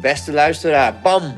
beste 0.00 0.32
luisteraar, 0.32 0.94
bam! 1.02 1.34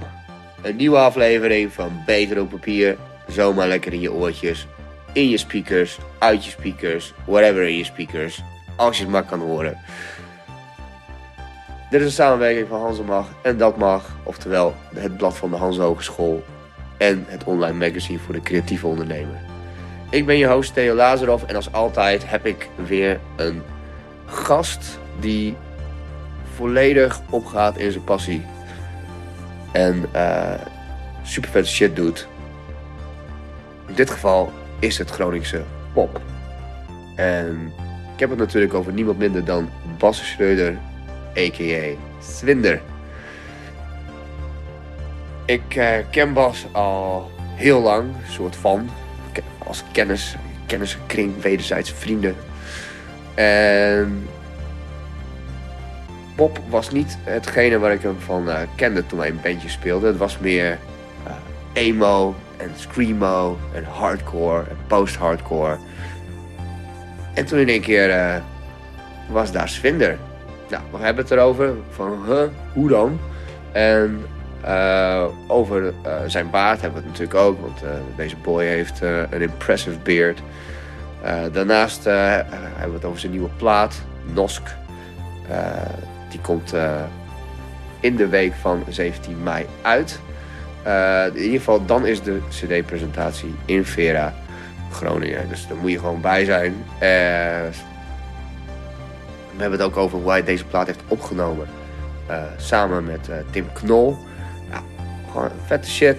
Een 0.62 0.77
nieuwe 0.77 0.97
aflevering 0.97 1.73
van 1.73 2.03
Beter 2.07 2.41
op 2.41 2.51
papier. 2.51 2.96
Zomaar 3.29 3.69
lekker 3.69 3.93
in 3.93 4.01
je 4.01 4.12
oortjes, 4.12 4.67
in 5.12 5.29
je 5.29 5.37
speakers, 5.37 5.99
uit 6.19 6.45
je 6.45 6.50
speakers, 6.50 7.13
whatever 7.27 7.63
in 7.63 7.77
je 7.77 7.85
speakers. 7.85 8.43
Als 8.77 8.96
je 8.96 9.03
het 9.03 9.13
maar 9.13 9.25
kan 9.25 9.41
horen. 9.41 9.79
Dit 11.91 12.00
is 12.00 12.07
een 12.07 12.13
samenwerking 12.13 12.68
van 12.68 12.81
Hans 12.81 12.99
en 12.99 13.05
Mag 13.05 13.27
en 13.43 13.59
Dat 13.59 13.77
Mag. 13.77 14.17
Oftewel 14.23 14.75
het 14.95 15.17
blad 15.17 15.36
van 15.36 15.50
de 15.50 15.57
Hans 15.57 15.79
Hogeschool 15.79 16.45
en 16.99 17.25
het 17.29 17.45
online 17.45 17.89
magazine 17.89 18.18
voor 18.18 18.35
de 18.35 18.43
creatieve 18.43 18.86
ondernemer. 18.86 19.40
Ik 20.11 20.27
ben 20.27 20.36
je 20.36 20.46
host 20.46 20.75
Theo 20.75 20.95
Lazarov 20.95 21.43
en 21.43 21.57
als 21.57 21.72
altijd 21.72 22.31
heb 22.31 22.46
ik 22.46 22.68
weer 22.86 23.21
een 23.36 23.63
gast 24.27 24.99
die 25.21 25.57
volledig 26.58 27.21
opgaat 27.30 27.76
in 27.79 27.90
zijn 27.93 28.04
passie. 28.04 28.43
En 29.72 30.04
eh 30.12 30.54
super 31.29 31.50
vette 31.50 31.71
shit 31.71 31.96
doet. 31.96 32.28
In 33.86 33.94
dit 33.94 34.11
geval 34.11 34.53
is 34.78 34.98
het 34.98 35.11
Groningse 35.11 35.62
pop. 35.92 36.20
En 37.16 37.72
ik 38.14 38.20
heb 38.20 38.30
het 38.30 38.39
natuurlijk 38.39 38.75
over 38.75 38.92
niemand 38.92 39.19
minder 39.19 39.44
dan 39.44 39.70
Bas 39.98 40.28
Schreuder, 40.28 40.78
a.k.a. 41.36 41.97
Swinder. 42.22 42.80
Ik 45.44 45.77
eh, 45.77 45.91
ken 46.11 46.33
Bas 46.33 46.66
al 46.72 47.30
heel 47.55 47.80
lang, 47.80 48.11
soort 48.28 48.56
van. 48.56 48.91
Als 49.58 49.84
kennis, 49.92 50.36
kennissenkring, 50.66 51.42
wederzijdse 51.42 51.94
vrienden. 51.94 52.36
En 53.34 54.28
pop 56.39 56.58
was 56.69 56.91
niet 56.91 57.19
hetgene 57.22 57.78
waar 57.78 57.92
ik 57.92 58.03
hem 58.03 58.20
van 58.20 58.50
eh, 58.50 58.61
kende 58.75 59.06
toen 59.06 59.19
hij 59.19 59.28
een 59.28 59.41
bandje 59.42 59.69
speelde. 59.69 60.06
Het 60.06 60.17
was 60.17 60.39
meer 60.39 60.78
eh, 61.27 61.33
emo 61.72 62.34
en 62.56 62.70
screamo 62.77 63.58
en 63.75 63.84
hardcore 63.84 64.62
en 64.69 64.77
post-hardcore. 64.86 65.77
En 67.34 67.45
toen 67.45 67.58
in 67.58 67.69
één 67.69 67.80
keer 67.80 68.11
eh, 68.11 68.36
was 69.28 69.53
daar 69.53 69.69
Svinder. 69.69 70.19
Nou, 70.70 70.83
we 70.91 70.98
hebben 70.98 71.25
het 71.25 71.33
erover 71.33 71.75
van, 71.91 72.25
huh, 72.27 72.42
hoe 72.73 72.89
dan? 72.89 73.20
En 73.73 74.23
over 75.47 75.92
zijn 76.27 76.50
baard 76.50 76.80
hebben 76.80 77.02
we 77.02 77.08
het 77.08 77.19
natuurlijk 77.19 77.47
ook, 77.47 77.61
want 77.61 77.80
deze 78.17 78.36
boy 78.36 78.64
heeft 78.64 79.00
een 79.00 79.41
impressive 79.41 79.98
beard. 79.98 80.42
Daarnaast 81.52 82.05
hebben 82.05 82.89
we 82.89 82.95
het 82.95 83.05
over 83.05 83.20
zijn 83.20 83.33
nieuwe 83.33 83.50
plaat, 83.56 84.02
Nosk. 84.34 84.75
Die 86.28 86.40
komt 86.40 86.72
eh, 86.72 87.02
in 88.00 88.16
de 88.16 88.28
week 88.28 88.54
van 88.54 88.84
17 88.88 89.42
mei 89.42 89.66
uit. 89.82 90.20
Eh, 90.82 91.26
in 91.26 91.42
ieder 91.42 91.58
geval, 91.58 91.84
dan 91.84 92.06
is 92.06 92.22
de 92.22 92.40
CD-presentatie 92.48 93.54
in 93.64 93.84
Vera, 93.84 94.34
Groningen. 94.92 95.48
Dus 95.48 95.66
daar 95.66 95.76
moet 95.76 95.90
je 95.90 95.98
gewoon 95.98 96.20
bij 96.20 96.44
zijn. 96.44 96.74
Eh, 96.98 97.08
we 99.56 99.64
hebben 99.64 99.78
het 99.78 99.88
ook 99.88 99.96
over 99.96 100.18
hoe 100.18 100.30
hij 100.30 100.44
deze 100.44 100.64
plaat 100.64 100.86
heeft 100.86 101.02
opgenomen. 101.08 101.66
samen 102.56 103.04
met 103.04 103.28
Tim 103.50 103.72
Knol. 103.72 104.16
Ja, 104.70 104.82
gewoon 105.32 105.50
vette 105.66 105.90
shit. 105.90 106.16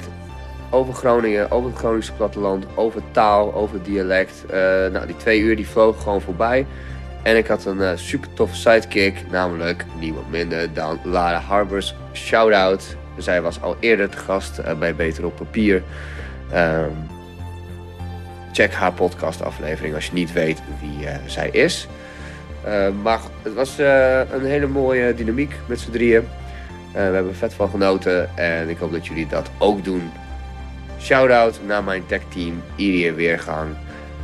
Over 0.69 0.93
Groningen, 0.93 1.52
over 1.52 1.69
het 1.69 1.80
Groningse 1.80 2.13
platteland, 2.13 2.65
over 2.75 3.02
taal, 3.11 3.53
over 3.53 3.83
dialect. 3.83 4.43
Nou, 4.91 5.05
die 5.05 5.17
twee 5.17 5.39
uur 5.39 5.55
die 5.55 5.67
vlogen 5.67 6.02
gewoon 6.02 6.21
voorbij. 6.21 6.65
En 7.23 7.38
ik 7.38 7.48
had 7.48 7.66
een 7.66 7.81
eh, 7.81 7.92
super 7.95 8.34
toffe 8.34 8.56
sidekick, 8.56 9.23
namelijk 9.31 9.86
niemand 9.99 10.32
minder 10.32 10.73
dan 10.73 10.99
Lara 11.04 11.39
Harbers. 11.39 11.95
Shout-out. 12.14 12.98
Zij 13.21 13.42
was 13.42 13.61
al 13.61 13.76
eerder 13.80 14.10
te 14.10 14.17
gast 14.17 14.58
eh, 14.58 14.77
bij 14.77 14.95
Beter 14.95 15.26
op 15.26 15.36
Papier. 15.36 15.83
Ehm, 16.52 16.92
check 18.52 18.73
haar 18.73 18.93
podcast 18.93 19.42
aflevering 19.42 19.95
als 19.95 20.05
je 20.05 20.14
niet 20.14 20.33
weet 20.33 20.61
wie 20.82 21.08
eh, 21.08 21.16
zij 21.26 21.49
is. 21.49 21.88
Eh, 22.64 22.88
maar 23.02 23.20
het 23.42 23.54
was 23.54 23.77
een 24.32 24.45
hele 24.45 24.67
mooie 24.67 25.14
dynamiek 25.16 25.54
met 25.66 25.80
z'n 25.80 25.92
drieën. 25.92 26.27
We 26.92 26.99
hebben 26.99 27.36
vet 27.36 27.54
van 27.54 27.70
genoten 27.70 28.38
en 28.38 28.70
ik 28.70 28.77
hoop 28.77 28.92
dat 28.92 29.08
jullie 29.08 29.27
dat 29.27 29.49
ook 29.58 29.83
doen. 29.83 30.11
Shout-out 30.99 31.60
naar 31.66 31.83
mijn 31.83 32.05
techteam 32.05 32.64
Irie 32.76 33.11
Weergang, 33.11 33.70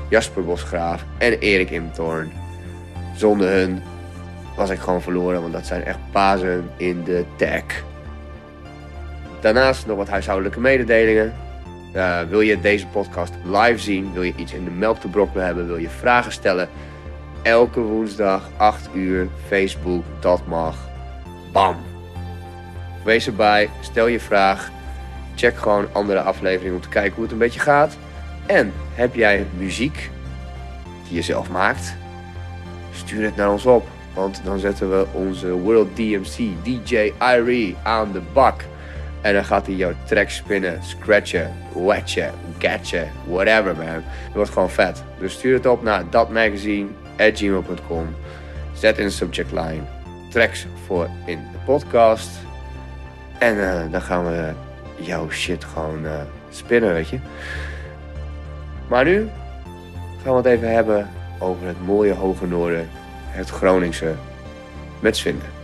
Jasper 0.10 0.46
Bosgraaf 0.46 1.06
en 1.18 1.40
Erik 1.40 1.70
Imtorn. 1.70 2.45
Zonder 3.16 3.50
hun 3.50 3.82
was 4.56 4.70
ik 4.70 4.80
gewoon 4.80 5.02
verloren, 5.02 5.42
want 5.42 5.54
dat 5.54 5.66
zijn 5.66 5.84
echt 5.84 6.00
bazen 6.12 6.70
in 6.78 7.04
de 7.04 7.26
tech. 7.36 7.64
Daarnaast 9.40 9.86
nog 9.86 9.98
wat 9.98 10.10
huishoudelijke 10.10 10.60
mededelingen. 10.60 11.34
Eh, 11.94 12.22
wil 12.22 12.42
je 12.42 12.62
deze 12.62 12.88
podcast 12.88 13.34
live 13.44 13.78
zien? 13.78 14.14
Wil 14.14 14.24
je 14.24 14.34
iets 14.36 14.54
in 14.54 14.64
de 14.64 14.72
melk 14.72 15.00
te 15.00 15.08
brokkelen 15.08 15.46
hebben? 15.46 15.68
Wil 15.68 15.78
je 15.78 15.90
vragen 15.90 16.32
stellen? 16.32 16.70
Elke 17.42 17.80
woensdag 17.80 18.50
8 18.58 18.90
uur 18.94 19.28
Facebook, 19.48 20.04
dat 20.20 20.48
mag. 20.48 20.78
Bam! 21.52 21.76
Wees 23.04 23.28
erbij, 23.28 23.70
stel 23.82 24.08
je 24.08 24.20
vraag. 24.20 24.72
Check 25.36 25.58
gewoon 25.58 25.88
andere 25.92 26.22
afleveringen 26.22 26.76
om 26.76 26.82
te 26.82 26.90
kijken 26.90 27.14
hoe 27.14 27.24
het 27.24 27.32
een 27.32 27.38
beetje 27.38 27.60
gaat. 27.60 27.98
En 28.46 28.74
heb 28.94 29.16
jij 29.16 29.46
muziek 29.58 30.10
die 31.08 31.16
je 31.16 31.22
zelf 31.22 31.50
maakt? 31.50 31.96
Stuur 32.96 33.24
het 33.24 33.36
naar 33.36 33.52
ons 33.52 33.66
op. 33.66 33.88
Want 34.14 34.42
dan 34.44 34.60
zetten 34.60 34.90
we 34.90 35.06
onze 35.12 35.52
World 35.52 35.96
DMC 35.96 36.38
DJ 36.64 37.12
Irie 37.20 37.76
aan 37.84 38.12
de 38.12 38.22
bak. 38.34 38.64
En 39.22 39.34
dan 39.34 39.46
gaat 39.46 39.66
hij 39.66 39.76
jouw 39.76 39.94
track 40.06 40.30
spinnen, 40.30 40.84
scratchen, 40.84 41.54
wetchen, 41.74 42.32
gatchen, 42.58 43.12
whatever 43.28 43.76
man. 43.76 44.04
Het 44.04 44.34
wordt 44.34 44.50
gewoon 44.50 44.70
vet. 44.70 45.04
Dus 45.20 45.34
stuur 45.34 45.54
het 45.54 45.66
op 45.66 45.84
naar 45.84 46.10
datmagazine.gmail.com. 46.10 48.16
Zet 48.74 48.98
in 48.98 49.06
de 49.06 49.12
subject 49.12 49.52
line 49.52 49.82
tracks 50.30 50.66
voor 50.86 51.10
in 51.26 51.40
de 51.52 51.58
podcast. 51.66 52.30
En 53.38 53.72
eh, 53.72 53.92
dan 53.92 54.02
gaan 54.02 54.26
we 54.26 54.52
jouw 54.96 55.30
shit 55.30 55.64
gewoon 55.64 56.06
eh, 56.06 56.12
spinnen, 56.50 56.94
weet 56.94 57.10
je. 57.10 57.20
Maar 58.88 59.06
nu 59.06 59.30
gaan 60.24 60.32
we 60.32 60.38
het 60.38 60.46
even 60.46 60.74
hebben 60.74 61.10
over 61.40 61.68
het 61.68 61.86
mooie 61.86 62.14
Hoge 62.14 62.48
Noorden, 62.48 62.90
het 63.28 63.50
Groningse, 63.50 64.16
met. 65.00 65.55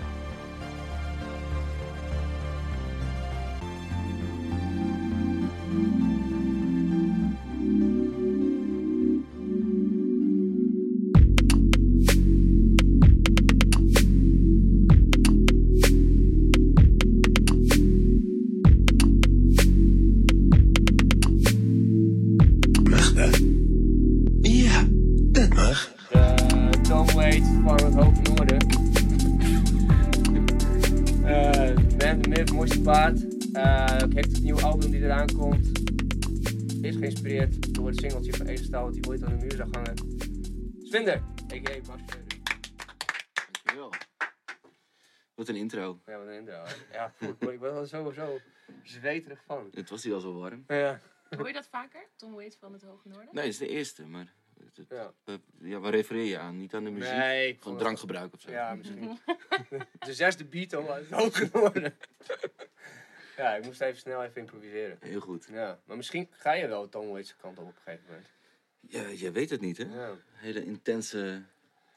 Komt. 35.15 35.79
Is 36.85 36.95
geïnspireerd 36.95 37.73
door 37.73 37.87
het 37.87 37.99
singeltje 37.99 38.33
van 38.33 38.45
Edelstaal 38.45 38.85
dat 38.85 38.93
hij 38.95 39.03
ooit 39.07 39.23
aan 39.23 39.37
de 39.37 39.45
muur 39.45 39.55
zag 39.55 39.67
hangen. 39.71 39.95
Svinder, 40.83 41.15
a.k.a. 41.53 41.79
Bas. 41.87 42.01
Dankjewel. 43.51 43.93
Wat 45.35 45.47
een 45.47 45.55
intro. 45.55 45.99
Ja, 46.05 46.17
wat 46.17 46.27
een 46.27 46.33
intro. 46.33 46.63
Ja, 46.91 47.13
goed. 47.17 47.49
Ik 47.49 47.59
ben 47.59 47.75
er 47.75 47.87
sowieso 47.87 48.39
zweterig 48.83 49.43
van. 49.45 49.67
Het 49.73 49.89
was 49.89 50.03
hier 50.03 50.13
al 50.13 50.19
zo 50.19 50.33
warm. 50.39 50.63
Ja. 50.67 50.99
Hoor 51.37 51.47
je 51.47 51.53
dat 51.53 51.67
vaker? 51.67 52.07
Tom 52.15 52.33
Waits 52.33 52.57
van 52.57 52.73
het 52.73 52.81
Hoge 52.81 53.07
Noorden? 53.07 53.29
Nee, 53.31 53.43
het 53.43 53.53
is 53.53 53.59
de 53.59 53.67
eerste, 53.67 54.05
maar... 54.07 54.33
het- 54.59 54.77
het- 54.77 54.89
Ja. 54.89 55.13
eh, 55.25 55.35
ja, 55.61 55.79
waar 55.79 55.91
refereer 55.91 56.25
je 56.25 56.37
aan? 56.37 56.57
Niet 56.57 56.73
aan 56.73 56.83
de 56.83 56.89
muziek? 56.91 57.13
Nee, 57.17 57.59
het- 57.63 57.77
drankgebruik 57.77 58.33
of 58.33 58.41
zo? 58.41 58.51
Ja, 58.51 58.73
misschien. 58.75 59.17
de 59.99 60.13
zesde 60.13 60.45
beat 60.45 60.73
al 60.73 60.91
uit 60.91 61.09
het 61.09 61.19
Hoge 61.19 61.49
Noorden. 61.53 61.93
Ja, 63.37 63.55
ik 63.55 63.63
moest 63.65 63.81
even 63.81 63.99
snel 63.99 64.23
even 64.23 64.41
improviseren. 64.41 64.97
Heel 64.99 65.19
goed. 65.19 65.47
Ja, 65.51 65.79
maar 65.85 65.97
misschien 65.97 66.27
ga 66.31 66.53
je 66.53 66.67
wel 66.67 66.89
Tom 66.89 67.09
Waits 67.09 67.35
kant 67.41 67.57
op 67.59 67.67
op 67.67 67.75
een 67.75 67.81
gegeven 67.83 68.05
moment. 68.07 68.27
Ja, 68.79 69.07
je 69.07 69.31
weet 69.31 69.49
het 69.49 69.61
niet, 69.61 69.77
hè? 69.77 69.83
Ja. 69.83 70.11
Hele 70.31 70.65
intense, 70.65 71.41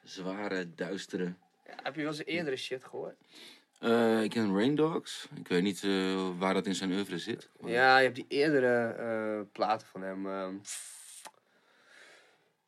zware, 0.02 0.74
duistere... 0.74 1.34
Ja, 1.66 1.74
heb 1.82 1.94
je 1.94 2.02
wel 2.02 2.10
eens 2.10 2.24
eerdere 2.24 2.56
shit 2.56 2.84
gehoord? 2.84 3.16
Eh, 3.78 4.22
ik 4.22 4.30
ken 4.30 4.54
Rain 4.56 4.74
Dogs. 4.74 5.28
Ik 5.38 5.48
weet 5.48 5.62
niet 5.62 5.82
eh, 5.84 6.38
waar 6.38 6.54
dat 6.54 6.66
in 6.66 6.74
zijn 6.74 6.92
oeuvre 6.92 7.18
zit. 7.18 7.48
Maar- 7.60 7.70
Ja, 7.70 7.96
je 7.98 8.02
hebt 8.04 8.14
die 8.16 8.26
eerdere 8.28 8.92
eh, 8.92 9.52
platen 9.52 9.86
van 9.86 10.02
hem. 10.02 10.26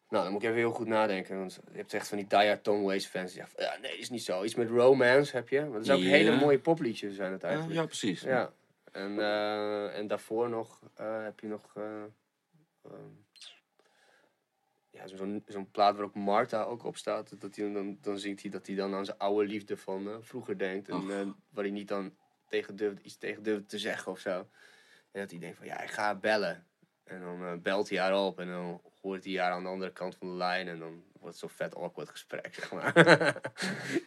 Nou, 0.09 0.23
dan 0.25 0.33
moet 0.33 0.43
ik 0.43 0.49
even 0.49 0.61
heel 0.61 0.73
goed 0.73 0.87
nadenken. 0.87 1.39
Want 1.39 1.61
je 1.71 1.77
hebt 1.77 1.95
echt 1.95 2.09
van 2.09 2.19
die 2.19 2.27
diehard 2.27 2.65
Tom 2.65 2.83
Waits 2.83 3.07
fans 3.07 3.33
die 3.33 3.41
zeggen 3.43 3.63
ja, 3.63 3.77
nee, 3.81 3.99
is 3.99 4.11
niet 4.11 4.23
zo. 4.25 4.45
Iets 4.45 4.55
met 4.55 4.69
romance 4.69 5.37
heb 5.37 5.49
je. 5.49 5.61
Want 5.61 5.75
het 5.75 5.85
is 5.87 5.91
ook 5.93 5.99
Ja. 6.01 6.09
hele 6.09 6.37
mooie 6.37 6.59
popliedjes 6.59 7.15
zijn 7.15 7.33
het 7.33 7.43
Ja, 7.43 7.49
eigenlijk. 7.49 7.77
ja, 7.79 7.87
precies. 7.87 8.21
Ja. 8.21 8.53
En, 8.93 9.19
eh, 9.19 9.97
en 9.99 10.07
daarvoor 10.07 10.49
nog 10.49 10.81
eh, 10.95 11.23
heb 11.23 11.41
je 11.41 11.47
nog... 11.47 11.73
eh, 11.77 12.03
ehm, 12.85 13.11
ja, 14.91 15.07
zo'n 15.07 15.43
zo'n 15.47 15.71
plaat 15.71 15.97
waar 15.97 16.05
ook 16.05 16.15
Martha 16.15 16.63
ook 16.63 16.85
op 16.85 16.97
staat. 16.97 17.41
Dat 17.41 17.57
hij, 17.57 17.73
dan, 17.73 17.99
dan 18.01 18.19
zingt 18.19 18.43
hij 18.43 18.51
dat 18.51 18.67
hij 18.67 18.77
dan 18.77 18.95
aan 18.95 19.05
zijn 19.05 19.19
oude 19.19 19.47
liefde 19.49 19.77
van 19.77 20.19
vroeger 20.21 20.59
denkt. 20.59 20.89
En 20.89 21.07
waar 21.51 21.65
hij 21.65 21.71
niet 21.71 21.89
dan 21.89 22.17
tegen 22.49 22.77
durft, 22.77 22.99
iets 23.03 23.17
tegen 23.19 23.43
durft 23.43 23.69
te 23.69 23.79
zeggen 23.79 24.13
of 24.13 24.19
zo. 24.19 24.49
En 25.13 25.21
dat 25.21 25.31
hij 25.31 25.41
denkt 25.41 25.57
van, 25.57 25.67
ja, 25.67 25.81
ik 25.81 25.91
ga 25.91 26.15
bellen. 26.15 26.66
En 27.07 27.21
dan 27.21 27.43
eh, 27.45 27.53
belt 27.63 27.89
hij 27.89 27.99
haar 27.99 28.25
op 28.25 28.39
en 28.39 28.49
dan 28.49 28.81
hoort 29.01 29.25
hij 29.25 29.35
haar 29.35 29.51
aan 29.53 29.63
de 29.63 29.69
andere 29.69 29.93
kant 29.93 30.17
van 30.19 30.29
de 30.29 30.35
lijn. 30.35 30.69
En 30.69 30.79
dan 30.79 31.03
wordt 31.21 31.41
het 31.41 31.51
zo'n 31.51 31.57
vet 31.67 31.75
awkward 31.75 32.11
gesprek, 32.11 32.49
zeg 32.55 32.73
maar. 32.73 32.93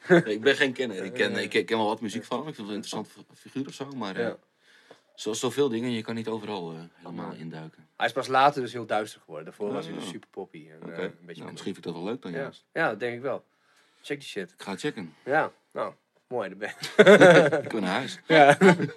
Nee, 0.07 0.24
Ik 0.36 0.42
ben 0.42 0.56
geen 0.56 0.74
kenner. 0.74 1.04
Ik 1.04 1.13
ken, 1.13 1.36
ik 1.36 1.66
ken 1.66 1.78
wel 1.78 1.86
wat 1.88 2.01
muziek 2.01 2.24
van 2.25 2.40
hem. 2.40 2.48
Ik 2.48 2.56
vind 2.56 2.68
het 2.68 2.75
een 2.78 2.84
interessante 2.84 3.10
fi- 3.34 3.36
figuur 3.50 3.68
of 3.68 3.74
zo. 3.74 3.92
Maar 3.92 4.16
eh, 4.16 4.22
Ja. 4.24 4.38
zoals 5.16 5.40
zoveel 5.40 5.69
dingen, 5.69 5.92
je 5.92 6.01
kan 6.01 6.16
niet 6.16 6.28
overal 6.28 6.72
eh, 6.72 6.80
helemaal 6.96 7.34
induiken. 7.34 7.88
hij 7.98 8.06
is 8.07 8.13
pas 8.13 8.28
later 8.28 8.62
dus 8.62 8.74
heel 8.74 8.86
duister 8.86 9.19
geworden. 9.22 9.46
Daarvoor 9.46 9.74
was 9.74 9.86
hij 9.86 9.94
Oh. 9.94 10.00
dus 10.00 10.10
super 10.10 10.30
poppy. 10.30 10.69
En, 10.69 10.94
eh, 10.94 11.04
een 11.04 11.13
beetje 11.22 11.42
nou, 11.42 11.51
misschien 11.51 11.74
vind 11.74 11.78
ik 11.78 11.84
dat 11.84 11.94
wel 11.94 12.04
leuk 12.04 12.22
dan 12.22 12.31
ja. 12.31 12.38
juist. 12.38 12.66
ja, 12.74 12.90
dat 12.90 13.00
denk 13.00 13.16
ik 13.16 13.22
wel. 13.22 13.46
Check 14.01 14.19
die 14.19 14.30
shit. 14.30 14.51
Ik 14.51 14.62
ga 14.62 14.75
checken. 14.75 15.13
Ja, 15.25 15.51
nou, 15.72 15.94
mooi. 16.28 16.50
daar 16.50 16.57
ben. 16.57 17.62
Ik 17.66 17.74
naar 17.74 17.90
huis. 17.90 18.19
Ja. 18.28 18.57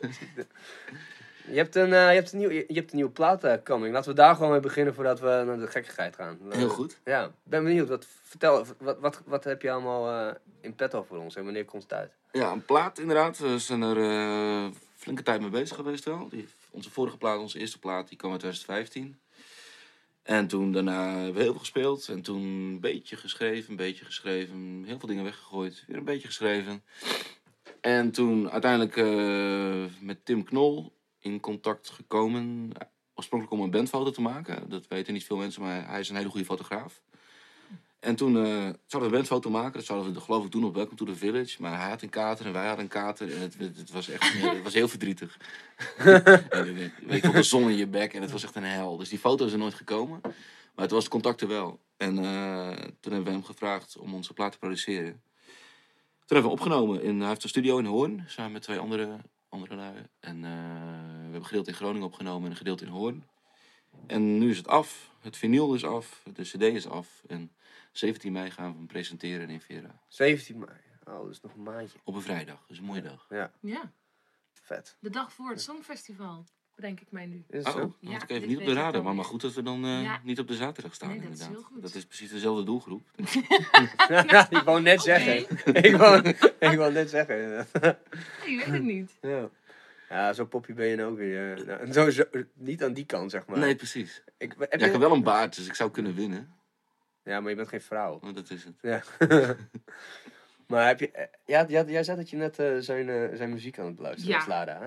je, 1.47 1.56
hebt 1.56 1.77
een, 1.77 1.93
eh, 1.93 2.09
je, 2.09 2.15
hebt 2.15 2.33
een 2.33 2.39
nieuw, 2.39 2.50
je, 2.50 2.65
je 2.69 2.75
hebt 2.75 2.91
een 2.91 2.97
nieuwe 2.97 3.12
plaat 3.12 3.44
eh, 3.44 3.55
coming. 3.65 3.93
Laten 3.93 4.11
we 4.11 4.17
daar 4.17 4.35
gewoon 4.35 4.50
mee 4.50 4.61
beginnen 4.61 4.94
voordat 4.94 5.21
we 5.21 5.43
naar 5.47 5.59
de 5.59 5.67
gekkigheid 5.67 6.17
gaan. 6.17 6.39
Heel 6.49 6.69
goed. 6.69 7.00
Ja, 7.05 7.31
ben 7.43 7.65
benieuwd. 7.65 7.89
Wat, 7.89 8.06
vertel, 8.23 8.67
wat, 8.79 8.99
wat, 8.99 9.21
wat 9.25 9.44
heb 9.44 9.62
je 9.62 9.71
allemaal 9.71 10.29
eh, 10.29 10.35
in 10.61 10.75
petto 10.75 11.03
voor 11.03 11.19
ons 11.19 11.37
en 11.37 11.44
wanneer 11.44 11.65
komt 11.65 11.83
het 11.83 11.93
uit? 11.93 12.12
Ja, 12.33 12.53
een 12.53 12.65
plaat 12.65 12.99
inderdaad. 12.99 13.39
We 13.39 13.59
zijn 13.59 13.83
er 13.83 13.97
eh, 13.97 14.71
flinke 14.97 15.23
tijd 15.23 15.41
mee 15.41 15.50
bezig 15.50 15.77
geweest 15.77 16.05
wel. 16.05 16.29
Die, 16.29 16.49
onze 16.71 16.91
vorige 16.91 17.17
plaat, 17.17 17.39
onze 17.39 17.59
eerste 17.59 17.79
plaat, 17.79 18.09
die 18.09 18.19
kwam 18.19 18.31
uit 18.31 18.41
2015. 18.41 19.21
En 20.23 20.47
toen 20.47 20.73
daarna 20.73 21.15
hebben 21.15 21.35
we 21.35 21.41
heel 21.41 21.50
veel 21.50 21.59
gespeeld. 21.59 22.09
En 22.09 22.23
toen 22.23 22.43
een 22.43 22.81
beetje 22.81 23.17
geschreven, 23.17 23.71
een 23.71 23.77
beetje 23.77 24.05
geschreven. 24.05 24.83
Heel 24.87 24.99
veel 24.99 25.09
dingen 25.09 25.25
weggegooid. 25.25 25.85
Weer 25.87 25.97
een 25.97 26.05
beetje 26.05 26.27
geschreven. 26.27 26.83
En 27.81 28.11
toen 28.11 28.50
uiteindelijk 28.50 28.97
eh, 28.97 29.85
met 30.00 30.25
Tim 30.25 30.44
Knol 30.44 30.93
in 31.23 31.41
contact 31.41 31.91
gekomen. 31.91 32.71
Oorspronkelijk 33.15 33.59
om 33.59 33.65
een 33.65 33.71
bandfoto 33.71 34.11
te 34.11 34.21
maken. 34.21 34.69
Dat 34.69 34.87
weten 34.89 35.13
niet 35.13 35.25
veel 35.25 35.37
mensen, 35.37 35.63
maar 35.63 35.89
hij 35.89 36.01
is 36.01 36.09
een 36.09 36.17
hele 36.17 36.29
goede 36.29 36.45
fotograaf. 36.45 37.03
En 38.03 38.17
toen 38.17 38.37
eh, 38.37 38.43
zouden 38.43 38.77
we 38.87 39.05
een 39.05 39.11
bandfoto 39.11 39.51
maken. 39.51 39.73
Dat 39.73 39.85
zouden 39.85 40.15
we 40.15 40.21
geloof 40.21 40.45
ik 40.45 40.51
doen 40.51 40.65
op 40.65 40.75
Welcome 40.75 40.97
to 40.97 41.05
the 41.05 41.17
Village. 41.17 41.63
Maar 41.63 41.81
hij 41.81 41.89
had 41.89 42.03
een 42.03 42.09
kater 42.09 42.47
en 42.47 42.53
wij 42.53 42.67
hadden 42.67 42.85
een 42.85 42.91
kater. 42.91 43.35
En 43.35 43.41
het, 43.41 43.57
het, 43.59 43.91
was 43.91 44.09
echt 44.09 44.33
het 44.33 44.63
was 44.63 44.75
heel 44.75 44.89
verdrietig. 44.89 45.37
en, 45.97 46.67
je 46.67 46.91
weet 47.07 47.23
je, 47.23 47.31
de 47.31 47.43
zon 47.43 47.71
in 47.71 47.77
je 47.77 47.87
bek. 47.87 48.15
En 48.15 48.23
het 48.23 48.31
was 48.31 48.43
echt 48.43 48.55
een 48.55 48.65
hel. 48.65 48.97
Dus 48.97 49.09
die 49.09 49.19
foto 49.19 49.47
is 49.47 49.53
er 49.53 49.59
nooit 49.59 49.75
gekomen. 49.75 50.21
Maar 50.75 50.85
het 50.85 50.91
was 50.91 51.03
het 51.03 51.13
contact 51.13 51.41
er 51.41 51.49
wel. 51.49 51.81
En 51.97 52.19
eh, 52.19 52.71
toen 53.01 53.13
hebben 53.13 53.25
we 53.25 53.31
hem 53.31 53.45
gevraagd 53.45 53.99
om 53.99 54.15
onze 54.15 54.33
plaat 54.33 54.53
te 54.53 54.59
produceren. 54.59 55.23
Toen 56.27 56.37
hebben 56.37 56.53
we 56.53 56.59
opgenomen. 56.59 57.03
In, 57.03 57.19
hij 57.19 57.29
heeft 57.29 57.43
een 57.43 57.49
studio 57.49 57.79
in 57.79 57.85
Hoorn. 57.85 58.25
Samen 58.27 58.53
met 58.53 58.63
twee 58.63 58.79
andere, 58.79 59.17
andere 59.49 59.75
lui. 59.75 60.07
En 60.21 60.45
eh, 60.45 61.12
hebben 61.32 61.40
een 61.40 61.46
gedeelte 61.46 61.70
in 61.70 61.76
Groningen 61.76 62.06
opgenomen 62.06 62.44
en 62.44 62.50
een 62.50 62.56
gedeelte 62.56 62.84
in 62.84 62.90
Hoorn. 62.90 63.25
En 64.06 64.38
nu 64.38 64.50
is 64.50 64.56
het 64.56 64.69
af. 64.69 65.11
Het 65.20 65.37
vinyl 65.37 65.75
is 65.75 65.84
af. 65.84 66.23
De 66.34 66.43
cd 66.43 66.62
is 66.62 66.88
af. 66.88 67.23
En 67.29 67.52
17 67.93 68.32
mei 68.32 68.50
gaan 68.50 68.70
we 68.73 68.76
hem 68.76 68.87
presenteren 68.87 69.50
in 69.50 69.61
Vera. 69.61 70.00
17 70.08 70.58
mei. 70.58 70.70
Oh, 71.05 71.19
dat 71.23 71.31
is 71.31 71.40
nog 71.40 71.55
een 71.55 71.62
maandje. 71.62 71.99
Op 72.05 72.14
een 72.14 72.23
vrijdag. 72.23 72.56
Dat 72.61 72.70
is 72.70 72.79
een 72.79 72.84
mooie 72.84 73.02
dag. 73.02 73.26
Ja, 73.31 73.52
Ja, 73.61 73.93
vet. 74.62 74.96
de 75.00 75.11
dag 75.11 75.32
voor 75.32 75.50
het 75.50 75.61
Songfestival, 75.62 76.44
bedenk 76.75 77.00
ik 77.00 77.11
mij 77.11 77.26
nu. 77.26 77.44
Is 77.49 77.64
Oh, 77.64 77.75
had 77.75 77.96
Ja, 78.00 78.23
ik 78.23 78.31
even 78.31 78.49
niet 78.49 78.58
op 78.58 78.64
de 78.64 78.70
ik 78.70 78.76
radar. 78.76 79.02
Maar, 79.02 79.14
maar 79.14 79.25
goed 79.25 79.40
dat 79.40 79.52
we 79.55 79.62
dan 79.62 79.84
eh, 79.84 80.02
Ja. 80.02 80.20
niet 80.25 80.38
op 80.38 80.49
de 80.49 80.55
zaterdag 80.56 80.94
staan 80.94 81.08
Nee, 81.08 81.20
dat 81.20 81.26
is 81.26 81.32
inderdaad. 81.32 81.56
heel 81.56 81.67
goed. 81.73 81.82
Dat 81.82 81.94
is 81.94 82.05
precies 82.05 82.31
dezelfde 82.31 82.64
doelgroep. 82.64 83.02
ja, 84.08 84.50
ik 84.58 84.62
wou 84.64 84.82
net 84.82 85.02
zeggen. 85.02 85.37
ik, 85.84 85.96
wou, 85.96 86.29
ik 86.58 86.76
wou 86.76 86.93
net 86.93 87.11
zeggen. 87.11 87.37
Nee, 87.38 88.50
je 88.50 88.56
weet 88.56 88.67
het 88.67 88.82
niet. 88.82 89.12
ja. 89.20 89.49
Ja, 90.12 90.32
zo 90.32 90.44
poppy 90.47 90.73
ben 90.75 90.87
je 90.87 91.05
ook 91.05 91.17
weer. 91.17 91.69
eh, 91.69 91.79
nou, 91.79 91.93
zo, 91.93 92.11
zo, 92.11 92.25
niet 92.55 92.82
aan 92.85 92.93
die 92.93 93.06
kant, 93.06 93.31
zeg 93.31 93.47
maar. 93.47 93.59
Nee, 93.59 93.76
precies. 93.76 94.23
Ik, 94.38 94.55
heb 94.59 94.73
Ja, 94.73 94.79
je- 94.79 94.85
ik 94.85 94.93
heb 94.93 95.00
wel 95.00 95.12
een 95.12 95.23
baard, 95.23 95.56
dus 95.56 95.67
ik 95.67 95.75
zou 95.75 95.91
kunnen 95.91 96.14
winnen. 96.14 96.55
ja, 97.23 97.41
maar 97.41 97.50
je 97.50 97.56
bent 97.56 97.69
geen 97.69 97.81
vrouw. 97.81 98.19
Maar 98.23 98.32
dat 98.32 98.50
is 98.50 98.64
het. 98.64 98.75
Ja. 98.81 99.03
maar 100.69 100.87
heb 100.87 101.00
je... 101.00 101.11
eh, 101.11 101.26
Ja, 101.47 101.64
ja, 101.69 101.85
jij 101.87 102.05
zei 102.05 102.17
dat 102.17 102.31
je 102.31 102.37
net 102.37 102.59
eh, 102.59 102.76
zijn, 102.79 103.37
zijn 103.37 103.50
muziek 103.50 103.79
aan 103.79 103.87
het 103.87 103.97
beluisteren 103.97 104.31
Ja. 104.32 104.38
was, 104.38 104.47
Lara. 104.47 104.79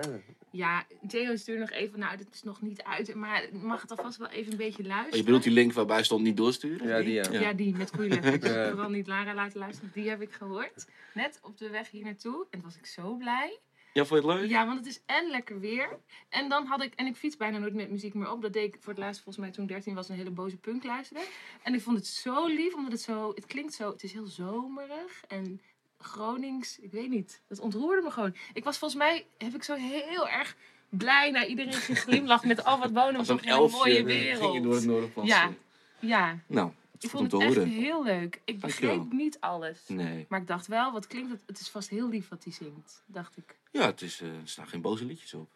Ja, 0.50 0.84
Theo 1.08 1.36
stuurde 1.36 1.60
nog 1.60 1.70
even, 1.70 1.98
nou, 1.98 2.16
dit 2.16 2.28
is 2.34 2.42
nog 2.42 2.62
niet 2.62 2.82
uit, 2.82 3.14
maar 3.14 3.44
mag 3.52 3.80
het 3.82 3.90
alvast 3.90 4.18
wel 4.18 4.28
even 4.28 4.52
een 4.52 4.58
beetje 4.58 4.82
luisteren. 4.82 5.12
Oh, 5.12 5.18
je 5.18 5.24
bedoelt 5.24 5.42
die 5.42 5.52
link 5.52 5.72
waarbij 5.72 6.02
stond 6.04 6.22
niet 6.22 6.36
doorsturen? 6.36 6.88
Ja, 6.88 6.98
die 7.00 7.12
ja. 7.12 7.24
Ja, 7.30 7.52
die 7.52 7.76
met 7.76 7.90
goede 7.94 8.20
letters. 8.20 8.52
Vooral 8.70 8.90
niet 8.90 9.06
Lara 9.06 9.34
laten 9.34 9.58
luisteren. 9.58 9.90
Die 9.94 10.08
heb 10.08 10.20
ik 10.22 10.32
gehoord. 10.32 10.86
Net 11.14 11.38
op 11.42 11.58
de 11.58 11.70
weg 11.70 11.90
hier 11.90 12.04
naartoe. 12.04 12.46
En 12.50 12.60
was 12.62 12.76
ik 12.76 12.86
zo 12.86 13.14
blij. 13.16 13.58
Ja, 13.96 14.04
vond 14.04 14.22
je 14.22 14.28
het 14.28 14.38
leuk? 14.40 14.50
Ja, 14.50 14.66
want 14.66 14.78
het 14.78 14.86
is 14.86 15.00
en 15.06 15.30
lekker 15.30 15.60
weer. 15.60 15.98
En 16.28 16.48
dan 16.48 16.66
had 16.66 16.82
ik, 16.82 16.94
en 16.94 17.06
ik 17.06 17.16
fiets 17.16 17.36
bijna 17.36 17.58
nooit 17.58 17.74
met 17.74 17.90
muziek 17.90 18.14
meer 18.14 18.30
op. 18.30 18.42
Dat 18.42 18.52
deed 18.52 18.74
ik 18.74 18.80
voor 18.80 18.92
het 18.92 19.02
laatst 19.02 19.22
volgens 19.22 19.44
mij 19.44 19.54
toen 19.54 19.64
ik 19.64 19.70
13 19.70 19.94
was, 19.94 20.08
een 20.08 20.16
hele 20.16 20.30
boze 20.30 20.56
punk 20.56 20.84
luisterde. 20.84 21.24
En 21.62 21.74
ik 21.74 21.80
vond 21.80 21.96
het 21.96 22.06
zo 22.06 22.46
lief, 22.46 22.74
omdat 22.74 22.92
het 22.92 23.00
zo, 23.00 23.32
het 23.34 23.46
klinkt 23.46 23.74
zo, 23.74 23.90
het 23.90 24.02
is 24.02 24.12
heel 24.12 24.26
zomerig 24.26 25.24
en 25.28 25.60
Gronings. 25.98 26.78
Ik 26.78 26.90
weet 26.90 27.08
niet. 27.08 27.42
Dat 27.48 27.58
ontroerde 27.58 28.02
me 28.02 28.10
gewoon. 28.10 28.34
Ik 28.52 28.64
was 28.64 28.78
volgens 28.78 29.00
mij, 29.00 29.26
heb 29.38 29.54
ik 29.54 29.62
zo 29.62 29.74
heel 29.74 30.28
erg 30.28 30.56
blij 30.88 31.30
naar 31.30 31.46
iedereen 31.46 31.72
geglimlacht 31.72 32.44
met 32.44 32.64
al 32.64 32.78
wat 32.78 32.90
wonen 32.90 33.24
toch 33.24 33.28
een 33.28 33.44
in 33.44 33.50
een 33.50 33.58
elfje 33.58 33.76
mooie 33.76 34.36
ging 34.36 34.54
je 34.54 34.60
door 34.60 34.74
het 34.74 34.84
wereld. 34.84 34.84
Noorderplas. 34.84 35.26
Ja. 35.26 35.52
Ja, 35.98 36.38
Nou, 36.46 36.70
ik 37.02 37.10
vond 37.10 37.32
het 37.32 37.40
echt 37.42 37.54
horen. 37.54 37.68
heel 37.70 38.04
leuk. 38.04 38.40
Ik 38.44 38.60
begreep 38.60 39.12
niet 39.12 39.40
alles. 39.40 39.88
Nee. 39.88 40.26
Maar 40.28 40.40
ik 40.40 40.46
dacht 40.46 40.66
wel, 40.66 40.92
wat 40.92 41.06
klinkt 41.06 41.30
het? 41.30 41.42
Het 41.46 41.60
is 41.60 41.68
vast 41.68 41.88
heel 41.88 42.08
lief 42.08 42.28
wat 42.28 42.44
hij 42.44 42.52
zingt, 42.52 43.02
dacht 43.06 43.36
ik. 43.36 43.58
Ja, 43.70 43.86
het 43.86 44.02
is, 44.02 44.20
eh, 44.20 44.28
er 44.28 44.48
staan 44.48 44.68
geen 44.68 44.80
boze 44.80 45.04
liedjes 45.04 45.34
op. 45.34 45.50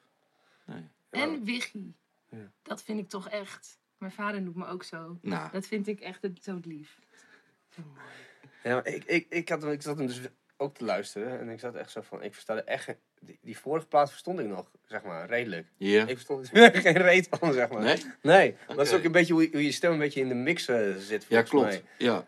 Nee. 0.64 0.88
En 1.10 1.44
Wiggy. 1.44 1.92
Ja. 2.28 2.50
Dat 2.62 2.82
vind 2.82 2.98
ik 2.98 3.08
toch 3.08 3.28
echt. 3.28 3.78
Mijn 3.98 4.12
vader 4.12 4.42
noemt 4.42 4.56
me 4.56 4.66
ook 4.66 4.82
zo. 4.82 5.18
Nou, 5.22 5.50
Dat 5.52 5.66
vind 5.66 5.86
ik 5.86 6.00
echt 6.00 6.22
het- 6.22 6.42
zo 6.42 6.60
lief. 6.64 6.98
Zo 7.68 7.82
mooi. 7.94 8.00
Ja, 8.62 8.84
ik, 8.84 9.04
ik, 9.04 9.26
ik, 9.28 9.48
had, 9.48 9.64
ik 9.64 9.82
zat 9.82 9.98
hem 9.98 10.06
dus 10.06 10.20
ook 10.56 10.74
te 10.74 10.84
luisteren. 10.84 11.40
En 11.40 11.48
ik 11.48 11.60
zat 11.60 11.74
echt 11.74 11.90
zo 11.90 12.00
van... 12.00 12.22
Ik 12.22 12.32
versta 12.34 12.56
er 12.56 12.64
echt... 12.64 12.94
Die, 13.22 13.38
die 13.42 13.58
vorige 13.58 13.86
plaat 13.86 14.10
verstond 14.10 14.38
ik 14.38 14.46
nog, 14.46 14.70
zeg 14.86 15.02
maar, 15.02 15.28
redelijk. 15.28 15.66
ja. 15.76 16.02
Ik 16.02 16.08
verstond 16.08 16.50
er 16.52 16.72
geen 16.80 16.92
reet 16.96 17.28
van, 17.30 17.52
zeg 17.52 17.70
maar. 17.70 17.82
Nee? 17.82 17.96
Nee, 18.22 18.54
dat 18.66 18.86
is 18.86 18.92
ook 18.92 19.04
een 19.04 19.12
beetje 19.12 19.32
hoe, 19.32 19.42
je- 19.42 19.48
hoe 19.52 19.64
je 19.64 19.72
stem 19.72 19.92
een 19.92 19.98
beetje 19.98 20.20
in 20.20 20.28
de 20.28 20.34
mix 20.34 20.68
eh, 20.68 20.96
zit, 20.96 21.26
Ja, 21.28 21.42
klopt. 21.42 21.66
mij. 21.66 21.82
Ja, 21.98 22.16
er 22.16 22.24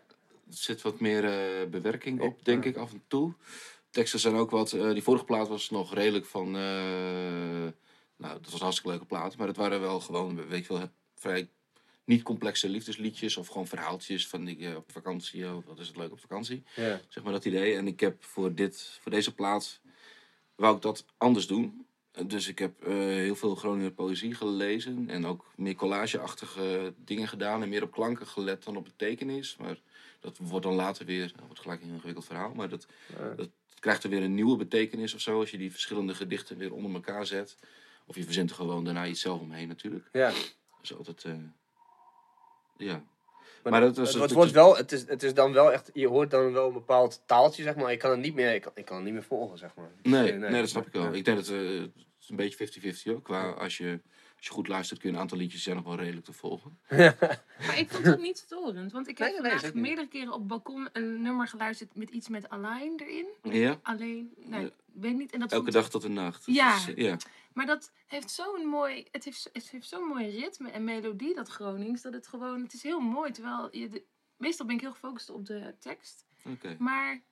zit 0.49 0.81
wat 0.81 0.99
meer 0.99 1.23
eh, 1.25 1.67
bewerking 1.69 2.21
op, 2.21 2.45
denk 2.45 2.65
ik, 2.65 2.75
af 2.77 2.91
en 2.91 3.03
toe. 3.07 3.33
Teksten 3.89 4.19
zijn 4.19 4.35
ook 4.35 4.49
wat... 4.51 4.71
eh, 4.71 4.91
die 4.93 5.03
vorige 5.03 5.25
plaat 5.25 5.47
was 5.47 5.69
nog 5.69 5.93
redelijk 5.93 6.25
van... 6.25 6.51
nou, 6.51 8.33
dat 8.33 8.43
was 8.43 8.53
een 8.53 8.59
hartstikke 8.59 8.89
leuke 8.91 9.05
plaat. 9.05 9.37
Maar 9.37 9.47
het 9.47 9.57
waren 9.57 9.81
wel 9.81 9.99
gewoon, 9.99 10.47
weet 10.47 10.65
je 10.65 10.73
wel, 10.73 10.89
vrij 11.15 11.49
niet 12.05 12.23
complexe 12.23 12.69
liefdesliedjes. 12.69 13.37
Of 13.37 13.47
gewoon 13.47 13.67
verhaaltjes 13.67 14.27
van 14.27 14.45
die, 14.45 14.75
op 14.77 14.91
vakantie. 14.91 15.53
Of 15.55 15.65
wat 15.65 15.79
is 15.79 15.87
het 15.87 15.97
leuk 15.97 16.11
op 16.11 16.19
vakantie. 16.19 16.63
Ja. 16.75 17.01
Zeg 17.07 17.23
maar 17.23 17.33
dat 17.33 17.45
idee. 17.45 17.75
En 17.75 17.87
ik 17.87 17.99
heb 17.99 18.23
voor, 18.23 18.53
dit, 18.53 18.97
voor 19.01 19.11
deze 19.11 19.33
plaat... 19.33 19.79
wou 20.55 20.75
ik 20.75 20.81
dat 20.81 21.05
anders 21.17 21.47
doen. 21.47 21.85
Dus 22.25 22.47
ik 22.47 22.59
heb 22.59 22.83
eh, 22.83 22.93
heel 22.95 23.35
veel 23.35 23.55
Groninger 23.55 23.91
poëzie 23.91 24.33
gelezen. 24.35 25.09
En 25.09 25.25
ook 25.25 25.45
meer 25.55 25.75
collageachtige 25.75 26.93
dingen 26.97 27.27
gedaan. 27.27 27.61
En 27.61 27.69
meer 27.69 27.83
op 27.83 27.91
klanken 27.91 28.27
gelet 28.27 28.63
dan 28.63 28.75
op 28.77 28.83
betekenis. 28.83 29.57
Maar 29.57 29.79
dat 30.19 30.37
wordt 30.37 30.65
dan 30.65 30.75
later 30.75 31.05
weer... 31.05 31.31
Dat 31.35 31.45
wordt 31.45 31.59
gelijk 31.61 31.81
een 31.81 31.89
ingewikkeld 31.89 32.25
verhaal. 32.25 32.53
Maar 32.53 32.69
dat, 32.69 32.87
Ja. 33.19 33.33
dat 33.35 33.49
krijgt 33.79 34.03
er 34.03 34.09
weer 34.09 34.23
een 34.23 34.35
nieuwe 34.35 34.57
betekenis 34.57 35.13
of 35.13 35.21
zo. 35.21 35.39
Als 35.39 35.51
je 35.51 35.57
die 35.57 35.71
verschillende 35.71 36.15
gedichten 36.15 36.57
weer 36.57 36.73
onder 36.73 36.93
elkaar 36.93 37.25
zet. 37.25 37.57
Of 38.05 38.15
je 38.15 38.23
verzint 38.23 38.49
er 38.49 38.55
gewoon 38.55 38.83
daarna 38.83 39.05
iets 39.05 39.21
zelf 39.21 39.39
omheen 39.39 39.67
natuurlijk. 39.67 40.09
ja. 40.11 40.27
Dat 40.29 40.91
is 40.91 40.95
altijd... 40.97 41.23
eh, 41.23 41.33
ja. 42.77 43.03
Maar, 43.63 43.71
Maar 43.71 43.81
dat 43.81 43.89
het, 43.89 43.97
was- 44.05 44.13
het, 44.13 44.23
het- 44.23 44.31
wordt 44.31 44.51
wel, 44.51 44.77
het, 44.77 44.91
is, 44.91 45.07
het 45.07 45.23
is 45.23 45.33
dan 45.33 45.53
wel 45.53 45.71
echt, 45.71 45.89
je 45.93 46.07
hoort 46.07 46.31
dan 46.31 46.51
wel 46.53 46.67
een 46.67 46.73
bepaald 46.73 47.21
taaltje, 47.25 47.63
zeg 47.63 47.75
maar. 47.75 47.91
Ik 47.91 47.99
kan 47.99 48.11
het 48.11 48.19
niet 48.19 48.33
meer, 48.33 48.53
ik 48.53 48.61
kan, 48.61 48.71
ik 48.75 48.85
kan 48.85 48.95
het 48.95 49.05
niet 49.05 49.13
meer 49.13 49.23
volgen, 49.23 49.57
zeg 49.57 49.75
maar. 49.75 49.91
Nee, 50.01 50.21
Dus, 50.21 50.31
eh, 50.43 50.49
nee, 50.51 50.59
dat 50.61 50.69
snap 50.69 50.87
ik 50.87 50.93
wel. 50.93 51.13
Ik 51.13 51.25
denk 51.25 51.37
dat 51.37 51.47
eh, 51.47 51.79
het 51.79 51.91
is 52.21 52.29
een 52.29 52.35
beetje 52.35 52.57
50-50 53.07 53.11
ook. 53.15 53.23
Qua 53.23 53.49
als 53.51 53.77
je, 53.77 53.99
als 54.37 54.45
je 54.45 54.51
goed 54.51 54.67
luistert 54.67 54.99
kun 54.99 55.09
je 55.09 55.15
een 55.15 55.21
aantal 55.21 55.37
liedjes 55.37 55.63
zijn 55.63 55.75
nog 55.75 55.85
wel 55.85 55.95
redelijk 55.95 56.25
te 56.25 56.33
volgen. 56.33 56.77
Maar 57.67 57.77
ik 57.79 57.89
vond 57.91 58.05
het 58.05 58.19
niet 58.21 58.37
storend. 58.37 58.91
Want 58.91 59.07
ik 59.07 59.17
heb 59.17 59.27
Nee, 59.31 59.41
nee, 59.41 59.51
vandaag 59.51 59.73
meerdere 59.73 60.07
keren 60.07 60.33
op 60.33 60.39
het 60.39 60.47
balkon 60.47 60.89
een 60.93 61.21
nummer 61.21 61.47
geluisterd 61.47 61.95
met 61.95 62.09
iets 62.09 62.27
met 62.29 62.49
Align 62.49 62.93
erin. 62.97 63.27
Ja? 63.61 63.79
Alleen, 63.83 64.33
Ja. 64.49 64.69
weet 64.93 65.17
niet. 65.17 65.31
En 65.33 65.39
dat 65.39 65.51
Elke 65.51 65.63
vond- 65.63 65.75
dag 65.75 65.89
tot 65.89 66.01
de 66.01 66.09
nacht. 66.09 66.43
Ja. 66.45 66.77
eh, 66.87 66.95
ja. 66.95 67.17
Maar 67.53 67.65
dat 67.65 67.91
heeft 68.07 68.31
zo'n 68.31 68.65
mooi, 68.65 69.07
het 69.11 69.23
heeft, 69.23 69.49
het 69.53 69.69
heeft 69.69 69.87
zo'n 69.87 70.07
mooi 70.07 70.39
ritme 70.39 70.69
en 70.69 70.83
melodie, 70.83 71.35
dat 71.35 71.49
Gronings, 71.49 72.01
dat 72.01 72.13
het 72.13 72.27
gewoon, 72.27 72.61
het 72.61 72.73
is 72.73 72.83
heel 72.83 72.99
mooi. 72.99 73.31
Terwijl 73.31 73.75
je, 73.75 73.89
de, 73.89 74.03
Meestal 74.37 74.65
ben 74.65 74.75
ik 74.75 74.81
heel 74.81 74.91
gefocust 74.91 75.29
op 75.29 75.45
de 75.45 75.75
tekst. 75.79 76.25
Oké. 76.45 76.75
Maar 76.79 77.23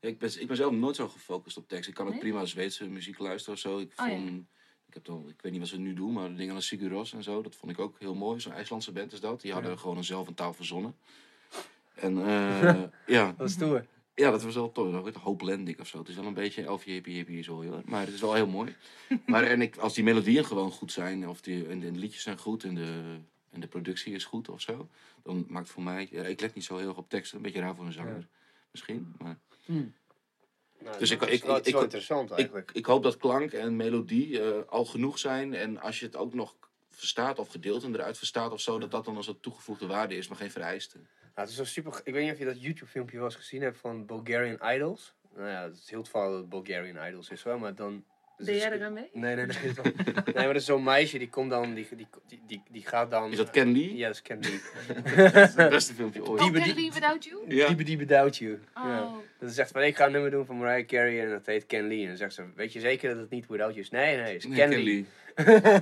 Ja, 0.00 0.08
ik, 0.08 0.18
ben, 0.18 0.40
ik 0.40 0.46
ben 0.46 0.56
zelf 0.56 0.72
nooit 0.72 0.96
zo 0.96 1.08
gefocust 1.08 1.56
op 1.56 1.68
tekst. 1.68 1.88
Ik 1.88 1.94
kan 1.94 2.06
ook 2.06 2.12
Nee? 2.12 2.20
prima 2.20 2.44
Zweedse 2.44 2.88
muziek 2.88 3.18
luisteren 3.18 3.54
of 3.54 3.60
zo. 3.60 3.78
Ik, 3.78 3.92
Oh, 3.96 4.06
ja. 4.08 4.14
vond, 4.16 4.46
ik, 4.86 4.94
heb 4.94 5.04
dan, 5.04 5.28
ik 5.28 5.42
weet 5.42 5.52
niet 5.52 5.60
wat 5.60 5.70
ze 5.70 5.78
nu 5.78 5.94
doen, 5.94 6.12
maar 6.12 6.34
dingen 6.34 6.54
als 6.54 6.66
Sigur 6.66 6.90
Rós 6.90 7.12
en 7.12 7.22
zo, 7.22 7.42
dat 7.42 7.56
vond 7.56 7.72
ik 7.72 7.78
ook 7.78 7.98
heel 7.98 8.14
mooi. 8.14 8.40
Zo'n 8.40 8.52
IJslandse 8.52 8.92
band 8.92 9.12
is 9.12 9.20
dat. 9.20 9.40
Die 9.40 9.52
hadden 9.52 9.78
gewoon 9.78 9.96
een 9.96 10.04
zelf 10.04 10.26
een 10.28 10.34
taal 10.34 10.52
verzonnen. 10.54 10.96
En 11.94 12.18
eh, 12.26 12.82
ja, 13.06 13.32
Dat 13.32 13.48
is 13.48 13.54
stoer. 13.54 13.86
Ja, 14.16 14.30
dat 14.30 14.42
was 14.42 14.54
wel 14.54 14.72
tof. 14.72 14.92
Dat 14.92 15.04
heet 15.04 15.14
Hopelandic 15.14 15.80
of 15.80 15.86
zo. 15.86 15.98
Het 15.98 16.08
is 16.08 16.14
wel 16.14 16.24
een 16.26 16.34
beetje 16.34 16.62
elfje 16.64 16.92
hippie 16.92 17.14
hippie 17.14 17.42
zo, 17.42 17.62
hoor. 17.64 17.82
Maar 17.84 18.04
het 18.04 18.14
is 18.14 18.20
wel 18.20 18.34
heel 18.34 18.46
mooi. 18.46 18.74
maar 19.26 19.42
en 19.44 19.60
ik, 19.62 19.76
als 19.76 19.94
die 19.94 20.04
melodieën 20.04 20.44
gewoon 20.44 20.70
goed 20.70 20.92
zijn, 20.92 21.28
of 21.28 21.40
die, 21.40 21.66
en 21.68 21.80
de 21.80 21.90
liedjes 21.90 22.22
zijn 22.22 22.38
goed 22.38 22.64
en 22.64 22.74
de, 22.74 23.18
en 23.50 23.60
de 23.60 23.66
productie 23.66 24.14
is 24.14 24.24
goed 24.24 24.48
of 24.48 24.60
zo, 24.60 24.88
dan 25.22 25.44
maakt 25.48 25.68
voor 25.70 25.82
mij... 25.82 26.08
Ja, 26.10 26.22
ik 26.22 26.40
let 26.40 26.54
niet 26.54 26.64
zo 26.64 26.76
heel 26.76 26.88
erg 26.88 26.96
op 26.96 27.08
teksten. 27.08 27.36
Een 27.36 27.42
beetje 27.42 27.60
raar 27.60 27.74
voor 27.76 27.86
een 27.86 27.92
zanger, 27.92 28.26
misschien. 28.70 29.14
Maar 29.18 29.38
Nou, 30.78 30.98
Dus 30.98 31.10
ik- 31.10 31.22
is 31.22 31.28
ik- 31.34 31.44
wel- 31.44 31.54
het 31.54 31.62
is 31.62 31.68
ik- 31.68 31.72
wel 31.74 31.82
ik- 31.84 31.92
interessant 31.92 32.30
ik, 32.30 32.36
eigenlijk. 32.36 32.70
ik 32.72 32.86
hoop 32.86 33.02
dat 33.02 33.16
klank 33.16 33.52
en 33.52 33.76
melodie 33.76 34.40
eh, 34.42 34.62
al 34.68 34.84
genoeg 34.84 35.18
zijn. 35.18 35.54
En 35.54 35.80
als 35.80 35.98
je 36.00 36.06
het 36.06 36.16
ook 36.16 36.34
nog 36.34 36.54
verstaat 36.90 37.38
of 37.38 37.48
gedeelten 37.48 37.94
eruit 37.94 38.18
verstaat 38.18 38.52
of 38.52 38.60
zo, 38.60 38.78
dat 38.78 38.90
dat 38.90 39.04
dan 39.04 39.16
als 39.16 39.26
een 39.28 39.40
toegevoegde 39.40 39.86
waarde 39.86 40.16
is, 40.16 40.28
maar 40.28 40.36
geen 40.38 40.50
vereiste. 40.50 40.98
Nou, 41.36 41.48
het 41.48 41.50
is 41.50 41.56
wel 41.56 41.66
super. 41.66 42.00
Ik 42.04 42.12
weet 42.12 42.22
niet 42.22 42.32
of 42.32 42.38
je 42.38 42.44
dat 42.44 42.62
YouTube-filmpje 42.62 43.16
wel 43.16 43.24
eens 43.26 43.34
gezien 43.36 43.62
hebt 43.62 43.78
van 43.78 44.06
Bulgarian 44.06 44.58
Idols. 44.74 45.14
Nou 45.36 45.48
ja, 45.48 45.62
het 45.62 45.76
is 45.76 45.90
heel 45.90 46.02
toevallig 46.02 46.30
dat 46.30 46.40
het 46.40 46.48
Bulgarian 46.48 47.06
Idols 47.08 47.30
is 47.30 47.42
wel, 47.42 47.58
maar 47.58 47.74
dan. 47.74 48.04
deed 48.38 48.60
jij 48.62 48.72
eraan 48.72 48.92
mee? 48.92 49.10
Nee, 49.12 49.34
nee, 49.34 49.46
nee. 49.46 49.56
dat 49.56 49.64
is 49.64 49.74
wel- 49.74 49.92
nee, 50.14 50.34
maar 50.34 50.46
dat 50.46 50.56
is 50.56 50.64
zo'n 50.64 50.82
meisje 50.82 51.18
die 51.18 51.28
komt 51.28 51.50
dan, 51.50 51.74
die, 51.74 51.88
die, 51.96 52.06
die, 52.46 52.62
die, 52.70 52.86
gaat 52.86 53.10
dan. 53.10 53.30
Is 53.30 53.36
dat 53.36 53.50
Ken 53.50 53.72
Lee? 53.72 53.96
Ja, 53.96 54.06
dat 54.06 54.14
is 54.14 54.22
Ken 54.22 54.40
Lee. 54.40 54.60
Dat 55.32 55.34
is 55.34 55.54
het 55.54 55.70
beste 55.70 55.94
filmpje 55.94 56.24
ooit. 56.24 56.40
Die- 56.40 56.50
Can 56.52 56.74
Leave 56.74 56.92
Without 56.92 57.24
You? 57.24 57.54
Ja. 57.54 57.66
Diebe 57.66 57.82
Diebe 57.82 58.06
Without 58.06 58.36
You. 58.36 58.58
Ja. 58.74 59.02
Oh. 59.02 59.16
Dat 59.38 59.48
is 59.48 59.54
zegt 59.54 59.70
van 59.70 59.82
ik 59.82 59.96
ga 59.96 60.06
een 60.06 60.12
nummer 60.12 60.30
doen 60.30 60.46
van 60.46 60.56
Mariah 60.58 60.86
Carey 60.86 61.22
en 61.24 61.30
dat 61.30 61.46
heet 61.46 61.66
Ken 61.66 61.88
Lee. 61.88 62.00
En 62.02 62.08
dan 62.08 62.16
zegt 62.16 62.34
ze, 62.34 62.44
weet 62.54 62.72
je 62.72 62.80
zeker 62.80 63.08
dat 63.10 63.18
het 63.18 63.30
niet 63.30 63.46
Without 63.46 63.70
You 63.70 63.80
is? 63.80 63.90
Nee, 63.90 64.16
nee, 64.16 64.32
het 64.32 64.44
is 64.44 64.50
Nee, 64.50 65.06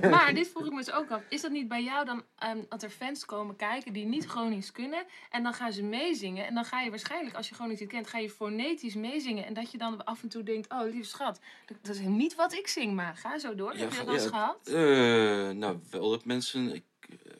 Maar 0.09 0.33
dit 0.39 0.47
vroeg 0.47 0.65
ik 0.65 0.71
me 0.71 0.77
dus 0.77 0.91
ook 0.91 1.09
af. 1.11 1.21
Is 1.29 1.41
dat 1.41 1.51
niet 1.51 1.67
bij 1.67 1.83
jou 1.83 2.05
dan 2.05 2.23
ehm, 2.37 2.57
dat 2.69 2.83
er 2.83 2.89
fans 2.89 3.25
komen 3.25 3.55
kijken 3.55 3.93
die 3.93 4.05
niet 4.05 4.25
Gronings 4.25 4.71
kunnen? 4.71 5.05
En 5.29 5.43
dan 5.43 5.53
gaan 5.53 5.73
ze 5.73 5.83
meezingen. 5.83 6.45
En 6.47 6.53
dan 6.53 6.65
ga 6.65 6.81
je 6.81 6.89
waarschijnlijk, 6.89 7.35
als 7.35 7.49
je 7.49 7.55
Gronings 7.55 7.79
niet 7.79 7.89
kent, 7.89 8.07
ga 8.07 8.17
je 8.17 8.29
fonetisch 8.29 8.95
meezingen. 8.95 9.45
En 9.45 9.53
dat 9.53 9.71
je 9.71 9.77
dan 9.77 10.05
af 10.05 10.23
en 10.23 10.29
toe 10.29 10.43
denkt, 10.43 10.71
oh 10.71 10.83
lieve 10.83 11.07
schat, 11.07 11.39
dat, 11.65 11.77
dat 11.81 11.95
is 11.95 12.01
niet 12.01 12.35
wat 12.35 12.53
ik 12.53 12.67
zing, 12.67 12.93
maar 12.93 13.15
ga 13.15 13.39
zo 13.39 13.55
door. 13.55 13.73
Heb 13.73 13.91
je 13.91 13.97
dat 13.97 14.05
wel 14.05 14.15
eens 14.15 14.25
gehad? 14.25 14.67
eh, 14.67 15.49
nou, 15.49 15.79
wel 15.89 16.09
dat 16.09 16.25
mensen. 16.25 16.73
Ik, 16.73 16.83
eh, 17.09 17.31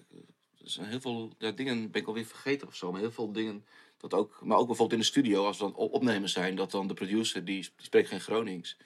er 0.64 0.72
zijn 0.72 0.88
heel 0.88 1.02
veel 1.02 1.32
ja, 1.38 1.52
dingen 1.52 1.92
ben 1.92 2.02
ik 2.02 2.08
alweer 2.08 2.26
vergeten 2.26 2.68
of 2.68 2.76
zo. 2.76 2.92
Maar 2.92 3.02
heel 3.02 3.12
veel 3.12 3.32
dingen. 3.32 3.66
Dat 3.98 4.14
ook, 4.14 4.40
maar 4.44 4.58
ook 4.58 4.68
bijvoorbeeld 4.68 5.00
in 5.00 5.06
de 5.06 5.12
studio, 5.12 5.46
als 5.46 5.58
we 5.58 5.64
dan 5.64 5.76
op- 5.76 5.94
opnemers 5.94 6.34
zijn, 6.34 6.56
dat 6.56 6.72
dan 6.72 6.88
de 6.88 6.94
producer 6.94 7.46
die, 7.46 7.62
die 7.62 7.86
spreekt 7.86 8.10
geen 8.10 8.20
Gronings. 8.22 8.78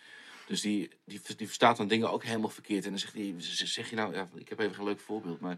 Dus 0.50 0.62
die, 0.62 0.90
die, 1.06 1.22
die 1.38 1.46
verstaat 1.46 1.78
dan 1.78 1.88
dingen 1.88 2.12
ook 2.12 2.24
helemaal 2.24 2.50
verkeerd. 2.50 2.84
En 2.84 2.90
dan 2.90 3.00
zegt 3.00 3.14
hij, 3.14 3.34
zeg 3.38 3.90
je 3.90 3.96
nou, 3.96 4.14
ja, 4.14 4.30
ik 4.36 4.50
heb 4.50 4.60
even 4.60 4.76
geen 4.76 4.86
leuk 4.86 5.00
voorbeeld, 5.00 5.40
maar 5.40 5.58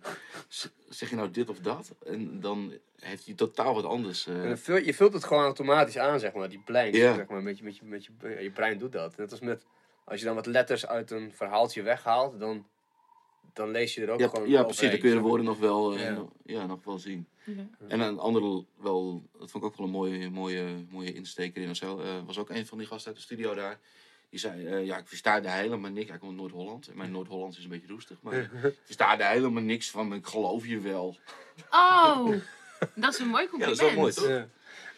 zeg 0.89 1.09
je 1.09 1.15
nou 1.15 1.31
dit 1.31 1.49
of 1.49 1.59
dat? 1.59 1.91
En 2.05 2.39
dan 2.39 2.73
heeft 2.99 3.25
hij 3.25 3.33
totaal 3.35 3.73
wat 3.73 3.85
anders. 3.85 4.27
eh. 4.27 4.55
Je 4.85 4.93
vult 4.93 5.13
het 5.13 5.23
gewoon 5.23 5.43
automatisch 5.43 5.97
aan, 5.97 6.19
zeg 6.19 6.33
maar, 6.33 6.49
die 6.49 6.61
blanks. 6.65 6.97
Ja. 6.97 7.15
Zeg 7.15 7.27
maar, 7.27 7.43
met 7.43 7.57
je, 7.57 7.63
met 7.63 7.77
je, 7.77 7.85
met 7.85 8.05
je, 8.05 8.11
je 8.43 8.51
brein 8.51 8.77
doet 8.77 8.91
dat. 8.91 9.17
Net 9.17 9.31
als 9.31 9.39
met, 9.39 9.65
als 10.03 10.19
je 10.19 10.25
dan 10.25 10.35
wat 10.35 10.45
letters 10.45 10.85
uit 10.87 11.11
een 11.11 11.31
verhaaltje 11.33 11.81
weghaalt, 11.81 12.39
dan, 12.39 12.67
dan 13.53 13.69
lees 13.71 13.93
je 13.93 14.01
er 14.01 14.09
ook 14.09 14.19
ja, 14.19 14.27
gewoon 14.27 14.49
ja, 14.49 14.63
precies. 14.63 14.89
Dan 14.89 14.99
kun 14.99 15.09
je 15.09 15.15
de 15.15 15.21
woorden 15.21 15.45
nog 15.45 15.59
wel, 15.59 15.93
eh, 15.93 16.01
Ja. 16.03 16.09
nog- 16.11 16.31
ja, 16.45 16.65
nog 16.65 16.83
wel 16.83 16.99
zien. 16.99 17.27
Ja. 17.43 17.67
En 17.87 17.99
een 17.99 18.19
andere, 18.19 18.65
wel, 18.77 19.23
dat 19.39 19.51
vond 19.51 19.63
ik 19.63 19.69
ook 19.69 19.77
wel 19.77 19.85
een 19.87 19.91
mooie, 19.93 20.29
mooie, 20.29 20.85
mooie 20.89 21.13
insteker 21.13 21.61
in 21.61 21.69
of 21.69 21.75
zo. 21.75 21.99
eh, 21.99 22.09
was 22.25 22.37
ook 22.37 22.49
een 22.49 22.65
van 22.65 22.77
die 22.77 22.87
gasten 22.87 23.07
uit 23.07 23.15
de 23.15 23.23
studio 23.23 23.53
daar. 23.53 23.79
Die 24.31 24.39
zei, 24.39 24.65
eh, 24.65 24.85
ja, 24.85 24.97
ik 24.97 25.07
versta 25.07 25.43
er 25.43 25.51
helemaal 25.51 25.91
niks. 25.91 26.09
Hij 26.09 26.17
komt 26.17 26.31
uit 26.31 26.39
Noord-Holland. 26.39 26.87
En 26.87 26.97
mijn 26.97 27.11
Noord-Hollands 27.11 27.57
is 27.57 27.63
een 27.63 27.69
beetje 27.69 27.87
roestig. 27.87 28.17
Maar 28.21 28.33
ik 28.33 28.49
versta 28.83 29.19
er 29.19 29.27
helemaal 29.27 29.63
niks 29.63 29.89
van. 29.89 30.07
Maar 30.07 30.17
ik 30.17 30.25
geloof 30.25 30.65
je 30.65 30.79
wel. 30.79 31.17
Oh, 31.71 32.27
dat 32.95 33.13
is 33.13 33.19
een 33.19 33.27
mooi 33.27 33.43
Ja, 33.43 33.49
compliment. 33.49 33.79
dat 33.79 33.87
is 33.87 33.93
wel 33.93 34.01
mooi, 34.01 34.13
toch? 34.13 34.27
Ja. 34.27 34.47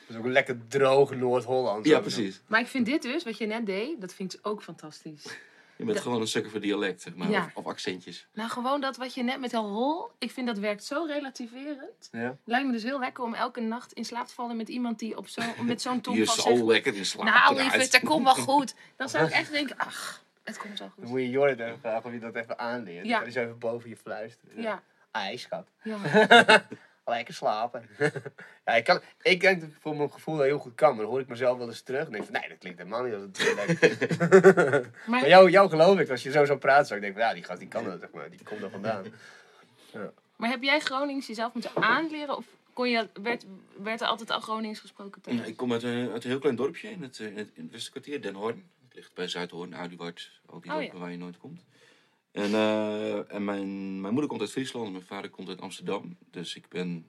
Dat 0.08 0.10
is 0.10 0.16
ook 0.16 0.26
lekker 0.26 0.58
droog 0.68 1.16
Noord-Holland. 1.16 1.86
Ja, 1.86 2.00
precies. 2.00 2.42
Maar 2.48 2.60
ik 2.60 2.68
vind 2.68 2.86
dit 2.86 3.02
dus, 3.02 3.24
wat 3.24 3.38
je 3.38 3.46
net 3.46 3.66
deed, 3.66 4.02
dat 4.02 4.14
vind 4.14 4.34
ik 4.34 4.40
ook 4.48 4.64
fantastisch. 4.64 5.26
Je 5.78 5.86
bent 5.86 6.00
gewoon 6.00 6.22
een 6.22 6.28
sukker 6.28 6.52
voor 6.52 6.60
dialect, 6.60 7.02
zeg 7.02 7.16
maar. 7.16 7.30
Ja. 7.30 7.46
Of, 7.46 7.56
of 7.56 7.66
accentjes. 7.66 8.28
Nou, 8.34 8.50
gewoon 8.50 8.82
dat 8.82 8.98
wat 8.98 9.14
je 9.14 9.24
net 9.24 9.40
met 9.40 9.54
al 9.54 9.70
hol, 9.70 10.12
ik 10.20 10.32
vind 10.32 10.48
dat 10.48 10.58
werkt 10.58 10.84
zo 10.84 11.06
relativerend. 11.08 12.10
Ja. 12.12 12.38
Lijkt 12.46 12.66
me 12.66 12.72
dus 12.72 12.84
heel 12.84 13.00
lekker 13.00 13.24
om 13.24 13.34
elke 13.34 13.62
nacht 13.62 13.94
in 13.94 14.06
slaap 14.06 14.28
te 14.28 14.34
vallen 14.34 14.58
met 14.58 14.70
iemand 14.70 15.00
die 15.00 15.18
op 15.18 15.28
zo, 15.28 15.42
met 15.62 15.82
zo'n 15.82 15.94
Die 16.02 16.02
tongval 16.02 16.24
is 16.36 16.42
zegt... 16.44 16.58
zo 16.58 16.66
lekker 16.68 16.96
in 16.96 17.06
slaap. 17.06 17.26
Nou, 17.26 17.56
draait. 17.56 17.72
lieverd, 17.72 17.92
dat 17.92 18.02
komt 18.04 18.24
wel 18.24 18.36
goed. 18.56 18.76
Dan 18.96 19.10
zou 19.10 19.26
ik 19.26 19.32
echt 19.32 19.52
denken, 19.52 19.78
ach, 19.78 20.24
het 20.44 20.58
komt 20.58 20.80
wel 20.80 20.88
Dan 20.96 21.06
goed. 21.06 21.14
moet 21.14 21.20
je 21.22 21.30
Jorrit 21.30 21.60
even 21.60 21.80
vragen 21.80 22.06
of 22.06 22.12
je 22.14 22.20
dat 22.20 22.36
even 22.36 22.60
aanleert. 22.60 23.06
Ja. 23.06 23.20
Dan 23.20 23.28
is 23.28 23.36
even 23.36 23.58
boven 23.60 23.90
je 23.90 23.98
fluisteren. 23.98 24.62
Ja, 24.62 24.84
Ai, 25.12 25.38
schat. 25.38 25.68
ja. 25.84 25.98
Lekker 27.06 27.34
slapen. 27.34 27.90
ja, 28.66 28.74
ik, 28.74 28.84
kan, 28.84 29.02
ik 29.22 29.42
denk 29.42 29.62
dat 29.62 29.70
ik 29.70 29.76
voor 29.80 29.96
mijn 29.96 30.12
gevoel 30.12 30.36
dat 30.36 30.46
heel 30.46 30.60
goed 30.60 30.76
kan. 30.76 30.90
Maar 30.90 31.02
dan 31.02 31.12
hoor 31.12 31.20
ik 31.20 31.28
mezelf 31.28 31.58
wel 31.58 31.68
eens 31.68 31.82
terug. 31.82 32.06
En 32.06 32.12
denk 32.12 32.24
van, 32.24 32.34
nee, 32.34 32.50
dat 32.50 32.58
klinkt 32.58 32.78
helemaal 32.78 33.04
niet 33.04 33.14
als 33.14 33.22
het 33.22 33.36
dialect. 33.36 34.18
maar 34.68 34.92
Maar, 35.06 35.28
jou, 35.28 35.50
jou 35.50 35.70
geloof 35.70 36.00
ik. 36.00 36.10
Als 36.10 36.24
je 36.24 36.32
zo 36.32 36.46
zo 36.46 36.58
praat, 36.58 36.88
zou 36.88 37.00
ik 37.00 37.06
denken 37.06 37.22
van, 37.22 37.30
ja, 37.30 37.36
die 37.36 37.44
gast 37.44 37.60
die 37.60 37.68
kan 37.68 37.84
dat, 37.84 38.00
zeg 38.00 38.12
maar. 38.12 38.30
Die 38.30 38.44
komt 38.44 38.62
er 38.62 38.70
vandaan. 38.70 39.06
maar 40.36 40.50
heb 40.50 40.64
jij 40.64 40.80
Gronings 40.80 41.28
jezelf 41.28 41.54
moeten 41.54 41.72
aanleren? 41.76 42.38
Of 42.38 42.46
kon 42.74 42.90
je, 42.90 43.08
werd, 43.22 43.46
werd 43.78 44.02
er 44.02 44.08
altijd 44.08 44.32
al 44.32 44.40
Gronings 44.40 44.80
gesproken 44.80 45.22
thuis? 45.22 45.38
Ja, 45.38 45.44
ik 45.44 45.58
kom 45.58 45.72
uit 45.72 45.84
een, 45.84 46.12
uit 46.12 46.24
een 46.24 46.30
heel 46.30 46.40
klein 46.40 46.56
dorpje 46.56 46.90
in 46.90 47.02
het, 47.02 47.20
eh, 47.20 47.28
in 47.28 47.38
het, 47.38 47.50
in 47.56 48.14
het 48.14 48.24
Den 48.24 48.34
Hoorn. 48.36 48.64
Het 48.88 48.96
ligt 48.96 49.14
bij 49.14 49.28
Zuidhoorn, 49.28 49.76
Aduard, 49.76 50.42
al 50.46 50.60
die 50.60 50.72
Oh, 50.72 50.78
dorpen 50.78 50.96
ja. 50.96 51.02
waar 51.02 51.12
je 51.12 51.18
nooit 51.18 51.38
komt. 51.38 51.62
En, 52.34 52.54
eh, 52.54 53.34
en 53.34 53.44
mijn, 53.44 54.02
mijn 54.02 54.14
moeder 54.14 54.28
komt 54.28 54.42
uit 54.42 54.52
Friesland 54.52 54.86
en 54.86 54.92
mijn 54.92 55.06
vader 55.06 55.30
komt 55.30 55.50
uit 55.50 55.62
Amsterdam. 55.62 56.18
Dus 56.32 56.56
ik 56.56 56.68
ben 56.70 57.08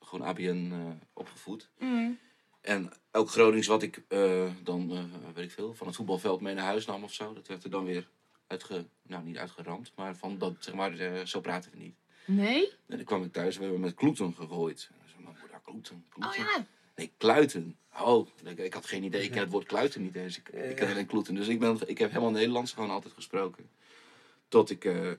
gewoon 0.00 0.26
ABN 0.26 0.70
eh, 0.72 1.06
opgevoed. 1.12 1.70
Mm. 1.78 2.18
En 2.60 2.90
ook 3.12 3.30
Gronings 3.30 3.66
wat 3.66 3.82
ik 3.82 4.02
eh, 4.08 4.50
dan, 4.62 4.88
weet 5.34 5.44
ik 5.44 5.50
veel, 5.50 5.74
van 5.74 5.86
het 5.86 5.96
voetbalveld 5.96 6.40
mee 6.40 6.54
naar 6.54 6.64
huis 6.64 6.86
nam 6.86 7.04
of 7.04 7.12
zo. 7.12 7.32
Dat 7.32 7.46
werd 7.46 7.64
er 7.64 7.70
dan 7.70 7.84
weer 7.84 8.08
uitge, 8.46 8.86
nou 9.02 9.24
niet 9.24 9.38
uitgeramd, 9.38 9.92
maar 9.96 10.16
van 10.16 10.38
dat, 10.38 10.54
zeg 10.58 10.74
maar, 10.74 11.26
zo 11.26 11.40
praten 11.40 11.70
we 11.70 11.76
niet. 11.76 11.94
Nee? 12.24 12.70
En 12.86 12.96
dan 12.96 13.04
kwam 13.04 13.24
ik 13.24 13.32
thuis, 13.32 13.56
we 13.56 13.62
hebben 13.62 13.80
met 13.80 13.94
kloeten 13.94 14.34
gegooid. 14.34 14.90
En 14.92 15.08
zei 15.08 15.22
mijn 15.22 15.36
moeder, 15.40 15.60
kloeten, 15.64 16.04
Oh 16.18 16.34
ja. 16.34 16.66
Nee, 16.96 17.12
kluiten. 17.16 17.78
Oh, 18.00 18.28
ik, 18.44 18.58
ik 18.58 18.74
had 18.74 18.86
geen 18.86 19.02
idee. 19.02 19.22
Ik 19.22 19.30
ken 19.30 19.40
het 19.40 19.50
woord 19.50 19.66
kluiten 19.66 20.02
niet 20.02 20.16
eens. 20.16 20.38
Ik, 20.38 20.48
ik 20.48 20.76
ken 20.76 20.90
alleen 20.90 21.06
kloeten. 21.06 21.34
Dus 21.34 21.48
ik, 21.48 21.58
ben, 21.58 21.78
ik 21.86 21.98
heb 21.98 22.10
helemaal 22.10 22.30
Nederlands 22.30 22.72
gewoon 22.72 22.90
altijd 22.90 23.14
gesproken. 23.14 23.70
Tot 24.48 24.70
ik 24.70 24.84
eh, 24.84 25.12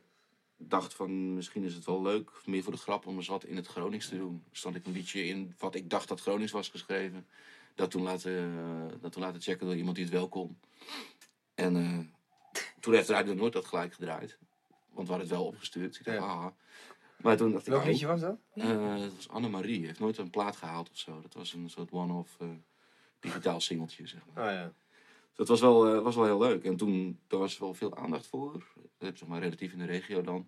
dacht 0.58 0.94
van 0.94 1.34
misschien 1.34 1.64
is 1.64 1.74
het 1.74 1.86
wel 1.86 2.02
leuk, 2.02 2.32
meer 2.46 2.64
voor 2.64 2.72
de 2.74 2.80
grap, 2.80 3.06
om 3.06 3.16
eens 3.16 3.28
wat 3.28 3.44
in 3.44 3.56
het 3.56 3.68
Gronings 3.68 4.08
te 4.10 4.18
doen. 4.18 4.44
Stond 4.52 4.76
ik 4.76 4.86
een 4.86 4.92
liedje 4.92 5.26
in 5.28 5.56
wat 5.58 5.76
ik 5.76 5.90
dacht 5.90 6.08
dat 6.08 6.22
Gronings 6.22 6.52
was 6.52 6.70
geschreven. 6.70 7.28
Dat 7.76 7.92
toen 7.92 8.02
laten, 8.02 8.32
eh, 8.34 9.02
dat 9.02 9.12
toen 9.12 9.22
laten 9.22 9.42
checken 9.42 9.66
door 9.66 9.76
iemand 9.76 9.96
die 9.96 10.06
het 10.06 10.14
wel 10.14 10.30
kon. 10.30 10.58
En 11.56 11.76
eh, 11.76 12.00
toen 12.80 12.94
heeft 12.94 13.10
Radio 13.10 13.34
Noord 13.34 13.54
dat 13.54 13.66
gelijk 13.66 13.94
gedraaid. 13.94 14.38
Want 14.90 15.08
we 15.08 15.14
hadden 15.14 15.30
het 15.30 15.38
wel 15.38 15.46
opgestuurd. 15.46 15.90
Dus 15.90 16.00
ik 16.00 16.06
dacht, 16.06 16.18
Ja. 16.18 16.24
ah. 16.24 16.48
Maar 17.18 17.38
toen 17.38 17.52
dacht 17.52 17.66
ik, 17.66 17.70
Welk 17.72 17.82
oh, 17.84 17.90
liedje 17.90 18.08
was 18.08 18.20
dat? 18.22 18.38
dat 18.54 19.16
was 19.16 19.30
Annemarie. 19.30 19.86
Heeft 19.86 20.00
nooit 20.00 20.18
een 20.18 20.30
plaat 20.30 20.56
gehaald 20.56 20.90
of 20.90 20.98
zo. 20.98 21.22
Dat 21.22 21.34
was 21.34 21.54
een 21.54 21.70
soort 21.70 21.92
one-off 21.92 22.38
digitaal 23.20 23.62
singeltje, 23.62 24.08
zeg 24.08 24.22
maar. 24.34 24.46
Oh 24.46 24.52
ja. 24.52 24.74
Dat 25.36 25.48
was 25.48 25.62
wel, 25.62 25.88
eh, 25.96 26.02
was 26.02 26.16
wel 26.16 26.26
heel 26.26 26.40
leuk. 26.40 26.64
En 26.64 26.76
toen 26.76 27.20
daar 27.28 27.40
was 27.40 27.58
wel 27.58 27.74
veel 27.74 27.96
aandacht 27.98 28.28
voor. 28.28 28.54
Heb 28.98 29.12
je 29.12 29.18
zeg 29.18 29.28
maar 29.28 29.42
relatief 29.42 29.72
in 29.72 29.80
de 29.80 29.86
regio 29.86 30.22
dan. 30.22 30.48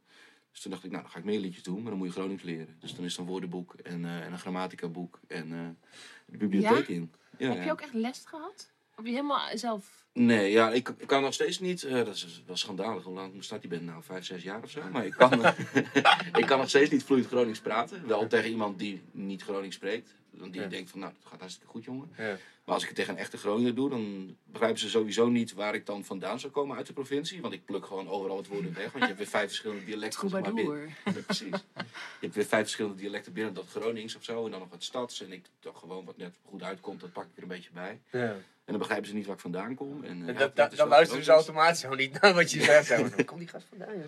Dus 0.52 0.62
toen 0.62 0.72
dacht 0.72 0.84
ik, 0.84 0.92
nou, 0.92 1.04
dan 1.04 1.12
ga 1.12 1.18
ik 1.20 1.24
meer 1.26 1.40
liedjes 1.40 1.64
doen, 1.64 1.82
maar 1.82 1.90
dan 1.90 1.98
moet 1.98 2.08
je 2.08 2.14
Gronings 2.14 2.44
leren. 2.44 2.76
Dus 2.80 2.96
dan 2.96 3.06
is 3.06 3.14
er 3.14 3.20
een 3.20 3.26
woordenboek 3.26 3.74
en, 3.74 4.06
eh, 4.06 4.26
en 4.26 4.32
een 4.32 4.40
grammatica 4.40 4.88
boek 4.88 5.20
en 5.28 5.52
eh, 5.54 5.90
de 6.26 6.38
bibliotheek 6.38 6.88
in. 6.88 7.12
Ja, 7.38 7.48
Heb 7.48 7.58
ja. 7.58 7.64
je 7.64 7.72
ook 7.72 7.82
echt 7.82 7.94
les 7.94 8.22
gehad? 8.26 8.72
Of 8.96 9.06
je 9.06 9.12
helemaal 9.12 9.58
zelf... 9.58 10.06
Nee, 10.14 10.52
ja, 10.52 10.72
ik, 10.72 10.90
ik 10.98 11.08
kan 11.08 11.22
nog 11.22 11.34
steeds 11.34 11.60
niet. 11.60 11.84
eh, 11.84 11.94
dat 11.94 12.16
is 12.16 12.44
wel 12.46 12.56
schandalig. 12.56 13.04
Hoe 13.04 13.14
lang 13.14 13.44
staat 13.44 13.62
die 13.62 13.70
bent 13.70 13.82
nou? 13.84 14.04
Vijf, 14.04 14.26
zes 14.26 14.44
jaar 14.44 14.64
of 14.64 14.70
zo. 14.70 14.82
Maar 14.92 15.06
ik 15.06 15.14
kan, 15.14 15.46
ik 16.42 16.46
kan 16.46 16.58
nog 16.58 16.70
steeds 16.70 16.90
niet 16.92 17.04
vloeiend 17.04 17.28
Gronings 17.30 17.60
praten. 17.60 18.08
Wel 18.08 18.28
tegen 18.28 18.50
iemand 18.50 18.80
die 18.80 19.02
niet 19.12 19.44
Gronings 19.44 19.76
spreekt. 19.76 20.16
Dan 20.32 20.52
die 20.52 20.62
Ja. 20.62 20.68
denkt 20.68 20.90
van, 20.90 21.00
nou, 21.00 21.14
dat 21.22 21.30
gaat 21.32 21.40
hartstikke 21.40 21.72
goed, 21.72 21.84
jongen. 21.84 22.10
Ja. 22.18 22.38
Maar 22.66 22.74
als 22.74 22.82
ik 22.82 22.88
het 22.88 22.98
tegen 22.98 23.14
een 23.14 23.20
echte 23.20 23.38
Groninger 23.38 23.76
doe, 23.76 23.90
dan 23.90 24.36
begrijpen 24.46 24.80
ze 24.80 24.90
sowieso 24.90 25.30
niet 25.30 25.54
waar 25.54 25.76
ik 25.76 25.86
dan 25.86 26.04
vandaan 26.06 26.40
zou 26.40 26.54
komen 26.54 26.78
uit 26.78 26.88
de 26.88 26.94
provincie. 26.94 27.42
Want 27.42 27.54
ik 27.54 27.66
pluk 27.66 27.86
gewoon 27.86 28.10
overal 28.10 28.38
het 28.38 28.48
woorden 28.48 28.74
weg. 28.74 28.84
Want 28.84 28.98
je 29.00 29.06
hebt 29.06 29.18
weer 29.18 29.28
vijf 29.28 29.48
verschillende 29.48 29.86
dialecten. 29.86 30.30
zeg 30.30 30.42
maar, 30.42 30.54
binnen-. 30.54 30.96
Ja, 31.06 31.12
precies. 31.26 31.48
Je 31.80 31.86
hebt 32.20 32.36
weer 32.36 32.46
vijf 32.46 32.62
verschillende 32.62 32.98
dialecten 32.98 33.34
binnen 33.34 33.54
dat 33.54 33.66
Gronings 33.70 34.16
of 34.16 34.24
zo. 34.24 34.46
En 34.46 34.52
dan 34.52 34.60
nog 34.60 34.70
wat 34.70 34.84
stads. 34.84 35.22
En 35.22 35.32
ik 35.32 35.46
toch 35.60 35.80
gewoon 35.80 36.06
wat 36.06 36.18
net 36.18 36.36
goed 36.46 36.64
uitkomt, 36.64 37.02
dat 37.02 37.12
pak 37.12 37.24
ik 37.24 37.30
er 37.36 37.42
een 37.42 37.48
beetje 37.48 37.70
bij. 37.74 38.00
ja. 38.12 38.36
En 38.66 38.78
dan 38.78 38.78
begrijpen 38.88 39.08
ze 39.10 39.16
niet 39.16 39.26
waar 39.26 39.36
ik 39.36 39.42
vandaan 39.42 39.76
kom. 39.76 40.04
En, 40.04 40.22
eh, 40.22 40.28
En 40.28 40.34
ja, 40.34 40.52
dat, 40.54 40.76
dan 40.76 40.88
luisteren 40.88 41.24
ze 41.24 41.32
automatisch 41.32 41.82
gewoon 41.82 41.98
niet 41.98 42.22
naar 42.22 42.34
wat 42.34 42.52
je 42.52 42.62
zegt. 42.64 42.88
Waar 42.90 43.26
komt 43.26 43.40
die 43.40 43.48
gast 43.48 43.66
vandaan, 43.70 43.96
joh? 43.98 44.06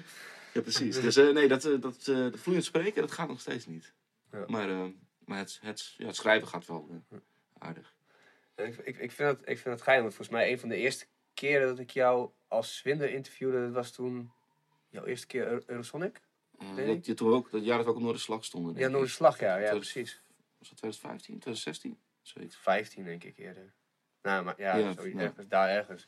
Ja, 0.54 0.62
precies. 0.62 1.02
Dus 1.02 1.16
eh, 1.16 1.30
nee, 1.30 1.48
dat, 1.48 1.66
eh, 1.66 1.82
dat, 1.82 2.08
eh, 2.08 2.28
vloeiend 2.34 2.66
spreken, 2.66 3.02
dat 3.02 3.12
gaat 3.12 3.28
nog 3.28 3.40
steeds 3.40 3.66
niet. 3.66 3.94
Ja. 4.32 4.44
Maar 4.48 4.70
Maar 5.26 5.38
het, 5.38 5.60
het, 5.62 5.94
ja, 5.98 6.06
het 6.06 6.16
schrijven 6.16 6.48
gaat 6.48 6.66
wel 6.66 6.90
eh, 7.12 7.18
aardig. 7.58 7.96
Ik, 8.56 8.78
ik, 8.78 8.98
ik, 8.98 9.12
vind 9.12 9.30
het, 9.40 9.50
ik 9.50 9.58
vind 9.60 9.82
geil, 9.82 10.02
want 10.02 10.14
volgens 10.14 10.38
mij 10.38 10.52
een 10.52 10.60
van 10.60 10.70
de 10.70 10.76
eerste 10.76 11.06
keren 11.34 11.68
dat 11.68 11.80
ik 11.80 11.90
jou 11.90 12.32
als 12.48 12.78
Zwinder 12.78 13.10
interviewde, 13.10 13.62
dat 13.62 13.74
was 13.74 13.92
toen 13.92 14.32
jouw 14.90 15.06
eerste 15.06 15.28
keer 15.28 15.48
Eu- 15.48 15.64
Eurosonic? 15.66 16.22
Weet 16.76 16.88
dat, 16.88 17.06
je 17.06 17.14
toen 17.14 17.34
ook, 17.34 17.52
dat 17.52 17.66
jaar 17.66 17.78
dat 17.78 17.86
we 17.86 17.92
ook 17.92 17.98
op 17.98 18.04
Noorderslag 18.04 18.46
stonden. 18.46 18.76
Ja. 18.76 18.88
Noorderslag, 18.88 19.40
ja, 19.40 19.58
ja, 19.58 19.76
precies. 19.76 20.22
Was 20.58 20.70
dat 20.70 20.78
2015, 20.78 21.40
2016? 21.40 22.00
Zoiets. 22.22 22.56
15 22.56 23.04
denk 23.04 23.24
ik 23.24 23.38
eerder. 23.38 23.74
Nou, 24.22 24.44
maar 24.44 24.54
ja, 24.58 24.76
Ja, 24.76 24.96
ergens, 25.16 25.48
daar 25.48 25.70
ergens. 25.70 26.08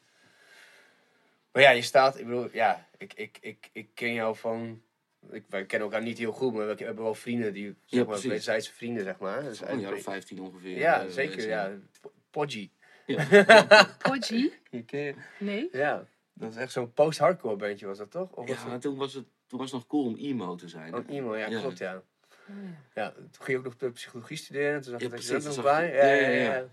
Maar 1.51 1.63
ja, 1.63 1.69
je 1.69 1.81
staat, 1.81 2.17
ik 2.17 2.25
bedoel, 2.25 2.50
ja, 2.51 2.88
ik, 2.98 3.13
ik, 3.13 3.38
ik, 3.41 3.69
ik 3.72 3.89
ken 3.93 4.13
jou 4.13 4.36
van, 4.36 4.84
ik, 5.32 5.44
wij 5.50 5.65
kennen 5.65 5.88
elkaar 5.89 6.03
niet 6.05 6.17
heel 6.17 6.32
goed, 6.32 6.53
maar 6.53 6.67
we 6.75 6.84
hebben 6.84 7.03
wel 7.03 7.13
vrienden 7.15 7.53
die, 7.53 7.65
zeg 7.65 7.75
Ja, 7.86 7.98
maar, 7.98 8.05
precies. 8.08 8.25
wederzijdse 8.27 8.74
vrienden, 8.74 9.03
zeg 9.03 9.17
maar. 9.20 9.44
Dus 9.44 9.62
Een 9.62 9.79
jaar 9.79 9.94
of 9.94 10.01
15 10.01 10.39
ongeveer. 10.41 10.77
ja, 10.77 11.01
eh, 11.03 11.10
zeker, 11.10 11.48
ja. 11.48 11.72
Po- 12.01 12.12
Podgy. 12.29 12.70
Podgy? 14.10 14.51
Ken 14.86 15.00
je- 15.00 15.13
Nee. 15.39 15.70
Ja, 15.72 16.05
dat 16.34 16.50
is 16.51 16.55
echt 16.58 16.72
zo'n 16.72 16.94
post-hardcore 16.94 17.55
bandje 17.55 17.86
was 17.86 17.98
dat 17.98 18.12
toch? 18.12 18.32
Of 18.32 18.48
was 18.50 18.63
Ja, 18.63 18.70
het 18.72 18.82
toen 18.82 18.96
was, 18.98 19.13
het, 19.13 19.25
toen 19.48 19.60
was 19.60 19.72
het 19.72 19.79
nog 19.79 19.88
cool 19.89 20.05
om 20.05 20.15
emo 20.15 20.55
te 20.55 20.67
zijn. 20.67 20.96
Oh, 20.96 21.03
emo, 21.10 21.36
ja, 21.36 21.48
Ja. 21.48 21.60
klopt, 21.60 21.77
ja. 21.77 21.96
Oh, 21.96 22.01
ja. 22.94 23.01
Ja, 23.01 23.12
toen 23.12 23.27
ging 23.32 23.48
je 23.48 23.58
ook 23.58 23.63
nog 23.63 23.75
de 23.75 23.91
psychologie 23.91 24.38
studeren. 24.38 24.82
Toen 24.82 24.91
zag 24.91 25.00
Ja, 25.00 25.05
ik 25.05 25.12
dat 25.12 25.24
je 25.24 25.29
er 25.29 25.36
ook 25.36 25.41
precies, 25.41 25.58
nog 25.63 25.65
dat 25.65 25.75
bij. 25.75 25.94
Ja, 25.94 26.05
ja, 26.05 26.13
Ja, 26.13 26.27
ja. 26.29 26.44
ja, 26.44 26.53
ja. 26.55 26.65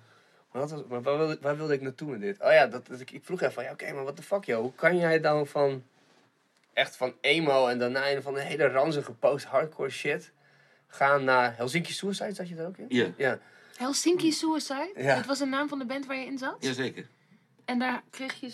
Maar, 0.53 0.63
wat 0.63 0.71
was, 0.71 0.85
maar 0.89 1.03
waar, 1.03 1.17
wilde, 1.19 1.39
waar 1.41 1.57
wilde 1.57 1.75
ik 1.75 1.81
naartoe 1.81 2.11
met 2.11 2.21
dit? 2.21 2.41
Oh 2.41 2.53
ja, 2.53 2.67
dat, 2.67 2.87
dat 2.87 3.01
ik, 3.01 3.11
ik 3.11 3.25
vroeg 3.25 3.41
even 3.41 3.53
van, 3.53 3.65
ja, 3.65 3.73
oké, 3.73 3.93
maar 3.93 4.05
wat 4.05 4.17
de 4.17 4.23
fuck, 4.23 4.45
joh. 4.45 4.61
Hoe 4.61 4.75
kan 4.75 4.97
jij 4.97 5.21
dan 5.21 5.47
van, 5.47 5.85
echt 6.73 6.97
van 6.97 7.15
emo 7.21 7.67
en 7.67 7.79
daarna 7.79 8.05
in 8.05 8.23
van 8.23 8.35
een 8.37 8.47
hele 8.47 8.67
ranzige 8.69 9.13
post-hardcore 9.13 9.91
shit 9.91 10.33
gaan 10.87 11.25
naar 11.25 11.57
Helsinki 11.57 11.93
Suicide, 11.93 12.35
zat 12.35 12.49
je 12.49 12.57
er 12.57 12.67
ook 12.67 12.77
in? 12.79 12.87
Ja, 12.89 13.13
Ja, 13.17 13.39
Helsinki 13.77 14.33
Suicide? 14.33 14.93
Ja. 14.97 15.17
Dat 15.17 15.27
was 15.27 15.39
de 15.39 15.45
naam 15.47 15.69
van 15.69 15.79
de 15.79 15.87
band 15.87 16.07
waar 16.07 16.17
je 16.17 16.25
in 16.27 16.39
zat? 16.39 16.57
jazeker. 16.61 17.07
En 17.65 17.79
daar 17.79 18.03
kreeg 18.11 18.41
je... 18.41 18.53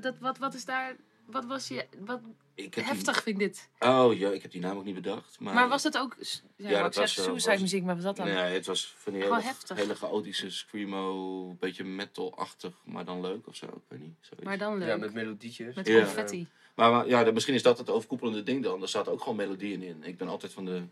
Dat, 0.00 0.14
wat, 0.18 0.38
wat 0.38 0.54
is 0.54 0.64
daar... 0.64 0.96
Wat 1.26 1.44
was 1.44 1.68
je... 1.68 1.86
Wat 1.98 2.20
Ik 2.54 2.74
heb 2.74 2.84
heftig 2.84 3.22
vind 3.22 3.26
ik 3.40 3.46
dit. 3.46 3.68
Oh 3.78 4.18
ja, 4.18 4.30
ik 4.30 4.42
heb 4.42 4.50
die 4.50 4.60
naam 4.60 4.76
ook 4.78 4.84
niet 4.84 4.94
bedacht. 4.94 5.40
Maar, 5.40 5.54
Maar 5.54 5.68
was 5.68 5.82
dat 5.82 5.98
ook... 5.98 6.16
Ja, 6.56 6.70
Ja, 6.70 6.82
dat 6.82 6.94
ik 6.94 7.00
was, 7.00 7.14
zeg 7.14 7.24
eh, 7.24 7.30
suicide 7.30 7.52
was- 7.52 7.60
muziek, 7.60 7.84
maar 7.84 7.94
was 7.94 8.04
dat 8.04 8.16
dan? 8.16 8.26
Nee, 8.26 8.36
het 8.54 8.66
was 8.66 8.94
van 8.98 9.12
die 9.12 9.22
Gewoon 9.22 9.38
hele, 9.38 9.50
heftig. 9.50 9.76
hele 9.76 9.94
chaotische 9.94 10.50
screamo, 10.50 11.54
beetje 11.60 11.84
metal-achtig, 11.84 12.74
maar 12.84 13.04
dan 13.04 13.20
leuk 13.20 13.46
of 13.46 13.56
zo. 13.56 13.66
Ik 13.66 13.72
weet 13.88 14.00
niet. 14.00 14.14
Zoiets. 14.20 14.46
Maar 14.46 14.58
dan 14.58 14.78
leuk. 14.78 14.88
ja 14.88 14.96
met 14.96 15.12
melodietjes. 15.14 15.74
Met 15.74 15.90
confetti. 15.92 16.48
Maar 16.78 17.08
ja, 17.08 17.30
misschien 17.30 17.54
is 17.54 17.62
dat 17.62 17.78
het 17.78 17.90
overkoepelende 17.90 18.42
ding 18.42 18.62
dan. 18.62 18.82
Er 18.82 18.88
zaten 18.88 19.12
ook 19.12 19.20
gewoon 19.20 19.36
melodieën 19.36 19.82
in. 19.82 20.02
Ik 20.02 20.16
ben 20.16 20.28
altijd 20.28 20.52
van 20.52 20.64
de 20.64 20.82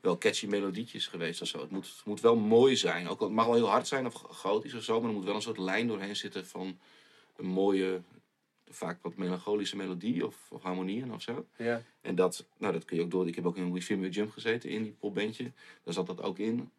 wel 0.00 0.18
catchy 0.18 0.46
melodietjes 0.46 1.06
geweest 1.06 1.42
of 1.42 1.48
zo. 1.48 1.60
Het 1.60 1.70
moet, 1.70 1.86
het 1.86 2.04
moet 2.04 2.20
wel 2.20 2.36
mooi 2.36 2.76
zijn. 2.76 3.08
Ook 3.08 3.20
al, 3.20 3.26
het 3.26 3.34
mag 3.34 3.44
wel 3.44 3.54
heel 3.54 3.68
hard 3.68 3.86
zijn 3.86 4.06
of 4.06 4.14
chaotisch 4.30 4.74
of 4.74 4.82
zo, 4.82 5.00
maar 5.00 5.08
er 5.08 5.16
moet 5.16 5.24
wel 5.24 5.34
een 5.34 5.42
soort 5.42 5.58
lijn 5.58 5.86
doorheen 5.86 6.16
zitten 6.16 6.46
van 6.46 6.78
een 7.36 7.46
mooie, 7.46 8.00
vaak 8.68 9.02
wat 9.02 9.16
melancholische 9.16 9.76
melodie 9.76 10.26
of, 10.26 10.36
of 10.50 10.62
harmonieën 10.62 11.12
of 11.12 11.22
zo. 11.22 11.46
Ja. 11.56 11.82
En 12.00 12.14
dat, 12.14 12.46
nou, 12.58 12.72
dat 12.72 12.84
kun 12.84 12.96
je 12.96 13.02
ook 13.02 13.10
door. 13.10 13.26
Ik 13.28 13.34
heb 13.34 13.46
ook 13.46 13.56
in 13.56 13.72
We 13.72 13.82
Feel 13.82 13.98
Jump 13.98 14.30
gezeten 14.30 14.70
in 14.70 14.82
die 14.82 14.96
popbandje. 14.98 15.52
Daar 15.82 15.94
zat 15.94 16.06
dat 16.06 16.22
ook 16.22 16.38
in. 16.38 16.70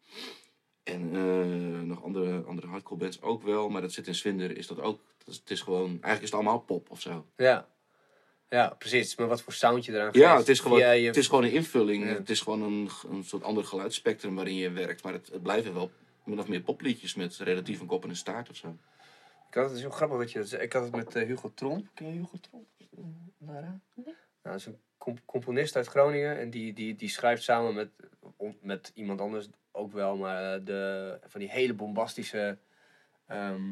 En 0.82 1.10
eh, 1.14 1.80
nog 1.82 2.04
andere, 2.04 2.42
andere 2.42 2.66
hardcore 2.66 3.00
bands 3.00 3.22
ook 3.22 3.42
wel. 3.42 3.68
Maar 3.68 3.80
dat 3.80 3.92
zit 3.92 4.06
in 4.06 4.14
Swinder 4.14 4.56
is 4.56 4.66
dat 4.66 4.80
ook. 4.80 5.00
Dat 5.18 5.28
is, 5.28 5.36
het 5.36 5.50
is 5.50 5.60
gewoon, 5.60 5.88
eigenlijk 5.88 6.22
is 6.22 6.30
het 6.30 6.34
allemaal 6.34 6.60
pop 6.60 6.90
of 6.90 7.00
zo. 7.00 7.26
Ja. 7.36 7.68
Ja, 8.48 8.68
precies. 8.78 9.16
Maar 9.16 9.26
wat 9.26 9.42
voor 9.42 9.52
sound 9.52 9.84
je 9.84 9.92
eraan 9.92 10.08
Ja, 10.12 10.28
geeft. 10.28 10.38
het 10.38 10.48
is 10.48 10.60
gewoon, 10.60 10.78
je- 10.78 11.06
het 11.06 11.16
is 11.16 11.28
gewoon 11.28 11.44
een 11.44 11.52
invulling. 11.52 12.04
Ja. 12.04 12.10
Het 12.12 12.30
is 12.30 12.40
gewoon 12.40 12.62
een, 12.62 12.88
een 13.10 13.24
soort 13.24 13.42
ander 13.42 13.64
geluidsspectrum 13.64 14.34
waarin 14.34 14.54
je 14.54 14.70
werkt. 14.70 15.02
Maar 15.02 15.12
het, 15.12 15.28
het 15.32 15.42
blijven 15.42 15.74
wel 15.74 15.90
min 16.24 16.38
of 16.40 16.48
meer 16.48 16.60
popliedjes 16.60 17.14
met 17.14 17.36
relatief 17.36 17.80
een 17.80 17.86
kop 17.86 18.02
en 18.04 18.08
een 18.10 18.16
staart 18.16 18.50
of 18.50 18.56
zo. 18.56 18.76
Ik 19.48 19.54
had 19.54 19.64
het 19.64 19.74
is 19.74 19.80
heel 19.80 19.90
grappig 19.90 20.18
dat 20.18 20.32
je 20.32 20.38
dat 20.38 20.48
zei. 20.48 20.62
Ik 20.62 20.72
had 20.72 20.82
het 20.82 20.94
met 20.96 21.14
eh, 21.14 21.26
Hugo 21.26 21.52
Tromp. 21.54 21.86
Ken 21.94 22.06
je 22.06 22.12
Hugo 22.12 22.36
Tromp? 22.40 22.66
Lara? 23.38 23.80
Nou, 23.94 24.14
dat 24.42 24.54
is 24.54 24.66
een 24.66 24.78
comp- 24.98 25.22
componist 25.24 25.76
uit 25.76 25.86
Groningen. 25.86 26.38
En 26.38 26.50
die, 26.50 26.72
die, 26.72 26.94
die 26.96 27.08
schrijft 27.08 27.42
samen 27.42 27.74
met, 27.74 27.88
om- 28.36 28.58
met 28.60 28.90
iemand 28.94 29.20
anders 29.20 29.46
ook 29.72 29.92
wel. 29.92 30.16
Maar 30.16 30.54
eh, 30.54 30.60
de, 30.64 31.18
van 31.26 31.40
die 31.40 31.50
hele 31.50 31.74
bombastische 31.74 32.58
ehm 33.26 33.62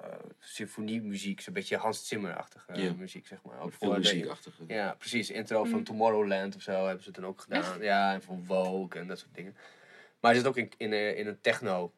eh, 0.00 0.08
symfoniemuziek. 0.38 1.40
Zo'n 1.40 1.52
beetje 1.52 1.76
Hans 1.76 2.08
Zimmer-achtige 2.08 2.80
Ja. 2.80 2.92
muziek, 2.92 3.26
zeg 3.26 3.42
maar. 3.42 3.60
Ook 3.60 3.72
Veel 3.72 3.78
voor 3.88 3.94
de- 3.94 4.00
muziekachtig. 4.12 4.54
ja, 4.66 4.94
precies. 4.98 5.30
Intro 5.30 5.64
van 5.64 5.82
Tomorrowland 5.82 6.56
of 6.56 6.62
zo 6.62 6.86
hebben 6.86 7.04
ze 7.04 7.10
dan 7.10 7.26
ook 7.26 7.40
gedaan. 7.40 7.80
Ja, 7.82 8.12
en 8.12 8.22
van 8.22 8.44
Vogue 8.44 9.00
en 9.00 9.06
dat 9.06 9.18
soort 9.18 9.34
dingen. 9.34 9.52
Maar 10.20 10.30
hij 10.30 10.40
zit 10.40 10.48
ook 10.48 10.56
in, 10.56 10.72
in, 10.76 10.92
eh, 10.92 11.18
in 11.18 11.26
een 11.26 11.40
techno 11.40 11.92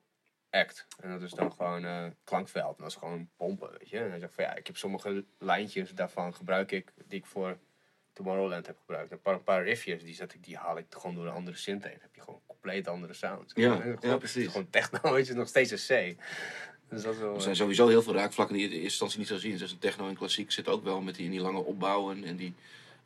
act. 0.50 0.86
En 1.00 1.10
dat 1.10 1.22
is 1.22 1.30
dan 1.32 1.52
gewoon 1.52 1.84
eh, 1.84 2.06
klankveld. 2.24 2.76
En 2.76 2.82
dat 2.82 2.90
is 2.92 2.96
gewoon 2.98 3.28
pompen, 3.36 3.70
weet 3.78 3.88
je. 3.88 3.98
En 3.98 4.10
hij 4.10 4.18
zegt 4.18 4.34
van 4.34 4.44
ja, 4.44 4.54
ik 4.54 4.66
heb 4.66 4.76
sommige 4.76 5.24
lijntjes 5.38 5.90
daarvan 5.90 6.34
gebruik 6.34 6.72
ik, 6.72 6.92
die 7.06 7.18
ik 7.18 7.26
voor 7.26 7.58
Tomorrowland 8.12 8.66
heb 8.66 8.78
gebruikt. 8.78 9.12
Een 9.12 9.20
paar, 9.20 9.34
een 9.34 9.42
paar 9.42 9.64
riffjes, 9.64 10.02
die, 10.04 10.14
zet 10.14 10.34
ik, 10.34 10.44
die 10.44 10.56
haal 10.56 10.78
ik 10.78 10.86
gewoon 10.90 11.14
door 11.14 11.26
een 11.26 11.32
andere 11.32 11.56
synth 11.56 11.82
heen. 11.82 11.92
Dan 11.92 12.02
heb 12.02 12.14
je 12.14 12.20
gewoon 12.20 12.34
een 12.40 12.46
compleet 12.46 12.88
andere 12.88 13.12
sound. 13.12 13.52
Ja, 13.54 13.76
Gewoon- 13.76 13.96
ja, 14.00 14.16
precies. 14.16 14.46
Gewoon 14.46 14.70
techno, 14.70 14.98
weet 15.14 15.26
je, 15.26 15.34
nog 15.34 15.48
steeds 15.48 15.88
een 15.90 16.14
C. 16.16 16.20
Dus 16.90 17.02
dat 17.02 17.14
is 17.14 17.20
wel... 17.20 17.30
Er 17.30 17.36
eh, 17.36 17.42
zijn 17.42 17.56
sowieso 17.56 17.88
heel 17.88 18.02
veel 18.02 18.14
raakvlakken 18.14 18.56
die 18.56 18.64
je 18.64 18.68
in 18.70 18.74
eerste 18.74 18.90
instantie 18.90 19.18
niet 19.18 19.28
zou 19.28 19.40
zien. 19.40 19.56
Dus 19.56 19.72
een 19.72 19.78
techno 19.78 20.08
en 20.08 20.16
klassiek 20.16 20.50
zit 20.52 20.68
ook 20.68 20.84
wel 20.84 21.00
met 21.00 21.14
die, 21.14 21.24
in 21.24 21.30
die 21.30 21.40
lange 21.40 21.64
opbouwen 21.64 22.24
en 22.24 22.36
die 22.36 22.54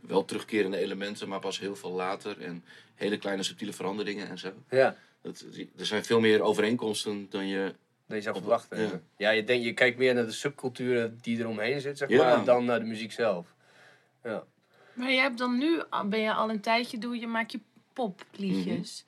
wel 0.00 0.24
terugkerende 0.24 0.76
elementen, 0.76 1.28
maar 1.28 1.40
pas 1.40 1.58
heel 1.58 1.76
veel 1.76 1.90
later. 1.92 2.40
En 2.40 2.64
hele 2.94 3.18
kleine 3.18 3.42
subtiele 3.42 3.72
veranderingen 3.72 4.28
en 4.28 4.38
zo. 4.38 4.52
ja. 4.70 4.96
Dat, 5.22 5.44
er 5.76 5.86
zijn 5.86 6.04
veel 6.04 6.20
meer 6.20 6.42
overeenkomsten 6.42 7.26
dan 7.30 7.46
je. 7.46 7.74
Dat 8.06 8.16
je 8.16 8.22
zou 8.22 8.36
verwachten. 8.36 9.02
ja. 9.16 9.30
Je, 9.30 9.44
denkt, 9.44 9.64
je 9.64 9.72
kijkt 9.74 9.98
meer 9.98 10.14
naar 10.14 10.26
de 10.26 10.32
subculturen 10.32 11.18
die 11.22 11.38
eromheen 11.38 11.80
zit, 11.80 11.98
zeg 11.98 12.08
Ja. 12.08 12.36
maar, 12.36 12.44
dan 12.44 12.64
naar 12.64 12.78
de 12.78 12.84
muziek 12.86 13.12
zelf. 13.12 13.46
Ja. 14.24 14.44
Maar 14.92 15.12
jij 15.12 15.22
hebt 15.22 15.38
dan 15.38 15.58
nu, 15.58 15.82
ben 16.06 16.20
je 16.20 16.32
al 16.32 16.50
een 16.50 16.60
tijdje, 16.60 16.98
doe 16.98 17.18
je, 17.18 17.26
maak 17.26 17.50
je 17.50 17.60
popliedjes. 17.92 19.04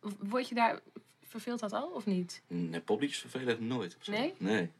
Mhm. 0.00 0.12
Word 0.18 0.48
je 0.48 0.54
daar, 0.54 0.80
verveelt 1.30 1.60
dat 1.60 1.72
al 1.72 1.88
of 1.88 2.06
niet? 2.06 2.42
Nee, 2.46 2.80
popliedjes 2.80 3.20
vervelen 3.20 3.48
echt 3.48 3.60
nooit. 3.60 3.96
Nee? 4.06 4.34
Nee. 4.38 4.70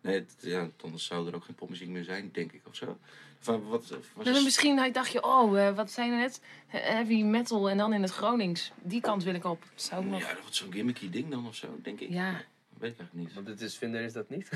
Nee, 0.00 0.14
het- 0.14 0.36
ja, 0.40 0.70
anders 0.82 1.04
zou 1.04 1.28
er 1.28 1.34
ook 1.34 1.44
geen 1.44 1.54
popmuziek 1.54 1.88
meer 1.88 2.04
zijn, 2.04 2.30
denk 2.32 2.52
ik, 2.52 2.60
of 2.68 2.76
zo. 2.76 2.98
Van, 3.38 3.68
wat, 3.68 3.88
was 4.14 4.24
Dus 4.24 4.42
misschien 4.44 4.92
dacht 4.92 5.12
je, 5.12 5.22
oh, 5.24 5.60
eh, 5.66 5.76
wat 5.76 5.90
zijn 5.90 6.12
er 6.12 6.18
net? 6.18 6.40
Heavy 6.66 7.22
metal 7.22 7.70
en 7.70 7.76
dan 7.76 7.92
in 7.92 8.02
het 8.02 8.10
Gronings. 8.10 8.72
Die 8.82 9.00
kant 9.00 9.24
wil 9.24 9.34
ik 9.34 9.44
op. 9.44 9.64
Zou 9.74 10.04
ik 10.04 10.10
nog... 10.10 10.20
Ja, 10.20 10.28
dat 10.32 10.40
wordt 10.40 10.54
zo'n 10.56 10.72
gimmicky 10.72 11.10
ding 11.10 11.30
dan 11.30 11.46
of 11.46 11.54
zo, 11.54 11.78
denk 11.82 12.00
ik. 12.00 12.10
Ja. 12.10 12.42
Weet 12.80 12.90
ik 12.92 12.98
eigenlijk 12.98 13.12
niet. 13.28 13.34
Want 13.34 13.46
dit 13.46 13.60
is, 13.60 13.76
vinden 13.78 14.00
is 14.02 14.12
dat 14.12 14.28
niet? 14.28 14.48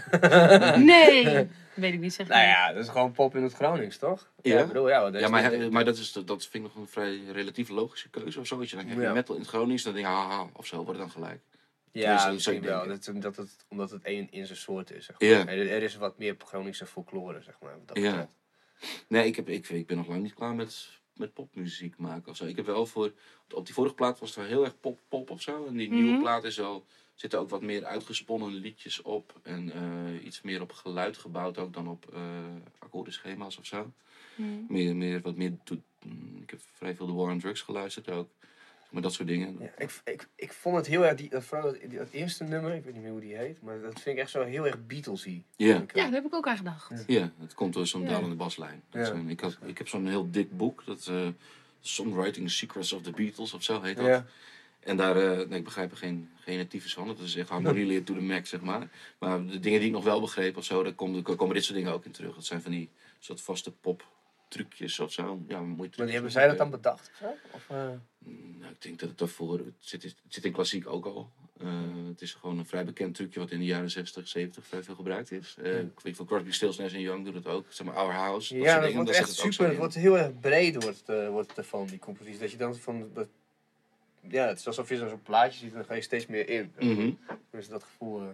Nee! 0.76 1.24
Weet 1.74 1.92
ik 1.92 2.00
niet, 2.00 2.14
zeg 2.14 2.28
nou 2.28 2.42
ja, 2.42 2.72
dat 2.72 2.82
is 2.84 2.88
gewoon 2.90 3.12
pop 3.12 3.34
in 3.37 3.42
het 3.42 3.52
Gronings, 3.52 3.96
toch? 3.98 4.30
Ja. 4.42 4.60
ik 4.60 4.66
bedoel, 4.66 4.88
ja. 4.88 5.06
Ja, 5.12 5.28
maar, 5.28 5.50
niet- 5.50 5.60
he- 5.60 5.70
maar 5.70 5.84
dat, 5.84 5.96
is, 5.96 6.12
dat 6.12 6.46
vind 6.46 6.64
ik 6.66 6.74
nog 6.74 6.74
een 6.82 6.88
vrij 6.88 7.24
relatief 7.32 7.68
logische 7.68 8.10
keuze 8.10 8.40
of 8.40 8.46
zoiets. 8.46 8.72
Dan 8.72 8.87
heb 8.87 8.96
je 8.96 9.02
Ja. 9.02 9.12
metal 9.12 9.34
in 9.34 9.40
het 9.40 9.50
Gronings, 9.50 9.82
dan 9.82 9.92
denk 9.94 10.06
je, 10.06 10.12
haha, 10.12 10.48
of 10.52 10.66
zo, 10.66 10.76
wordt 10.76 10.90
het 10.90 10.98
dan 10.98 11.10
gelijk. 11.10 11.40
ja, 11.92 12.24
dat 12.24 12.32
misschien 12.32 12.62
wel. 12.62 12.87
Dat, 12.88 13.10
dat 13.14 13.37
het, 13.37 13.56
omdat 13.68 13.90
het 13.90 14.02
één 14.02 14.28
in 14.30 14.46
zijn 14.46 14.58
soort 14.58 14.90
is, 14.90 15.04
zeg 15.04 15.20
maar. 15.20 15.28
Ja. 15.28 15.46
Er, 15.46 15.70
er 15.70 15.82
is 15.82 15.96
wat 15.96 16.18
meer 16.18 16.37
Groningse 16.44 16.87
folklore, 16.87 17.42
zeg 17.42 17.54
maar. 17.60 17.72
wat 17.78 17.88
Dat 17.88 17.96
Ja. 17.96 18.10
betreft. 18.10 18.34
Nee, 19.08 19.26
ik, 19.26 19.37
heb, 19.37 19.48
ik, 19.48 19.68
ik 19.68 19.87
ben 19.87 19.96
nog 19.96 20.06
lang 20.08 20.22
niet 20.22 20.34
klaar 20.34 20.54
met, 20.54 20.88
met 21.14 21.34
popmuziek 21.34 21.96
maken 21.98 22.30
of 22.30 22.37
zo. 22.37 22.44
Ik 22.44 22.56
heb 22.56 22.66
wel 22.66 22.87
voor, 22.87 23.12
op 23.54 23.64
die 23.64 23.74
vorige 23.74 23.94
plaat 23.94 24.18
was 24.18 24.28
het 24.28 24.38
wel 24.38 24.46
heel 24.48 24.64
erg 24.64 24.80
pop-pop 24.80 25.30
of 25.30 25.42
zo. 25.42 25.66
En 25.66 25.76
die 25.76 25.90
nieuwe 25.90 26.10
Mhm. 26.10 26.20
plaat 26.20 26.44
is 26.44 26.56
wel, 26.56 26.87
zitten 27.14 27.38
ook 27.38 27.48
wat 27.50 27.62
meer 27.62 27.85
uitgesponnen 27.85 28.53
liedjes 28.55 29.03
op. 29.03 29.40
En 29.42 29.72
eh, 29.72 30.24
iets 30.24 30.42
meer 30.42 30.61
op 30.62 30.72
geluid 30.72 31.16
gebouwd 31.16 31.59
ook 31.59 31.72
dan 31.72 31.88
op 31.88 32.14
eh 32.14 32.20
akkoordenschema's 32.79 33.59
of 33.59 33.66
zo. 33.66 33.92
Hmm. 34.35 34.66
Meer, 34.68 34.96
meer, 34.96 35.20
wat 35.20 35.37
meer, 35.37 35.53
to- 35.64 35.83
mm, 36.07 36.42
ik 36.42 36.50
heb 36.50 36.61
vrij 36.72 36.94
veel 36.96 37.07
de 37.07 37.12
War 37.12 37.31
on 37.31 37.38
Drugs 37.38 37.61
geluisterd 37.61 38.11
ook. 38.11 38.29
Maar 38.90 39.03
dat 39.03 39.12
soort 39.12 39.29
dingen. 39.29 39.57
Ja, 39.61 39.70
ik, 39.79 40.00
ik, 40.05 40.29
ik 40.35 40.53
vond 40.53 40.77
het 40.77 40.87
heel 40.87 41.07
erg, 41.07 41.16
die, 41.16 41.29
dat, 41.29 41.44
vooral 41.44 41.72
dat, 41.72 41.90
dat 41.90 42.11
eerste 42.11 42.44
nummer, 42.44 42.74
ik 42.74 42.85
weet 42.85 42.92
niet 42.94 43.03
meer 43.03 43.11
hoe 43.12 43.20
die 43.20 43.37
heet, 43.37 43.62
maar 43.62 43.81
dat 43.81 44.00
vind 44.00 44.16
ik 44.16 44.22
echt 44.22 44.31
zo 44.31 44.42
heel 44.44 44.66
erg 44.66 44.87
Beatlesy. 44.87 45.42
Ja. 45.57 45.81
Ik, 45.83 45.94
Ja, 45.94 46.03
daar 46.05 46.12
heb 46.12 46.24
ik 46.24 46.35
ook 46.35 46.46
aan 46.46 46.57
gedacht. 46.57 47.05
Ja, 47.07 47.33
het 47.38 47.55
komt 47.55 47.72
door 47.74 47.87
zo'n 47.87 48.03
Ja. 48.03 48.09
dalende 48.09 48.35
baslijn. 48.35 48.83
Dat 48.90 49.03
is 49.03 49.09
Ja. 49.09 49.14
een- 49.14 49.29
ik, 49.29 49.40
had, 49.40 49.59
ik 49.64 49.79
heb 49.79 49.88
zo'n 49.88 50.07
heel 50.07 50.31
dik 50.31 50.57
boek, 50.57 50.83
dat 50.87 51.07
eh, 51.07 51.29
Songwriting 51.81 52.50
Secrets 52.50 52.92
of 52.92 53.03
the 53.03 53.11
Beatles 53.11 53.53
of 53.55 53.62
zo 53.62 53.83
heet 53.83 53.96
dat. 53.96 54.24
Ja. 54.84 54.90
En 54.90 54.96
daar, 54.96 55.16
eh, 55.16 55.48
nee, 55.48 55.58
ik 55.58 55.64
begrijp 55.64 55.90
er 55.90 55.96
geen, 55.96 56.30
geen 56.40 56.68
van. 56.70 57.06
Dat 57.06 57.18
is 57.18 57.36
echt 57.36 57.48
harmonieleer 57.48 58.04
to 58.04 58.14
the 58.14 58.20
max, 58.20 58.48
zeg 58.48 58.60
maar. 58.60 58.88
Maar 59.18 59.46
de 59.46 59.60
dingen 59.60 59.78
die 59.78 59.88
ik 59.88 59.94
nog 59.94 60.04
wel 60.04 60.20
begreep 60.20 60.56
of 60.56 60.64
zo, 60.64 60.82
daar 60.82 60.92
komen, 60.94 61.24
daar 61.24 61.36
komen 61.36 61.54
dit 61.54 61.64
soort 61.64 61.76
dingen 61.76 61.92
ook 61.92 62.04
in 62.04 62.10
terug. 62.12 62.34
Dat 62.34 62.44
zijn 62.44 62.62
van 62.62 62.70
die 62.70 62.90
soort 63.18 63.40
vaste 63.40 63.72
pop 63.72 64.06
trucjes 64.48 65.00
of 65.00 65.12
zo. 65.12 65.42
Ja, 65.48 65.58
je- 65.58 65.90
Maar 65.96 66.08
hebben 66.08 66.30
zij 66.30 66.46
dat 66.48 66.58
dan 66.58 66.70
bedacht 66.70 67.10
of 67.52 67.64
eh, 67.70 67.76
Nou, 68.58 68.72
ik 68.72 68.82
denk 68.82 68.98
dat 68.98 69.08
het 69.08 69.18
daarvoor, 69.18 69.58
het 69.58 69.74
zit, 69.78 70.02
het 70.02 70.16
zit 70.28 70.44
in 70.44 70.52
klassiek 70.52 70.86
ook 70.86 71.04
al. 71.06 71.30
Eh, 71.60 71.68
het 72.08 72.20
is 72.20 72.32
gewoon 72.34 72.58
een 72.58 72.66
vrij 72.66 72.84
bekend 72.84 73.14
trucje 73.14 73.40
wat 73.40 73.50
in 73.50 73.58
de 73.58 73.64
jaren 73.64 73.90
60, 73.90 74.28
70 74.28 74.66
vrij 74.66 74.82
veel 74.82 74.94
gebruikt 74.94 75.30
is. 75.30 75.54
Ik 75.62 76.00
weet 76.02 76.16
van 76.16 76.26
Crosby, 76.26 76.50
Stills, 76.50 76.78
Nash 76.78 76.92
Young 76.92 77.24
doet 77.24 77.34
het 77.34 77.46
ook. 77.46 77.64
Zeg 77.68 77.86
maar 77.86 77.94
Our 77.96 78.12
House. 78.12 78.56
Ja, 78.56 78.72
dat 78.74 78.80
dingen, 78.80 78.94
wordt 78.94 79.10
daar 79.10 79.20
echt 79.20 79.32
super. 79.34 79.68
Het 79.68 79.76
wordt 79.76 79.94
heel 79.94 80.18
erg 80.18 80.40
breed 80.40 80.82
wordt, 80.82 81.28
wordt 81.30 81.52
ervan, 81.58 81.86
die 81.86 81.98
compositie. 81.98 82.38
Dat 82.40 82.50
je 82.50 82.56
dan 82.56 82.74
van... 82.76 83.10
Dat, 83.14 83.28
ja, 84.28 84.46
het 84.46 84.58
is 84.58 84.66
alsof 84.66 84.88
je 84.88 84.96
zo'n 84.96 85.22
plaatje 85.22 85.58
ziet 85.58 85.70
en 85.70 85.76
dan 85.76 85.84
ga 85.84 85.94
je 85.94 86.00
steeds 86.00 86.26
meer 86.26 86.48
in. 86.48 86.72
Mhm. 86.78 87.10
Dus 87.50 87.68
dat 87.68 87.82
gevoel, 87.82 88.20
eh, 88.20 88.26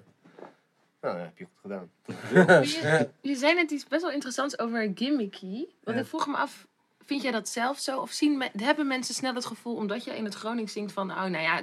nou, 1.01 1.19
ja, 1.19 1.25
heb 1.25 1.39
je 1.39 1.45
goed 1.45 1.61
gedaan. 1.61 1.91
Je, 2.33 3.09
je 3.31 3.35
zei 3.35 3.55
net 3.55 3.71
iets 3.71 3.87
best 3.87 4.03
wel 4.03 4.11
interessants 4.13 4.59
over 4.59 4.91
gimmicky. 4.95 5.65
Want 5.85 5.97
Ja. 5.97 6.03
ik 6.03 6.09
vroeg 6.09 6.27
me 6.27 6.37
af, 6.37 6.67
vind 7.05 7.23
jij 7.23 7.31
dat 7.33 7.49
zelf 7.49 7.79
zo? 7.79 8.01
Of 8.01 8.11
zien 8.11 8.37
me- 8.39 8.51
hebben 8.57 8.87
mensen 8.87 9.15
snel 9.15 9.35
het 9.35 9.47
gevoel, 9.47 9.75
omdat 9.77 10.05
je 10.05 10.17
in 10.17 10.25
het 10.25 10.35
Gronings 10.35 10.73
zingt 10.73 10.93
van... 10.93 11.11
Oh, 11.11 11.17
nou 11.17 11.39
ja, 11.39 11.57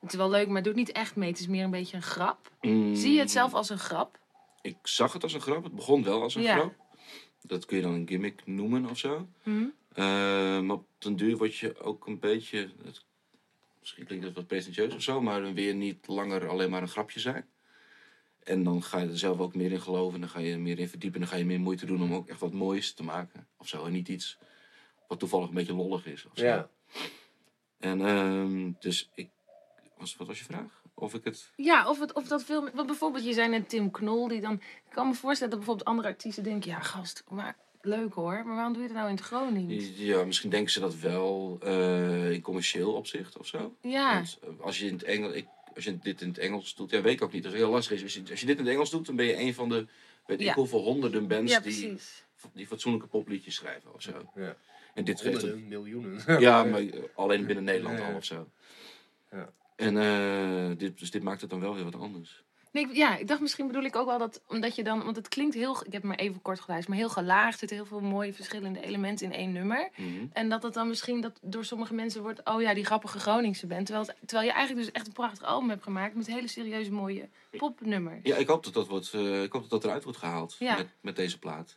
het 0.00 0.10
is 0.12 0.14
wel 0.14 0.30
leuk, 0.30 0.48
maar 0.48 0.62
het 0.62 0.74
niet 0.74 0.92
echt 0.92 1.16
mee. 1.16 1.28
Het 1.30 1.38
is 1.38 1.46
meer 1.46 1.64
een 1.64 1.70
beetje 1.70 1.96
een 1.96 2.02
grap. 2.02 2.50
Mm, 2.60 2.94
Zie 2.94 3.12
je 3.12 3.18
het 3.20 3.30
zelf 3.30 3.54
als 3.54 3.70
een 3.70 3.78
grap? 3.78 4.18
Ik 4.62 4.76
zag 4.82 5.12
het 5.12 5.22
als 5.22 5.32
een 5.32 5.40
grap. 5.40 5.64
Het 5.64 5.74
begon 5.74 6.02
wel 6.04 6.22
als 6.22 6.34
een 6.34 6.42
Ja. 6.42 6.54
grap. 6.56 6.74
Dat 7.42 7.64
kun 7.66 7.76
je 7.76 7.82
dan 7.82 7.92
een 7.94 8.08
gimmick 8.08 8.42
noemen 8.46 8.86
of 8.90 8.98
zo. 8.98 9.28
Hm? 9.42 9.64
Eh, 9.92 10.04
maar 10.60 10.76
op 10.76 10.86
den 10.98 11.16
duur 11.16 11.36
word 11.36 11.56
je 11.56 11.80
ook 11.80 12.06
een 12.06 12.18
beetje... 12.18 12.68
misschien 13.80 14.04
klinkt 14.04 14.24
het 14.24 14.34
wat 14.34 14.46
pretentieus 14.46 14.94
of 14.94 15.02
zo, 15.02 15.20
maar 15.20 15.40
dan 15.40 15.54
je 15.54 15.72
niet 15.72 16.06
langer 16.06 16.48
alleen 16.48 16.70
maar 16.70 16.82
een 16.82 16.88
grapje 16.88 17.20
zijn. 17.20 17.46
En 18.48 18.62
dan 18.62 18.82
ga 18.82 18.98
je 18.98 19.08
er 19.08 19.18
zelf 19.18 19.38
ook 19.38 19.54
meer 19.54 19.72
in 19.72 19.80
geloven. 19.80 20.20
Dan 20.20 20.28
ga 20.28 20.38
je 20.38 20.52
er 20.52 20.60
meer 20.60 20.78
in 20.78 20.88
verdiepen. 20.88 21.20
Dan 21.20 21.28
ga 21.28 21.36
je 21.36 21.44
meer 21.44 21.60
moeite 21.60 21.86
doen 21.86 22.02
om 22.02 22.14
ook 22.14 22.28
echt 22.28 22.40
wat 22.40 22.52
moois 22.52 22.92
te 22.92 23.02
maken. 23.02 23.46
Of 23.56 23.68
zo. 23.68 23.84
En 23.84 23.92
niet 23.92 24.08
iets 24.08 24.38
wat 25.08 25.18
toevallig 25.18 25.48
een 25.48 25.54
beetje 25.54 25.74
lollig 25.74 26.06
is. 26.06 26.26
Of 26.26 26.32
zo. 26.34 26.44
Ja. 26.44 26.68
En 27.78 28.00
ehm, 28.00 28.72
dus 28.78 29.10
ik... 29.14 29.30
Was, 29.96 30.16
wat 30.16 30.26
was 30.26 30.38
je 30.38 30.44
vraag? 30.44 30.82
Of 30.94 31.14
ik 31.14 31.24
het... 31.24 31.50
Ja, 31.56 31.88
of, 31.88 32.00
het, 32.00 32.12
of 32.12 32.28
dat 32.28 32.44
veel... 32.44 32.70
Want 32.74 32.86
bijvoorbeeld, 32.86 33.24
je 33.24 33.32
zei 33.32 33.48
net 33.48 33.68
Tim 33.68 33.90
Knol, 33.90 34.28
die 34.28 34.40
dan... 34.40 34.54
Ik 34.54 34.90
kan 34.90 35.08
me 35.08 35.14
voorstellen 35.14 35.50
dat 35.50 35.58
bijvoorbeeld 35.58 35.88
andere 35.88 36.08
artiesten 36.08 36.42
denken... 36.42 36.70
Ja, 36.70 36.80
gast, 36.80 37.24
maar 37.28 37.56
leuk 37.80 38.12
hoor, 38.14 38.42
maar 38.46 38.54
waarom 38.54 38.72
doe 38.72 38.82
je 38.82 38.88
het 38.88 38.96
nou 38.96 39.08
in 39.08 39.14
het 39.16 39.24
Gronings? 39.24 39.86
Ja, 39.96 40.24
misschien 40.24 40.50
denken 40.50 40.72
ze 40.72 40.80
dat 40.80 40.94
wel 40.98 41.58
eh, 41.62 42.30
in 42.32 42.40
commercieel 42.40 42.92
opzicht 42.92 43.38
of 43.38 43.46
zo. 43.46 43.76
Ja, 43.82 44.14
Want 44.14 44.38
eh, 44.42 44.64
als 44.64 44.78
je, 44.78 44.86
in 44.86 44.92
het 44.92 45.02
Engels, 45.02 45.34
ik, 45.34 45.46
als 45.74 45.84
je 45.84 45.98
dit 45.98 46.20
in 46.20 46.28
het 46.28 46.38
Engels 46.38 46.74
doet, 46.74 46.90
ja, 46.90 47.00
weet 47.00 47.12
ik 47.12 47.22
ook 47.22 47.32
niet. 47.32 47.42
Dat 47.42 47.52
is 47.52 47.58
heel 47.58 47.70
lastig. 47.70 47.96
is. 47.96 48.02
Als 48.02 48.14
je, 48.14 48.22
als 48.30 48.40
je 48.40 48.46
dit 48.46 48.58
in 48.58 48.64
het 48.64 48.72
Engels 48.72 48.90
doet, 48.90 49.06
dan 49.06 49.16
ben 49.16 49.26
je 49.26 49.38
een 49.38 49.54
van 49.54 49.68
de, 49.68 49.86
weet 50.26 50.40
Ja. 50.40 50.48
ik 50.50 50.54
hoeveel 50.54 50.80
honderden 50.82 51.26
bands 51.28 51.52
ja 51.52 51.60
die, 51.60 51.98
die 52.52 52.66
fatsoenlijke 52.66 53.08
popliedjes 53.08 53.54
schrijven 53.54 53.94
of 53.94 54.02
zo. 54.02 54.30
Ja. 54.34 54.56
En 54.94 55.04
dit 55.04 55.20
geeft 55.20 55.56
miljoenen. 55.56 56.40
ja, 56.40 56.64
maar 56.64 56.80
eh, 56.80 57.00
alleen 57.14 57.46
binnen 57.46 57.64
Nederland 57.64 58.00
al 58.00 58.14
of 58.14 58.24
zo. 58.24 58.48
Ja. 59.30 59.52
En 59.76 59.96
eh, 59.96 60.76
dit, 60.78 60.98
dus 60.98 61.10
dit 61.10 61.22
maakt 61.22 61.40
het 61.40 61.50
dan 61.50 61.60
wel 61.60 61.74
weer 61.74 61.84
wat 61.84 61.94
anders. 61.94 62.42
Nee, 62.72 62.84
ik- 62.88 62.96
ja, 62.96 63.16
ik 63.16 63.28
dacht 63.28 63.40
misschien 63.40 63.66
bedoel 63.66 63.82
ik 63.82 63.96
ook 63.96 64.06
wel 64.06 64.18
dat, 64.18 64.42
omdat 64.48 64.74
je 64.74 64.84
dan, 64.84 65.04
want 65.04 65.16
het 65.16 65.28
klinkt 65.28 65.54
heel, 65.54 65.70
ik 65.76 65.82
heb 65.92 65.92
het 65.92 66.02
maar 66.02 66.16
even 66.18 66.42
kort 66.42 66.60
geluisterd, 66.60 66.88
maar 66.96 67.04
heel 67.06 67.14
gelaagd, 67.14 67.52
er 67.52 67.58
zitten 67.58 67.76
heel 67.76 67.86
veel 67.86 68.00
mooie 68.00 68.32
verschillende 68.32 68.80
elementen 68.80 69.26
in 69.26 69.32
één 69.32 69.52
nummer. 69.52 69.88
Mhm. 69.96 70.26
En 70.32 70.48
dat 70.48 70.62
het 70.62 70.74
dan 70.74 70.88
misschien 70.88 71.20
dat 71.20 71.38
door 71.42 71.64
sommige 71.64 71.94
mensen 71.94 72.22
wordt, 72.22 72.40
oh 72.44 72.60
ja, 72.62 72.74
die 72.74 72.84
grappige 72.84 73.18
Groningse 73.18 73.66
bent. 73.66 73.86
Terwijl, 73.86 74.06
het- 74.06 74.16
terwijl 74.26 74.48
je 74.48 74.54
eigenlijk 74.54 74.86
dus 74.86 74.94
echt 74.96 75.06
een 75.06 75.12
prachtig 75.12 75.42
album 75.46 75.68
hebt 75.68 75.82
gemaakt 75.82 76.14
met 76.14 76.26
hele 76.26 76.48
serieuze 76.48 76.92
mooie 76.92 77.28
popnummers. 77.56 78.20
Ja, 78.22 78.36
ik 78.36 78.46
hoop 78.48 78.64
dat 78.64 78.74
dat, 78.74 78.88
wordt, 78.88 79.14
eh, 79.14 79.42
ik 79.42 79.52
hoop 79.52 79.60
dat 79.62 79.70
dat 79.70 79.84
eruit 79.84 80.02
wordt 80.04 80.18
gehaald 80.18 80.56
Ja. 80.58 80.76
met, 80.76 80.88
met 81.00 81.16
deze 81.16 81.38
plaat. 81.38 81.76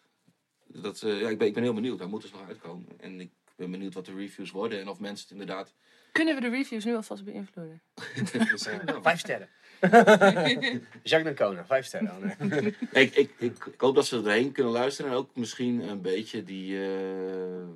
Dat, 0.67 1.01
eh, 1.01 1.21
ja, 1.21 1.29
ik, 1.29 1.37
ben, 1.37 1.47
ik 1.47 1.53
ben 1.53 1.63
heel 1.63 1.73
benieuwd. 1.73 1.99
Hij 1.99 2.07
moet 2.07 2.21
dus 2.21 2.31
nog 2.31 2.47
uitkomen. 2.47 2.87
En 2.99 3.19
ik 3.19 3.31
ben 3.55 3.71
benieuwd 3.71 3.93
wat 3.93 4.05
de 4.05 4.13
reviews 4.15 4.51
worden 4.51 4.79
en 4.79 4.87
of 4.89 4.99
mensen 4.99 5.23
het 5.29 5.39
inderdaad... 5.39 5.73
Kunnen 6.11 6.35
we 6.35 6.41
de 6.41 6.49
reviews 6.49 6.83
nu 6.85 6.95
alvast 6.95 7.23
beïnvloeden? 7.23 7.81
Vijf 9.01 9.19
sterren. 9.19 9.49
Jacques 11.03 11.23
Dancona, 11.23 11.65
vijf 11.65 11.85
sterren. 11.85 12.11
Oh, 12.11 12.47
nee. 12.49 12.75
ik, 12.91 13.15
ik, 13.15 13.31
ik, 13.37 13.65
ik 13.65 13.81
hoop 13.81 13.95
dat 13.95 14.05
ze 14.05 14.17
erheen 14.17 14.51
kunnen 14.51 14.71
luisteren. 14.71 15.11
En 15.11 15.17
ook 15.17 15.35
misschien 15.35 15.89
een 15.89 16.01
beetje 16.01 16.43
die, 16.43 16.83
eh, 16.85 16.91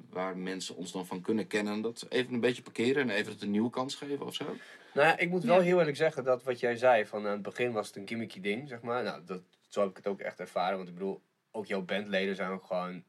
waar 0.09 0.37
mensen 0.37 0.75
ons 0.75 0.91
dan 0.91 1.05
van 1.05 1.21
kunnen 1.21 1.47
kennen. 1.47 1.81
Dat 1.81 2.05
even 2.09 2.33
een 2.33 2.39
beetje 2.39 2.61
parkeren 2.61 3.09
en 3.09 3.15
even 3.15 3.31
het 3.31 3.41
een 3.41 3.51
nieuwe 3.51 3.69
kans 3.69 3.95
geven 3.95 4.25
of 4.25 4.33
zo. 4.33 4.45
Nou 4.93 5.07
ja, 5.07 5.17
ik 5.17 5.29
moet 5.29 5.43
wel 5.43 5.57
Ja. 5.57 5.61
heel 5.63 5.79
eerlijk 5.79 5.97
zeggen 5.97 6.23
dat 6.23 6.43
wat 6.43 6.59
jij 6.59 6.75
zei, 6.75 7.05
van 7.05 7.25
aan 7.25 7.31
het 7.31 7.41
begin 7.41 7.71
was 7.71 7.87
het 7.87 7.95
een 7.95 8.07
gimmicky 8.07 8.41
ding, 8.41 8.67
zeg 8.67 8.81
maar. 8.81 9.03
Nou, 9.03 9.21
dat, 9.25 9.41
zo 9.67 9.79
heb 9.81 9.89
ik 9.89 9.97
het 9.97 10.07
ook 10.07 10.19
echt 10.19 10.39
ervaren. 10.39 10.77
Want 10.77 10.89
ik 10.89 10.93
bedoel, 10.93 11.21
ook 11.51 11.65
jouw 11.65 11.81
bandleden 11.81 12.35
zijn 12.35 12.51
ook 12.51 12.65
gewoon, 12.65 13.03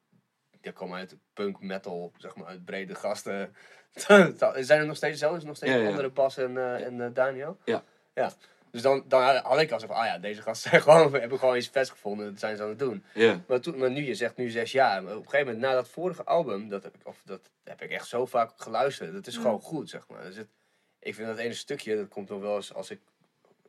die 0.61 0.73
komen 0.73 0.99
uit 0.99 1.17
punk, 1.33 1.61
metal, 1.61 2.13
zeg 2.17 2.37
maar, 2.37 2.47
uit 2.47 2.65
brede 2.65 2.95
gasten. 2.95 3.55
zijn 3.97 4.81
er 4.81 4.87
nog 4.87 4.97
steeds 4.97 5.19
zelfs 5.19 5.45
nog 5.45 5.57
steeds 5.57 5.73
Ja, 5.73 5.79
ja. 5.79 5.89
andere 5.89 6.11
Bas 6.11 6.37
en, 6.37 6.57
eh, 6.57 6.87
en 6.87 7.01
eh, 7.01 7.09
Daniel? 7.13 7.59
Ja. 7.65 7.83
Ja. 8.15 8.33
Dus 8.77 8.85
dan, 8.85 9.05
dan 9.09 9.37
had 9.37 9.61
ik 9.61 9.71
al 9.71 9.81
zo 9.81 9.87
van, 9.87 9.97
ah 9.97 10.07
ja, 10.07 10.19
deze 10.19 10.43
gasten 10.43 10.71
zijn 10.71 10.83
gewoon, 10.89 11.13
hebben 11.13 11.39
gewoon 11.39 11.57
iets 11.57 11.69
vets 11.69 11.91
gevonden, 11.91 12.31
dat 12.31 12.39
zijn 12.39 12.57
ze 12.57 12.63
aan 12.63 12.69
het 12.69 12.79
doen. 12.79 13.05
Ja. 13.15 13.41
Maar, 13.47 13.61
toen, 13.61 13.79
maar 13.79 13.91
nu, 13.91 14.05
je 14.05 14.15
zegt 14.15 14.37
nu 14.37 14.51
zes 14.51 14.73
jaar. 14.73 15.03
Maar 15.03 15.17
op 15.17 15.25
een 15.25 15.31
gegeven 15.31 15.53
moment, 15.53 15.65
na 15.65 15.75
dat 15.75 15.89
vorige 15.89 16.25
album, 16.25 16.69
dat 16.69 16.83
heb 16.83 16.95
ik, 16.95 17.07
of 17.07 17.21
dat 17.25 17.51
heb 17.65 17.83
ik 17.83 17.91
echt 17.91 18.09
zo 18.09 18.27
vaak 18.27 18.53
geluisterd. 18.57 19.13
Dat 19.13 19.27
is 19.27 19.37
gewoon 19.37 19.61
goed, 19.61 19.91
zeg 19.91 20.09
maar. 20.09 20.23
Dus 20.23 20.37
het, 20.37 20.49
ik 20.99 21.15
vind 21.15 21.29
dat 21.29 21.39
ene 21.39 21.55
stukje, 21.55 21.97
dat 21.97 22.09
komt 22.09 22.29
dan 22.29 22.41
wel 22.41 22.57
eens 22.57 22.75
als 22.75 22.91
ik. 22.91 23.01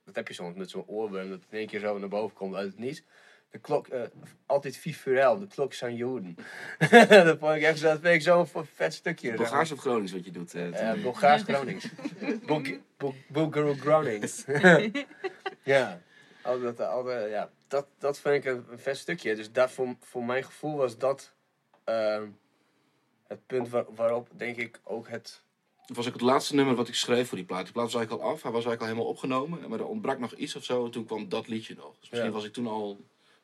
Dat 0.05 0.15
heb 0.15 0.27
je 0.27 0.33
soms 0.33 0.55
met 0.55 0.69
zo'n 0.69 0.87
oorworm, 0.87 1.29
dat 1.29 1.39
het 1.39 1.47
in 1.49 1.57
één 1.57 1.67
keer 1.67 1.79
zo 1.79 1.97
naar 1.97 2.09
boven 2.09 2.35
komt 2.35 2.55
uit 2.55 2.67
het 2.67 2.79
niets. 2.79 3.03
De 3.49 3.57
klok, 3.59 3.87
eh, 3.87 4.01
altijd 4.45 4.77
Fifurel, 4.77 5.39
de 5.39 5.47
klok 5.47 5.73
zijn 5.73 5.95
Joden. 5.95 6.35
dat 7.09 7.37
vond 7.39 7.55
ik 7.55 7.61
echt 7.61 7.81
dat 7.81 7.99
vind 8.01 8.13
ik 8.15 8.21
zo'n 8.21 8.47
vet 8.73 8.93
stukje. 8.93 9.33
Bulgaars 9.33 9.71
of 9.71 9.79
Gronings 9.79 10.11
wat 10.11 10.25
je 10.25 10.31
doet. 10.31 10.53
Eh, 10.53 10.93
Bulgaars 11.01 11.43
Gronings. 11.43 11.87
Bulg- 12.47 12.77
Bul- 12.97 13.15
Bulgaro 13.27 13.73
Gronings. 13.73 14.45
ja. 15.63 16.01
Al 16.41 16.59
dat, 16.61 16.79
al 16.81 17.03
dat- 17.03 17.29
ja. 17.29 17.49
Dat, 17.67 17.87
dat 17.99 18.19
vind 18.19 18.35
ik 18.35 18.51
een, 18.51 18.65
een 18.71 18.79
vet 18.79 18.97
stukje. 18.97 19.35
Dus 19.35 19.51
dat 19.51 19.71
voor, 19.71 19.95
voor 19.99 20.23
mijn 20.25 20.43
gevoel 20.43 20.75
was 20.75 20.97
dat 20.97 21.33
ehm, 21.83 22.27
het 23.27 23.45
punt 23.47 23.69
waar- 23.69 23.93
waarop, 23.95 24.29
denk 24.35 24.57
ik, 24.57 24.79
ook 24.83 25.09
het... 25.09 25.41
Dat 25.85 25.95
was 25.97 26.07
ook 26.07 26.13
het 26.13 26.21
laatste 26.21 26.55
nummer 26.55 26.75
wat 26.75 26.87
ik 26.87 26.95
schreef 26.95 27.27
voor 27.27 27.37
die 27.37 27.45
plaat. 27.47 27.63
Die 27.63 27.73
plaat 27.73 27.85
was 27.85 27.95
eigenlijk 27.95 28.23
al 28.25 28.29
af. 28.31 28.41
Hij 28.43 28.51
was 28.51 28.65
eigenlijk 28.65 28.81
al 28.81 28.87
helemaal 28.87 29.09
opgenomen. 29.11 29.69
Maar 29.69 29.79
er 29.79 29.85
ontbrak 29.87 30.19
nog 30.19 30.33
iets 30.33 30.55
of 30.55 30.63
zo. 30.63 30.85
En 30.85 30.91
toen 30.91 31.05
kwam 31.05 31.29
dat 31.29 31.47
liedje 31.47 31.75
nog. 31.75 31.91
Dus 31.99 32.09
misschien 32.09 32.29
Ja. 32.29 32.35
was 32.35 32.45
ik 32.45 32.53
toen 32.53 32.67
al... 32.67 32.99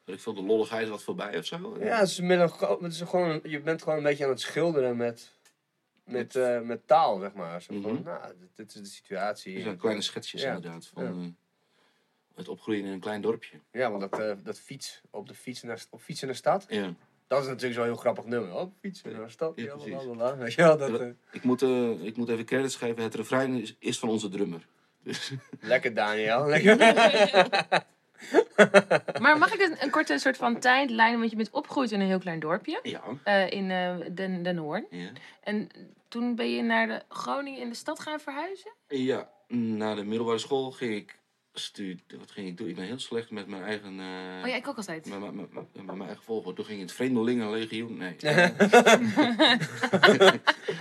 Ik 0.05 0.19
veel, 0.19 0.33
de 0.33 0.41
lolligheid 0.43 0.89
wat 0.89 1.03
voorbij 1.03 1.37
of 1.37 1.45
zo. 1.45 1.77
Ja, 1.79 1.99
het 1.99 2.07
is 2.09 2.17
het 2.17 2.91
is 2.93 3.01
gewoon, 3.01 3.39
je 3.43 3.61
bent 3.61 3.81
gewoon 3.81 3.97
een 3.97 4.03
beetje 4.03 4.23
aan 4.23 4.29
het 4.29 4.39
schilderen 4.41 4.97
met, 4.97 5.31
met, 6.03 6.35
eh, 6.35 6.59
met 6.61 6.87
taal, 6.87 7.19
zeg 7.19 7.33
maar. 7.33 7.61
Zo 7.61 7.81
van, 7.81 7.93
Mhm. 7.93 8.03
nou, 8.03 8.33
dit, 8.39 8.49
dit 8.55 8.67
is 8.75 8.81
de 8.81 8.85
situatie. 8.87 9.55
Dus 9.55 9.63
ja, 9.63 9.75
kleine 9.75 10.01
schetsjes 10.01 10.41
Ja. 10.41 10.53
inderdaad. 10.53 10.87
Van 10.93 11.03
Ja. 11.03 11.09
eh, 11.09 11.27
het 12.35 12.47
opgroeien 12.47 12.85
in 12.85 12.91
een 12.91 12.99
klein 12.99 13.21
dorpje. 13.21 13.59
Ja, 13.71 13.89
want 13.91 14.01
dat, 14.11 14.19
eh, 14.19 14.33
dat 14.43 14.59
fiets, 14.59 15.01
op 15.09 15.27
de 15.27 15.33
fiets 15.33 15.61
naar, 15.63 15.83
op 15.89 16.01
fiets 16.01 16.21
in 16.21 16.27
de 16.27 16.33
stad, 16.33 16.65
Ja. 16.69 16.93
dat 17.27 17.41
is 17.41 17.47
natuurlijk 17.47 17.73
zo'n 17.75 17.83
heel 17.83 17.95
grappig 17.95 18.25
nummer. 18.25 18.53
Op 18.55 18.73
fietsen 18.81 19.11
naar 19.11 19.25
de 19.25 19.29
stad, 19.31 19.53
Ja, 19.55 19.63
ja, 19.63 19.71
precies. 19.75 19.91
lalala. 20.05 20.37
Weet 20.43 20.53
je 20.53 20.61
wel, 20.61 20.77
dat, 20.77 20.99
eh, 20.99 21.07
Ik 21.31 21.43
moet, 21.43 21.61
eh, 21.61 21.89
ik 22.05 22.17
moet 22.17 22.29
even 22.29 22.45
credits 22.45 22.75
geven. 22.75 23.03
Het 23.03 23.15
refrein 23.15 23.61
is, 23.61 23.75
is 23.79 23.99
van 23.99 24.09
onze 24.09 24.29
drummer. 24.29 24.67
Dus, 25.03 25.31
Lekker 25.59 25.93
Daniel. 25.93 26.45
Lekker. 26.53 26.77
Maar 29.21 29.37
mag 29.37 29.53
ik 29.53 29.61
een, 29.61 29.75
een 29.79 29.89
korte 29.89 30.17
soort 30.17 30.37
van 30.37 30.59
tijdlijn, 30.59 31.17
want 31.19 31.29
je 31.29 31.35
bent 31.35 31.49
opgegroeid 31.51 31.91
in 31.91 31.99
een 32.01 32.07
heel 32.07 32.19
klein 32.19 32.39
dorpje. 32.39 32.79
ja. 32.83 33.01
eh, 33.23 33.51
in 33.51 33.71
eh, 33.71 33.95
Den, 34.11 34.43
Den 34.43 34.57
Hoorn. 34.57 34.85
ja. 34.89 35.09
En 35.43 35.69
toen 36.07 36.35
ben 36.35 36.51
je 36.55 36.61
naar 36.61 36.87
de 36.87 37.01
Groningen 37.09 37.59
in 37.61 37.69
de 37.69 37.75
stad 37.75 37.99
gaan 37.99 38.19
verhuizen? 38.19 38.71
Ja, 38.87 39.29
na 39.47 39.95
de 39.95 40.03
middelbare 40.03 40.37
school 40.37 40.71
ging 40.71 40.95
ik 40.95 41.19
stu- 41.53 41.99
Wat 42.19 42.31
ging 42.31 42.47
ik 42.47 42.57
doen? 42.57 42.67
Ik 42.67 42.75
ben 42.75 42.85
heel 42.85 42.99
slecht 42.99 43.31
met 43.31 43.47
mijn 43.47 43.63
eigen... 43.63 43.99
eh, 43.99 44.43
Oh 44.43 44.49
ja, 44.49 44.55
ik 44.55 44.67
ook 44.67 44.77
altijd. 44.77 45.05
met, 45.05 45.19
met, 45.19 45.33
met, 45.33 45.53
met- 45.53 45.75
met 45.75 45.85
mijn 45.85 46.01
eigen 46.07 46.23
volgorde. 46.23 46.55
Toen 46.55 46.65
ging 46.65 46.75
ik 46.77 46.81
in 46.81 46.87
het 46.87 46.95
Vreemdelingenlegioen. 46.95 47.97
Nee. 47.97 48.15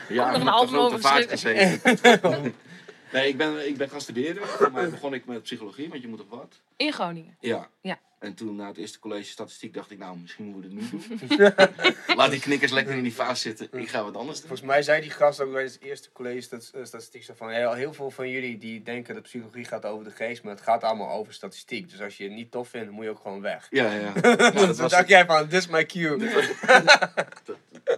ja, 0.09 0.31
nog 0.39 0.41
een 0.41 0.67
grote 0.67 0.77
over 0.77 1.29
gezeten. 1.29 2.53
nee, 3.13 3.29
ik 3.29 3.37
ben, 3.37 3.69
ik 3.69 3.77
ben 3.77 3.89
gaan 3.89 4.01
studeren. 4.01 4.47
Voor 4.47 4.73
mij 4.73 4.91
begon 4.97 5.15
ik 5.15 5.25
met 5.27 5.43
psychologie, 5.43 5.89
want 5.89 6.03
je 6.03 6.09
moet 6.09 6.19
toch 6.19 6.39
wat? 6.39 6.61
In 6.77 6.93
Groningen. 6.93 7.37
Ja. 7.41 7.69
Ja. 7.81 7.99
En 8.19 8.35
toen 8.35 8.57
na 8.57 8.67
het 8.67 8.77
eerste 8.77 8.99
college 8.99 9.31
statistiek 9.31 9.75
dacht 9.75 9.91
ik, 9.91 9.99
nou, 9.99 10.19
misschien 10.19 10.45
moeten 10.45 10.75
we 10.75 10.83
het 10.83 11.29
nu 11.29 11.37
doen. 11.37 12.17
Laat 12.17 12.31
die 12.31 12.41
knikkers 12.41 12.73
lekker 12.73 12.95
in 12.95 13.03
die 13.03 13.15
vaas 13.15 13.41
zitten. 13.41 13.69
Ik 13.73 13.89
ga 13.89 14.05
wat 14.05 14.17
anders 14.17 14.39
doen. 14.39 14.49
Volgens 14.49 14.69
mij 14.69 14.83
zei 14.83 15.01
die 15.01 15.11
gast 15.11 15.41
ook 15.41 15.53
bij 15.53 15.63
het 15.63 15.79
eerste 15.81 16.13
college 16.13 16.41
stat- 16.41 16.71
eh, 16.75 16.85
statistiek 16.85 17.25
zo 17.25 17.35
van 17.37 17.51
heel, 17.51 17.73
heel 17.73 17.93
veel 17.93 18.11
van 18.11 18.29
jullie 18.29 18.59
die 18.59 18.83
denken 18.83 19.15
dat 19.15 19.23
psychologie 19.23 19.65
gaat 19.65 19.85
over 19.85 20.05
de 20.05 20.11
geest, 20.11 20.43
maar 20.43 20.55
het 20.55 20.63
gaat 20.63 20.85
allemaal 20.85 21.11
over 21.11 21.33
statistiek. 21.33 21.91
Dus 21.91 22.01
als 22.01 22.17
je 22.17 22.25
het 22.25 22.33
niet 22.33 22.51
tof 22.51 22.69
vindt, 22.69 22.91
moet 22.91 23.05
je 23.05 23.11
ook 23.11 23.21
gewoon 23.21 23.41
weg. 23.41 23.67
Ja, 23.71 23.93
ja. 23.93 24.13
Nou, 24.21 24.37
dat 24.37 24.77
Toen 24.77 24.89
dacht 24.89 25.09
jij 25.09 25.27
van, 25.27 25.49
this 25.49 25.59
is 25.59 25.67
my 25.69 25.87
cue. 25.87 26.19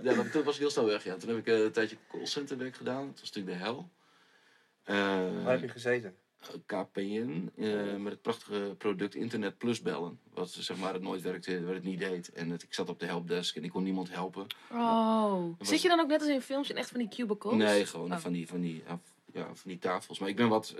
Ja, 0.03 0.15
dat, 0.15 0.33
toen 0.33 0.45
was 0.45 0.55
ik 0.55 0.61
heel 0.61 0.71
snel 0.71 0.87
weg. 0.87 1.05
Ja. 1.05 1.17
Toen 1.17 1.29
heb 1.29 1.39
ik 1.39 1.47
eh, 1.47 1.61
een 1.61 1.73
tijdje 1.73 1.97
callcenterwerk 2.09 2.77
gedaan. 2.77 3.07
Dat 3.07 3.21
was 3.21 3.33
natuurlijk 3.33 3.59
de 3.59 3.65
hel. 3.65 3.89
Eh, 4.85 4.97
Waar 5.45 5.53
heb 5.53 5.61
je 5.61 5.69
gezeten? 5.69 6.15
KPN 6.67 7.51
eh, 7.57 7.97
met 7.97 8.13
het 8.13 8.23
prachtige 8.23 8.75
product 8.79 9.15
Internet 9.15 9.59
Plus 9.59 9.83
bellen. 9.83 10.19
Wat 10.35 10.51
zeg 10.51 10.77
maar 10.77 10.93
het 10.93 11.03
nooit 11.03 11.23
werkte, 11.23 11.65
waar 11.65 11.75
het 11.75 11.83
niet 11.85 11.99
deed. 11.99 12.33
En 12.33 12.51
het, 12.51 12.63
ik 12.63 12.75
zat 12.75 12.89
op 12.89 13.01
de 13.01 13.07
helpdesk 13.07 13.57
en 13.57 13.65
ik 13.65 13.71
kon 13.71 13.83
niemand 13.83 14.11
helpen. 14.15 14.47
Oh. 14.73 15.59
was- 15.59 15.69
Zit 15.69 15.83
je 15.83 15.89
dan 15.89 16.01
ook 16.01 16.09
net 16.09 16.21
als 16.21 16.31
in 16.31 16.41
films 16.41 16.71
in 16.71 16.77
echt 16.77 16.91
van 16.91 16.99
die 16.99 17.09
cubicles? 17.09 17.55
Nee, 17.55 17.87
gewoon 17.87 18.13
Oh. 18.13 18.19
van, 18.19 18.33
die, 18.33 18.49
van, 18.49 18.61
die, 18.61 18.83
ja, 18.87 18.99
ja, 19.33 19.45
van 19.55 19.71
die 19.71 19.79
tafels. 19.79 20.19
Maar 20.19 20.29
ik 20.29 20.37
ben 20.37 20.49
wat. 20.49 20.75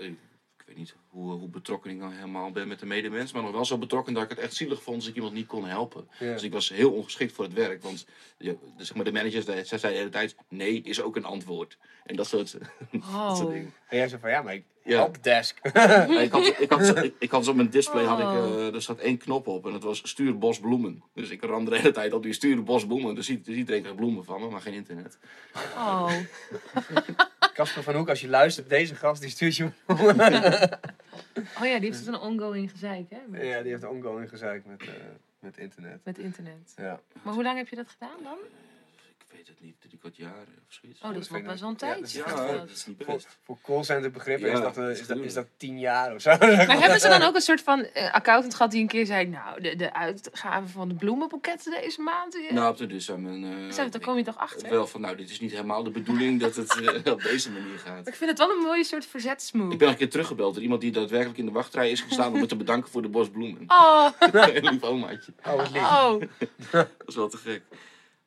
Weet 0.65 0.77
niet 0.77 0.95
hoe, 1.09 1.31
hoe 1.31 1.49
betrokken 1.49 1.91
ik 1.91 1.97
nou 1.97 2.13
helemaal 2.13 2.51
ben 2.51 2.67
met 2.67 2.79
de 2.79 2.85
medemens. 2.85 3.31
Maar 3.31 3.41
nog 3.43 3.51
wel 3.51 3.65
zo 3.65 3.77
betrokken 3.77 4.13
dat 4.13 4.23
ik 4.23 4.29
het 4.29 4.39
echt 4.39 4.53
zielig 4.55 4.81
vond 4.83 4.95
als 4.97 5.07
ik 5.07 5.15
iemand 5.15 5.33
niet 5.33 5.47
kon 5.47 5.65
helpen. 5.65 6.07
Ja. 6.19 6.31
Dus 6.33 6.43
ik 6.43 6.51
was 6.53 6.69
heel 6.69 6.91
ongeschikt 6.91 7.31
voor 7.33 7.43
het 7.45 7.53
werk. 7.53 7.83
Want 7.83 8.05
zeg 8.77 8.95
maar, 8.95 9.05
de 9.05 9.11
managers, 9.11 9.45
zij 9.45 9.63
zeiden 9.63 9.91
de 9.91 9.97
hele 9.97 10.09
tijd, 10.09 10.35
nee 10.49 10.81
is 10.81 11.01
ook 11.01 11.15
een 11.15 11.25
antwoord. 11.25 11.77
En 12.05 12.15
dat 12.15 12.27
soort, 12.27 12.51
dat 12.91 13.37
soort 13.37 13.47
Oh. 13.47 13.51
dingen. 13.53 13.73
En 13.87 13.97
jij 13.97 14.07
zei 14.07 14.21
van, 14.21 14.29
ja, 14.29 14.41
maar 14.41 14.53
ik 14.53 14.63
Ja. 14.83 14.95
helpdesk. 14.95 15.59
Ik, 16.25 16.31
had, 16.31 16.59
ik, 16.59 16.69
had, 16.71 16.85
zo- 16.85 16.95
ik, 16.95 17.13
ik 17.19 17.31
had 17.31 17.43
zo 17.43 17.49
op 17.49 17.55
mijn 17.55 17.69
display, 17.69 18.03
had 18.03 18.19
ik, 18.19 18.25
Oh. 18.25 18.35
eh, 18.35 18.73
er 18.73 18.81
zat 18.81 18.99
één 18.99 19.17
knop 19.17 19.47
op 19.47 19.65
en 19.65 19.71
dat 19.71 19.83
was 19.83 20.01
stuur 20.09 20.37
bos 20.37 20.59
bloemen. 20.59 21.03
Dus 21.13 21.29
ik 21.29 21.43
ram 21.43 21.65
de 21.65 21.77
hele 21.77 21.91
tijd 21.91 22.13
op 22.13 22.23
die 22.23 22.33
stuur 22.33 22.63
bos 22.63 22.85
bloemen. 22.85 23.15
Dus 23.15 23.25
ziet, 23.25 23.45
dus 23.45 23.55
iedereen 23.55 23.79
krijgt 23.81 23.99
bloemen 23.99 24.25
van 24.25 24.41
me, 24.41 24.49
maar 24.49 24.61
geen 24.61 24.73
internet. 24.73 25.17
Oh. 25.75 26.11
Casper 27.55 27.83
van 27.83 27.95
Hoek, 27.95 28.09
als 28.09 28.21
je 28.21 28.29
luistert, 28.29 28.69
deze 28.69 28.95
gast 28.95 29.21
die 29.21 29.29
stuurt 29.29 29.55
je... 29.55 29.63
oh 29.87 30.15
ja, 31.61 31.79
die 31.79 31.89
heeft 31.89 31.97
dus 31.97 32.07
een 32.07 32.19
ongoing 32.19 32.71
gezeik, 32.71 33.09
hè? 33.09 33.17
Met, 33.27 33.45
ja, 33.45 33.61
die 33.61 33.71
heeft 33.71 33.85
ongoing 33.85 34.29
gezeik 34.29 34.65
met, 34.65 34.81
eh, 34.81 34.87
met 35.39 35.57
internet. 35.57 35.99
met 36.03 36.17
internet. 36.17 36.73
Ja. 36.75 36.99
Maar 37.21 37.33
hoe 37.33 37.43
lang 37.43 37.57
heb 37.57 37.67
je 37.67 37.75
dat 37.75 37.89
gedaan 37.89 38.23
dan? 38.23 38.37
Ik 39.37 39.41
weet 39.45 39.55
het 39.55 39.61
niet, 39.65 39.81
drie 39.81 39.97
kwart 39.99 40.15
jaar 40.15 40.45
of 40.67 40.73
zoiets. 40.73 41.01
Oh, 41.01 41.13
dat 41.13 41.21
is 41.21 41.29
nog 41.29 41.37
ik 41.39 41.45
best 41.45 41.59
wel 41.61 41.69
een 41.69 41.75
ja, 41.79 41.85
dat 41.87 41.95
tijd. 41.95 42.05
is- 42.05 42.13
ja, 42.13 42.45
Ja, 42.51 42.57
dat 42.57 42.69
is 42.69 42.85
niet 42.85 43.03
Voor, 43.05 43.13
best. 43.15 43.27
voor 43.43 43.57
callcenter 43.61 44.11
begrippen 44.11 44.47
Ja, 44.49 44.53
is, 44.53 44.59
dat, 44.59 44.77
eh, 44.77 44.89
is, 44.89 45.07
dat, 45.07 45.17
is 45.17 45.33
dat 45.33 45.47
tien 45.57 45.79
jaar 45.79 46.13
of 46.15 46.21
zo. 46.21 46.29
Maar 46.39 46.79
hebben 46.81 46.99
ze 46.99 47.07
dan 47.07 47.21
ook 47.21 47.35
een 47.35 47.41
soort 47.41 47.61
van 47.61 47.83
eh, 47.83 48.13
accountant 48.13 48.55
gehad 48.55 48.71
die 48.71 48.81
een 48.81 48.87
keer 48.87 49.05
zei... 49.05 49.25
Nou, 49.27 49.61
de, 49.61 49.75
de 49.75 49.93
uitgave 49.93 50.67
van 50.67 50.87
de 50.87 50.93
bloemenboeketten 50.95 51.71
deze 51.81 52.01
maand... 52.01 52.35
eh, 52.35 52.51
Nou, 52.51 52.75
toen 52.75 52.87
dus 52.87 53.11
aan 53.11 53.21
mijn... 53.21 53.69
eh, 53.69 53.91
daar 53.91 54.01
kom 54.01 54.17
je 54.17 54.23
toch 54.23 54.37
achter? 54.37 54.69
Wel 54.69 54.87
van, 54.87 55.01
nou, 55.01 55.15
dit 55.15 55.29
is 55.29 55.39
niet 55.39 55.51
helemaal 55.51 55.83
de 55.83 55.89
bedoeling 55.91 56.39
dat 56.39 56.55
het 56.55 56.71
op 57.11 57.21
deze 57.21 57.51
manier 57.51 57.77
gaat. 57.79 58.07
Ik 58.07 58.15
vind 58.15 58.29
het 58.29 58.39
wel 58.39 58.49
een 58.51 58.63
mooie 58.63 58.83
soort 58.83 59.05
verzetsmove. 59.05 59.71
Ik 59.73 59.77
ben 59.77 59.89
een 59.89 59.95
keer 59.97 60.09
teruggebeld 60.09 60.53
door 60.53 60.63
iemand 60.63 60.81
die 60.81 60.91
daadwerkelijk 60.91 61.37
in 61.39 61.45
de 61.45 61.51
wachtrij 61.51 61.91
is 61.91 62.01
gestaan 62.01 62.33
om 62.33 62.39
me 62.39 62.45
te 62.45 62.55
bedanken 62.55 62.91
voor 62.91 63.01
de 63.01 63.09
bos 63.09 63.29
bloemen. 63.29 63.63
Oh, 63.67 64.07
Een 64.19 64.63
lief 64.69 64.83
omaatje. 64.83 65.33
Oh, 65.45 65.55
wat 65.55 65.71
lief. 65.71 65.81
oh. 65.81 66.21
Dat 66.71 66.87
is 67.05 67.15
wel 67.15 67.29
te 67.29 67.37
gek. 67.37 67.61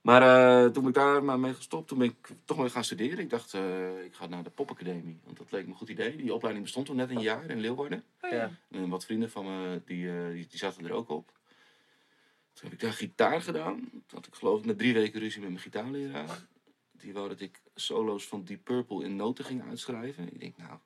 Maar 0.09 0.23
eh, 0.23 0.71
toen 0.71 0.83
ben 0.83 0.91
ik 0.91 0.95
daar 0.95 1.25
maar 1.25 1.41
mee 1.41 1.55
gestopt, 1.55 1.89
toen 1.89 1.99
ben 1.99 2.07
ik 2.07 2.29
toch 2.45 2.57
weer 2.57 2.71
gaan 2.71 2.85
studeren. 2.85 3.19
Ik 3.19 3.31
dacht, 3.31 3.55
eh, 3.55 4.05
ik 4.05 4.15
ga 4.15 4.27
naar 4.27 4.43
de 4.43 4.51
popacademie. 4.51 5.21
Want 5.25 5.37
dat 5.37 5.51
leek 5.51 5.65
me 5.65 5.71
een 5.71 5.77
goed 5.77 5.89
idee. 5.89 6.17
Die 6.17 6.35
opleiding 6.35 6.65
bestond 6.65 6.87
toen 6.87 6.97
net 6.97 7.11
een 7.11 7.21
jaar 7.21 7.51
in 7.51 7.61
Leeuwarden. 7.61 8.05
Ja. 8.21 8.51
En 8.71 8.89
wat 8.89 9.05
vrienden 9.05 9.31
van 9.31 9.45
me, 9.45 9.83
die, 9.85 10.09
eh, 10.09 10.27
die, 10.27 10.47
die 10.47 10.59
zaten 10.59 10.85
er 10.85 10.93
ook 10.93 11.09
op. 11.09 11.33
Toen 12.53 12.65
heb 12.65 12.73
ik 12.73 12.81
daar 12.81 12.93
gitaar 12.93 13.43
gedaan. 13.43 13.89
Toen 13.91 14.19
had 14.19 14.27
ik 14.27 14.35
geloof 14.35 14.59
ik 14.59 14.65
na 14.65 14.75
drie 14.75 14.95
weken 14.95 15.21
ruzie 15.21 15.41
met 15.41 15.51
mijn 15.51 15.63
gitaarleraar. 15.63 16.47
Die 16.93 17.13
wou 17.13 17.29
dat 17.29 17.41
ik 17.41 17.61
solo's 17.75 18.27
van 18.27 18.45
Deep 18.45 18.65
Purple 18.65 19.05
in 19.05 19.17
noten 19.17 19.45
ging 19.45 19.63
uitschrijven. 19.63 20.33
Ik 20.33 20.41
denk, 20.41 20.57
nou, 20.57 20.79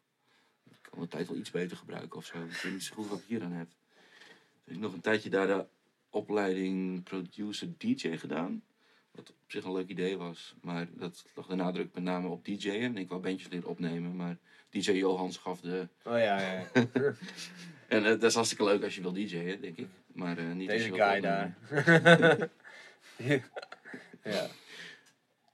ik 0.70 0.78
kan 0.82 1.00
de 1.00 1.08
tijd 1.08 1.28
wel 1.28 1.36
iets 1.36 1.50
beter 1.50 1.76
gebruiken 1.76 2.18
of 2.18 2.26
zo. 2.26 2.36
Ik 2.36 2.60
weet 2.62 2.72
niet 2.72 2.82
zo 2.82 2.94
goed 2.94 3.08
wat 3.08 3.18
ik 3.18 3.26
hier 3.26 3.42
aan 3.42 3.52
heb. 3.52 3.68
Toen 3.68 4.64
heb 4.64 4.74
ik 4.74 4.80
nog 4.80 4.92
een 4.92 5.00
tijdje 5.00 5.30
daar 5.30 5.46
de 5.46 5.66
opleiding 6.10 7.02
producer 7.02 7.68
DJ 7.78 8.16
gedaan. 8.16 8.62
Wat 9.12 9.30
op 9.30 9.50
zich 9.50 9.64
een 9.64 9.72
leuk 9.72 9.88
idee 9.88 10.16
was. 10.16 10.54
Maar 10.60 10.88
dat 10.92 11.24
lag 11.34 11.46
de 11.46 11.54
nadruk 11.54 11.94
met 11.94 12.02
name 12.02 12.28
op 12.28 12.44
DJ'en. 12.44 12.96
Ik 12.96 13.08
wou 13.08 13.20
bandjes 13.20 13.48
leren 13.48 13.68
opnemen, 13.68 14.16
maar 14.16 14.38
DJ 14.70 14.90
Johans 14.90 15.36
gaf 15.36 15.60
de... 15.60 15.88
Oh 16.04 16.18
ja, 16.18 16.40
ja. 16.40 16.66
ja. 16.74 16.90
En 17.88 18.04
eh, 18.04 18.10
dat 18.10 18.22
is 18.22 18.34
hartstikke 18.34 18.64
leuk 18.64 18.82
als 18.84 18.94
je 18.94 19.00
wil 19.00 19.12
DJ'en, 19.12 19.60
denk 19.60 19.76
ik. 19.76 19.88
Maar 20.06 20.38
eh, 20.38 20.52
niet 20.52 20.70
als 20.70 20.78
Deze 20.78 20.94
je 20.94 21.02
guy 21.02 21.20
daar. 21.20 21.58
ja. 24.34 24.46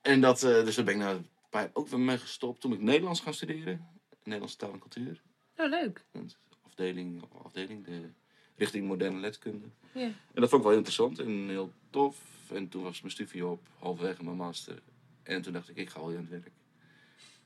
En 0.02 0.20
dat, 0.20 0.42
eh, 0.42 0.64
dus 0.64 0.74
daar 0.74 0.84
ben 0.84 0.94
ik 0.94 1.00
nou 1.00 1.20
paar 1.50 1.70
ook 1.72 1.88
weer 1.88 2.00
mee 2.00 2.18
gestopt. 2.18 2.60
Toen 2.60 2.72
ik 2.72 2.80
Nederlands 2.80 3.20
gaan 3.20 3.34
studeren. 3.34 3.88
Nederlandse 4.22 4.56
taal 4.56 4.72
en 4.72 4.78
cultuur. 4.78 5.22
Oh, 5.56 5.68
leuk. 5.68 6.04
En 6.12 6.30
afdeling, 6.62 7.24
afdeling 7.44 7.84
de 7.84 8.10
richting 8.58 8.86
moderne 8.86 9.20
letkunde. 9.20 9.66
Ja. 9.92 10.00
En 10.02 10.40
dat 10.40 10.48
vond 10.48 10.52
ik 10.52 10.68
wel 10.68 10.68
heel 10.68 10.76
interessant 10.76 11.18
en 11.18 11.48
heel 11.48 11.72
tof. 11.90 12.16
En 12.52 12.68
toen 12.68 12.82
was 12.82 13.00
mijn 13.00 13.12
studie 13.12 13.46
op, 13.46 13.60
halverwege 13.78 14.24
mijn 14.24 14.36
master. 14.36 14.78
En 15.22 15.42
toen 15.42 15.52
dacht 15.52 15.68
ik, 15.68 15.76
ik 15.76 15.88
ga 15.90 16.00
al 16.00 16.08
aan 16.08 16.16
het 16.16 16.28
werk. 16.28 16.50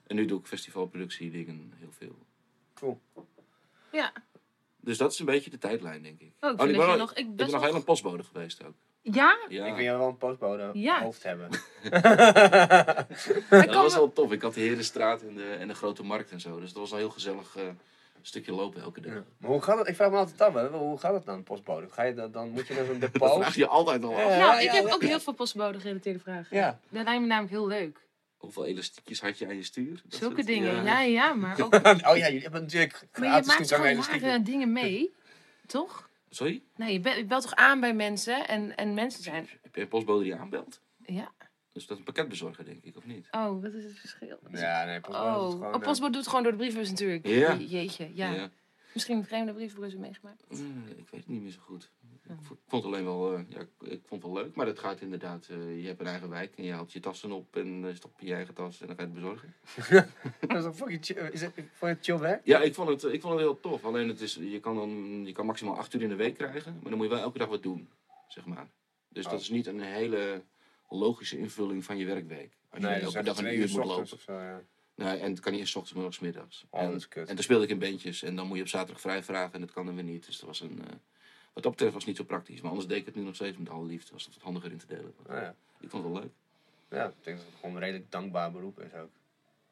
En 0.06 0.16
nu 0.16 0.24
doe 0.26 0.38
ik 0.40 0.46
festivalproductie 0.46 1.30
dingen 1.30 1.72
heel 1.78 1.92
veel. 1.98 2.16
Cool. 2.74 3.00
Ja. 3.92 4.12
Dus 4.80 4.98
dat 4.98 5.12
is 5.12 5.18
een 5.18 5.26
beetje 5.26 5.50
de 5.50 5.58
tijdlijn, 5.58 6.02
denk 6.02 6.20
ik. 6.20 6.32
Oh, 6.40 6.50
ik 6.50 6.60
Oh, 6.60 6.66
ik 6.68 6.72
ben 6.76 6.80
je 6.80 6.86
wel- 6.86 6.96
nog... 6.96 7.10
Ik 7.12 7.18
Ik 7.18 7.36
ben 7.36 7.46
nog 7.50 7.54
wel... 7.60 7.64
heel 7.64 7.74
een 7.78 7.84
postbode 7.84 8.22
geweest 8.24 8.64
ook. 8.64 8.74
Ja? 9.02 9.38
Ja, 9.48 9.66
Ik 9.66 9.74
wil 9.74 9.84
jou 9.84 9.98
wel 9.98 10.08
een 10.08 10.16
postbode 10.16 10.70
Ja. 10.72 11.02
hoofd 11.02 11.22
hebben. 11.22 11.48
Dat 13.50 13.74
was 13.74 13.94
wel 13.94 14.12
tof. 14.12 14.32
Ik 14.32 14.42
had 14.42 14.54
de 14.54 14.60
Herenstraat 14.60 15.22
en 15.22 15.34
de, 15.34 15.44
en 15.44 15.68
de 15.68 15.74
Grote 15.74 16.02
Markt 16.02 16.30
en 16.30 16.40
zo. 16.40 16.60
Dus 16.60 16.72
dat 16.72 16.78
was 16.82 16.90
een 16.90 16.96
heel 16.98 17.10
gezellig 17.10 17.56
eh, 17.56 17.68
stukje 18.22 18.52
lopen 18.52 18.82
elke 18.82 19.00
dag. 19.00 19.12
Ja. 19.12 19.24
Maar 19.38 19.50
hoe 19.50 19.62
gaat 19.62 19.78
het? 19.78 19.88
Ik 19.88 19.94
vraag 19.94 20.10
me 20.10 20.16
altijd 20.16 20.40
af, 20.40 20.54
hè, 20.54 20.68
hoe 20.68 20.98
gaat 20.98 21.14
het 21.14 21.24
dan, 21.24 21.42
postbode? 21.42 21.88
Ga 21.90 22.02
je 22.02 22.14
dan, 22.14 22.32
dan 22.32 22.50
moet 22.50 22.66
je 22.66 22.74
naar 22.74 22.84
zo'n 22.84 22.98
Dat 23.00 23.12
depot? 23.12 23.32
vraag 23.32 23.54
je 23.54 23.66
altijd 23.66 24.04
al 24.04 24.14
af. 24.14 24.20
Ja. 24.20 24.38
Nou, 24.38 24.62
ik 24.62 24.70
heb 24.70 24.86
ja, 24.86 24.92
ook 24.92 25.02
heel 25.02 25.20
veel 25.20 25.32
postbode 25.32 25.80
gerelateerde 25.80 26.18
vragen. 26.18 26.56
Ja. 26.56 26.78
Dat 26.88 27.04
lijkt 27.04 27.20
me 27.20 27.26
namelijk 27.26 27.52
heel 27.52 27.66
leuk. 27.66 28.00
Hoeveel 28.36 28.66
elastiekjes 28.66 29.20
had 29.20 29.38
je 29.38 29.46
aan 29.46 29.56
je 29.56 29.62
stuur? 29.62 30.02
Dat 30.04 30.18
Zulke 30.18 30.44
dingen. 30.44 30.84
Ja, 30.84 31.00
ja, 31.00 31.32
maar 31.32 31.60
ook... 31.62 31.74
Oh 31.74 32.16
ja, 32.16 32.26
jullie 32.26 32.42
hebben 32.42 32.62
natuurlijk 32.62 32.92
Maar 32.92 33.22
je 33.22 33.28
gratis 33.28 33.46
maakt 33.46 33.74
gewoon 33.74 34.20
rare 34.20 34.42
dingen 34.42 34.72
mee. 34.72 35.14
Toch? 35.66 36.08
Sorry? 36.30 36.62
Nee, 36.76 36.92
je 36.92 37.00
belt, 37.00 37.16
je 37.16 37.24
belt 37.24 37.42
toch 37.42 37.54
aan 37.54 37.80
bij 37.80 37.94
mensen 37.94 38.48
en, 38.48 38.76
en 38.76 38.94
mensen 38.94 39.22
zijn... 39.22 39.48
Heb 39.62 39.74
je 39.74 39.80
een 39.80 39.88
postbode 39.88 40.24
die 40.24 40.34
aanbelt? 40.34 40.80
Ja. 41.06 41.32
Dus 41.72 41.82
dat 41.86 41.90
is 41.92 41.98
een 41.98 42.04
pakketbezorger, 42.12 42.64
denk 42.64 42.84
ik, 42.84 42.96
of 42.96 43.06
niet? 43.06 43.28
Oh, 43.30 43.62
wat 43.62 43.72
is 43.72 43.84
het 43.84 43.98
verschil? 43.98 44.38
Ja, 44.50 44.84
nee, 44.84 45.00
postbode 45.00 45.28
Oh, 45.30 45.42
doet 45.44 45.52
gewoon... 45.52 45.74
oh, 45.74 45.80
postbode 45.80 46.10
doet 46.12 46.20
het 46.20 46.28
gewoon 46.28 46.42
door 46.42 46.52
de 46.52 46.58
brievenbus 46.58 46.90
natuurlijk. 46.90 47.26
Ja. 47.26 47.52
Je- 47.52 47.66
Jeetje, 47.68 48.10
ja. 48.14 48.50
Misschien 48.94 49.16
een 49.16 49.24
vreemde 49.24 49.52
brievenbus 49.52 49.94
meegemaakt. 49.96 50.44
Eh, 50.48 50.58
ik 50.96 51.08
weet 51.10 51.20
het 51.20 51.28
niet 51.28 51.42
meer 51.42 51.50
zo 51.50 51.60
goed. 51.60 51.90
Ik 52.28 52.38
vo- 52.42 52.54
ik 52.54 52.60
vond 52.66 52.84
het 52.84 52.92
alleen 52.92 53.04
wel, 53.04 53.34
eh, 53.34 53.40
ja, 53.48 53.60
ik, 53.80 54.00
vond 54.06 54.22
het 54.22 54.32
wel 54.32 54.42
leuk. 54.42 54.54
Maar 54.54 54.66
het 54.66 54.78
gaat 54.78 55.00
inderdaad, 55.00 55.46
eh, 55.50 55.80
je 55.80 55.86
hebt 55.86 56.00
een 56.00 56.06
eigen 56.06 56.28
wijk 56.28 56.54
en 56.56 56.64
je 56.64 56.72
haalt 56.72 56.92
je 56.92 57.00
tassen 57.00 57.32
op 57.32 57.56
en 57.56 57.82
uh, 57.84 57.94
stop 57.94 58.20
je 58.20 58.26
je 58.26 58.34
eigen 58.34 58.54
tas 58.54 58.80
en 58.80 58.86
dan 58.86 58.96
ga 58.96 59.02
je 59.02 59.08
het 59.08 59.16
bezorgen. 59.18 59.54
Dat 60.48 60.56
is 60.58 60.64
een 60.64 60.74
fucking 60.74 61.04
chill, 61.04 61.28
is 61.32 61.40
het, 61.40 61.52
vond 61.54 61.68
je 61.80 61.86
het 61.86 62.04
chill 62.04 62.18
werk? 62.18 62.40
Ja, 62.46 62.60
ik 62.60 62.74
vond 62.74 62.88
het, 62.88 63.12
ik 63.12 63.20
vond 63.20 63.32
het 63.32 63.42
heel 63.42 63.60
tof. 63.60 63.84
Alleen 63.84 64.08
het 64.08 64.20
is, 64.20 64.34
je 64.34 64.60
kan 64.60 64.74
dan, 64.76 65.22
je 65.26 65.32
kan 65.32 65.46
maximaal 65.46 65.76
acht 65.76 65.94
uur 65.94 66.02
in 66.02 66.08
de 66.08 66.14
week 66.14 66.34
krijgen, 66.34 66.72
maar 66.72 66.88
dan 66.90 66.96
moet 66.98 67.06
je 67.08 67.12
wel 67.14 67.22
elke 67.22 67.38
dag 67.38 67.48
wat 67.48 67.62
doen, 67.62 67.88
zeg 68.28 68.44
maar. 68.46 68.66
Dus 69.08 69.24
Oh. 69.24 69.30
dat 69.30 69.40
is 69.40 69.50
niet 69.50 69.66
een 69.66 69.80
hele 69.80 70.42
logische 70.94 71.38
invulling 71.38 71.84
van 71.84 71.96
je 71.96 72.04
werkweek. 72.04 72.52
Als 72.70 72.82
je 72.82 72.88
Nee, 72.88 73.00
dat 73.00 73.14
elke 73.14 73.26
dag 73.26 73.38
een 73.38 73.58
uur 73.58 73.70
moet 73.70 73.84
lopen. 73.84 74.12
of 74.12 74.20
zo, 74.20 74.32
ja. 74.32 74.62
Nee, 74.94 75.18
en 75.18 75.30
het 75.30 75.40
kan 75.40 75.52
niet 75.52 75.60
eens 75.60 75.76
ochtends, 75.76 76.02
maar 76.02 76.18
middags. 76.20 76.64
Oh, 76.70 76.80
en, 76.80 77.00
en 77.14 77.26
toen 77.26 77.38
speelde 77.38 77.64
ik 77.64 77.70
in 77.70 77.78
bandjes 77.78 78.22
en 78.22 78.36
dan 78.36 78.46
moet 78.46 78.56
je 78.56 78.62
op 78.62 78.68
zaterdag 78.68 79.00
vrij 79.00 79.22
vragen 79.22 79.52
en 79.52 79.60
dat 79.60 79.72
kan 79.72 79.86
dan 79.86 79.94
weer 79.94 80.04
niet. 80.04 80.26
Dus 80.26 80.38
dat 80.38 80.46
was 80.48 80.60
een, 80.60 80.78
eh, 80.84 80.94
wat 81.52 81.62
dat 81.62 81.72
betreft 81.72 81.92
was 81.92 82.02
het 82.02 82.06
niet 82.06 82.16
zo 82.16 82.24
praktisch. 82.24 82.60
Maar 82.60 82.70
anders 82.70 82.88
deed 82.88 82.98
ik 82.98 83.06
het 83.06 83.14
nu 83.14 83.22
nog 83.22 83.34
steeds 83.34 83.56
met 83.56 83.68
alle 83.68 83.86
liefde. 83.86 84.12
Was 84.12 84.24
het 84.24 84.34
wat 84.34 84.42
handiger 84.42 84.70
in 84.70 84.78
te 84.78 84.86
delen. 84.86 85.14
Oh, 85.26 85.36
ja. 85.36 85.54
Ik 85.80 85.90
vond 85.90 86.04
het 86.04 86.12
wel 86.12 86.22
leuk. 86.22 86.32
ja, 86.88 87.06
ik 87.06 87.24
denk 87.24 87.36
dat 87.36 87.46
het 87.46 87.54
gewoon 87.60 87.74
een 87.74 87.80
redelijk 87.80 88.10
dankbaar 88.10 88.52
beroep 88.52 88.80
is 88.80 88.94
ook. 88.94 89.10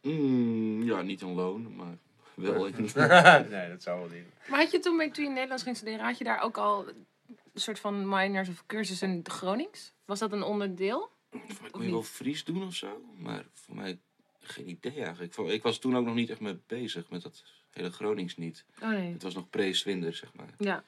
Mm, 0.02 0.82
ja, 0.82 1.02
niet 1.02 1.20
in 1.20 1.34
loon, 1.34 1.76
maar 1.76 1.98
wel 2.34 2.62
nee, 3.48 3.68
dat 3.68 3.82
zou 3.82 4.00
wel 4.00 4.08
niet. 4.08 4.24
Maar 4.48 4.58
had 4.58 4.70
je 4.70 4.78
toen, 4.78 4.98
toen 4.98 5.24
je 5.24 5.28
in 5.28 5.32
Nederlands 5.32 5.62
ging 5.62 5.76
studeren, 5.76 6.04
had 6.04 6.18
je 6.18 6.24
daar 6.24 6.40
ook 6.42 6.58
al 6.58 6.88
een 6.88 7.60
soort 7.60 7.78
van 7.78 8.08
minors 8.08 8.48
of 8.48 8.66
cursussen 8.66 9.10
in 9.10 9.20
Gronings? 9.22 9.92
Was 10.10 10.18
dat 10.18 10.32
een 10.32 10.42
onderdeel? 10.42 11.10
Voor 11.30 11.40
mij 11.60 11.70
kon 11.70 11.84
je 11.84 11.90
wel 11.90 12.02
Fries 12.02 12.44
doen 12.44 12.62
of 12.62 12.74
zo, 12.74 13.04
maar 13.16 13.44
voor 13.52 13.74
mij 13.74 13.98
geen 14.40 14.68
idee 14.68 15.02
eigenlijk. 15.04 15.36
Ik 15.36 15.62
was 15.62 15.78
toen 15.78 15.96
ook 15.96 16.04
nog 16.04 16.14
niet 16.14 16.30
echt 16.30 16.40
mee 16.40 16.60
bezig 16.66 17.10
met 17.10 17.22
dat 17.22 17.44
hele 17.70 17.90
Gronings 17.90 18.36
niet. 18.36 18.64
Oh 18.82 18.88
nee. 18.88 19.12
Het 19.12 19.22
was 19.22 19.34
nog 19.34 19.50
pre-Swinder, 19.50 20.14
zeg 20.14 20.34
maar. 20.34 20.54
Ja. 20.58 20.84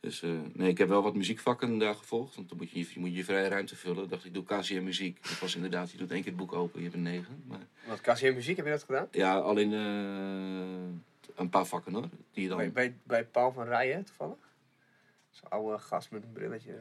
Dus 0.00 0.22
eh, 0.22 0.30
nee, 0.52 0.68
ik 0.68 0.78
heb 0.78 0.88
wel 0.88 1.02
wat 1.02 1.14
muziekvakken 1.14 1.78
daar 1.78 1.94
gevolgd. 1.94 2.34
Want 2.34 2.48
dan 2.48 2.58
moet 2.58 2.70
je 2.70 2.78
je, 2.78 3.00
moet 3.00 3.14
je 3.14 3.24
vrije 3.24 3.48
ruimte 3.48 3.76
vullen. 3.76 4.04
Ik 4.04 4.10
dacht, 4.10 4.24
ik 4.24 4.34
doe 4.34 4.44
KCM 4.44 4.82
muziek. 4.82 5.22
Dat 5.22 5.38
was 5.38 5.54
inderdaad, 5.54 5.90
je 5.90 5.98
doet 5.98 6.10
één 6.10 6.22
keer 6.22 6.32
het 6.32 6.40
boek 6.40 6.52
open, 6.52 6.78
je 6.78 6.84
hebt 6.84 6.96
een 6.96 7.02
negen. 7.02 7.44
Maar 7.46 7.66
Wat 7.86 8.00
KCM 8.00 8.34
muziek, 8.34 8.56
heb 8.56 8.64
je 8.64 8.72
dat 8.72 8.82
gedaan? 8.82 9.08
ja, 9.10 9.38
alleen 9.38 9.72
eh, 9.72 11.34
een 11.34 11.50
paar 11.50 11.66
vakken 11.66 11.94
hoor. 11.94 12.08
Die 12.32 12.42
je 12.42 12.48
dan... 12.48 12.58
Bij, 12.58 12.72
bij, 12.72 12.96
bij 13.02 13.24
Paul 13.24 13.52
van 13.52 13.64
Rijen 13.64 14.04
toevallig? 14.04 14.38
Zo'n 15.30 15.50
oude 15.50 15.78
gast 15.78 16.10
met 16.10 16.22
een 16.22 16.32
brilletje. 16.32 16.78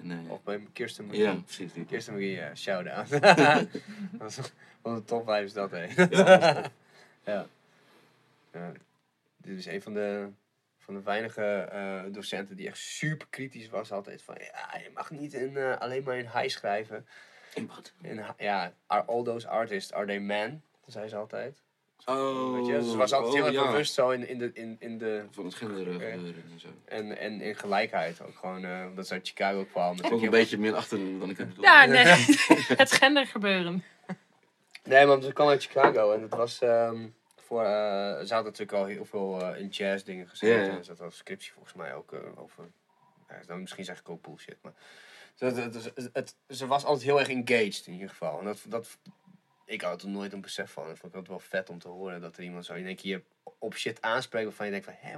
Nee. 0.00 0.28
Of 0.28 0.42
bij 0.42 0.66
Kirsten 0.72 1.04
McGee. 1.06 1.22
Ja, 1.22 1.34
precies. 1.34 1.72
Die. 1.72 1.84
Kirsten 1.84 2.14
McGee, 2.14 2.30
ja, 2.30 2.54
shout-out. 2.54 3.08
Wat 4.18 4.52
een 4.82 5.04
top 5.04 5.24
5 5.24 5.44
is 5.44 5.52
dat, 5.52 5.70
hé. 5.70 5.86
ja. 7.32 7.46
ja. 8.52 8.72
Dit 9.36 9.58
is 9.58 9.66
een 9.66 9.82
van 9.82 9.94
de, 9.94 10.28
van 10.78 10.94
de 10.94 11.02
weinige 11.02 11.42
eh, 11.42 12.02
docenten 12.12 12.56
die 12.56 12.66
echt 12.66 12.78
super 12.78 13.26
kritisch 13.30 13.68
was 13.68 13.92
altijd. 13.92 14.22
Van, 14.22 14.36
ja, 14.38 14.78
je 14.78 14.90
mag 14.94 15.10
niet 15.10 15.34
in, 15.34 15.56
eh, 15.56 15.78
alleen 15.78 16.02
maar 16.02 16.18
in 16.18 16.28
high 16.28 16.48
schrijven. 16.48 17.06
In 17.54 17.66
wat? 17.66 17.92
In, 18.00 18.24
ja, 18.38 18.72
are 18.86 19.04
all 19.04 19.22
those 19.22 19.48
artists, 19.48 19.92
are 19.92 20.06
they 20.06 20.18
men? 20.18 20.62
Dat 20.84 20.92
zei 20.92 21.08
ze 21.08 21.16
altijd. 21.16 21.62
Oh, 22.06 22.52
Weet 22.52 22.66
je? 22.66 22.72
Dus 22.72 22.90
ze 22.90 22.96
was 22.96 23.12
altijd 23.12 23.32
oh, 23.32 23.38
heel 23.38 23.46
erg 23.46 23.54
ja. 23.54 23.70
bewust 23.70 23.94
zo 23.94 24.10
in, 24.10 24.28
in, 24.28 24.38
de, 24.38 24.50
in, 24.54 24.76
in 24.78 24.98
de... 24.98 25.24
Van 25.30 25.44
het 25.44 25.54
gender 25.54 25.80
Oké. 25.80 25.90
gebeuren 25.92 26.44
en 26.52 26.60
zo. 26.60 26.68
En, 26.84 27.18
en 27.18 27.40
in 27.40 27.54
gelijkheid 27.56 28.22
ook 28.22 28.36
gewoon, 28.36 28.64
eh, 28.64 28.84
omdat 28.88 29.06
ze 29.06 29.12
uit 29.12 29.28
Chicago 29.28 29.64
kwam. 29.64 29.96
Ook 30.02 30.22
een 30.22 30.30
beetje 30.30 30.58
meer 30.58 30.74
achter 30.74 31.18
dan 31.18 31.30
ik 31.30 31.36
heb 31.36 31.48
bedoeld. 31.48 31.66
Ja, 31.66 31.84
nee. 31.84 32.04
het 32.82 32.92
gendergebeuren. 32.92 33.84
Nee, 34.84 35.06
maar 35.06 35.22
ze 35.22 35.32
kwam 35.32 35.48
uit 35.48 35.62
Chicago 35.62 36.12
en 36.12 36.22
het 36.22 36.34
was 36.34 36.60
ehm, 36.60 37.06
voor, 37.36 37.62
eh, 37.62 38.24
ze 38.24 38.34
had 38.34 38.44
natuurlijk 38.44 38.72
al 38.72 38.84
heel 38.84 39.04
veel 39.04 39.40
eh, 39.40 39.60
in 39.60 39.68
jazz 39.68 40.04
dingen 40.04 40.28
ja. 40.32 40.82
Ze 40.82 40.90
had 40.90 41.00
al 41.00 41.06
een 41.06 41.12
scriptie 41.12 41.52
volgens 41.52 41.74
mij 41.74 41.94
ook 41.94 42.12
eh, 42.12 42.18
over, 42.36 42.64
ja, 43.28 43.40
dan 43.46 43.60
misschien 43.60 43.84
zeg 43.84 43.98
ik 43.98 44.08
ook 44.08 44.22
bullshit, 44.22 44.56
maar 44.62 44.72
ze, 45.34 45.44
het, 45.44 45.74
het, 45.74 46.10
het- 46.12 46.36
ze 46.48 46.66
was 46.66 46.84
altijd 46.84 47.04
heel 47.04 47.18
erg 47.18 47.28
engaged 47.28 47.82
in 47.86 47.92
ieder 47.92 48.08
geval. 48.08 48.38
En 48.38 48.44
dat, 48.44 48.64
dat, 48.68 48.98
ik 49.64 49.80
had 49.80 50.02
er 50.02 50.08
nooit 50.08 50.32
een 50.32 50.40
besef 50.40 50.70
van. 50.70 50.86
Dat 50.86 50.98
vond 50.98 51.12
ik 51.12 51.18
altijd 51.18 51.28
wel 51.38 51.48
vet 51.48 51.70
om 51.70 51.78
te 51.78 51.88
horen 51.88 52.20
dat 52.20 52.36
er 52.36 52.42
iemand 52.42 52.64
zo 52.64 52.74
in 52.74 52.86
één 52.86 52.96
keer 52.96 53.22
op 53.58 53.74
shit 53.74 54.02
aanspreekt 54.02 54.44
waarvan 54.44 54.66
je 54.66 54.72
denkt 54.72 54.86
van, 54.86 54.94
hè, 54.98 55.16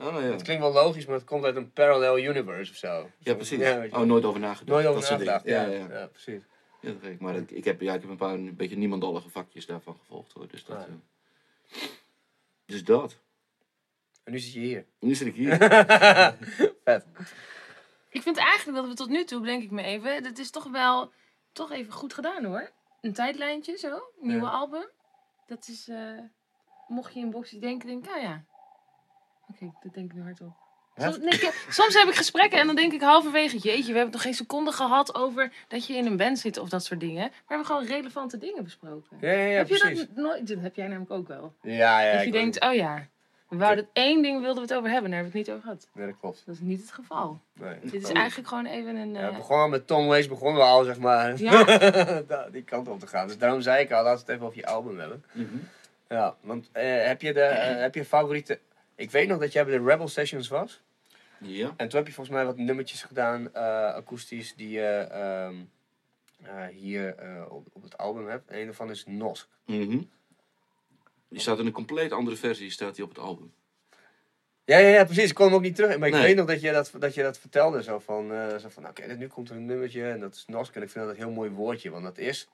Oh, 0.00 0.12
nou 0.12 0.24
ja. 0.24 0.30
dat 0.30 0.42
klinkt 0.42 0.62
wel 0.62 0.72
logisch, 0.72 1.06
maar 1.06 1.14
het 1.14 1.24
komt 1.24 1.44
uit 1.44 1.56
een 1.56 1.72
parallel 1.72 2.18
universe 2.18 2.72
of 2.72 2.78
zo. 2.78 3.10
Ja, 3.18 3.34
precies. 3.34 3.58
Ja, 3.58 3.82
je. 3.82 3.92
oh, 3.92 4.00
nooit 4.00 4.24
over 4.24 4.40
nagedacht. 4.40 4.68
Nooit 4.68 4.86
over 4.86 5.00
Dat 5.00 5.10
nagedacht, 5.10 5.44
ja, 5.44 5.62
Ja, 5.62 5.68
ja, 5.68 5.86
ja. 5.98 6.06
precies. 6.06 6.42
Ja, 6.80 6.92
dat 6.92 7.10
ik. 7.10 7.20
Maar 7.20 7.36
ik, 7.36 7.50
ik 7.50 7.64
heb, 7.64 7.80
ja, 7.80 7.94
ik 7.94 8.00
heb 8.00 8.10
een 8.10 8.16
paar 8.16 8.34
een 8.34 8.56
beetje 8.56 8.76
niemandallige 8.76 9.28
vakjes 9.28 9.66
daarvan 9.66 9.96
gevolgd 9.98 10.32
hoor. 10.32 10.48
Dus 10.48 10.64
dat. 10.64 10.76
Ah. 10.76 10.82
eh, 10.82 10.88
dus 12.66 12.84
dat. 12.84 13.16
En 14.24 14.32
nu 14.32 14.38
zit 14.38 14.52
je 14.52 14.60
hier. 14.60 14.84
Nu 15.00 15.14
zit 15.14 15.26
ik 15.26 15.34
hier. 15.34 15.56
Vet. 16.84 17.06
Ik 18.08 18.22
vind 18.22 18.36
eigenlijk 18.36 18.78
dat 18.78 18.88
we 18.88 18.94
tot 18.94 19.08
nu 19.08 19.24
toe, 19.24 19.40
bedenk 19.40 19.62
ik 19.62 19.70
me 19.70 19.82
even, 19.82 20.22
dat 20.22 20.38
is 20.38 20.50
toch 20.50 20.70
wel 20.70 21.12
toch 21.52 21.72
even 21.72 21.92
goed 21.92 22.14
gedaan 22.14 22.44
hoor. 22.44 22.70
Een 23.00 23.12
tijdlijntje 23.12 23.76
zo, 23.78 23.88
een 23.94 24.02
nieuwe 24.28 24.44
Ja. 24.46 24.50
album. 24.50 24.86
Dat 25.46 25.68
is, 25.68 25.88
eh, 25.88 26.18
mocht 26.88 27.14
je 27.14 27.20
in 27.20 27.30
boxjes 27.30 27.60
denken, 27.60 27.88
denk 27.88 28.04
ik, 28.06 28.14
oh 28.16 28.22
ja. 28.22 28.44
Oké, 29.50 29.72
dat 29.82 29.94
denk 29.94 30.10
ik 30.10 30.16
nu 30.16 30.22
hardop. 30.22 30.52
Soms, 30.96 31.18
nee, 31.18 31.28
ik- 31.28 31.66
soms 31.68 31.94
heb 31.94 32.08
ik 32.08 32.14
gesprekken 32.14 32.58
en 32.60 32.66
dan 32.66 32.76
denk 32.76 32.92
ik 32.92 33.00
halverwege, 33.00 33.58
jeetje, 33.58 33.86
we 33.90 33.94
hebben 33.96 34.12
nog 34.12 34.22
geen 34.22 34.34
seconde 34.34 34.72
gehad 34.72 35.14
over 35.14 35.52
dat 35.68 35.86
je 35.86 35.94
in 35.94 36.06
een 36.06 36.16
band 36.16 36.38
zit 36.38 36.58
of 36.58 36.68
dat 36.68 36.84
soort 36.84 37.00
dingen. 37.00 37.20
Maar 37.22 37.30
we 37.30 37.44
hebben 37.46 37.66
gewoon 37.66 37.84
relevante 37.84 38.38
dingen 38.38 38.64
besproken. 38.64 39.18
Ja, 39.20 39.30
ja, 39.32 39.38
ja, 39.44 39.56
heb 39.56 39.68
je 39.68 39.78
dat 39.94 40.16
nooit? 40.16 40.46
Dat 40.48 40.60
heb 40.60 40.74
jij 40.74 40.86
namelijk 40.86 41.10
ook 41.10 41.28
wel. 41.28 41.54
Ja, 41.62 42.00
ja. 42.00 42.12
dat 42.16 42.24
je 42.24 42.30
denkt, 42.32 42.60
oh 42.64 42.74
ja, 42.74 43.06
we 43.48 43.56
wouden 43.56 43.84
het 43.84 43.92
één 43.92 44.22
ding 44.22 44.40
wilden 44.40 44.54
we 44.62 44.68
het 44.68 44.74
over 44.78 44.90
hebben, 44.90 45.10
daar 45.10 45.20
hebben 45.20 45.32
we 45.32 45.38
het 45.38 45.48
niet 45.48 45.56
over 45.56 45.62
gehad. 45.68 45.88
Nee, 45.94 46.06
dat 46.06 46.16
klopt. 46.20 46.42
Dat 46.46 46.54
is 46.54 46.60
niet 46.60 46.80
het 46.80 46.90
geval. 46.90 47.40
Nee. 47.52 47.74
Dit 47.82 48.02
is 48.02 48.08
Oh. 48.10 48.16
eigenlijk 48.16 48.48
gewoon 48.48 48.66
even 48.66 48.96
een. 48.96 49.12
Ja, 49.14 49.28
eh, 49.28 49.36
begonnen 49.36 49.70
met 49.70 49.86
Tom 49.86 50.06
Waits 50.06 50.28
begonnen 50.28 50.62
we 50.62 50.68
al, 50.68 50.84
zeg 50.84 50.98
maar, 50.98 51.40
Ja. 51.40 51.64
die 52.52 52.62
kant 52.62 52.88
op 52.88 53.00
te 53.00 53.06
gaan. 53.06 53.26
Dus 53.26 53.38
daarom 53.38 53.60
zei 53.60 53.82
ik 53.84 53.92
al, 53.92 54.02
laten 54.02 54.14
we 54.14 54.20
het 54.20 54.28
even 54.28 54.46
over 54.46 54.58
je 54.58 54.66
album 54.66 54.98
hebben. 54.98 55.24
Mhm. 55.32 55.56
Ja, 56.08 56.36
want 56.40 56.68
eh, 56.72 57.06
heb, 57.06 57.22
je 57.22 57.32
de, 57.32 57.40
eh, 57.40 57.80
heb 57.86 57.94
je 57.94 58.04
favoriete... 58.04 58.58
Ik 58.94 59.10
weet 59.10 59.28
nog 59.28 59.38
dat 59.38 59.52
jij 59.52 59.64
bij 59.64 59.78
de 59.78 59.84
Rebel 59.84 60.08
Sessions 60.08 60.48
was. 60.48 60.82
Ja. 61.38 61.66
En 61.76 61.88
toen 61.88 61.98
heb 61.98 62.06
je 62.06 62.12
volgens 62.12 62.36
mij 62.36 62.44
wat 62.44 62.56
nummertjes 62.56 63.02
gedaan, 63.02 63.54
eh, 63.54 63.62
akoestisch, 63.94 64.54
die 64.54 64.70
je 64.70 65.06
ehm, 65.10 65.54
eh, 66.42 66.66
hier 66.66 67.14
eh, 67.14 67.42
op, 67.48 67.66
op 67.72 67.82
het 67.82 67.98
album 67.98 68.28
hebt. 68.28 68.48
En 68.50 68.58
een 68.58 68.64
daarvan 68.64 68.90
is 68.90 69.04
Nosk. 69.06 69.48
Mhm. 69.66 69.98
Die 71.28 71.40
staat 71.40 71.58
in 71.58 71.66
een 71.66 71.72
compleet 71.72 72.12
andere 72.12 72.36
versie 72.36 72.70
staat 72.70 72.94
die 72.94 73.04
op 73.04 73.10
het 73.10 73.18
album. 73.18 73.52
Ja, 74.64 74.78
ja, 74.78 74.88
ja, 74.88 75.04
precies. 75.04 75.28
Ik 75.28 75.34
kon 75.34 75.46
hem 75.46 75.54
ook 75.54 75.60
niet 75.62 75.74
terug. 75.74 75.98
Maar 75.98 76.08
ik 76.08 76.14
Nee. 76.14 76.22
weet 76.22 76.36
nog 76.36 76.46
dat 76.46 76.60
je 76.60 76.72
dat, 76.72 76.92
dat, 76.98 77.14
je 77.14 77.22
dat 77.22 77.38
vertelde. 77.38 77.82
Zo 77.82 77.98
van, 77.98 78.32
eh, 78.32 78.56
zo 78.56 78.68
van 78.68 78.86
oké, 78.88 79.14
nu 79.16 79.26
komt 79.26 79.50
er 79.50 79.56
een 79.56 79.66
nummertje 79.66 80.04
en 80.10 80.20
dat 80.20 80.34
is 80.34 80.44
Nosk. 80.46 80.74
En 80.74 80.82
ik 80.82 80.90
vind 80.90 81.04
dat 81.04 81.14
een 81.14 81.20
heel 81.20 81.30
mooi 81.30 81.50
woordje, 81.50 81.90
want 81.90 82.04
dat 82.04 82.18
is... 82.18 82.48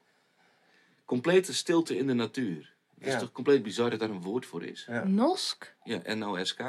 Complete 1.05 1.55
stilte 1.55 1.97
in 1.97 2.07
de 2.07 2.13
natuur. 2.13 2.73
Het 2.99 3.09
Ja. 3.09 3.15
is 3.15 3.21
toch 3.21 3.33
compleet 3.33 3.63
bizar 3.63 3.91
dat 3.91 3.99
daar 4.01 4.11
een 4.11 4.21
woord 4.23 4.47
voor 4.47 4.65
is. 4.65 4.85
Ja. 4.89 5.05
Nosk? 5.05 5.75
Ja, 5.85 6.01
N-O-S-K. 6.15 6.61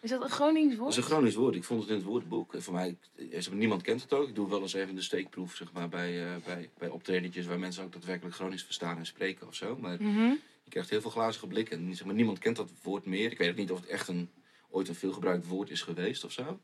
Is 0.00 0.10
dat 0.10 0.22
een 0.22 0.30
Gronings 0.30 0.68
Dat 0.70 0.78
woord? 0.78 0.90
is 0.90 0.96
een 0.96 1.02
Gronings 1.02 1.34
woord. 1.34 1.54
Ik 1.54 1.64
vond 1.64 1.80
het 1.80 1.88
in 1.90 1.96
het 1.96 2.04
woordenboek. 2.04 2.54
En 2.54 2.62
voor 2.62 2.74
mij, 2.74 2.96
eh, 3.30 3.46
niemand 3.50 3.82
kent 3.82 4.02
het 4.02 4.12
ook. 4.12 4.28
Ik 4.28 4.34
doe 4.34 4.48
wel 4.48 4.60
eens 4.60 4.72
even 4.74 4.94
de 4.94 5.02
steekproef 5.02 5.54
zeg 5.54 5.72
maar, 5.72 5.88
bij, 5.88 6.24
eh 6.24 6.30
bij, 6.44 6.70
bij 6.78 6.88
optredentjes 6.88 7.46
waar 7.46 7.58
mensen 7.58 7.84
ook 7.84 7.92
daadwerkelijk 7.92 8.34
Gronings 8.36 8.62
verstaan 8.64 8.96
en 8.98 9.06
spreken 9.06 9.46
of 9.46 9.54
zo. 9.54 9.76
Maar 9.76 9.96
Mhm. 10.02 10.32
Je 10.64 10.70
krijgt 10.70 10.90
heel 10.90 11.00
veel 11.00 11.10
glazige 11.10 11.46
blikken. 11.46 11.78
En 11.78 11.94
zeg 11.94 12.06
maar, 12.06 12.14
niemand 12.14 12.38
kent 12.38 12.56
dat 12.56 12.70
woord 12.82 13.06
meer. 13.06 13.32
Ik 13.32 13.38
weet 13.38 13.50
ook 13.50 13.56
niet 13.56 13.70
of 13.70 13.80
het 13.80 13.88
echt 13.88 14.08
een, 14.08 14.30
ooit 14.70 14.88
een 14.88 14.94
veelgebruikt 14.94 15.46
woord 15.46 15.70
is 15.70 15.82
geweest 15.82 16.24
of 16.24 16.32
zo. 16.32 16.60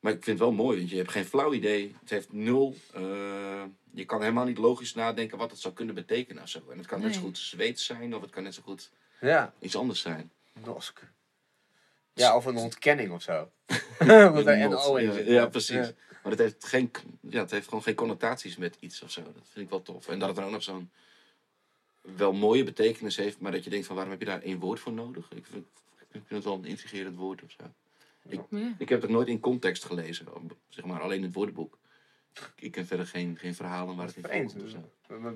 Maar 0.00 0.12
ik 0.12 0.24
vind 0.24 0.38
het 0.38 0.48
wel 0.48 0.56
mooi, 0.56 0.78
want 0.78 0.90
je 0.90 0.96
hebt 0.96 1.10
geen 1.10 1.24
flauw 1.24 1.52
idee. 1.52 1.96
Het 2.00 2.10
heeft 2.10 2.32
nul. 2.32 2.76
eh, 2.92 3.62
je 3.92 4.04
kan 4.04 4.20
helemaal 4.20 4.44
niet 4.44 4.58
logisch 4.58 4.94
nadenken 4.94 5.38
wat 5.38 5.50
het 5.50 5.60
zou 5.60 5.74
kunnen 5.74 5.94
betekenen 5.94 6.42
of 6.42 6.48
zo. 6.48 6.62
En 6.70 6.78
het 6.78 6.86
kan 6.86 7.00
net 7.00 7.14
zo 7.14 7.20
goed 7.20 7.38
Zweeds 7.38 7.84
zijn 7.84 8.14
of 8.14 8.20
het 8.20 8.30
kan 8.30 8.42
net 8.42 8.54
zo 8.54 8.62
goed 8.62 8.90
Ja, 9.20 9.52
iets 9.60 9.76
anders 9.76 10.00
zijn. 10.00 10.30
Nosk. 10.64 11.02
Ja, 12.12 12.36
of 12.36 12.44
een 12.44 12.56
ontkenning 12.56 13.10
of 13.12 13.22
zo. 13.22 13.50
Er. 13.98 14.68
NO 14.68 14.96
in 14.96 15.24
ja, 15.32 15.46
precies. 15.46 15.86
Ja. 15.86 15.92
Maar 16.22 16.32
het 16.32 16.38
heeft, 16.40 16.64
geen, 16.64 16.90
ja, 17.20 17.40
het 17.40 17.50
heeft 17.50 17.68
gewoon 17.68 17.82
geen 17.82 17.94
connotaties 17.94 18.56
met 18.56 18.76
iets 18.80 19.02
of 19.02 19.10
zo. 19.10 19.22
Dat 19.22 19.48
vind 19.52 19.64
ik 19.64 19.70
wel 19.70 19.82
tof. 19.82 20.08
En 20.08 20.18
dat 20.18 20.28
het 20.28 20.36
dan 20.36 20.46
ook 20.46 20.50
nog 20.50 20.62
zo'n 20.62 20.90
wel 22.16 22.32
mooie 22.32 22.64
betekenis 22.64 23.16
heeft, 23.16 23.40
maar 23.40 23.52
dat 23.52 23.64
je 23.64 23.70
denkt 23.70 23.86
van 23.86 23.94
waarom 23.94 24.12
heb 24.12 24.22
je 24.22 24.28
daar 24.28 24.42
één 24.42 24.58
woord 24.58 24.80
voor 24.80 24.92
nodig? 24.92 25.28
Ik 25.34 25.46
vind, 25.46 25.66
ik 25.98 26.06
vind 26.10 26.28
het 26.28 26.44
wel 26.44 26.54
een 26.54 26.64
intrigerend 26.64 27.16
woord 27.16 27.42
of 27.42 27.50
zo. 27.50 27.64
Ja. 28.50 28.74
Ik 28.78 28.88
heb 28.88 29.02
het 29.02 29.10
nooit 29.10 29.28
in 29.28 29.40
context 29.40 29.84
gelezen, 29.84 30.26
zeg 30.68 30.84
maar 30.84 31.00
alleen 31.00 31.22
het 31.22 31.32
woordenboek. 31.32 31.78
Ik 32.56 32.70
ken 32.70 32.86
verder 32.86 33.06
geen, 33.06 33.36
geen 33.36 33.54
verhalen 33.54 33.96
waar 33.96 34.06
het 34.06 34.16
in 34.16 34.22
Vreemd. 34.22 34.52
voorkomt 34.52 34.74
of 34.74 34.80
zo. 35.08 35.32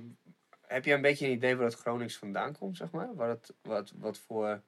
Heb 0.60 0.84
je 0.84 0.92
een 0.92 1.00
beetje 1.00 1.26
een 1.26 1.32
idee 1.32 1.56
waar 1.56 1.66
het 1.66 1.74
Gronings 1.74 2.16
vandaan 2.16 2.56
komt, 2.56 2.76
zeg 2.76 2.90
maar? 2.90 3.14
Waar 3.14 3.28
het, 3.28 3.54
wat, 3.62 3.92
wat 3.96 4.18
voor... 4.18 4.62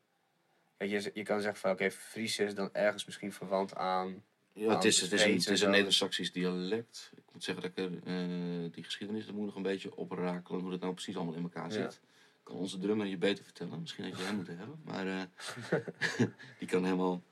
Je, 0.79 1.11
je 1.15 1.23
kan 1.23 1.41
zeggen 1.41 1.61
van, 1.61 1.71
oké, 1.71 1.91
Fries 1.91 2.39
is 2.39 2.55
dan 2.55 2.69
ergens 2.73 3.05
misschien 3.05 3.33
verwant 3.33 3.75
aan... 3.75 4.25
Ja, 4.55 4.75
het 4.75 4.85
is, 4.85 5.01
het 5.01 5.13
is 5.13 5.23
een, 5.23 5.31
het 5.33 5.39
is 5.41 5.47
en 5.47 5.53
een 5.53 5.59
zo. 5.59 5.69
Neder-Saxisch 5.71 6.33
dialect. 6.33 7.11
Ik 7.17 7.23
moet 7.33 7.45
zeggen 7.45 7.63
dat 7.63 7.71
ik 7.77 7.85
er, 7.85 7.99
eh, 8.05 8.73
die 8.73 8.85
geschiedenis, 8.85 9.27
dat 9.27 9.35
moet 9.35 9.45
nog 9.47 9.55
een 9.57 9.63
beetje 9.63 9.97
oprakelen, 9.97 10.61
hoe 10.61 10.71
dat 10.71 10.81
nou 10.81 10.93
precies 10.93 11.17
allemaal 11.17 11.35
in 11.35 11.43
elkaar 11.43 11.65
Ja. 11.69 11.71
zit. 11.73 12.01
Kan 12.43 12.57
onze 12.57 12.79
drummer 12.79 13.07
je 13.07 13.17
beter 13.17 13.45
vertellen. 13.45 13.81
Misschien 13.81 14.05
had 14.05 14.19
je 14.19 14.25
hem 14.25 14.37
moeten 14.37 14.59
hebben. 14.59 14.81
Maar 14.85 15.07
eh, 15.07 15.81
die 16.59 16.69
kan 16.69 16.85
helemaal 16.85 17.23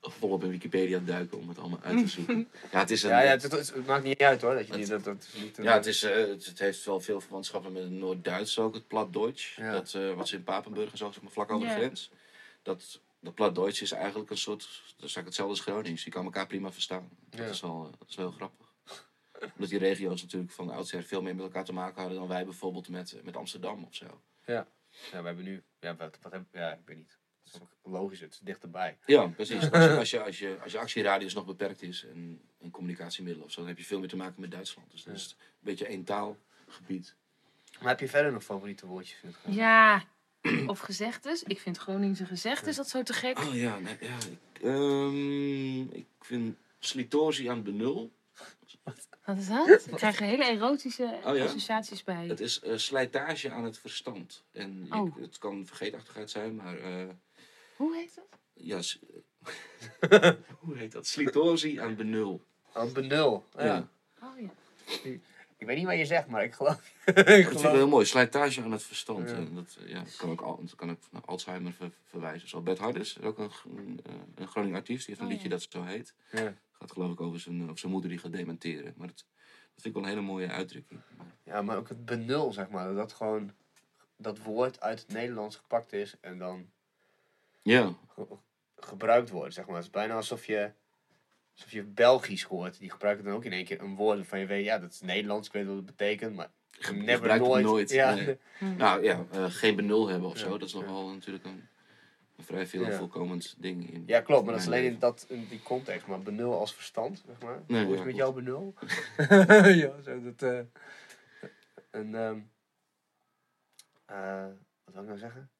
volop 0.00 0.44
in 0.44 0.50
Wikipedia 0.50 0.98
duiken 0.98 1.38
om 1.38 1.48
het 1.48 1.58
allemaal 1.58 1.80
uit 1.82 1.98
te 1.98 2.06
zoeken. 2.08 2.48
Ja, 2.72 2.78
het 2.78 2.90
is 2.90 3.02
een, 3.02 3.10
Ja, 3.10 3.22
ja 3.22 3.30
het, 3.30 3.42
het- 3.42 3.52
het 3.74 3.86
maakt 3.86 4.04
niet 4.04 4.18
uit 4.22 4.40
hoor. 4.42 4.54
Dat 4.54 4.66
je 4.66 4.70
Het- 4.70 4.80
niet, 4.80 4.88
dat, 4.88 5.04
dat 5.04 5.28
is 5.34 5.40
niet 5.42 5.58
een- 5.58 5.64
ja, 5.64 5.72
het, 5.74 5.86
is, 5.86 6.02
eh, 6.02 6.14
het, 6.14 6.46
het 6.46 6.58
heeft 6.58 6.84
wel 6.84 7.00
veel 7.00 7.20
verwantschappen 7.20 7.72
met 7.72 7.82
het 7.82 7.90
Noord-Duits 7.92 8.58
ook, 8.58 8.74
het 8.74 8.86
Plat-Duits. 8.88 9.54
Ja. 9.56 9.72
Dat, 9.72 9.94
eh, 9.94 10.12
wat 10.14 10.28
ze 10.28 10.36
in 10.36 10.42
Papenburg 10.44 10.90
en 10.90 10.98
zo, 10.98 11.10
zeg 11.12 11.22
maar, 11.22 11.32
vlak 11.32 11.50
over 11.50 11.66
Ja. 11.68 11.74
de 11.74 11.80
grens. 11.80 12.10
Dat, 12.62 13.00
dat 13.24 13.34
Plat-Duits 13.34 13.82
is 13.82 13.92
eigenlijk 13.92 14.30
een 14.30 14.36
soort, 14.38 14.60
dat 14.60 14.70
is 14.86 14.98
eigenlijk 14.98 15.26
hetzelfde 15.26 15.54
als 15.54 15.60
Gronings. 15.60 16.04
Je 16.04 16.10
kan 16.10 16.24
elkaar 16.24 16.46
prima 16.46 16.72
verstaan. 16.72 17.08
Dat, 17.30 17.40
Ja. 17.40 17.46
is, 17.46 17.60
wel, 17.60 17.84
eh, 17.84 17.98
dat 17.98 18.08
is 18.08 18.14
wel 18.16 18.26
heel 18.28 18.36
grappig. 18.36 18.72
Omdat 19.54 19.68
die 19.68 19.78
regio's 19.78 20.22
natuurlijk 20.22 20.52
van 20.52 20.70
oudsher 20.70 21.02
veel 21.02 21.22
meer 21.22 21.34
met 21.34 21.44
elkaar 21.44 21.64
te 21.64 21.72
maken 21.72 22.00
hadden 22.00 22.18
dan 22.18 22.28
wij 22.28 22.44
bijvoorbeeld 22.44 22.88
met, 22.88 23.12
eh, 23.12 23.22
met 23.22 23.36
Amsterdam 23.36 23.84
of 23.84 23.94
zo. 23.94 24.20
Ja, 24.46 24.66
we 25.10 25.16
hebben 25.16 25.44
nu... 25.44 25.62
Ja, 25.80 25.96
wat, 25.96 26.18
wat 26.22 26.32
heb, 26.32 26.44
ja, 26.52 26.72
ik 26.72 26.80
weet 26.84 26.96
niet. 26.96 27.18
Dat 27.44 27.54
is 27.54 27.60
ook 27.60 27.92
logisch, 27.92 28.20
het 28.20 28.32
is 28.32 28.38
dichterbij. 28.42 28.98
Ja, 29.06 29.26
precies. 29.26 29.70
Als 29.70 29.84
je, 29.84 29.96
als 29.98 30.10
je, 30.10 30.22
als 30.24 30.38
je, 30.38 30.58
als 30.62 30.72
je 30.72 30.78
actieradius 30.78 31.34
nog 31.34 31.44
beperkt 31.44 31.82
is 31.82 32.04
en, 32.04 32.40
en 32.60 32.70
communicatiemiddelen 32.70 33.46
of 33.46 33.52
zo, 33.52 33.60
dan 33.60 33.68
heb 33.68 33.78
je 33.78 33.84
veel 33.84 33.98
meer 33.98 34.08
te 34.08 34.16
maken 34.16 34.40
met 34.40 34.50
Duitsland. 34.50 34.90
Dus 34.90 35.02
dat 35.04 35.14
is 35.14 35.36
een 35.40 35.46
beetje 35.60 35.86
één 35.86 36.04
taalgebied. 36.04 37.14
Maar 37.80 37.88
heb 37.88 38.00
je 38.00 38.08
verder 38.08 38.32
nog 38.32 38.42
favoriete 38.44 38.86
woordjes? 38.86 39.18
in 39.22 39.28
het 39.28 39.36
Gronings? 39.36 39.62
Ja, 39.62 40.04
of 40.66 40.78
gezegdes. 40.78 41.42
Ik 41.42 41.60
vind 41.60 41.76
Groningse 41.78 42.24
gezegdes 42.26 42.76
dat 42.76 42.88
zo 42.88 43.02
te 43.02 43.12
gek. 43.12 43.38
Oh 43.38 43.54
ja, 43.54 43.78
nee, 43.78 43.96
ja 44.00 44.16
ik, 44.16 44.62
ehm, 44.62 45.80
ik 45.96 46.06
vind 46.20 46.56
Slitorzi 46.78 47.48
aan 47.48 47.62
benul. 47.62 48.12
Wat 49.24 49.36
is 49.38 49.48
dat? 49.48 49.68
Ik 49.86 49.94
krijg 49.96 50.20
er 50.20 50.26
hele 50.26 50.44
erotische 50.44 51.18
Oh 51.24 51.36
ja? 51.36 51.44
associaties 51.44 52.04
bij. 52.04 52.26
Het 52.26 52.40
is 52.40 52.60
eh, 52.60 52.76
slijtage 52.76 53.50
aan 53.50 53.64
het 53.64 53.78
verstand. 53.78 54.44
En 54.52 54.86
Oh. 54.90 55.16
het 55.20 55.38
kan 55.38 55.66
vergeetachtigheid 55.66 56.30
zijn, 56.30 56.54
maar 56.54 56.78
eh, 56.78 57.08
Hoe 57.76 57.96
heet 57.96 58.14
dat? 58.14 58.38
ja, 58.54 58.80
hoe 60.60 60.76
heet 60.76 60.92
dat? 60.92 61.06
Slitorzi 61.06 61.80
aan 61.80 61.96
benul. 61.96 62.44
Oh, 62.74 62.92
benul. 62.92 63.44
Ja. 63.56 63.64
Ja. 63.64 63.88
Oh 64.22 64.40
ja. 64.40 64.50
Ik 65.56 65.66
weet 65.66 65.76
niet 65.76 65.86
wat 65.86 65.96
je 65.96 66.04
zegt, 66.04 66.26
maar 66.26 66.44
ik 66.44 66.54
geloof... 66.54 66.74
ik 67.04 67.14
Dat 67.14 67.26
vind 67.26 67.38
ik 67.38 67.58
geloof... 67.58 67.72
heel 67.72 67.88
mooi. 67.88 68.06
Slijtage 68.06 68.62
aan 68.62 68.72
het 68.72 68.82
verstand. 68.82 69.28
Ja. 69.30 69.34
En 69.36 69.54
dat, 69.54 69.76
ja, 69.86 69.98
dat 70.02 70.16
kan 70.16 70.30
ook, 70.30 70.40
al, 70.40 70.58
dat 70.60 70.74
kan 70.74 70.90
ook 70.90 70.98
naar 71.10 71.22
Alzheimer 71.24 71.72
ver- 71.72 71.90
verwijzen. 72.04 72.48
Zo 72.48 72.60
Bert 72.60 72.78
Harders, 72.78 73.20
ook 73.20 73.38
een, 73.38 73.50
een, 73.76 74.00
eh, 74.04 74.12
een 74.34 74.48
Groning 74.48 74.74
artiest. 74.74 75.06
Die 75.06 75.08
heeft 75.08 75.18
een 75.20 75.26
Oh, 75.26 75.32
liedje 75.32 75.48
dat 75.48 75.66
zo 75.70 75.82
heet. 75.82 76.14
Ja. 76.30 76.54
gaat 76.72 76.92
geloof 76.92 77.12
ik 77.12 77.20
over 77.20 77.40
zijn, 77.40 77.62
over 77.62 77.78
zijn 77.78 77.92
moeder 77.92 78.10
die 78.10 78.18
gaat 78.18 78.32
dementeren. 78.32 78.94
Maar 78.96 79.06
dat, 79.06 79.16
dat 79.74 79.82
vind 79.82 79.86
ik 79.86 79.92
wel 79.94 80.02
een 80.02 80.08
hele 80.08 80.20
mooie 80.20 80.48
uitdrukking. 80.48 81.00
ja, 81.42 81.62
maar 81.62 81.76
ook 81.76 81.88
het 81.88 82.04
benul, 82.04 82.52
zeg 82.52 82.68
maar. 82.68 82.94
Dat 82.94 83.12
gewoon 83.12 83.52
dat 84.16 84.38
woord 84.38 84.80
uit 84.80 85.00
het 85.00 85.08
Nederlands 85.12 85.56
gepakt 85.56 85.92
is 85.92 86.14
en 86.20 86.38
dan 86.38 86.66
Ja, 87.62 87.94
ge- 88.08 88.26
gebruikt 88.76 89.30
wordt, 89.30 89.54
zeg 89.54 89.66
maar. 89.66 89.74
Het 89.76 89.84
is 89.84 89.90
bijna 89.90 90.14
alsof 90.14 90.46
je, 90.46 90.70
alsof 91.54 91.70
je 91.70 91.82
Belgisch 91.82 92.42
hoort. 92.42 92.78
Die 92.78 92.90
gebruiken 92.90 93.24
dan 93.24 93.34
ook 93.34 93.44
in 93.44 93.52
één 93.52 93.64
keer 93.64 93.80
een 93.80 93.94
woord 93.96 94.26
van 94.26 94.38
je 94.38 94.46
weet, 94.46 94.64
ja, 94.64 94.78
dat 94.78 94.92
is 94.92 95.00
Nederlands, 95.00 95.46
ik 95.46 95.52
weet 95.52 95.66
wat 95.66 95.76
het 95.76 95.86
betekent, 95.86 96.34
maar 96.36 96.50
je 96.70 96.92
never 96.92 97.14
gebruikt 97.14 97.42
het 97.44 97.52
nooit. 97.52 97.64
nooit. 97.64 97.90
Ja, 97.90 98.14
nee. 98.14 98.38
Nou 98.76 99.02
ja, 99.02 99.24
eh, 99.30 99.44
geen 99.48 99.76
benul 99.76 100.08
hebben 100.08 100.28
of 100.28 100.34
Ja, 100.38 100.44
zo. 100.44 100.58
Dat 100.58 100.68
is 100.68 100.74
nog 100.74 100.82
ja. 100.82 100.88
wel 100.92 101.08
natuurlijk 101.08 101.44
een, 101.44 101.68
een 102.36 102.44
vrij 102.44 102.66
veel 102.66 102.84
Ja. 102.86 102.96
voorkomend 102.98 103.54
ding. 103.58 103.90
In, 103.92 104.02
ja, 104.06 104.20
klopt, 104.20 104.42
maar 104.44 104.52
dat 104.52 104.60
is 104.62 104.66
alleen 104.68 104.84
in, 104.84 104.98
dat, 104.98 105.26
in 105.28 105.46
die 105.48 105.62
context. 105.62 106.06
Maar 106.06 106.20
benul 106.22 106.58
als 106.58 106.74
verstand, 106.74 107.22
zeg 107.26 107.40
maar. 107.40 107.62
Nee, 107.66 107.84
Hoe 107.84 107.92
is 107.94 107.98
ja, 108.00 108.04
het 108.04 108.14
met 108.14 108.16
jouw 108.16 108.32
benul? 108.32 108.74
ja, 109.84 110.00
zo 110.00 110.22
dat... 110.22 110.42
eh 110.42 110.60
en, 111.90 112.14
ehm 112.14 112.38
eh, 114.06 114.46
wat 114.84 114.92
wil 114.94 115.02
ik 115.02 115.08
nou 115.08 115.18
zeggen? 115.18 115.50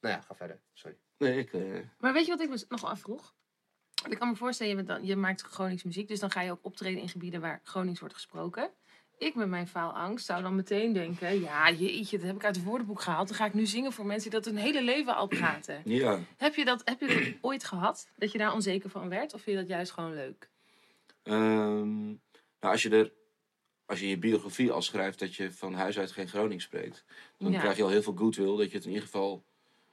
Nou 0.00 0.14
ja, 0.14 0.20
ga 0.20 0.34
verder. 0.34 0.60
Sorry. 0.72 0.96
Nee, 1.18 1.38
ik... 1.38 1.52
eh, 1.52 1.80
Maar 1.98 2.12
weet 2.12 2.24
je 2.24 2.30
wat 2.30 2.40
ik 2.40 2.48
me 2.48 2.64
nog 2.68 2.84
afvroeg? 2.84 3.34
Ik 4.08 4.18
kan 4.18 4.28
me 4.28 4.36
voorstellen, 4.36 4.76
je, 4.76 4.82
dan, 4.82 5.04
je 5.06 5.16
maakt 5.16 5.42
Gronings 5.42 5.82
muziek, 5.82 6.08
dus 6.08 6.20
dan 6.20 6.30
ga 6.30 6.40
je 6.40 6.50
ook 6.50 6.58
optreden 6.62 7.00
in 7.00 7.08
gebieden 7.08 7.40
waar 7.40 7.60
Gronings 7.64 8.00
wordt 8.00 8.14
gesproken. 8.14 8.70
Ik 9.18 9.34
met 9.34 9.48
mijn 9.48 9.66
faalangst 9.68 10.26
zou 10.26 10.42
dan 10.42 10.54
meteen 10.56 10.92
denken, 10.92 11.40
ja 11.40 11.70
jeetje, 11.72 12.16
dat 12.18 12.26
heb 12.26 12.36
ik 12.36 12.44
uit 12.44 12.56
het 12.56 12.64
woordenboek 12.64 13.00
gehaald. 13.00 13.28
Dan 13.28 13.36
ga 13.36 13.46
ik 13.46 13.54
nu 13.54 13.66
zingen 13.66 13.92
voor 13.92 14.06
mensen 14.06 14.30
die 14.30 14.40
dat 14.40 14.48
hun 14.52 14.62
hele 14.62 14.82
leven 14.82 15.16
al 15.16 15.26
praten. 15.26 15.80
ja, 15.84 16.18
heb, 16.36 16.54
je 16.54 16.64
dat, 16.64 16.82
heb 16.84 17.00
je 17.00 17.06
dat 17.06 17.34
ooit 17.50 17.64
gehad? 17.64 18.08
Dat 18.16 18.32
je 18.32 18.38
daar 18.38 18.52
onzeker 18.54 18.90
van 18.90 19.08
werd? 19.08 19.34
Of 19.34 19.40
vind 19.42 19.56
je 19.56 19.62
dat 19.62 19.70
juist 19.70 19.92
gewoon 19.92 20.14
leuk? 20.14 20.48
Ehm, 21.22 22.06
nou, 22.06 22.16
als 22.60 22.82
je 22.82 22.90
er, 22.90 23.12
als 23.86 24.00
je 24.00 24.08
je 24.08 24.18
biografie 24.18 24.70
al 24.70 24.82
schrijft 24.82 25.18
dat 25.18 25.34
je 25.34 25.52
van 25.52 25.74
huis 25.74 25.98
uit 25.98 26.10
geen 26.12 26.28
Gronings 26.28 26.64
spreekt, 26.64 27.04
dan 27.38 27.52
Ja. 27.52 27.58
krijg 27.58 27.76
je 27.76 27.82
al 27.82 27.88
heel 27.88 28.02
veel 28.02 28.16
goodwill 28.16 28.56
dat 28.56 28.70
je 28.70 28.76
het 28.76 28.84
in 28.84 28.90
ieder 28.90 29.04
geval 29.04 29.44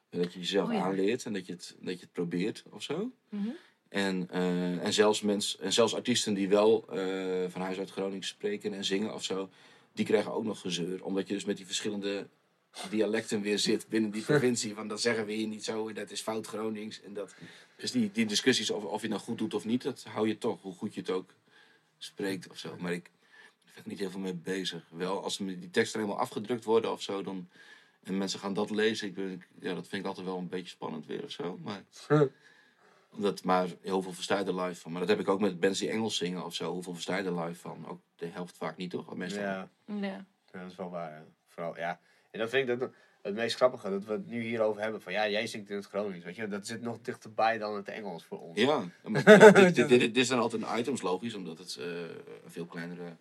dat 0.09 0.33
je 0.33 0.39
jezelf 0.39 0.67
Oh 0.67 0.73
ja. 0.73 0.81
aanleert 0.81 1.25
en 1.25 1.33
dat 1.33 1.45
je 1.45 1.51
het, 1.53 1.75
dat 1.79 1.93
je 1.93 1.99
het 2.05 2.11
probeert 2.11 2.63
of 2.69 2.83
zo. 2.83 3.11
Mhm. 3.29 3.49
En, 3.89 4.27
eh, 4.31 4.83
en, 4.85 4.93
zelfs 4.93 5.21
mens, 5.21 5.57
en 5.57 5.73
zelfs 5.73 5.95
artiesten 5.95 6.33
die 6.33 6.49
wel 6.49 6.85
eh, 6.89 7.49
van 7.49 7.61
huis 7.61 7.77
uit 7.77 7.91
Gronings 7.91 8.27
spreken 8.27 8.73
en 8.73 8.85
zingen 8.85 9.13
of 9.13 9.23
zo, 9.23 9.49
die 9.93 10.05
krijgen 10.05 10.33
ook 10.33 10.43
nog 10.43 10.59
gezeur. 10.59 11.03
Omdat 11.03 11.27
je 11.27 11.33
dus 11.33 11.45
met 11.45 11.57
die 11.57 11.65
verschillende 11.65 12.27
dialecten 12.89 13.41
weer 13.41 13.59
zit 13.59 13.87
binnen 13.87 14.11
die 14.11 14.23
provincie. 14.31 14.73
Van 14.73 14.87
dat 14.87 15.01
zeggen 15.01 15.25
we 15.25 15.33
hier 15.33 15.47
niet 15.47 15.63
zo, 15.63 15.93
dat 15.93 16.11
is 16.11 16.21
fout 16.21 16.47
Gronings. 16.47 17.01
En 17.01 17.13
dat, 17.13 17.35
dus 17.75 17.91
die, 17.91 18.11
die 18.11 18.25
discussies 18.25 18.71
over 18.71 18.89
of 18.89 19.01
je 19.01 19.07
nou 19.07 19.21
goed 19.21 19.37
doet 19.37 19.53
of 19.53 19.65
niet, 19.65 19.81
dat 19.81 20.03
hou 20.03 20.27
je 20.27 20.37
toch, 20.37 20.61
hoe 20.61 20.73
goed 20.73 20.93
je 20.93 20.99
het 20.99 21.09
ook 21.09 21.33
spreekt 21.97 22.49
of 22.49 22.57
zo. 22.57 22.75
Maar 22.79 22.93
ik 22.93 23.09
ben 23.63 23.83
er 23.83 23.89
niet 23.89 23.99
heel 23.99 24.09
veel 24.09 24.19
mee 24.19 24.33
bezig. 24.33 24.83
Wel, 24.89 25.23
als 25.23 25.37
die 25.37 25.69
teksten 25.69 25.99
helemaal 25.99 26.21
afgedrukt 26.21 26.63
worden 26.63 26.91
of 26.91 27.01
zo, 27.01 27.23
dan, 27.23 27.49
en 28.03 28.17
mensen 28.17 28.39
gaan 28.39 28.53
dat 28.53 28.69
lezen, 28.69 29.07
ik 29.07 29.13
ben, 29.13 29.43
ja, 29.59 29.73
dat 29.73 29.87
vind 29.87 30.01
ik 30.01 30.07
altijd 30.07 30.25
wel 30.25 30.37
een 30.37 30.49
beetje 30.49 30.69
spannend 30.69 31.05
weer 31.05 31.23
of 31.23 31.31
zo. 31.31 31.59
Maar, 31.63 31.83
omdat, 33.15 33.43
maar 33.43 33.67
heel 33.81 34.01
veel 34.01 34.13
versta 34.13 34.39
je 34.39 34.45
er 34.45 34.61
live 34.61 34.81
van. 34.81 34.91
Maar 34.91 34.99
dat 34.99 35.09
heb 35.09 35.19
ik 35.19 35.27
ook 35.29 35.39
met 35.39 35.59
bands 35.59 35.79
die 35.79 35.89
Engels 35.89 36.17
zingen 36.17 36.45
of 36.45 36.53
zo. 36.53 36.71
Hoeveel 36.71 36.93
versta 36.93 37.17
je 37.17 37.23
er 37.23 37.39
live 37.43 37.59
van? 37.59 37.87
Ook 37.87 37.99
de 38.15 38.25
helft 38.27 38.57
vaak 38.57 38.77
niet, 38.77 38.91
toch? 38.91 39.15
Meestal. 39.15 39.41
Ja, 39.43 39.69
Ja. 39.85 39.95
ja, 40.05 40.25
dat 40.51 40.71
is 40.71 40.75
wel 40.75 40.89
waar. 40.89 41.11
ja. 41.11 41.23
Vooral, 41.47 41.77
ja. 41.77 41.99
En 42.31 42.39
dat 42.39 42.49
vind 42.49 42.69
ik 42.69 42.79
dat, 42.79 42.89
het 43.21 43.35
meest 43.35 43.55
grappige, 43.55 43.89
dat 43.89 44.03
we 44.05 44.11
het 44.11 44.27
nu 44.27 44.41
hierover 44.41 44.81
hebben. 44.81 45.01
Van 45.01 45.13
ja, 45.13 45.29
jij 45.29 45.47
zingt 45.47 45.69
in 45.69 45.75
het 45.75 45.85
Gronings, 45.85 46.25
weet 46.25 46.35
je. 46.35 46.47
Dat 46.47 46.67
zit 46.67 46.81
nog 46.81 47.01
dichterbij 47.01 47.57
dan 47.57 47.75
het 47.75 47.87
Engels 47.87 48.23
voor 48.25 48.39
ons. 48.41 48.59
Ja, 48.59 48.83
maar 49.03 49.29
ja, 49.29 49.51
dit, 49.51 49.75
dit, 49.75 49.89
dit, 49.89 49.99
dit 49.99 50.17
is 50.17 50.27
dan 50.27 50.39
altijd 50.39 50.61
een 50.61 50.77
items, 50.79 51.01
logisch, 51.01 51.33
omdat 51.33 51.57
het 51.57 51.75
eh, 51.79 51.85
een 52.43 52.51
veel 52.51 52.65
kleinere 52.65 53.15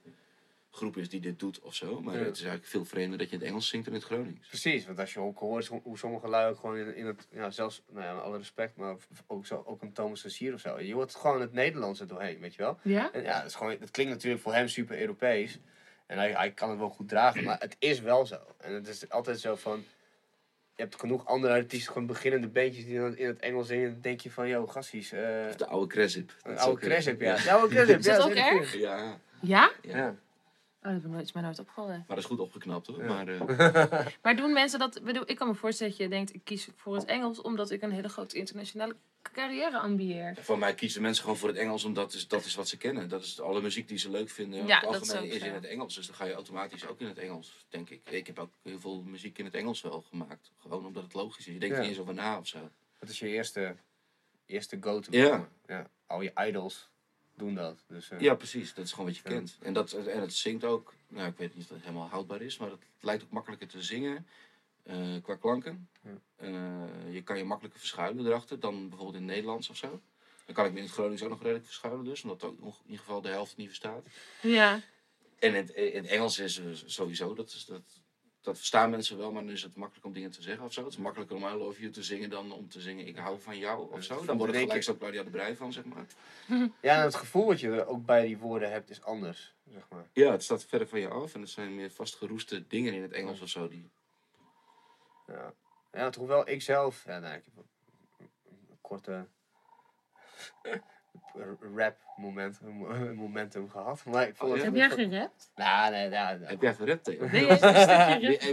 groep 0.74 0.96
is 0.96 1.08
die 1.08 1.20
dit 1.20 1.38
doet 1.38 1.60
of 1.60 1.74
zo. 1.74 2.00
Maar 2.00 2.14
Ja. 2.14 2.20
het 2.24 2.34
is 2.36 2.40
eigenlijk 2.42 2.70
veel 2.70 2.84
vreemder 2.84 3.18
dat 3.18 3.26
je 3.28 3.34
in 3.34 3.40
het 3.40 3.48
Engels 3.48 3.68
zingt 3.68 3.84
dan 3.86 3.94
in 3.94 4.00
het 4.00 4.08
Gronings. 4.10 4.48
Precies, 4.48 4.86
want 4.86 4.98
als 4.98 5.12
je 5.12 5.20
ook 5.20 5.38
hoort 5.38 5.66
hoe- 5.66 5.80
hoe 5.82 5.98
sommige 5.98 6.28
lui 6.28 6.50
ook 6.50 6.58
gewoon 6.58 6.76
in, 6.76 6.96
in 6.96 7.06
het, 7.06 7.26
ja, 7.30 7.50
zelfs, 7.50 7.82
nou 7.90 8.04
ja, 8.04 8.14
met 8.14 8.22
alle 8.22 8.38
respect, 8.38 8.76
maar 8.76 8.96
ook, 9.26 9.46
zo, 9.46 9.62
ook 9.66 9.82
een 9.82 9.92
Thomas 9.92 10.20
Sassier 10.20 10.54
of 10.54 10.60
zo. 10.60 10.80
Je 10.80 10.94
hoort 10.94 11.14
gewoon 11.14 11.40
het 11.40 11.52
Nederlands 11.52 12.00
er 12.00 12.06
doorheen, 12.06 12.38
weet 12.40 12.54
je 12.54 12.62
wel. 12.62 12.78
Ja? 12.82 13.12
En 13.12 13.22
ja, 13.22 13.36
het, 13.36 13.46
is 13.46 13.54
gewoon, 13.54 13.76
het 13.80 13.90
klinkt 13.90 14.12
natuurlijk 14.12 14.42
voor 14.42 14.54
hem 14.54 14.68
super 14.68 15.00
Europees. 15.00 15.58
En 16.06 16.18
hij, 16.18 16.32
hij 16.32 16.50
kan 16.52 16.70
het 16.70 16.78
wel 16.78 16.90
goed 16.90 17.08
dragen, 17.08 17.44
maar 17.44 17.58
het 17.60 17.76
is 17.78 18.00
wel 18.00 18.26
zo. 18.26 18.38
En 18.58 18.72
het 18.74 18.88
is 18.88 19.08
altijd 19.08 19.40
zo 19.40 19.54
van, 19.54 19.84
je 20.76 20.82
hebt 20.82 21.00
genoeg 21.00 21.26
andere 21.26 21.52
artiesten, 21.52 21.92
gewoon 21.92 22.08
beginnende 22.08 22.48
bandjes 22.48 22.84
die 22.84 22.98
dan 22.98 23.16
in 23.16 23.26
het 23.26 23.38
Engels 23.40 23.66
zingen. 23.66 23.90
Dan 23.92 24.00
denk 24.00 24.20
je 24.20 24.30
van, 24.30 24.48
yo, 24.48 24.66
gasties, 24.66 25.12
eh 25.12 25.46
Of 25.48 25.56
de 25.56 25.66
oude 25.66 25.86
Cresip. 25.86 26.32
Dat 26.42 26.52
is 26.52 26.58
oude 26.58 26.72
ook, 26.76 26.80
eh, 26.80 26.88
Cresip, 26.88 27.20
ja. 27.20 27.36
De 27.36 27.50
oude 27.52 27.68
Cresip, 27.74 27.98
Is 27.98 28.04
dat 28.04 28.16
ja, 28.16 28.22
ook 28.24 28.32
zeker. 28.32 28.56
erg? 28.60 28.74
Ja, 28.76 29.18
Ja? 29.40 29.70
ja. 29.82 30.14
Oh, 30.86 30.90
dat 30.90 31.00
heb 31.02 31.04
ik 31.04 31.10
nooit- 31.10 31.24
is 31.26 31.32
mij 31.32 31.42
nooit 31.42 31.58
opgevallen. 31.58 31.96
Maar 31.96 32.04
dat 32.06 32.18
is 32.18 32.24
goed 32.24 32.38
opgeknapt 32.40 32.86
hoor. 32.86 33.04
Ja. 33.04 33.24
Maar, 33.24 33.28
eh, 33.28 34.06
Maar 34.22 34.36
doen 34.36 34.52
mensen 34.52 34.78
dat... 34.78 35.00
Bedoel, 35.04 35.22
ik 35.30 35.36
kan 35.36 35.48
me 35.48 35.54
voorstellen 35.54 35.92
dat 35.92 36.02
je 36.02 36.08
denkt, 36.08 36.34
ik 36.34 36.40
kies 36.44 36.68
voor 36.76 36.94
het 36.94 37.04
Engels 37.04 37.40
omdat 37.42 37.70
ik 37.70 37.82
een 37.82 37.90
hele 37.92 38.08
grote 38.08 38.36
internationale 38.36 38.96
carrière 39.32 39.78
ambieer. 39.78 40.34
van 40.40 40.58
mij 40.58 40.74
kiezen 40.74 41.02
mensen 41.02 41.22
gewoon 41.22 41.38
voor 41.38 41.48
het 41.48 41.58
Engels, 41.58 41.84
omdat 41.84 42.12
is, 42.12 42.28
dat 42.28 42.44
is 42.44 42.54
wat 42.54 42.68
ze 42.68 42.76
kennen. 42.76 43.08
Dat 43.08 43.22
is 43.22 43.40
alle 43.40 43.60
muziek 43.60 43.88
die 43.88 43.98
ze 43.98 44.10
leuk 44.10 44.30
vinden. 44.30 44.60
Ja, 44.60 44.66
Ja, 44.66 44.80
dat 44.80 44.90
is 44.94 44.98
algemeen 45.00 45.22
ook 45.28 45.34
is 45.34 45.40
zo. 45.40 45.46
in 45.46 45.54
het 45.54 45.64
Engels. 45.64 45.94
Dus 45.94 46.06
dan 46.06 46.14
ga 46.16 46.24
je 46.24 46.32
automatisch 46.32 46.86
ook 46.86 47.00
in 47.00 47.06
het 47.06 47.18
Engels, 47.18 47.66
denk 47.68 47.90
ik. 47.90 48.10
Ik 48.10 48.26
heb 48.26 48.38
ook 48.38 48.50
heel 48.62 48.78
veel 48.80 49.02
muziek 49.02 49.38
in 49.38 49.44
het 49.44 49.54
Engels 49.54 49.80
wel 49.80 50.00
gemaakt. 50.00 50.52
Gewoon 50.58 50.86
omdat 50.86 51.02
het 51.02 51.14
logisch 51.14 51.46
is. 51.46 51.52
Je 51.52 51.58
denkt 51.60 51.74
Ja. 51.74 51.80
niet 51.80 51.90
eens 51.90 52.00
over 52.00 52.14
na 52.14 52.38
of 52.38 52.46
zo. 52.46 52.70
Dat 52.98 53.08
is 53.08 53.18
je 53.18 53.28
eerste, 53.28 53.76
eerste 54.46 54.76
go-to. 54.80 55.12
Ja. 55.16 55.48
ja. 55.66 55.86
Al 56.06 56.20
je 56.20 56.32
idols 56.46 56.88
doen 57.36 57.54
dat. 57.54 57.84
Dus, 57.88 58.10
eh, 58.10 58.20
Ja, 58.20 58.34
precies. 58.34 58.74
Dat 58.74 58.84
is 58.84 58.90
gewoon 58.90 59.06
wat 59.06 59.16
je 59.16 59.22
Ja. 59.24 59.30
kent. 59.30 59.58
En, 59.60 59.72
dat, 59.72 59.92
en 59.92 60.20
het 60.20 60.32
zingt 60.34 60.64
ook. 60.64 60.94
Nou, 61.08 61.28
ik 61.30 61.36
weet 61.36 61.54
niet 61.54 61.62
of 61.64 61.70
dat 61.70 61.80
helemaal 61.80 62.08
houdbaar 62.08 62.40
is, 62.42 62.56
maar 62.56 62.70
het 62.70 62.80
lijkt 63.00 63.22
ook 63.22 63.30
makkelijker 63.30 63.68
te 63.68 63.82
zingen 63.82 64.26
eh, 64.82 65.22
qua 65.22 65.36
klanken. 65.36 65.88
Ja. 66.02 66.18
Eh, 66.36 67.12
je 67.14 67.22
kan 67.22 67.38
je 67.38 67.44
makkelijker 67.44 67.80
verschuilen 67.80 68.26
erachter 68.26 68.60
dan 68.60 68.88
bijvoorbeeld 68.88 69.16
in 69.16 69.22
het 69.22 69.30
Nederlands 69.30 69.68
of 69.70 69.76
zo. 69.76 70.00
Dan 70.46 70.54
kan 70.54 70.66
ik 70.66 70.72
me 70.72 70.78
in 70.78 70.84
het 70.84 70.92
Gronings 70.92 71.22
ook 71.22 71.28
nog 71.28 71.40
redelijk 71.42 71.64
verschuilen, 71.64 72.04
dus, 72.04 72.22
omdat 72.22 72.42
ook 72.42 72.60
nog 72.60 72.76
in 72.78 72.90
ieder 72.90 73.04
geval 73.04 73.20
de 73.20 73.28
helft 73.28 73.56
niet 73.56 73.66
verstaat. 73.66 74.06
Ja. 74.42 74.80
En 75.38 75.48
in 75.48 75.54
het, 75.54 75.70
in 75.70 76.02
het 76.02 76.06
Engels 76.06 76.38
is 76.38 76.60
sowieso, 76.86 77.34
dat, 77.34 77.48
is, 77.48 77.64
dat, 77.64 77.82
dat 78.44 78.56
verstaan 78.56 78.90
mensen 78.90 79.18
wel, 79.18 79.32
maar 79.32 79.42
dan 79.42 79.52
is 79.52 79.62
het 79.62 79.76
makkelijk 79.76 80.06
om 80.06 80.12
dingen 80.12 80.30
te 80.30 80.42
zeggen 80.42 80.64
of 80.64 80.72
zo. 80.72 80.84
Het 80.84 80.92
is 80.92 80.98
makkelijker 80.98 81.36
om 81.36 81.44
I 81.44 81.52
love 81.52 81.80
you 81.80 81.92
te 81.92 82.02
zingen 82.02 82.30
dan 82.30 82.52
om 82.52 82.68
te 82.68 82.80
zingen 82.80 83.06
ik 83.06 83.16
hou 83.16 83.40
van 83.40 83.58
jou 83.58 83.92
of 83.92 84.02
zo. 84.02 84.24
Dan 84.24 84.36
wordt 84.36 84.42
het 84.42 84.52
denk 84.52 84.66
gelijk 84.66 84.82
zo 84.82 84.96
Claudia 84.96 85.22
de 85.22 85.30
Brij 85.30 85.56
van, 85.56 85.72
zeg 85.72 85.84
maar. 85.84 86.06
Ja, 86.80 86.96
en 86.96 87.02
het 87.02 87.14
gevoel 87.14 87.46
wat 87.46 87.60
je 87.60 87.70
er 87.70 87.86
ook 87.86 88.04
bij 88.04 88.26
die 88.26 88.38
woorden 88.38 88.70
hebt 88.70 88.90
is 88.90 89.02
anders, 89.02 89.54
zeg 89.72 89.82
maar. 89.88 90.06
Ja, 90.12 90.30
het 90.30 90.42
staat 90.42 90.64
verder 90.64 90.88
van 90.88 91.00
je 91.00 91.08
af 91.08 91.34
en 91.34 91.40
het 91.40 91.50
zijn 91.50 91.74
meer 91.74 91.90
vastgeroeste 91.90 92.66
dingen 92.66 92.94
in 92.94 93.02
het 93.02 93.12
Engels 93.12 93.40
of 93.40 93.48
zo. 93.48 93.68
Die... 93.68 93.90
Ja, 95.26 95.52
ja 95.92 96.12
hoewel 96.18 96.48
ik 96.48 96.62
zelf, 96.62 97.04
ja, 97.04 97.18
nou, 97.18 97.34
ik 97.34 97.44
heb 97.44 97.64
een 98.18 98.78
korte 98.80 99.26
rap 101.76 101.96
moment, 102.16 102.60
momentum 103.14 103.70
gehad. 103.70 104.04
Maar 104.04 104.28
ik 104.28 104.36
vond 104.36 104.50
Oh, 104.50 104.56
het... 104.56 104.64
Heb 104.66 104.74
jij 104.74 104.90
gerapt? 104.90 105.50
Nou, 105.56 105.90
nee, 105.90 106.10
ja, 106.10 106.38
Heb 106.42 106.62
jij 106.62 106.74
gerapt? 106.74 107.04
Ben 107.04 107.30
je 107.30 107.48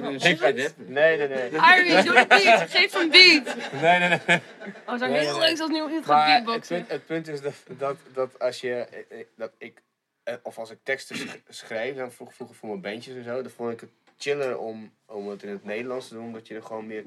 een 0.01 0.19
stukje? 0.19 0.71
Nee, 0.77 1.17
nee, 1.17 1.27
nee. 1.27 1.49
Doe 1.49 2.13
de 2.13 2.25
beat. 2.27 2.69
Geef 2.69 2.93
een 2.93 3.09
beat. 3.09 3.71
Nee, 3.81 3.99
nee, 3.99 4.19
nee. 4.27 4.39
Oh, 4.87 4.97
zou 4.97 5.11
Nee, 5.11 5.19
heel 5.19 5.37
nee. 5.37 5.49
leuk 5.49 5.59
als 5.59 5.69
nu 5.69 5.79
gaat 5.79 6.05
Maar 6.05 6.33
het 6.35 6.43
beatboxen. 6.43 6.75
punt, 6.75 6.89
het 6.89 7.05
punt 7.05 7.27
is 7.27 7.41
dat, 7.41 7.53
dat, 7.77 7.97
dat 8.13 8.39
als 8.39 8.61
je, 8.61 8.73
eh, 8.73 9.19
eh, 9.19 9.25
dat 9.35 9.51
ik, 9.57 9.81
eh, 10.23 10.35
of 10.43 10.57
als 10.57 10.71
ik 10.71 10.77
teksten 10.83 11.15
sch- 11.15 11.35
schreef, 11.49 11.95
dan 11.95 12.11
vroeg, 12.11 12.33
vroeger 12.33 12.55
voor 12.55 12.69
mijn 12.69 12.81
bandjes 12.81 13.15
en 13.15 13.23
zo, 13.23 13.41
dan 13.41 13.51
vond 13.51 13.71
ik 13.71 13.79
het 13.79 13.89
chiller 14.17 14.57
om, 14.57 14.91
om 15.05 15.27
het 15.29 15.43
in 15.43 15.49
het 15.49 15.63
Nederlands 15.63 16.07
te 16.07 16.13
doen, 16.13 16.25
omdat 16.25 16.47
je 16.47 16.55
er 16.55 16.63
gewoon 16.63 16.87
meer 16.87 17.03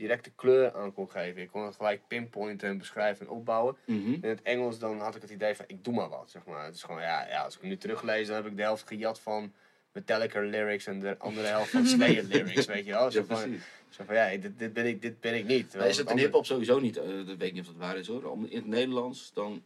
directe 0.00 0.30
kleur 0.30 0.74
aan 0.74 0.92
kon 0.92 1.10
geven. 1.10 1.42
Ik 1.42 1.48
kon 1.50 1.64
het 1.64 1.76
gelijk 1.76 2.00
pinpointen 2.08 2.68
en 2.68 2.78
beschrijven 2.78 3.26
en 3.26 3.32
opbouwen. 3.32 3.76
Mhm. 3.86 4.12
In 4.12 4.28
het 4.28 4.42
Engels 4.42 4.78
dan 4.78 5.00
had 5.00 5.14
ik 5.16 5.22
het 5.22 5.30
idee 5.30 5.54
van, 5.54 5.64
ik 5.68 5.84
doe 5.84 5.94
maar 5.94 6.08
wat, 6.08 6.30
zeg 6.30 6.44
maar. 6.44 6.64
Het 6.64 6.74
is 6.74 6.82
gewoon, 6.82 7.00
ja, 7.00 7.28
ja 7.28 7.42
als 7.42 7.54
ik 7.54 7.60
hem 7.60 7.70
nu 7.70 7.76
teruglees, 7.76 8.26
dan 8.26 8.36
heb 8.36 8.46
ik 8.46 8.56
de 8.56 8.62
helft 8.62 8.88
gejat 8.88 9.20
van 9.20 9.52
Metallica 9.92 10.40
lyrics 10.40 10.86
en 10.86 11.00
de 11.00 11.18
andere 11.18 11.46
helft 11.46 11.70
van 11.70 11.86
Slayer 11.94 12.24
lyrics, 12.24 12.66
weet 12.66 12.84
je 12.86 12.92
wel. 12.92 13.10
Zo 13.10 13.18
Ja, 13.18 13.24
van, 13.24 13.58
zo 13.88 14.04
van 14.04 14.14
ja, 14.14 14.36
dit, 14.36 14.58
dit, 14.58 14.72
ben 14.72 14.86
ik, 14.86 15.02
dit 15.02 15.20
ben 15.20 15.34
ik 15.34 15.44
niet. 15.46 15.74
Maar 15.74 15.86
is 15.88 15.96
het 15.96 16.04
in 16.06 16.06
andere- 16.10 16.26
hip-hop 16.26 16.46
sowieso 16.46 16.78
niet? 16.80 16.96
eh, 16.96 17.06
dat 17.06 17.26
weet 17.26 17.42
ik 17.42 17.52
niet 17.52 17.60
of 17.62 17.66
dat 17.66 17.76
waar 17.76 17.96
is 17.96 18.06
hoor. 18.06 18.24
Om, 18.24 18.44
in 18.44 18.56
het 18.56 18.66
Nederlands 18.66 19.30
dan. 19.34 19.62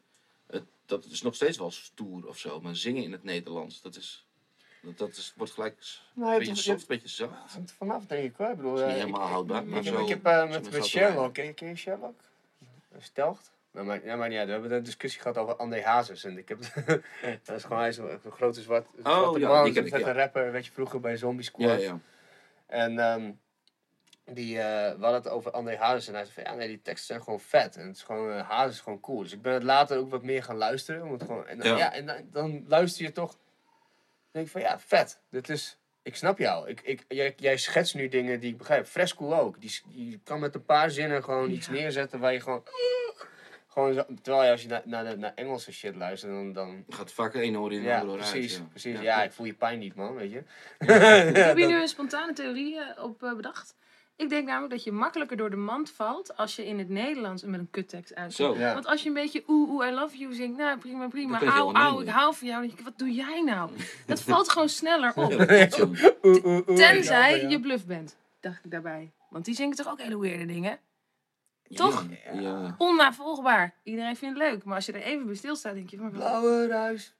Het, 0.47 0.63
dat 0.87 1.05
is 1.05 1.23
nog 1.23 1.35
steeds 1.35 1.59
wel 1.59 1.71
stoer 1.71 2.27
of 2.29 2.39
zo. 2.39 2.61
Maar 2.61 2.77
zingen 2.77 3.03
in 3.03 3.13
het 3.13 3.25
Nederlands, 3.25 3.83
dat 3.83 3.97
is. 3.97 4.27
Dat, 4.85 4.99
dat 4.99 5.09
is, 5.11 5.33
wordt 5.37 5.53
gelijk 5.53 5.77
Nee, 6.15 6.25
een 6.27 6.31
het 6.31 6.39
beetje 6.39 6.53
is- 6.55 6.63
soft, 6.63 6.81
een 6.81 6.87
beetje 6.87 7.09
zacht. 7.09 7.53
hangt 7.53 7.71
er 7.71 7.77
vanaf, 7.77 8.07
denk 8.07 8.25
ik 8.25 8.37
hoor. 8.37 8.49
Ik 8.51 8.57
bedoel, 8.57 8.75
is 8.75 8.81
niet 8.81 8.91
eh, 8.91 8.95
helemaal 8.97 9.27
houdbaar. 9.29 9.65
Maar 9.67 9.79
ik, 9.79 9.85
heb- 9.85 9.95
zo, 9.95 10.03
ik 10.03 10.09
heb 10.09 10.27
eh, 10.27 10.49
met. 10.49 10.85
Sherlock, 10.85 11.35
ken 11.35 11.45
je, 11.45 11.53
ken 11.53 11.69
je 11.69 11.77
Sherlock? 11.77 12.21
Stelgt? 12.99 13.53
Nou, 13.71 13.87
maar, 13.87 14.05
ja, 14.05 14.17
maar 14.17 14.33
uit. 14.37 14.47
We 14.47 14.53
hebben 14.53 14.73
een 14.73 14.83
discussie 14.83 15.21
gehad 15.21 15.39
over 15.39 15.57
André 15.57 15.83
Hazes. 15.83 16.25
En 16.25 16.39
ik 16.39 16.49
heb, 16.49 16.59
dat 17.45 17.57
is 17.57 17.63
gewoon, 17.63 17.79
hij 17.79 17.89
is 17.89 17.97
een, 17.97 18.11
een 18.25 18.31
grote 18.33 18.63
zwart, 18.63 18.87
zwarte 19.01 19.39
ja, 19.39 19.49
man, 19.49 19.65
die 19.65 19.73
ken 19.73 19.95
een 19.95 20.01
ja. 20.01 20.13
rapper, 20.13 20.53
weet 20.53 20.67
je, 20.67 20.73
vroeger 20.73 21.01
bij 21.01 21.17
Zombie 21.17 21.45
Squad. 21.45 21.69
Ja, 21.81 21.87
ja. 21.87 21.99
En 22.67 22.99
ehm, 22.99 23.33
die, 24.25 24.59
eh, 24.59 24.65
we 24.97 25.03
hadden 25.03 25.23
het 25.23 25.29
over 25.29 25.51
André 25.51 25.77
Hazes 25.77 26.09
en 26.09 26.15
hij 26.15 26.25
zei 26.25 26.35
van, 26.35 26.53
ja 26.53 26.59
nee, 26.59 26.69
die 26.69 26.83
teksten 26.83 27.07
zijn 27.07 27.23
gewoon 27.23 27.41
vet. 27.41 27.77
En 27.77 27.87
het 27.87 27.97
is 27.97 28.03
gewoon, 28.03 28.39
Hazes 28.39 28.75
is 28.75 28.81
gewoon 28.81 29.01
cool. 29.01 29.23
Dus 29.23 29.33
ik 29.33 29.43
ben 29.43 29.53
het 29.53 29.63
later 29.63 29.99
ook 29.99 30.11
wat 30.11 30.23
meer 30.23 30.43
gaan 30.43 30.57
luisteren. 30.57 31.03
Om 31.03 31.13
het 31.13 31.23
gewoon, 31.23 31.47
en 31.47 31.59
dan, 31.59 31.69
ja. 31.69 31.77
Ja. 31.77 31.93
en 31.93 32.07
dan, 32.07 32.17
dan 32.31 32.65
luister 32.69 33.05
je 33.05 33.13
toch, 33.13 33.37
denk 34.35 34.47
ik 34.47 34.53
van, 34.53 34.61
ja, 34.61 34.79
vet. 34.79 35.21
Dit 35.31 35.49
is, 35.49 35.79
ik 36.03 36.17
snap 36.17 36.39
jou. 36.39 36.69
Ik, 36.69 36.81
ik, 36.81 37.05
jij, 37.09 37.35
jij 37.37 37.57
schetst 37.57 37.95
nu 37.95 38.09
dingen 38.09 38.41
die 38.41 38.51
ik 38.51 38.59
begrijp. 38.59 38.87
Fresco 38.87 39.33
ook. 39.35 39.61
Die, 39.61 39.81
die 39.89 40.21
kan 40.25 40.41
met 40.41 40.55
een 40.55 40.65
paar 40.65 40.91
zinnen 40.91 41.25
gewoon 41.25 41.51
iets 41.51 41.69
neerzetten 41.69 42.21
waar 42.21 42.33
je 42.33 42.41
gewoon... 42.41 42.63
Gewoon 43.69 43.95
zo, 43.95 44.05
terwijl 44.23 44.45
je 44.45 44.51
als 44.51 44.63
je 44.63 44.69
naar, 44.69 44.83
naar, 44.85 45.05
de- 45.05 45.17
naar 45.17 45.33
Engelse 45.35 45.73
shit 45.73 45.97
luistert, 45.97 46.33
dan... 46.33 46.53
dan 46.53 46.85
Gaat 46.89 47.13
vaak 47.13 47.35
één 47.35 47.57
oor 47.57 47.73
in 47.73 47.79
en 47.79 47.85
ja, 47.85 47.99
ander 47.99 48.15
oor 48.15 48.21
uit. 48.23 48.31
precies. 48.31 48.57
ja. 48.57 48.63
precies. 48.71 48.95
Ja, 48.97 49.03
Ja, 49.03 49.23
ik 49.23 49.33
voel 49.33 49.47
je 49.47 49.55
pijn 49.55 49.79
niet, 49.79 49.95
man, 49.95 50.15
weet 50.15 50.31
je. 50.33 50.43
Heb 51.49 51.57
je 51.59 51.67
nu 51.67 51.81
een 51.81 51.89
spontane 51.89 52.33
theorie 52.33 52.81
eh, 52.81 53.05
op 53.05 53.23
eh, 53.23 53.35
bedacht? 53.37 53.75
Ik 54.17 54.29
denk 54.29 54.47
namelijk 54.47 54.73
dat 54.73 54.85
je 54.85 54.93
makkelijker 54.93 55.37
door 55.37 55.51
de 55.51 55.57
mand 55.57 55.91
valt 55.91 56.37
als 56.37 56.57
je 56.57 56.67
in 56.67 56.79
het 56.79 56.89
Nederlands 56.89 57.43
met 57.43 57.61
een 57.61 57.71
kuttekst 57.71 58.15
uitkomt. 58.15 58.57
Zo. 58.57 58.59
Ja. 58.59 58.75
Want 58.75 58.87
als 58.87 59.03
je 59.03 59.09
een 59.09 59.15
beetje 59.15 59.45
oeh, 59.47 59.71
oeh, 59.71 59.87
I 59.87 59.91
love 59.91 60.17
you 60.19 60.35
zingt, 60.35 60.57
nou 60.57 60.79
prima, 60.79 61.09
prima. 61.09 61.43
Auw, 61.43 61.73
auw, 61.73 62.01
ik 62.01 62.09
hou 62.09 62.35
van 62.35 62.47
jou. 62.49 62.61
Dan 62.61 62.69
denk 62.69 62.79
ik, 62.79 62.85
wat 62.85 62.99
doe 62.99 63.13
jij 63.13 63.43
nou? 63.43 63.71
Dat 64.07 64.23
valt 64.31 64.49
gewoon 64.49 64.69
sneller 64.69 65.13
op. 65.15 65.31
Tenzij 66.77 67.49
je 67.49 67.61
bluff 67.61 67.87
bent, 67.87 68.17
dacht 68.41 68.65
ik 68.65 68.71
daarbij. 68.71 69.13
Want 69.31 69.45
die 69.45 69.55
zingen 69.55 69.77
toch 69.77 69.89
ook 69.89 70.01
hele 70.01 70.19
weirde 70.19 70.47
dingen? 70.47 70.79
Toch? 71.69 72.07
Ja. 72.33 72.75
Onnavolgbaar. 72.79 73.75
Iedereen 73.83 74.17
vindt 74.17 74.39
het 74.39 74.49
leuk. 74.51 74.65
Maar 74.65 74.75
als 74.75 74.87
je 74.87 74.93
er 74.93 75.03
even 75.03 75.27
bij 75.27 75.35
stilstaat, 75.35 75.75
denk 75.75 75.91
je 75.91 75.97
van... 75.97 76.11
Blauwe 76.11 76.67
ruis. 76.67 77.15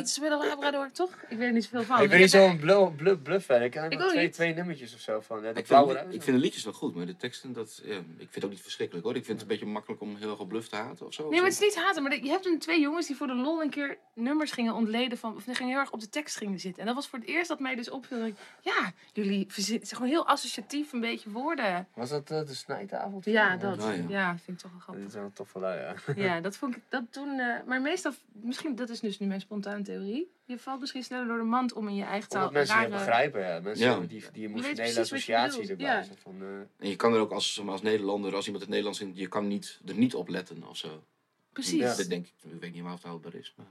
Iets 0.00 0.18
met 0.18 0.30
een 0.30 0.38
labrador, 0.38 0.90
toch? 0.92 1.10
Ik 1.28 1.38
weet 1.38 1.46
er 1.46 1.52
niet 1.52 1.64
zoveel 1.64 1.82
van. 1.82 2.02
ik 2.02 2.08
ben 2.08 2.18
niet 2.20 2.32
heb 2.32 2.42
zo'n 2.42 2.58
bluff, 2.58 2.96
bluff, 2.96 3.22
bluff 3.22 3.44
fan. 3.46 3.62
Ik 3.62 3.70
ken 3.70 3.82
er 3.90 4.02
ook 4.02 4.08
twee, 4.08 4.22
niet. 4.22 4.32
twee 4.32 4.54
nummertjes 4.54 4.94
of 4.94 5.00
zo 5.00 5.20
van. 5.20 5.42
Ja, 5.42 5.52
de 5.52 5.60
Ik 5.60 5.66
blauwe 5.66 5.88
vind, 5.92 6.02
ruis. 6.02 6.14
ik 6.14 6.22
vind 6.22 6.36
de 6.36 6.42
liedjes 6.42 6.64
wel 6.64 6.72
goed, 6.72 6.94
maar 6.94 7.06
de 7.06 7.16
teksten, 7.16 7.52
dat, 7.52 7.80
ja, 7.84 7.96
ik 7.96 8.02
vind 8.18 8.34
het 8.34 8.44
ook 8.44 8.50
niet 8.50 8.60
verschrikkelijk 8.62 9.06
hoor. 9.06 9.16
Ik 9.16 9.24
vind 9.24 9.40
het 9.40 9.50
een 9.50 9.56
beetje 9.56 9.72
makkelijk 9.72 10.00
om 10.00 10.16
heel 10.16 10.30
erg 10.30 10.38
op 10.40 10.48
bluff 10.48 10.68
te 10.68 10.76
haten 10.76 11.06
of 11.06 11.14
zo. 11.14 11.22
Nee, 11.22 11.40
maar 11.40 11.50
het 11.50 11.60
is 11.60 11.74
niet 11.74 11.84
haten. 11.84 12.02
Maar 12.02 12.22
je 12.22 12.30
hebt 12.30 12.46
een 12.46 12.58
twee 12.58 12.80
jongens 12.80 13.06
die 13.06 13.16
voor 13.16 13.26
de 13.26 13.34
lol 13.34 13.62
een 13.62 13.70
keer 13.70 13.98
nummers 14.14 14.52
gingen 14.52 14.74
ontleden 14.74 15.18
van... 15.18 15.34
Of 15.36 15.44
die 15.44 15.54
gingen 15.54 15.72
heel 15.72 15.80
erg 15.80 15.90
op 15.92 16.00
de 16.00 16.08
tekst 16.08 16.36
gingen 16.36 16.58
zitten. 16.60 16.80
En 16.80 16.86
dat 16.86 16.94
was 16.94 17.08
voor 17.08 17.18
het 17.18 17.28
eerst 17.28 17.48
dat 17.48 17.60
mij 17.60 17.74
dus 17.74 17.90
opviel. 17.90 18.32
Ja, 18.60 18.92
jullie 19.12 19.44
verzinnen 19.48 19.86
gewoon 19.88 20.08
heel 20.08 20.26
associatief 20.26 20.92
een 20.92 21.00
beetje 21.00 21.30
woorden. 21.30 21.88
Was 21.94 22.08
dat 22.08 22.30
eh, 22.30 22.46
de 22.46 22.54
snijtafel? 22.54 23.20
Ja, 23.24 23.47
dat. 23.56 23.82
Oh, 23.82 23.94
ja. 23.96 24.04
ja. 24.08 24.38
vind 24.38 24.56
ik 24.56 24.58
toch 24.62 24.70
wel 24.70 24.78
Dat 24.78 24.82
grappig. 24.82 25.04
is 25.06 25.14
wel 25.14 25.30
tof 25.32 25.48
van 25.48 25.62
ja. 25.62 25.94
Ja, 26.16 26.40
dat 26.46 26.56
vond 26.56 26.76
ik 26.76 26.82
dat 26.88 27.02
toen. 27.10 27.38
eh, 27.38 27.62
maar 27.66 27.80
meestal, 27.80 28.12
misschien, 28.32 28.74
dat 28.76 28.88
is 28.88 29.00
dus 29.00 29.18
nu 29.18 29.26
mijn 29.26 29.40
spontane 29.40 29.82
theorie. 29.82 30.30
Je 30.44 30.58
valt 30.58 30.80
misschien 30.80 31.02
sneller 31.02 31.26
door 31.26 31.38
de 31.38 31.42
mand 31.44 31.72
om 31.72 31.88
in 31.88 31.94
je 31.94 32.04
eigen 32.04 32.28
taal. 32.28 32.48
Omdat 32.48 32.66
mensen 32.66 32.90
begrijpen, 32.90 33.40
ja. 33.40 33.60
Mensen 33.60 33.86
Ja. 33.86 33.98
die, 34.06 34.24
die 34.32 34.46
emotionele 34.48 35.00
associatie 35.00 35.68
erbij. 35.70 35.86
ja. 35.86 36.02
Zo 36.02 36.12
Van, 36.22 36.34
eh, 36.42 36.48
En 36.78 36.88
je 36.88 36.96
kan 36.96 37.14
er 37.14 37.20
ook 37.20 37.30
als, 37.32 37.62
als 37.66 37.82
Nederlander, 37.82 38.34
als 38.34 38.44
iemand 38.44 38.60
het 38.62 38.70
Nederlands 38.70 39.00
in, 39.00 39.10
je 39.14 39.28
kan 39.28 39.46
niet, 39.46 39.80
er 39.86 39.94
niet 39.94 40.14
op 40.14 40.28
letten 40.28 40.62
of 40.68 40.76
zo. 40.76 41.04
Precies. 41.52 41.80
Ja. 41.80 41.86
Ja. 41.90 41.96
Dat 41.96 42.08
denk 42.08 42.26
ik, 42.26 42.32
ik 42.52 42.60
weet 42.60 42.72
niet 42.72 42.82
waar 42.82 42.92
het 42.92 43.02
houdbaar 43.02 43.34
is. 43.34 43.54
Maar... 43.56 43.66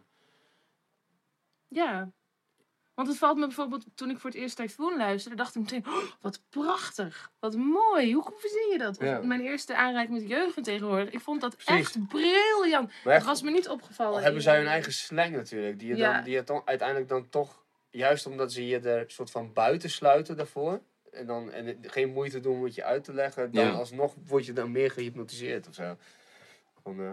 Want 2.98 3.10
het 3.10 3.18
valt 3.18 3.38
me 3.38 3.46
bijvoorbeeld, 3.46 3.86
toen 3.96 4.10
ik 4.10 4.20
voor 4.20 4.30
het 4.30 4.40
eerst 4.40 4.56
Typhoon 4.56 4.98
luisterde, 4.98 5.38
dacht 5.38 5.56
ik 5.56 5.62
meteen, 5.62 5.86
oh, 5.88 6.04
wat 6.22 6.40
prachtig, 6.50 7.32
wat 7.40 7.56
mooi, 7.56 8.14
hoe 8.14 8.34
verzin 8.38 8.70
je 8.72 8.78
dat? 8.78 8.98
Ja. 9.00 9.20
Mijn 9.22 9.42
eerste 9.42 9.76
aanraking 9.76 10.20
met 10.20 10.30
jeugd 10.30 10.64
tegenwoordig, 10.64 11.10
ik 11.10 11.20
vond 11.20 11.42
dat 11.42 11.56
Precies. 11.58 11.74
echt 11.96 12.08
briljant. 12.08 12.92
Maar 13.04 13.14
Het 13.14 13.24
was 13.24 13.42
me 13.42 13.52
niet 13.52 13.70
opgevallen. 13.70 14.14
al 14.18 14.22
hebben 14.22 14.42
zij 14.42 14.58
hun 14.58 14.68
eigen 14.68 14.94
slang 14.94 15.36
natuurlijk. 15.36 15.80
Die 15.80 15.88
je, 15.88 15.96
Ja. 15.96 16.14
dan, 16.14 16.24
die 16.24 16.34
je 16.34 16.44
dan 16.44 16.62
uiteindelijk 16.66 17.10
dan 17.10 17.30
toch, 17.30 17.64
juist 17.90 18.26
omdat 18.26 18.52
ze 18.54 18.68
je 18.68 18.80
er 18.80 19.04
soort 19.12 19.32
van 19.32 19.54
buiten 19.54 19.90
sluiten 19.90 20.38
daarvoor. 20.38 20.82
En 21.12 21.26
dan 21.26 21.52
en 21.52 21.78
geen 21.82 22.10
moeite 22.14 22.40
doen 22.40 22.56
om 22.56 22.64
het 22.64 22.76
je 22.76 22.84
uit 22.84 23.04
te 23.04 23.14
leggen. 23.14 23.52
Dan 23.52 23.66
Ja. 23.66 23.72
alsnog 23.72 24.14
word 24.28 24.46
je 24.46 24.54
dan 24.54 24.72
meer 24.72 24.92
gehypnotiseerd 24.92 25.68
of 25.68 25.74
zo. 25.74 25.96
Van, 26.84 27.00
eh, 27.02 27.12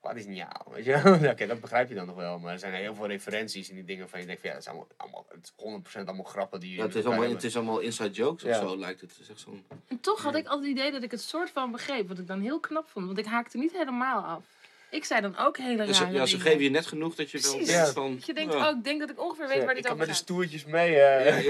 wat 0.00 0.16
is 0.16 0.24
ja, 0.28 0.50
weet 0.70 0.84
je 0.84 1.18
Oké, 1.32 1.46
dat 1.46 1.60
begrijp 1.60 1.88
je 1.88 1.94
dan 1.94 2.06
nog 2.06 2.16
wel. 2.16 2.38
Maar 2.38 2.52
er 2.52 2.58
zijn 2.58 2.74
heel 2.74 2.94
veel 2.94 3.06
referenties 3.06 3.68
in 3.68 3.74
die 3.74 3.84
dingen 3.84 4.08
van 4.08 4.20
je 4.20 4.26
denkt 4.26 4.40
van 4.40 4.50
ja, 4.50 4.56
dat 4.56 4.64
zijn 4.64 4.76
allemaal, 4.76 4.94
allemaal 4.96 5.26
het 5.28 5.52
is 5.56 6.02
100% 6.02 6.04
allemaal 6.06 6.24
grappen 6.24 6.60
die 6.60 6.70
je 6.70 6.76
Ja, 6.76 6.82
het, 6.82 6.94
is 6.94 7.04
allemaal, 7.04 7.30
het 7.30 7.44
is 7.44 7.56
allemaal 7.56 7.78
inside 7.78 8.10
jokes 8.10 8.42
Ja. 8.42 8.50
of 8.62 8.68
zo, 8.68 8.76
lijkt 8.78 9.00
het. 9.00 9.16
Het 9.18 9.28
echt 9.30 9.40
zo'n... 9.40 9.64
En 9.88 10.00
toch 10.00 10.22
had 10.22 10.34
ik 10.34 10.46
altijd 10.46 10.68
het 10.68 10.78
idee 10.78 10.90
dat 10.92 11.02
ik 11.02 11.10
het 11.10 11.20
soort 11.22 11.50
van 11.50 11.70
begreep, 11.70 12.08
wat 12.08 12.18
ik 12.18 12.26
dan 12.26 12.40
heel 12.40 12.60
knap 12.60 12.88
vond, 12.88 13.06
want 13.06 13.18
ik 13.18 13.24
haakte 13.26 13.58
niet 13.58 13.72
helemaal 13.72 14.22
af. 14.22 14.42
Ik 14.90 15.04
zei 15.04 15.20
dan 15.20 15.36
ook 15.36 15.56
hele 15.58 15.86
Ja, 15.86 15.92
ze, 15.92 16.02
rare 16.02 16.14
ja, 16.14 16.26
ze 16.26 16.40
geven 16.40 16.62
je 16.62 16.70
net 16.70 16.86
genoeg 16.86 17.14
dat 17.14 17.30
je 17.30 17.38
wel 17.40 17.50
Precies. 17.50 17.68
denkt 17.72 17.86
Ja. 17.86 17.92
van... 17.92 18.14
Dat 18.14 18.26
je 18.26 18.34
denkt, 18.34 18.54
oh, 18.54 18.68
ik 18.78 18.84
denk 18.84 19.00
dat 19.00 19.10
ik 19.10 19.20
ongeveer 19.20 19.48
weet 19.48 19.56
Ja, 19.56 19.60
waar 19.64 19.70
ik 19.70 19.76
dit 19.76 19.86
kan 19.86 19.94
over 19.94 20.06
met 20.06 20.16
de 20.16 20.22
gaat. 20.22 20.22
stoertjes 20.22 20.64
mee. 20.64 20.96
eh. 20.96 21.44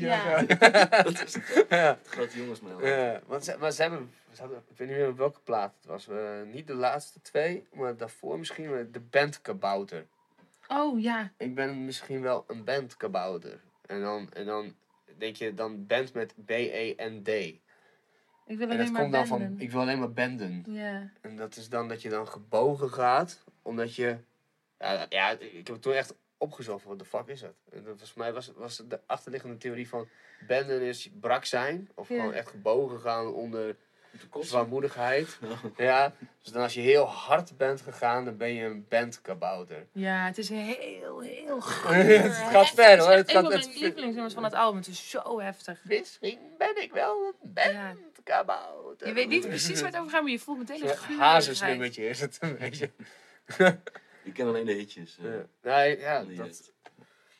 Ja, 0.00 0.42
dat 1.02 1.24
is 1.24 1.36
ja. 1.68 1.98
grote 2.06 2.38
jongens 2.38 2.60
Ja, 2.82 3.20
want 3.26 3.44
ze, 3.44 3.56
maar 3.60 3.72
ze 3.72 3.82
hebben, 3.82 4.10
ze 4.12 4.17
ik 4.32 4.76
weet 4.76 4.88
niet 4.88 4.96
meer 4.96 5.16
welke 5.16 5.40
plaat 5.40 5.74
het 5.76 5.86
was. 5.86 6.08
eh, 6.08 6.42
niet 6.52 6.66
de 6.66 6.74
laatste 6.74 7.20
twee, 7.20 7.66
maar 7.72 7.96
daarvoor 7.96 8.38
misschien 8.38 8.88
de 8.92 9.00
band 9.00 9.40
Kabouter. 9.40 10.06
Oh 10.68 11.00
ja, 11.00 11.32
Ik 11.36 11.54
ben 11.54 11.84
misschien 11.84 12.22
wel 12.22 12.44
een 12.46 12.64
band 12.64 12.96
Kabouter. 12.96 13.60
En 13.86 14.00
dan, 14.00 14.32
en 14.32 14.46
dan 14.46 14.74
denk 15.18 15.36
je 15.36 15.54
dan 15.54 15.86
band 15.86 16.14
met 16.14 16.34
B-E-N-D. 16.44 17.28
ik 17.28 17.60
wil 18.46 18.60
En 18.60 18.62
alleen 18.68 18.78
dat 18.78 18.90
maar 18.90 19.00
komt 19.00 19.12
dan 19.12 19.26
van, 19.26 19.38
benden. 19.38 19.60
ik 19.60 19.70
wil 19.70 19.80
alleen 19.80 19.98
maar 19.98 20.12
benden. 20.12 20.64
Ja. 20.66 21.10
En 21.20 21.36
dat 21.36 21.56
is 21.56 21.68
dan 21.68 21.88
dat 21.88 22.02
je 22.02 22.08
dan 22.08 22.28
gebogen 22.28 22.90
gaat, 22.90 23.44
omdat 23.62 23.94
je... 23.94 24.16
Ja, 24.78 25.06
ja 25.08 25.30
ik 25.30 25.66
heb 25.66 25.66
het 25.66 25.82
toen 25.82 25.92
echt 25.92 26.14
opgezocht, 26.36 26.84
wat 26.84 26.98
de 26.98 27.04
fuck 27.04 27.26
is 27.26 27.40
dat? 27.40 27.54
En 27.70 27.84
dat 27.84 28.00
was, 28.00 28.10
voor 28.12 28.22
mij 28.22 28.32
was, 28.32 28.52
was 28.56 28.82
de 28.88 29.00
achterliggende 29.06 29.56
theorie 29.56 29.88
van... 29.88 30.08
Benden 30.46 30.82
is 30.82 31.10
brak 31.20 31.44
zijn, 31.44 31.88
of 31.94 32.06
gewoon 32.06 32.32
echt 32.32 32.48
gebogen 32.48 33.00
gaan 33.00 33.32
onder. 33.32 33.76
Zwaarmoedigheid. 34.40 35.38
Ja, 35.76 36.12
dus 36.42 36.52
dan 36.52 36.62
als 36.62 36.74
je 36.74 36.80
heel 36.80 37.04
hard 37.04 37.56
bent 37.56 37.80
gegaan, 37.80 38.24
dan 38.24 38.36
ben 38.36 38.54
je 38.54 38.64
een 38.64 38.86
bandkabouter. 38.88 39.86
Ja, 39.92 40.26
het 40.26 40.38
is 40.38 40.48
heel, 40.48 41.20
heel 41.20 41.56
Het 41.86 42.32
gaat 42.32 42.70
ver, 42.70 42.98
hoor. 42.98 43.10
Het 43.10 43.30
gaat 43.30 43.44
een 43.44 43.50
van 43.50 43.60
mijn 43.60 43.78
lievelingsnummers 43.78 44.34
van 44.34 44.44
het 44.44 44.54
album. 44.54 44.78
Het 44.78 44.88
is 44.88 45.10
zo 45.10 45.40
heftig. 45.40 45.80
Misschien 45.84 46.38
ben 46.58 46.82
ik 46.82 46.92
wel 46.92 47.34
een 47.42 47.50
Ja. 47.72 47.94
bandkabouter. 47.94 49.06
Je 49.08 49.12
weet 49.12 49.28
niet 49.28 49.46
precies 49.48 49.80
waar 49.80 49.90
het 49.90 49.98
over 50.00 50.10
gaat, 50.12 50.22
maar 50.22 50.30
je 50.30 50.38
voelt 50.38 50.58
meteen 50.58 50.82
een 50.82 50.88
gurigheid. 50.88 51.18
hazesnummertje 51.18 52.08
is 52.08 52.20
het 52.20 52.36
een 52.40 52.56
beetje. 52.58 52.90
Ik 54.22 54.34
ken 54.34 54.46
alleen 54.46 54.64
de 54.66 54.72
hitjes. 54.72 55.18
eh. 55.18 55.24
Ja. 55.24 55.44
Nee, 55.62 55.98
ja, 55.98 56.24
dat, 56.24 56.72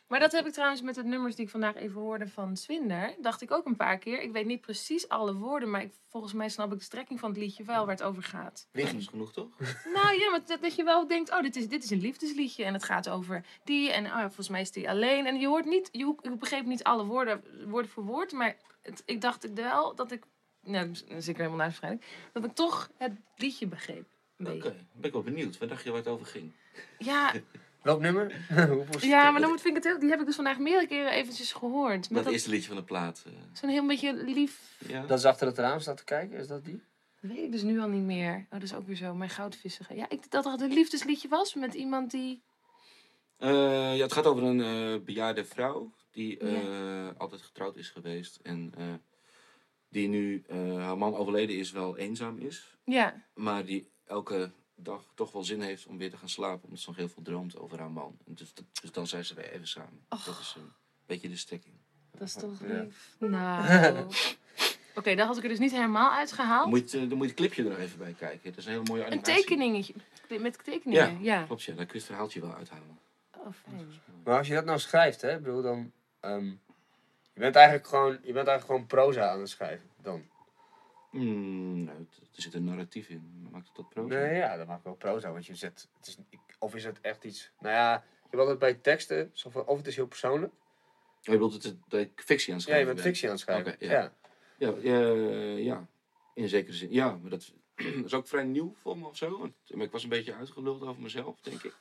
Maar 0.08 0.20
dat 0.20 0.32
heb 0.32 0.46
ik 0.46 0.52
trouwens 0.52 0.82
met 0.82 0.94
de 0.94 1.04
nummers 1.04 1.34
die 1.34 1.44
ik 1.44 1.50
vandaag 1.50 1.74
even 1.74 2.00
hoorde 2.00 2.28
van 2.28 2.56
Swinder. 2.56 3.14
Dacht 3.20 3.42
ik 3.42 3.50
ook 3.50 3.66
een 3.66 3.76
paar 3.76 3.98
keer. 3.98 4.20
Ik 4.20 4.32
weet 4.32 4.46
niet 4.46 4.60
precies 4.60 5.08
alle 5.08 5.34
woorden, 5.34 5.70
maar 5.70 5.82
ik, 5.82 5.92
volgens 6.08 6.32
mij 6.32 6.48
snap 6.48 6.72
ik 6.72 6.78
de 6.78 6.84
strekking 6.84 7.20
van 7.20 7.28
het 7.28 7.38
liedje 7.38 7.64
wel 7.64 7.86
waar 7.86 7.94
het 7.94 8.02
over 8.02 8.22
gaat. 8.22 8.68
Dat 8.72 8.92
is 8.92 9.06
genoeg 9.06 9.32
toch? 9.32 9.48
Nou 9.94 10.18
ja, 10.18 10.30
maar 10.30 10.40
dat, 10.46 10.62
dat 10.62 10.74
je 10.74 10.84
wel 10.84 11.06
denkt, 11.06 11.30
oh, 11.30 11.42
dit 11.42 11.56
is, 11.56 11.68
dit 11.68 11.84
is 11.84 11.90
een 11.90 12.00
liefdesliedje. 12.00 12.64
En 12.64 12.72
het 12.72 12.84
gaat 12.84 13.08
over 13.08 13.44
die. 13.64 13.92
En 13.92 14.04
oh, 14.04 14.10
ja, 14.10 14.26
volgens 14.26 14.48
mij 14.48 14.60
is 14.60 14.70
die 14.70 14.88
alleen. 14.90 15.26
En 15.26 15.40
je 15.40 15.46
hoort 15.46 15.64
niet, 15.64 15.88
je, 15.92 16.14
je 16.22 16.36
begreep 16.36 16.64
niet 16.64 16.84
alle 16.84 17.04
woorden, 17.04 17.42
woord 17.66 17.88
voor 17.88 18.04
woord. 18.04 18.32
Maar 18.32 18.56
het, 18.82 19.02
ik 19.06 19.20
dacht 19.20 19.52
wel 19.52 19.94
dat 19.94 20.10
ik, 20.10 20.24
nou, 20.62 20.86
dan 20.86 20.94
zit 20.94 21.28
ik 21.28 21.34
er 21.34 21.42
helemaal 21.42 21.66
naast 21.66 21.80
waarschijnlijk. 21.80 22.30
Dat 22.32 22.44
ik 22.44 22.54
toch 22.54 22.90
het 22.96 23.12
liedje 23.36 23.66
begreep. 23.66 24.06
Oké, 24.38 24.50
beetje. 24.50 24.74
ben 24.92 25.04
ik 25.04 25.12
wel 25.12 25.22
benieuwd. 25.22 25.58
Waar 25.58 25.68
dacht 25.68 25.84
je 25.84 25.90
waar 25.90 25.98
het 25.98 26.08
over 26.08 26.26
ging? 26.26 26.52
Ja, 26.98 27.32
welk 27.82 28.00
nummer? 28.00 28.32
Hoeveel 28.68 29.08
ja, 29.08 29.30
maar 29.30 29.40
dan 29.40 29.50
moet- 29.50 29.60
vind 29.60 29.76
ik 29.76 29.82
het 29.82 29.92
heel, 29.92 30.00
die 30.00 30.10
heb 30.10 30.20
ik 30.20 30.26
dus 30.26 30.34
vandaag 30.34 30.58
meerdere 30.58 30.86
keren 30.86 31.12
eventjes 31.12 31.52
gehoord. 31.52 32.10
Met 32.10 32.24
Dat 32.24 32.32
eerste 32.32 32.50
liedje 32.50 32.68
van 32.68 32.76
de 32.76 32.82
plaat. 32.84 33.22
eh. 33.26 33.32
zo'n 33.52 33.68
heel 33.70 33.86
beetje 33.86 34.12
lief 34.24 34.76
ja. 34.88 35.06
Dat 35.06 35.18
is 35.18 35.24
achter 35.24 35.46
het 35.46 35.58
raam 35.58 35.80
staat 35.80 35.96
te 35.96 36.04
kijken, 36.04 36.38
is 36.38 36.46
dat 36.46 36.64
die? 36.64 36.82
Dat 37.20 37.30
weet 37.30 37.44
ik 37.44 37.52
dus 37.52 37.62
nu 37.62 37.80
al 37.80 37.88
niet 37.88 38.02
meer. 38.04 38.34
Oh, 38.34 38.50
dat 38.50 38.62
is 38.62 38.74
ook 38.74 38.86
weer 38.86 38.96
zo. 38.96 39.14
Mijn 39.14 39.30
goudvissige. 39.30 39.94
Ja, 39.94 40.08
ik, 40.08 40.30
dat 40.30 40.44
het 40.44 40.60
een 40.60 40.72
liefdesliedje 40.72 41.28
was 41.28 41.54
met 41.54 41.74
iemand 41.74 42.10
die... 42.10 42.42
Eh, 43.38 43.96
ja, 43.96 44.02
het 44.02 44.12
gaat 44.12 44.26
over 44.26 44.42
een 44.42 44.60
eh, 44.60 45.04
bejaarde 45.04 45.44
vrouw 45.44 45.92
die 46.10 46.38
eh, 46.38 47.08
altijd 47.16 47.42
getrouwd 47.42 47.76
is 47.76 47.88
geweest. 47.90 48.38
En 48.42 48.72
eh, 48.78 48.84
die 49.88 50.08
nu, 50.08 50.42
eh, 50.48 50.76
haar 50.84 50.98
man 50.98 51.14
overleden 51.14 51.56
is, 51.56 51.70
wel 51.70 51.96
eenzaam 51.96 52.38
is. 52.38 52.76
Ja, 52.84 53.22
Maar 53.34 53.64
die 53.64 53.90
elke 54.06 54.50
dag 54.82 55.04
toch 55.14 55.32
wel 55.32 55.44
zin 55.44 55.60
heeft 55.60 55.86
om 55.86 55.98
weer 55.98 56.10
te 56.10 56.16
gaan 56.16 56.28
slapen. 56.28 56.64
Omdat 56.64 56.78
ze 56.80 56.88
nog 56.88 56.96
heel 56.98 57.08
veel 57.08 57.22
droomt 57.22 57.58
over 57.58 57.78
haar 57.78 57.90
man. 57.90 58.18
En 58.26 58.34
dus, 58.34 58.54
dat- 58.54 58.64
dus 58.80 58.92
dan 58.92 59.06
zijn 59.06 59.24
ze 59.24 59.34
weer 59.34 59.50
even 59.52 59.68
samen. 59.68 60.00
Och. 60.08 60.24
Dat 60.24 60.38
is 60.38 60.54
een 60.56 60.72
beetje 61.06 61.28
de 61.28 61.36
stekking. 61.36 61.74
dat 62.12 62.28
is 62.28 62.34
toch 62.34 62.60
Ja. 62.66 62.80
lief. 62.82 63.16
Nou... 63.18 64.06
Oké, 64.94 65.14
daar 65.14 65.26
had 65.26 65.36
ik 65.36 65.42
er 65.42 65.48
dus 65.48 65.58
niet 65.58 65.70
helemaal 65.70 66.08
Dan 66.08 66.18
uitgehaald. 66.18 66.68
moet, 66.68 66.94
eh, 66.94 67.00
dan 67.00 67.08
moet 67.08 67.20
je 67.20 67.24
het 67.26 67.34
clipje 67.34 67.62
er 67.62 67.68
nog 67.68 67.78
even 67.78 67.98
bij 67.98 68.12
kijken. 68.18 68.40
Het 68.48 68.58
is 68.58 68.64
een 68.64 68.70
hele 68.72 68.84
mooie 68.84 69.00
Een 69.00 69.06
animatie. 69.06 69.34
tekeningetje. 69.34 69.94
Met 70.40 70.64
tekeningen, 70.64 71.22
ja. 71.22 71.42
Klopt, 71.44 71.62
ja. 71.62 71.74
Daar 71.74 71.84
kun 71.84 71.92
je 71.94 71.98
het 71.98 72.06
verhaaltje 72.08 72.40
wel 72.40 72.54
uithalen. 72.54 72.98
Oh, 73.36 73.46
fijn. 73.64 73.88
Maar 74.24 74.38
als 74.38 74.46
je 74.46 74.54
dat 74.54 74.64
nou 74.64 74.78
schrijft, 74.78 75.20
hè, 75.20 75.36
ik 75.36 75.42
bedoel 75.42 75.62
dan. 75.62 75.92
ehm, 76.20 76.44
je 77.32 77.40
bent 77.40 77.54
eigenlijk 77.54 77.86
gewoon, 77.86 78.12
je 78.12 78.32
bent 78.32 78.46
eigenlijk 78.48 78.64
gewoon 78.64 78.86
proza 78.86 79.28
aan 79.30 79.40
het 79.40 79.48
schrijven. 79.48 79.88
Dan. 80.02 80.26
Hmm, 81.20 81.84
nou, 81.84 81.98
het- 81.98 82.18
er 82.36 82.42
zit 82.42 82.54
een 82.54 82.64
narratief 82.64 83.08
in. 83.08 83.48
Maakt 83.50 83.66
het 83.66 83.76
dat 83.76 83.88
proza? 83.88 84.14
Nee, 84.18 84.34
ja, 84.36 84.56
dat 84.56 84.66
maakt 84.66 84.84
wel 84.84 84.94
proza. 84.94 85.32
Want 85.32 85.46
je 85.46 85.54
zet, 85.54 85.88
het 85.96 86.06
is, 86.06 86.18
of 86.58 86.74
is 86.74 86.84
het 86.84 87.00
echt 87.00 87.24
iets. 87.24 87.50
Nou 87.60 87.74
ja, 87.74 87.92
je 87.92 88.20
hebt 88.36 88.38
altijd 88.42 88.58
bij 88.58 88.74
teksten, 88.74 89.30
zo 89.32 89.50
van, 89.50 89.66
of 89.66 89.76
het 89.76 89.86
is 89.86 89.96
heel 89.96 90.06
persoonlijk. 90.06 90.52
Oh, 90.52 90.58
je 91.20 91.30
bedoelt 91.30 91.52
het, 91.52 91.62
het- 91.62 91.76
dat 91.88 92.00
ik 92.00 92.22
fictie 92.24 92.52
aan 92.52 92.58
het 92.58 92.68
Ja, 92.68 92.76
je 92.76 92.84
bent 92.84 92.96
ben? 92.96 93.04
fictie 93.04 93.24
aan 93.26 93.32
het 93.34 93.40
schrijven. 93.40 93.72
Oké, 93.72 93.84
ja. 93.84 94.12
ja. 94.58 94.74
Ja, 94.82 94.98
ja, 94.98 94.98
ja, 95.56 95.86
in 96.34 96.48
zekere 96.48 96.76
zin. 96.76 96.92
Ja, 96.92 97.16
maar 97.16 97.30
dat 97.36 97.52
is 98.04 98.14
ook 98.14 98.26
vrij 98.28 98.44
nieuw 98.44 98.74
voor 98.82 98.98
me 98.98 99.06
of 99.06 99.16
zo. 99.16 99.38
Want 99.38 99.52
maar 99.74 99.84
ik 99.86 99.92
was 99.92 100.02
een 100.02 100.08
beetje 100.08 100.34
uitgeluld 100.34 100.82
over 100.82 101.02
mezelf, 101.02 101.40
denk 101.40 101.62
ik. 101.62 101.76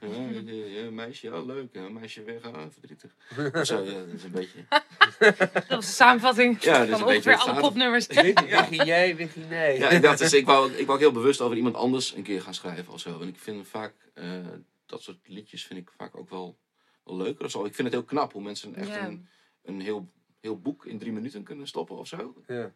Ja, 0.00 0.08
ja, 0.08 0.64
ja, 0.66 0.90
meisje, 0.90 1.26
ja, 1.26 1.40
leuk. 1.40 1.68
Ja, 1.72 1.88
meisje 1.88 2.22
weg, 2.22 2.42
ah, 2.42 2.66
verdrietig. 2.70 3.16
Of 3.52 3.66
Zo, 3.66 3.82
ja, 3.82 3.92
dat 4.04 4.14
is 4.14 4.24
een 4.24 4.30
beetje... 4.30 4.64
Dat 5.18 5.68
was 5.68 5.86
de 5.86 5.92
samenvatting 5.92 6.62
Ja, 6.62 6.78
dat 6.78 6.88
is 6.88 6.90
van 6.90 7.00
een 7.00 7.06
beetje 7.06 7.30
ongeveer 7.30 7.52
alle 7.52 7.60
popnummers. 7.60 8.06
Wiggy 8.06 8.74
jij, 8.92 9.16
Wiggy 9.16 9.40
nee. 9.40 9.78
Ja, 9.78 9.88
ik 9.88 10.02
dacht 10.02 10.18
dus, 10.18 10.32
ik 10.32 10.46
wou, 10.46 10.72
ik 10.72 10.86
wou 10.86 10.98
heel 10.98 11.12
bewust 11.12 11.40
over 11.40 11.56
iemand 11.56 11.74
anders 11.74 12.14
een 12.14 12.22
keer 12.22 12.42
gaan 12.42 12.54
schrijven 12.54 12.92
of 12.92 13.00
zo. 13.00 13.20
En 13.20 13.28
ik 13.28 13.38
vind 13.38 13.68
vaak, 13.68 13.94
eh, 14.14 14.46
dat 14.86 15.02
soort 15.02 15.18
liedjes 15.28 15.64
vind 15.66 15.80
ik 15.80 15.90
vaak 15.96 16.16
ook 16.16 16.30
wel, 16.30 16.58
wel 17.04 17.16
leuker 17.16 17.44
of 17.44 17.50
zo. 17.50 17.64
Ik 17.64 17.74
vind 17.74 17.88
het 17.88 17.96
heel 17.96 18.06
knap 18.06 18.32
hoe 18.32 18.42
mensen 18.42 18.74
echt 18.74 18.88
Ja. 18.88 19.06
een, 19.06 19.28
een 19.62 19.80
heel, 19.80 20.08
heel 20.40 20.60
boek 20.60 20.86
in 20.86 20.98
drie 20.98 21.12
minuten 21.12 21.42
kunnen 21.42 21.66
stoppen 21.66 21.96
of 21.96 22.06
zo. 22.06 22.34
Ja. 22.46 22.72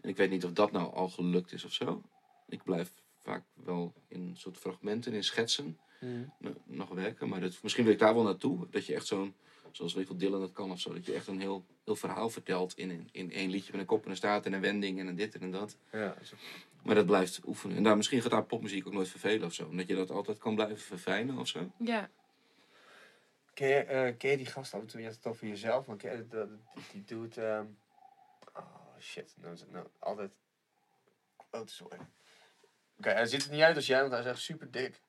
En 0.00 0.08
ik 0.08 0.16
weet 0.16 0.30
niet 0.30 0.44
of 0.44 0.52
dat 0.52 0.72
nou 0.72 0.94
al 0.94 1.08
gelukt 1.08 1.52
is 1.52 1.64
of 1.64 1.72
zo. 1.72 2.02
Ik 2.48 2.62
blijf 2.62 2.92
vaak 3.18 3.44
wel 3.54 3.94
in 4.08 4.34
soort 4.36 4.56
fragmenten, 4.56 5.12
in 5.12 5.24
schetsen 5.24 5.78
N- 6.04 6.30
nog 6.64 6.88
werken. 6.88 7.28
Maar 7.28 7.40
dat, 7.40 7.62
misschien 7.62 7.84
wil 7.84 7.92
ik 7.92 7.98
daar 7.98 8.14
wel 8.14 8.22
naartoe. 8.22 8.66
Dat 8.70 8.86
je 8.86 8.94
echt 8.94 9.06
zo'n 9.06 9.34
zoals 9.70 9.94
weet 9.94 10.10
ik 10.10 10.18
Dylan 10.18 10.40
dat 10.40 10.52
kan 10.52 10.70
of 10.70 10.80
zo. 10.80 10.92
Dat 10.92 11.06
je 11.06 11.12
echt 11.14 11.26
een 11.26 11.40
heel, 11.40 11.64
heel 11.84 11.96
verhaal 11.96 12.30
vertelt 12.30 12.76
in, 12.78 13.08
in 13.12 13.32
één 13.32 13.50
liedje 13.50 13.70
met 13.72 13.80
een 13.80 13.86
kop 13.86 14.04
en 14.04 14.10
een 14.10 14.16
staart 14.16 14.46
en 14.46 14.52
een 14.52 14.60
wending 14.60 14.98
en 14.98 15.06
een 15.06 15.14
dit 15.16 15.34
en 15.34 15.42
een 15.42 15.50
dat. 15.50 15.76
Ja, 15.92 16.16
zo- 16.22 16.36
Maar 16.82 16.94
dat 16.94 17.06
blijft 17.06 17.40
oefenen. 17.46 17.76
En 17.76 17.82
daar, 17.82 17.96
misschien 17.96 18.22
gaat 18.22 18.30
daar 18.30 18.44
popmuziek 18.44 18.86
ook 18.86 18.92
nooit 18.92 19.08
vervelen 19.08 19.46
of 19.46 19.52
zo. 19.54 19.66
Omdat 19.66 19.88
je 19.88 19.94
dat 19.94 20.10
altijd 20.10 20.38
kan 20.38 20.54
blijven 20.54 20.78
verfijnen 20.78 21.38
of 21.38 21.48
zo. 21.48 21.70
Ja. 21.78 22.10
Ken 23.54 23.68
je, 23.68 23.74
eh, 23.74 24.16
ken 24.18 24.30
je 24.30 24.36
die 24.36 24.46
gast 24.46 24.74
af 24.74 24.80
en 24.80 24.86
toe? 24.86 25.00
Je 25.00 25.06
had 25.06 25.14
het 25.16 25.26
over 25.26 25.46
jezelf, 25.46 25.86
maar 25.86 25.96
ken 25.96 26.16
je 26.16 26.26
dat, 26.28 26.48
die 26.92 27.02
doet... 27.04 27.36
ehm, 27.36 27.66
oh 28.54 28.98
shit, 29.00 29.34
nou, 29.40 29.52
is 29.54 29.60
het 29.60 29.70
nou 29.72 29.86
altijd... 29.98 30.30
Oh, 31.50 31.60
sorry. 31.66 31.98
Oké, 32.98 33.10
hij 33.10 33.26
ziet 33.26 33.44
er 33.44 33.50
niet 33.50 33.60
uit 33.60 33.76
als 33.76 33.86
jij, 33.86 34.00
want 34.00 34.12
hij 34.12 34.20
is 34.20 34.26
echt 34.26 34.40
super 34.40 34.70
dik. 34.70 35.02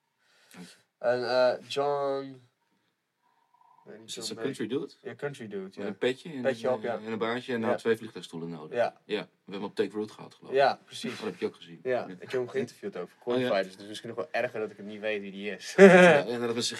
En 0.99 1.29
eh, 1.29 1.53
John... 1.67 2.49
Is 4.05 4.13
dat 4.13 4.25
zo'n 4.25 4.35
country 4.37 4.67
dude? 4.67 4.89
Ja, 5.01 5.15
country 5.15 5.47
dude, 5.47 5.63
Met 5.63 5.75
ja. 5.75 5.85
een 5.85 5.97
petje, 5.97 6.31
en, 6.33 6.41
Petje 6.41 6.71
op, 6.71 6.81
ja. 6.83 6.93
en 6.97 7.11
een 7.11 7.17
baardje 7.17 7.53
en 7.53 7.59
Ja. 7.59 7.65
nou 7.65 7.77
twee 7.77 7.97
vliegtuigstoelen 7.97 8.49
nodig. 8.49 8.77
Ja, 8.77 8.83
Ja, 9.05 9.19
we 9.21 9.27
hebben 9.43 9.53
hem 9.53 9.63
op 9.63 9.75
Take 9.75 9.95
Root 9.95 10.11
gehad 10.11 10.33
geloof 10.33 10.51
ik. 10.51 10.57
ja, 10.57 10.79
precies. 10.85 11.15
Dat 11.17 11.25
heb 11.25 11.37
je 11.37 11.45
ook 11.45 11.55
gezien. 11.55 11.79
Ja, 11.83 12.05
ik 12.07 12.19
heb 12.19 12.31
hem 12.31 12.47
geïnterviewd 12.49 12.97
over 12.97 13.15
Oh, 13.23 13.39
ja. 13.39 13.47
Qualified, 13.47 13.77
dus 13.77 13.87
misschien 13.87 14.09
nog 14.09 14.17
wel 14.17 14.27
erger 14.31 14.59
dat 14.59 14.71
ik 14.71 14.77
het 14.77 14.85
niet 14.85 14.99
weet 14.99 15.21
wie 15.21 15.31
die 15.31 15.49
is. 15.55 15.73
Ja, 15.77 16.25
en 16.25 16.39
dat 16.39 16.55
met 16.55 16.65
zijn 16.65 16.79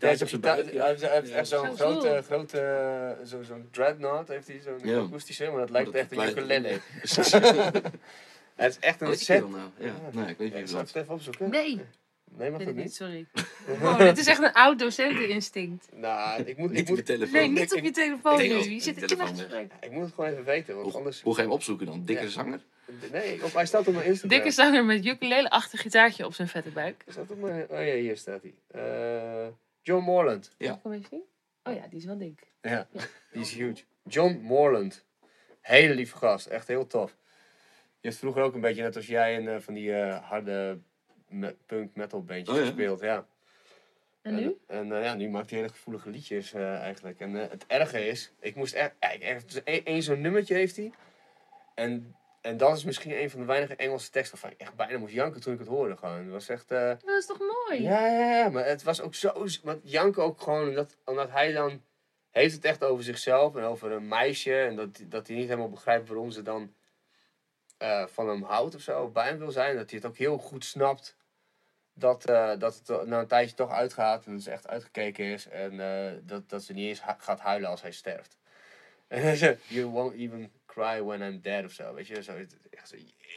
hij 0.00 0.12
op 0.22 0.28
zijn 0.28 0.40
heeft, 0.40 0.40
buik. 0.40 0.72
hij 1.28 1.38
echt 1.38 1.48
zo'n 1.48 1.76
Zo 1.76 1.84
grote, 1.90 2.22
grote 2.22 2.60
eh, 2.60 3.26
zo, 3.26 3.42
zo'n 3.42 3.68
dreadnought 3.70 4.28
heeft 4.28 4.46
hij, 4.48 4.60
zo'n 4.60 4.78
Ja. 4.82 4.98
akoestische, 4.98 5.50
maar 5.50 5.60
dat 5.60 5.70
lijkt 5.70 5.92
dat 5.92 6.00
echt 6.00 6.12
een 6.12 6.28
ukulele. 6.28 6.68
Het 8.54 8.70
is 8.72 8.78
echt 8.78 9.00
een 9.00 9.08
je 9.18 9.24
set. 9.24 9.48
nou? 9.48 9.70
Ja, 9.78 9.94
nee, 10.12 10.26
ik 10.28 10.38
weet 10.38 10.54
niet 10.54 10.70
ik 10.70 10.86
het 10.86 10.96
even 10.96 11.14
opzoeken? 11.14 11.50
Nee, 11.50 11.80
Nee, 12.36 12.50
mag 12.50 12.64
dat 12.64 12.74
niet, 12.74 12.94
sorry. 12.94 13.26
Wow, 13.80 13.98
dit 13.98 14.18
is 14.18 14.26
echt 14.26 14.42
een 14.42 14.52
oud 14.52 14.78
docenteninstinct. 14.78 15.88
Nou, 15.94 16.42
ik 16.42 16.56
moet, 16.56 16.70
ik 16.70 16.74
Niet 16.76 16.80
op 16.82 16.86
je 16.88 16.92
moet, 16.94 17.06
telefoon. 17.06 17.32
Nee, 17.32 17.44
ik- 17.44 17.50
niet 17.58 17.72
op 17.74 17.82
je 17.84 17.90
telefoon 17.90 18.40
ik- 18.40 18.50
Je 18.50 18.80
zit 18.80 18.96
in 19.00 19.06
telefoon 19.06 19.26
kindergesprek. 19.26 19.72
ik 19.80 19.90
moet 19.90 20.04
het 20.04 20.14
gewoon 20.14 20.30
even 20.30 20.44
weten, 20.44 20.74
want 20.74 20.86
Hoe, 20.86 20.96
anders... 20.96 21.22
hoe 21.22 21.34
ga 21.34 21.40
je 21.40 21.46
hem 21.46 21.56
opzoeken 21.56 21.86
dan? 21.86 22.04
Dikke 22.04 22.22
Ja. 22.22 22.28
zanger? 22.28 22.60
Nee, 23.12 23.44
op, 23.44 23.52
hij 23.52 23.66
staat 23.66 23.86
op 23.88 23.94
mijn 23.94 24.06
Instagram. 24.06 24.30
Dikke 24.38 24.50
zanger 24.54 24.84
met 24.84 25.06
ukulele-achtig 25.06 25.80
gitaartje 25.80 26.24
op 26.26 26.34
zijn 26.34 26.48
vette 26.48 26.70
buik. 26.70 27.04
Staat 27.08 27.30
op 27.30 27.38
mijn... 27.40 27.62
Oh 27.70 27.86
ja, 27.86 27.94
hier 27.94 28.16
staat 28.16 28.40
hij. 28.42 28.54
Eh, 28.82 29.46
John 29.82 30.04
Morland. 30.04 30.54
Ja. 30.58 30.78
Kom 30.82 30.92
eens 30.92 31.08
zien. 31.08 31.22
Oh 31.62 31.74
ja, 31.74 31.86
die 31.90 31.98
is 31.98 32.04
wel 32.04 32.18
dik. 32.18 32.46
Ja, 32.62 32.88
die 33.32 33.40
is 33.42 33.52
huge. 33.52 33.82
John 34.04 34.38
Morland. 34.42 35.04
Hele 35.60 35.94
lieve 35.94 36.16
gast, 36.16 36.46
echt 36.46 36.68
heel 36.68 36.86
tof. 36.86 37.16
Je 38.00 38.08
hebt 38.08 38.16
vroeger 38.20 38.42
ook 38.42 38.54
een 38.54 38.60
beetje 38.60 38.82
net 38.82 38.96
als 38.96 39.06
jij 39.06 39.34
in 39.34 39.48
eh, 39.48 39.56
van 39.60 39.74
die 39.74 39.92
eh, 39.94 40.28
harde 40.28 40.78
me- 41.28 41.56
punk 41.66 41.94
metal 41.96 42.24
bandjes 42.24 42.48
Oh 42.48 42.56
ja? 42.62 42.66
gespeeld, 42.66 43.00
ja. 43.00 43.26
En 44.22 44.34
nu? 44.34 44.58
En 44.66 44.92
eh, 44.92 45.02
ja, 45.04 45.14
nu 45.14 45.28
maakt 45.28 45.50
hij 45.50 45.58
hele 45.58 45.70
gevoelige 45.72 46.10
liedjes 46.10 46.52
eh, 46.52 46.74
eigenlijk. 46.80 47.20
En 47.20 47.42
eh, 47.42 47.50
het 47.50 47.64
erge 47.66 48.06
is, 48.08 48.32
ik 48.40 48.54
moest 48.54 48.74
echt, 48.74 48.92
echt 48.98 49.52
dus 49.52 49.62
één 49.64 49.84
één 49.84 50.02
zo'n 50.02 50.20
nummertje 50.20 50.54
heeft 50.54 50.76
hij. 50.76 50.92
En, 51.74 52.16
en 52.40 52.56
dat 52.56 52.76
is 52.76 52.84
misschien 52.84 53.20
een 53.22 53.30
van 53.30 53.40
de 53.40 53.46
weinige 53.46 53.76
Engelse 53.76 54.10
teksten 54.10 54.32
waarvan 54.40 54.58
ik 54.58 54.66
echt 54.66 54.74
bijna 54.76 54.98
moest 54.98 55.12
janken 55.14 55.40
toen 55.40 55.52
ik 55.52 55.58
het 55.58 55.68
hoorde 55.68 55.96
gewoon. 55.96 56.18
Het 56.18 56.28
was 56.30 56.48
echt... 56.48 56.70
eh, 56.70 56.88
Dat 56.88 57.18
is 57.18 57.26
toch 57.26 57.38
mooi? 57.38 57.82
ja, 57.82 58.06
ja, 58.06 58.36
ja, 58.36 58.48
maar 58.48 58.66
het 58.66 58.82
was 58.82 59.00
ook 59.00 59.14
zo. 59.14 59.32
Want 59.62 59.80
Janke 59.90 60.20
ook 60.20 60.40
gewoon, 60.40 60.68
omdat, 60.68 60.96
omdat 61.04 61.30
hij 61.30 61.52
dan. 61.52 61.82
heeft 62.30 62.54
het 62.54 62.64
echt 62.64 62.84
over 62.84 63.04
zichzelf 63.04 63.56
en 63.56 63.62
over 63.62 63.90
een 63.92 64.08
meisje. 64.08 64.54
En 64.60 64.76
dat, 64.76 65.00
dat 65.06 65.26
hij 65.26 65.36
niet 65.36 65.48
helemaal 65.48 65.70
begrijpt 65.70 66.08
waarom 66.08 66.30
ze 66.30 66.42
dan. 66.42 66.74
eh, 67.78 68.06
van 68.06 68.28
hem 68.28 68.42
houdt 68.42 68.74
of 68.74 68.80
zo, 68.80 69.02
of 69.02 69.12
bij 69.12 69.26
hem 69.28 69.38
wil 69.38 69.50
zijn. 69.50 69.76
Dat 69.76 69.90
hij 69.90 69.98
het 69.98 70.08
ook 70.08 70.16
heel 70.16 70.38
goed 70.38 70.64
snapt. 70.64 71.16
Dat, 71.98 72.24
eh, 72.24 72.50
dat 72.58 72.74
het 72.74 72.88
er 72.88 73.08
na 73.08 73.18
een 73.20 73.26
tijdje 73.26 73.54
toch 73.54 73.70
uitgaat 73.72 74.26
en 74.26 74.32
dat 74.32 74.42
ze 74.42 74.50
echt 74.50 74.68
uitgekeken 74.68 75.24
is. 75.24 75.48
En 75.48 75.80
eh, 75.80 76.12
dat, 76.22 76.48
dat 76.48 76.62
ze 76.62 76.72
niet 76.72 76.88
eens 76.88 77.02
gaat 77.18 77.40
huilen 77.40 77.68
als 77.70 77.82
hij 77.82 77.92
sterft. 77.92 78.36
En 79.08 79.22
hij 79.22 79.36
zegt, 79.36 79.60
you 79.66 79.86
won't 79.86 80.14
even 80.14 80.50
cry 80.66 81.02
when 81.02 81.22
I'm 81.22 81.40
dead 81.42 81.64
of 81.64 81.72
zo. 81.72 81.94
Weet 81.94 82.06
je, 82.06 82.22
zo, 82.22 82.32
echt 82.70 82.88
zo, 82.88 82.96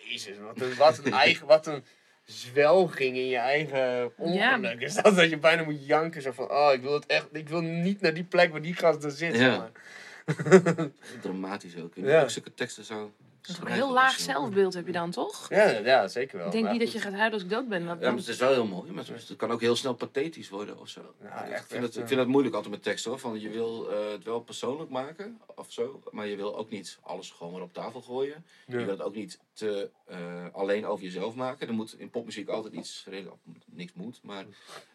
jezus, 0.10 0.38
wat 0.38 0.62
een, 0.62 0.76
wat 0.76 0.98
een 0.98 1.14
eigen, 1.14 1.48
wat 1.48 1.68
een 1.68 1.84
zwelging 2.24 3.16
in 3.16 3.28
je 3.28 3.38
eigen 3.38 4.12
ongeluk. 4.18 4.82
Is 4.82 4.94
dat 4.94 5.16
dat 5.16 5.30
je 5.30 5.38
bijna 5.38 5.64
moet 5.64 5.86
janken, 5.86 6.22
zo 6.22 6.32
van, 6.32 6.52
oh, 6.52 6.74
ik 6.74 6.82
wil 6.82 6.94
het 6.94 7.06
echt, 7.06 7.28
ik 7.32 7.50
wil 7.50 7.62
niet 7.62 8.02
naar 8.02 8.14
die 8.14 8.24
plek 8.24 8.52
waar 8.52 8.62
die 8.62 8.74
gast 8.76 9.04
er 9.04 9.12
zit. 9.12 9.36
Ja. 9.36 9.40
zeg 9.40 9.58
maar. 9.58 10.90
Dramatisch 11.22 11.78
ook. 11.78 11.96
Ik 11.96 12.06
Ja. 12.06 12.28
zulke 12.28 12.54
teksten 12.54 12.84
zo. 12.84 13.12
Dat 13.42 13.50
is 13.56 13.58
een 13.62 13.72
heel 13.72 13.92
laag 13.92 14.20
zelfbeeld 14.20 14.74
heb 14.74 14.86
je 14.86 14.92
dan, 14.92 15.12
toch? 15.12 15.50
Ja, 15.50 15.70
ja, 15.70 16.08
zeker 16.08 16.38
wel. 16.38 16.46
Ik 16.46 16.52
denk 16.52 16.64
Maar 16.64 16.74
niet 16.74 16.82
dat 16.82 16.92
je 16.92 17.00
gaat 17.00 17.14
huilen 17.14 17.34
als 17.34 17.42
ik 17.42 17.50
dood 17.50 17.68
ben. 17.68 17.86
Dat 17.86 18.00
Ja, 18.00 18.08
maar 18.10 18.18
het 18.18 18.28
is 18.28 18.38
wel 18.38 18.52
heel 18.52 18.66
mooi. 18.66 18.92
Maar 18.92 19.06
het 19.08 19.36
kan 19.36 19.52
ook 19.52 19.62
heel 19.62 19.76
snel 19.76 19.94
pathetisch 19.94 20.50
worden 20.50 20.80
of 20.80 20.88
zo. 20.90 21.14
Ja, 21.22 21.44
ik, 21.44 21.52
echt, 21.52 21.68
vind 21.68 21.84
echt, 21.84 21.84
het, 21.84 21.96
ik 21.96 22.02
eh. 22.02 22.08
vind 22.08 22.20
het 22.20 22.30
moeilijk 22.30 22.56
altijd 22.56 22.74
met 22.74 22.84
teksten 22.84 23.12
hoor. 23.12 23.20
Van, 23.20 23.40
je 23.40 23.50
wil 23.50 23.92
eh, 23.92 24.12
het 24.12 24.24
wel 24.24 24.40
persoonlijk 24.40 24.90
maken 24.90 25.42
of 25.56 25.72
zo. 25.72 26.04
Maar 26.12 26.28
je 26.28 26.36
wil 26.36 26.58
ook 26.58 26.70
niet 26.70 26.98
alles 27.02 27.32
gewoon 27.32 27.54
maar 27.54 27.62
op 27.62 27.74
tafel 27.74 28.02
gooien. 28.02 28.46
Ja. 28.68 28.80
Je 28.80 28.86
wil 28.86 28.94
het 28.94 29.02
ook 29.02 29.16
niet 29.16 29.40
te 29.54 29.90
eh, 30.06 30.46
alleen 30.52 30.86
over 30.86 31.04
jezelf 31.06 31.36
maken. 31.36 31.68
Er 31.68 31.74
moet 31.74 31.96
in 32.00 32.10
popmuziek 32.10 32.50
altijd 32.50 32.74
iets, 32.74 33.06
redelijk- 33.08 33.38
niks 33.66 33.94
moet, 33.94 34.20
maar 34.24 34.46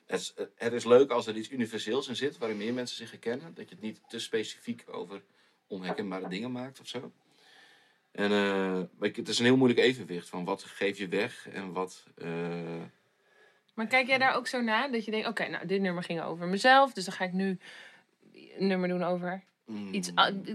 het 0.06 0.20
is, 0.20 0.34
het 0.54 0.72
is 0.72 0.84
leuk 0.84 1.10
als 1.10 1.26
er 1.26 1.36
iets 1.36 1.50
universeels 1.50 2.08
in 2.08 2.16
zit, 2.16 2.38
waarin 2.38 2.56
meer 2.56 2.74
mensen 2.74 2.96
zich 2.96 3.10
herkennen. 3.10 3.54
Dat 3.54 3.68
je 3.68 3.74
het 3.74 3.84
niet 3.84 4.00
te 4.08 4.18
specifiek 4.18 4.84
over 4.86 5.22
onherkenbare 5.66 6.28
dingen 6.28 6.52
maakt 6.52 6.80
of 6.80 6.86
zo. 6.86 7.12
En 8.16 8.90
ik- 9.00 9.16
het 9.16 9.28
is 9.28 9.38
een 9.38 9.44
heel 9.44 9.56
moeilijk 9.56 9.80
evenwicht 9.80 10.28
van 10.28 10.44
wat 10.44 10.62
geef 10.62 10.98
je 10.98 11.08
weg 11.08 11.48
en 11.48 11.72
wat... 11.72 12.04
eh, 12.18 12.28
Maar 13.74 13.86
kijk 13.86 14.06
jij 14.06 14.18
daar 14.18 14.34
ook 14.34 14.46
zo 14.46 14.60
naar? 14.60 14.90
Dat 14.92 15.04
je 15.04 15.10
denkt, 15.10 15.26
oké, 15.28 15.48
nou, 15.48 15.66
dit 15.66 15.80
nummer 15.80 16.02
ging 16.02 16.22
over 16.22 16.46
mezelf. 16.46 16.92
Dus 16.92 17.04
dan 17.04 17.14
ga 17.14 17.24
ik 17.24 17.32
nu 17.32 17.58
een 18.58 18.66
nummer 18.66 18.88
doen 18.88 19.02
over 19.02 19.42
mm, 19.64 19.94
iets. 19.94 20.10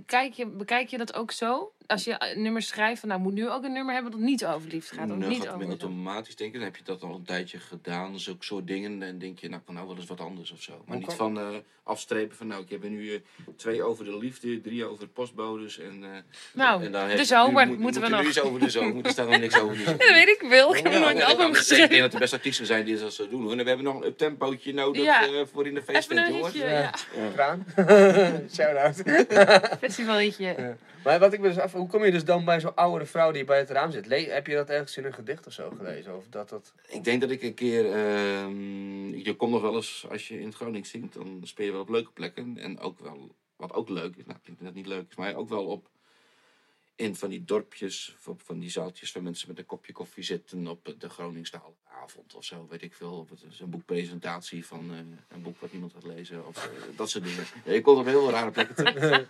Kijk 0.05 0.33
je, 0.33 0.45
bekijk 0.47 0.87
je 0.89 0.97
dat 0.97 1.13
ook 1.13 1.31
zo? 1.31 1.71
Als 1.91 2.03
je 2.03 2.15
een 2.17 2.41
nummer 2.41 2.61
schrijft 2.61 2.99
van, 2.99 3.09
nou, 3.09 3.21
moet 3.21 3.33
nu 3.33 3.49
ook 3.49 3.63
een 3.63 3.71
nummer 3.73 3.93
hebben 3.93 4.11
dat 4.11 4.19
niet 4.21 4.45
over 4.45 4.69
liefde 4.69 4.95
gaat. 4.95 5.09
Of 5.09 5.15
Nou, 5.17 5.29
niet 5.29 5.37
gaat 5.37 5.45
het 5.47 5.55
over 5.55 5.67
automatisch 5.67 6.35
denken. 6.35 6.59
Dan 6.59 6.67
heb 6.67 6.77
je 6.77 6.83
dat 6.83 7.03
al 7.03 7.15
een 7.15 7.23
tijdje 7.23 7.59
gedaan. 7.59 8.19
Zulke 8.19 8.45
soort 8.45 8.67
dingen. 8.67 9.01
En 9.03 9.19
denk 9.19 9.39
je, 9.39 9.49
nou, 9.49 9.61
van 9.65 9.73
nou 9.73 9.87
wel 9.87 9.95
eens 9.95 10.05
wat 10.05 10.19
anders 10.19 10.51
of 10.51 10.61
zo. 10.61 10.71
Maar 10.71 10.81
Hoe 10.85 10.95
niet 10.95 11.05
kan- 11.05 11.15
van 11.15 11.39
eh, 11.39 11.45
afstrepen 11.83 12.37
van, 12.37 12.47
nou, 12.47 12.63
ik 12.63 12.69
heb 12.69 12.83
er 12.83 12.89
nu 12.89 13.13
eh, 13.13 13.19
twee 13.55 13.83
over 13.83 14.05
de 14.05 14.17
liefde, 14.17 14.61
drie 14.61 14.85
over 14.85 15.07
postbodes. 15.07 15.79
En, 15.79 16.03
eh, 16.03 16.09
Nou, 16.53 16.83
en 16.85 16.91
dan 16.91 17.07
de 17.09 17.25
zomer 17.25 17.65
nu 17.65 17.71
moet- 17.71 17.79
moeten 17.79 18.01
we 18.01 18.07
moet 18.07 18.15
nog. 18.15 18.23
Nu 18.23 18.29
iets 18.29 18.41
over 18.41 18.59
de 18.59 18.69
zomer. 18.69 19.05
Er 19.05 19.11
staat 19.11 19.29
nog 19.29 19.39
niks 19.39 19.59
over 19.59 19.77
de 19.77 19.83
zomer. 19.83 19.97
Dat 19.99 20.09
weet 20.09 20.27
ik 20.41 20.45
wel. 20.49 20.75
Ik 20.75 20.83
heb 20.83 20.93
Ja, 20.93 20.99
nog 20.99 21.09
een 21.09 21.15
ja, 21.15 21.25
album 21.25 21.43
ja, 21.43 21.49
Ik 21.49 21.55
geschreven. 21.55 21.89
denk 21.89 22.01
dat 22.01 22.13
er 22.13 22.19
best 22.19 22.33
artiesten 22.33 22.65
zijn 22.65 22.85
die 22.85 22.99
dat 22.99 23.13
zo 23.13 23.29
doen 23.29 23.41
hoor. 23.41 23.51
En 23.51 23.57
we 23.57 23.63
hebben 23.63 23.85
nog 23.85 23.95
een 23.95 24.05
uptempootje 24.07 24.73
nodig 24.73 25.03
Ja. 25.03 25.23
eh, 25.25 25.41
voor 25.51 25.67
in 25.67 25.73
de 25.73 25.79
Even 25.81 25.93
feesttent, 25.93 26.27
een 26.27 26.33
jongens. 26.33 26.53
ja. 26.55 26.91
Kraan. 27.33 27.65
Shout-out. 28.55 29.01
Festivalliedje. 29.79 30.75
Maar 31.03 31.19
wat 31.19 31.33
ik 31.33 31.39
me 31.39 31.47
dus 31.47 31.57
af, 31.59 31.75
hoe 31.81 31.89
kom 31.89 32.05
je 32.05 32.11
dus 32.11 32.25
dan 32.25 32.45
bij 32.45 32.59
zo'n 32.59 32.75
oudere 32.75 33.05
vrouw 33.05 33.31
die 33.31 33.43
bij 33.43 33.57
het 33.57 33.69
raam 33.69 33.91
zit? 33.91 34.05
Le- 34.05 34.15
heb 34.29 34.47
je 34.47 34.55
dat 34.55 34.69
ergens 34.69 34.97
in 34.97 35.05
een 35.05 35.13
gedicht 35.13 35.47
of 35.47 35.53
zo 35.53 35.69
gelezen? 35.77 36.15
Of 36.17 36.27
dat 36.29 36.49
dat... 36.49 36.73
Ik 36.87 37.03
denk 37.03 37.21
dat 37.21 37.31
ik 37.31 37.41
een 37.41 37.53
keer. 37.53 37.85
ehm, 37.85 39.07
je 39.15 39.35
komt 39.35 39.51
nog 39.51 39.61
wel 39.61 39.75
eens 39.75 40.05
als 40.09 40.27
je 40.27 40.39
in 40.39 40.45
het 40.45 40.55
Gronings 40.55 40.89
zingt, 40.89 41.13
dan 41.13 41.39
speel 41.43 41.65
je 41.65 41.71
wel 41.71 41.81
op 41.81 41.89
leuke 41.89 42.11
plekken. 42.11 42.57
En 42.57 42.79
ook 42.79 42.99
wel, 42.99 43.35
wat 43.55 43.73
ook 43.73 43.89
leuk 43.89 44.15
is, 44.15 44.25
nou 44.25 44.37
ik 44.37 44.45
denk 44.45 44.59
dat 44.63 44.73
niet 44.73 44.85
leuk 44.87 45.05
is, 45.09 45.15
maar 45.15 45.35
ook 45.35 45.49
wel 45.49 45.65
op. 45.65 45.89
In 46.95 47.15
van 47.15 47.29
die 47.29 47.43
dorpjes, 47.45 48.15
of 48.17 48.27
op 48.27 48.41
van 48.41 48.59
die 48.59 48.69
zaaltjes 48.69 49.11
waar 49.11 49.23
mensen 49.23 49.47
met 49.47 49.57
een 49.57 49.65
kopje 49.65 49.93
koffie 49.93 50.23
zitten 50.23 50.67
op 50.67 50.93
de 50.97 51.09
Groningstaalavond 51.09 52.35
of 52.35 52.43
zo, 52.43 52.67
weet 52.69 52.81
ik 52.81 52.93
veel. 52.93 53.13
Of 53.13 53.29
het 53.29 53.43
is 53.51 53.59
een 53.59 53.69
boekpresentatie 53.69 54.65
van 54.65 54.91
eh, 54.91 54.97
een 55.35 55.41
boek 55.41 55.59
wat 55.59 55.71
niemand 55.71 55.93
gaat 55.93 56.05
lezen 56.05 56.47
of 56.47 56.65
eh, 56.65 56.71
dat 56.97 57.09
soort 57.09 57.23
dingen. 57.23 57.45
Ja, 57.65 57.71
je 57.73 57.81
komt 57.81 57.99
op 57.99 58.05
heel 58.05 58.29
rare 58.29 58.51
plekken. 58.51 59.27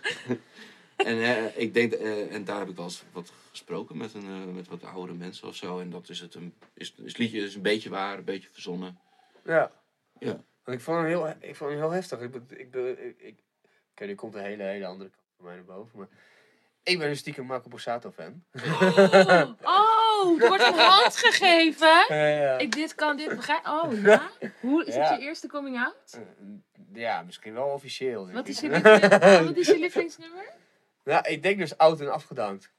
En, 1.04 1.18
eh, 1.22 1.58
ik 1.58 1.74
denk, 1.74 1.92
eh, 1.92 2.34
en 2.34 2.44
daar 2.44 2.58
heb 2.58 2.68
ik 2.68 2.76
wel 2.76 2.84
eens 2.84 3.02
wat 3.12 3.32
gesproken 3.50 3.96
met, 3.96 4.14
een, 4.14 4.26
eh, 4.26 4.54
met 4.54 4.68
wat 4.68 4.84
oudere 4.84 5.18
mensen 5.18 5.48
of 5.48 5.54
zo. 5.56 5.80
En 5.80 5.90
dat 5.90 6.08
is 6.08 6.20
het, 6.20 6.34
een, 6.34 6.54
is, 6.74 6.94
is 6.96 7.04
het 7.04 7.18
liedje 7.18 7.40
is 7.40 7.54
een 7.54 7.62
beetje 7.62 7.90
waar, 7.90 8.18
een 8.18 8.24
beetje 8.24 8.48
verzonnen. 8.52 8.98
Ja. 9.44 9.70
Ja. 10.18 10.40
Want 10.64 10.78
ik 10.78 10.80
vond 10.80 10.96
hem 10.98 11.06
heel, 11.06 11.28
ik 11.40 11.56
vond 11.56 11.70
hem 11.70 11.78
heel 11.78 11.90
heftig. 11.90 12.20
Ik, 12.20 12.30
ben- 12.30 12.46
ik, 12.60 12.70
ben- 12.70 13.06
ik, 13.06 13.18
ik, 13.20 13.38
oké, 13.90 14.04
nu 14.04 14.14
komt 14.14 14.34
een 14.34 14.42
hele, 14.42 14.62
hele 14.62 14.86
andere 14.86 15.10
kant 15.10 15.22
van 15.36 15.44
mij 15.46 15.54
naar 15.54 15.64
boven. 15.64 15.98
Maar 15.98 16.08
ik 16.82 16.98
ben 16.98 17.08
een 17.08 17.16
stiekem 17.16 17.46
Marco 17.46 17.68
Borsato 17.68 18.10
fan. 18.10 18.44
Oh, 18.54 19.50
oh, 19.62 20.42
er 20.42 20.48
wordt 20.48 20.66
een 20.66 20.74
hand 20.74 21.16
gegeven. 21.16 22.04
ja. 22.16 22.58
Ik 22.58 22.72
dit 22.72 22.94
kan, 22.94 23.16
dit 23.16 23.28
begrijp. 23.36 23.66
Oh, 23.66 23.92
ja? 24.02 24.30
Hoe, 24.60 24.84
is 24.84 24.94
Ja. 24.94 25.10
het 25.10 25.20
je 25.20 25.26
eerste 25.26 25.48
coming 25.48 25.78
out? 25.78 26.20
ja, 26.94 27.22
misschien 27.22 27.54
wel 27.54 27.66
officieel. 27.66 28.30
wat 28.32 28.48
is 28.48 28.60
je 28.60 29.78
lievelingsnummer? 29.78 30.44
Ja, 31.04 31.24
ik 31.24 31.42
denk 31.42 31.58
dus 31.58 31.76
oud 31.78 32.00
en 32.00 32.12
afgedankt. 32.12 32.72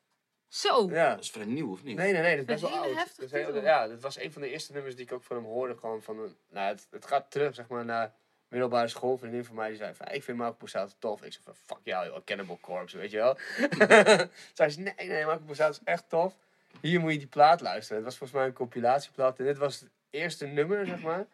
Zo. 0.47 0.89
Ja. 0.89 1.09
Dat 1.09 1.23
is 1.23 1.31
vrij 1.31 1.45
nieuw, 1.45 1.71
of 1.71 1.83
niet? 1.83 1.97
Nee, 1.97 2.13
nee, 2.13 2.21
nee, 2.21 2.45
dat 2.45 2.55
is 2.55 2.61
Een 2.61 2.69
best 2.69 2.73
wel 2.83 2.83
oud. 2.83 3.15
Dat 3.17 3.25
is 3.25 3.31
heel- 3.31 3.61
ja, 3.63 3.87
dat 3.87 4.01
was 4.01 4.17
een 4.19 4.31
van 4.31 4.41
de 4.41 4.49
eerste 4.49 4.73
nummers 4.73 4.95
die 4.95 5.05
ik 5.05 5.11
ook 5.13 5.23
van 5.23 5.35
hem 5.35 5.45
hoorde. 5.45 5.77
Gewoon 5.77 6.01
van 6.01 6.19
een, 6.19 6.35
nou, 6.49 6.67
het, 6.67 6.87
het 6.91 7.05
gaat 7.05 7.31
terug, 7.31 7.55
zeg 7.55 7.67
maar, 7.67 7.85
naar 7.85 8.13
middelbare 8.47 8.87
school. 8.87 9.11
Een 9.11 9.17
vriendin 9.17 9.45
van 9.45 9.55
mij 9.55 9.67
die 9.67 9.77
zei 9.77 9.93
van, 9.93 10.07
ik 10.11 10.23
vind 10.23 10.37
Marco 10.37 10.55
Borsato 10.59 10.93
tof. 10.99 11.23
Ik 11.23 11.31
zei 11.33 11.43
van, 11.43 11.55
fuck 11.55 11.77
jou, 11.83 12.05
joh, 12.05 12.23
Cannibal 12.25 12.57
Corpse, 12.61 12.97
weet 12.97 13.11
je 13.11 13.17
wel. 13.17 13.37
Zij 14.53 14.69
zei, 14.71 14.83
nee, 14.97 15.07
nee, 15.07 15.25
Marco 15.25 15.43
Borsato 15.43 15.71
is 15.71 15.79
echt 15.83 16.09
tof. 16.09 16.33
Hier 16.81 16.99
moet 16.99 17.11
je 17.11 17.17
die 17.17 17.27
plaat 17.27 17.61
luisteren. 17.61 17.95
Het 17.97 18.05
was 18.05 18.17
volgens 18.17 18.39
mij 18.39 18.47
een 18.47 18.53
compilatieplaat. 18.55 19.39
En 19.39 19.45
dit 19.45 19.57
was 19.57 19.79
het 19.79 19.89
eerste 20.09 20.45
nummer, 20.45 20.85
zeg 20.85 21.01
maar. 21.01 21.25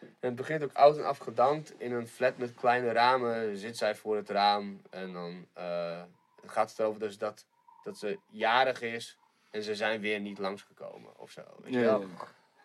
En 0.00 0.10
het 0.20 0.34
begint 0.34 0.62
ook 0.62 0.72
oud 0.72 0.96
en 0.96 1.04
afgedankt. 1.06 1.72
In 1.78 1.92
een 1.92 2.08
flat 2.08 2.36
met 2.38 2.54
kleine 2.54 2.92
ramen 2.92 3.56
zit 3.56 3.76
zij 3.76 3.94
voor 3.94 4.16
het 4.16 4.28
raam. 4.30 4.80
En 4.90 5.12
dan 5.12 5.46
eh, 5.52 6.02
gaat 6.46 6.70
het 6.70 6.78
erover 6.78 7.00
dus 7.00 7.18
dat, 7.18 7.46
dat 7.84 7.98
ze 7.98 8.18
jarig 8.30 8.80
is. 8.80 9.18
En 9.50 9.62
ze 9.62 9.74
zijn 9.74 10.00
weer 10.00 10.20
niet 10.20 10.38
langsgekomen 10.38 11.18
of 11.18 11.30
zo. 11.30 11.42
Weet 11.62 11.72
je 11.72 11.78
Ja, 11.78 11.84
wel? 11.84 12.06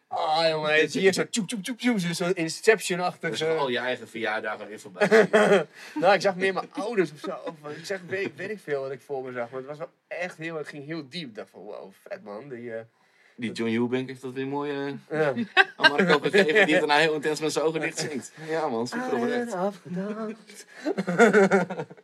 Ah 0.07 0.49
jongen, 0.49 0.73
het 0.73 0.81
is 0.83 0.93
hier 0.93 1.13
zo 1.13 1.29
tjoep 1.29 1.47
tjoep 1.47 1.63
tjoep 1.63 1.77
tjoep. 1.77 1.99
zo- 1.99 2.13
Zo 2.13 2.29
Inception-achtig. 2.33 3.29
Dus 3.29 3.43
al 3.43 3.69
je 3.69 3.77
eigen 3.77 4.07
verjaardagen 4.07 4.67
weer 4.67 4.79
voorbij. 4.79 5.07
nou, 6.01 6.13
ik 6.13 6.21
zag 6.21 6.35
meer 6.35 6.53
mijn 6.53 6.73
ouders 6.73 7.11
of 7.11 7.19
zo. 7.19 7.35
Of, 7.45 7.69
ik 7.77 7.85
zeg, 7.85 8.01
weet, 8.01 8.35
weet 8.35 8.49
ik 8.49 8.59
veel 8.59 8.81
wat 8.81 8.91
ik 8.91 9.01
voor 9.01 9.23
me 9.23 9.31
zag. 9.31 9.49
Maar 9.49 9.59
het 9.59 9.69
was 9.69 9.77
wel 9.77 9.89
echt 10.07 10.37
heel, 10.37 10.55
het 10.55 10.67
ging 10.67 10.85
heel 10.85 11.09
diep. 11.09 11.27
Ik 11.29 11.35
dacht 11.35 11.49
van, 11.49 11.61
wow, 11.61 11.91
vet 12.07 12.23
man. 12.23 12.49
Die, 12.49 12.73
eh, 12.75 12.83
Die 13.43 13.51
John 13.51 13.71
Eubank 13.71 14.07
heeft 14.07 14.21
dat 14.21 14.33
weer 14.33 14.47
mooi 14.47 14.71
eh, 14.71 15.19
ja. 15.19 15.33
aan 15.77 15.91
Marco 15.91 16.19
gegeven. 16.19 16.65
Die 16.65 16.77
daarna 16.77 16.97
heel 16.97 17.13
intens 17.13 17.39
met 17.39 17.51
zijn 17.51 17.65
ogen 17.65 17.81
dicht 17.81 17.99
zingt. 17.99 18.31
Ja 18.49 18.67
man, 18.67 18.87
super 18.87 19.13
oprecht. 19.13 19.55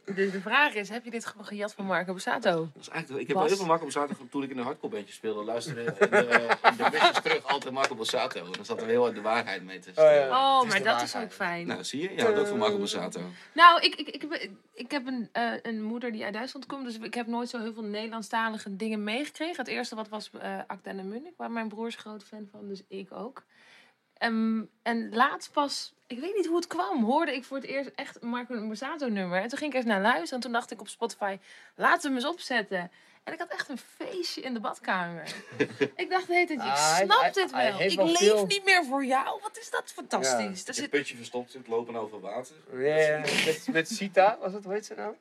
Dus 0.05 0.31
de 0.35 0.41
vraag 0.41 0.73
is, 0.73 0.89
heb 0.89 1.03
je 1.03 1.11
dit 1.11 1.25
gewoon 1.25 1.45
gejat 1.45 1.73
van 1.73 1.85
Marco 1.85 2.13
Bassato? 2.13 2.69
Dat 2.73 2.81
is 2.81 2.89
eigenlijk, 2.89 3.21
ik 3.21 3.27
heb 3.27 3.37
Bas? 3.37 3.47
heel 3.47 3.57
veel 3.57 3.65
Marco 3.65 3.83
Borsato 3.83 4.13
toen 4.29 4.43
ik 4.43 4.49
in 4.49 4.57
een 4.57 4.63
hardcore 4.63 4.93
bandje 4.93 5.13
speelde. 5.13 5.43
Luisterde 5.43 5.81
in 5.81 6.09
de, 6.09 6.57
in 6.63 6.77
de 6.77 7.19
terug 7.23 7.43
altijd 7.43 7.73
Marco 7.73 7.95
Borsato. 7.95 8.45
En 8.45 8.51
dan 8.51 8.65
zat 8.65 8.81
er 8.81 8.87
heel 8.87 9.01
hard 9.01 9.15
de 9.15 9.21
waarheid 9.21 9.63
mee 9.63 9.79
tussen. 9.79 10.03
Oh, 10.03 10.11
ja. 10.11 10.27
Oh, 10.27 10.67
maar 10.69 10.77
de 10.77 10.83
dat 10.83 11.01
is 11.01 11.15
ook 11.15 11.31
fijn. 11.31 11.67
Nou, 11.67 11.83
zie 11.83 12.01
je? 12.01 12.09
Ja, 12.15 12.23
dat 12.23 12.39
ook 12.39 12.47
van 12.47 12.57
Marco 12.57 12.77
Borsato. 12.77 13.21
Nou, 13.53 13.81
ik, 13.81 13.95
ik, 13.95 14.07
ik, 14.07 14.21
heb, 14.21 14.49
ik 14.73 14.91
heb 14.91 15.07
een, 15.07 15.29
eh, 15.31 15.51
een 15.61 15.83
moeder 15.83 16.11
die 16.11 16.23
uit 16.23 16.33
Duitsland 16.33 16.65
komt, 16.65 16.85
dus 16.85 16.97
ik 16.97 17.13
heb 17.13 17.27
nooit 17.27 17.49
zo 17.49 17.59
heel 17.59 17.73
veel 17.73 17.83
Nederlandstalige 17.83 18.75
dingen 18.75 19.03
meegekregen. 19.03 19.57
Het 19.57 19.67
eerste 19.67 19.95
wat 19.95 20.09
was 20.09 20.29
eh 20.39 20.57
Acta 20.67 20.89
en 20.89 21.07
Munich, 21.09 21.28
waar 21.37 21.51
mijn 21.51 21.67
broer 21.67 21.87
is 21.87 21.95
groot 21.95 22.23
fan 22.23 22.47
van, 22.51 22.67
dus 22.67 22.81
ik 22.87 23.11
ook. 23.11 23.43
Ehm, 24.13 24.61
en 24.83 25.15
laatst 25.15 25.51
pas, 25.51 25.93
ik 26.07 26.19
weet 26.19 26.35
niet 26.35 26.45
hoe 26.45 26.55
het 26.55 26.67
kwam, 26.67 27.03
hoorde 27.03 27.35
ik 27.35 27.43
voor 27.43 27.57
het 27.57 27.65
eerst 27.65 27.89
echt 27.95 28.21
een 28.21 28.29
Marco 28.29 28.67
Borsato 28.67 29.07
nummer. 29.09 29.41
En 29.41 29.47
toen 29.47 29.57
ging 29.57 29.71
ik 29.71 29.77
even 29.77 29.89
naar 29.89 30.01
luisteren 30.01 30.33
en 30.35 30.39
toen 30.39 30.51
dacht 30.51 30.71
ik 30.71 30.79
op 30.81 30.87
Spotify, 30.87 31.37
laten 31.75 32.01
we 32.01 32.07
hem 32.07 32.15
eens 32.15 32.25
opzetten. 32.25 32.91
En 33.23 33.33
ik 33.33 33.39
had 33.39 33.49
echt 33.49 33.69
een 33.69 33.77
feestje 33.77 34.41
in 34.41 34.53
de 34.53 34.59
badkamer. 34.59 35.23
ik 35.95 36.09
dacht 36.09 36.27
de 36.27 36.33
hele 36.33 36.47
tijd, 36.47 36.59
ik 36.59 36.65
Ah, 36.65 36.95
snap 36.95 37.19
hij- 37.21 37.31
dit 37.31 37.51
hij 37.51 37.71
wel. 37.71 37.81
Ik 37.81 37.95
wel 37.95 38.05
leef 38.05 38.17
veel- 38.17 38.45
niet 38.45 38.65
meer 38.65 38.85
voor 38.85 39.05
jou. 39.05 39.39
Wat 39.41 39.57
is 39.57 39.69
dat 39.69 39.91
fantastisch. 39.91 40.37
Ja. 40.37 40.61
Er 40.63 40.67
Een 40.67 40.73
zit... 40.73 40.89
putje 40.89 41.15
verstopt 41.15 41.51
zit, 41.51 41.67
lopen 41.67 41.95
over 41.95 42.19
water. 42.19 42.55
Ja, 42.79 43.19
met, 43.19 43.67
met 43.71 43.89
Sita, 43.89 44.37
was 44.41 44.53
het, 44.53 44.63
hoe 44.63 44.73
heet 44.73 44.85
ze 44.85 44.93
nou? 44.95 45.15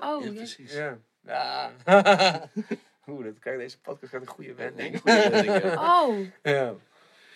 Oh, 0.00 0.24
Ja, 0.24 0.30
ja. 0.30 0.32
precies. 0.36 0.72
Ja. 0.72 0.96
ja. 1.24 1.72
Oeh, 3.06 3.24
dat 3.24 3.38
kijk, 3.38 3.58
deze 3.58 3.80
podcast 3.80 4.12
gaat 4.12 4.20
een 4.20 4.26
goede 4.26 4.54
wending. 4.54 4.94
Een 4.94 5.00
goede 5.00 5.30
wending, 5.30 5.62
ja. 5.62 6.02
Oh, 6.04 6.18
Ja. 6.42 6.74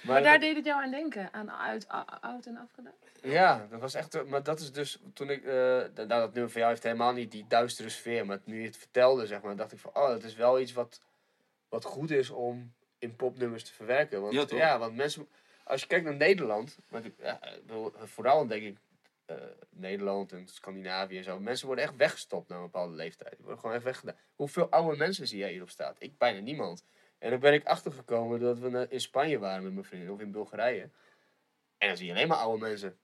Maar 0.02 0.22
daar 0.22 0.38
deed 0.40 0.56
het 0.56 0.64
jou 0.64 0.82
aan 0.82 0.90
denken, 0.90 1.32
aan 1.32 1.50
uit, 1.50 1.86
oud 2.20 2.46
en 2.46 2.56
afgedaan. 2.56 2.92
Ja, 3.22 3.66
dat 3.70 3.80
was 3.80 3.94
echt. 3.94 4.24
Maar 4.26 4.42
dat 4.42 4.60
is 4.60 4.72
dus 4.72 5.00
toen 5.14 5.30
ik. 5.30 5.44
eh 5.44 5.54
nou, 5.94 6.06
dat 6.08 6.32
nummer 6.32 6.50
van 6.50 6.60
jou 6.60 6.68
heeft 6.68 6.82
helemaal 6.82 7.12
niet 7.12 7.30
die 7.30 7.44
duistere 7.48 7.88
sfeer. 7.88 8.26
Maar 8.26 8.38
nu 8.44 8.60
je 8.60 8.66
het 8.66 8.76
vertelde, 8.76 9.26
zeg 9.26 9.40
maar, 9.42 9.56
dacht 9.56 9.72
ik 9.72 9.78
van. 9.78 9.90
Oh, 9.94 10.08
dat 10.08 10.22
is 10.22 10.34
wel 10.34 10.60
iets 10.60 10.72
wat, 10.72 11.00
wat 11.68 11.84
goed 11.84 12.10
is 12.10 12.30
om 12.30 12.72
in 12.98 13.16
popnummers 13.16 13.64
te 13.64 13.72
verwerken. 13.72 14.20
Want, 14.20 14.32
Ja, 14.34 14.44
toch? 14.44 14.58
ja, 14.58 14.78
want 14.78 14.96
mensen. 14.96 15.28
Als 15.64 15.80
je 15.80 15.86
kijkt 15.86 16.04
naar 16.04 16.14
Nederland. 16.16 16.78
Want 16.88 17.04
ik, 17.04 17.14
ja, 17.18 17.40
vooral 18.04 18.46
denk 18.46 18.62
ik. 18.62 18.76
Eh, 19.30 19.36
Nederland 19.70 20.32
en 20.32 20.48
Scandinavië 20.48 21.18
en 21.18 21.24
zo. 21.24 21.40
Mensen 21.40 21.66
worden 21.66 21.84
echt 21.84 21.96
weggestopt 21.96 22.48
na 22.48 22.56
een 22.56 22.62
bepaalde 22.62 22.94
leeftijd. 22.94 23.30
Die 23.30 23.40
worden 23.40 23.60
gewoon 23.60 23.76
echt 23.76 23.84
weggedaan. 23.84 24.16
Hoeveel 24.34 24.70
oude 24.70 24.96
mensen 24.96 25.26
zie 25.26 25.38
jij 25.38 25.50
hierop 25.50 25.70
staat? 25.70 25.96
Ik 25.98 26.18
bijna 26.18 26.40
niemand. 26.40 26.84
En 27.18 27.30
dan 27.30 27.40
ben 27.40 27.52
ik 27.52 27.64
achtergekomen 27.64 28.40
dat 28.40 28.58
we 28.58 28.86
in 28.88 29.00
Spanje 29.00 29.38
waren 29.38 29.62
met 29.62 29.72
mijn 29.72 29.84
vrienden. 29.84 30.14
Of 30.14 30.20
in 30.20 30.30
Bulgarije. 30.30 30.90
En 31.78 31.88
dan 31.88 31.96
zie 31.96 32.06
je 32.06 32.12
alleen 32.12 32.28
maar 32.28 32.36
oude 32.36 32.60
mensen. 32.66 32.98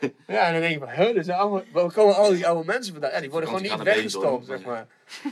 Ja, 0.26 0.46
en 0.46 0.52
dan 0.52 0.60
denk 0.60 0.72
je 0.72 0.78
van, 0.78 0.88
huh, 0.88 1.22
zijn 1.22 1.38
allemaal, 1.38 1.62
waar 1.72 1.92
komen 1.92 2.14
al 2.14 2.30
die 2.30 2.46
oude 2.46 2.64
mensen 2.64 2.92
vandaan? 2.92 3.10
Ja, 3.10 3.20
die 3.20 3.30
worden 3.30 3.48
gewoon 3.48 3.64
niet 3.64 3.82
weggestopt, 3.82 4.46
zeg 4.46 4.64
maar. 4.64 4.86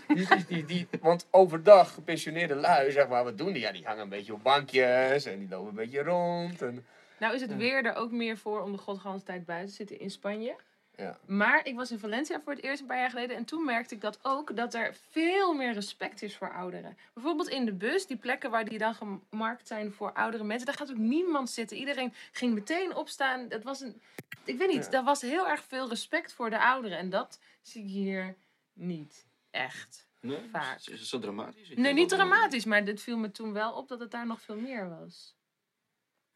Die, 0.08 0.26
die, 0.26 0.46
die, 0.46 0.64
die, 0.64 0.88
want 1.00 1.26
overdag, 1.30 1.94
gepensioneerde 1.94 2.54
lui, 2.54 2.90
zeg 2.90 3.08
maar, 3.08 3.24
wat 3.24 3.38
doen 3.38 3.52
die? 3.52 3.62
Ja, 3.62 3.72
die 3.72 3.84
hangen 3.84 4.02
een 4.02 4.08
beetje 4.08 4.32
op 4.32 4.42
bankjes 4.42 5.24
en 5.24 5.38
die 5.38 5.48
lopen 5.48 5.68
een 5.68 5.74
beetje 5.74 6.02
rond. 6.02 6.62
En, 6.62 6.86
Nou 7.22 7.34
is 7.34 7.40
het 7.40 7.56
weer 7.56 7.84
er 7.84 7.94
ook 7.94 8.10
meer 8.10 8.38
voor 8.38 8.62
om 8.62 8.72
de 8.72 8.78
godganse 8.78 9.24
tijd 9.24 9.44
buiten 9.44 9.68
te 9.68 9.74
zitten 9.74 9.98
in 9.98 10.10
Spanje. 10.10 10.56
ja. 10.96 11.18
Maar 11.26 11.66
ik 11.66 11.74
was 11.74 11.90
in 11.90 11.98
Valencia 11.98 12.40
voor 12.40 12.52
het 12.52 12.62
eerst 12.62 12.80
een 12.80 12.86
paar 12.86 12.98
jaar 12.98 13.10
geleden. 13.10 13.36
En 13.36 13.44
toen 13.44 13.64
merkte 13.64 13.94
ik 13.94 14.00
dat 14.00 14.18
ook, 14.22 14.56
dat 14.56 14.74
er 14.74 14.94
veel 15.10 15.52
meer 15.54 15.72
respect 15.72 16.22
is 16.22 16.36
voor 16.36 16.52
ouderen. 16.52 16.96
Bijvoorbeeld 17.14 17.48
in 17.48 17.64
de 17.64 17.72
bus, 17.72 18.06
die 18.06 18.16
plekken 18.16 18.50
waar 18.50 18.64
die 18.64 18.78
dan 18.78 18.94
gemarkt 18.94 19.66
zijn 19.66 19.92
voor 19.92 20.12
oudere 20.12 20.44
mensen. 20.44 20.66
Daar 20.66 20.76
gaat 20.76 20.90
ook 20.90 20.96
niemand 20.96 21.50
zitten. 21.50 21.76
Iedereen 21.76 22.14
ging 22.32 22.54
meteen 22.54 22.94
opstaan. 22.94 23.48
Dat 23.48 23.62
was 23.62 23.80
een, 23.80 24.00
ik 24.44 24.58
weet 24.58 24.68
niet, 24.68 24.84
Ja. 24.84 24.90
daar 24.90 25.04
was 25.04 25.20
heel 25.20 25.48
erg 25.48 25.64
veel 25.64 25.88
respect 25.88 26.32
voor 26.32 26.50
de 26.50 26.60
ouderen. 26.60 26.98
En 26.98 27.10
dat 27.10 27.38
zie 27.60 27.82
ik 27.82 27.88
hier 27.88 28.36
niet 28.72 29.26
echt. 29.50 30.06
Nee, 30.20 30.48
Vaak. 30.50 30.76
is, 30.78 30.86
het 30.86 31.00
zo 31.06 31.18
dramatisch? 31.18 31.70
Ik 31.70 31.78
Nee, 31.78 31.92
niet 31.92 32.08
dramatisch, 32.08 32.64
maar 32.64 32.84
dit 32.84 33.02
viel 33.02 33.16
me 33.16 33.30
toen 33.30 33.52
wel 33.52 33.72
op 33.72 33.88
dat 33.88 34.00
het 34.00 34.10
daar 34.10 34.26
nog 34.26 34.40
veel 34.40 34.56
meer 34.56 34.88
was. 34.88 35.34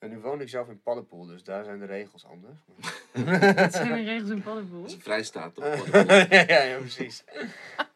En 0.06 0.12
nu 0.12 0.18
woon 0.18 0.40
ik 0.40 0.48
zelf 0.48 0.68
in 0.68 0.80
Paddenpoel, 0.82 1.26
dus 1.26 1.42
daar 1.42 1.64
zijn 1.64 1.78
de 1.78 1.84
regels 1.86 2.26
anders. 2.26 2.54
Dat 3.56 3.72
zijn 3.72 3.88
de 3.94 4.02
regels 4.02 4.30
in 4.30 4.42
Paddenpoel. 4.42 4.80
Dat 4.80 4.88
is 4.90 4.94
een 4.94 5.00
vrijstaat, 5.02 5.54
toch? 5.54 5.86
ja, 5.90 6.26
ja, 6.54 6.62
ja, 6.62 6.78
precies. 6.78 7.24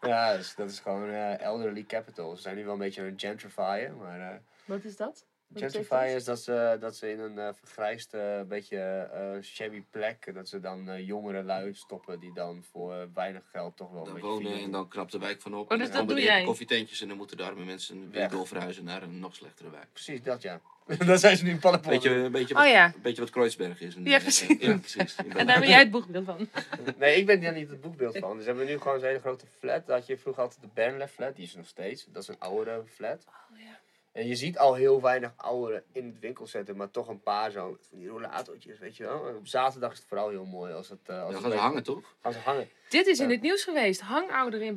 Ja, 0.01 0.37
dus 0.37 0.55
dat 0.55 0.71
is 0.71 0.81
gewoon 0.81 1.09
eh, 1.11 1.41
elderly 1.41 1.85
capital. 1.85 2.37
Ze 2.37 2.43
zijn 2.43 2.57
nu 2.57 2.65
wel 2.65 2.73
een 2.73 2.79
beetje 2.79 3.01
aan 3.01 3.07
het 3.07 3.21
gentrifyen, 3.21 3.97
maar... 3.97 4.21
eh, 4.21 4.37
Wat 4.65 4.85
is 4.85 4.97
dat? 4.97 5.25
Gentrify 5.55 6.07
dat? 6.07 6.17
is 6.17 6.25
dat 6.25 6.41
ze, 6.41 6.77
dat 6.81 6.97
ze 6.97 7.11
in 7.11 7.19
een 7.19 7.39
eh 7.39 7.49
vergrijsd, 7.53 8.15
eh, 8.15 8.41
beetje 8.49 8.79
eh 8.79 9.43
shabby 9.43 9.83
plek, 9.91 10.35
dat 10.35 10.49
ze 10.49 10.61
dan 10.61 10.89
eh, 10.89 11.07
jongere 11.07 11.43
lui 11.43 11.75
stoppen 11.75 12.21
die 12.21 12.33
dan 12.33 12.65
voor 12.71 13.09
weinig 13.15 13.43
geld 13.51 13.77
toch 13.77 13.91
wel 13.91 13.99
een 13.99 14.05
Dan 14.05 14.15
beetje 14.15 14.29
wonen 14.29 14.61
en 14.61 14.71
dan 14.71 14.89
knapt 14.89 15.13
de 15.13 15.19
wijk 15.19 15.41
van 15.41 15.55
op. 15.55 15.71
Oh, 15.71 15.79
dus 15.79 15.79
en 15.79 15.79
dan 15.79 15.87
dat 15.87 16.01
komen 16.01 16.15
doe 16.15 16.25
de 16.25 16.31
jij? 16.31 16.45
koffietentjes 16.45 17.01
en 17.01 17.09
dan 17.09 17.17
moeten 17.17 17.37
de 17.37 17.43
arme 17.43 17.65
mensen 17.65 18.11
weer 18.11 18.29
doorverhuizen 18.29 18.85
naar 18.85 19.03
een 19.03 19.19
nog 19.19 19.35
slechtere 19.35 19.71
wijk. 19.71 19.87
Precies 19.93 20.23
dat, 20.23 20.43
ja. 20.43 20.61
dan 21.07 21.19
zijn 21.19 21.37
ze 21.37 21.45
nu 21.45 21.51
in 21.51 21.59
Paddenpoel. 21.59 21.93
Beetje, 21.93 22.11
een 22.11 22.33
beetje, 22.33 22.55
wat, 22.55 22.63
Oh 22.65 22.71
ja. 22.71 22.87
een 22.87 23.03
beetje 23.03 23.23
wat 23.23 23.31
Kreuzberg 23.31 23.81
is. 23.81 23.95
Een, 23.95 24.05
Ja, 24.05 24.19
precies. 24.19 24.61
Ja, 24.61 24.77
precies. 24.77 25.17
En 25.17 25.47
daar 25.47 25.61
ben 25.61 25.69
jij 25.69 25.79
het 25.79 25.91
boekbeeld 25.91 26.25
van. 26.25 26.49
Nee, 26.99 27.17
ik 27.17 27.27
ben 27.27 27.41
daar 27.41 27.53
niet 27.53 27.71
het 27.71 27.81
boekbeeld 27.81 28.19
van. 28.19 28.37
Dus 28.37 28.47
hebben 28.47 28.65
we 28.65 28.71
nu 28.71 28.79
gewoon 28.79 28.99
zo'n 28.99 29.09
hele 29.09 29.21
grote 29.21 29.47
flat. 29.59 29.87
Dat 29.87 29.97
had 29.99 30.07
je 30.07 30.19
vroeger 30.19 30.43
altijd 30.43 30.61
de 30.61 30.69
Bernlef 30.75 31.13
flat, 31.13 31.37
die 31.37 31.45
is 31.45 31.53
er 31.53 31.59
nog 31.59 31.67
steeds. 31.67 32.07
Dat 32.13 32.23
is 32.23 32.29
een 32.29 32.39
oudere 32.39 32.83
flat. 32.87 33.25
Oh, 33.29 33.59
ja. 33.59 33.80
En 34.13 34.27
je 34.27 34.35
ziet 34.35 34.59
al 34.59 34.75
heel 34.75 35.01
weinig 35.01 35.33
ouderen 35.37 35.83
in 35.93 36.07
het 36.07 36.19
winkelcentrum, 36.19 36.77
maar 36.77 36.91
toch 36.91 37.09
een 37.09 37.21
paar 37.23 37.51
zo 37.51 37.77
van 37.89 37.99
die 37.99 38.09
rollatortjes, 38.09 38.79
weet 38.79 38.97
je 38.97 39.05
wel. 39.05 39.29
En 39.29 39.37
op 39.37 39.47
zaterdag 39.47 39.93
is 39.93 39.99
het 39.99 40.07
vooral 40.09 40.29
heel 40.29 40.45
mooi 40.45 40.73
als 40.73 40.89
het, 40.89 40.99
eh, 41.09 41.23
als 41.23 41.25
Dan 41.25 41.35
het 41.35 41.43
gaan 41.43 41.53
ze 41.53 41.59
hangen, 41.59 41.83
toch? 41.83 42.15
gaan 42.23 42.33
ze 42.33 42.39
hangen. 42.39 42.69
Dit 42.89 43.07
is 43.07 43.19
in 43.21 43.27
Ja. 43.29 43.33
het 43.33 43.43
nieuws 43.43 43.65
geweest. 43.65 44.01
Hangouderen 44.01 44.67
in. 44.67 44.77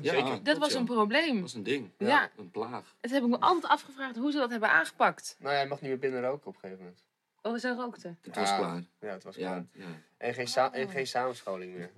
Ja, 0.00 0.12
Zeker. 0.12 0.42
Dat 0.42 0.58
was 0.58 0.72
ja. 0.72 0.78
een 0.78 0.84
probleem. 0.84 1.32
Dat 1.32 1.40
was 1.42 1.54
een 1.54 1.62
ding. 1.62 1.90
Ja. 1.98 2.30
Een 2.36 2.50
plaag. 2.50 2.94
Het 3.00 3.10
heb 3.10 3.22
ik 3.22 3.28
me 3.28 3.38
altijd 3.40 3.72
afgevraagd 3.72 4.16
hoe 4.16 4.30
ze 4.32 4.38
dat 4.38 4.50
hebben 4.50 4.68
aangepakt. 4.70 5.36
Nou 5.38 5.54
ja, 5.54 5.60
je 5.60 5.66
mag 5.68 5.80
niet 5.80 5.90
meer 5.90 5.98
binnen 5.98 6.22
roken 6.22 6.46
op 6.46 6.54
een 6.54 6.60
gegeven 6.60 6.82
moment. 6.84 7.04
Oh, 7.46 7.52
we 7.52 7.58
zijn 7.58 7.76
rookten. 7.76 8.18
Het 8.22 8.34
was 8.36 8.56
klaar. 8.56 8.82
Ja, 9.00 9.08
het 9.08 9.22
was 9.22 9.36
klaar. 9.36 9.64
Ja. 9.72 9.84
En 10.16 10.34
geen, 10.34 10.46
sa- 10.48 10.72
en 10.72 10.88
geen 10.88 11.06
samenscholing 11.06 11.74
meer. 11.74 11.90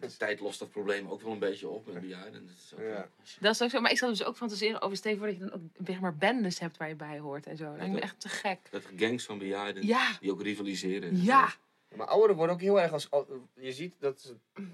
De 0.00 0.14
tijd 0.18 0.40
lost 0.40 0.58
dat 0.58 0.70
probleem 0.70 1.08
ook 1.08 1.20
wel 1.22 1.32
een 1.32 1.38
beetje 1.38 1.68
op 1.68 1.86
met 1.86 2.00
bejaarden. 2.00 2.46
Dat 2.46 2.56
is 2.56 2.74
ook, 2.74 2.80
Ja. 2.80 3.08
Dat 3.40 3.54
is 3.54 3.62
ook 3.62 3.70
zo. 3.70 3.80
Maar 3.80 3.90
ik 3.90 3.98
zat 3.98 4.08
dus 4.08 4.24
ook 4.24 4.36
fantaseren 4.36 4.80
over 4.82 4.96
Steven 4.96 5.18
voor 5.18 5.26
dat 5.26 5.36
je 5.36 5.42
dan 5.44 5.52
ook 5.52 5.86
zeg 5.86 6.00
maar 6.00 6.16
bendes 6.16 6.58
hebt 6.58 6.76
waar 6.76 6.88
je 6.88 6.94
bij 6.94 7.18
hoort 7.18 7.46
en 7.46 7.56
zo. 7.56 7.64
Dat 7.64 7.76
lijkt 7.76 7.92
me 7.92 8.00
echt 8.00 8.20
te 8.20 8.28
gek. 8.28 8.58
Dat 8.70 8.82
gangs 8.96 9.24
van 9.24 9.38
bejaarden 9.38 9.86
Ja. 9.86 10.16
die 10.20 10.30
ook 10.32 10.42
rivaliseren. 10.42 11.22
Ja. 11.22 11.48
Maar 11.96 12.06
ouderen 12.06 12.36
worden 12.36 12.54
ook 12.54 12.60
heel 12.60 12.80
erg 12.80 12.92
als. 12.92 13.08
Je 13.54 13.72
ziet 13.72 13.94
dat. 13.98 14.16
is, 14.18 14.32
eh, 14.54 14.64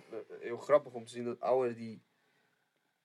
Heel 0.40 0.58
grappig 0.58 0.92
om 0.92 1.04
te 1.04 1.12
zien 1.12 1.24
dat 1.24 1.40
ouderen 1.40 1.76
die. 1.76 2.02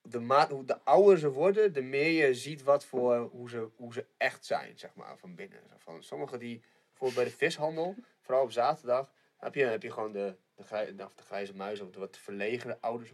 De, 0.01 0.19
maat, 0.19 0.49
hoe 0.49 0.65
de 0.65 0.83
ouder 0.83 1.17
ze 1.17 1.29
worden, 1.29 1.73
de 1.73 1.81
meer 1.81 2.27
je 2.27 2.33
ziet 2.33 2.63
wat 2.63 2.85
voor, 2.85 3.17
hoe, 3.31 3.49
ze, 3.49 3.67
hoe 3.75 3.93
ze 3.93 4.05
echt 4.17 4.45
zijn, 4.45 4.77
zeg 4.77 4.93
maar, 4.95 5.17
van 5.17 5.35
binnen. 5.35 5.59
Van, 5.77 6.03
sommigen 6.03 6.39
die, 6.39 6.61
bijvoorbeeld 6.99 7.15
bij 7.15 7.23
de 7.23 7.45
vishandel, 7.45 7.95
vooral 8.21 8.43
op 8.43 8.51
zaterdag, 8.51 9.11
heb 9.37 9.55
je, 9.55 9.63
heb 9.63 9.83
je 9.83 9.91
gewoon 9.91 10.11
de, 10.11 10.35
de, 10.55 10.63
grij, 10.63 10.95
de 10.95 11.07
grijze 11.15 11.55
muis 11.55 11.79
of 11.79 11.89
de 11.91 11.99
wat 11.99 12.17
verlegene 12.17 12.77
ouders. 12.81 13.13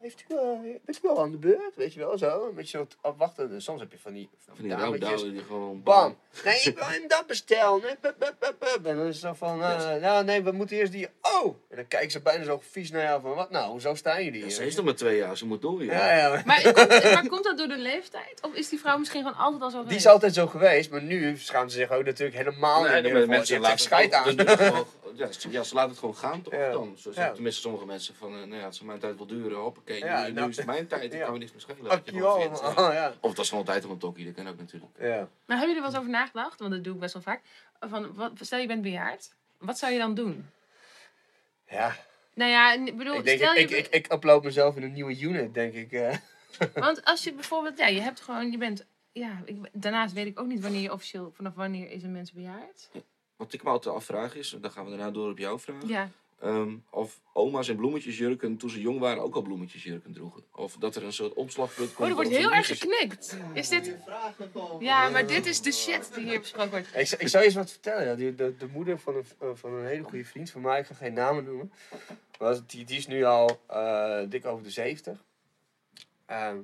Heeft 0.00 0.24
u, 0.28 0.34
eh, 0.34 0.80
bent 0.84 1.00
u 1.04 1.08
al 1.08 1.20
aan 1.20 1.30
de 1.30 1.36
beurt? 1.36 1.76
Weet 1.76 1.92
je 1.94 1.98
wel, 2.00 2.18
zo. 2.18 2.46
Een 2.48 2.54
beetje 2.54 2.78
zo 2.78 2.86
te 2.86 2.96
afwachten. 3.00 3.50
En 3.52 3.62
soms 3.62 3.80
heb 3.80 3.92
je 3.92 3.98
van 3.98 4.12
die, 4.12 4.28
Van 4.54 4.54
die 4.98 5.32
die 5.32 5.42
gewoon... 5.42 5.82
Bam! 5.82 6.16
Nee, 6.44 6.60
ik 6.62 6.74
wil 6.78 6.86
hem 6.86 7.08
dat 7.08 7.26
bestellen. 7.26 7.80
Nee, 7.82 7.94
bup, 8.00 8.14
bup, 8.18 8.34
bup, 8.38 8.56
bup. 8.58 8.86
En 8.86 8.96
dan 8.96 9.06
is 9.06 9.14
het 9.22 9.24
zo 9.24 9.32
van, 9.46 9.58
nou 10.00 10.24
nee, 10.24 10.42
we 10.42 10.50
moeten 10.52 10.76
eerst 10.76 10.92
die, 10.92 11.08
oh! 11.22 11.44
En 11.70 11.76
dan 11.76 11.88
kijken 11.88 12.10
ze 12.10 12.20
bijna 12.20 12.44
zo 12.44 12.60
vies 12.70 12.90
naar 12.90 13.02
jou 13.02 13.20
van, 13.20 13.34
wat 13.34 13.50
nou, 13.50 13.70
hoezo 13.70 13.94
staan 13.94 14.24
jullie 14.24 14.38
Ja, 14.38 14.46
hier? 14.46 14.54
ze 14.54 14.66
is 14.66 14.76
nog 14.76 14.84
maar 14.84 14.94
twee 14.94 15.16
jaar, 15.16 15.36
ze 15.36 15.46
moet 15.46 15.62
door. 15.62 15.84
Ja. 15.84 15.92
Ja, 16.16 16.16
ja. 16.34 16.42
Maar 16.44 16.62
komt, 16.72 16.88
maar 17.02 17.28
komt 17.28 17.44
dat 17.44 17.58
door 17.58 17.68
de 17.68 17.78
leeftijd? 17.78 18.38
Of 18.42 18.54
is 18.54 18.68
die 18.68 18.78
vrouw 18.78 18.98
misschien 18.98 19.22
gewoon 19.22 19.38
altijd 19.38 19.62
al 19.62 19.70
zo 19.70 19.76
Die 19.76 19.86
geweest? 19.86 20.06
is 20.06 20.12
altijd 20.12 20.34
zo 20.34 20.46
geweest, 20.46 20.90
maar 20.90 21.02
nu 21.02 21.36
schamen 21.36 21.70
ze 21.70 21.76
zich 21.78 21.90
ook 21.90 22.04
natuurlijk 22.04 22.36
helemaal 22.36 22.82
Nee, 22.82 22.94
niet 22.94 23.02
de 23.04 23.12
meer 23.12 23.28
mensen 23.28 23.46
Ze 23.46 23.52
heeft 23.54 23.64
echt 23.66 23.90
laten 23.90 24.10
scheid 24.10 24.12
aan. 24.12 24.36
Dus 25.16 25.38
ja, 25.50 25.62
ze, 25.62 25.74
laten 25.74 25.90
het 25.90 25.98
gewoon 25.98 26.16
gaan 26.16 26.42
toch 26.42 26.52
Ja. 26.52 26.70
dan. 26.72 26.94
Zo, 26.98 27.10
Ja. 27.14 27.32
Tenminste, 27.32 27.60
sommige 27.60 27.86
mensen 27.86 28.14
van, 28.14 28.32
eh, 28.32 28.38
nou 28.38 28.54
ja, 28.60 28.64
het 28.66 28.82
mijn 28.82 28.98
tijd 28.98 29.16
wel 29.16 29.26
duren. 29.28 29.58
Hoppakee, 29.58 29.98
Ja, 29.98 30.26
nu, 30.26 30.32
nou, 30.32 30.44
nu 30.44 30.50
is 30.50 30.56
het 30.56 30.66
mijn 30.66 30.86
tijd, 30.96 31.10
dan 31.10 31.18
ja. 31.18 31.24
kan 31.24 31.32
we 31.32 31.38
niks 31.38 31.52
meer 31.52 31.60
schelen. 31.60 31.90
Oh, 32.78 32.92
ja. 32.92 33.14
Of 33.20 33.28
het 33.28 33.38
was 33.38 33.48
gewoon 33.48 33.64
tijd 33.64 33.84
om 33.84 33.90
een 33.90 33.98
tokkie, 33.98 34.24
dat 34.24 34.34
kan 34.34 34.48
ook 34.48 34.58
natuurlijk. 34.58 34.92
Ja. 34.98 35.06
Maar 35.06 35.56
hebben 35.58 35.58
jullie 35.58 35.74
er 35.74 35.80
wel 35.80 35.90
eens 35.90 35.98
over 35.98 36.10
nagedacht? 36.10 36.60
Want 36.60 36.72
dat 36.72 36.84
doe 36.84 36.94
ik 36.94 37.00
best 37.00 37.12
wel 37.12 37.22
vaak. 37.22 37.42
Van, 37.80 38.14
wat, 38.14 38.32
stel 38.40 38.58
je 38.58 38.66
bent 38.66 38.82
bejaard. 38.82 39.34
Wat 39.58 39.78
zou 39.78 39.92
je 39.92 39.98
dan 39.98 40.14
doen? 40.14 40.46
ja. 41.68 41.96
Nou 42.34 42.50
ja, 42.50 42.72
ik 42.72 42.96
bedoel, 42.96 43.14
Ik 43.14 43.24
denk, 43.24 43.38
stel 43.38 43.54
ik, 43.54 43.68
je... 43.68 43.76
ik, 43.76 43.86
ik, 43.86 43.94
ik 43.94 44.12
upload 44.12 44.44
mezelf 44.44 44.76
in 44.76 44.82
een 44.82 44.92
nieuwe 44.92 45.20
unit, 45.20 45.54
denk 45.54 45.74
ik. 45.74 45.92
eh. 45.92 46.16
Want 46.74 47.04
als 47.04 47.24
je 47.24 47.32
bijvoorbeeld, 47.32 47.78
ja, 47.78 47.86
je 47.86 48.00
hebt 48.00 48.20
gewoon, 48.20 48.50
je 48.50 48.58
bent, 48.58 48.86
ja, 49.12 49.42
ik, 49.44 49.56
daarnaast 49.72 50.12
weet 50.14 50.26
ik 50.26 50.40
ook 50.40 50.46
niet 50.46 50.60
wanneer 50.60 50.80
je 50.80 50.92
officieel, 50.92 51.32
vanaf 51.34 51.54
wanneer 51.54 51.90
is 51.90 52.02
een 52.02 52.12
mens 52.12 52.32
bejaard. 52.32 52.90
Wat 53.36 53.52
ik 53.52 53.62
me 53.62 53.70
altijd 53.70 53.94
afvraag 53.94 54.34
is, 54.34 54.52
en 54.52 54.60
dan 54.60 54.70
gaan 54.70 54.84
we 54.84 54.90
daarna 54.90 55.10
door 55.10 55.30
op 55.30 55.38
jouw 55.38 55.58
vraag. 55.58 55.82
Ja. 55.86 56.10
Ehm, 56.40 56.76
of 56.90 57.20
oma's 57.32 57.68
en 57.68 57.76
bloemetjesjurken 57.76 58.56
toen 58.56 58.70
ze 58.70 58.80
jong 58.80 58.98
waren 59.00 59.22
ook 59.22 59.34
al 59.34 59.42
bloemetjesjurken 59.42 60.12
droegen. 60.12 60.44
Of 60.52 60.76
dat 60.76 60.96
er 60.96 61.04
een 61.04 61.12
soort 61.12 61.32
omslagpunt 61.34 61.94
komt. 61.94 62.00
Oh, 62.00 62.08
er 62.08 62.14
wordt 62.14 62.36
heel 62.38 62.52
erg 62.52 62.66
geknikt. 62.66 63.36
Is 63.54 63.68
dit... 63.68 63.96
Ja, 64.80 65.08
maar 65.08 65.26
dit 65.26 65.46
is 65.46 65.60
de 65.60 65.72
shit 65.72 66.14
die 66.14 66.24
hier 66.24 66.40
besproken 66.40 66.70
wordt. 66.70 66.96
Ik, 66.96 67.06
zou- 67.06 67.20
ik 67.22 67.28
zou 67.28 67.42
je 67.42 67.48
eens 67.48 67.58
wat 67.58 67.70
vertellen. 67.70 68.18
Ja. 68.18 68.32
De, 68.32 68.56
de 68.58 68.66
moeder 68.72 68.98
van 68.98 69.16
een, 69.16 69.24
eh, 69.38 69.48
van 69.54 69.72
een 69.72 69.86
hele 69.86 70.02
goede 70.02 70.24
vriend 70.24 70.50
van 70.50 70.60
mij, 70.60 70.80
ik 70.80 70.86
ga 70.86 70.94
geen 70.94 71.12
namen 71.12 71.44
noemen. 71.44 71.72
Maar 72.38 72.56
die, 72.66 72.84
die 72.84 72.96
is 72.96 73.06
nu 73.06 73.24
al 73.24 73.60
eh, 73.66 74.20
dik 74.28 74.46
over 74.46 74.64
de 74.64 74.70
70. 74.70 75.24
Ehm, 76.26 76.58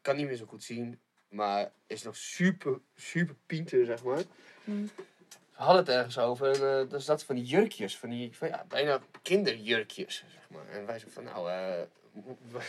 kan 0.00 0.16
niet 0.16 0.26
meer 0.26 0.36
zo 0.36 0.44
goed 0.46 0.62
zien, 0.62 0.98
maar 1.28 1.72
is 1.86 2.02
nog 2.02 2.16
super, 2.16 2.80
super 2.96 3.34
pinter, 3.46 3.84
zeg 3.86 4.02
maar. 4.04 4.22
Hmm. 4.64 4.90
We 5.56 5.62
hadden 5.62 5.84
het 5.84 5.94
ergens 5.94 6.18
over 6.18 6.50
en 6.50 6.86
uh, 6.90 6.98
is 6.98 7.04
dat 7.04 7.24
van 7.24 7.34
die 7.34 7.44
jurkjes, 7.44 7.96
van 7.96 8.10
die 8.10 8.36
van, 8.36 8.48
ja, 8.48 8.64
bijna 8.68 9.00
kinderjurkjes, 9.22 10.24
zeg 10.32 10.48
maar. 10.48 10.68
En 10.68 10.86
wij 10.86 10.98
zeiden 10.98 11.12
van, 11.12 11.24
nou, 11.24 11.50
eh, 11.50 11.82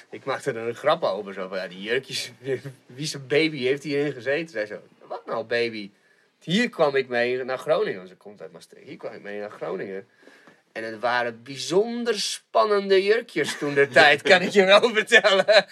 ik 0.17 0.25
maakte 0.25 0.51
er 0.51 0.67
een 0.67 0.75
grap 0.75 1.03
over, 1.03 1.33
zo 1.33 1.47
van, 1.47 1.57
ja, 1.57 1.67
die 1.67 1.81
jurkjes, 1.81 2.31
wie 2.85 3.05
zijn 3.05 3.27
baby 3.27 3.57
heeft 3.57 3.83
hierin 3.83 4.13
gezeten? 4.13 4.49
Zij 4.49 4.65
zo, 4.65 4.79
wat 5.07 5.25
nou 5.25 5.43
baby? 5.43 5.91
Hier 6.39 6.69
kwam 6.69 6.95
ik 6.95 7.07
mee 7.07 7.43
naar 7.43 7.57
Groningen, 7.57 8.07
ze 8.07 8.15
komt 8.15 8.41
uit 8.41 8.51
Maastricht. 8.51 8.87
Hier 8.87 8.97
kwam 8.97 9.13
ik 9.13 9.21
mee 9.21 9.39
naar 9.39 9.51
Groningen. 9.51 10.07
En 10.73 10.83
het 10.83 10.99
waren 10.99 11.43
bijzonder 11.43 12.19
spannende 12.19 13.03
jurkjes 13.03 13.57
toen 13.57 13.73
de 13.73 13.87
tijd, 13.87 14.21
kan 14.21 14.41
ik 14.41 14.49
je 14.49 14.65
wel 14.65 14.89
vertellen. 14.93 15.65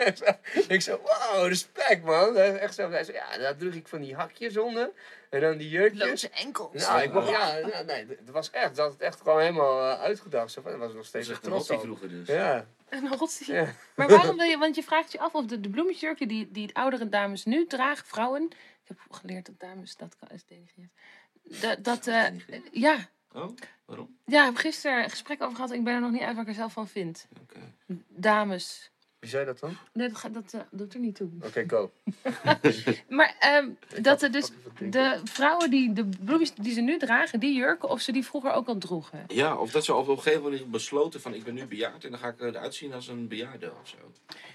ik 0.74 0.82
zo, 0.82 1.00
wow, 1.04 1.46
respect 1.46 2.04
man. 2.04 2.36
Echt 2.36 2.74
zo, 2.74 2.90
ja, 2.90 3.38
daar 3.38 3.56
droeg 3.56 3.74
ik 3.74 3.88
van 3.88 4.00
die 4.00 4.14
hakjes 4.14 4.56
onder. 4.56 4.90
En 5.30 5.40
dan 5.40 5.56
die 5.56 5.68
jurkjes. 5.68 6.08
Loze 6.08 6.28
enkels. 6.28 6.86
Nou, 6.86 7.02
ik 7.02 7.12
mocht, 7.12 7.28
ja, 7.28 7.56
ja, 7.56 7.82
nee, 7.82 8.06
het 8.08 8.30
was 8.30 8.50
echt, 8.50 8.76
dat 8.76 8.78
had 8.78 8.92
het 8.92 9.00
echt 9.00 9.20
gewoon 9.20 9.40
helemaal 9.40 9.90
eh, 9.90 10.00
uitgedacht. 10.00 10.52
Zo, 10.52 10.62
dat 10.62 10.76
was 10.76 10.92
nog 10.92 11.06
steeds 11.06 11.28
echt 11.28 11.46
een 11.46 11.64
vroeger 11.64 12.08
dus. 12.08 12.26
Ja, 12.28 12.66
Een 12.88 13.16
rotsie. 13.16 13.52
ja. 13.54 13.74
Maar 13.94 14.08
waarom 14.08 14.36
wil 14.36 14.46
je, 14.46 14.58
want 14.58 14.74
je 14.74 14.82
vraagt 14.82 15.12
je 15.12 15.18
af 15.18 15.34
of 15.34 15.46
de, 15.46 15.60
de 15.60 15.70
bloemetjesjurken 15.70 16.28
die, 16.28 16.48
die 16.50 16.74
oudere 16.74 17.08
dames 17.08 17.44
nu 17.44 17.66
dragen, 17.66 18.06
vrouwen. 18.06 18.42
Ik 18.82 18.88
heb 18.88 18.98
geleerd 19.10 19.46
dat 19.46 19.60
dames 19.60 19.96
dat 19.96 20.16
kan 20.18 20.28
is. 20.30 20.44
Dat, 21.60 21.84
dat 21.84 22.06
eh, 22.06 22.24
ja, 22.72 23.08
Oh, 23.32 23.48
waarom? 23.84 24.17
Ja, 24.28 24.40
ik 24.40 24.46
heb 24.46 24.56
gisteren 24.56 25.02
een 25.02 25.10
gesprek 25.10 25.42
over 25.42 25.54
gehad 25.54 25.72
ik 25.72 25.84
ben 25.84 25.94
er 25.94 26.00
nog 26.00 26.10
niet 26.10 26.22
uit 26.22 26.34
wat 26.34 26.42
ik 26.42 26.48
er 26.48 26.54
zelf 26.54 26.72
van 26.72 26.88
vind. 26.88 27.26
Oké. 27.42 27.60
Dames. 28.08 28.90
Wie 29.18 29.30
zei 29.30 29.44
dat 29.44 29.58
dan? 29.58 29.76
Nee, 29.92 30.08
dat, 30.08 30.28
dat 30.32 30.52
eh, 30.52 30.60
doet 30.70 30.94
er 30.94 31.00
niet 31.00 31.14
toe. 31.14 31.28
Oké, 31.42 31.64
go. 31.66 31.90
Maar 33.08 33.34
ehm, 33.38 33.68
dat 34.02 34.22
er 34.22 34.32
dus 34.32 34.50
de 34.78 35.20
vrouwen 35.24 35.70
die 35.70 35.92
de 35.92 36.04
bloemetjes 36.04 36.56
die 36.64 36.72
ze 36.72 36.80
nu 36.80 36.98
dragen, 36.98 37.40
die 37.40 37.54
jurken, 37.54 37.88
of 37.88 38.00
ze 38.00 38.12
die 38.12 38.24
vroeger 38.24 38.52
ook 38.52 38.68
al 38.68 38.78
droegen. 38.78 39.24
Ja, 39.26 39.56
of 39.56 39.70
dat 39.70 39.84
ze 39.84 39.94
op 39.94 40.08
een 40.08 40.16
gegeven 40.16 40.42
moment 40.42 40.70
besloten 40.70 41.20
van 41.20 41.34
ik 41.34 41.44
ben 41.44 41.54
nu 41.54 41.66
bejaard 41.66 42.04
en 42.04 42.10
dan 42.10 42.18
ga 42.18 42.28
ik 42.28 42.40
eruit 42.40 42.74
zien 42.74 42.92
als 42.92 43.08
een 43.08 43.28
bejaarde 43.28 43.72
of 43.82 43.88
zo. 43.88 43.96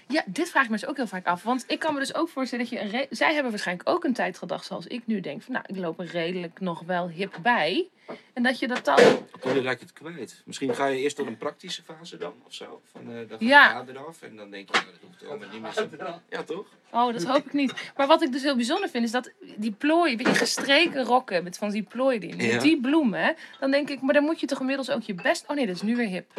Ja, 0.08 0.22
dit 0.26 0.50
vraag 0.50 0.64
ik 0.64 0.70
me 0.70 0.76
dus 0.76 0.86
ook 0.86 0.96
heel 0.96 1.06
vaak 1.06 1.26
af. 1.26 1.42
Want 1.42 1.64
ik 1.66 1.78
kan 1.78 1.94
me 1.94 2.00
dus 2.00 2.14
ook 2.14 2.28
voorstellen 2.28 2.68
dat 2.68 2.74
je... 2.74 2.98
Een 2.98 3.06
Zij 3.10 3.32
hebben 3.32 3.50
waarschijnlijk 3.50 3.88
ook 3.88 4.04
een 4.04 4.12
tijd 4.12 4.38
gedacht 4.38 4.64
zoals 4.64 4.86
ik 4.86 5.06
nu 5.06 5.20
denk. 5.20 5.42
Van, 5.42 5.52
nou, 5.52 5.64
ik 5.68 5.76
loop 5.76 6.00
er 6.00 6.06
redelijk 6.06 6.60
nog 6.60 6.80
wel 6.80 7.08
hip 7.08 7.38
bij. 7.42 7.88
En 8.32 8.42
dat 8.42 8.58
je 8.58 8.68
dat 8.68 8.84
dan... 8.84 8.98
Dan 9.40 9.62
raak 9.62 9.78
je 9.78 9.84
het 9.84 9.92
kwijt. 9.92 10.42
Misschien 10.44 10.74
ga 10.74 10.86
je 10.86 10.98
eerst 10.98 11.16
door 11.16 11.26
een 11.26 11.36
praktische 11.36 11.82
fase 11.82 12.16
dan 12.16 12.32
of 12.46 12.52
zo. 12.54 12.82
Van, 12.92 13.00
eh 13.00 13.16
dan 13.16 13.28
gaat 13.28 13.40
Ja. 13.40 13.84
eraf 13.88 14.22
en 14.22 14.36
dan 14.36 14.50
denk 14.50 14.68
je, 14.68 14.72
nou, 14.80 14.84
dat 14.92 15.00
hoeft 15.10 15.26
allemaal 15.30 15.48
niet 15.52 15.60
meer 15.62 15.72
zo. 15.72 16.20
Ja, 16.30 16.42
toch? 16.42 16.66
Oh, 16.90 17.12
dat 17.12 17.24
hoop 17.24 17.46
ik 17.46 17.52
niet. 17.52 17.72
Maar 17.96 18.06
wat 18.06 18.22
ik 18.22 18.32
dus 18.32 18.42
heel 18.42 18.56
bijzonder 18.56 18.88
vind, 18.88 19.04
is 19.04 19.10
dat 19.10 19.30
die 19.56 19.72
plooi, 19.72 20.16
weet 20.16 20.26
je, 20.26 20.34
gestreken 20.34 21.04
rokken 21.04 21.44
met 21.44 21.58
van 21.58 21.70
die 21.70 21.82
plooi 21.82 22.18
erin. 22.18 22.38
Ja. 22.46 22.52
Met 22.52 22.62
die 22.62 22.80
bloemen, 22.80 23.36
dan 23.60 23.70
denk 23.70 23.88
ik, 23.90 24.00
maar 24.00 24.14
dan 24.14 24.24
moet 24.24 24.40
je 24.40 24.46
toch 24.46 24.60
inmiddels 24.60 24.90
ook 24.90 25.02
je 25.02 25.14
best... 25.14 25.44
Oh 25.48 25.56
nee, 25.56 25.66
dat 25.66 25.74
is 25.74 25.82
nu 25.82 25.96
weer 25.96 26.08
hip. 26.08 26.32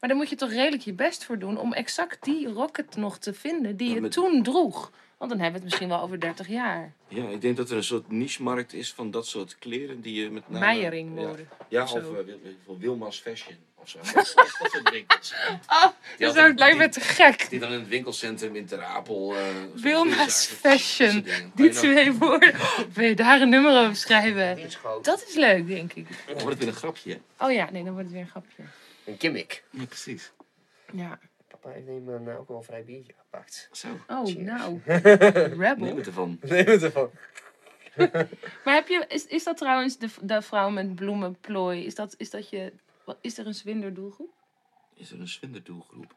Maar 0.00 0.08
dan 0.08 0.16
moet 0.18 0.28
je 0.28 0.36
toch 0.36 0.50
redelijk 0.50 0.82
je 0.82 0.92
best 0.92 1.24
voor 1.24 1.38
doen 1.38 1.58
om 1.58 1.72
exact 1.72 2.24
die 2.24 2.48
rokken 2.48 2.86
nog 2.96 3.18
te 3.18 3.34
vinden 3.34 3.76
die 3.76 3.94
je 3.94 4.00
met- 4.00 4.12
toen 4.12 4.42
droeg. 4.42 4.90
Want 5.20 5.32
dan 5.32 5.40
hebben 5.40 5.60
we 5.60 5.66
het 5.66 5.76
misschien 5.76 5.88
wel 5.88 6.00
over 6.06 6.20
30 6.20 6.48
jaar. 6.48 6.92
Ja, 7.08 7.28
ik 7.28 7.40
denk 7.40 7.56
dat 7.56 7.70
er 7.70 7.76
een 7.76 7.84
soort 7.84 8.10
niche-markt 8.10 8.72
is 8.72 8.92
van 8.92 9.10
dat 9.10 9.26
soort 9.26 9.58
kleren 9.58 10.00
die 10.00 10.22
je 10.22 10.30
met 10.30 10.48
name... 10.48 10.64
Meiering 10.64 11.14
worden. 11.14 11.48
Ja, 11.68 11.82
of 11.82 11.92
of 11.92 12.02
zo. 12.02 12.14
eh, 12.14 12.24
Wil- 12.24 12.38
Wil- 12.66 12.78
Wilma's 12.78 13.18
Fashion 13.18 13.56
of 13.74 13.88
zo. 13.88 13.98
dat, 14.14 14.32
dat 14.58 14.70
soort 14.70 14.90
winkels. 14.90 15.34
Oh, 15.68 15.86
dat 16.34 16.58
lijkt 16.58 16.78
me 16.78 16.88
te 16.88 17.00
gek. 17.00 17.46
Die 17.50 17.58
dan 17.58 17.72
in 17.72 17.78
het 17.78 17.88
winkelcentrum 17.88 18.56
in 18.56 18.66
Ter 18.66 18.82
Apel... 18.84 19.34
eh, 19.36 19.42
Wilma's 19.74 20.46
Fashion. 20.46 21.26
Die 21.54 21.70
twee 21.70 22.12
woorden. 22.12 22.54
Wil 22.94 23.04
je 23.08 23.14
daar 23.14 23.40
een 23.40 23.48
nummer 23.48 23.80
over 23.82 23.96
schrijven? 23.96 24.70
Dat 25.02 25.24
is 25.28 25.34
leuk, 25.34 25.66
denk 25.66 25.92
ik. 25.92 26.06
dan- 26.08 26.16
Dan 26.26 26.34
wordt 26.34 26.48
het 26.48 26.58
weer 26.58 26.68
een 26.68 26.74
grapje. 26.74 27.20
Oh 27.38 27.52
ja, 27.52 27.70
nee, 27.70 27.82
dan 27.84 27.92
wordt 27.92 28.04
het 28.06 28.12
weer 28.16 28.22
een 28.24 28.30
grapje. 28.30 28.62
Een 29.04 29.16
gimmick. 29.18 29.62
Ja, 29.70 29.84
precies. 29.84 30.30
Ja. 30.92 31.18
Papa 31.60 31.74
heeft 31.74 31.86
neem 31.86 32.08
een 32.08 32.24
wel 32.24 32.44
een 32.48 32.62
vrij 32.62 32.84
biertje 32.84 33.12
gepakt. 33.18 33.68
Zo, 33.72 33.88
Oh, 34.08 34.24
Cheers. 34.26 34.34
nou. 34.38 34.80
neem 34.86 35.00
Rebel. 35.62 35.96
het 35.96 36.06
ervan. 36.06 36.38
Neem 36.42 36.66
het 36.66 36.82
ervan. 36.82 37.10
Maar 38.64 38.74
heb 38.74 38.88
je, 38.88 39.04
is, 39.08 39.26
is 39.26 39.44
dat 39.44 39.56
trouwens 39.56 39.98
de, 39.98 40.08
de 40.22 40.42
vrouw 40.42 40.70
met 40.70 40.94
bloemen, 40.94 41.36
plooi? 41.40 41.84
Is 41.84 41.94
dat, 41.94 42.14
is 42.18 42.30
dat 42.30 42.50
je, 42.50 42.72
wat- 43.04 43.18
is 43.20 43.38
er 43.38 43.46
een 43.46 43.54
zwinderdoelgroep? 43.54 44.32
Is 44.94 45.10
er 45.12 45.20
een 45.20 45.28
swinderdoelgroep? 45.28 46.14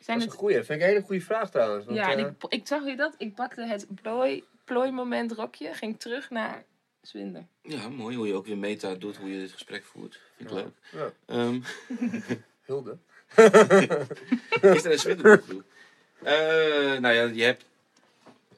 Zijn 0.00 0.04
Dat 0.06 0.16
is 0.16 0.22
het, 0.22 0.32
een 0.32 0.38
goeie. 0.38 0.56
Dat 0.56 0.66
vind 0.66 0.78
ik 0.80 0.84
een 0.86 0.92
hele 0.92 1.04
goede 1.06 1.20
vraag 1.24 1.50
trouwens. 1.50 1.84
Want, 1.84 1.96
ja, 1.96 2.12
en 2.12 2.18
eh, 2.18 2.26
ik, 2.26 2.44
ik 2.52 2.66
zag 2.66 2.84
je 2.84 2.96
dat. 2.96 3.14
Ik 3.18 3.34
pakte 3.34 3.66
het 3.66 3.86
plooi, 4.02 4.44
plooimoment 4.64 5.32
rokje, 5.32 5.74
ging 5.74 6.00
terug 6.00 6.30
naar 6.30 6.64
zwinder. 7.00 7.46
Ja, 7.62 7.88
mooi 7.88 8.16
hoe 8.16 8.26
je 8.26 8.34
ook 8.34 8.46
weer 8.46 8.58
meta 8.58 8.94
doet 8.94 9.16
hoe 9.16 9.30
je 9.32 9.38
dit 9.38 9.52
gesprek 9.52 9.84
voert. 9.84 10.20
Vind 10.36 10.50
ik 10.50 10.56
Ja. 10.56 10.62
leuk. 10.62 10.74
Ja. 10.92 11.34
Ehm, 11.34 11.60
Hulde. 12.62 12.98
is 14.76 14.84
er 14.84 14.92
een 14.92 14.98
swinderdoelgroep? 14.98 15.64
Eh 16.22 16.34
nou 16.98 17.14
ja, 17.14 17.22
je 17.22 17.42
hebt... 17.42 17.64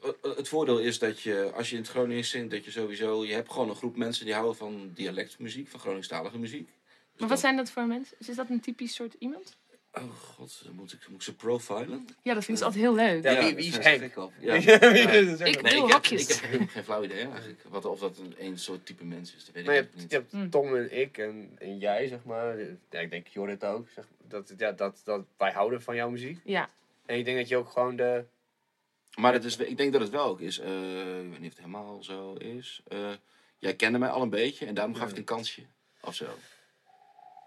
eh, 0.03 0.37
Het 0.37 0.49
voordeel 0.49 0.79
is 0.79 0.99
dat 0.99 1.21
je, 1.21 1.51
als 1.55 1.71
je 1.71 1.77
in 1.77 1.83
het 1.83 1.91
Gronings 1.91 2.31
zingt, 2.31 2.51
dat 2.51 2.65
je 2.65 2.71
sowieso... 2.71 3.25
Je 3.25 3.33
hebt 3.35 3.53
gewoon 3.53 3.69
een 3.69 3.77
groep 3.77 3.97
mensen 3.97 4.25
die 4.25 4.35
houden 4.35 4.57
van 4.57 4.91
dialectmuziek, 4.95 5.69
van 5.69 5.81
Groningstalige 5.81 6.39
muziek. 6.39 6.67
Dus 6.67 7.21
Maar 7.21 7.29
wat 7.29 7.41
zijn 7.41 7.57
dat 7.57 7.71
voor 7.71 7.87
mensen? 7.87 8.17
Is 8.19 8.37
dat 8.37 8.49
een 8.51 8.61
typisch 8.61 8.95
soort 8.95 9.15
iemand? 9.19 9.57
Oh 9.93 10.11
god, 10.11 10.63
moet 10.73 10.93
ik, 10.93 11.09
moet 11.09 11.17
ik 11.17 11.23
ze 11.23 11.35
profilen? 11.35 12.07
Ja, 12.23 12.35
dat 12.35 12.45
vind 12.45 12.59
ik 12.59 12.65
altijd 12.65 12.83
heel 12.83 12.95
leuk. 12.95 13.23
Ja, 13.23 13.39
wie- 13.45 13.55
wie 13.55 13.67
is 13.67 13.77
Henk? 13.79 14.15
Ja. 14.41 14.55
Ik 14.55 14.65
Nee, 14.65 15.43
doe 15.43 15.47
ik, 15.47 15.65
heb, 15.67 15.91
hokjes. 15.91 16.29
ik 16.43 16.51
heb 16.51 16.69
geen 16.69 16.85
flauw 16.85 17.03
idee 17.05 17.29
eigenlijk. 17.29 17.63
Wat, 17.69 17.85
of 17.85 17.99
dat 18.01 18.19
een, 18.19 18.35
een 18.39 18.59
soort 18.59 18.87
type 18.87 19.05
mens 19.05 19.35
is, 19.35 19.45
dat 19.45 19.55
weet 19.55 19.65
Maar 19.67 19.75
je 19.75 19.81
ik 19.81 19.87
hebt, 19.87 20.01
niet. 20.03 20.11
je 20.11 20.17
hebt 20.17 20.33
Hm. 20.33 20.49
Tom 20.49 20.77
en 20.77 20.99
ik 21.01 21.19
en, 21.19 21.51
en 21.59 21.79
jij, 21.79 22.07
zeg 22.07 22.25
maar. 22.25 22.59
Ja, 22.91 23.01
ik 23.01 23.11
denk 23.11 23.27
Jorrit 23.27 23.65
ook. 23.65 23.89
Zeg, 23.95 24.05
dat, 24.29 24.53
ja, 24.57 24.73
dat, 24.73 25.01
dat 25.05 25.25
wij 25.37 25.53
houden 25.53 25.83
van 25.83 25.97
jouw 25.97 26.11
muziek. 26.11 26.39
Ja. 26.45 26.71
En 27.07 27.19
ik 27.19 27.25
denk 27.25 27.37
dat 27.39 27.49
je 27.49 27.57
ook 27.57 27.71
gewoon 27.71 27.97
de... 27.97 28.25
Maar 29.17 29.33
het 29.33 29.45
is, 29.45 29.57
ik 29.57 29.77
denk 29.77 29.93
dat 29.93 30.01
het 30.01 30.11
wel 30.11 30.25
ook 30.27 30.41
is. 30.41 30.59
eh, 30.59 31.19
ik 31.21 31.31
weet 31.31 31.41
niet 31.41 31.51
of 31.53 31.57
het 31.57 31.67
helemaal 31.67 32.03
zo 32.03 32.35
is. 32.35 32.83
Eh, 32.89 33.11
jij 33.59 33.75
kende 33.75 33.99
mij 33.99 34.09
al 34.09 34.23
een 34.23 34.31
beetje 34.31 34.67
en 34.67 34.75
daarom 34.75 34.95
gaf 34.95 35.11
ik 35.11 35.17
een 35.17 35.25
kansje. 35.25 35.63
Of 36.01 36.15
zo. 36.15 36.27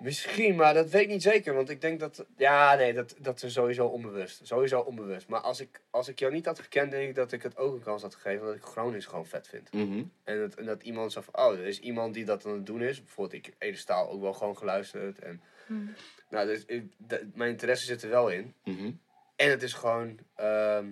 Misschien, 0.01 0.55
maar 0.55 0.73
dat 0.73 0.89
weet 0.89 1.01
ik 1.01 1.07
niet 1.07 1.21
zeker. 1.21 1.53
Want 1.53 1.69
ik 1.69 1.81
denk 1.81 1.99
dat... 1.99 2.25
Ja, 2.37 2.75
nee, 2.75 2.93
dat, 2.93 3.15
dat 3.19 3.43
is 3.43 3.53
sowieso 3.53 3.85
onbewust. 3.87 4.47
Sowieso 4.47 4.79
onbewust. 4.79 5.27
Maar 5.27 5.39
als 5.39 5.59
ik, 5.59 5.81
als 5.89 6.07
ik 6.07 6.19
jou 6.19 6.33
niet 6.33 6.45
had 6.45 6.59
gekend, 6.59 6.91
denk 6.91 7.09
ik 7.09 7.15
dat 7.15 7.31
ik 7.31 7.43
het 7.43 7.57
ook 7.57 7.73
een 7.73 7.83
kans 7.83 8.01
had 8.01 8.15
gegeven. 8.15 8.39
Omdat 8.41 8.55
ik 8.55 8.63
Gronings 8.63 9.05
gewoon 9.05 9.25
vet 9.25 9.47
vind. 9.47 9.73
Mhm. 9.73 10.03
En 10.23 10.39
dat, 10.39 10.53
en 10.55 10.65
dat 10.65 10.83
iemand 10.83 11.11
zo 11.11 11.21
van... 11.21 11.37
Oh, 11.37 11.53
er 11.53 11.65
is 11.65 11.79
iemand 11.79 12.13
die 12.13 12.25
dat 12.25 12.45
aan 12.45 12.53
het 12.53 12.65
doen 12.65 12.81
is. 12.81 13.03
Bijvoorbeeld, 13.03 13.47
ik 13.47 13.53
Ede 13.57 13.77
Staal 13.77 14.09
ook 14.09 14.21
wel 14.21 14.33
gewoon 14.33 14.57
geluisterd. 14.57 15.19
En, 15.19 15.41
Hmm. 15.65 15.93
nou, 16.29 16.47
dus, 16.47 16.65
ik- 16.65 16.93
mijn 17.33 17.49
interesse 17.51 17.85
zit 17.85 18.01
er 18.03 18.09
wel 18.09 18.29
in. 18.29 18.53
Mhm. 18.63 18.91
En 19.35 19.49
het 19.49 19.63
is 19.63 19.73
gewoon. 19.73 20.17
ehm, 20.35 20.85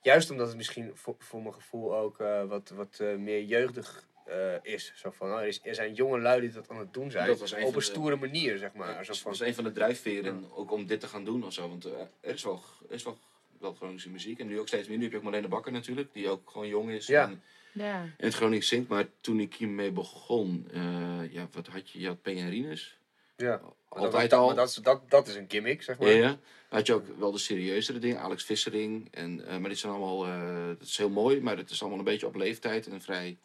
juist 0.00 0.30
omdat 0.30 0.46
het 0.48 0.56
misschien 0.56 0.90
voor, 0.94 1.14
voor 1.18 1.42
mijn 1.42 1.54
gevoel 1.54 1.96
ook 1.96 2.20
eh, 2.20 2.44
wat, 2.44 2.68
wat 2.68 2.98
eh, 3.00 3.14
meer 3.16 3.42
jeugdig 3.42 4.08
eh, 4.26 4.72
is. 4.74 4.92
Zo 4.96 5.10
van, 5.10 5.30
oh, 5.32 5.38
er, 5.40 5.46
is, 5.46 5.60
er 5.62 5.74
zijn 5.74 5.94
jonge 5.94 6.18
lui 6.20 6.40
die 6.40 6.50
dat 6.52 6.68
aan 6.70 6.78
het 6.78 6.92
doen 6.94 7.10
zijn. 7.10 7.26
Dat 7.26 7.38
was 7.38 7.52
een 7.52 7.62
op 7.62 7.66
een 7.68 7.72
de- 7.78 7.80
stoere 7.80 8.16
manier, 8.16 8.58
zeg 8.58 8.72
maar. 8.72 9.04
Zo 9.04 9.12
Dat 9.12 9.18
van, 9.20 9.30
was 9.30 9.40
een 9.40 9.54
van 9.54 9.64
de 9.64 9.72
drijfveren 9.72 10.44
ook 10.54 10.70
om 10.72 10.86
dit 10.86 11.00
te 11.00 11.06
gaan 11.06 11.24
doen 11.24 11.44
of 11.44 11.52
zo. 11.52 11.68
Want 11.68 11.84
eh, 11.84 11.92
er 12.20 12.34
is 12.34 12.42
wel, 12.44 12.62
er 12.88 12.94
is 12.94 13.02
wel 13.02 13.18
wel 13.60 13.74
Groningse 13.74 14.10
muziek. 14.10 14.38
En 14.38 14.46
nu 14.46 14.60
ook 14.60 14.68
steeds 14.68 14.88
meer. 14.88 14.96
Nu 14.96 15.02
heb 15.02 15.12
je 15.12 15.18
ook 15.18 15.24
Marlene 15.24 15.48
Bakker 15.48 15.72
natuurlijk, 15.72 16.12
die 16.12 16.28
ook 16.28 16.50
gewoon 16.50 16.68
jong 16.68 16.90
is. 16.90 17.06
Ja. 17.06 17.24
En 17.24 17.42
Ja. 17.72 18.02
in 18.02 18.24
het 18.24 18.34
Gronings 18.34 18.68
zingt. 18.68 18.88
Maar 18.88 19.06
toen 19.20 19.40
ik 19.40 19.54
hiermee 19.54 19.90
begon, 19.90 20.68
eh, 20.72 21.32
ja, 21.32 21.48
wat 21.52 21.66
had 21.66 21.90
je? 21.90 22.00
Je 22.00 22.06
had 22.06 22.22
P. 22.22 22.26
en 22.26 22.50
Rinus. 22.50 22.98
Ja. 23.36 23.60
Altijd 23.88 24.30
dat, 24.30 24.38
al. 24.40 24.46
maar 24.46 24.54
Dat, 24.56 24.68
is- 24.68 24.74
dat, 24.74 25.10
dat 25.10 25.28
is 25.28 25.34
een 25.34 25.44
gimmick, 25.48 25.82
zeg 25.82 25.98
maar. 25.98 26.08
Ja, 26.10 26.36
had 26.68 26.86
je 26.86 26.92
ook 26.94 27.06
wel 27.18 27.32
de 27.32 27.38
serieuzere 27.38 27.98
dingen, 27.98 28.20
Alex 28.20 28.44
Vissering. 28.44 29.08
En, 29.10 29.46
eh, 29.46 29.56
maar 29.58 29.68
dit 29.68 29.78
zijn 29.78 29.92
allemaal, 29.92 30.26
eh 30.26 30.66
dat 30.78 30.82
is 30.88 30.96
heel 30.96 31.10
mooi, 31.10 31.40
maar 31.40 31.56
het 31.56 31.70
is 31.70 31.80
allemaal 31.80 31.98
een 31.98 32.04
beetje 32.04 32.26
op 32.26 32.34
leeftijd 32.34 32.86
en 32.86 33.00
vrij, 33.00 33.38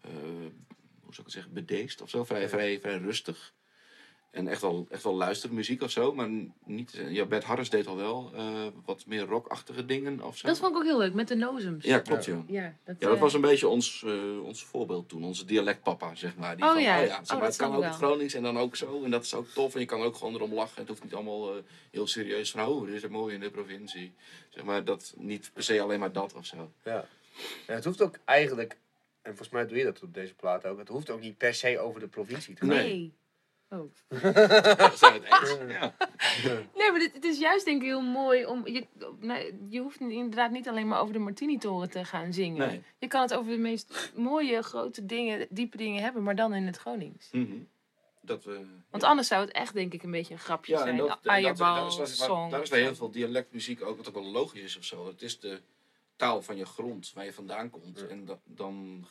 eh, 0.00 0.10
hoe 1.02 1.14
zou 1.14 1.18
ik 1.18 1.24
het 1.24 1.32
zeggen, 1.32 1.52
bedeesd 1.52 2.00
of 2.02 2.10
zo. 2.10 2.24
Vrij, 2.24 2.48
vrij, 2.48 2.80
vrij 2.80 2.98
rustig. 2.98 3.52
En 4.30 4.48
echt 4.48 4.60
wel, 4.60 4.86
echt 4.90 5.02
wel 5.02 5.14
luistermuziek 5.14 5.82
of 5.82 5.90
zo, 5.90 6.14
maar 6.14 6.28
niet... 6.64 7.02
Ja, 7.08 7.24
Bert 7.24 7.44
Harris 7.44 7.70
deed 7.70 7.86
al 7.86 7.96
wel 7.96 8.30
eh, 8.34 8.66
wat 8.84 9.06
meer 9.06 9.24
rockachtige 9.24 9.84
dingen 9.84 10.22
of 10.22 10.36
zo. 10.36 10.46
Dat 10.46 10.58
vond 10.58 10.70
ik 10.70 10.76
ook 10.76 10.84
heel 10.84 10.98
leuk, 10.98 11.14
met 11.14 11.28
de 11.28 11.34
nozems. 11.34 11.84
Ja, 11.84 11.98
klopt, 11.98 12.24
ja. 12.24 12.44
Ja, 12.46 12.74
dat, 12.84 12.96
Ja, 12.98 13.06
dat 13.06 13.16
eh, 13.16 13.20
was 13.20 13.34
een 13.34 13.40
beetje 13.40 13.68
ons, 13.68 14.02
eh, 14.06 14.44
ons 14.44 14.64
voorbeeld 14.64 15.08
toen. 15.08 15.24
Onze 15.24 15.44
dialectpapa, 15.44 16.14
zeg 16.14 16.36
maar. 16.36 16.56
Die 16.56 16.64
Oh 16.64 16.72
van, 16.72 16.82
ja. 16.82 17.00
oh 17.00 17.06
ja, 17.06 17.14
zeg 17.14 17.22
Oh, 17.22 17.28
maar, 17.28 17.38
dat 17.40 17.48
het 17.48 17.56
kan 17.56 17.68
ook 17.76 17.82
het 17.82 17.98
wel. 17.98 18.08
Gronings 18.08 18.34
en 18.34 18.42
dan 18.42 18.58
ook 18.58 18.76
zo. 18.76 19.04
En 19.04 19.10
dat 19.10 19.24
is 19.24 19.34
ook 19.34 19.48
tof. 19.48 19.74
En 19.74 19.80
je 19.80 19.86
kan 19.86 20.02
ook 20.02 20.16
gewoon 20.16 20.34
erom 20.34 20.54
lachen. 20.54 20.78
Het 20.78 20.88
hoeft 20.88 21.02
niet 21.02 21.14
allemaal 21.14 21.56
eh, 21.56 21.62
heel 21.90 22.06
serieus 22.06 22.50
van... 22.50 22.66
Oh, 22.66 22.86
dit 22.86 22.94
is 22.94 23.08
mooi 23.08 23.34
in 23.34 23.40
de 23.40 23.50
provincie. 23.50 24.12
Zeg 24.48 24.64
maar, 24.64 24.84
dat, 24.84 25.14
niet 25.16 25.50
per 25.52 25.62
se 25.62 25.80
alleen 25.80 26.00
maar 26.00 26.12
dat 26.12 26.34
of 26.34 26.46
zo. 26.46 26.70
Ja. 26.84 27.04
En 27.66 27.74
het 27.74 27.84
hoeft 27.84 28.02
ook 28.02 28.18
eigenlijk, 28.24 28.76
en 29.28 29.36
volgens 29.36 29.48
mij 29.48 29.66
doe 29.66 29.78
je 29.78 29.84
dat 29.84 30.02
op 30.02 30.14
deze 30.14 30.34
plaat 30.34 30.66
ook, 30.66 30.78
het 30.78 30.88
hoeft 30.88 31.10
ook 31.10 31.20
niet 31.20 31.36
per 31.38 31.54
se 31.54 31.78
over 31.78 32.00
de 32.00 32.08
provincie 32.08 32.54
te 32.54 32.60
gaan. 32.60 32.74
Nee. 32.74 32.86
Nee. 32.88 33.16
Oh. 33.70 33.92
Dat 34.78 34.98
zijn 34.98 35.12
het 35.22 35.24
eens. 35.24 35.56
Ja. 35.78 35.94
Nee, 36.74 36.90
maar 36.92 37.10
het 37.12 37.24
is 37.24 37.38
juist 37.38 37.64
denk 37.64 37.82
ik 37.82 37.88
heel 37.88 38.00
mooi 38.00 38.46
om... 38.46 38.66
Je, 38.66 38.86
nee, 39.20 39.58
je 39.68 39.80
hoeft 39.80 40.00
inderdaad 40.00 40.50
niet 40.50 40.68
alleen 40.68 40.88
maar 40.88 41.00
over 41.00 41.12
de 41.12 41.18
Martini-toren 41.18 41.90
te 41.90 42.04
gaan 42.04 42.32
zingen. 42.32 42.68
Nee. 42.68 42.82
Je 42.98 43.06
kan 43.06 43.22
het 43.22 43.34
over 43.34 43.50
de 43.52 43.58
meest 43.58 44.12
mooie, 44.16 44.62
grote 44.62 45.06
dingen, 45.06 45.46
diepe 45.50 45.76
dingen 45.76 46.02
hebben, 46.02 46.22
maar 46.22 46.36
dan 46.36 46.54
in 46.54 46.66
het 46.66 46.76
Gronings. 46.76 47.28
Mhm. 47.32 47.56
Dat 48.20 48.44
we... 48.44 48.52
Want 48.90 49.02
ja. 49.02 49.08
anders 49.08 49.28
zou 49.28 49.40
het 49.44 49.52
echt 49.52 49.74
denk 49.74 49.92
ik 49.92 50.02
een 50.02 50.10
beetje 50.10 50.34
een 50.34 50.40
grapje 50.40 50.72
Ja, 50.72 50.78
en 50.78 50.84
zijn. 50.84 50.96
dat, 50.96 51.06
en 51.08 51.12
dat, 51.14 51.24
daar 51.24 51.40
is, 51.40 51.58
waar- 51.58 52.50
daar 52.50 52.60
is 52.62 52.68
bij 52.68 52.80
heel 52.80 52.94
veel 52.94 53.10
dialectmuziek 53.10 53.82
ook, 53.82 53.96
wat 53.96 54.08
ook 54.08 54.14
wel 54.14 54.30
logisch 54.30 54.62
is 54.62 54.76
of 54.76 54.84
zo. 54.84 55.06
Het 55.06 55.22
is 55.22 55.40
de 55.40 55.60
taal 56.18 56.42
van 56.42 56.56
je 56.56 56.64
grond, 56.66 57.12
waar 57.14 57.24
je 57.24 57.32
vandaan 57.32 57.70
komt. 57.70 58.06
En 58.06 58.24
da- 58.24 58.40
dan, 58.44 59.04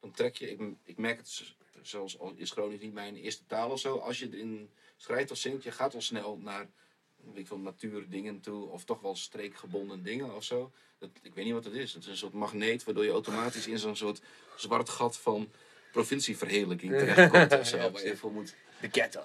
dan 0.00 0.10
trek 0.12 0.36
je, 0.36 0.50
ik, 0.50 0.60
ik 0.84 0.98
merk 0.98 1.18
het 1.18 1.54
zelfs 1.82 2.18
al 2.18 2.32
is 2.36 2.50
Gronings 2.50 2.82
niet 2.82 2.92
mijn 2.92 3.16
eerste 3.16 3.46
taal 3.46 3.70
of 3.70 3.78
zo. 3.80 3.96
Als 3.98 4.18
je 4.18 4.28
erin 4.32 4.70
schrijft 4.96 5.30
of 5.30 5.36
zingt, 5.36 5.62
je 5.62 5.70
gaat 5.72 5.94
al 5.94 6.00
snel 6.00 6.36
naar 6.38 6.68
weet 7.16 7.36
ik 7.36 7.46
veel, 7.46 7.58
natuurdingen 7.58 8.40
toe. 8.40 8.68
Of 8.68 8.84
toch 8.84 9.00
wel 9.00 9.14
streekgebonden 9.16 10.02
dingen 10.02 10.34
of 10.34 10.44
zo. 10.44 10.72
Dat, 10.98 11.10
ik 11.22 11.34
weet 11.34 11.44
niet 11.44 11.54
wat 11.54 11.64
het 11.64 11.74
is. 11.74 11.92
Het 11.94 12.02
is 12.02 12.08
een 12.08 12.16
soort 12.16 12.32
magneet 12.32 12.84
waardoor 12.84 13.04
je 13.04 13.10
automatisch 13.10 13.66
in 13.66 13.78
zo'n 13.78 13.96
soort 13.96 14.20
zwart 14.56 14.88
gat 14.88 15.16
van 15.18 15.50
provincieverheerlijking 15.92 16.92
terechtkomt 16.92 17.52
of 17.60 17.66
zo. 17.68 17.76
Ja, 17.76 17.90
waar 17.90 18.06
je 18.06 18.16
voor 18.16 18.32
moet 18.32 18.54
De 18.80 18.88
ghetto. 18.92 19.22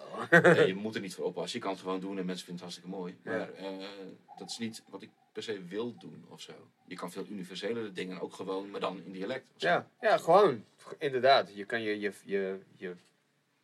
Je 0.66 0.76
moet 0.76 0.96
er 0.96 1.02
niet 1.02 1.16
voor 1.16 1.26
oppassen. 1.26 1.60
Je 1.60 1.64
kan 1.66 1.74
het 1.74 1.82
gewoon 1.84 2.00
doen 2.00 2.18
en 2.18 2.26
mensen 2.26 2.46
vinden 2.46 2.66
het 2.66 2.74
hartstikke 2.74 2.90
mooi. 2.90 3.18
Ja. 3.24 3.32
Maar 3.38 3.54
eh, 3.54 3.88
dat 4.38 4.50
is 4.50 4.58
niet 4.58 4.84
wat 4.90 5.02
ik 5.02 5.10
per 5.46 5.54
se 5.56 5.64
wil 5.64 5.96
doen 5.98 6.26
of 6.30 6.42
zo. 6.42 6.52
Je 6.88 6.96
kan 6.96 7.12
veel 7.12 7.26
universelere 7.30 7.92
dingen 7.92 8.20
ook 8.22 8.34
gewoon, 8.34 8.70
maar 8.72 8.80
dan 8.80 9.02
in 9.06 9.12
dialect. 9.12 9.48
Ja, 9.58 9.88
ja, 10.02 10.18
gewoon. 10.18 10.64
Inderdaad. 10.98 11.52
Je 11.56 11.66
kan 11.66 11.82
je, 11.82 12.00
je, 12.00 12.14
je, 12.26 12.60
je 12.76 12.96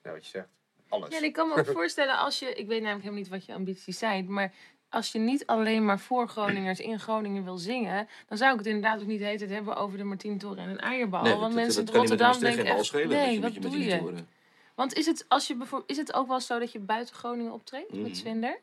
nou, 0.03 0.15
wat 0.15 0.23
je 0.26 0.30
zegt, 0.32 0.47
alles. 0.89 1.09
Ja, 1.09 1.17
en 1.17 1.23
ik 1.23 1.34
kan 1.34 1.47
me 1.47 1.55
ook 1.55 1.65
voorstellen 1.82 2.17
als 2.17 2.39
je... 2.39 2.45
Ik 2.45 2.67
weet 2.67 2.82
namelijk 2.82 3.03
helemaal 3.03 3.19
niet 3.23 3.30
wat 3.32 3.45
je 3.45 3.53
ambities 3.53 3.97
zijn, 3.97 4.32
maar... 4.34 4.53
Als 4.89 5.11
je 5.11 5.19
niet 5.19 5.45
alleen 5.45 5.86
maar 5.86 5.99
voor 5.99 6.28
Groningers 6.28 6.80
in 6.80 6.99
Groningen 6.99 7.43
wil 7.43 7.57
zingen, 7.57 8.07
dan 8.28 8.38
zou 8.38 8.51
ik 8.51 8.57
het 8.57 8.67
inderdaad 8.67 9.01
ook 9.01 9.07
niet 9.07 9.19
de 9.19 9.26
hele 9.26 9.38
tijd 9.38 9.49
hebben 9.49 9.76
over 9.76 9.97
de 9.97 10.03
Martientoren 10.03 10.57
en 10.57 10.69
een 10.69 10.80
eierbal. 10.80 11.21
Nee, 11.21 11.32
want 11.32 11.53
dat- 11.53 11.63
mensen 11.63 11.86
dat 11.86 11.93
in 11.93 11.99
Rotterdam 11.99 12.39
denken 12.39 12.65
echt, 12.65 12.86
schelen 12.86 13.07
nee, 13.07 13.41
wat 13.41 13.53
je, 13.53 13.59
doe 13.59 13.80
je. 13.80 14.13
Want 14.76 14.93
is 14.93 15.05
het, 15.05 15.26
als 15.28 15.47
je 15.47 15.55
bijvoorbeeld, 15.55 15.89
is 15.91 15.97
het 15.97 16.13
ook 16.13 16.28
wel 16.28 16.39
zo 16.41 16.59
dat 16.59 16.71
je 16.71 16.80
buiten 16.80 17.15
Groningen 17.15 17.51
optreedt 17.51 17.91
Mhm. 17.93 18.01
met 18.01 18.17
Zwinder? 18.17 18.59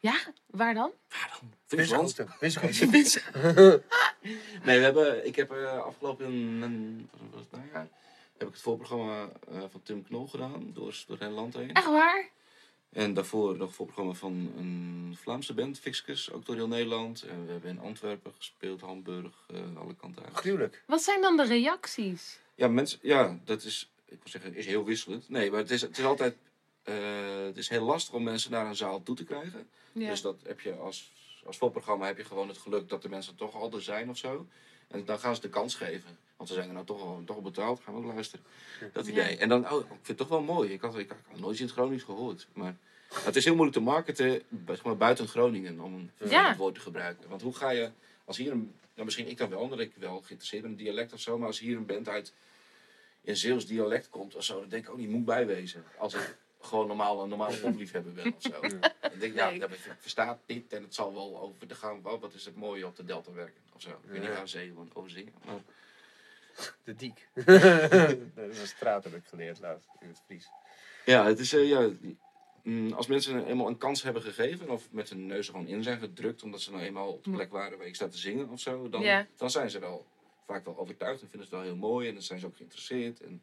Ja, 0.00 0.16
waar 0.46 0.74
dan? 0.74 0.90
Waar 1.08 1.38
dan? 1.40 1.52
Winschoten. 1.68 2.28
Winschoten. 2.40 3.82
Nee, 4.64 4.78
we 4.78 4.84
hebben, 4.84 5.26
ik 5.26 5.36
heb 5.36 5.50
eh, 5.50 5.82
afgelopen 5.82 6.26
een, 6.26 7.08
wat 7.12 7.28
was 7.30 7.40
het 7.40 7.50
najaar, 7.50 7.88
heb 8.36 8.48
ik 8.48 8.54
het 8.54 8.62
voorprogramma 8.62 9.28
eh, 9.48 9.62
van 9.70 9.82
Tim 9.82 10.04
Knol 10.04 10.26
gedaan, 10.26 10.70
door, 10.72 11.04
door 11.06 11.16
het 11.16 11.18
hele 11.18 11.30
land 11.30 11.54
heen. 11.54 11.72
Echt 11.72 11.86
waar? 11.86 12.28
En 12.92 13.14
daarvoor 13.14 13.56
nog 13.56 13.68
een 13.68 13.74
voorprogramma 13.74 14.12
van 14.12 14.52
een 14.56 15.16
Vlaamse 15.20 15.54
band, 15.54 15.78
Fixkes, 15.78 16.32
ook 16.32 16.46
door 16.46 16.54
heel 16.54 16.68
Nederland. 16.68 17.22
En 17.22 17.46
we 17.46 17.52
hebben 17.52 17.70
in 17.70 17.80
Antwerpen 17.80 18.32
gespeeld, 18.36 18.80
Hamburg, 18.80 19.46
eh, 19.46 19.60
alle 19.76 19.94
kanten 19.94 20.24
uit. 20.24 20.36
Gruwelijk. 20.36 20.82
Wat 20.86 21.02
zijn 21.02 21.20
dan 21.20 21.36
de 21.36 21.44
reacties? 21.44 22.40
Ja, 22.54 22.68
mensen, 22.68 22.98
ja, 23.02 23.38
dat 23.44 23.62
is, 23.62 23.90
ik 24.04 24.18
wil 24.22 24.32
zeggen, 24.32 24.54
is 24.54 24.66
heel 24.66 24.84
wisselend. 24.84 25.28
Nee, 25.28 25.50
maar 25.50 25.60
het 25.60 25.70
is, 25.70 25.80
het 25.80 25.98
is 25.98 26.04
altijd, 26.04 26.36
eh, 26.88 27.44
het 27.44 27.56
is 27.56 27.68
heel 27.68 27.84
lastig 27.84 28.14
om 28.14 28.22
mensen 28.22 28.50
naar 28.50 28.66
een 28.66 28.76
zaal 28.76 29.02
toe 29.02 29.16
te 29.16 29.24
krijgen. 29.24 29.68
Ja. 29.92 30.10
Dus 30.10 30.20
dat 30.20 30.36
heb 30.46 30.60
je 30.60 30.74
als, 30.74 31.12
als 31.44 31.56
voorprogramma 31.56 32.06
heb 32.06 32.16
je 32.16 32.24
gewoon 32.24 32.48
het 32.48 32.58
geluk 32.58 32.88
dat 32.88 33.02
de 33.02 33.08
mensen 33.08 33.34
toch 33.36 33.54
al 33.54 33.72
er 33.72 33.82
zijn 33.82 34.08
of 34.10 34.16
zo. 34.16 34.46
En 34.88 35.04
dan 35.04 35.18
gaan 35.18 35.34
ze 35.34 35.40
de 35.40 35.48
kans 35.48 35.74
geven. 35.74 36.18
Want 36.36 36.48
ze 36.48 36.54
zijn 36.54 36.68
er 36.68 36.74
nou 36.74 36.86
toch 36.86 37.00
al, 37.02 37.22
toch 37.24 37.36
al 37.36 37.42
betaald, 37.42 37.80
gaan 37.80 37.94
we 37.94 38.00
ook 38.00 38.12
luisteren. 38.14 38.44
Dat 38.92 39.06
Ja. 39.06 39.12
idee. 39.12 39.36
En 39.36 39.48
dan, 39.48 39.70
oh, 39.72 39.80
ik 39.80 39.86
vind 39.88 40.06
het 40.06 40.16
toch 40.16 40.28
wel 40.28 40.40
mooi. 40.42 40.72
Ik 40.72 40.80
had, 40.80 40.96
ik 40.98 41.08
had 41.08 41.38
nooit 41.40 41.50
iets 41.52 41.60
in 41.60 41.66
het 41.66 41.74
Gronings 41.74 42.04
gehoord. 42.04 42.46
Maar 42.52 42.76
het 43.14 43.36
is 43.36 43.44
heel 43.44 43.54
moeilijk 43.54 43.78
te 43.78 43.84
marketen 43.84 44.42
zeg 44.66 44.84
maar, 44.84 44.96
buiten 44.96 45.28
Groningen 45.28 45.80
om 45.80 45.94
een 45.94 46.30
Ja. 46.30 46.56
woord 46.56 46.74
te 46.74 46.80
gebruiken. 46.80 47.28
Want 47.28 47.42
hoe 47.42 47.54
ga 47.54 47.70
je, 47.70 47.90
als 48.24 48.36
hier 48.36 48.50
een, 48.52 48.74
nou 48.94 49.04
misschien 49.04 49.28
ik 49.28 49.36
dan 49.38 49.48
wel, 49.50 49.60
omdat 49.60 49.78
ik 49.80 49.92
wel 49.96 50.16
geïnteresseerd 50.20 50.62
ben 50.62 50.70
in 50.70 50.76
dialect 50.76 51.12
of 51.12 51.20
zo, 51.20 51.38
maar 51.38 51.46
als 51.46 51.58
hier 51.58 51.76
een 51.76 51.86
band 51.86 52.08
uit 52.08 52.32
in 53.20 53.36
Zeeuws 53.36 53.66
dialect 53.66 54.08
komt 54.08 54.34
of 54.34 54.44
zo, 54.44 54.60
dan 54.60 54.68
denk 54.68 54.84
ik 54.84 54.90
ook 54.90 54.98
niet, 54.98 55.08
moet 55.08 55.24
bijwezen. 55.24 55.84
Als 55.98 56.14
ik 56.14 56.36
gewoon 56.68 56.86
normaal 56.86 57.22
een 57.22 57.28
normale 57.28 57.56
popliefhebber 57.56 58.12
ben 58.12 58.34
of 58.34 58.42
zo. 58.42 58.60
Denk 58.60 59.22
ik, 59.22 59.34
ja, 59.34 59.50
Nee. 59.50 59.58
dat 59.58 59.70
ik 59.70 59.94
verstaat 59.98 60.38
dit 60.46 60.72
en 60.72 60.82
het 60.82 60.94
zal 60.94 61.14
wel 61.14 61.40
over 61.40 61.68
de 61.68 61.74
gang, 61.74 62.02
wat 62.02 62.34
is 62.34 62.44
het 62.44 62.56
mooie 62.56 62.86
op 62.86 62.96
de 62.96 63.04
delta 63.04 63.32
werken 63.32 63.62
of 63.74 63.80
zo. 63.82 63.90
Ik 63.90 63.96
weet 64.10 64.20
niet 64.20 64.28
Ja. 64.30 64.36
waar 64.36 64.48
zee 64.48 64.72
over 64.92 65.10
zingen. 65.10 65.32
Maar, 65.44 65.60
De 66.84 66.94
diek. 66.94 67.28
dat 68.34 68.48
is 68.50 68.60
een 68.60 68.66
straat 68.66 69.04
heb 69.04 69.14
ik 69.14 69.24
geleerd 69.24 69.60
laatst 69.60 69.88
in 70.00 70.08
het 70.08 70.22
Fries. 70.26 70.48
Ja, 71.04 71.24
het 71.26 71.38
is, 71.38 71.52
eh, 71.52 71.68
ja, 71.68 71.90
mm, 72.62 72.92
als 72.92 73.06
mensen 73.06 73.46
eenmaal 73.46 73.68
een 73.68 73.78
kans 73.78 74.02
hebben 74.02 74.22
gegeven, 74.22 74.70
of 74.70 74.88
met 74.90 75.08
hun 75.08 75.26
neus 75.26 75.46
er 75.46 75.52
gewoon 75.52 75.68
in 75.68 75.82
zijn 75.82 75.98
gedrukt, 75.98 76.42
omdat 76.42 76.60
ze 76.60 76.70
nou 76.70 76.82
eenmaal 76.82 77.12
op 77.12 77.24
de 77.24 77.30
plek 77.30 77.50
waren 77.52 77.78
waar 77.78 77.86
ik 77.86 77.94
sta 77.94 78.08
te 78.08 78.18
zingen 78.18 78.48
of 78.48 78.60
zo, 78.60 78.88
dan, 78.88 79.02
Ja. 79.02 79.26
dan 79.36 79.50
zijn 79.50 79.70
ze 79.70 79.78
wel 79.78 80.06
vaak 80.46 80.64
wel 80.64 80.78
overtuigd 80.78 81.22
en 81.22 81.28
vinden 81.28 81.48
ze 81.48 81.54
het 81.54 81.64
wel 81.64 81.72
heel 81.72 81.80
mooi 81.88 82.08
en 82.08 82.14
dan 82.14 82.22
zijn 82.22 82.38
ze 82.40 82.46
ook 82.46 82.56
geïnteresseerd. 82.56 83.20
En 83.20 83.42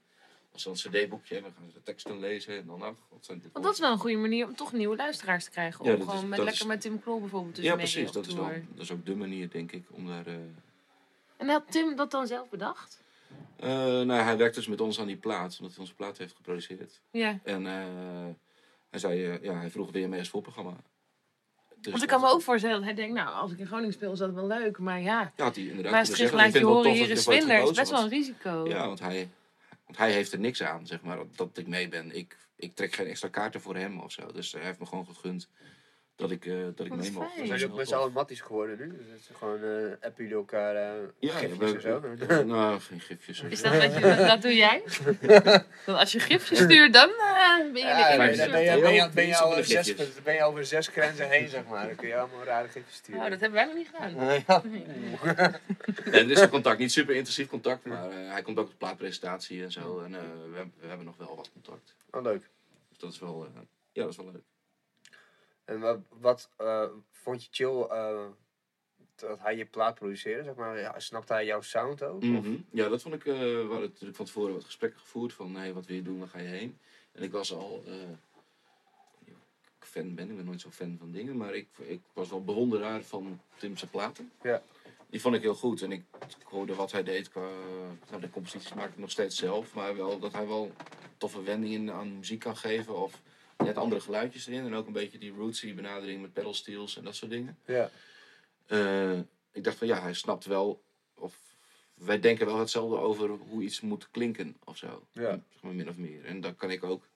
als 0.63 0.83
een 0.85 0.91
cd-boekje 0.91 1.33
hebben, 1.33 1.53
gaan 1.57 1.67
ze 1.67 1.73
de 1.73 1.83
teksten 1.83 2.19
lezen 2.19 2.57
en 2.57 2.65
dan, 2.65 2.81
ach, 2.81 2.95
wat 3.09 3.25
zijn 3.25 3.39
dit 3.39 3.49
Want 3.53 3.65
dat 3.65 3.73
is 3.73 3.79
wel 3.79 3.91
een 3.91 3.97
goede 3.97 4.17
manier 4.17 4.45
om 4.45 4.55
toch 4.55 4.73
nieuwe 4.73 4.95
luisteraars 4.95 5.43
te 5.43 5.49
krijgen. 5.49 5.85
Ja, 5.85 5.93
om 5.93 5.99
gewoon 6.01 6.15
is- 6.15 6.21
met, 6.29 6.37
lekker 6.39 6.53
is- 6.53 6.65
met 6.65 6.81
Tim 6.81 7.01
Knol 7.01 7.19
bijvoorbeeld 7.19 7.55
dus 7.55 7.63
Ja, 7.65 7.75
mee 7.75 7.79
precies. 7.79 8.11
Dat 8.11 8.27
is, 8.27 8.33
tour. 8.33 8.65
dat 8.73 8.83
is 8.83 8.91
ook 8.91 9.05
de 9.05 9.15
manier, 9.15 9.49
denk 9.49 9.71
ik, 9.71 9.83
om 9.91 10.07
daar... 10.07 10.25
eh, 10.27 10.33
En 11.37 11.47
had 11.49 11.63
Tim 11.71 11.95
dat 11.95 12.11
dan 12.11 12.27
zelf 12.27 12.49
bedacht? 12.49 13.03
eh, 13.55 13.69
nou, 14.01 14.11
hij 14.11 14.37
werkt 14.37 14.55
dus 14.55 14.67
met 14.67 14.81
ons 14.81 14.99
aan 14.99 15.07
die 15.07 15.17
plaat, 15.17 15.55
omdat 15.59 15.71
hij 15.75 15.79
onze 15.79 15.95
plaat 15.95 16.17
heeft 16.17 16.35
geproduceerd. 16.35 17.01
Ja. 17.11 17.39
En 17.43 17.65
eh, 17.67 17.73
hij 18.89 18.99
zei, 18.99 19.39
ja, 19.41 19.53
hij 19.53 19.69
vroeg 19.69 19.91
weer 19.91 20.09
mee 20.09 20.19
als 20.19 20.29
voorprogramma. 20.29 20.73
Dus 21.75 21.91
Want 21.91 22.03
ik 22.03 22.09
kan 22.09 22.21
me 22.21 22.27
ook 22.27 22.41
voorstellen 22.41 22.75
dat 22.75 22.85
hij 22.85 22.93
denkt, 22.93 23.13
nou, 23.13 23.33
als 23.35 23.51
ik 23.51 23.59
in 23.59 23.67
Groningen 23.67 23.93
speel 23.93 24.11
is 24.11 24.19
dat 24.19 24.33
wel 24.33 24.47
leuk. 24.47 24.77
Maar 24.79 25.01
ja, 25.01 25.31
Ja, 25.35 25.51
hij 25.51 25.63
inderdaad 25.63 26.13
kunnen 26.13 26.33
laat 26.35 26.53
je 26.53 26.63
horen, 26.63 26.91
hier 26.91 27.09
is 27.09 27.23
Swindler. 27.23 27.61
is 27.63 27.71
best 27.71 27.91
wel 27.91 28.03
een 28.03 28.09
risico. 28.09 28.65
Ja, 28.67 28.87
want 28.87 28.99
hij, 28.99 29.29
want 29.85 29.97
hij 29.97 30.11
heeft 30.11 30.31
er 30.31 30.39
niks 30.39 30.63
aan, 30.63 30.87
zeg 30.87 31.01
maar, 31.01 31.19
dat, 31.35 31.57
ik 31.57 31.67
mee 31.67 31.87
ben. 31.87 32.15
Ik, 32.15 32.37
ik 32.55 32.75
trek 32.75 32.93
geen 32.93 33.07
extra 33.07 33.29
kaarten 33.29 33.61
voor 33.61 33.75
hem 33.75 33.99
of 33.99 34.11
zo. 34.11 34.31
Dus 34.31 34.51
hij 34.51 34.63
heeft 34.63 34.79
me 34.79 34.85
gewoon 34.85 35.05
gegund 35.05 35.49
dat 36.15 36.31
ik, 36.31 36.45
eh, 36.45 36.53
dat 36.75 36.85
ik 36.85 36.95
mee 36.95 37.11
mag. 37.11 37.33
Dat 37.35 37.47
Zijn 37.47 37.71
ook 37.71 37.77
met 37.77 37.87
z'n 37.87 37.93
allen 37.93 38.11
matties 38.11 38.41
geworden 38.41 38.77
nu? 38.77 38.87
Dus 38.97 39.05
het 39.11 39.19
is 39.29 39.35
gewoon 39.37 39.63
eh 39.63 39.91
appen 40.07 40.23
jullie 40.23 40.33
elkaar 40.33 40.75
eh 40.75 41.03
Ja, 41.19 41.33
gifjes 41.33 41.57
we- 41.71 41.75
en 41.75 42.27
zo? 42.27 42.43
Nou, 42.53 42.79
geen 42.79 42.99
gifjes. 42.99 43.41
Is 43.41 43.61
dat 43.61 43.77
wat 43.77 43.93
je, 43.93 43.99
dat, 43.99 44.17
dat 44.17 44.41
doe 44.41 44.55
jij? 44.55 44.83
Dat 45.85 45.97
als 45.97 46.11
je 46.11 46.19
gifjes 46.19 46.59
stuurt, 46.59 46.93
dan 46.93 47.09
eh, 47.09 47.57
ben 47.57 47.73
je 47.73 47.79
Ja, 47.79 48.11
de 48.11 48.17
ben, 48.17 48.29
je- 48.31 48.35
ben, 48.37 48.45
je, 48.45 48.49
ben, 48.81 48.93
je, 48.93 49.09
ben, 49.13 49.27
je 49.27 49.35
Heel 49.35 49.45
over 49.45 49.65
zes, 49.65 49.87
gifjes. 49.87 50.21
ben 50.23 50.33
je 50.33 50.43
over 50.43 50.65
zes 50.65 50.87
grenzen 50.87 51.29
heen, 51.29 51.49
zeg 51.49 51.65
maar. 51.67 51.87
Dan 51.87 51.95
kun 51.95 52.07
je 52.07 52.15
allemaal 52.17 52.43
rare 52.43 52.67
gifjes 52.67 52.95
sturen. 52.95 53.19
Nou, 53.19 53.29
dat 53.31 53.39
hebben 53.39 53.57
wij 53.59 53.67
nog 53.67 53.75
niet 53.75 53.89
gedaan. 53.93 54.43
Ja. 54.47 54.61
Nee, 56.05 56.21
er 56.23 56.31
is 56.31 56.39
een 56.39 56.49
contact, 56.49 56.79
niet 56.79 56.91
super 56.91 57.15
intensief 57.15 57.47
contact, 57.47 57.85
maar 57.85 58.09
eh, 58.09 58.31
hij 58.31 58.41
komt 58.41 58.57
ook 58.57 58.65
op 58.65 58.71
de 58.71 58.77
plaatpresentatie 58.77 59.63
en 59.63 59.71
zo. 59.71 59.99
En 59.99 60.15
eh, 60.15 60.21
we, 60.21 60.55
hebben- 60.55 60.73
we 60.79 60.87
hebben 60.87 61.05
nog 61.05 61.17
wel 61.17 61.35
wat 61.35 61.49
contact. 61.53 61.95
Oh, 62.11 62.21
leuk. 62.23 62.49
Dus 62.89 62.97
dat 62.97 63.11
is 63.13 63.19
wel, 63.19 63.45
eh, 63.45 63.61
ja, 63.91 64.01
dat 64.01 64.11
is 64.11 64.17
wel 64.17 64.31
leuk. 64.31 64.43
En 65.65 65.79
wat, 65.79 65.99
wat 66.09 66.49
eh, 66.57 66.85
vond 67.11 67.43
je 67.43 67.49
chill 67.51 67.81
eh, 67.81 68.25
dat 69.15 69.39
hij 69.39 69.57
je 69.57 69.65
plaat 69.65 69.95
produceerde? 69.95 70.43
Zeg 70.43 70.55
maar, 70.55 70.79
ja, 70.79 70.99
snapte 70.99 71.33
hij 71.33 71.45
jouw 71.45 71.61
sound 71.61 72.03
ook? 72.03 72.23
Mhm. 72.23 72.55
Ja, 72.71 72.89
dat 72.89 73.01
vond 73.01 73.15
ik. 73.15 73.25
eh 73.25 73.33
we 73.39 73.65
hadden 73.69 73.89
natuurlijk 73.89 74.15
van 74.15 74.25
tevoren 74.25 74.53
wat 74.53 74.63
gesprekken 74.63 74.99
gevoerd 74.99 75.33
van 75.33 75.55
hey, 75.55 75.73
wat 75.73 75.85
wil 75.85 75.95
je 75.95 76.01
doen, 76.01 76.19
waar 76.19 76.27
ga 76.27 76.39
je 76.39 76.47
heen? 76.47 76.77
En 77.11 77.23
ik 77.23 77.31
was 77.31 77.53
al 77.53 77.83
eh, 77.87 77.93
fan 79.79 80.15
ben. 80.15 80.29
Ik 80.29 80.35
ben 80.35 80.45
nooit 80.45 80.61
zo 80.61 80.69
fan 80.69 80.95
van 80.99 81.11
dingen. 81.11 81.37
Maar 81.37 81.55
ik, 81.55 81.67
ik 81.77 82.01
was 82.13 82.29
wel 82.29 82.43
bewonderaar 82.43 83.01
van 83.01 83.41
Tim 83.57 83.77
zijn 83.77 83.91
platen. 83.91 84.31
Ja. 84.41 84.61
Die 85.09 85.21
vond 85.21 85.35
ik 85.35 85.41
heel 85.41 85.55
goed. 85.55 85.81
En 85.81 85.91
ik, 85.91 86.03
ik 86.39 86.45
hoorde 86.45 86.75
wat 86.75 86.91
hij 86.91 87.03
deed 87.03 87.29
qua... 87.29 87.49
Nou, 88.09 88.21
de 88.21 88.29
composities 88.29 88.73
maakte 88.73 88.91
ik 88.93 88.97
nog 88.97 89.11
steeds 89.11 89.37
zelf. 89.37 89.73
Maar 89.73 89.95
wel 89.95 90.19
dat 90.19 90.33
hij 90.33 90.47
wel 90.47 90.71
toffe 91.17 91.43
wendingen 91.43 91.93
aan 91.93 92.17
muziek 92.17 92.39
kan 92.39 92.57
geven. 92.57 93.01
Of 93.01 93.21
net 93.65 93.77
andere 93.77 94.01
geluidjes 94.01 94.47
erin. 94.47 94.65
En 94.65 94.73
ook 94.73 94.87
een 94.87 94.93
beetje 94.93 95.17
die 95.17 95.31
rootsy 95.33 95.73
benadering 95.73 96.21
met 96.21 96.33
pedal 96.33 96.53
steels 96.53 96.97
en 96.97 97.03
dat 97.03 97.15
soort 97.15 97.31
dingen. 97.31 97.57
Ja. 97.65 97.89
Eh, 98.67 99.17
ik 99.51 99.63
dacht 99.63 99.77
van 99.77 99.87
ja, 99.87 100.01
hij 100.01 100.13
snapt 100.13 100.45
wel, 100.45 100.83
of 101.15 101.35
wij 101.93 102.19
denken 102.19 102.45
wel 102.45 102.59
hetzelfde 102.59 102.97
over 102.97 103.29
hoe 103.29 103.63
iets 103.63 103.81
moet 103.81 104.07
klinken 104.11 104.57
of 104.63 104.77
zo. 104.77 105.07
Ja. 105.11 105.29
Zeg 105.51 105.61
maar 105.61 105.73
min 105.73 105.89
of 105.89 105.97
meer. 105.97 106.25
En 106.25 106.41
dan 106.41 106.55
kan 106.55 106.71
ik 106.71 106.83
ook 106.83 107.07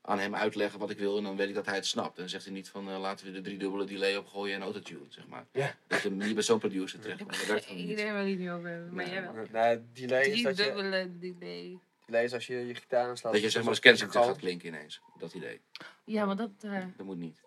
aan 0.00 0.18
hem 0.18 0.34
uitleggen 0.34 0.78
wat 0.78 0.90
ik 0.90 0.98
wil 0.98 1.16
en 1.16 1.22
dan 1.22 1.36
weet 1.36 1.48
ik 1.48 1.54
dat 1.54 1.66
hij 1.66 1.74
het 1.74 1.86
snapt. 1.86 2.14
En 2.14 2.20
dan 2.20 2.28
zegt 2.28 2.44
hij 2.44 2.52
niet 2.52 2.68
van 2.68 2.88
eh, 2.90 2.98
laten 3.00 3.26
we 3.26 3.32
de 3.32 3.40
driedubbele 3.40 3.84
delay 3.84 4.16
opgooien 4.16 4.54
en 4.56 4.62
autotune, 4.62 5.04
zeg 5.08 5.26
maar. 5.26 5.46
Ja. 5.52 5.76
Dat 5.86 6.02
je 6.02 6.10
niet 6.10 6.34
bij 6.34 6.42
zo'n 6.42 6.58
producer 6.58 6.98
terecht 7.00 7.18
komt. 7.22 7.36
Dat 7.38 7.46
werkt 7.46 7.64
gewoon 7.64 7.80
Ik 7.82 7.86
niet. 7.88 7.96
weet 7.96 8.10
waar 8.10 8.24
niet 8.24 8.38
meer 8.38 8.52
over 8.54 8.68
hebben, 8.68 8.94
maar 8.94 9.04
Nee. 9.04 9.14
jij 9.14 9.32
wel. 9.32 9.44
Nou, 9.52 9.80
delay 9.92 10.20
is 10.20 10.30
Drie 10.30 10.42
dat 10.44 10.56
je, 10.56 10.62
dubbele 10.64 11.10
delay. 11.18 11.78
Is 12.14 12.32
als 12.32 12.46
je 12.46 12.66
je 12.66 12.74
gitaar 12.74 13.08
aanslaat. 13.08 13.32
Dat 13.32 13.42
je 13.42 13.50
zeg 13.50 13.60
maar 13.62 13.70
als 13.70 13.80
Kensington 13.80 14.24
gaat 14.24 14.36
klinken 14.36 14.68
ineens. 14.68 15.00
Dat 15.18 15.32
idee. 15.34 15.60
Ja, 16.04 16.24
maar 16.24 16.36
dat... 16.36 16.50
eh, 16.60 16.84
Dat 16.96 17.06
moet 17.06 17.18
niet. 17.18 17.40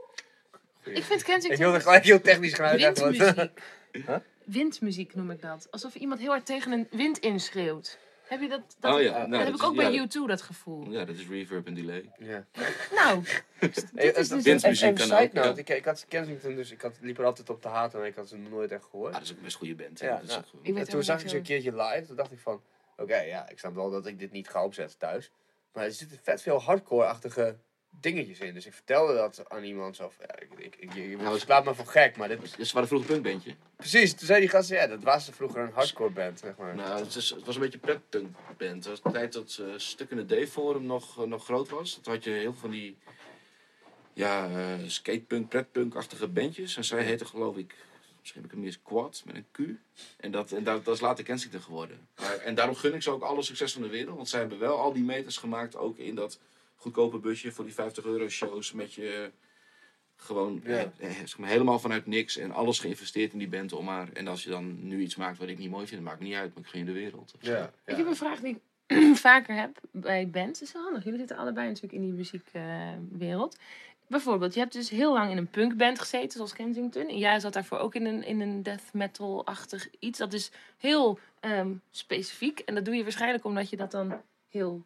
ik 0.84 1.04
vind 1.04 1.20
Ik 1.20 1.26
Kensington... 1.26 1.60
wilde 1.60 1.80
gelijk 1.80 2.04
heel 2.04 2.22
technisch 2.22 2.54
gaan 2.54 2.66
uitleggen. 2.66 3.02
want- 3.04 3.18
Windmuziek. 3.18 3.60
Huh? 4.08 4.18
Windmuziek 4.46 5.16
noem 5.16 5.32
ik 5.32 5.42
dat. 5.42 5.68
Alsof 5.72 5.96
iemand 5.96 6.20
heel 6.20 6.30
hard 6.30 6.46
tegen 6.46 6.72
een 6.72 6.88
wind 6.92 7.18
inschreeuwt. 7.18 8.00
Heb 8.28 8.42
je 8.42 8.48
dat? 8.48 8.62
dat 8.80 8.94
oh 8.96 9.02
ja, 9.02 9.20
dat 9.20 9.28
nou, 9.28 9.44
heb 9.44 9.52
dat 9.52 9.62
ik 9.62 9.68
ook 9.68 9.76
bij 9.76 9.92
ja, 9.92 10.06
U2 10.08 10.26
dat 10.28 10.42
gevoel. 10.42 10.92
Ja, 10.92 11.06
dat 11.06 11.16
is 11.16 11.28
reverb 11.28 11.68
en 11.68 11.74
delay. 11.74 12.12
Ja. 12.18 12.46
Nou, 12.96 13.24
dit 13.60 13.78
is 13.78 13.84
en- 14.30 14.36
dus... 14.36 14.44
Windmuziek 14.44 14.82
en, 14.82 14.88
en 14.88 14.96
kan 14.96 15.06
side 15.08 15.16
ook, 15.22 15.34
ja. 15.34 15.44
note, 15.46 15.60
ik, 15.60 15.70
ik 15.70 15.86
had 15.86 16.06
Kensington, 16.08 16.56
dus 16.56 16.72
ik 16.72 16.82
had, 16.82 16.98
liep 17.02 17.18
er 17.18 17.26
altijd 17.26 17.50
op 17.50 17.62
te 17.62 17.68
haten, 17.68 18.00
maar 18.00 18.08
ik 18.08 18.16
had 18.16 18.30
ze 18.30 18.38
nooit 18.38 18.72
echt 18.72 18.84
gehoord. 18.90 19.08
Ah, 19.14 19.14
dat 19.18 19.24
is 19.24 19.32
ook 19.32 19.38
een 19.38 19.44
best 19.44 19.56
goede 19.58 19.76
band. 19.76 20.00
hè. 20.00 20.08
Ja, 20.08 20.14
dat 20.14 20.22
is 20.24 20.28
nou, 20.30 20.40
ook 20.42 20.48
gewoon- 20.48 20.66
Ik 20.66 20.74
weet 20.74 20.86
en 20.86 20.90
toen 20.92 21.04
zag 21.04 21.22
ik 21.22 21.30
ze 21.30 21.38
een 21.38 21.44
keertje 21.44 21.76
live, 21.76 22.04
toen 22.08 22.16
dacht 22.16 22.32
ik 22.32 22.40
van, 22.40 22.62
oké, 23.02 23.20
ja, 23.20 23.50
ik 23.50 23.60
snap 23.60 23.76
wel 23.76 23.90
dat 23.90 24.06
ik 24.06 24.20
dit 24.20 24.32
niet 24.32 24.50
ga 24.50 24.64
opzetten 24.64 24.98
thuis. 24.98 25.32
Maar 25.74 25.84
er 25.84 25.92
zitten 25.92 26.20
vet 26.24 26.42
veel 26.42 26.62
hardcore-achtige 26.62 27.58
dingetjes 27.90 28.40
in. 28.40 28.54
Dus 28.54 28.66
ik 28.66 28.74
vertelde 28.74 29.14
dat 29.14 29.50
aan 29.50 29.64
iemand 29.64 29.96
zo 29.96 30.10
van, 30.10 30.26
ja, 30.28 30.40
ik, 30.40 30.76
ik, 30.76 30.94
je, 30.94 31.10
je 31.10 31.18
Nou, 31.18 31.40
slaat 31.40 31.66
me 31.66 31.76
voor 31.76 31.86
gek, 31.86 32.18
maar 32.18 32.28
dit... 32.28 32.58
Dus 32.58 32.72
waren 32.72 32.88
vroeger 32.88 33.10
punkbandje. 33.10 33.56
Precies, 33.76 34.14
toen 34.14 34.28
zei 34.28 34.40
die 34.40 34.50
gast, 34.50 34.70
ja, 34.70 34.88
dat 34.88 35.04
was 35.04 35.30
vroeger 35.32 35.62
een 35.62 35.74
hardcore 35.74 36.10
band, 36.10 36.40
zeg 36.40 36.58
maar. 36.58 36.76
Nou, 36.76 37.00
het, 37.00 37.16
is, 37.16 37.30
het 37.30 37.46
was 37.46 37.56
een 37.56 37.62
beetje 37.62 37.80
een 37.82 37.86
pretpunkband. 37.86 38.86
Het 38.86 38.88
was 38.88 39.02
de 39.02 39.12
tijd 39.12 39.34
dat 39.34 39.58
uh, 39.62 39.74
Stuk 39.78 40.10
in 40.10 40.28
de 40.28 40.44
D-forum 40.44 40.86
nog, 40.86 41.22
eh, 41.22 41.28
nog 41.28 41.44
groot 41.44 41.70
was. 41.70 42.00
Toen 42.02 42.14
had 42.14 42.24
je 42.24 42.30
heel 42.30 42.52
veel 42.52 42.62
van 42.62 42.70
die 42.70 42.98
ja, 44.14 44.50
eh, 44.50 44.88
skatepunk, 44.88 45.50
pretpunk-achtige 45.50 46.28
bandjes. 46.28 46.78
En 46.78 46.84
zij 46.84 47.04
heette 47.04 47.26
geloof 47.26 47.58
ik, 47.58 47.76
misschien 48.20 48.42
heb 48.42 48.50
ik 48.52 48.56
hem 48.58 48.66
niet 48.66 48.74
eens 48.76 48.84
Quad 48.84 49.24
met 49.26 49.36
een 49.36 49.46
Q. 49.52 49.60
En 50.18 50.32
dat, 50.32 50.52
en 50.52 50.64
dat, 50.64 50.86
dat 50.86 50.96
is 50.96 51.02
later 51.02 51.24
Kensington 51.24 51.62
geworden. 51.62 52.08
Maar, 52.20 52.38
en 52.38 52.56
daarom 52.56 52.76
gun 52.76 52.94
ik 52.94 53.02
ze 53.02 53.10
ook 53.12 53.22
alle 53.24 53.42
succes 53.42 53.74
van 53.74 53.82
de 53.82 53.88
wereld. 53.88 54.16
Want 54.16 54.30
zij 54.30 54.40
hebben 54.40 54.60
wel 54.60 54.78
al 54.80 54.94
die 54.94 55.04
meters 55.04 55.38
gemaakt, 55.38 55.76
ook 55.76 55.98
in 55.98 56.16
dat 56.16 56.40
goedkope 56.76 57.18
busje 57.18 57.52
voor 57.52 57.66
die 57.66 57.74
50 57.74 58.04
euro 58.06 58.28
shows 58.30 58.72
met 58.72 58.94
je... 58.94 59.32
Gewoon 60.22 60.62
Ja. 60.64 60.92
eh, 60.98 61.10
zeg 61.12 61.38
maar, 61.38 61.50
helemaal 61.50 61.80
vanuit 61.80 62.06
niks 62.06 62.38
en 62.38 62.52
alles 62.52 62.80
geïnvesteerd 62.80 63.34
in 63.34 63.40
die 63.40 63.48
band 63.48 63.74
om 63.74 63.86
maar. 63.86 64.10
En 64.14 64.28
als 64.28 64.44
je 64.44 64.50
dan 64.50 64.88
nu 64.88 65.02
iets 65.02 65.16
maakt 65.16 65.38
wat 65.38 65.48
ik 65.48 65.58
niet 65.58 65.70
mooi 65.70 65.88
vind, 65.88 66.02
maakt 66.04 66.20
me 66.20 66.26
niet 66.26 66.36
uit, 66.36 66.54
maar 66.54 66.64
ik 66.64 66.70
gun 66.70 66.80
je 66.80 66.86
de 66.86 66.92
wereld. 66.92 67.34
Ja, 67.40 67.74
Ik 67.86 67.96
heb 67.96 68.06
een 68.08 68.16
vraag 68.16 68.40
die 68.40 68.62
ik 68.88 69.16
vaker 69.30 69.56
heb 69.56 69.80
bij 69.92 70.30
bands. 70.30 70.60
Dat 70.60 70.68
is 70.68 70.74
wel 70.74 70.84
handig. 70.84 71.04
Jullie 71.04 71.20
zitten 71.20 71.38
allebei 71.38 71.68
natuurlijk 71.68 71.94
in 71.94 72.02
die 72.02 72.12
muziekwereld. 72.14 73.58
Bijvoorbeeld, 74.10 74.54
je 74.54 74.60
hebt 74.60 74.74
dus 74.74 74.90
heel 74.90 75.14
lang 75.14 75.32
in 75.32 75.38
een 75.38 75.50
punkband 75.50 76.00
gezeten, 76.00 76.32
zoals 76.32 76.54
Kensington. 76.54 77.08
En 77.08 77.18
jij 77.18 77.40
zat 77.40 77.54
daarvoor 77.54 77.78
ook 77.78 77.96
in 77.96 78.06
een, 78.06 78.24
in 78.26 78.42
een 78.42 78.64
death 78.64 78.94
metal-achtig 78.94 79.88
iets. 80.00 80.18
Dat 80.20 80.34
is 80.34 80.52
heel 80.78 81.20
ehm, 81.40 81.72
specifiek. 81.92 82.60
En 82.60 82.76
dat 82.76 82.86
doe 82.86 82.96
je 82.96 83.04
waarschijnlijk 83.04 83.46
omdat 83.46 83.70
je 83.70 83.78
dat 83.78 83.92
dan 83.92 84.22
heel 84.50 84.84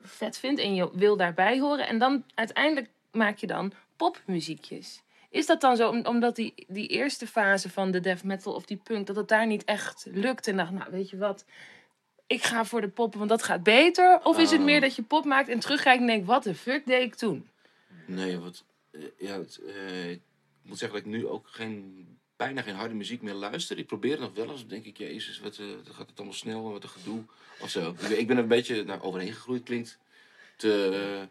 vet 0.00 0.38
vindt. 0.38 0.60
En 0.60 0.74
je 0.74 0.90
wil 0.92 1.16
daarbij 1.16 1.58
horen. 1.60 1.86
En 1.88 1.98
dan 1.98 2.24
uiteindelijk 2.34 2.88
maak 3.12 3.36
je 3.38 3.46
dan 3.46 3.72
popmuziekjes. 3.96 5.02
Is 5.30 5.46
dat 5.46 5.60
dan 5.60 5.76
zo, 5.76 5.88
om- 5.88 6.06
omdat 6.06 6.36
die, 6.36 6.54
die 6.68 6.88
eerste 6.88 7.26
fase 7.26 7.70
van 7.70 7.90
de 7.90 8.00
death 8.00 8.24
metal 8.24 8.52
of 8.54 8.64
die 8.64 8.80
punk, 8.82 9.06
dat 9.06 9.16
het 9.16 9.28
daar 9.28 9.46
niet 9.46 9.64
echt 9.64 10.06
lukt? 10.10 10.46
En 10.46 10.56
dacht, 10.56 10.70
nou 10.70 10.90
weet 10.90 11.10
je 11.10 11.16
wat, 11.16 11.44
ik 12.26 12.42
ga 12.42 12.64
voor 12.64 12.80
de 12.80 12.88
pop, 12.88 13.14
want 13.14 13.28
dat 13.28 13.42
gaat 13.42 13.62
beter? 13.62 14.20
Of 14.24 14.38
is 14.38 14.50
het 14.50 14.58
Oh. 14.60 14.64
meer 14.64 14.80
dat 14.80 14.96
je 14.96 15.02
pop 15.02 15.24
maakt 15.24 15.48
en 15.48 15.58
terugkijkt 15.58 16.00
en 16.00 16.06
denkt, 16.06 16.26
wat 16.26 16.42
de 16.42 16.54
fuck 16.54 16.86
deed 16.86 17.02
ik 17.02 17.14
toen? 17.14 17.48
Nee, 18.06 18.38
wat, 18.38 18.64
eh, 18.90 19.00
ja, 19.18 19.38
het, 19.38 19.60
eh, 19.66 20.10
ik 20.10 20.20
moet 20.62 20.78
zeggen 20.78 20.98
dat 20.98 21.06
ik 21.06 21.12
nu 21.12 21.26
ook 21.26 21.46
geen, 21.48 22.06
bijna 22.36 22.62
geen 22.62 22.74
harde 22.74 22.94
muziek 22.94 23.22
meer 23.22 23.34
luister. 23.34 23.78
Ik 23.78 23.86
probeer 23.86 24.10
het 24.10 24.20
nog 24.20 24.34
wel 24.34 24.50
eens, 24.50 24.60
dan 24.60 24.68
denk 24.68 24.84
ik, 24.84 24.96
jezus, 24.98 25.40
wat 25.40 25.56
eh, 25.58 25.66
dan 25.84 25.94
gaat 25.94 26.08
het 26.08 26.16
allemaal 26.16 26.34
snel 26.36 26.66
en 26.66 26.72
wat 26.72 26.82
een 26.82 26.88
gedoe 26.88 27.22
of 27.60 27.70
zo. 27.70 27.90
Ik, 27.90 27.96
ben- 28.08 28.18
ik 28.18 28.26
ben 28.26 28.36
er 28.36 28.42
een 28.42 28.48
beetje 28.48 28.84
nou, 28.84 29.00
overheen 29.00 29.32
gegroeid, 29.32 29.62
klinkt 29.62 29.98
te, 30.56 31.26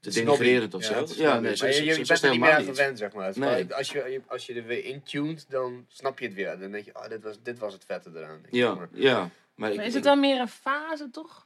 te 0.00 0.10
denigrerend 0.10 0.74
of 0.74 0.88
Ja, 0.88 1.06
zo. 1.06 1.22
Ja, 1.22 1.40
nee, 1.40 1.56
zo, 1.56 1.64
Maar 1.64 1.74
je, 1.74 1.84
je 1.84 1.92
zo, 1.94 2.02
bent 2.06 2.22
er 2.22 2.30
niet 2.30 2.40
meer 2.40 2.50
aan 2.52 2.64
gewend, 2.64 2.98
zeg 2.98 3.12
maar. 3.12 3.38
Nee. 3.38 3.74
Als, 3.74 3.90
je, 3.90 4.20
als 4.26 4.46
je 4.46 4.54
er 4.54 4.64
weer 4.66 4.84
intuned, 4.84 5.46
dan 5.48 5.86
snap 5.88 6.18
je 6.18 6.24
het 6.26 6.34
weer. 6.34 6.58
Dan 6.58 6.70
denk 6.70 6.84
je, 6.84 6.94
oh, 6.94 7.08
dit 7.08 7.22
was, 7.22 7.36
dit 7.42 7.58
was 7.58 7.72
het 7.72 7.84
vette 7.84 8.10
eraan. 8.14 8.38
denk. 8.42 8.54
Ja, 8.54 8.74
Maar- 8.74 8.88
ja. 8.92 9.30
Maar, 9.54 9.72
ik, 9.72 9.80
is 9.80 9.94
het 9.94 10.02
dan 10.02 10.20
meer 10.20 10.40
een 10.40 10.48
fase, 10.48 11.10
toch? 11.10 11.43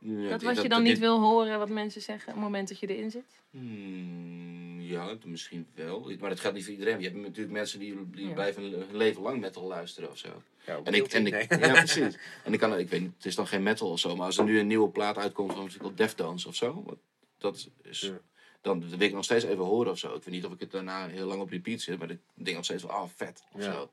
Ja, 0.00 0.28
dat 0.28 0.42
wat 0.42 0.62
je 0.62 0.68
dan 0.68 0.82
dit- 0.82 0.92
niet 0.92 0.98
wil 0.98 1.20
horen, 1.20 1.58
wat 1.58 1.68
mensen 1.68 2.00
zeggen, 2.02 2.28
op 2.28 2.34
het 2.34 2.44
moment 2.44 2.68
dat 2.68 2.78
je 2.78 2.86
erin 2.86 3.10
zit? 3.10 3.24
Hmm, 3.50 4.80
ja, 4.80 5.06
dat 5.06 5.24
misschien 5.24 5.66
wel. 5.74 6.00
Maar 6.20 6.28
dat 6.30 6.40
geldt 6.40 6.56
niet 6.56 6.64
voor 6.64 6.74
iedereen. 6.74 6.98
Je 7.00 7.08
hebt 7.08 7.20
natuurlijk 7.20 7.50
mensen 7.50 7.78
die, 7.78 8.10
die 8.10 8.26
Ja. 8.28 8.32
blijven 8.34 8.62
hun 8.62 8.96
leven 8.96 9.22
lang 9.22 9.40
metal 9.40 9.62
luisteren 9.66 10.10
of 10.10 10.18
zo. 10.18 10.28
Ja, 10.66 10.80
En 10.84 10.94
ik, 10.94 11.06
en 11.12 11.26
ik, 11.26 11.32
nee. 11.48 11.60
ja, 11.60 11.72
precies. 11.84 12.18
En 12.44 12.52
ik 12.52 12.58
kan, 12.58 12.78
ik 12.78 12.88
weet 12.88 13.00
niet, 13.00 13.12
het 13.16 13.26
is 13.26 13.34
dan 13.34 13.46
geen 13.46 13.62
metal 13.62 13.90
of 13.90 13.98
zo, 13.98 14.16
maar 14.16 14.26
als 14.26 14.38
er 14.38 14.44
nu 14.44 14.58
een 14.58 14.66
nieuwe 14.66 14.88
plaat 14.88 15.18
uitkomt 15.18 15.52
van 15.52 15.70
wel 15.80 15.94
Deftones 15.94 16.46
of 16.46 16.54
zo, 16.54 16.82
wat, 16.86 16.98
dat 17.38 17.68
is, 17.82 18.00
Ja. 18.00 18.18
dan 18.60 18.88
wil 18.88 19.00
ik 19.00 19.12
nog 19.12 19.24
steeds 19.24 19.44
even 19.44 19.64
horen 19.64 19.90
of 19.92 19.98
zo. 19.98 20.08
Ik 20.14 20.22
weet 20.24 20.34
niet 20.34 20.44
of 20.44 20.52
ik 20.52 20.60
het 20.60 20.70
daarna 20.70 21.06
heel 21.08 21.26
lang 21.26 21.40
op 21.40 21.50
repeat 21.50 21.80
zit, 21.80 21.98
maar 21.98 22.10
ik 22.10 22.18
denk 22.34 22.56
nog 22.56 22.64
steeds 22.64 22.82
van, 22.82 22.90
ah, 22.90 23.08
vet 23.16 23.44
of 23.52 23.64
Ja. 23.64 23.72
zo. 23.72 23.90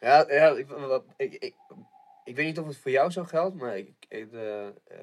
Ja, 0.00 0.24
ja 0.28 0.48
ik, 0.48 0.66
wat, 0.66 1.04
ik, 1.16 1.34
ik, 1.34 1.54
ik 2.26 2.36
weet 2.36 2.46
niet 2.46 2.58
of 2.58 2.66
het 2.66 2.76
voor 2.76 2.90
jou 2.90 3.10
zo 3.10 3.24
geldt, 3.24 3.56
maar 3.56 3.76
ik, 3.76 3.94
de, 4.08 4.72
eh, 4.84 4.98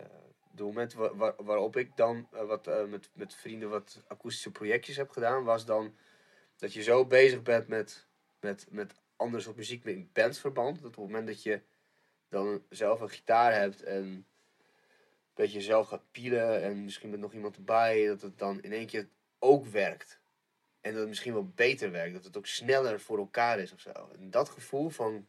de 0.51 0.63
momenten 0.63 0.99
wa- 0.99 1.15
wa- 1.15 1.35
waarop 1.37 1.75
ik 1.75 1.95
dan 1.95 2.27
eh, 2.31 2.45
wat, 2.45 2.67
eh, 2.67 2.85
met, 2.85 3.09
met 3.13 3.35
vrienden 3.35 3.69
wat 3.69 4.03
akoestische 4.07 4.51
projectjes 4.51 4.95
heb 4.97 5.09
gedaan, 5.09 5.43
was 5.43 5.65
dan 5.65 5.95
dat 6.57 6.73
je 6.73 6.83
zo 6.83 7.05
bezig 7.05 7.41
bent 7.41 7.67
met, 7.67 8.07
met, 8.39 8.65
met 8.69 8.93
andere 9.15 9.43
soort 9.43 9.55
muziek 9.55 9.85
in 9.85 10.09
bandverband. 10.13 10.75
Dat 10.81 10.85
op 10.85 10.95
het 10.95 11.05
moment 11.05 11.27
dat 11.27 11.43
je 11.43 11.61
dan 12.29 12.63
zelf 12.69 13.01
een 13.01 13.09
gitaar 13.09 13.53
hebt 13.53 13.83
en 13.83 14.25
dat 15.33 15.51
je 15.53 15.61
zelf 15.61 15.87
gaat 15.87 16.11
pielen 16.11 16.61
en 16.61 16.83
misschien 16.83 17.09
met 17.09 17.19
nog 17.19 17.33
iemand 17.33 17.55
erbij, 17.55 18.07
dat 18.07 18.21
het 18.21 18.37
dan 18.37 18.61
in 18.61 18.71
één 18.71 18.87
keer 18.87 19.07
ook 19.39 19.65
werkt. 19.65 20.19
En 20.81 20.91
dat 20.91 20.99
het 20.99 21.09
misschien 21.09 21.33
wel 21.33 21.51
beter 21.55 21.91
werkt, 21.91 22.13
dat 22.13 22.23
het 22.23 22.37
ook 22.37 22.45
sneller 22.47 22.99
voor 22.99 23.17
elkaar 23.17 23.59
is 23.59 23.73
of 23.73 23.79
zo. 23.79 24.09
En 24.19 24.29
dat 24.29 24.49
gevoel 24.49 24.89
van 24.89 25.27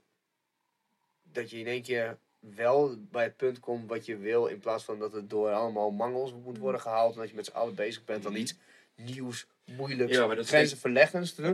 dat 1.35 1.51
je 1.51 1.59
in 1.59 1.67
één 1.67 1.83
keer 1.83 2.19
wel 2.39 2.97
bij 3.11 3.25
het 3.25 3.37
punt 3.37 3.61
komt 3.61 3.89
wat 3.89 4.07
je 4.07 4.17
wil, 4.17 4.47
in 4.47 4.59
plaats 4.59 4.85
van 4.85 4.99
dat 4.99 5.13
het 5.13 5.31
door 5.31 5.51
allemaal 5.51 5.91
mangels 5.91 6.33
moet 6.45 6.59
worden 6.59 6.81
gehaald 6.81 7.15
en 7.15 7.21
dat 7.21 7.29
je 7.31 7.35
met 7.37 7.45
z'n 7.47 7.53
allen 7.53 7.75
bezig 7.75 8.05
bent 8.05 8.27
aan 8.27 8.33
Mhm. 8.33 8.41
iets 8.41 8.55
nieuws, 8.97 9.47
moeilijks, 9.77 10.17
Ja, 10.17 10.27
maar 10.27 10.37
dat 10.37 10.47
grenzen. 10.47 10.79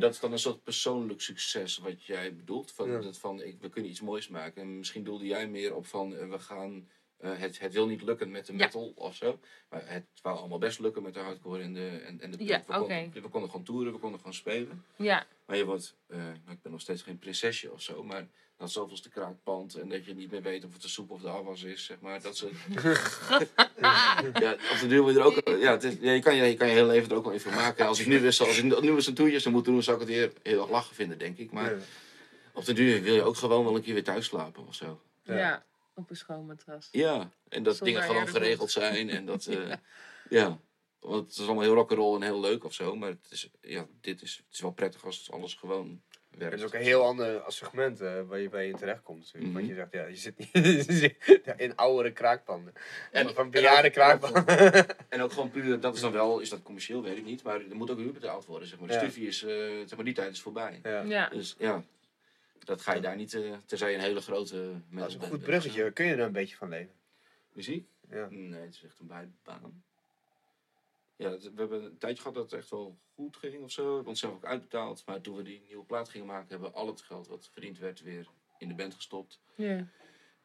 Dat 0.01 0.14
is 0.14 0.20
dan 0.20 0.33
een 0.33 0.39
soort 0.39 0.62
persoonlijk 0.62 1.20
succes 1.20 1.78
wat 1.78 2.05
jij 2.05 2.35
bedoelt. 2.35 2.72
Van, 2.72 2.91
Ja. 2.91 2.99
dat 3.01 3.18
van 3.18 3.43
ik, 3.43 3.57
we 3.61 3.68
kunnen 3.68 3.91
iets 3.91 4.01
moois 4.01 4.28
maken. 4.28 4.62
En 4.62 4.78
misschien 4.78 5.05
doelde 5.05 5.26
jij 5.26 5.49
meer 5.49 5.74
op 5.74 5.87
van 5.87 6.16
eh, 6.16 6.28
we 6.28 6.39
gaan. 6.39 6.89
Eh, 7.20 7.30
het, 7.36 7.59
het 7.59 7.72
wil 7.72 7.86
niet 7.86 8.02
lukken 8.02 8.30
met 8.30 8.47
de 8.47 8.52
Ja. 8.52 8.59
metal 8.59 8.92
of 8.97 9.14
zo. 9.16 9.38
Maar 9.68 9.82
het 9.84 10.05
wou 10.22 10.38
allemaal 10.38 10.59
best 10.59 10.78
lukken 10.78 11.02
met 11.02 11.14
de 11.14 11.20
hardcore 11.20 11.62
en 11.62 11.72
de, 11.72 11.88
en, 11.88 12.20
en 12.20 12.30
de 12.30 12.44
Ja, 12.44 12.55
punk. 12.59 12.66
we, 12.66 12.72
konden, 12.78 13.06
oké. 13.06 13.20
we 13.20 13.28
konden 13.28 13.51
gewoon 13.51 13.64
toeren, 13.64 13.92
we 13.92 13.98
konden 13.98 14.18
gewoon 14.18 14.34
spelen. 14.34 14.84
Ja, 14.97 15.26
Maar 15.47 15.56
je 15.56 15.64
wordt, 15.64 15.97
eh, 16.06 16.16
nou, 16.18 16.51
ik 16.51 16.62
ben 16.62 16.72
nog 16.72 16.80
steeds 16.80 17.02
geen 17.02 17.18
prinsesje 17.18 17.72
of 17.72 17.82
zo, 17.82 18.02
maar 18.05 18.26
dat 18.56 18.70
zoveelste 18.70 19.09
kraakpand 19.09 19.74
en 19.74 19.88
dat 19.88 20.05
je 20.05 20.14
niet 20.14 20.30
meer 20.30 20.42
weet 20.42 20.64
of 20.64 20.72
het 20.72 20.82
de 20.82 20.88
soep 20.88 21.10
of 21.10 21.20
de 21.20 21.28
afwas 21.28 21.62
is, 21.62 21.84
zeg 21.84 22.01
maar. 22.01 22.22
Dat 22.22 22.36
ze, 22.36 22.51
ja, 24.40 24.52
op 24.52 24.78
de 24.80 24.86
duur 24.88 25.02
moet 25.02 25.12
je 25.12 25.18
er 25.18 25.24
ook, 25.24 25.48
ja, 25.60 25.70
het 25.70 25.84
is, 25.84 25.94
ja, 26.01 26.12
je, 26.12 26.20
kan 26.20 26.36
je, 26.36 26.44
je 26.44 26.55
kan 26.56 26.66
je 26.68 26.72
hele 26.74 26.86
leven 26.86 27.10
er 27.10 27.16
ook 27.16 27.24
wel 27.24 27.32
even 27.32 27.55
maken. 27.55 27.86
Als 27.86 28.01
ik 28.01 28.06
nu 28.06 28.20
wist, 28.20 28.40
als 28.40 28.59
ik 28.59 28.80
nu 28.82 28.90
eens 28.94 29.06
een 29.06 29.14
toertje 29.14 29.38
zou 29.38 29.55
moeten 29.55 29.72
doen, 29.72 29.82
zou 29.82 30.01
ik 30.01 30.06
het 30.06 30.16
weer 30.16 30.32
heel 30.42 30.60
erg 30.60 30.70
lachen 30.70 30.94
vinden, 30.94 31.18
denk 31.18 31.38
ik. 31.38 31.51
Maar 31.52 31.70
Ja. 31.74 31.78
op 32.55 32.64
de 32.64 32.72
duur 32.72 33.02
wil 33.02 33.14
je 33.14 33.22
ook 33.22 33.36
gewoon 33.36 33.64
wel 33.64 33.76
een 33.76 33.82
keer 33.82 33.94
weer 33.94 34.05
thuis 34.05 34.26
slapen 34.26 34.66
of 34.66 34.74
zo. 34.74 35.01
Ja. 35.22 35.64
Ja. 36.01 36.05
op 36.05 36.10
een 36.10 36.16
schoon 36.16 36.47
matras. 36.47 36.89
Ja, 36.90 37.31
en 37.48 37.62
dat 37.62 37.77
Zonder 37.77 37.94
dingen 37.94 38.09
gewoon 38.09 38.28
geregeld 38.28 38.70
zijn 38.70 39.09
en 39.10 39.27
dat, 39.27 39.47
eh, 39.47 39.72
ja. 40.31 40.59
Want 41.01 41.27
het 41.28 41.39
is 41.39 41.44
allemaal 41.44 41.62
heel 41.64 41.74
rock'n'roll 41.74 42.14
en 42.16 42.22
heel 42.22 42.40
leuk 42.40 42.64
of 42.64 42.74
zo, 42.74 42.97
maar 42.97 43.09
het 43.09 43.27
is, 43.31 43.51
ja, 43.60 43.86
dit 44.01 44.22
is, 44.22 44.36
het 44.47 44.55
is 44.55 44.60
wel 44.60 44.72
prettig 44.72 45.05
als 45.05 45.31
alles 45.31 45.55
gewoon 45.55 46.02
werkt. 46.31 46.52
Het 46.52 46.60
is 46.62 46.66
ook 46.66 46.74
een 46.74 46.86
heel 46.86 47.05
ander 47.05 47.43
segment 47.47 48.01
eh, 48.01 48.20
waar 48.27 48.39
je 48.39 48.48
bij 48.48 48.68
in 48.68 48.77
terechtkomt. 48.77 49.18
natuurlijk. 49.18 49.44
Mhm. 49.44 49.55
Want 49.55 49.66
je 49.68 49.74
zegt, 49.74 49.93
ja, 49.93 50.06
je 50.06 50.16
zit 50.16 50.39
niet 50.39 51.14
in 51.66 51.77
oudere 51.77 52.12
kraakpanden. 52.12 52.72
En- 53.12 53.35
van 53.35 53.44
en 53.44 53.51
bejaarde 53.51 53.89
ook- 53.89 53.94
kraakpanden. 53.94 54.86
En 55.09 55.22
ook 55.22 55.32
gewoon 55.32 55.51
puur, 55.51 55.81
dat 55.81 55.94
is 55.94 56.01
dan 56.01 56.12
wel, 56.12 56.39
is 56.40 56.48
dat 56.48 56.62
commercieel, 56.62 57.02
weet 57.02 57.16
ik 57.16 57.24
niet, 57.24 57.43
maar 57.43 57.60
er 57.60 57.77
moet 57.77 57.90
ook 57.90 57.98
huur 57.98 58.12
betaald 58.12 58.44
worden. 58.47 58.68
Zeg 58.68 58.78
maar. 58.78 58.89
De 58.89 58.94
Ja. 58.94 59.01
studie 59.01 59.28
is, 59.28 59.43
eh, 59.43 59.51
zeg 59.86 59.97
maar, 59.97 60.05
die 60.05 60.14
tijd 60.14 60.32
is 60.32 60.40
voorbij. 60.40 60.81
Ja. 60.82 61.01
Ja. 61.02 61.28
Dus 61.28 61.55
ja, 61.59 61.85
dat 62.65 62.82
ga 62.82 62.95
je 62.95 63.01
daar 63.01 63.16
niet, 63.16 63.35
eh 63.35 63.57
tenzij 63.66 63.91
je 63.91 63.97
een 63.97 64.03
hele 64.03 64.20
grote 64.20 64.81
Dat 64.91 65.09
is 65.09 65.15
een 65.15 65.20
goed 65.20 65.31
bent. 65.31 65.43
bruggetje. 65.43 65.93
Kun 65.93 66.07
je 66.07 66.12
er 66.12 66.20
een 66.20 66.32
beetje 66.32 66.57
van 66.57 66.69
leven? 66.69 66.95
Muziek? 67.53 67.89
Ja. 68.11 68.28
Nee, 68.31 68.61
het 68.61 68.74
is 68.74 68.82
echt 68.85 68.99
een 68.99 69.07
bijbaan. 69.07 69.82
Ja, 71.16 71.31
we 71.39 71.51
hebben 71.57 71.85
een 71.85 71.99
tijdje 71.99 72.23
gehad 72.23 72.35
dat 72.35 72.51
het 72.51 72.61
echt 72.61 72.70
wel 72.70 72.99
goed 73.15 73.37
ging 73.37 73.62
of 73.62 73.70
zo. 73.70 73.82
We 73.82 73.89
hebben 73.93 74.09
onszelf 74.09 74.35
ook 74.35 74.45
uitbetaald. 74.45 75.03
Maar 75.07 75.20
toen 75.20 75.37
we 75.37 75.43
die 75.43 75.62
nieuwe 75.66 75.85
plaat 75.85 76.09
gingen 76.09 76.27
maken, 76.27 76.49
hebben 76.49 76.70
we 76.70 76.77
al 76.77 76.87
het 76.87 77.01
geld 77.01 77.27
wat 77.27 77.49
verdiend 77.53 77.78
werd 77.78 78.01
weer 78.03 78.28
in 78.59 78.69
de 78.69 78.74
band 78.74 78.95
gestopt. 78.95 79.41
Ja. 79.55 79.87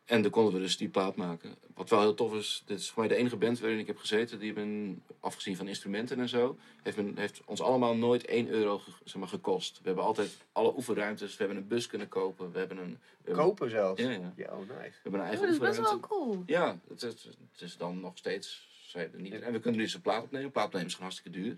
En 0.06 0.22
dan 0.22 0.32
konden 0.32 0.53
we 0.53 0.60
dus 0.60 0.77
die 0.77 0.90
plaat 0.90 1.15
maken. 1.15 1.56
Wat 1.73 1.90
wel 1.90 1.99
heel 1.99 2.14
tof 2.14 2.34
is, 2.34 2.64
dit 2.65 2.80
is 2.80 2.90
voor 2.90 2.99
mij 2.99 3.07
de 3.07 3.15
enige 3.15 3.36
band 3.36 3.60
waarin 3.60 3.80
ik 3.80 3.88
heb 3.88 3.98
gezeten. 3.98 4.40
Die 4.40 4.53
hebben, 4.53 5.03
afgezien 5.19 5.56
van 5.56 5.68
instrumenten 5.68 6.19
en 6.19 6.30
zo, 6.30 6.57
heeft, 6.84 6.98
men, 6.98 7.18
heeft 7.18 7.41
ons 7.45 7.61
allemaal 7.61 7.95
nooit 7.95 8.26
1 8.26 8.48
euro 8.48 8.82
zeg 9.03 9.15
maar, 9.15 9.27
gekost. 9.27 9.77
We 9.82 9.88
hebben 9.88 10.03
altijd 10.03 10.38
alle 10.52 10.73
oefenruimtes. 10.76 11.32
We 11.32 11.44
hebben 11.44 11.57
een 11.57 11.68
bus 11.68 11.88
kunnen 11.88 12.07
kopen. 12.07 12.52
We 12.52 12.57
hebben 12.60 12.77
een... 12.77 12.90
we 12.91 12.98
hebben- 13.26 13.44
Kopen 13.45 13.69
zelfs. 13.69 14.02
Ja, 14.02 14.10
ja. 14.10 14.34
Ja, 14.36 14.52
oh 14.53 14.60
nice. 14.60 14.69
We 14.69 14.94
hebben 15.03 15.14
een 15.14 15.19
Oh, 15.19 15.26
eigen 15.26 15.41
dat 15.45 15.49
is 15.53 15.60
best 15.60 15.77
oefenruimte. 15.80 16.07
wel 16.10 16.19
cool. 16.19 16.44
Ja, 16.45 16.80
het 16.90 17.03
is, 17.03 17.23
het 17.52 17.61
is 17.61 17.77
dan 17.77 17.99
nog 17.99 18.18
steeds. 18.18 18.68
zij 18.88 19.10
niet, 19.18 19.34
en 19.41 19.52
we 19.52 19.60
kunnen 19.60 19.82
dus 19.82 19.94
een 19.94 20.02
plaat 20.02 20.23
opnemen. 20.23 20.52
Plaat 20.52 20.65
opnemen 20.65 20.88
is 20.88 20.94
gewoon 20.94 21.10
hartstikke 21.11 21.40
duur. 21.40 21.57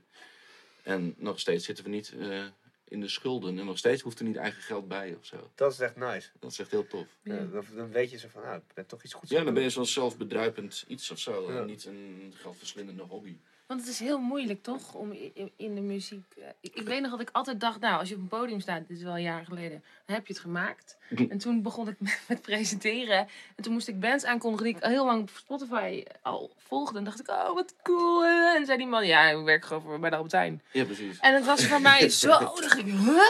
En 0.84 1.14
nog 1.18 1.40
steeds 1.40 1.66
zitten 1.66 1.84
we 1.84 1.90
niet 1.90 2.14
eh, 2.20 2.44
in 2.88 3.00
de 3.00 3.08
schulden. 3.08 3.60
En 3.60 3.66
nog 3.66 3.78
steeds 3.78 4.02
hoeft 4.02 4.20
er 4.20 4.26
niet 4.26 4.36
eigen 4.36 4.62
geld 4.62 4.88
bij 4.88 5.16
of 5.20 5.26
zo. 5.26 5.52
Dat 5.56 5.72
is 5.72 5.80
echt 5.80 5.96
nice. 5.96 6.30
Dat 6.40 6.52
is 6.52 6.60
echt 6.60 6.72
heel 6.72 6.88
tof. 6.88 7.08
Ja, 7.24 7.46
dan, 7.46 7.66
dan 7.76 7.92
weet 7.92 8.12
je 8.12 8.18
zo 8.18 8.28
van, 8.28 8.44
ah, 8.44 8.56
ik 8.56 8.74
ben 8.74 8.86
toch 8.86 9.04
iets 9.04 9.14
goeds 9.14 9.32
Ja, 9.32 9.44
dan 9.44 9.54
ben 9.54 9.64
je 9.64 9.70
zo'n 9.70 9.86
zelfbedruipend 9.86 10.86
iets 10.88 11.12
of 11.12 11.20
zo. 11.20 11.52
Ja. 11.52 11.60
En 11.60 11.66
niet 11.66 11.86
een 11.86 12.34
geldverslindende 12.36 13.04
hobby. 13.04 13.38
Want 13.68 13.80
het 13.80 13.90
is 13.90 14.00
heel 14.00 14.20
moeilijk 14.20 14.64
toch 14.64 14.94
om 14.94 15.12
in 15.56 15.76
de 15.76 15.82
muziek. 15.82 16.24
eh, 16.38 16.44
Ik, 16.62 16.76
ik 16.76 16.88
weet 16.88 17.02
nog 17.02 17.12
dat 17.12 17.20
ik 17.22 17.30
altijd 17.32 17.60
dacht, 17.60 17.80
nou, 17.80 18.00
als 18.00 18.10
je 18.10 18.16
op 18.16 18.22
een 18.22 18.28
podium 18.28 18.60
staat, 18.60 18.88
dit 18.88 18.98
is 18.98 19.04
wel 19.04 19.14
een 19.16 19.22
jaar 19.22 19.46
geleden, 19.46 19.84
dan 20.06 20.16
heb 20.16 20.28
je 20.28 20.34
het 20.34 20.42
gemaakt. 20.42 20.98
En 21.30 21.38
toen 21.38 21.62
begon 21.62 21.88
ik 21.88 21.96
met, 22.00 22.20
met 22.28 22.42
presenteren. 22.42 23.18
En 23.56 23.64
toen 23.64 23.74
moest 23.74 23.88
ik 23.88 24.00
bands 24.00 24.26
aankondigen 24.26 24.66
die 24.66 24.76
ik 24.76 24.84
al 24.84 24.90
heel 24.90 25.06
lang 25.06 25.22
op 25.22 25.30
Spotify 25.36 26.04
al 26.22 26.52
volgde. 26.58 26.98
En 26.98 27.04
dacht 27.04 27.20
ik, 27.20 27.30
oh 27.30 27.54
wat 27.54 27.74
cool. 27.84 28.26
En 28.26 28.66
zei 28.66 28.78
die 28.78 28.88
man, 28.88 29.08
ja, 29.08 29.30
ik 29.30 29.46
werk 29.46 29.66
gewoon 29.66 29.82
voor- 29.82 30.00
bij 30.00 30.10
de 30.10 30.16
Albert 30.16 30.34
Heijn. 30.34 30.62
Ja, 30.72 30.84
precies. 30.86 31.20
En 31.20 31.34
het 31.34 31.46
was 31.46 31.66
voor 31.66 31.82
mij 31.82 32.10
zo. 32.20 32.28
Dan 32.30 32.40
dacht 32.62 32.78
ik, 32.78 32.86
huh? 32.86 33.22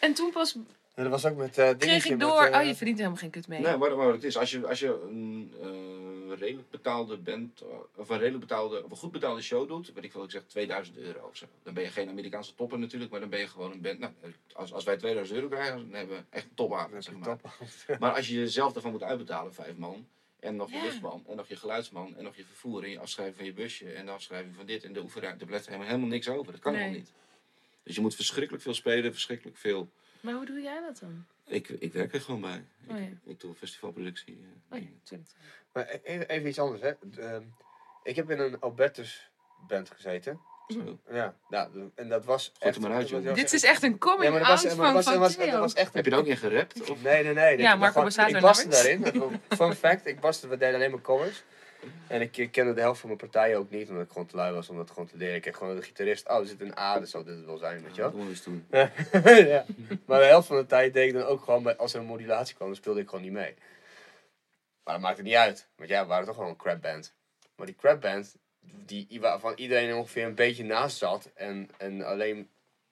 En 0.00 0.14
toen 0.14 0.30
pas. 0.30 0.56
Ja, 0.94 1.02
dat 1.02 1.12
was 1.12 1.26
ook 1.26 1.36
met 1.36 1.58
eh 1.58 1.70
kreeg 1.78 2.04
ik 2.04 2.10
met, 2.10 2.20
door, 2.20 2.42
eh, 2.42 2.60
oh 2.60 2.66
je 2.66 2.74
verdient 2.74 2.98
helemaal 2.98 3.18
geen 3.18 3.30
kut 3.30 3.48
mee. 3.48 3.60
Nee, 3.60 3.76
maar, 3.76 3.96
maar 3.96 4.06
het 4.12 4.24
is, 4.24 4.36
als 4.36 4.50
je, 4.50 4.66
als 4.66 4.80
je 4.80 5.06
een 5.10 5.54
eh, 5.62 5.68
redelijk 6.40 6.70
betaalde 6.70 7.16
band, 7.16 7.62
of 7.96 8.08
een 8.08 8.18
redelijk 8.18 8.40
betaalde, 8.40 8.84
of 8.84 8.90
een 8.90 8.96
goed 8.96 9.12
betaalde 9.12 9.42
show 9.42 9.68
doet, 9.68 9.92
weet 9.92 10.04
ik 10.04 10.12
veel, 10.12 10.24
ik 10.24 10.30
zeg 10.30 10.42
2000 10.46 10.96
euro 10.96 11.26
of 11.28 11.36
zo. 11.36 11.46
Dan 11.62 11.74
ben 11.74 11.82
je 11.82 11.88
geen 11.90 12.08
Amerikaanse 12.08 12.54
topper 12.54 12.78
natuurlijk, 12.78 13.10
maar 13.10 13.20
dan 13.20 13.28
ben 13.28 13.38
je 13.38 13.48
gewoon 13.48 13.72
een 13.72 13.80
band. 13.80 13.98
Nou, 13.98 14.12
als, 14.52 14.72
als 14.72 14.84
wij 14.84 14.96
2000 14.96 15.36
euro 15.38 15.48
krijgen, 15.50 15.76
dan 15.76 15.92
hebben 15.92 16.16
we 16.16 16.24
echt 16.30 16.44
een 16.44 16.54
topavond, 16.54 17.04
zeg 17.04 17.14
een 17.14 17.20
maar. 17.20 17.38
top. 17.38 17.52
Maar 18.00 18.14
als 18.14 18.28
je 18.28 18.34
jezelf 18.34 18.74
ervan 18.74 18.90
moet 18.90 19.02
uitbetalen, 19.02 19.54
vijf 19.54 19.76
man, 19.76 20.08
en 20.40 20.56
nog 20.56 20.70
je 20.70 20.76
Ja. 20.76 20.82
lichtman, 20.82 21.24
en 21.28 21.36
nog 21.36 21.48
je 21.48 21.56
geluidsman, 21.56 22.16
en 22.16 22.24
nog 22.24 22.36
je 22.36 22.44
vervoer, 22.44 22.84
en 22.84 22.90
je 22.90 22.98
afschrijving 22.98 23.36
van 23.36 23.46
je 23.46 23.52
busje, 23.52 23.90
en 23.92 24.06
de 24.06 24.12
afschrijving 24.12 24.54
van 24.54 24.66
dit, 24.66 24.84
en 24.84 24.92
de 24.92 25.00
oefenruimte, 25.00 25.40
er 25.40 25.46
blijft 25.46 25.66
helemaal, 25.66 25.86
helemaal 25.86 26.08
niks 26.08 26.28
over. 26.28 26.52
Dat 26.52 26.60
kan 26.60 26.72
Nee. 26.72 26.80
helemaal 26.82 27.00
niet. 27.02 27.12
Dus 27.82 27.94
je 27.94 28.00
moet 28.00 28.14
verschrikkelijk 28.14 28.62
veel 28.62 28.74
spelen, 28.74 29.12
verschrikkelijk 29.12 29.56
veel. 29.56 29.90
Maar 30.20 30.34
hoe 30.34 30.46
doe 30.46 30.60
jij 30.60 30.80
dat 30.80 30.98
dan? 31.00 31.24
Ik, 31.46 31.68
ik 31.68 31.92
werk 31.92 32.14
er 32.14 32.20
gewoon 32.20 32.40
bij. 32.40 32.64
Oh 32.88 32.96
ik, 32.96 33.02
ja. 33.02 33.30
ik 33.30 33.40
doe 33.40 33.54
festivalproductie. 33.54 34.44
eh, 34.70 34.76
Oh 34.78 34.82
ja. 35.04 35.16
Maar 35.72 35.88
e- 35.88 36.00
even, 36.02 36.28
even 36.28 36.48
iets 36.48 36.58
anders, 36.58 36.82
hè. 36.82 36.92
Ehm, 37.22 37.42
ik 38.02 38.16
heb 38.16 38.30
in 38.30 38.38
een 38.38 38.60
Albertus 38.60 39.30
band 39.68 39.90
gezeten. 39.90 40.40
Zo. 40.68 40.98
Ja, 41.10 41.34
nou, 41.48 41.90
en 41.94 42.08
dat 42.08 42.24
was 42.24 42.52
maar 42.80 42.92
uit, 42.92 43.10
was- 43.10 43.22
joh. 43.22 43.34
Dit 43.34 43.52
is 43.52 43.62
echt 43.64 43.82
een 43.82 43.98
coming 43.98 44.22
Ja, 44.24 44.30
maar 44.30 44.38
dat 44.38 44.48
out 44.48 44.62
was, 44.62 44.72
van, 44.72 44.80
maar 44.84 44.92
dat 44.94 45.04
was, 45.04 45.36
was, 45.36 45.50
was 45.50 45.74
echt 45.74 45.94
Heb 45.94 46.04
je 46.04 46.10
er 46.10 46.16
ook 46.18 46.26
in 46.26 46.36
gerapt? 46.36 46.90
Of? 46.90 47.02
Nee, 47.02 47.22
nee, 47.24 47.34
nee. 47.34 47.58
Ja, 47.58 47.72
Ik- 47.72 47.78
Marco 47.78 48.06
Ik 48.06 48.16
nummers. 48.30 48.64
daarin. 48.64 49.04
Fun 49.48 49.74
fact, 49.74 50.06
ik 50.06 50.20
baste, 50.20 50.48
we 50.48 50.56
deden 50.56 50.74
alleen 50.74 50.90
maar 50.90 51.00
covers. 51.00 51.42
En 52.06 52.20
ik 52.20 52.48
kende 52.52 52.74
de 52.74 52.80
helft 52.80 53.00
van 53.00 53.08
mijn 53.08 53.20
partijen 53.20 53.58
ook 53.58 53.70
niet, 53.70 53.88
omdat 53.88 54.04
ik 54.04 54.10
gewoon 54.10 54.26
te 54.26 54.36
lui 54.36 54.54
was 54.54 54.68
om 54.68 54.76
dat 54.76 54.90
gewoon 54.90 55.06
te 55.06 55.16
leren. 55.16 55.34
Ik 55.34 55.42
kreeg 55.42 55.56
gewoon 55.56 55.76
de 55.76 55.82
gitarist, 55.82 56.28
oh, 56.28 56.38
er 56.38 56.46
zit 56.46 56.60
een 56.60 56.78
A, 56.78 56.98
dus 56.98 57.10
zal 57.10 57.24
dit 57.24 57.36
het 57.36 57.44
wel 57.44 57.58
zijn, 57.58 57.82
weet 57.82 57.94
je 57.94 58.02
Dat 58.02 58.14
wel. 58.14 58.28
eens 58.28 58.42
toen. 58.42 58.66
ja. 58.70 59.64
Maar 60.04 60.20
de 60.20 60.26
helft 60.26 60.46
van 60.46 60.56
de 60.56 60.66
tijd 60.66 60.92
deed 60.92 61.08
ik 61.08 61.14
dan 61.14 61.22
ook 61.26 61.42
gewoon, 61.44 61.62
bij, 61.62 61.76
als 61.76 61.94
er 61.94 62.00
een 62.00 62.06
modulatie 62.06 62.54
kwam, 62.54 62.68
dan 62.68 62.76
speelde 62.76 63.00
ik 63.00 63.08
gewoon 63.08 63.24
niet 63.24 63.32
mee. 63.32 63.54
Maar 64.84 64.94
dat 64.94 65.02
maakte 65.02 65.22
niet 65.22 65.34
uit, 65.34 65.68
want 65.76 65.88
ja, 65.88 66.02
we 66.02 66.08
waren 66.08 66.26
toch 66.26 66.34
gewoon 66.34 66.50
een 66.50 66.56
crap 66.56 66.80
band. 66.80 67.14
Maar 67.56 67.66
die 67.66 67.76
crap 67.76 68.00
band, 68.00 68.36
die, 68.60 69.20
waarvan 69.20 69.52
iedereen 69.56 69.94
ongeveer 69.94 70.24
een 70.24 70.34
beetje 70.34 70.64
naast 70.64 70.96
zat 70.96 71.30
en, 71.34 71.68
en 71.78 72.02
alleen 72.02 72.48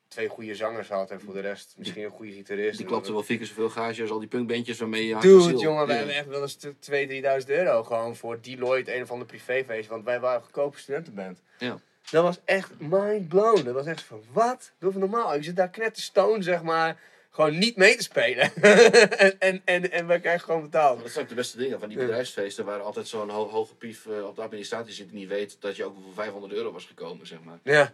twee 0.08 0.28
goede 0.28 0.54
zangers 0.54 0.88
had 0.88 1.10
en 1.10 1.20
voor 1.20 1.34
de 1.34 1.40
rest 1.40 1.74
misschien 1.76 2.04
een 2.04 2.10
goede 2.10 2.32
gitarist. 2.32 2.76
Die 2.76 2.86
klapte 2.86 3.12
wel 3.12 3.22
vier 3.22 3.36
keer 3.38 3.46
zoveel 3.46 3.70
gage 3.70 4.02
als 4.02 4.10
al 4.10 4.18
die 4.18 4.28
punkbandjes 4.28 4.78
waarmee 4.78 5.06
je 5.06 5.18
Dude, 5.18 5.56
jongen, 5.56 5.86
wij 5.86 5.96
hebben 5.96 6.14
echt 6.14 6.26
wel 6.26 6.42
eens 6.42 6.58
2.000, 6.66 7.46
3.000 7.46 7.56
euro 7.56 7.84
gewoon 7.84 8.16
voor 8.16 8.40
Deloitte, 8.40 8.96
een 8.96 9.02
of 9.02 9.10
ander 9.10 9.26
privéfeest. 9.26 9.88
Want 9.88 10.04
wij 10.04 10.20
waren 10.20 10.36
een 10.36 10.44
goedkope 10.44 10.78
studentenband. 10.78 11.42
Ja. 11.58 11.78
Dat 12.10 12.22
was 12.22 12.40
echt 12.44 12.70
mind 12.78 13.28
blown. 13.28 13.64
Dat 13.64 13.74
was 13.74 13.86
echt 13.86 14.02
van, 14.02 14.22
wat? 14.32 14.72
Doe 14.78 14.88
even 14.88 15.00
normaal. 15.00 15.34
Ik 15.34 15.44
zit 15.44 15.56
daar 15.56 15.70
knetterstone, 15.70 16.42
zeg 16.42 16.62
maar, 16.62 17.00
gewoon 17.38 17.58
niet 17.58 17.76
mee 17.76 17.96
te 17.96 18.02
spelen. 18.02 18.54
en, 19.18 19.38
en, 19.38 19.62
en, 19.64 19.92
en 19.92 20.06
wij 20.06 20.20
krijgen 20.20 20.44
gewoon 20.44 20.62
betaald. 20.62 21.02
Dat 21.02 21.10
zijn 21.10 21.22
ook 21.24 21.28
de 21.28 21.34
beste 21.36 21.56
dingen 21.58 21.80
van 21.80 21.88
die 21.88 21.98
bedrijfsfeesten 21.98 22.64
waar 22.64 22.80
altijd 22.80 23.08
zo'n 23.08 23.30
ho 23.30 23.48
hoge 23.48 23.74
pief 23.74 24.06
eh, 24.06 24.26
op 24.26 24.36
de 24.36 24.42
administratie 24.42 24.94
zit 24.94 25.08
die 25.10 25.18
niet 25.18 25.28
weet 25.28 25.56
dat 25.60 25.76
je 25.76 25.84
ook 25.84 25.96
voor 26.02 26.12
500 26.14 26.52
euro 26.52 26.72
was 26.72 26.84
gekomen, 26.84 27.26
zeg 27.26 27.38
maar. 27.42 27.58
Ja. 27.62 27.90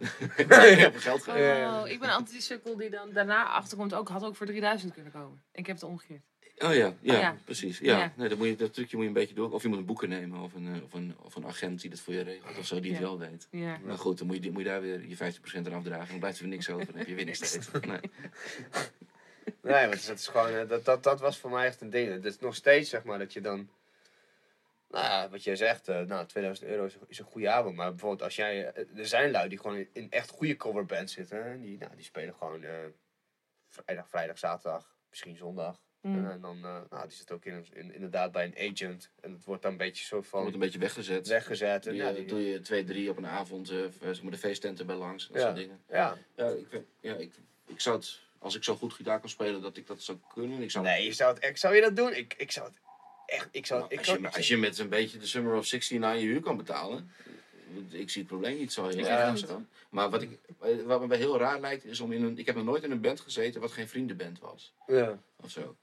Geld 1.07 1.27
Oh, 1.27 1.87
ik 1.89 1.99
ben 1.99 2.09
altijd 2.09 2.31
die 2.31 2.41
sukkel 2.41 2.77
die 2.77 2.89
dan 2.89 3.11
daarna 3.13 3.43
achterkomt 3.45 3.93
ook, 3.93 4.09
had 4.09 4.23
ook 4.23 4.35
voor 4.35 4.45
3000 4.45 4.93
kunnen 4.93 5.11
komen. 5.11 5.43
Ik 5.51 5.65
heb 5.67 5.75
het 5.75 5.85
omgekeerd. 5.85 6.21
Oh 6.57 6.73
ja, 6.73 6.93
ja, 7.01 7.13
Oh 7.13 7.19
ja. 7.19 7.37
precies. 7.45 7.79
Ja. 7.79 7.97
Ja. 7.97 8.13
Nee, 8.15 8.29
dat, 8.29 8.37
moet 8.37 8.47
je, 8.47 8.55
dat 8.55 8.73
trucje 8.73 8.95
moet 8.95 9.05
je 9.05 9.11
een 9.11 9.17
beetje 9.17 9.35
door. 9.35 9.51
Of 9.51 9.61
je 9.61 9.67
moet 9.67 9.77
een 9.77 9.85
boeken 9.85 10.09
nemen 10.09 10.39
of 10.39 10.53
een, 10.53 10.67
eh, 10.75 10.83
of 10.83 10.93
een, 10.93 11.15
of 11.21 11.35
een 11.35 11.45
agent 11.45 11.81
die 11.81 11.89
dat 11.89 11.99
voor 11.99 12.13
je 12.13 12.21
regelt 12.21 12.57
of 12.57 12.65
zo, 12.65 12.79
die 12.79 12.91
het 12.91 12.99
Ja. 13.01 13.07
wel 13.07 13.19
weet. 13.19 13.47
Ja. 13.51 13.77
Maar 13.85 13.97
goed, 13.97 14.17
dan 14.17 14.27
moet 14.27 14.43
je, 14.43 14.51
moet 14.51 14.61
je 14.61 14.67
daar 14.67 14.81
weer 14.81 15.07
je 15.07 15.15
50% 15.15 15.67
eraf 15.67 15.83
dragen. 15.83 16.07
Dan 16.09 16.19
blijft 16.19 16.37
er 16.37 16.43
weer 16.43 16.53
niks 16.53 16.69
over. 16.69 16.85
Dan 16.85 16.95
heb 16.95 17.07
je 17.07 17.15
weer 17.15 17.25
niks 17.25 17.47
steeds. 17.47 17.67
Nee. 17.87 17.99
Nee, 19.61 19.87
want 19.87 20.07
dat 20.07 20.17
is 20.19 20.27
gewoon, 20.27 20.49
eh, 20.55 20.67
dat, 20.67 20.85
dat, 20.85 21.03
dat 21.03 21.19
was 21.19 21.37
voor 21.37 21.49
mij 21.49 21.65
echt 21.65 21.81
een 21.81 21.89
ding. 21.89 22.11
Het 22.11 22.25
is 22.25 22.39
nog 22.39 22.55
steeds, 22.55 22.89
zeg 22.89 23.03
maar, 23.03 23.19
dat 23.19 23.33
je 23.33 23.41
dan... 23.41 23.69
Nou 24.89 25.05
ja, 25.05 25.29
wat 25.29 25.43
jij 25.43 25.55
zegt, 25.55 25.87
eh, 25.87 26.01
nou, 26.01 26.25
2000 26.27 26.67
euro 26.69 26.85
is, 26.85 26.97
is 27.07 27.19
een 27.19 27.25
goede 27.25 27.49
avond. 27.49 27.75
Maar 27.75 27.89
bijvoorbeeld 27.89 28.21
als 28.21 28.35
jij... 28.35 28.71
eh, 28.71 28.97
Er 28.99 29.07
zijn 29.07 29.31
lui 29.31 29.49
die 29.49 29.59
gewoon 29.59 29.77
in, 29.77 29.89
in 29.93 30.11
echt 30.11 30.29
goede 30.29 30.55
coverbands 30.55 31.13
zitten. 31.13 31.43
Hè? 31.43 31.59
Die, 31.59 31.77
nou, 31.77 31.95
die 31.95 32.05
spelen 32.05 32.33
gewoon 32.33 32.63
eh, 32.63 32.71
vrijdag, 33.69 34.09
vrijdag, 34.09 34.37
zaterdag, 34.37 34.95
misschien 35.09 35.35
zondag. 35.35 35.83
Mm. 36.01 36.29
En 36.29 36.41
dan, 36.41 36.55
eh, 36.65 36.77
nou, 36.89 37.07
die 37.07 37.17
zit 37.17 37.31
ook 37.31 37.45
in, 37.45 37.65
in, 37.73 37.93
inderdaad 37.93 38.31
bij 38.31 38.45
een 38.55 38.71
agent. 38.71 39.09
En 39.21 39.31
het 39.31 39.43
wordt 39.43 39.61
dan 39.61 39.71
een 39.71 39.77
beetje 39.77 40.03
soort 40.05 40.21
Dan 40.23 40.31
wordt 40.31 40.45
van 40.45 40.53
een 40.53 40.59
beetje 40.59 40.79
weggezet. 40.79 41.27
weggezet. 41.27 41.87
En, 41.87 41.95
ja, 41.95 42.11
die- 42.11 42.25
doe 42.25 42.45
je 42.49 42.61
twee, 42.61 42.83
drie 42.83 43.09
op 43.09 43.17
een 43.17 43.27
avond, 43.27 43.69
eh, 43.69 43.77
zeg 44.01 44.21
maar 44.21 44.31
de 44.31 44.37
feesttenten 44.37 44.85
bij 44.85 44.95
langs. 44.95 45.27
Dat 45.27 45.35
Ja. 45.35 45.41
soort 45.41 45.55
dingen. 45.55 45.81
ja. 45.89 46.17
Ja, 46.35 46.47
ik, 46.49 46.67
vind- 46.69 46.85
ja 46.99 47.15
ik, 47.15 47.33
ik 47.67 47.79
zou 47.81 47.95
het, 47.95 48.19
als 48.39 48.55
ik 48.55 48.63
zo 48.63 48.75
goed 48.75 48.93
gitaar 48.93 49.19
kan 49.19 49.29
spelen, 49.29 49.61
dat 49.61 49.77
ik 49.77 49.87
dat 49.87 50.01
zou 50.01 50.17
kunnen. 50.33 50.61
Ik 50.61 50.71
zou, 50.71 50.85
Nee, 50.85 51.05
je 51.05 51.13
zou, 51.13 51.33
het, 51.33 51.43
echt- 51.43 51.59
zou 51.59 51.75
je 51.75 51.81
dat 51.81 51.95
doen? 51.95 52.13
Ik, 52.13 52.33
ik 52.37 52.51
zou 52.51 52.67
het 52.67 52.77
echt... 53.25 53.47
Ik 53.51 53.65
zou, 53.65 53.79
Nou, 53.79 53.91
ik 53.91 53.97
als, 53.97 54.07
zou, 54.07 54.21
je, 54.21 54.31
als 54.31 54.47
je 54.47 54.57
met 54.57 54.77
een 54.79 54.89
beetje 54.89 55.17
de 55.17 55.27
Summer 55.27 55.55
of 55.55 55.65
16 55.65 56.05
aan 56.05 56.19
je 56.19 56.25
huur 56.25 56.41
kan 56.41 56.57
betalen, 56.57 57.11
ik 57.89 58.09
zie 58.09 58.21
het 58.21 58.31
probleem 58.31 58.57
niet 58.57 58.73
zo 58.73 58.87
heel 58.87 58.97
Ik 58.97 59.05
erg. 59.05 59.45
Maar 59.89 60.09
wat, 60.09 60.21
ik, 60.21 60.39
wat 60.85 61.07
me 61.07 61.15
heel 61.15 61.37
raar 61.37 61.59
lijkt, 61.59 61.85
is 61.85 61.99
om 61.99 62.11
in 62.11 62.23
een. 62.23 62.37
Ik 62.37 62.45
heb 62.45 62.55
nog 62.55 62.65
nooit 62.65 62.83
in 62.83 62.91
een 62.91 63.01
band 63.01 63.19
gezeten 63.19 63.61
wat 63.61 63.71
geen 63.71 63.87
vriendenband 63.87 64.39
was. 64.39 64.73
ja. 64.87 65.19
Of 65.41 65.49
zo. 65.49 65.75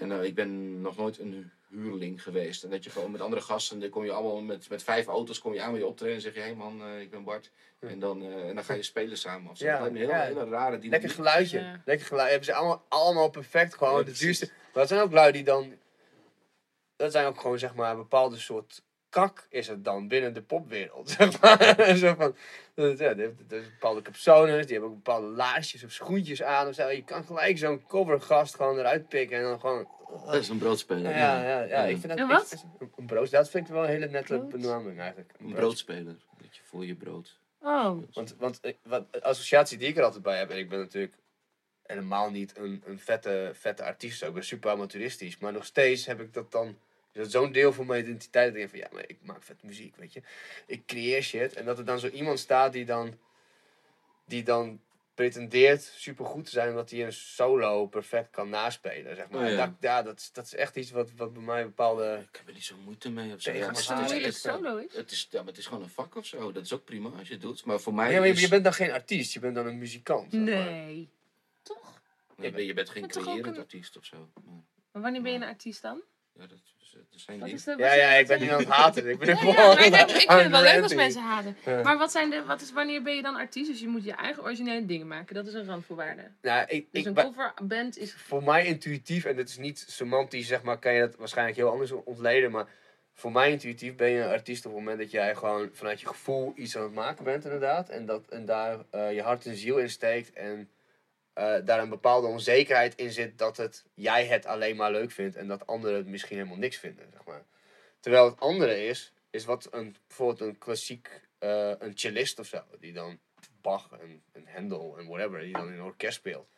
En 0.00 0.12
eh, 0.12 0.24
ik 0.24 0.34
ben 0.34 0.80
nog 0.80 0.96
nooit 0.96 1.18
een 1.18 1.50
huurling 1.68 2.22
geweest. 2.22 2.64
En 2.64 2.70
dat 2.70 2.84
je 2.84 2.90
gewoon 2.90 3.10
met 3.10 3.20
andere 3.20 3.42
gasten, 3.42 3.80
dan 3.80 3.88
kom 3.88 4.04
je 4.04 4.12
allemaal 4.12 4.40
met, 4.40 4.68
met 4.68 4.82
vijf 4.82 5.06
auto's 5.06 5.38
kom 5.38 5.54
je 5.54 5.62
aan 5.62 5.70
bij 5.70 5.80
je 5.80 5.86
optreden 5.86 6.14
en 6.14 6.20
zeg 6.20 6.34
je, 6.34 6.40
hé 6.40 6.46
hey 6.46 6.54
man, 6.54 6.82
eh, 6.82 7.00
ik 7.00 7.10
ben 7.10 7.24
Bart. 7.24 7.50
En 7.78 7.98
dan, 7.98 8.22
eh, 8.22 8.48
en 8.48 8.54
dan 8.54 8.64
ga 8.64 8.74
je 8.74 8.82
spelen 8.82 9.18
samen 9.18 9.50
of 9.50 9.58
zo. 9.58 9.64
Ja, 9.64 9.72
dat 9.72 9.80
lijkt 9.80 9.94
me 9.94 10.02
een 10.02 10.10
hele, 10.10 10.22
ja. 10.22 10.26
hele 10.26 10.50
rare 10.50 10.78
dynamiek. 10.78 10.90
Lekker 10.90 11.10
geluidje. 11.10 11.58
Ja. 11.58 11.82
Lekker 11.84 12.06
geluid. 12.06 12.28
Hebben 12.28 12.46
ze 12.46 12.54
allemaal, 12.54 12.84
allemaal 12.88 13.30
perfect 13.30 13.74
gewoon. 13.74 13.98
Ja, 13.98 14.04
de 14.04 14.12
duurste. 14.12 14.46
Maar 14.46 14.72
dat 14.72 14.88
zijn 14.88 15.00
ook 15.00 15.12
lui 15.12 15.32
die 15.32 15.44
dan. 15.44 15.74
Dat 16.96 17.12
zijn 17.12 17.26
ook 17.26 17.40
gewoon 17.40 17.58
zeg 17.58 17.74
maar 17.74 17.90
een 17.90 17.96
bepaalde 17.96 18.38
soort 18.38 18.82
kak 19.10 19.46
is 19.48 19.66
het 19.68 19.84
dan 19.84 20.08
binnen 20.08 20.34
de 20.34 20.42
popwereld. 20.42 21.10
Zeg 21.18 21.40
maar. 21.40 21.76
Zo 21.96 22.14
van, 22.14 22.36
dat- 22.74 22.98
ja, 22.98 23.08
er 23.16 23.34
zijn 23.48 23.62
bepaalde 23.72 24.02
capsones, 24.02 24.64
die 24.66 24.72
hebben 24.72 24.90
ook 24.90 25.02
bepaalde 25.04 25.26
laarsjes 25.26 25.84
of 25.84 25.90
schoentjes 25.92 26.42
aan 26.42 26.68
of 26.68 26.74
zo. 26.74 26.88
Je 26.88 27.04
kan 27.04 27.24
gelijk 27.24 27.58
zo'n 27.58 27.86
covergast 27.86 28.54
gewoon 28.54 28.78
eruit 28.78 29.08
pikken 29.08 29.36
en 29.36 29.42
dan 29.42 29.60
gewoon. 29.60 29.88
Dat 30.24 30.34
is 30.34 30.48
een 30.48 30.58
broodspeler. 30.58 31.10
Ja, 31.10 31.42
ja, 31.42 31.60
ja. 31.62 31.82
Ik 31.84 31.96
vind 31.98 32.08
dat 32.08 32.18
Een 32.18 32.28
wat? 32.28 32.64
ik- 32.80 32.88
een 32.96 33.06
brood, 33.06 33.30
dat 33.30 33.50
vind 33.50 33.66
ik 33.66 33.72
wel 33.72 33.82
een 33.82 33.88
hele 33.88 34.08
nette 34.08 34.34
Brood? 34.38 34.48
benaming 34.48 34.98
eigenlijk. 34.98 35.32
Een 35.38 35.52
broodspeler. 35.52 36.16
Dat 36.40 36.56
je 36.56 36.62
voor 36.64 36.86
je 36.86 36.94
brood. 36.94 37.38
Oh. 37.62 37.96
Want, 38.12 38.34
want 38.38 38.60
eh, 38.60 38.74
wat, 38.82 39.12
de 39.12 39.22
associatie 39.22 39.78
die 39.78 39.88
ik 39.88 39.96
er 39.96 40.02
altijd 40.04 40.22
bij 40.22 40.38
heb, 40.38 40.50
en 40.50 40.58
ik 40.58 40.68
ben 40.68 40.78
natuurlijk 40.78 41.14
helemaal 41.86 42.30
niet 42.30 42.58
een, 42.58 42.82
een 42.86 42.98
vette, 42.98 43.50
vette 43.54 43.84
artiest. 43.84 44.22
Ik 44.22 44.32
ben 44.34 44.44
super 44.44 44.70
amateuristisch. 44.70 45.38
Maar 45.38 45.52
nog 45.52 45.64
steeds 45.64 46.06
heb 46.06 46.20
ik 46.20 46.32
dat 46.34 46.52
dan... 46.52 46.76
is 47.12 47.20
dat 47.22 47.30
Zo'n 47.30 47.52
deel 47.52 47.72
van 47.72 47.86
mijn 47.86 48.02
identiteit. 48.04 48.54
Denk 48.54 48.70
van, 48.70 48.78
ja, 48.78 48.88
maar 48.92 49.04
ik 49.06 49.16
maak 49.22 49.42
vet 49.42 49.62
muziek, 49.62 49.96
weet 49.96 50.12
je. 50.12 50.22
Ik 50.66 50.86
creëer 50.86 51.22
shit. 51.22 51.52
En 51.54 51.64
dat 51.64 51.78
er 51.78 51.84
dan 51.84 51.98
zo 51.98 52.08
iemand 52.08 52.38
staat 52.38 52.72
die 52.72 52.84
dan... 52.84 53.18
Die 54.24 54.42
dan 54.42 54.80
pretendeert 55.14 55.82
super 55.82 56.24
goed 56.24 56.44
te 56.44 56.50
zijn. 56.50 56.68
Omdat 56.68 56.90
hij 56.90 57.04
een 57.04 57.12
solo 57.12 57.86
perfect 57.86 58.30
kan 58.30 58.48
naspelen, 58.48 59.16
zeg 59.16 59.28
maar. 59.28 59.44
Oh, 59.44 59.50
ja. 59.50 59.66
Dat, 59.66 59.74
ja, 59.80 60.02
dat, 60.02 60.18
is, 60.18 60.32
dat 60.32 60.44
is 60.44 60.54
echt 60.54 60.76
iets 60.76 60.90
wat, 60.90 61.10
wat 61.16 61.32
bij 61.32 61.42
mij 61.42 61.60
een 61.60 61.66
bepaalde... 61.66 62.24
Ik 62.30 62.36
heb 62.36 62.46
er 62.48 62.52
niet 62.54 62.64
zo 62.64 62.76
moeite 62.84 63.10
mee 63.10 63.34
of 63.34 63.40
zo. 63.42 63.50
Ja, 63.52 63.58
maar 63.58 63.68
het 63.68 63.78
is, 63.78 63.88
moeilijk 63.88 64.24
het- 64.24 64.34
solo 64.36 64.76
is. 64.76 64.94
het, 64.96 65.10
is, 65.10 65.28
ja, 65.30 65.38
maar 65.38 65.48
het 65.48 65.58
is 65.58 65.66
gewoon 65.66 65.82
een 65.82 65.88
vak 65.88 66.14
of 66.16 66.26
zo. 66.26 66.52
Dat 66.52 66.64
is 66.64 66.72
ook 66.72 66.84
prima 66.84 67.08
als 67.18 67.26
je 67.28 67.32
het 67.34 67.42
doet. 67.42 67.64
Maar 67.64 67.80
voor 67.80 67.94
mij 67.94 68.12
Ja, 68.12 68.18
maar 68.18 68.26
je, 68.26 68.32
is... 68.32 68.40
je 68.40 68.48
bent 68.48 68.64
dan 68.64 68.72
geen 68.72 68.90
artiest. 68.90 69.32
Je 69.32 69.40
bent 69.40 69.54
dan 69.54 69.66
een 69.66 69.78
muzikant. 69.78 70.32
zeg 70.32 70.40
maar. 70.40 70.48
Nee. 70.64 71.08
Toch? 71.62 72.00
je, 72.36 72.50
bent, 72.50 72.66
je 72.66 72.74
bent 72.74 72.88
geen 72.90 73.08
creërend 73.08 73.46
een- 73.46 73.58
artiest 73.62 73.96
of 73.96 74.04
zo. 74.04 74.16
Maar, 74.44 74.54
Maar 74.92 75.02
wanneer 75.02 75.22
ben 75.22 75.32
je 75.32 75.36
een 75.38 75.44
artiest 75.44 75.82
dan? 75.82 76.00
Ja, 76.34 76.46
dat, 76.46 76.58
is, 76.80 76.92
dat 77.10 77.20
zijn 77.20 77.38
Wat 77.38 77.46
dingen. 77.48 77.60
is 77.60 77.64
de, 77.64 77.70
wat 77.70 77.80
Ja, 77.80 77.86
zijn- 77.88 78.00
ja, 78.00 78.10
wat 78.10 78.20
ik 78.20 78.26
ben 78.26 78.40
niet 78.40 78.50
aan 78.50 78.58
het 78.58 78.68
haten. 78.68 79.08
Ik 79.08 79.18
ben 79.18 79.28
Ja, 79.28 79.34
ja, 79.44 79.88
maar 79.90 80.00
ik, 80.00 80.10
vind 80.10 80.28
het 80.28 80.50
wel 80.50 80.62
leuk 80.72 80.82
als 80.82 80.94
mensen 80.94 81.22
haten. 81.22 81.56
Ja. 81.64 81.82
Maar 81.82 81.98
wat 81.98 82.10
zijn 82.10 82.30
de, 82.30 82.44
wat 82.44 82.60
is, 82.60 82.72
wanneer 82.72 83.02
ben 83.02 83.14
je 83.16 83.22
dan 83.22 83.34
artiest? 83.36 83.70
Dus 83.70 83.80
je 83.80 83.88
moet 83.88 84.04
je 84.04 84.12
eigen 84.12 84.42
originele 84.42 84.86
dingen 84.86 85.06
maken. 85.06 85.34
Dat 85.34 85.46
is 85.46 85.54
een 85.54 85.66
randvoorwaarde. 85.66 86.30
Nou, 86.42 86.64
ik, 86.68 86.86
Dus 86.92 87.00
ik, 87.04 87.06
een 87.06 87.14
coverband 87.24 87.98
is... 87.98 88.14
voor 88.14 88.42
mij 88.42 88.66
intuïtief, 88.66 89.24
en 89.24 89.36
dit 89.36 89.48
is 89.48 89.56
niet 89.58 89.84
semantisch, 89.88 90.46
zeg 90.46 90.62
maar, 90.62 90.78
kan 90.78 90.92
je 90.94 91.00
dat 91.00 91.16
waarschijnlijk 91.16 91.56
heel 91.56 91.70
anders 91.70 91.90
ontleden. 91.92 92.50
Maar 92.50 92.66
voor 93.14 93.32
mij 93.32 93.50
intuïtief 93.50 93.94
ben 93.96 94.08
je 94.10 94.20
een 94.20 94.30
artiest 94.30 94.66
op 94.66 94.72
het 94.72 94.80
moment 94.80 94.98
dat 94.98 95.10
jij 95.10 95.34
gewoon 95.34 95.70
vanuit 95.72 96.00
je 96.00 96.06
gevoel 96.06 96.52
iets 96.56 96.76
aan 96.76 96.82
het 96.82 96.92
maken 96.94 97.24
bent, 97.24 97.44
inderdaad. 97.44 97.88
En, 97.88 98.06
dat, 98.06 98.28
en 98.28 98.44
daar 98.44 98.78
eh, 98.90 99.14
je 99.14 99.22
hart 99.22 99.46
en 99.46 99.56
ziel 99.56 99.78
in 99.78 99.90
steekt. 99.90 100.32
En 100.32 100.68
eh, 101.32 101.56
daar 101.64 101.80
een 101.82 101.88
bepaalde 101.88 102.26
onzekerheid 102.26 102.94
in 102.94 103.12
zit 103.12 103.38
dat 103.38 103.56
het, 103.56 103.84
jij 103.94 104.26
het 104.26 104.46
alleen 104.46 104.76
maar 104.76 104.90
leuk 104.90 105.10
vindt 105.10 105.36
en 105.36 105.46
dat 105.48 105.66
anderen 105.66 105.96
het 105.96 106.06
misschien 106.06 106.36
helemaal 106.36 106.58
niks 106.58 106.76
vinden. 106.76 107.06
Zeg 107.12 107.24
maar. 107.24 107.42
Terwijl 108.00 108.24
het 108.24 108.40
andere 108.40 108.84
is, 108.86 109.12
is 109.30 109.44
wat 109.44 109.68
een, 109.70 109.96
bijvoorbeeld 110.06 110.40
een 110.40 110.58
klassiek, 110.58 111.20
eh, 111.38 111.72
een 111.78 111.98
cellist 111.98 112.38
of 112.38 112.46
zo, 112.46 112.62
die 112.80 112.92
dan 112.92 113.18
Bach 113.60 113.90
en, 114.00 114.22
en 114.32 114.46
Handel 114.54 114.98
en 114.98 115.06
whatever, 115.06 115.40
die 115.40 115.52
dan 115.52 115.66
in 115.66 115.72
een 115.72 115.82
orkest 115.82 116.16
speelt. 116.16 116.48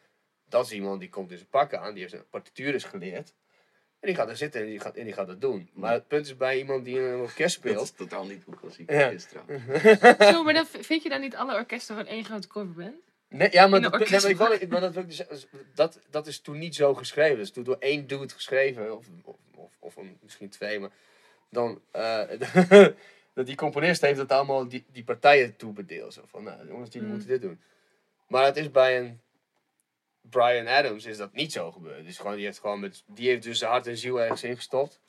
Dat 0.49 0.67
is 0.67 0.73
iemand 0.73 1.01
die 1.01 1.09
komt 1.09 1.31
in 1.31 1.37
zijn 1.37 1.49
pakken 1.49 1.81
aan, 1.81 1.91
die 1.91 1.99
heeft 2.01 2.13
zijn 2.13 2.29
partitures 2.31 2.85
geleerd. 2.85 3.35
En 4.01 4.09
die 4.09 4.15
gaat 4.17 4.29
er 4.29 4.37
zitten 4.37 4.61
en 4.61 4.67
die 4.67 4.81
gaat, 4.81 4.97
en 4.97 5.05
die 5.05 5.13
gaat 5.13 5.29
het 5.29 5.41
doen. 5.41 5.71
Maar 5.73 5.93
het 5.93 6.09
punt 6.09 6.27
is 6.27 6.37
bij 6.37 6.59
iemand 6.59 6.85
die 6.85 6.97
in 6.97 7.03
een 7.03 7.21
orkest 7.21 7.63
Dat 7.63 7.73
is 7.73 7.89
speelt. 7.89 7.97
totaal 7.97 8.27
niet 8.27 8.43
hoe 8.45 8.57
klassiek 8.57 8.91
Ja. 8.91 9.09
is 9.09 9.25
trouwens. 9.25 9.63
Zo, 10.35 10.43
maar 10.43 10.55
dan 10.55 10.67
vind 10.67 11.03
je 11.03 11.09
dan 11.09 11.21
niet 11.21 11.37
alle 11.37 11.55
orkesten 11.55 11.95
van 11.97 12.07
één 12.07 12.25
grote 12.25 12.49
coverband? 12.49 13.12
Nee, 13.33 13.49
ja, 13.53 13.67
maar, 13.67 13.81
dat, 13.81 13.99
nee, 13.99 14.35
maar, 14.37 14.53
ik 14.53 14.69
maar 14.69 14.81
dat, 14.81 14.95
dus 14.95 15.25
dat, 15.75 16.01
dat 16.11 16.27
is 16.27 16.41
toen 16.41 16.59
niet 16.59 16.75
zo 16.75 16.95
geschreven. 16.95 17.37
Dat 17.37 17.47
is 17.47 17.53
toen 17.53 17.65
door 17.65 17.77
één 17.79 18.07
dude 18.07 18.29
geschreven, 18.29 18.97
of, 18.97 19.07
of, 19.55 19.71
of, 19.79 19.97
een, 19.97 20.19
misschien 20.23 20.49
twee, 20.49 20.81
maar 20.81 20.91
dan. 21.51 21.81
eh, 21.91 22.23
dat 23.35 23.47
die 23.47 23.57
componist 23.57 24.01
heeft 24.01 24.19
het 24.19 24.33
allemaal 24.33 24.69
die, 24.69 24.85
die 24.93 25.05
partijen 25.05 25.57
toebedeeld. 25.57 26.13
Zo 26.15 26.23
van, 26.27 26.43
nou, 26.43 26.67
jongens, 26.67 26.91
die 26.91 27.03
Mm. 27.03 27.09
moeten 27.09 27.29
dit 27.29 27.41
doen. 27.41 27.61
Maar 28.27 28.45
het 28.45 28.57
is 28.57 28.71
bij 28.71 28.99
een 28.99 29.21
Brian 30.21 30.67
Adams 30.69 31.05
is 31.05 31.17
dat 31.17 31.33
niet 31.33 31.53
zo 31.53 31.71
gebeurd. 31.73 32.05
Dus 32.05 32.19
gewoon, 32.19 32.37
die, 32.37 32.45
heeft 32.45 32.59
gewoon 32.59 32.81
met, 32.81 33.03
die 33.07 33.29
heeft 33.29 33.43
dus 33.43 33.59
zijn 33.59 33.71
hart 33.71 33.87
en 33.87 33.97
ziel 33.97 34.21
ergens 34.21 34.43
ingestopt. 34.43 35.01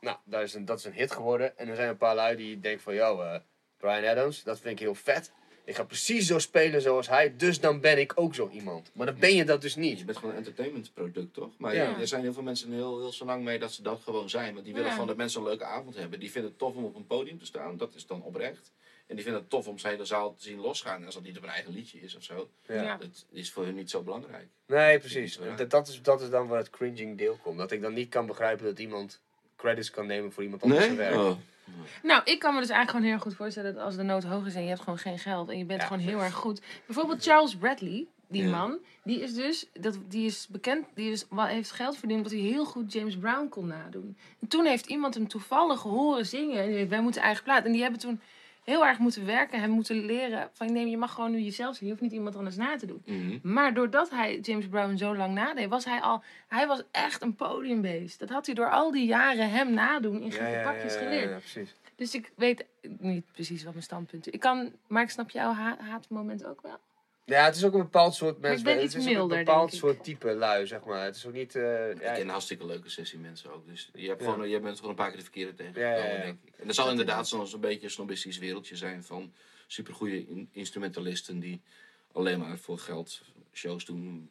Nou, 0.00 0.16
dat 0.24 0.42
is, 0.42 0.54
een, 0.54 0.64
dat 0.64 0.78
is 0.78 0.84
een 0.84 0.92
hit 0.92 1.12
geworden. 1.12 1.58
En 1.58 1.68
er 1.68 1.76
zijn 1.76 1.88
een 1.88 1.96
paar 1.96 2.14
lui 2.14 2.36
die 2.36 2.60
denken 2.60 2.82
van, 2.82 2.94
yo, 2.94 3.20
eh, 3.22 3.40
Brian 3.76 4.04
Adams, 4.04 4.42
dat 4.42 4.60
vind 4.60 4.72
ik 4.72 4.78
heel 4.78 4.94
vet. 4.94 5.32
Ik 5.64 5.74
ga 5.76 5.84
precies 5.84 6.26
zo 6.26 6.38
spelen 6.38 6.82
zoals 6.82 7.08
hij, 7.08 7.34
dus 7.36 7.60
dan 7.60 7.80
ben 7.80 7.98
ik 7.98 8.12
ook 8.14 8.34
zo 8.34 8.48
iemand. 8.52 8.90
Maar 8.94 9.06
dan 9.06 9.18
ben 9.18 9.34
je 9.34 9.44
dat 9.44 9.60
dus 9.60 9.74
Je 9.74 9.80
niet. 9.80 10.06
bent 10.06 10.16
gewoon 10.18 10.32
een 10.32 10.38
entertainmentproduct, 10.38 11.34
toch? 11.34 11.50
Maar 11.58 11.74
Ja. 11.74 11.98
er 11.98 12.08
zijn 12.08 12.22
heel 12.22 12.32
veel 12.32 12.42
mensen 12.42 12.72
heel, 12.72 12.98
heel 12.98 13.12
zo 13.12 13.24
lang 13.24 13.44
mee 13.44 13.58
dat 13.58 13.72
ze 13.72 13.82
dat 13.82 14.00
gewoon 14.04 14.30
zijn. 14.30 14.52
Want 14.52 14.64
die 14.64 14.72
willen 14.74 14.88
Ja. 14.88 14.92
gewoon 14.92 15.08
dat 15.08 15.16
mensen 15.16 15.40
een 15.40 15.46
leuke 15.46 15.64
avond 15.64 15.96
hebben. 15.96 16.20
Die 16.20 16.30
vinden 16.30 16.50
het 16.50 16.58
tof 16.60 16.74
om 16.74 16.84
op 16.84 16.94
een 16.96 17.06
podium 17.06 17.38
te 17.38 17.46
staan. 17.46 17.76
Dat 17.76 17.94
is 17.94 18.06
dan 18.06 18.22
oprecht. 18.22 18.72
En 19.06 19.14
die 19.16 19.24
vinden 19.24 19.42
het 19.42 19.50
tof 19.50 19.66
om 19.68 19.78
zijn 19.78 19.92
hele 19.92 20.04
zaal 20.04 20.34
te 20.34 20.42
zien 20.42 20.60
losgaan. 20.60 20.98
En 21.00 21.04
als 21.04 21.14
dat 21.14 21.22
niet 21.24 21.36
op 21.36 21.42
een 21.42 21.48
eigen 21.48 21.72
liedje 21.72 22.00
is 22.00 22.16
of 22.16 22.22
zo. 22.22 22.48
Ja. 22.68 22.96
Dat 22.96 23.26
is 23.32 23.50
voor 23.52 23.64
hun 23.64 23.74
niet 23.74 23.90
zo 23.90 24.02
belangrijk. 24.02 24.46
Nee, 24.66 24.98
precies. 24.98 25.38
Dat, 25.56 25.70
dat, 25.70 25.88
is, 25.88 26.02
dat 26.02 26.20
is 26.20 26.30
dan 26.30 26.46
waar 26.48 26.58
het 26.58 26.70
cringing 26.70 27.18
deel 27.18 27.38
komt. 27.42 27.58
Dat 27.58 27.70
ik 27.70 27.80
dan 27.82 27.92
niet 27.94 28.08
kan 28.08 28.26
begrijpen 28.26 28.64
dat 28.64 28.78
iemand 28.78 29.20
credits 29.56 29.90
kan 29.90 30.06
nemen 30.06 30.32
voor 30.32 30.42
iemand 30.42 30.62
anders 30.62 30.84
zijn 30.84 30.96
werk. 30.96 31.14
Oh. 31.14 31.36
Nou, 32.02 32.22
ik 32.24 32.38
kan 32.38 32.54
me 32.54 32.60
dus 32.60 32.68
eigenlijk 32.68 32.90
gewoon 32.90 33.16
heel 33.16 33.28
goed 33.28 33.36
voorstellen 33.36 33.74
dat 33.74 33.82
als 33.82 33.96
de 33.96 34.02
nood 34.02 34.24
hoog 34.24 34.46
is 34.46 34.54
en 34.54 34.62
je 34.62 34.68
hebt 34.68 34.80
gewoon 34.80 34.98
geen 34.98 35.18
geld 35.18 35.48
en 35.48 35.58
je 35.58 35.64
bent 35.64 35.82
gewoon 35.82 36.02
heel 36.02 36.22
erg 36.22 36.34
goed. 36.34 36.60
Bijvoorbeeld 36.86 37.22
Charles 37.22 37.56
Bradley, 37.56 38.06
die 38.28 38.42
Ja. 38.42 38.50
man, 38.50 38.78
die 39.04 39.20
is 39.20 39.34
dus, 39.34 39.66
dat, 39.72 39.98
die 40.08 40.26
is 40.26 40.46
bekend, 40.50 40.86
die 40.94 41.10
is, 41.10 41.26
heeft 41.36 41.70
geld 41.70 41.96
verdiend 41.96 42.20
omdat 42.20 42.38
hij 42.38 42.48
heel 42.48 42.64
goed 42.64 42.92
James 42.92 43.16
Brown 43.16 43.48
kon 43.48 43.66
nadoen. 43.66 44.16
En 44.40 44.48
toen 44.48 44.64
heeft 44.64 44.86
iemand 44.86 45.14
hem 45.14 45.28
toevallig 45.28 45.82
horen 45.82 46.26
zingen 46.26 46.62
en 46.62 46.72
die 46.72 46.86
wij 46.86 47.00
moeten 47.00 47.22
eigen 47.22 47.44
plaat. 47.44 47.64
En 47.64 47.72
die 47.72 47.82
hebben 47.82 48.00
toen 48.00 48.20
heel 48.70 48.86
erg 48.86 48.98
moeten 48.98 49.26
werken 49.26 49.62
en 49.62 49.70
moeten 49.70 50.04
leren 50.04 50.50
van 50.52 50.72
nee, 50.72 50.86
je 50.86 50.96
mag 50.96 51.12
gewoon 51.14 51.30
nu 51.30 51.38
jezelf 51.40 51.74
zijn, 51.76 51.84
je 51.84 51.90
hoeft 51.90 52.02
niet 52.02 52.12
iemand 52.12 52.36
anders 52.36 52.56
na 52.56 52.76
te 52.76 52.86
doen. 52.86 53.02
Mhm. 53.06 53.38
Maar 53.42 53.74
doordat 53.74 54.10
hij 54.10 54.38
James 54.38 54.68
Brown 54.68 54.96
zo 54.96 55.16
lang 55.16 55.34
nadeed, 55.34 55.68
was 55.68 55.84
hij 55.84 56.00
al, 56.00 56.22
hij 56.48 56.66
was 56.66 56.82
echt 56.90 57.22
een 57.22 57.34
podiumbeest. 57.34 58.18
Dat 58.18 58.28
had 58.28 58.46
hij 58.46 58.54
door 58.54 58.70
al 58.70 58.90
die 58.90 59.06
jaren 59.06 59.50
hem 59.50 59.74
nadoen 59.74 60.22
in 60.22 60.32
gekke 60.32 60.60
pakjes 60.64 60.96
geleerd. 60.96 61.30
ja, 61.30 61.36
precies. 61.36 61.74
Dus 61.96 62.14
ik 62.14 62.32
weet 62.36 62.64
niet 62.98 63.32
precies 63.32 63.62
wat 63.62 63.72
mijn 63.72 63.84
standpunt 63.84 64.26
is. 64.26 64.32
Ik 64.32 64.40
kan, 64.40 64.72
maar 64.86 65.02
ik 65.02 65.10
snap 65.10 65.30
jouw 65.30 65.52
ha 65.52 65.76
haatmoment 65.78 66.44
ook 66.44 66.62
wel. 66.62 66.78
Ja, 67.24 67.44
het 67.44 67.56
is 67.56 67.64
ook 67.64 67.72
een 67.72 67.80
bepaald 67.82 68.14
soort 68.14 68.38
mensen. 68.38 68.64
ben 68.64 68.78
het 68.78 68.94
is 68.94 69.04
milder, 69.04 69.38
een 69.38 69.44
bepaald 69.44 69.72
ik. 69.72 69.78
soort 69.78 70.04
type 70.04 70.32
lui, 70.34 70.66
zeg 70.66 70.84
maar. 70.84 71.04
Het 71.04 71.16
is 71.16 71.26
ook 71.26 71.32
niet... 71.32 71.54
eh, 71.54 71.90
Ik 71.90 72.00
ja, 72.00 72.12
ken 72.12 72.20
een 72.20 72.28
hartstikke 72.28 72.66
leuke 72.66 72.88
sessie 72.90 73.18
mensen 73.18 73.52
ook. 73.52 73.66
Dus 73.66 73.90
je, 73.94 74.08
hebt 74.08 74.22
Ja. 74.24 74.30
gewoon, 74.30 74.48
je 74.48 74.60
bent 74.60 74.74
gewoon 74.76 74.90
een 74.90 74.96
paar 74.96 75.08
keer 75.08 75.16
de 75.16 75.22
verkeerde 75.22 75.54
tegengekomen, 75.54 75.98
Ja, 75.98 76.04
ja, 76.06 76.14
ja. 76.16 76.22
denk 76.22 76.38
ik. 76.44 76.54
En 76.56 76.68
er 76.68 76.74
zal 76.74 76.90
inderdaad 76.90 77.28
soms 77.28 77.52
een 77.52 77.60
beetje 77.60 77.84
een 77.84 77.90
snobistisch 77.90 78.38
wereldje 78.38 78.76
zijn 78.76 79.04
van 79.04 79.32
supergoeie 79.66 80.26
in- 80.28 80.48
instrumentalisten 80.52 81.40
die 81.40 81.62
alleen 82.12 82.38
maar 82.38 82.58
voor 82.58 82.78
geld 82.78 83.20
shows 83.52 83.84
doen. 83.84 84.30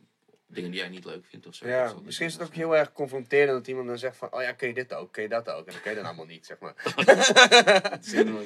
Dingen 0.52 0.72
die 0.72 0.80
jij 0.80 0.90
niet 0.90 1.06
leuk 1.06 1.24
vindt 1.30 1.48
of 1.48 1.56
zo. 1.56 1.68
Ja, 1.68 1.94
misschien 2.04 2.26
is 2.28 2.34
het 2.34 2.42
ook 2.44 2.54
heel 2.54 2.76
erg 2.78 2.92
confronterend 2.94 3.50
dat 3.58 3.68
iemand 3.68 3.88
dan 3.88 3.98
zegt 3.98 4.18
van... 4.18 4.28
Oh 4.32 4.42
ja, 4.42 4.52
kun 4.52 4.68
je 4.68 4.74
dit 4.74 4.94
ook? 4.94 5.12
Kun 5.12 5.24
je 5.24 5.30
dat 5.30 5.50
ook? 5.50 5.66
En 5.68 5.72
dan 5.74 5.82
kun 5.82 5.92
je 5.92 5.98
dat 5.98 6.06
allemaal 6.06 6.26
niet, 6.26 6.46
zeg 6.46 6.58
maar. 6.60 6.74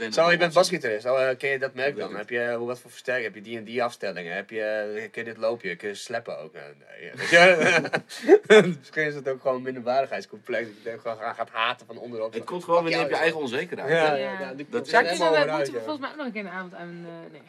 Zo, 0.12 0.32
je 0.32 0.38
bent 0.38 0.54
basgitarist. 0.54 1.06
Oh, 1.06 1.30
eh, 1.30 1.38
ken 1.38 1.50
je 1.50 1.60
dat 1.60 1.74
merk 1.74 1.98
dan? 1.98 2.16
Heb 2.16 2.30
je, 2.30 2.54
hoe 2.58 2.68
wat 2.68 2.80
voor 2.80 2.90
versterking? 2.92 3.26
Heb 3.26 3.36
je 3.36 3.42
die 3.50 3.58
en 3.58 3.64
die 3.64 3.84
afstellingen? 3.84 4.36
Heb 4.36 4.50
je, 4.50 4.62
eh, 4.62 5.12
kun 5.12 5.24
je 5.24 5.30
dit 5.34 5.38
loopje? 5.38 5.76
Kun 5.76 5.88
je 5.88 5.96
slappen 5.96 6.40
ook? 6.40 6.54
Eh, 6.54 6.62
nee, 6.90 7.06
ja. 7.06 7.16
Weet 7.16 7.30
je? 7.30 8.64
Misschien 8.80 9.04
is 9.06 9.16
het 9.16 9.28
ook 9.30 9.42
gewoon 9.42 9.62
minderwaardigheidscomplex. 9.62 10.68
Dat 10.84 10.94
je 10.94 11.00
gewoon 11.00 11.18
gaat 11.18 11.50
haten 11.50 11.86
van 11.88 11.98
onderop. 11.98 12.34
Het 12.34 12.44
komt 12.44 12.64
gewoon 12.64 12.84
Fuck 12.84 12.94
wanneer 12.94 13.10
je 13.12 13.18
eigen 13.18 13.40
onzekerheid. 13.40 13.92
Ja, 13.92 14.16
Ja. 14.16 14.40
ja, 14.40 14.54
die 14.54 14.66
Dat 14.70 14.88
is- 14.88 14.94
er 14.94 15.06
helemaal 15.06 15.56
moeten 15.56 15.74
we 15.74 15.80
volgens 15.80 16.00
mij 16.00 16.10
ook 16.10 16.16
nog 16.16 16.26
een 16.26 16.32
keer 16.32 16.42
een 16.46 16.50
avond 16.50 16.74
aan. 16.74 17.06
eh, 17.06 17.32
nee. 17.32 17.42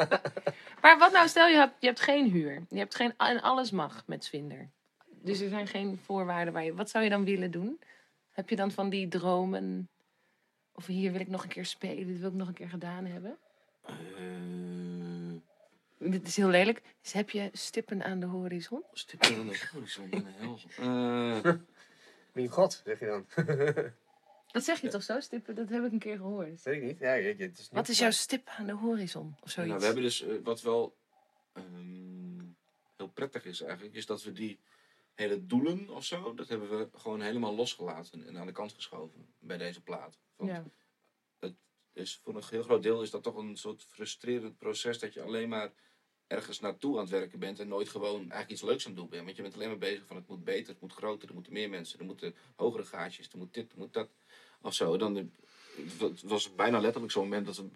maar 0.82 0.98
wat 0.98 1.12
nou, 1.12 1.28
stel 1.28 1.46
je 1.48 1.56
hebt, 1.56 1.72
je 1.78 1.86
hebt 1.86 2.00
geen 2.00 2.30
huur. 2.30 2.62
Je 2.70 2.78
hebt 2.78 2.94
geen, 2.94 3.14
en 3.16 3.40
alles 3.40 3.70
mag 3.72 4.06
met 4.06 4.24
Zwinder. 4.24 4.70
Dus 5.22 5.40
er 5.40 5.48
zijn 5.48 5.66
geen 5.66 5.98
voorwaarden 5.98 6.52
waar 6.52 6.64
je. 6.64 6.74
Wat 6.74 6.90
zou 6.90 7.04
je 7.04 7.10
dan 7.10 7.24
willen 7.24 7.50
doen? 7.50 7.80
Heb 8.30 8.48
je 8.48 8.56
dan 8.56 8.70
van 8.70 8.88
die 8.90 9.08
dromen? 9.08 9.88
Of 10.72 10.86
hier 10.86 11.12
wil 11.12 11.20
ik 11.20 11.28
nog 11.28 11.42
een 11.42 11.48
keer 11.48 11.66
spelen, 11.66 12.06
dit 12.06 12.18
wil 12.18 12.28
ik 12.28 12.34
nog 12.34 12.48
een 12.48 12.54
keer 12.54 12.68
gedaan 12.68 13.04
hebben? 13.04 13.38
Eh, 13.82 13.94
Dit 16.10 16.26
is 16.26 16.36
heel 16.36 16.48
lelijk. 16.48 16.82
Dus 17.02 17.12
heb 17.12 17.30
je 17.30 17.48
stippen 17.52 18.02
aan 18.04 18.20
de 18.20 18.26
horizon? 18.26 18.84
stippen 18.92 19.36
aan 19.36 19.46
de 19.46 19.68
horizon 19.72 20.04
in 20.10 20.24
de 20.24 20.30
hel. 20.36 20.58
Eh, 20.76 21.52
Mijn 22.32 22.48
god, 22.48 22.82
zeg 22.84 23.00
je 23.00 23.06
dan. 23.06 23.26
Dat 24.52 24.64
zeg 24.64 24.80
je 24.80 24.88
toch 24.88 25.02
zo, 25.02 25.20
stippen? 25.20 25.54
Dat 25.54 25.68
heb 25.68 25.84
ik 25.84 25.92
een 25.92 25.98
keer 25.98 26.16
gehoord. 26.16 26.62
Weet 26.62 26.76
ik 26.76 26.82
niet. 26.82 26.98
Ja, 26.98 27.10
het 27.10 27.40
is 27.40 27.58
niet 27.58 27.68
Wat 27.72 27.88
is 27.88 27.98
jouw 27.98 28.10
stip 28.10 28.48
aan 28.58 28.66
de 28.66 28.72
horizon? 28.72 29.36
Of 29.42 29.50
zoiets? 29.50 29.68
Nou, 29.70 29.78
we 29.80 29.84
hebben 29.84 30.02
dus 30.02 30.22
eh, 30.22 30.34
wat 30.42 30.62
wel 30.62 30.94
ehm, 31.52 32.11
prettig 33.14 33.44
is 33.44 33.60
eigenlijk, 33.60 33.94
is 33.94 34.06
dat 34.06 34.22
we 34.22 34.32
die 34.32 34.58
hele 35.14 35.46
doelen 35.46 35.88
of 35.90 36.04
zo, 36.04 36.34
dat 36.34 36.48
hebben 36.48 36.78
we 36.78 36.88
gewoon 36.98 37.20
helemaal 37.20 37.54
losgelaten 37.54 38.26
en 38.26 38.38
aan 38.38 38.46
de 38.46 38.52
kant 38.52 38.72
geschoven 38.72 39.26
bij 39.38 39.58
deze 39.58 39.80
plaat. 39.82 40.18
Want 40.36 40.50
Ja. 40.50 40.64
dus 41.92 42.20
voor 42.22 42.36
een 42.36 42.42
heel 42.50 42.62
groot 42.62 42.82
deel 42.82 43.02
is 43.02 43.10
dat 43.10 43.22
toch 43.22 43.36
een 43.36 43.56
soort 43.56 43.82
frustrerend 43.84 44.58
proces 44.58 44.98
dat 44.98 45.14
je 45.14 45.22
alleen 45.22 45.48
maar 45.48 45.72
ergens 46.26 46.60
naartoe 46.60 46.94
aan 46.94 47.00
het 47.00 47.10
werken 47.10 47.38
bent 47.38 47.58
en 47.60 47.68
nooit 47.68 47.88
gewoon 47.88 48.18
eigenlijk 48.20 48.50
iets 48.50 48.62
leuks 48.62 48.84
aan 48.84 48.90
het 48.90 49.00
doen 49.00 49.08
bent. 49.08 49.24
Want 49.24 49.36
je 49.36 49.42
bent 49.42 49.54
alleen 49.54 49.68
maar 49.68 49.78
bezig 49.78 50.06
van 50.06 50.16
het 50.16 50.28
moet 50.28 50.44
beter, 50.44 50.72
het 50.72 50.80
moet 50.80 50.92
groter, 50.92 51.28
er 51.28 51.34
moeten 51.34 51.52
meer 51.52 51.68
mensen, 51.70 51.98
er 51.98 52.04
moeten 52.04 52.34
hogere 52.56 52.84
gaatjes, 52.84 53.28
er 53.28 53.38
moet 53.38 53.54
dit, 53.54 53.72
er 53.72 53.78
moet 53.78 53.92
dat 53.92 54.08
of 54.60 54.74
zo. 54.74 54.96
Dan, 54.96 55.30
het 55.98 56.22
was 56.22 56.54
bijna 56.54 56.80
letterlijk 56.80 57.12
zo'n 57.12 57.22
moment 57.22 57.46
dat 57.46 57.56
we- 57.56 57.70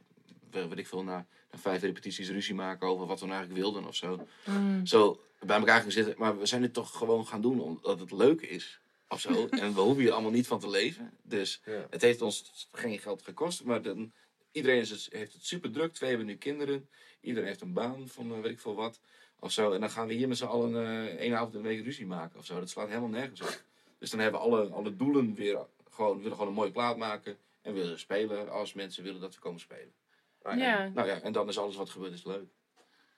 weet 0.50 0.78
ik 0.78 0.86
veel, 0.86 1.02
na, 1.02 1.26
na 1.50 1.58
vijf 1.58 1.80
repetities 1.80 2.30
ruzie 2.30 2.54
maken 2.54 2.88
over 2.88 3.06
wat 3.06 3.20
we 3.20 3.26
nou 3.26 3.38
eigenlijk 3.38 3.64
wilden 3.64 3.88
of 3.88 3.94
zo. 3.94 4.26
Mm. 4.44 4.86
Zo 4.86 5.20
bij 5.40 5.58
elkaar 5.58 5.80
gaan 5.80 5.90
zitten, 5.90 6.14
maar 6.18 6.38
we 6.38 6.46
zijn 6.46 6.60
dit 6.62 6.72
toch 6.74 6.96
gewoon 6.96 7.26
gaan 7.26 7.40
doen 7.40 7.60
omdat 7.60 8.00
het 8.00 8.12
leuk 8.12 8.40
is. 8.40 8.80
Of 9.08 9.20
zo. 9.20 9.46
en 9.48 9.74
we 9.74 9.80
hoeven 9.80 10.02
hier 10.02 10.12
allemaal 10.12 10.30
niet 10.30 10.46
van 10.46 10.58
te 10.58 10.68
leven. 10.70 11.12
Dus 11.22 11.60
Ja. 11.64 11.86
het 11.90 12.02
heeft 12.02 12.22
ons 12.22 12.68
geen 12.72 12.98
geld 12.98 13.22
gekost, 13.22 13.64
maar 13.64 13.82
dan, 13.82 14.12
iedereen 14.52 14.80
is 14.80 14.90
het, 14.90 15.08
heeft 15.10 15.32
het 15.32 15.44
super 15.46 15.70
druk. 15.70 15.92
Twee 15.92 16.08
hebben 16.08 16.26
nu 16.26 16.36
kinderen. 16.36 16.88
Iedereen 17.20 17.48
heeft 17.48 17.60
een 17.60 17.72
baan 17.72 18.08
van 18.08 18.32
eh, 18.34 18.40
weet 18.40 18.52
ik 18.52 18.60
veel 18.60 18.74
wat. 18.74 19.00
Of 19.38 19.52
zo. 19.52 19.72
En 19.72 19.80
dan 19.80 19.90
gaan 19.90 20.06
we 20.06 20.14
hier 20.14 20.28
met 20.28 20.36
z'n 20.36 20.44
allen 20.44 20.76
eh 20.76 21.04
één 21.16 21.34
avond 21.36 21.54
in 21.54 21.62
de 21.62 21.68
week 21.68 21.84
ruzie 21.84 22.06
maken 22.06 22.38
of 22.38 22.44
zo. 22.46 22.58
Dat 22.58 22.70
slaat 22.70 22.88
helemaal 22.88 23.08
nergens 23.08 23.40
op. 23.40 23.62
Dus 23.98 24.10
dan 24.10 24.20
hebben 24.20 24.40
alle, 24.40 24.68
alle 24.68 24.96
doelen 24.96 25.34
weer 25.34 25.58
gewoon, 25.90 26.16
willen 26.16 26.32
gewoon 26.32 26.48
een 26.48 26.54
mooie 26.54 26.70
plaat 26.70 26.96
maken. 26.96 27.36
En 27.62 27.74
willen 27.74 27.98
spelen 27.98 28.50
als 28.50 28.72
mensen 28.72 29.02
willen 29.02 29.20
dat 29.20 29.34
we 29.34 29.40
komen 29.40 29.60
spelen. 29.60 29.92
Ah, 30.46 30.58
Ja, 30.58 30.88
Nou 30.94 31.08
ja, 31.08 31.20
en 31.20 31.32
dan 31.32 31.48
is 31.48 31.58
alles 31.58 31.76
wat 31.76 31.90
gebeurt 31.90 32.12
is 32.12 32.24
leuk. 32.24 32.44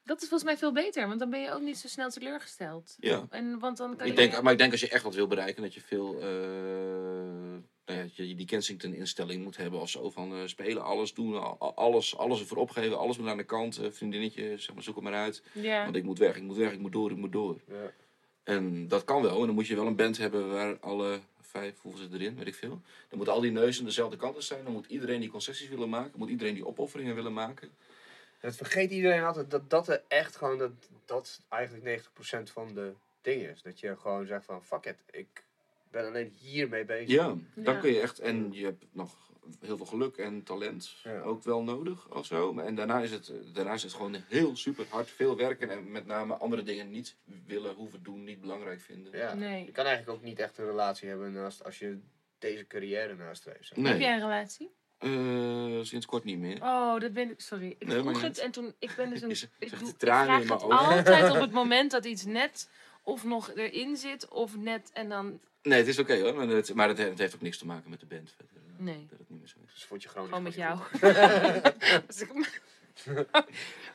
dat 0.04 0.22
is 0.22 0.28
volgens 0.28 0.50
mij 0.50 0.58
veel 0.58 0.72
beter, 0.72 1.06
want 1.08 1.18
dan 1.18 1.30
ben 1.30 1.40
je 1.40 1.52
ook 1.52 1.60
niet 1.60 1.78
zo 1.78 1.88
snel 1.88 2.10
teleurgesteld. 2.10 2.96
Ja. 2.98 3.26
En, 3.30 3.58
want 3.58 3.76
dan 3.76 3.96
kan 3.96 4.06
Ik 4.06 4.12
je... 4.18 4.28
denk, 4.28 4.42
maar 4.42 4.52
ik 4.52 4.58
denk 4.58 4.72
als 4.72 4.80
je 4.80 4.88
echt 4.88 5.02
wat 5.02 5.14
wil 5.14 5.26
bereiken, 5.26 5.62
dat 5.62 5.74
je 5.74 5.80
veel. 5.80 6.20
eh, 6.20 6.26
nou 7.86 7.98
ja, 8.00 8.02
dat 8.02 8.16
je 8.16 8.34
die 8.34 8.46
Kensington-instelling 8.46 9.42
moet 9.44 9.56
hebben 9.56 9.80
of 9.80 9.88
zo. 9.90 10.10
Van 10.10 10.32
eh, 10.32 10.38
spelen, 10.46 10.84
alles 10.84 11.14
doen, 11.14 11.58
alles, 11.58 12.16
alles 12.16 12.40
ervoor 12.40 12.56
opgeven, 12.56 12.98
alles 12.98 13.18
moet 13.18 13.28
aan 13.28 13.36
de 13.36 13.44
kant. 13.44 13.78
eh, 13.78 13.90
vriendinnetje, 13.90 14.58
zeg 14.58 14.74
maar, 14.74 14.82
zoek 14.82 14.94
het 14.94 15.04
maar 15.04 15.14
uit. 15.14 15.42
Ja. 15.52 15.84
Want 15.84 15.96
ik 15.96 16.04
moet 16.04 16.18
weg, 16.18 16.36
ik 16.36 16.42
moet 16.42 16.56
weg, 16.56 16.72
ik 16.72 16.78
moet 16.78 16.92
door, 16.92 17.10
ik 17.10 17.16
moet 17.16 17.32
door. 17.32 17.60
Ja. 17.68 17.92
En 18.44 18.88
dat 18.88 19.04
kan 19.04 19.22
wel. 19.22 19.40
En 19.40 19.46
dan 19.46 19.54
moet 19.54 19.66
je 19.66 19.74
wel 19.76 19.86
een 19.86 19.96
band 19.96 20.18
hebben 20.18 20.50
waar 20.50 20.78
alle 20.78 21.20
vijf, 21.48 21.80
hoeveel 21.80 22.00
zit 22.00 22.12
erin, 22.12 22.36
weet 22.36 22.46
ik 22.46 22.54
veel. 22.54 22.80
Dan 23.08 23.16
moeten 23.16 23.34
al 23.34 23.40
die 23.40 23.50
neuzen 23.50 23.84
dezelfde 23.84 24.16
kant 24.16 24.44
zijn. 24.44 24.64
Dan 24.64 24.72
moet 24.72 24.86
iedereen 24.86 25.20
die 25.20 25.30
concessies 25.30 25.68
willen 25.68 25.88
maken. 25.88 26.18
Moet 26.18 26.28
iedereen 26.28 26.54
die 26.54 26.66
opofferingen 26.66 27.14
willen 27.14 27.32
maken. 27.32 27.70
Dat 28.40 28.56
vergeet 28.56 28.90
iedereen 28.90 29.24
altijd, 29.24 29.50
dat 29.50 29.70
dat 29.70 29.88
er 29.88 30.02
echt 30.08 30.36
gewoon, 30.36 30.58
dat, 30.58 30.72
dat 31.04 31.42
eigenlijk 31.48 32.02
90% 32.48 32.52
van 32.52 32.74
de 32.74 32.92
ding 33.20 33.42
is. 33.42 33.62
Dat 33.62 33.80
je 33.80 33.96
gewoon 33.96 34.26
zegt 34.26 34.44
van, 34.44 34.64
fuck 34.64 34.84
it, 34.84 34.96
ik 35.10 35.44
ben 35.90 36.06
alleen 36.06 36.32
hiermee 36.38 36.84
bezig. 36.84 37.08
Ja, 37.08 37.26
dan 37.54 37.74
Ja. 37.74 37.80
kun 37.80 37.92
je 37.92 38.00
echt. 38.00 38.18
En 38.18 38.48
je 38.52 38.64
hebt 38.64 38.84
nog 38.92 39.26
heel 39.60 39.76
veel 39.76 39.86
geluk 39.86 40.16
en 40.16 40.42
talent 40.42 40.94
Ja. 41.04 41.20
ook 41.20 41.42
wel 41.42 41.62
nodig 41.62 42.08
of 42.14 42.26
zo. 42.26 42.52
Maar- 42.52 42.64
En 42.64 42.74
daarna 42.74 43.00
is, 43.00 43.10
het, 43.10 43.32
daarna 43.54 43.72
is 43.72 43.82
het 43.82 43.92
gewoon 43.92 44.16
heel 44.28 44.56
super 44.56 44.84
hard 44.88 45.10
veel 45.10 45.36
werken. 45.36 45.70
En 45.70 45.90
met 45.90 46.06
name 46.06 46.34
andere 46.34 46.62
dingen 46.62 46.90
niet 46.90 47.16
willen, 47.46 47.74
hoeven 47.74 48.02
doen, 48.02 48.24
niet 48.24 48.40
belangrijk 48.40 48.80
vinden. 48.80 49.16
Ja. 49.18 49.34
Nee. 49.34 49.64
Je 49.64 49.72
kan 49.72 49.84
eigenlijk 49.84 50.18
ook 50.18 50.24
niet 50.24 50.38
echt 50.38 50.58
een 50.58 50.64
relatie 50.66 51.08
hebben 51.08 51.32
naast, 51.32 51.64
als 51.64 51.78
je 51.78 51.98
deze 52.38 52.66
carrière 52.66 53.14
nastreeft. 53.14 53.66
zeg. 53.66 53.76
Nee. 53.78 53.92
Heb 53.92 54.00
jij 54.00 54.12
een 54.14 54.20
relatie? 54.20 54.70
Eh, 54.98 55.78
sinds 55.82 56.06
kort 56.06 56.24
niet 56.24 56.38
meer. 56.38 56.62
Oh, 56.62 57.00
dat 57.00 57.12
ben 57.12 57.30
ik. 57.30 57.40
Sorry. 57.40 57.74
Ik 57.78 57.86
Nee, 57.86 58.00
vroeg 58.00 58.22
het 58.22 58.38
en 58.38 58.50
toen. 58.50 58.74
Ik 58.78 58.92
ben 58.96 59.10
dus 59.10 59.22
een. 59.22 59.30
Ik, 59.58 59.78
doe, 59.78 59.88
ik 59.88 59.94
vraag 59.98 60.20
in 60.22 60.26
mijn 60.32 60.42
het 60.52 60.62
ogen. 60.62 60.78
altijd 60.78 61.30
op 61.30 61.40
het 61.46 61.52
moment 61.52 61.90
dat 61.90 62.04
iets 62.04 62.24
net 62.24 62.68
of 63.08 63.24
nog 63.24 63.50
erin 63.54 63.96
zit 63.96 64.28
of 64.28 64.56
net 64.56 64.90
en 64.92 65.08
dan. 65.08 65.40
Nee, 65.62 65.78
het 65.78 65.88
is 65.88 65.98
oké 65.98 66.20
hoor. 66.20 66.34
Maar, 66.34 66.48
het, 66.48 66.74
maar 66.74 66.88
het, 66.88 66.98
het 66.98 67.18
heeft 67.18 67.34
ook 67.34 67.40
niks 67.40 67.58
te 67.58 67.66
maken 67.66 67.90
met 67.90 68.00
de 68.00 68.06
band. 68.06 68.34
verder, 68.36 68.54
eh, 68.56 68.84
Nee. 68.84 69.06
Dat 69.10 69.18
het 69.18 69.30
niet 69.30 69.38
meer 69.38 69.48
zo 69.48 69.56
is. 69.66 69.74
Dus 69.74 69.84
vond 69.84 70.02
je 70.02 70.08
gewoon 70.08 70.26
Gewoon 70.26 70.42
met 70.42 70.56
niet 70.56 70.64
jou. 70.64 70.78
ik- 72.18 72.60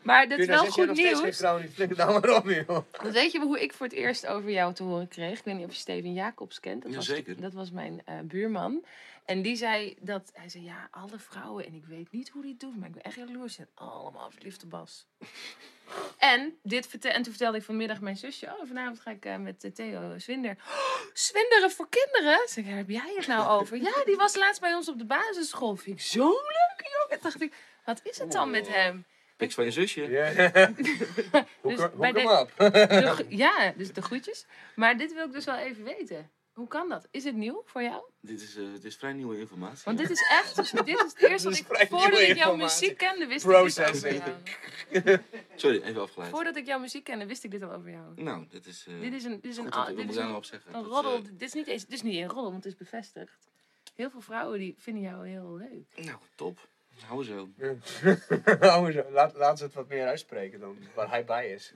maar 0.02 0.28
Kun 0.28 0.38
is 0.40 0.48
nou 0.48 0.62
wel 0.62 0.72
goed 0.72 0.86
nog 0.88 0.96
nieuws. 0.96 1.38
vrouw 1.38 1.60
niet 1.60 1.74
flikker 1.74 1.98
nou 1.98 2.20
maar 2.20 2.36
op, 2.36 2.50
joh. 2.50 2.68
Want 2.68 3.14
weet 3.14 3.32
je 3.32 3.40
hoe 3.40 3.62
ik 3.62 3.74
voor 3.74 3.86
het 3.86 3.96
eerst 3.96 4.28
over 4.28 4.50
jou 4.52 4.74
te 4.74 4.84
horen 4.84 5.08
kreeg? 5.08 5.40
Ik 5.40 5.46
weet 5.46 5.56
niet 5.56 5.66
of 5.66 5.72
je 5.72 5.78
Steven 5.80 6.14
Jacobs 6.14 6.60
kent. 6.60 6.84
Dat 6.84 6.96
was, 6.96 7.08
Jazeker. 7.08 7.42
Dat 7.42 7.54
was 7.54 7.72
mijn 7.72 8.02
eh, 8.06 8.20
buurman. 8.24 8.84
En 9.26 9.42
die 9.42 9.56
zei 9.56 9.96
dat, 10.02 10.30
hij 10.34 10.50
zei 10.50 10.64
ja, 10.64 10.88
alle 10.92 11.20
vrouwen, 11.20 11.66
en 11.66 11.74
ik 11.74 11.86
weet 11.86 12.12
niet 12.12 12.30
hoe 12.30 12.42
die 12.42 12.52
het 12.52 12.60
doet, 12.60 12.78
maar 12.78 12.88
ik 12.88 12.94
ben 12.94 13.04
echt 13.04 13.16
jaloers. 13.16 13.54
Zijn 13.56 13.68
allemaal 13.74 14.32
verliefd 14.32 14.64
op 14.64 14.70
Bas. 14.70 15.08
en, 16.18 16.58
dit 16.64 16.88
verte- 16.88 17.10
en 17.10 17.22
toen 17.22 17.32
vertelde 17.32 17.58
ik 17.58 17.64
vanmiddag 17.64 18.02
mijn 18.02 18.18
zusje, 18.18 18.46
oh, 18.46 18.68
vanavond 18.68 19.00
ga 19.00 19.12
ik 19.12 19.26
eh, 19.26 19.38
met 19.38 19.64
eh, 19.64 19.72
Theo 19.72 20.20
Zwinder. 20.20 20.52
Oh, 20.68 21.02
Zwinderen 21.14 21.72
voor 21.72 21.88
kinderen? 21.90 22.48
Zeg 22.48 22.66
waar 22.66 22.76
heb 22.76 22.90
jij 22.90 23.14
het 23.16 23.28
nou 23.28 23.62
over? 23.62 23.78
ja, 23.78 24.04
die 24.06 24.16
was 24.16 24.36
laatst 24.36 24.62
bij 24.62 24.74
ons 24.74 24.90
op 24.90 24.98
de 24.98 25.06
basisschool. 25.06 25.76
Vind 25.76 26.00
ik 26.00 26.06
zo'n 26.06 26.24
leuke 26.32 26.98
jongen. 27.02 27.24
dacht 27.24 27.42
ik, 27.42 27.54
wat 27.86 28.00
is 28.04 28.18
het 28.20 28.32
dan 28.32 28.50
met 28.50 28.68
hem? 28.68 29.06
Niks 29.38 29.54
van 29.56 29.64
je 29.64 29.72
zusje. 29.72 30.02
Ja. 30.10 30.28
Hoek 30.68 30.78
Dus 31.76 31.80
hoek 31.80 31.96
bij 31.98 32.12
hem 32.12 32.26
de- 32.28 32.40
op. 32.40 32.74
De 32.74 33.08
gro- 33.14 33.26
ja, 33.30 33.74
dus 33.78 33.94
de 33.94 34.02
groetjes. 34.02 34.46
Maar 34.76 34.98
dit 34.98 35.14
wil 35.14 35.26
ik 35.26 35.32
dus 35.32 35.46
wel 35.46 35.56
even 35.58 35.84
weten. 35.84 36.32
Hoe 36.54 36.68
kan 36.68 36.90
dat? 36.90 37.08
Is 37.12 37.24
het 37.24 37.36
nieuw 37.36 37.62
voor 37.66 37.82
jou? 37.84 38.04
Dit 38.20 38.42
is, 38.42 38.56
eh, 38.56 38.72
het 38.74 38.84
is 38.84 38.96
vrij 38.96 39.14
nieuwe 39.14 39.40
informatie. 39.40 39.82
Want 39.86 39.98
dit 39.98 40.10
is 40.10 40.22
echt, 40.40 40.56
dus 40.56 40.72
dit 40.72 40.88
is 40.88 40.94
het 41.02 41.18
eerste 41.22 41.50
wat 41.50 41.58
Dit 41.58 41.70
is 41.70 41.80
ik, 41.82 41.88
voordat 41.90 42.20
ik 42.20 42.36
jouw 42.36 42.56
muziek 42.56 42.98
kende, 42.98 43.28
wist 43.28 43.46
ik 43.46 43.52
dit 43.52 43.70
al 43.80 43.88
over 43.94 44.14
jou. 44.14 45.20
Sorry, 45.56 45.82
even 45.82 46.02
afgeleid. 46.02 46.30
Voordat 46.32 46.56
ik 46.56 46.66
jouw 46.66 46.80
muziek 46.80 47.04
kende, 47.04 47.26
wist 47.26 47.44
ik 47.44 47.52
dit 47.52 47.62
al 47.64 47.72
over 47.72 47.90
jou. 47.92 48.22
Nou, 48.22 48.46
dit 48.50 48.66
is... 48.66 48.86
eh, 48.88 49.00
Dit 49.02 49.14
is 49.14 49.24
een, 49.24 49.40
dit 49.42 49.52
is 49.52 49.58
een, 49.58 49.64
goed, 49.64 49.74
ah, 49.74 49.88
dit 49.88 49.98
is 50.10 50.16
een, 50.16 50.44
zeggen? 50.44 50.76
een 50.76 50.84
Dat, 50.84 50.92
roddel. 50.92 51.16
eh, 51.16 51.24
Dit 51.24 51.42
is 51.42 51.54
niet 51.54 51.68
eens, 51.68 51.84
dit 51.84 51.94
is 51.94 52.02
niet 52.02 52.16
een 52.16 52.28
roddel, 52.28 52.52
want 52.52 52.64
het 52.64 52.74
is 52.74 52.80
bevestigd. 52.80 53.50
Heel 53.96 54.10
veel 54.10 54.22
vrouwen 54.22 54.60
die 54.60 54.76
vinden 54.78 55.04
jou 55.04 55.28
heel 55.28 55.56
leuk. 55.58 56.06
nou, 56.06 56.18
top. 56.36 56.68
Hou 57.06 57.24
zo. 57.24 57.50
Hou 58.60 58.92
zo. 58.92 59.04
Laat, 59.12 59.34
laat 59.36 59.58
ze 59.58 59.64
het 59.64 59.74
wat 59.74 59.88
meer 59.88 60.06
uitspreken 60.08 60.60
dan 60.60 60.78
waar 60.96 61.10
hij 61.10 61.26
bij 61.26 61.52
is. 61.52 61.74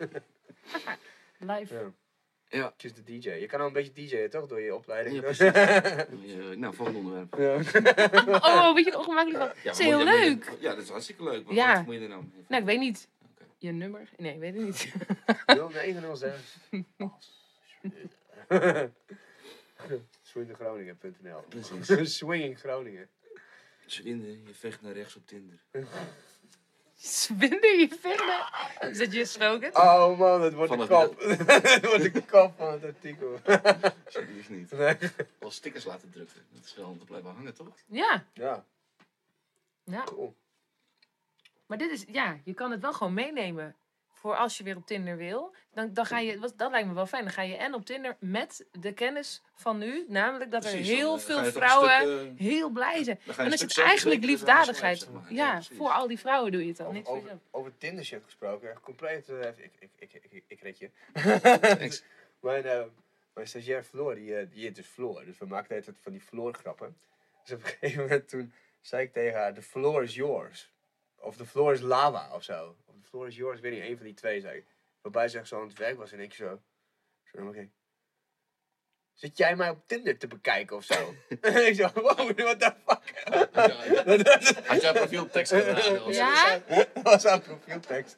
Live. 1.40 1.74
Ja. 1.74 1.92
Ja. 2.50 2.74
Kies 2.78 2.94
de 2.94 3.04
DJ. 3.04 3.30
Je 3.30 3.46
kan 3.46 3.60
al 3.60 3.68
een 3.68 3.74
beetje 3.74 3.92
DJ'en 3.94 4.30
toch 4.30 4.48
door 4.48 4.62
je 4.62 4.76
opleiding. 4.76 5.16
Ja, 5.16 5.22
Dus- 5.22 5.40
Eh, 6.50 6.56
nou, 6.58 6.74
volgende 6.74 7.00
onderwerp. 7.00 7.36
Ja. 7.38 7.56
Oh, 8.50 8.74
weet 8.76 8.86
je 8.86 8.98
ongemakkelijk 8.98 9.44
van? 9.44 9.54
Ja, 9.64 9.72
is 9.72 9.78
heel 9.78 10.00
je- 10.00 10.04
leuk. 10.06 10.52
Ja, 10.60 10.74
dat 10.76 10.84
is 10.84 10.90
hartstikke 10.90 11.24
leuk. 11.24 11.46
Maar 11.46 11.54
Ja. 11.56 11.76
wat 11.76 11.86
moet 11.86 11.94
je 11.96 12.02
er 12.02 12.08
nou 12.10 12.22
mee? 12.34 12.46
Nou, 12.48 12.62
ik 12.62 12.68
weet 12.68 12.80
niet. 12.80 13.08
Je 13.58 13.72
nummer? 13.72 14.10
Nee, 14.18 14.34
ik 14.34 14.40
weet 14.40 14.54
het 14.56 14.64
niet. 14.64 14.94
0906. 15.46 16.58
Swingergroningen.nl 20.22 21.44
Precies. 21.50 22.18
Swinging 22.18 22.60
Groningen. 22.60 23.10
Je 23.86 24.40
vecht 24.52 24.82
naar 24.82 24.94
rechts 24.94 25.16
op 25.16 25.28
Tinder. 25.28 25.60
Zwinder 27.00 27.80
je 27.80 27.88
vinden? 28.02 28.92
Is 28.92 28.98
dat 28.98 29.14
je 29.14 29.26
slogan? 29.26 29.76
Oh 29.76 30.18
man, 30.20 30.42
het 30.42 30.54
wordt 30.54 30.70
Van 30.76 30.88
de 30.88 30.96
het- 30.96 31.08
kop. 31.08 31.22
Het 31.72 31.86
wordt 31.86 32.14
de 32.14 32.24
kop 32.26 32.54
van 32.58 32.72
het 32.72 32.84
artikel. 32.84 33.40
Alsjeblieft 34.06 34.50
niet. 34.50 34.72
Nee. 34.72 34.98
Wel 35.40 35.52
stickers 35.52 35.84
laten 35.86 36.10
drukken. 36.12 36.46
Dat 36.54 36.64
is 36.64 36.76
wel 36.76 36.96
te 37.00 37.06
blijven 37.06 37.30
hangen, 37.36 37.54
toch? 37.56 37.68
Ja, 37.88 38.26
Ja, 38.34 38.66
ja. 39.84 40.04
cool. 40.04 40.36
Maar 41.66 41.78
dit 41.78 41.92
is, 41.92 42.06
ja, 42.08 42.38
je 42.44 42.54
kan 42.54 42.72
het 42.72 42.82
wel 42.82 42.94
gewoon 42.94 43.14
meenemen. 43.14 43.76
Voor 44.20 44.36
als 44.36 44.58
je 44.58 44.64
weer 44.64 44.76
op 44.76 44.86
Tinder 44.86 45.18
wil. 45.18 45.56
Dan, 45.74 45.94
dan 45.94 46.06
ga 46.06 46.20
je, 46.20 46.40
wat- 46.40 46.54
dat 46.58 46.72
lijkt 46.72 46.88
me 46.88 46.94
wel 46.94 47.06
fijn. 47.06 47.24
Dan 47.24 47.34
ga 47.34 47.42
je 47.42 47.56
en 47.56 47.74
op 47.74 47.86
Tinder 47.86 48.16
met 48.20 48.66
de 48.72 48.94
kennis 48.94 49.42
van 49.54 49.78
nu. 49.78 50.06
Namelijk 50.08 50.52
dat 50.52 50.64
er 50.66 50.70
Precies, 50.72 50.90
heel 50.90 51.18
veel 51.20 51.44
vrouwen 51.44 51.92
stuk, 51.92 52.40
heel 52.40 52.70
blij 52.70 53.04
zijn. 53.04 53.20
Dan 53.26 53.46
een 53.46 53.52
is 53.54 53.62
het 53.62 53.78
eigenlijk 53.80 54.24
liefdadigheid. 54.24 55.00
zeg 55.00 55.08
Ja, 55.10 55.14
maar. 55.20 55.34
Ja, 55.34 55.52
precies. 55.54 55.78
voor 55.78 55.90
al 55.90 56.08
die 56.08 56.20
vrouwen 56.20 56.52
doe 56.52 56.62
je 56.62 56.68
het 56.68 56.78
dan. 56.78 56.86
Over, 56.88 56.98
Niet 56.98 57.08
voor 57.08 57.18
over, 57.18 57.40
over 57.52 57.78
Tinder 57.78 58.06
shit 58.06 58.24
gesproken, 58.24 58.70
echt 58.72 58.82
compleet. 58.82 59.30
eh, 59.30 59.48
ik, 59.48 59.72
ik, 59.80 59.90
ik, 60.14 60.24
ik, 60.32 60.44
ik, 60.48 60.62
red 60.62 60.78
je. 60.78 60.90
Mijn, 62.40 62.64
eh, 62.66 62.82
mijn 63.34 63.48
stagiair 63.48 63.84
Floor, 63.84 64.16
die, 64.16 64.36
eh, 64.38 64.48
die 64.52 64.64
heet 64.64 64.76
dus 64.76 64.88
Floor. 64.88 65.26
Dus 65.26 65.38
we 65.38 65.46
maakten 65.46 65.76
altijd 65.76 65.98
van 66.02 66.12
die 66.12 66.22
Floor 66.22 66.54
grappen. 66.54 66.98
Dus 67.44 67.52
op 67.54 67.64
een 67.64 67.70
gegeven 67.70 68.02
moment 68.02 68.30
toen 68.30 68.54
zei 68.82 69.04
ik 69.04 69.14
tegen 69.14 69.40
haar, 69.40 69.54
the 69.54 69.62
floor 69.62 70.04
is 70.04 70.16
yours. 70.16 70.72
Of 71.20 71.36
the 71.36 71.46
floor 71.46 71.74
is 71.74 71.82
lava 71.82 72.34
of 72.36 72.44
zo. 72.44 72.76
Floor 73.10 73.28
is 73.28 73.36
yours, 73.36 73.60
weet 73.60 73.72
niet, 73.74 73.84
een 73.84 73.96
van 73.98 74.06
die 74.06 74.14
twee 74.16 74.42
zei. 74.42 74.64
Waarbij 75.02 75.28
ze 75.28 75.38
echt 75.38 75.48
zo 75.48 75.62
aan 75.62 75.68
het 75.68 75.78
werk 75.78 75.98
was 75.98 76.12
en 76.12 76.20
ik 76.20 76.34
zo, 76.34 76.62
zo 77.24 77.50
keek. 77.52 77.70
Zit 79.14 79.38
jij 79.38 79.56
mij 79.56 79.70
op 79.70 79.88
Tinder 79.88 80.18
te 80.18 80.28
bekijken 80.28 80.76
of 80.76 80.84
zo? 80.84 81.14
en 81.42 81.66
ik 81.68 81.76
zo, 81.76 81.90
wow, 81.94 82.32
what 82.40 82.60
the 82.60 82.74
fuck? 82.86 83.24
Had 84.68 84.82
jij 84.82 84.94
profieltekst 84.94 85.54
gedaan? 85.54 86.14
Ja? 86.14 86.60
Dat 86.94 87.04
was 87.04 87.24
haar 87.24 87.42
profieltekst. 87.42 88.18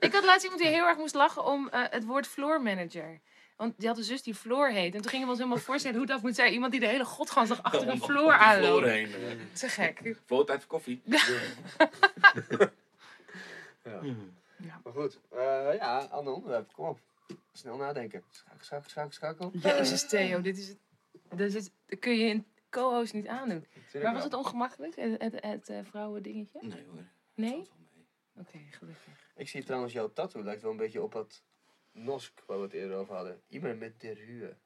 Ik 0.00 0.12
had 0.12 0.24
laatst 0.24 0.42
iemand 0.44 0.62
die 0.62 0.70
heel 0.70 0.86
erg 0.86 0.96
moest 0.96 1.14
lachen 1.14 1.44
om 1.44 1.68
eh, 1.68 1.84
het 1.90 2.04
woord 2.04 2.26
floor 2.26 2.62
manager. 2.62 3.20
Want 3.56 3.74
die 3.78 3.88
had 3.88 3.96
een 3.98 4.04
zus 4.04 4.22
die 4.22 4.34
Floor 4.34 4.68
heet. 4.70 4.94
En 4.94 5.00
toen 5.00 5.10
gingen 5.10 5.24
we 5.24 5.30
ons 5.30 5.38
helemaal 5.42 5.62
voorstellen 5.62 5.96
hoe 5.96 6.06
dat 6.06 6.22
moet 6.22 6.34
zijn. 6.34 6.52
Iemand 6.52 6.72
die 6.72 6.80
de 6.80 6.86
hele 6.86 7.04
godgansdag 7.04 7.62
achter 7.62 7.88
een 7.88 8.02
Floor 8.02 8.32
aanloopt. 8.32 8.78
Floor 8.78 8.92
heen. 8.92 9.14
eh. 9.14 9.20
Te 9.52 9.68
gek. 9.68 10.16
Floor, 10.26 10.46
tijd 10.46 10.58
voor 10.60 10.68
koffie. 10.68 11.02
Maar 14.84 14.92
goed, 14.92 15.20
eh, 15.30 15.74
ja, 15.74 15.98
ander 15.98 16.32
onderwerp, 16.32 16.72
kom 16.72 16.88
op. 16.88 17.00
Snel 17.52 17.76
nadenken. 17.76 18.24
Schakel, 18.30 18.64
schakel, 18.64 18.90
schakel, 18.90 19.12
schakel. 19.12 19.50
Jezus 19.52 20.08
Theo, 20.08 20.40
dit 20.40 20.58
is 20.58 20.68
het. 20.68 20.78
Dit 21.28 21.40
is 21.40 21.54
het 21.54 21.72
dat 21.86 21.98
kun 21.98 22.18
je 22.18 22.30
een 22.30 22.46
co-host 22.70 23.12
niet 23.12 23.26
aandoen. 23.26 23.66
Maar 23.92 24.02
was 24.02 24.12
wel. 24.12 24.22
het 24.22 24.34
ongemakkelijk, 24.34 24.96
het, 24.96 25.20
het, 25.22 25.42
het 25.44 25.68
eh, 25.68 25.84
vrouwendingetje? 25.84 26.58
Nee 26.62 26.84
hoor. 26.86 27.04
Nee? 27.34 27.68
Oké, 28.36 28.58
gelukkig. 28.70 29.30
Ik 29.36 29.48
zie 29.48 29.64
trouwens 29.64 29.92
jouw 29.92 30.12
tattoo, 30.12 30.42
lijkt 30.42 30.62
wel 30.62 30.70
een 30.70 30.76
beetje 30.76 31.02
op 31.02 31.12
dat 31.12 31.42
Nosk 31.92 32.42
waar 32.46 32.56
we 32.56 32.62
het 32.62 32.72
eerder 32.72 32.96
over 32.96 33.14
hadden. 33.14 33.40
Iemand 33.48 33.78
met 33.78 34.00
de 34.00 34.12
ruwe. 34.12 34.56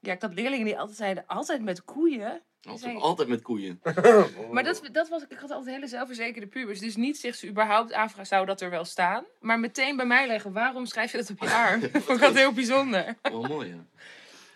Ja, 0.00 0.12
ik 0.12 0.22
had 0.22 0.34
leerlingen 0.34 0.64
die 0.64 0.78
altijd 0.78 0.96
zeiden, 0.96 1.26
altijd 1.26 1.62
met 1.62 1.84
koeien. 1.84 2.42
Altijd, 2.62 2.80
zei- 2.80 2.96
altijd 2.96 3.28
met 3.28 3.42
koeien. 3.42 3.80
Maar 4.52 4.64
dat, 4.64 4.88
dat 4.92 5.08
was, 5.08 5.24
ik 5.28 5.38
had 5.38 5.50
altijd 5.50 5.74
hele 5.74 5.86
zelfverzekerde 5.86 6.46
pubers. 6.46 6.78
Dus 6.80 6.96
niet 6.96 7.18
zich 7.18 7.34
ze 7.34 7.48
überhaupt 7.48 7.92
afvragen, 7.92 8.26
zou 8.26 8.46
dat 8.46 8.60
er 8.60 8.70
wel 8.70 8.84
staan? 8.84 9.24
Maar 9.40 9.58
meteen 9.60 9.96
bij 9.96 10.06
mij 10.06 10.26
leggen, 10.26 10.52
waarom 10.52 10.86
schrijf 10.86 11.10
je 11.12 11.18
dat 11.18 11.30
op 11.30 11.38
je 11.38 11.50
arm? 11.50 11.80
Vond 11.80 12.08
ik 12.10 12.20
dat 12.20 12.34
heel 12.34 12.52
bijzonder. 12.52 13.16
Wel 13.22 13.42
mooi, 13.42 13.68
ja. 13.68 13.84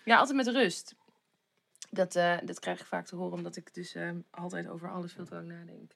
Ja, 0.05 0.17
altijd 0.17 0.37
met 0.37 0.47
rust. 0.49 0.95
Dat, 1.91 2.17
eh, 2.17 2.37
dat 2.45 2.61
krijg 2.61 2.81
ik 2.81 2.87
vaak 2.87 3.07
te 3.07 3.17
horen, 3.17 3.33
omdat 3.33 3.57
ik 3.57 3.75
dus 3.75 3.95
eh, 3.95 4.11
altijd 4.31 4.69
over 4.69 4.91
alles 4.91 5.13
veel 5.13 5.25
te 5.25 5.35
lang 5.35 5.47
nadenk. 5.47 5.93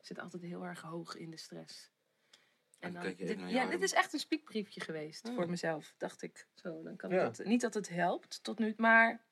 Ik 0.00 0.06
zit 0.06 0.18
altijd 0.20 0.42
heel 0.42 0.64
erg 0.64 0.80
hoog 0.80 1.16
in 1.16 1.30
de 1.30 1.36
stress. 1.36 1.90
En 2.80 2.92
dan 2.92 3.02
dan, 3.02 3.02
kijk 3.02 3.18
je 3.18 3.36
dit, 3.36 3.50
ja, 3.50 3.66
dit 3.70 3.82
is 3.82 3.92
echt 3.92 4.12
een 4.12 4.18
spiekbriefje 4.18 4.80
geweest 4.80 5.30
voor 5.34 5.50
mezelf, 5.50 5.94
dacht 5.98 6.22
ik. 6.22 6.46
Zo, 6.54 6.82
dan 6.82 6.96
kan 6.96 7.10
Ja. 7.10 7.26
ik 7.26 7.36
het, 7.36 7.46
niet 7.46 7.60
dat 7.60 7.74
het 7.74 7.88
helpt 7.88 8.42
tot 8.42 8.58
nu, 8.58 8.74
maar 8.76 9.24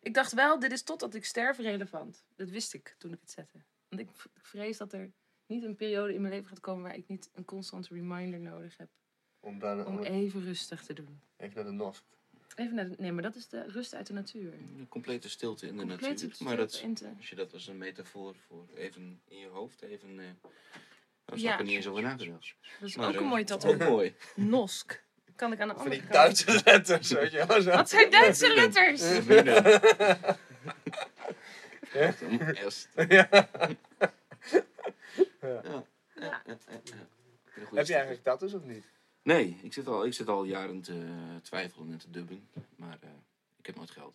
ik 0.00 0.14
dacht 0.14 0.32
wel, 0.32 0.58
dit 0.58 0.72
is 0.72 0.82
totdat 0.82 1.14
ik 1.14 1.24
sterf 1.24 1.58
relevant. 1.58 2.24
Dat 2.36 2.48
wist 2.50 2.74
ik 2.74 2.94
toen 2.98 3.12
ik 3.12 3.20
het 3.20 3.30
zette. 3.30 3.62
Want 3.88 4.00
ik 4.02 4.08
vrees 4.36 4.76
dat 4.76 4.92
er 4.92 5.12
niet 5.46 5.62
een 5.62 5.76
periode 5.76 6.14
in 6.14 6.20
mijn 6.20 6.32
leven 6.34 6.48
gaat 6.48 6.60
komen 6.60 6.82
waar 6.82 6.96
ik 6.96 7.08
niet 7.08 7.30
een 7.34 7.44
constante 7.44 7.94
reminder 7.94 8.40
nodig 8.40 8.76
heb 8.76 8.88
Om 9.40 9.58
dan 9.58 9.86
om 9.86 9.96
om 9.96 10.02
even 10.04 10.44
rustig 10.44 10.82
te 10.84 10.92
doen. 10.92 11.20
even 11.36 11.54
naar 11.54 11.64
de 11.64 11.70
nos. 11.70 12.02
Even 12.56 12.74
naar 12.74 12.88
de, 12.88 12.94
nee, 12.98 13.12
maar 13.12 13.22
dat 13.22 13.34
is 13.34 13.48
de 13.48 13.62
rust 13.62 13.94
uit 13.94 14.06
de 14.06 14.12
natuur. 14.12 14.52
Een 14.52 14.86
complete 14.88 15.28
stilte 15.28 15.66
in 15.66 15.72
de 15.72 15.78
Complete 15.78 16.08
natuur. 16.08 16.18
stilte 16.18 16.44
Maar 16.44 16.56
dat, 16.56 16.74
in 16.82 16.94
te- 16.94 17.12
als 17.16 17.28
je 17.28 17.34
dat 17.36 17.52
als 17.52 17.66
een 17.66 17.78
metafoor 17.78 18.34
voor 18.36 18.68
even 18.74 19.20
in 19.28 19.38
je 19.38 19.46
hoofd, 19.46 19.82
even... 19.82 20.18
eh 20.20 20.26
daar 21.40 21.44
Ja. 21.44 21.50
heb 21.50 21.60
ik 21.60 21.60
er 21.60 21.66
niet 21.66 21.76
eens 21.76 21.86
over 21.86 22.02
nagedacht. 22.02 22.54
Dat 22.80 22.88
is 22.88 22.96
Maar, 22.96 23.08
ook 23.08 23.14
een 23.14 23.20
eh, 23.22 23.28
mooie 23.28 23.44
dat 23.44 23.64
is 23.64 23.70
tattoo. 23.70 23.86
Ook 23.86 23.92
mooi. 23.96 24.14
Nosk. 24.34 25.02
Kan 25.36 25.52
ik 25.52 25.60
aan 25.60 25.68
de 25.68 25.74
andere 25.74 25.90
die 25.90 26.00
kant. 26.00 26.12
Duitse 26.12 26.60
letters, 26.64 27.10
weet 27.10 27.32
je 27.32 27.46
wel. 27.46 27.62
Zo. 27.62 27.70
Wat 27.70 27.88
zijn 27.90 28.10
Duitse 28.10 28.54
letters? 28.54 29.02
Est. 32.54 32.88
Ja. 33.08 33.28
Heb 37.74 37.86
je 37.86 37.92
eigenlijk 37.94 38.22
tattoos 38.22 38.54
of 38.54 38.64
niet? 38.64 38.84
Nee, 39.22 39.58
ik 39.62 39.72
zit 39.72 39.86
al, 39.86 40.06
ik 40.06 40.14
zit 40.14 40.28
al 40.28 40.44
jaren 40.44 40.80
te 40.82 41.06
twijfelen 41.42 41.92
en 41.92 41.98
te 41.98 42.10
dubben. 42.10 42.48
Maar 42.76 42.98
eh, 43.00 43.08
ik 43.58 43.66
heb 43.66 43.76
nooit 43.76 43.90
geld. 43.90 44.14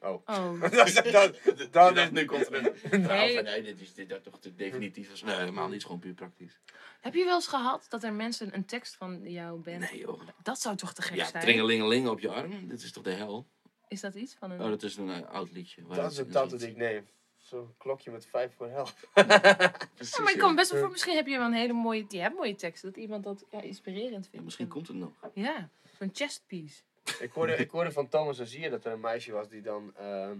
Oh. 0.00 0.22
Oh, 0.26 0.60
dat, 0.70 1.72
dat, 1.72 1.96
is 1.96 2.10
nu 2.10 2.24
komt 2.24 2.46
er 2.46 2.54
een... 2.54 3.00
Nee. 3.02 3.34
Nou, 3.34 3.42
nee, 3.42 3.62
dit 3.62 3.80
is 3.80 3.94
dit, 3.94 4.08
dat 4.08 4.22
toch 4.22 4.40
te 4.40 4.54
definitief. 4.54 5.12
is. 5.12 5.22
Nee, 5.22 5.36
helemaal 5.36 5.68
niet. 5.68 5.76
Is 5.76 5.84
gewoon 5.84 5.98
puur 5.98 6.14
praktisch. 6.14 6.60
heb 7.00 7.14
je 7.14 7.24
wel 7.24 7.34
eens 7.34 7.46
gehad 7.46 7.86
dat 7.88 8.02
er 8.04 8.12
mensen 8.12 8.54
een 8.54 8.64
tekst 8.64 8.94
van 8.96 9.30
jouw 9.30 9.56
band... 9.56 9.78
Nee 9.78 9.98
joh. 9.98 10.20
Dat 10.42 10.60
zou 10.60 10.76
toch 10.76 10.92
te 10.92 11.02
gek 11.02 11.16
Ja, 11.16 11.24
zijn? 11.24 11.42
tringelingeling 11.42 12.08
op 12.08 12.20
je 12.20 12.28
arm. 12.28 12.68
Dit 12.68 12.82
is 12.82 12.92
toch 12.92 13.02
de 13.02 13.12
hel? 13.12 13.46
Is 13.88 14.00
dat 14.00 14.14
iets 14.14 14.34
van 14.38 14.50
een... 14.50 14.60
Oh, 14.62 14.68
dat 14.68 14.82
is 14.82 14.96
een 14.96 15.10
eh, 15.10 15.28
oud 15.30 15.50
liedje. 15.52 15.82
Dat 15.88 16.10
is 16.12 16.18
een 16.18 16.32
zit. 16.32 16.58
die 16.58 16.68
ik 16.68 16.76
neem. 16.76 17.06
Zo'n 17.36 17.74
klokje 17.78 18.10
met 18.10 18.26
vijf 18.26 18.54
voor 18.54 18.68
helft. 18.68 19.08
Precies, 19.94 20.16
Ja, 20.16 20.22
maar 20.22 20.32
ik 20.32 20.36
ja. 20.36 20.42
kan 20.42 20.54
best 20.54 20.70
wel 20.70 20.80
voor, 20.80 20.90
misschien 20.90 21.14
heb 21.16 21.26
je 21.26 21.36
wel 21.38 21.46
een 21.46 21.52
hele 21.52 21.72
mooie, 21.72 22.04
je 22.08 22.18
hebt 22.18 22.36
mooie 22.36 22.54
teksten, 22.54 22.92
dat 22.92 22.98
iemand 23.02 23.24
dat 23.24 23.44
ja, 23.50 23.60
inspirerend 23.60 24.12
vindt. 24.12 24.30
Ja, 24.32 24.42
misschien 24.42 24.68
komt 24.68 24.88
het 24.88 24.96
nog. 24.96 25.12
Ja, 25.34 25.70
zo'n 25.98 26.10
chestpiece. 26.12 26.82
Ik 27.20 27.32
hoorde, 27.32 27.56
ik 27.56 27.70
hoorde 27.70 27.92
van 27.92 28.08
Thomas 28.08 28.40
Azier 28.40 28.70
dat 28.70 28.84
er 28.84 28.92
een 28.92 29.00
meisje 29.00 29.32
was 29.32 29.48
die 29.48 29.62
dan 29.62 29.96
ehm, 29.96 30.38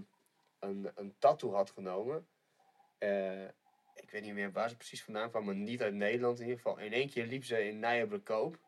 een, 0.59 0.91
een 0.95 1.15
tattoo 1.19 1.53
had 1.53 1.71
genomen. 1.71 2.27
Eh, 2.99 3.45
ik 3.95 4.11
weet 4.11 4.23
niet 4.23 4.35
meer 4.35 4.53
waar 4.53 4.69
ze 4.69 4.77
precies 4.77 5.05
vandaan 5.05 5.31
kwam, 5.31 5.45
maar 5.45 5.55
niet 5.55 5.83
uit 5.83 5.95
Nederland 5.95 6.39
in 6.39 6.45
ieder 6.45 6.63
geval. 6.63 6.79
In 6.79 6.93
één 6.93 7.11
keer 7.11 7.27
liep 7.27 7.45
ze 7.45 7.69
in 7.69 7.79
Nijenberkoop 7.79 8.59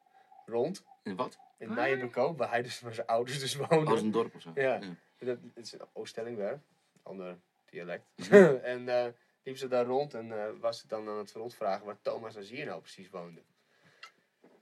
rond. 0.47 0.85
In 1.03 1.17
wat? 1.17 1.39
In 1.59 1.69
Waar? 1.69 1.77
Nijenberkoop, 1.77 2.39
waar 2.39 2.51
hij 2.51 2.63
dus 2.63 2.81
waar 2.81 2.95
zijn 2.95 3.07
ouders 3.07 3.41
dus 3.41 3.55
woonden. 3.57 3.85
dat 3.85 3.97
is 3.97 4.03
een 4.03 4.11
dorp 4.11 4.35
of 4.35 4.41
zo. 4.41 4.51
Ja. 4.55 4.79
Dat 5.19 5.39
het 5.55 5.67
is 5.67 5.77
Oost-Stellingwerf, 5.93 6.61
ander 7.03 7.39
dialect. 7.71 8.05
En 8.63 8.89
eh 8.89 9.07
liep 9.43 9.57
ze 9.57 9.69
daar 9.69 9.85
rond 9.85 10.15
en 10.15 10.33
eh, 10.33 10.61
was 10.61 10.81
ze 10.81 10.87
dan 10.87 11.09
aan 11.09 11.19
het 11.19 11.33
rondvragen 11.33 11.87
waar 11.87 12.01
Thomas 12.03 12.37
Azier 12.37 12.67
nou 12.67 12.81
precies 12.81 13.11
woonde. 13.11 13.43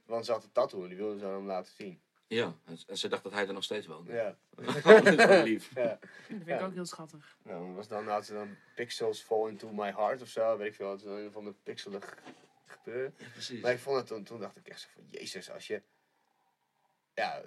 Want 0.05 0.25
ze 0.25 0.31
had 0.31 0.43
een 0.43 0.51
tattoo 0.51 0.83
en 0.83 0.87
die 0.89 0.97
wilde 0.97 1.19
ze 1.19 1.25
aan 1.25 1.33
hem 1.33 1.45
laten 1.45 1.73
zien. 1.73 2.01
Ja, 2.27 2.55
en- 2.65 2.97
ze 2.97 3.07
dacht 3.07 3.23
dat 3.23 3.31
hij 3.31 3.47
er 3.47 3.53
nog 3.53 3.63
steeds 3.63 3.87
woonde. 3.87 4.13
Ja, 4.13 4.37
dat 4.83 5.05
is 5.05 5.15
wel 5.15 5.43
lief. 5.43 5.75
ja. 5.75 5.83
Dat 5.87 5.99
vind 6.25 6.41
ik 6.41 6.47
Ja. 6.47 6.65
ook 6.65 6.73
heel 6.73 6.85
schattig. 6.85 7.37
Nou, 7.43 7.59
dan 7.59 7.75
was 7.75 7.87
dan, 7.87 8.07
had 8.07 8.25
ze 8.25 8.33
dan 8.33 8.55
pixels 8.75 9.21
fall 9.21 9.47
into 9.49 9.71
my 9.71 9.91
heart 9.91 10.21
of 10.21 10.27
zo, 10.27 10.57
weet 10.57 10.67
ik 10.67 10.75
veel. 10.75 10.91
Het 10.91 10.99
is 10.99 11.05
een 11.05 11.31
van 11.31 11.43
de 11.45 11.53
pixelig 11.63 12.17
gebeuren. 12.65 13.13
Ja, 13.17 13.27
precies. 13.31 13.61
Maar 13.61 13.71
ik 13.71 13.79
vond 13.79 13.97
het 13.97 14.07
toen, 14.07 14.23
toen 14.23 14.39
dacht 14.39 14.57
ik 14.57 14.67
echt 14.67 14.79
zo 14.81 14.87
van, 14.93 15.03
jezus, 15.07 15.51
als 15.51 15.67
je 15.67 15.81
ja, 17.13 17.41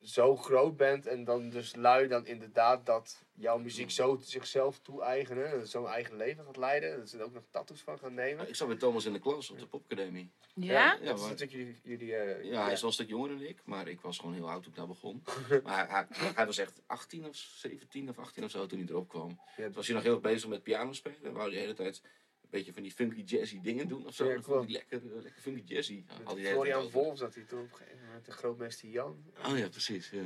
zo 0.00 0.36
groot 0.36 0.76
bent 0.76 1.06
en 1.06 1.24
dan 1.24 1.50
dus 1.50 1.74
lui 1.74 2.08
dan 2.08 2.26
inderdaad 2.26 2.86
dat 2.86 3.24
jouw 3.34 3.58
muziek 3.58 3.90
zo 3.90 4.18
zichzelf 4.20 4.78
toe-eigenen, 4.78 5.52
en 5.52 5.66
zo'n 5.66 5.86
eigen 5.86 6.16
leven 6.16 6.44
gaat 6.44 6.56
leiden, 6.56 6.96
dat 6.96 7.08
ze 7.08 7.18
er 7.18 7.24
ook 7.24 7.32
nog 7.32 7.44
tattoos 7.50 7.80
van 7.80 7.98
gaan 7.98 8.14
nemen. 8.14 8.48
Ik 8.48 8.54
zat 8.54 8.68
met 8.68 8.78
Thomas 8.78 9.04
in 9.04 9.12
de 9.12 9.18
klas 9.18 9.50
op 9.50 9.58
de 9.58 9.66
popacademie. 9.66 10.30
Ja? 10.54 10.92
Ja, 10.92 10.98
dat 10.98 11.18
is 11.18 11.24
natuurlijk 11.24 11.52
jullie... 11.52 11.80
jullie 11.82 12.16
eh, 12.16 12.44
Ja, 12.50 12.62
hij 12.62 12.72
is 12.72 12.80
wel 12.80 12.88
een 12.88 12.94
stuk 12.94 13.08
jonger 13.08 13.28
dan 13.28 13.40
ik, 13.40 13.60
maar 13.64 13.88
ik 13.88 14.00
was 14.00 14.18
gewoon 14.18 14.34
heel 14.34 14.50
oud 14.50 14.62
toen 14.62 14.72
ik 14.72 14.78
daar 14.78 14.86
begon. 14.86 15.22
maar 15.64 15.90
hij, 15.90 16.06
hij, 16.08 16.32
hij 16.34 16.46
was 16.46 16.58
echt 16.58 16.82
18 16.86 17.26
of 17.26 17.36
17 17.36 18.08
of 18.08 18.18
18 18.18 18.44
of 18.44 18.50
zo 18.50 18.66
toen 18.66 18.78
hij 18.78 18.88
erop 18.88 19.08
kwam. 19.08 19.40
Ja, 19.56 19.64
Toen 19.64 19.72
was 19.72 19.86
hij 19.86 19.94
nog 19.94 20.04
heel 20.04 20.12
erg 20.12 20.22
bezig 20.22 20.48
met 20.48 20.62
piano 20.62 20.92
spelen. 20.92 21.24
En 21.24 21.32
wou 21.32 21.44
hij 21.44 21.54
de 21.54 21.60
hele 21.60 21.74
tijd 21.74 22.02
een 22.46 22.48
beetje 22.50 22.72
van 22.72 22.82
die 22.82 22.92
funky 22.92 23.22
jazzy 23.22 23.60
dingen 23.60 23.88
doen 23.88 24.06
of 24.06 24.14
zo. 24.14 24.30
Ja, 24.30 24.40
lekker, 24.66 25.02
lekker 25.04 25.42
funky 25.42 25.74
jazzy. 25.74 26.04
Florian. 26.24 26.90
Wolf 26.90 27.18
zat 27.18 27.34
hij 27.34 27.44
toen 27.44 27.60
op 27.60 27.70
een 27.70 27.76
gegeven 27.76 27.98
moment, 27.98 28.05
de 28.24 28.32
grootmeester 28.32 28.88
Jan. 28.88 29.24
Oh 29.46 29.58
ja, 29.58 29.68
precies. 29.68 30.10
Ja. 30.10 30.22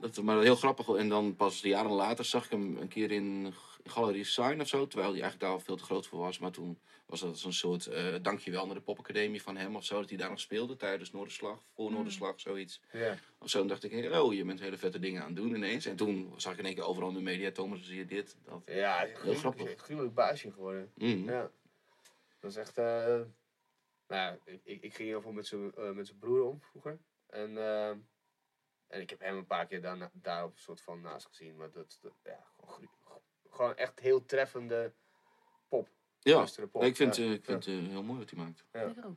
Dat, 0.00 0.22
maar 0.22 0.40
heel 0.40 0.56
grappig. 0.56 0.88
En 0.88 1.08
dan 1.08 1.36
pas 1.36 1.60
jaren 1.60 1.90
later 1.90 2.24
zag 2.24 2.44
ik 2.44 2.50
hem 2.50 2.76
een 2.76 2.88
keer 2.88 3.10
in 3.10 3.54
Galerie 3.84 4.24
Sign 4.24 4.60
of 4.60 4.68
zo. 4.68 4.86
Terwijl 4.86 5.12
hij 5.12 5.20
eigenlijk 5.22 5.40
daar 5.40 5.50
al 5.50 5.64
veel 5.64 5.76
te 5.76 5.84
groot 5.84 6.06
voor 6.06 6.18
was. 6.18 6.38
Maar 6.38 6.50
toen 6.50 6.78
was 7.06 7.20
dat 7.20 7.38
zo'n 7.38 7.52
soort 7.52 7.86
eh, 7.86 8.14
dankjewel 8.22 8.66
naar 8.66 8.74
de 8.74 8.80
popacademie 8.80 9.42
van 9.42 9.56
hem 9.56 9.76
of 9.76 9.84
zo. 9.84 10.00
Dat 10.00 10.08
hij 10.08 10.18
daar 10.18 10.30
nog 10.30 10.40
speelde 10.40 10.76
tijdens 10.76 11.12
Noorderslag, 11.12 11.58
voor 11.74 11.90
Noorderslag, 11.92 12.40
zoiets. 12.40 12.80
Ja. 12.92 13.16
Of 13.38 13.48
zo. 13.50 13.60
En 13.60 13.66
dacht 13.66 13.84
ik, 13.84 13.90
hey, 13.90 14.18
oh, 14.18 14.34
je 14.34 14.44
bent 14.44 14.60
hele 14.60 14.78
vette 14.78 14.98
dingen 14.98 15.20
aan 15.20 15.26
het 15.26 15.36
doen 15.36 15.54
ineens. 15.54 15.86
En 15.86 15.96
toen 15.96 16.32
zag 16.36 16.52
ik 16.52 16.58
in 16.58 16.64
één 16.64 16.74
keer 16.74 16.84
overal 16.84 17.08
in 17.08 17.14
de 17.14 17.20
media, 17.20 17.50
Thomas, 17.50 17.82
zie 17.82 17.96
je 17.96 18.04
dit, 18.06 18.36
dat. 18.44 18.62
Ja, 18.66 19.06
Heel 19.22 19.34
grappig. 19.34 19.74
gruwelijk 19.76 20.14
baasje 20.14 20.52
geworden. 20.52 20.92
Mm. 20.94 21.28
Ja. 21.28 21.50
Dat 22.40 22.50
is 22.50 22.56
echt. 22.56 22.78
eh 22.78 23.20
nou, 24.12 24.38
ik, 24.44 24.60
ik, 24.64 24.82
ik 24.82 24.94
ging 24.94 25.08
heel 25.08 25.20
veel 25.20 25.32
met 25.32 25.46
zijn 25.46 25.74
eh, 25.74 26.18
broer 26.18 26.44
om 26.44 26.60
vroeger. 26.60 26.98
En, 27.26 27.56
eh, 27.56 27.88
en 28.86 29.00
ik 29.00 29.10
heb 29.10 29.20
hem 29.20 29.36
een 29.36 29.46
paar 29.46 29.66
keer 29.66 29.80
daarna, 29.80 30.10
daar 30.12 30.44
op 30.44 30.52
een 30.52 30.58
soort 30.58 30.80
van 30.80 31.00
naast 31.00 31.26
gezien. 31.26 31.56
Maar 31.56 31.70
dat, 31.70 31.98
dat 32.00 32.12
ja, 32.24 32.46
gewoon, 32.60 32.88
gewoon 33.50 33.76
echt 33.76 34.00
heel 34.00 34.24
treffende 34.24 34.92
pop. 35.68 35.88
Ja, 36.18 36.46
pop. 36.70 36.82
ik 36.82 36.96
vind, 36.96 37.16
Ja, 37.16 37.22
eh, 37.22 37.32
ik 37.32 37.44
vind 37.44 37.64
het 37.64 37.74
eh, 37.74 37.88
heel 37.88 38.02
mooi 38.02 38.18
wat 38.18 38.30
hij 38.30 38.38
maakt. 38.38 38.64
Ja. 38.72 38.82
Ik 38.82 39.04
ook. 39.04 39.16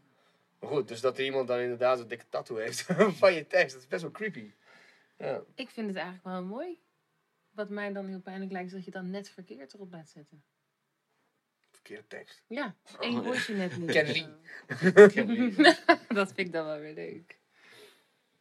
Maar 0.60 0.70
goed, 0.70 0.88
dus 0.88 1.02
dat 1.02 1.18
er 1.18 1.24
iemand 1.24 1.48
dan 1.48 1.60
inderdaad 1.60 2.00
een 2.00 2.08
dikke 2.08 2.30
tattoo 2.30 2.58
heeft 2.58 2.82
van 3.22 3.34
je 3.34 3.48
tekst, 3.48 3.74
dat 3.74 3.82
is 3.82 3.88
best 3.88 4.02
wel 4.02 4.12
creepy. 4.12 4.52
Ja. 5.18 5.44
Ik 5.56 5.70
vind 5.70 5.88
het 5.88 5.96
eigenlijk 5.96 6.26
wel 6.26 6.44
mooi. 6.44 6.80
Wat 7.52 7.70
mij 7.70 7.94
dan 7.94 8.08
heel 8.08 8.22
pijnlijk 8.22 8.52
lijkt, 8.52 8.68
is 8.68 8.74
dat 8.74 8.86
je 8.86 8.92
het 8.92 9.02
dan 9.02 9.10
net 9.10 9.30
verkeerd 9.30 9.74
erop 9.74 9.92
laat 9.92 10.10
zetten. 10.10 10.44
Verkeerde 11.86 12.07
tekst. 12.07 12.44
Ja, 12.48 12.76
één 12.99 13.14
ja. 13.14 13.22
woordje 13.22 13.53
net 13.53 13.78
niet. 13.78 13.91
Kenny. 13.91 14.28
dat 16.20 16.28
vind 16.34 16.48
ik 16.48 16.52
dan 16.52 16.66
wel 16.66 16.80
weer 16.80 16.94
leuk. 16.94 17.38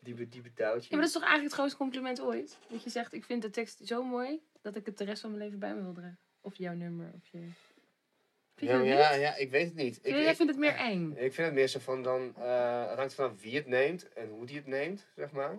Diepe, 0.00 0.28
diepe 0.28 0.52
touwtje. 0.52 0.88
Ja, 0.90 0.96
maar 0.96 0.98
dat 0.98 1.06
is 1.06 1.12
toch 1.12 1.22
eigenlijk 1.22 1.42
het 1.42 1.52
grootste 1.52 1.78
compliment 1.78 2.20
ooit? 2.20 2.58
Dat 2.68 2.82
je 2.82 2.90
zegt, 2.90 3.12
ik 3.12 3.24
vind 3.24 3.42
de 3.42 3.50
tekst 3.50 3.80
zo 3.86 4.02
mooi, 4.02 4.40
dat 4.62 4.76
ik 4.76 4.86
het 4.86 4.98
de 4.98 5.04
rest 5.04 5.20
van 5.20 5.30
mijn 5.30 5.42
leven 5.42 5.58
bij 5.58 5.74
me 5.74 5.82
wil 5.82 5.92
dragen. 5.92 6.18
Of 6.40 6.56
jouw 6.56 6.74
nummer, 6.74 7.10
of 7.14 7.26
je... 7.30 7.38
Vind 8.56 8.70
je 8.70 8.76
ja, 8.76 8.82
ja, 8.82 9.12
ja, 9.12 9.36
ik 9.36 9.50
weet 9.50 9.66
het 9.66 9.74
niet. 9.74 9.96
Ik, 9.96 10.14
Jij 10.14 10.30
ik- 10.30 10.36
vindt 10.36 10.52
het 10.52 10.60
meer 10.60 10.74
eng. 10.74 11.10
Ik 11.10 11.34
vind 11.34 11.46
het 11.46 11.54
meer 11.54 11.68
zo 11.68 11.78
van 11.78 12.02
dan, 12.02 12.34
eh 12.36 12.88
het 12.88 12.98
hangt 12.98 13.14
vanaf 13.14 13.40
wie 13.40 13.56
het 13.56 13.66
neemt 13.66 14.12
en 14.12 14.28
hoe 14.28 14.46
die 14.46 14.56
het 14.56 14.66
neemt, 14.66 15.06
zeg 15.16 15.30
maar. 15.30 15.58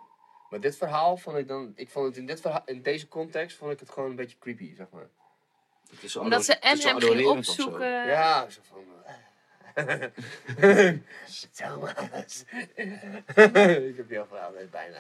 Maar 0.50 0.60
dit 0.60 0.78
verhaal 0.78 1.18
vond 1.18 1.38
ik 1.38 1.48
dan, 1.48 1.72
ik 1.76 1.90
vond 1.90 2.06
het 2.06 2.18
in, 2.18 2.26
dit 2.26 2.42
verhaal, 2.42 2.62
in 2.66 2.82
deze 2.82 3.08
context 3.08 3.58
vond 3.58 3.72
ik 3.72 3.80
het 3.80 3.90
gewoon 3.90 4.10
een 4.10 4.16
beetje 4.16 4.38
creepy, 4.38 4.76
zeg 4.76 4.90
maar. 4.90 5.10
Is 6.00 6.16
Omdat 6.16 6.46
ze 6.46 6.54
en 6.54 6.80
hem 6.80 7.00
ging 7.00 7.28
opzoeken. 7.28 8.08
Ja, 8.08 8.50
zo 8.50 8.62
van... 8.64 8.84
Thomas. 11.52 12.44
ik 13.90 13.98
heb 13.98 14.08
die 14.08 14.20
al 14.20 14.26
verhaal 14.28 14.52
net 14.52 14.72
bijna. 14.72 14.98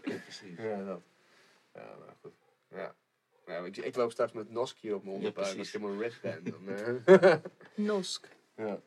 Precies. 0.00 0.58
ja, 0.58 0.84
dat. 0.84 1.00
Ja, 1.74 1.94
maar 1.98 2.14
goed. 2.20 2.32
Ja. 2.68 2.94
Ja, 3.46 3.58
ik, 3.58 3.76
ik 3.76 3.96
loop 3.96 4.12
straks 4.12 4.32
met 4.32 4.50
Nosk 4.50 4.78
hier 4.78 4.94
op 4.94 5.04
mijn 5.04 5.14
onderbuik 5.16 5.46
als 5.46 5.54
precies. 5.54 5.74
ik 5.74 5.80
helemaal 5.80 6.02
red 6.02 6.20
ben. 6.20 6.44
Dan, 6.44 7.20
eh, 7.20 7.34
Nosk. 7.74 8.28
ja. 8.56 8.80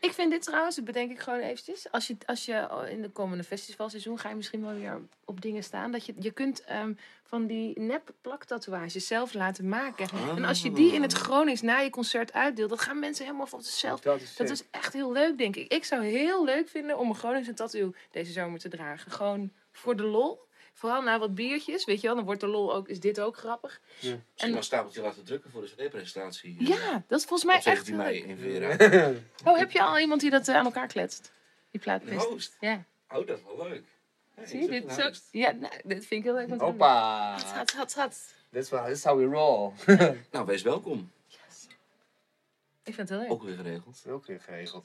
Ik 0.00 0.12
vind 0.12 0.30
dit 0.30 0.42
trouwens, 0.42 0.76
dat 0.76 0.84
bedenk 0.84 1.10
ik 1.10 1.18
gewoon 1.20 1.40
eventjes. 1.40 1.90
Als 1.90 2.06
je, 2.06 2.16
als 2.26 2.44
je 2.44 2.86
in 2.90 3.02
de 3.02 3.08
komende 3.08 3.44
festivalseizoen 3.44 4.18
ga 4.18 4.28
je 4.28 4.34
misschien 4.34 4.62
wel 4.62 4.74
weer 4.74 5.00
op 5.24 5.40
dingen 5.40 5.62
staan. 5.62 5.92
Dat 5.92 6.06
je, 6.06 6.14
je 6.18 6.30
kunt 6.30 6.64
ehm, 6.64 6.92
van 7.22 7.46
die 7.46 7.80
nep 7.80 8.10
plaktatoeages 8.20 9.06
zelf 9.06 9.34
laten 9.34 9.68
maken. 9.68 10.08
En 10.36 10.44
als 10.44 10.62
je 10.62 10.72
die 10.72 10.92
in 10.92 11.02
het 11.02 11.12
Gronings 11.12 11.60
na 11.60 11.78
je 11.78 11.90
concert 11.90 12.32
uitdeelt, 12.32 12.68
dan 12.68 12.78
gaan 12.78 12.98
mensen 12.98 13.24
helemaal 13.24 13.46
van 13.46 13.62
zichzelf. 13.62 14.00
Dat 14.00 14.20
is, 14.20 14.36
Dat 14.36 14.50
is 14.50 14.64
echt 14.70 14.92
heel 14.92 15.12
leuk, 15.12 15.38
denk 15.38 15.56
ik. 15.56 15.72
Ik 15.72 15.84
zou 15.84 16.04
heel 16.04 16.44
leuk 16.44 16.68
vinden 16.68 16.98
om 16.98 17.08
een 17.08 17.14
Groningse 17.14 17.54
tattoo 17.54 17.94
deze 18.10 18.32
zomer 18.32 18.58
te 18.58 18.68
dragen. 18.68 19.10
Gewoon 19.10 19.52
voor 19.72 19.96
de 19.96 20.04
lol. 20.04 20.48
Vooral 20.80 21.02
na 21.02 21.18
wat 21.18 21.34
biertjes, 21.34 21.84
weet 21.84 22.00
je 22.00 22.06
wel. 22.06 22.16
Dan 22.16 22.24
wordt 22.24 22.40
de 22.40 22.46
lol 22.46 22.74
ook, 22.74 22.88
is 22.88 23.00
dit 23.00 23.20
ook 23.20 23.36
grappig. 23.36 23.80
Misschien 23.94 24.20
En- 24.36 24.48
wel 24.48 24.56
een 24.56 24.62
stapeltje 24.62 25.02
laten 25.02 25.24
drukken 25.24 25.50
voor 25.50 25.60
de 25.62 25.68
CD-presentatie. 25.68 26.56
Ja, 26.68 27.04
dat 27.08 27.18
is 27.18 27.24
volgens 27.24 27.44
mij 27.44 27.54
echt 27.54 27.64
17 27.64 27.94
heel 27.94 28.02
mei 28.04 28.20
leuk. 28.20 28.28
in 28.28 28.36
Vera. 28.76 29.12
Oh, 29.52 29.58
heb 29.58 29.70
je 29.70 29.82
al 29.82 29.98
iemand 29.98 30.20
die 30.20 30.30
dat 30.30 30.48
eh, 30.48 30.56
aan 30.56 30.64
elkaar 30.64 30.86
kletst? 30.86 31.32
Die 31.70 31.80
plaatpist. 31.80 32.56
Ja. 32.60 32.84
Oh, 33.08 33.26
dat 33.26 33.38
is 33.38 33.44
wel 33.44 33.68
leuk. 33.68 33.84
Hey, 34.34 34.46
Zie 34.46 34.60
je, 34.60 34.68
dit, 34.68 34.84
een 34.98 35.14
zo, 35.14 35.20
ja, 35.30 35.50
nou, 35.50 35.72
dit 35.84 36.06
vind 36.06 36.10
ik 36.10 36.22
heel 36.22 36.34
leuk. 36.34 36.48
doen. 36.48 36.60
Hoppa! 36.60 37.30
Hat, 37.54 37.72
hat, 37.72 37.94
hat. 37.94 38.34
Dit 38.50 38.62
is, 38.88 39.04
how 39.04 39.18
we 39.18 39.24
roll. 39.24 39.72
Nou, 40.32 40.46
wees 40.46 40.62
welkom. 40.62 41.10
Ik 42.84 42.94
vind 42.94 43.08
het 43.08 43.18
heel 43.18 43.18
leuk. 43.18 43.30
Ook 43.30 43.42
weer 43.42 43.56
geregeld. 43.56 44.04
Ook 44.08 44.26
weer 44.26 44.40
geregeld. 44.40 44.84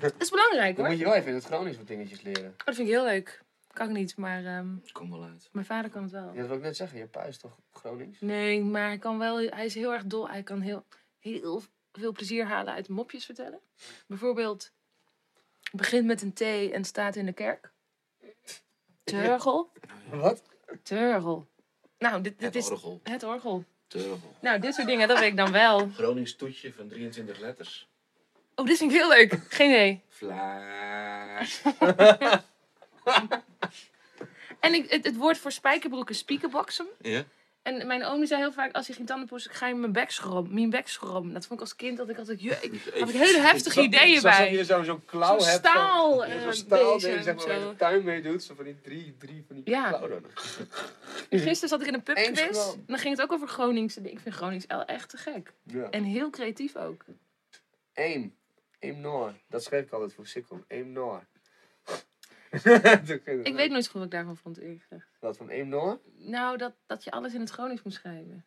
Dat 0.00 0.14
is 0.18 0.30
belangrijk 0.30 0.74
Dan 0.76 0.84
hoor. 0.84 0.94
moet 0.94 0.98
je 1.02 1.04
wel 1.08 1.14
even 1.14 1.28
in 1.28 1.34
het 1.34 1.44
Gronings 1.44 1.76
wat 1.76 1.86
dingetjes 1.86 2.22
leren. 2.22 2.50
Oh, 2.50 2.64
dat 2.64 2.74
vind 2.74 2.88
ik 2.88 2.94
heel 2.94 3.04
leuk. 3.04 3.42
Kan 3.74 3.88
ik 3.88 3.92
niet, 3.96 4.16
maar 4.16 4.44
ehm, 4.44 4.68
Kom 4.92 5.10
wel 5.10 5.22
uit. 5.24 5.48
mijn 5.52 5.66
vader 5.66 5.90
kan 5.90 6.02
het 6.02 6.12
wel. 6.12 6.32
Ja, 6.32 6.38
dat 6.38 6.46
wil 6.46 6.56
ik 6.56 6.62
net 6.62 6.76
zeggen. 6.76 6.98
Je 6.98 7.06
pa 7.06 7.22
is 7.22 7.38
toch 7.38 7.58
Gronings? 7.72 8.20
Nee, 8.20 8.62
maar 8.62 8.86
hij 8.86 8.98
kan 8.98 9.18
wel. 9.18 9.36
Hij 9.38 9.64
is 9.64 9.74
heel 9.74 9.92
erg 9.92 10.04
dol. 10.04 10.28
Hij 10.28 10.42
kan 10.42 10.60
heel, 10.60 10.84
heel 11.20 11.62
veel 11.92 12.12
plezier 12.12 12.44
halen 12.44 12.72
uit 12.74 12.88
mopjes 12.88 13.24
vertellen. 13.24 13.60
Bijvoorbeeld, 14.06 14.72
begint 15.72 16.06
met 16.06 16.22
een 16.22 16.32
T 16.32 16.40
en 16.72 16.84
staat 16.84 17.16
in 17.16 17.26
de 17.26 17.32
kerk. 17.32 17.72
Turgel. 19.04 19.70
Wat? 20.10 20.42
Turgel. 20.82 21.48
Nou, 21.98 22.20
dit, 22.22 22.38
dit 22.38 22.46
Het 22.54 22.54
is 22.54 22.70
orgel. 22.70 23.00
het 23.02 23.22
orgel. 23.22 23.64
Turgel. 23.86 24.18
Nou, 24.40 24.58
dit 24.60 24.74
soort 24.74 24.86
dingen, 24.86 25.08
dat 25.08 25.18
weet 25.18 25.30
ik 25.30 25.36
dan 25.36 25.52
wel. 25.52 25.88
Gronings 25.88 26.36
toetje 26.36 26.72
van 26.72 26.88
23 26.88 27.38
letters. 27.38 27.88
Oh, 28.54 28.66
dit 28.66 28.78
vind 28.78 28.90
ik 28.92 28.96
heel 28.98 29.08
leuk. 29.08 29.40
Geen 29.48 29.70
idee. 29.70 30.02
Vla. 30.08 31.42
En 34.60 34.74
ik, 34.74 34.90
het, 34.90 35.04
het 35.04 35.16
woord 35.16 35.38
voor 35.38 35.52
spijkerbroeken, 35.52 36.14
spiekenboksem. 36.14 36.86
Ja? 37.00 37.24
En 37.62 37.86
mijn 37.86 38.04
oom 38.04 38.18
die 38.18 38.26
zei 38.26 38.40
heel 38.40 38.52
vaak, 38.52 38.72
als 38.74 38.86
hij 38.86 38.96
ging 38.96 39.08
tandenpoetsen, 39.08 39.50
ga 39.52 39.66
je 39.68 39.74
mijn 39.74 39.92
bek 39.92 40.10
schroom. 40.10 40.54
Mijn 40.54 40.70
bek 40.70 40.88
schroom. 40.88 41.32
Dat 41.32 41.46
vond 41.46 41.60
ik 41.60 41.66
als 41.66 41.76
kind 41.76 41.96
dat 41.96 42.08
ik 42.08 42.18
altijd, 42.18 42.40
je, 42.42 42.50
ik 42.60 42.72
had 43.00 43.08
ik 43.08 43.14
hele 43.14 43.38
heftige 43.38 43.82
ideeën 43.82 44.22
bij. 44.22 44.52
je 44.52 44.64
zo'n 44.64 44.84
zo'n 44.84 45.04
klauw 45.04 45.30
hebt. 45.38 45.42
staal, 45.58 46.12
Zo'n 46.12 46.22
eh, 46.24 46.42
zo'n 46.42 46.52
staal 46.52 46.94
bezem, 46.94 47.10
ding, 47.10 47.24
zeg 47.24 47.34
maar, 47.36 47.46
waar 47.46 47.54
je 47.56 47.62
zo. 47.62 47.70
de 47.70 47.76
tuin 47.76 48.04
mee 48.04 48.22
doet. 48.22 48.42
Zo 48.42 48.54
van 48.54 48.64
die 48.64 48.80
drie, 48.80 49.16
drie 49.18 49.44
van 49.46 49.56
die 49.56 49.70
Ja. 49.70 49.88
klauwen. 49.88 50.24
Gisteren 51.30 51.68
zat 51.68 51.80
ik 51.80 51.86
in 51.86 51.94
een 51.94 52.02
pubquiz. 52.02 52.40
En 52.40 52.84
dan 52.86 52.98
ging 52.98 53.14
het 53.16 53.22
ook 53.22 53.32
over 53.32 53.48
Groningse. 53.48 54.00
Ik 54.00 54.20
vind 54.20 54.34
Gronings 54.34 54.66
el- 54.66 54.84
echt 54.84 55.08
te 55.08 55.16
gek. 55.16 55.52
Ja. 55.62 55.90
En 55.90 56.02
heel 56.04 56.30
creatief 56.30 56.76
ook. 56.76 57.04
Aim. 57.94 58.34
Aim 58.80 59.00
Noor. 59.00 59.32
Dat 59.48 59.62
schreef 59.64 59.82
ik 59.84 59.92
altijd 59.92 60.14
voor 60.14 60.26
Sikkom. 60.26 60.64
Aim 60.68 60.92
Noor. 60.92 61.26
Ik 63.42 63.54
weet 63.54 63.70
nooit 63.70 63.86
goed 63.86 63.92
wat 63.92 64.04
ik 64.04 64.10
daarvan 64.10 64.36
vond, 64.36 64.58
eerlijk 64.58 64.82
gezegd. 64.82 65.08
Wat 65.20 65.36
van 65.36 65.68
Noor? 65.68 66.00
Nou, 66.18 66.56
dat, 66.56 66.74
dat 66.86 67.04
je 67.04 67.10
alles 67.10 67.34
in 67.34 67.40
het 67.40 67.50
Gronings 67.50 67.82
moet 67.82 67.92
schrijven. 67.92 68.44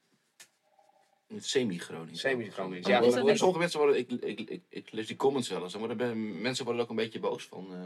Het 1.33 1.45
semi-Gronings. 1.45 2.19
Semi-Gronings, 2.19 2.87
Ja, 2.87 2.99
ja. 2.99 3.05
Is 3.05 3.13
dat 3.13 3.23
maar 3.25 3.37
sommige 3.37 3.59
mensen 3.59 3.79
worden, 3.79 3.97
ik, 3.97 4.11
ik, 4.11 4.39
ik, 4.49 4.61
ik 4.69 4.91
lees 4.91 5.07
die 5.07 5.15
comments 5.15 5.49
wel 5.49 5.61
eens, 5.63 5.71
dan 5.71 5.79
worden 5.79 5.97
ben- 5.97 6.41
mensen 6.41 6.65
worden 6.65 6.83
ook 6.83 6.89
een 6.89 6.95
beetje 6.95 7.19
boos 7.19 7.43
van. 7.45 7.67
eh, 7.73 7.79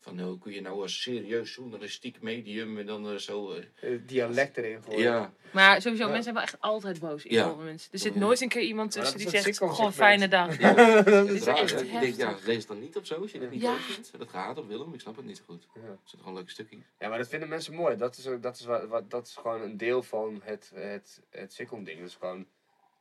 van 0.00 0.20
hoe 0.20 0.38
kun 0.38 0.52
je 0.52 0.60
nou 0.60 0.82
als 0.82 1.02
serieus 1.02 1.54
journalistiek 1.54 2.22
medium 2.22 2.78
en 2.78 2.86
dan 2.86 3.08
eh, 3.10 3.16
zo. 3.16 3.52
eh, 3.80 3.90
dialect 4.06 4.56
erin 4.56 4.82
gooien. 4.82 5.00
ja, 5.00 5.32
Maar 5.52 5.82
sowieso, 5.82 6.04
Ja. 6.04 6.12
mensen 6.12 6.22
zijn 6.22 6.34
wel 6.34 6.44
echt 6.44 6.60
altijd 6.60 7.00
boos. 7.00 7.24
in 7.24 7.34
Ja. 7.34 7.54
mensen. 7.54 7.92
Er 7.92 7.98
zit 7.98 8.14
Ja. 8.14 8.18
nooit 8.20 8.40
een 8.40 8.48
keer 8.48 8.62
iemand 8.62 8.90
tussen 8.90 9.12
dat 9.18 9.18
die 9.30 9.38
is 9.38 9.44
het 9.46 9.56
zegt, 9.56 9.72
gewoon 9.74 9.92
fijne 9.92 10.28
dag. 10.28 10.58
ja. 10.60 11.02
Dit 11.02 11.30
is 11.30 11.42
raar, 11.44 11.56
echt 11.56 11.74
hè? 11.74 11.80
Ik 11.80 12.00
denk, 12.00 12.16
ja, 12.16 12.36
lees 12.44 12.56
het 12.56 12.66
dan 12.68 12.80
niet 12.80 12.96
of 12.96 13.06
zo 13.06 13.20
als 13.20 13.30
je 13.32 13.38
het 13.40 13.50
niet 13.50 13.62
leuk 13.62 13.78
vindt. 13.78 14.18
Dat 14.18 14.28
gehaat 14.28 14.58
op 14.58 14.68
Willem, 14.68 14.94
ik 14.94 15.00
snap 15.00 15.16
het 15.16 15.24
niet 15.24 15.36
zo 15.36 15.42
goed. 15.46 15.66
Ja. 15.74 15.80
Er 15.80 15.88
zitten 15.98 16.18
gewoon 16.18 16.34
leuke 16.34 16.50
stukjes. 16.50 16.80
Ja, 16.98 17.08
maar 17.08 17.18
dat 17.18 17.28
vinden 17.28 17.48
mensen 17.48 17.74
mooi. 17.74 17.96
Dat 17.96 18.16
is, 18.16 18.26
ook- 18.26 18.42
dat 18.42 18.58
is, 18.58 18.64
wat, 18.64 18.86
wat, 18.88 19.10
dat 19.10 19.26
is 19.26 19.34
gewoon 19.34 19.62
een 19.62 19.76
deel 19.76 20.02
van 20.02 20.40
het, 20.44 20.70
het, 20.74 21.20
het 21.30 21.52
Sikkom-ding. 21.52 22.00
Dus 22.00 22.14
gewoon, 22.14 22.46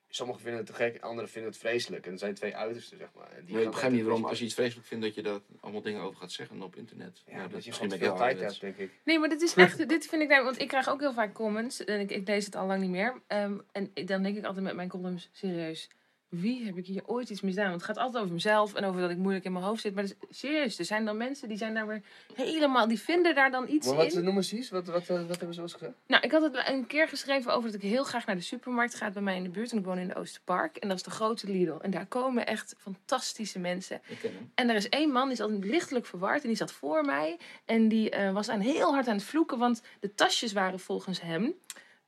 sommigen 0.09 0.41
vinden 0.41 0.59
het 0.59 0.69
te 0.69 0.75
gek, 0.75 1.01
anderen 1.01 1.29
vinden 1.29 1.51
het 1.51 1.59
vreselijk. 1.59 2.05
En 2.05 2.11
er 2.11 2.17
zijn 2.17 2.33
twee 2.33 2.55
uitersten, 2.55 2.97
zeg 2.97 3.07
maar. 3.15 3.31
En 3.31 3.45
die 3.45 3.55
Nee, 3.55 3.63
ik 3.63 3.69
begrijp 3.71 3.93
niet 3.93 4.03
waarom, 4.03 4.25
als 4.25 4.39
je 4.39 4.45
iets 4.45 4.53
vreselijk 4.53 4.87
vindt, 4.87 5.03
dat 5.05 5.15
je 5.15 5.21
daar 5.23 5.39
allemaal 5.59 5.81
dingen 5.81 6.01
over 6.01 6.19
gaat 6.19 6.31
zeggen 6.31 6.61
op 6.61 6.75
internet. 6.75 7.23
Ja, 7.27 7.41
dat 7.41 7.51
dat 7.51 7.63
je 7.63 7.69
misschien 7.69 7.91
gewoon 7.91 8.07
veel 8.07 8.17
tijd 8.17 8.39
hebt, 8.39 8.61
denk 8.61 8.77
ik. 8.77 8.91
Nee, 9.03 9.19
maar 9.19 9.29
dit 9.29 9.41
is 9.41 9.53
echt, 9.53 9.89
dit 9.89 10.05
vind 10.07 10.21
ik, 10.21 10.27
nou- 10.29 10.43
want 10.43 10.59
ik 10.59 10.67
krijg 10.67 10.89
ook 10.89 10.99
heel 10.99 11.13
vaak 11.13 11.33
comments 11.33 11.83
en 11.85 11.99
ik, 11.99 12.11
ik 12.11 12.27
lees 12.27 12.45
het 12.45 12.55
al 12.55 12.67
lang 12.67 12.81
niet 12.81 12.89
meer. 12.89 13.21
Ehm, 13.27 13.57
en 13.71 13.91
ik- 13.93 14.07
dan 14.07 14.23
denk 14.23 14.37
ik 14.37 14.45
altijd 14.45 14.63
met 14.63 14.75
mijn 14.75 14.89
columns, 14.89 15.29
serieus, 15.31 15.89
wie 16.29 16.65
heb 16.65 16.77
ik 16.77 16.85
hier 16.85 17.01
ooit 17.05 17.29
iets 17.29 17.41
misdaan? 17.41 17.69
Want 17.69 17.81
het 17.81 17.89
gaat 17.89 17.97
altijd 17.97 18.21
over 18.23 18.33
mezelf 18.35 18.73
en 18.73 18.83
over 18.85 19.01
dat 19.01 19.09
ik 19.09 19.17
moeilijk 19.17 19.45
in 19.45 19.51
mijn 19.51 19.65
hoofd 19.65 19.81
zit. 19.81 19.95
Maar 19.95 20.03
is- 20.03 20.13
serieus, 20.29 20.79
er 20.79 20.85
zijn 20.85 21.05
dan 21.05 21.17
mensen 21.17 21.47
die 21.47 21.57
zijn 21.57 21.73
daar 21.73 21.87
weer 21.87 22.01
helemaal, 22.33 22.87
die 22.87 22.99
vinden 22.99 23.35
daar 23.35 23.51
dan 23.51 23.69
iets 23.69 23.87
Maar 23.87 23.95
wat 23.95 24.13
in. 24.13 24.23
noemen 24.23 24.43
ze 24.43 24.55
eens? 24.55 24.69
Wat, 24.69 24.85
wat, 24.87 25.07
wat, 25.07 25.27
hebben 25.27 25.53
ze 25.53 25.61
eens 25.61 25.73
gezegd? 25.73 25.93
Nou, 26.07 26.23
ik 26.23 26.31
had 26.31 26.41
het 26.41 26.63
een 26.67 26.87
keer 26.87 27.07
geschreven 27.07 27.53
over 27.53 27.71
dat 27.71 27.81
ik 27.83 27.89
heel 27.89 28.03
graag 28.03 28.25
naar 28.25 28.35
de 28.35 28.41
supermarkt 28.41 28.95
ga 28.95 29.09
bij 29.11 29.21
mij 29.21 29.35
in 29.35 29.43
de 29.43 29.49
buurt. 29.49 29.71
En 29.71 29.77
ik 29.77 29.85
woon 29.85 29.97
in 29.97 30.07
de 30.07 30.15
Oosterpark. 30.15 30.77
En 30.77 30.87
dat 30.87 30.97
is 30.97 31.03
de 31.03 31.09
grote 31.11 31.47
Lidl. 31.47 31.77
En 31.81 31.91
daar 31.91 32.05
komen 32.05 32.45
echt 32.47 32.75
fantastische 32.77 33.59
mensen. 33.59 34.01
Ik 34.07 34.17
ken 34.19 34.33
hem. 34.33 34.51
En 34.55 34.69
er 34.69 34.75
is 34.75 34.89
één 34.89 35.11
man, 35.11 35.23
die 35.23 35.33
is 35.33 35.41
altijd 35.41 35.65
lichtelijk 35.65 36.05
verward. 36.05 36.41
En 36.41 36.47
die 36.47 36.57
zat 36.57 36.71
voor 36.71 37.05
mij. 37.05 37.37
En 37.65 37.87
die 37.87 38.09
eh, 38.09 38.33
was 38.33 38.49
aan 38.49 38.59
heel 38.59 38.93
hard 38.93 39.07
aan 39.07 39.15
het 39.15 39.23
vloeken. 39.23 39.57
Want 39.57 39.81
de 39.99 40.13
tasjes 40.15 40.53
waren 40.53 40.79
volgens 40.79 41.21
hem 41.21 41.53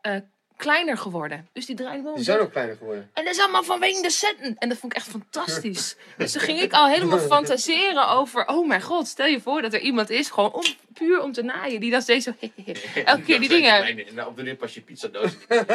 eh, 0.02 0.16
kleiner 0.60 0.98
geworden. 0.98 1.48
Dus 1.54 1.66
die 1.66 1.76
draaide 1.76 1.98
gewoon 1.98 2.16
Die 2.16 2.24
zijn 2.24 2.40
ook 2.40 2.52
kleiner 2.52 2.76
geworden. 2.76 3.10
En 3.14 3.24
dat 3.24 3.34
is 3.34 3.40
allemaal 3.40 3.64
vanwege 3.64 4.02
de 4.02 4.10
centen. 4.10 4.56
En 4.58 4.70
dat 4.70 4.78
vond 4.78 4.92
ik 4.92 4.98
echt 4.98 5.08
fantastisch. 5.08 5.96
dus 6.18 6.32
toen 6.32 6.42
ging 6.42 6.60
ik 6.60 6.74
al 6.74 6.88
helemaal 6.88 7.20
fantaseren 7.38 8.08
over... 8.08 8.48
Oh 8.48 8.68
mijn 8.68 8.82
god, 8.82 9.08
stel 9.08 9.26
je 9.26 9.42
voor 9.42 9.62
dat 9.62 9.74
er 9.74 9.80
iemand 9.80 10.10
is... 10.10 10.30
Gewoon 10.30 10.54
om, 10.54 10.64
puur 10.94 11.22
om 11.22 11.32
te 11.32 11.42
naaien. 11.42 11.80
Die 11.80 11.92
dan 11.92 12.02
steeds 12.02 12.26
zo... 12.26 12.32
elke 13.06 13.22
keer 13.22 13.40
die 13.40 13.50
dingen... 13.50 13.84
En 13.84 14.16
nou, 14.16 14.30
op 14.30 14.38
de 14.38 14.56
pas 14.56 14.74
je 14.74 14.82
pizzadoos. 14.82 15.32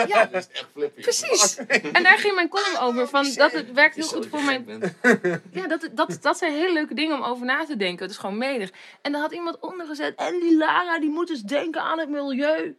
Ja, 0.06 0.24
Dat 0.24 0.42
is 0.42 0.48
echt 0.52 0.68
flippy. 0.72 1.00
precies. 1.00 1.56
En 1.92 2.02
daar 2.02 2.18
ging 2.18 2.34
mijn 2.34 2.48
column 2.48 2.78
over. 2.78 3.08
Van, 3.08 3.32
dat 3.34 3.52
het 3.52 3.72
werkt 3.72 3.94
heel 3.94 4.06
goed 4.06 4.26
voor 4.26 4.42
mijn... 4.42 4.82
Ja, 5.52 5.66
dat, 5.66 5.88
dat, 5.92 6.18
dat 6.20 6.38
zijn 6.38 6.52
hele 6.52 6.72
leuke 6.72 6.94
dingen 6.94 7.16
om 7.16 7.24
over 7.24 7.46
na 7.46 7.64
te 7.64 7.76
denken. 7.76 8.02
Het 8.02 8.10
is 8.10 8.20
gewoon 8.20 8.38
medig. 8.38 8.70
En 9.02 9.12
dan 9.12 9.20
had 9.20 9.32
iemand 9.32 9.60
onder 9.60 9.86
gezet... 9.86 10.14
En 10.16 10.40
die 10.40 10.56
Lara, 10.56 10.98
die 10.98 11.10
moet 11.10 11.30
eens 11.30 11.42
denken 11.42 11.82
aan 11.82 11.98
het 11.98 12.08
milieu. 12.08 12.76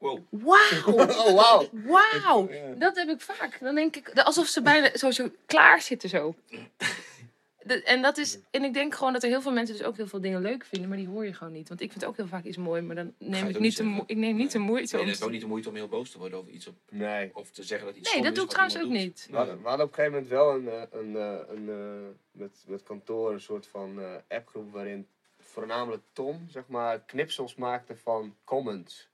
Wow. 0.00 0.18
Wauw. 0.30 0.86
Oh, 1.08 1.34
wauw. 1.34 1.68
Wauw. 1.72 2.48
Dat 2.78 2.96
heb 2.96 3.08
ik 3.08 3.20
vaak. 3.20 3.58
Dan 3.60 3.74
denk 3.74 3.96
ik... 3.96 4.10
Alsof 4.18 4.46
ze 4.46 4.62
bijna 4.62 4.90
zo, 4.96 5.10
zo 5.10 5.28
klaar 5.46 5.80
zitten 5.82 6.08
zo. 6.08 6.34
De- 7.62 7.82
en, 7.82 8.02
dat 8.02 8.18
is, 8.18 8.38
en 8.50 8.64
ik 8.64 8.74
denk 8.74 8.94
gewoon 8.94 9.12
dat 9.12 9.22
er 9.22 9.28
heel 9.28 9.42
veel 9.42 9.52
mensen 9.52 9.76
dus 9.76 9.86
ook 9.86 9.96
heel 9.96 10.06
veel 10.06 10.20
dingen 10.20 10.40
leuk 10.40 10.64
vinden, 10.64 10.88
maar 10.88 10.98
die 10.98 11.06
hoor 11.08 11.24
je 11.24 11.32
gewoon 11.34 11.52
niet. 11.52 11.68
Want 11.68 11.80
ik 11.80 11.90
vind 11.92 12.04
ook 12.04 12.16
heel 12.16 12.26
vaak 12.26 12.44
iets 12.44 12.56
mooi, 12.56 12.82
maar 12.82 12.96
dan 12.96 13.14
neem 13.18 13.46
ik 13.46 13.58
niet, 13.58 13.76
de, 13.76 14.02
ik 14.06 14.16
neem 14.16 14.36
niet 14.36 14.52
de 14.52 14.58
moeite 14.58 14.92
Nee, 14.92 15.00
om 15.00 15.06
dat 15.06 15.14
is 15.14 15.18
te- 15.20 15.24
ook 15.26 15.30
niet 15.32 15.40
de 15.40 15.46
moeite 15.46 15.68
om 15.68 15.74
heel 15.74 15.88
boos 15.88 16.10
te 16.10 16.18
worden 16.18 16.38
over 16.38 16.50
iets 16.52 16.66
op, 16.66 16.74
Nee. 16.90 17.30
of 17.34 17.50
te 17.50 17.62
zeggen 17.62 17.86
dat 17.86 17.96
iets 17.96 18.12
Nee, 18.12 18.22
dat 18.22 18.30
is 18.32 18.36
doe 18.36 18.44
ik 18.46 18.50
trouwens 18.50 18.76
ook 18.78 18.82
doet. 18.82 18.92
niet. 18.92 19.26
We 19.30 19.36
hadden, 19.36 19.62
we 19.62 19.68
hadden 19.68 19.86
op 19.86 19.98
een 19.98 20.04
gegeven 20.04 20.22
moment 20.22 20.30
wel 20.30 20.54
een, 20.54 20.68
eh, 20.68 21.00
een, 21.00 21.16
eh, 21.16 21.54
een, 21.56 21.68
eh, 21.68 22.08
met, 22.40 22.64
met 22.66 22.82
kantoor 22.82 23.32
een 23.32 23.40
soort 23.40 23.66
van 23.66 24.00
eh, 24.00 24.14
appgroep 24.28 24.72
waarin 24.72 25.06
voornamelijk 25.38 26.02
Tom, 26.12 26.46
zeg 26.50 26.64
maar, 26.66 27.00
knipsels 27.00 27.54
maakte 27.54 27.96
van 27.96 28.36
comments 28.44 29.08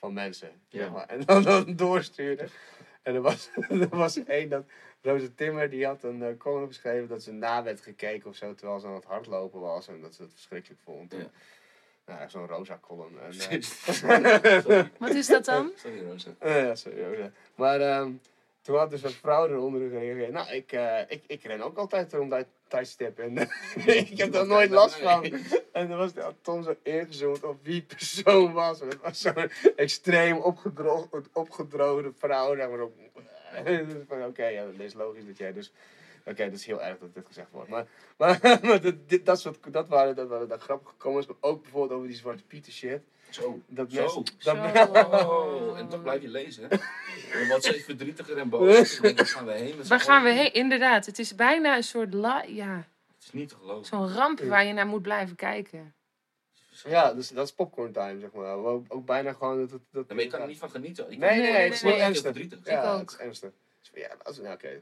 van 0.00 0.12
mensen. 0.12 0.50
Ja. 0.68 0.78
zeg 0.78 0.90
maar. 0.90 1.06
En 1.06 1.20
dan, 1.20 1.42
dan 1.42 1.76
doorstuurde. 1.76 2.46
En 3.02 3.14
er 3.14 3.20
was, 3.20 3.50
er 3.68 3.88
was 3.88 4.24
één 4.24 4.48
dat, 4.48 4.64
Roze 5.02 5.34
Timmer, 5.34 5.70
die 5.70 5.86
had 5.86 6.02
een 6.04 6.22
eh, 6.22 6.36
column 6.38 6.66
geschreven 6.66 7.08
dat 7.08 7.22
ze 7.22 7.32
na 7.32 7.62
werd 7.62 7.80
gekeken 7.80 8.28
of 8.30 8.36
zo, 8.36 8.54
terwijl 8.54 8.80
ze 8.80 8.86
aan 8.86 8.94
het 8.94 9.04
hardlopen 9.04 9.60
was 9.60 9.88
en 9.88 10.00
dat 10.00 10.14
ze 10.14 10.22
het 10.22 10.32
verschrikkelijk 10.32 10.80
vond. 10.84 11.12
Ja. 11.12 11.30
Nou, 12.06 12.30
zo'n 12.30 12.46
roza 12.46 12.78
column. 12.80 13.18
En, 13.20 13.60
eh, 14.68 14.84
Wat 14.98 15.10
is 15.14 15.26
dat 15.26 15.44
dan? 15.44 15.72
Sorry, 15.82 16.08
Rosa. 16.10 16.30
eh, 16.38 16.64
ja, 16.66 16.74
serieus. 16.74 17.18
ja. 17.18 17.30
Maar 17.54 17.80
ehm, 17.80 18.12
toen 18.62 18.76
had 18.76 18.90
dus 18.90 19.02
een 19.02 19.10
vrouw 19.10 19.48
eronder 19.48 19.88
gereageerd. 19.88 20.32
Nou, 20.32 20.50
ik, 20.50 20.72
eh, 20.72 21.00
ik, 21.08 21.22
ik 21.26 21.42
ren 21.42 21.60
ook 21.60 21.76
altijd 21.76 22.12
rond 22.12 22.30
dat 22.30 22.46
tijdstip. 22.70 23.18
En 23.18 23.36
ik 24.10 24.18
heb 24.18 24.32
daar 24.32 24.46
nooit 24.46 24.70
last 24.70 24.94
van. 24.94 25.24
En 25.72 25.88
dan 25.88 25.98
was 25.98 26.12
had 26.14 26.34
Tom 26.42 26.62
zo 26.62 26.74
ingezoomd 26.82 27.44
op 27.44 27.58
wie 27.62 27.82
persoon 27.82 28.52
was. 28.52 28.80
En 28.80 28.88
het 28.88 29.00
was 29.00 29.20
zo'n 29.20 29.50
extreem 29.76 30.36
opgedro 30.36 31.08
opgedroogde 31.32 32.12
vrouw. 32.18 32.56
Zeg 32.56 32.68
maar, 32.68 32.80
op, 32.80 32.92
Dus 33.64 34.04
van, 34.08 34.24
Oké, 34.24 34.46
ja, 34.46 34.64
dat 34.64 34.74
is 34.78 34.94
logisch 34.94 35.26
dat 35.26 35.38
jij 35.38 35.52
dus... 35.52 35.72
Oké, 36.24 36.44
dat 36.44 36.58
is 36.58 36.66
heel 36.66 36.82
erg 36.82 36.98
dat 36.98 37.14
dit 37.14 37.26
gezegd 37.26 37.50
wordt. 37.50 37.68
Maar, 37.68 37.86
maar, 38.16 38.38
maar 38.62 38.80
dat, 38.80 39.08
dit, 39.08 39.26
dat, 39.26 39.40
soort, 39.40 39.72
dat 39.72 39.88
waren, 39.88 40.16
dat 40.16 40.28
waren 40.28 40.48
dat 40.48 40.60
grappige 40.60 40.94
comments. 40.98 41.26
Maar 41.26 41.36
ook 41.40 41.62
bijvoorbeeld 41.62 41.92
over 41.92 42.08
die 42.08 42.16
Zwarte 42.16 42.44
Pieter 42.44 42.72
shit. 42.72 43.02
Zo. 43.30 43.62
Dat 43.66 43.92
Zo. 43.92 44.24
Zo. 44.38 44.54
Oh, 44.54 45.78
en 45.78 45.88
toch 45.88 46.02
blijf 46.02 46.22
je 46.22 46.28
lezen, 46.28 46.68
wordt 47.48 47.64
ze 47.64 47.74
even 47.74 47.84
verdrietiger 47.84 48.38
en 48.38 48.48
boos. 48.48 48.98
Waar 48.98 49.26
gaan 49.26 49.46
we 49.46 49.52
heen? 49.52 49.86
Waar 49.88 50.00
gaan 50.00 50.22
we 50.22 50.30
heen? 50.30 50.52
Inderdaad, 50.52 51.06
het 51.06 51.18
is 51.18 51.34
bijna 51.34 51.76
een 51.76 51.82
soort 51.82 52.14
la 52.14 52.42
ja, 52.42 52.76
Het 53.16 53.24
is 53.24 53.32
niet 53.32 53.48
te 53.48 53.54
geloven. 53.54 53.86
zo'n 53.86 54.12
ramp 54.12 54.40
waar 54.40 54.64
je 54.64 54.72
naar 54.72 54.86
moet 54.86 55.02
blijven 55.02 55.36
kijken. 55.36 55.94
Ja, 56.84 57.12
dus 57.14 57.28
dat 57.28 57.46
is 57.46 57.52
popcorn 57.52 57.92
time, 57.92 58.20
zeg 58.20 58.32
maar. 58.32 58.54
Ook, 58.56 58.84
ook 58.88 59.06
bijna 59.06 59.32
gewoon 59.32 59.58
dat... 59.58 59.70
dat, 59.70 59.80
dat 59.90 60.04
Ja, 60.08 60.14
maar 60.14 60.24
je 60.24 60.30
kan 60.30 60.40
er 60.40 60.46
niet 60.46 60.58
van 60.58 60.70
genieten. 60.70 61.10
Ik 61.10 61.18
Nee, 61.18 61.40
nee, 61.40 61.52
Nee, 61.52 61.62
het 61.64 61.72
is 61.72 61.82
nee. 61.82 61.94
ernstig. 61.94 62.22
verdrietig. 62.22 62.58
Ja, 62.64 62.98
het 62.98 63.10
is 63.10 63.16
ernstig. 63.16 63.50
Dus 63.80 63.90
Ja, 64.02 64.08
dat 64.22 64.32
is, 64.32 64.38
nou, 64.38 64.54
oké. 64.54 64.80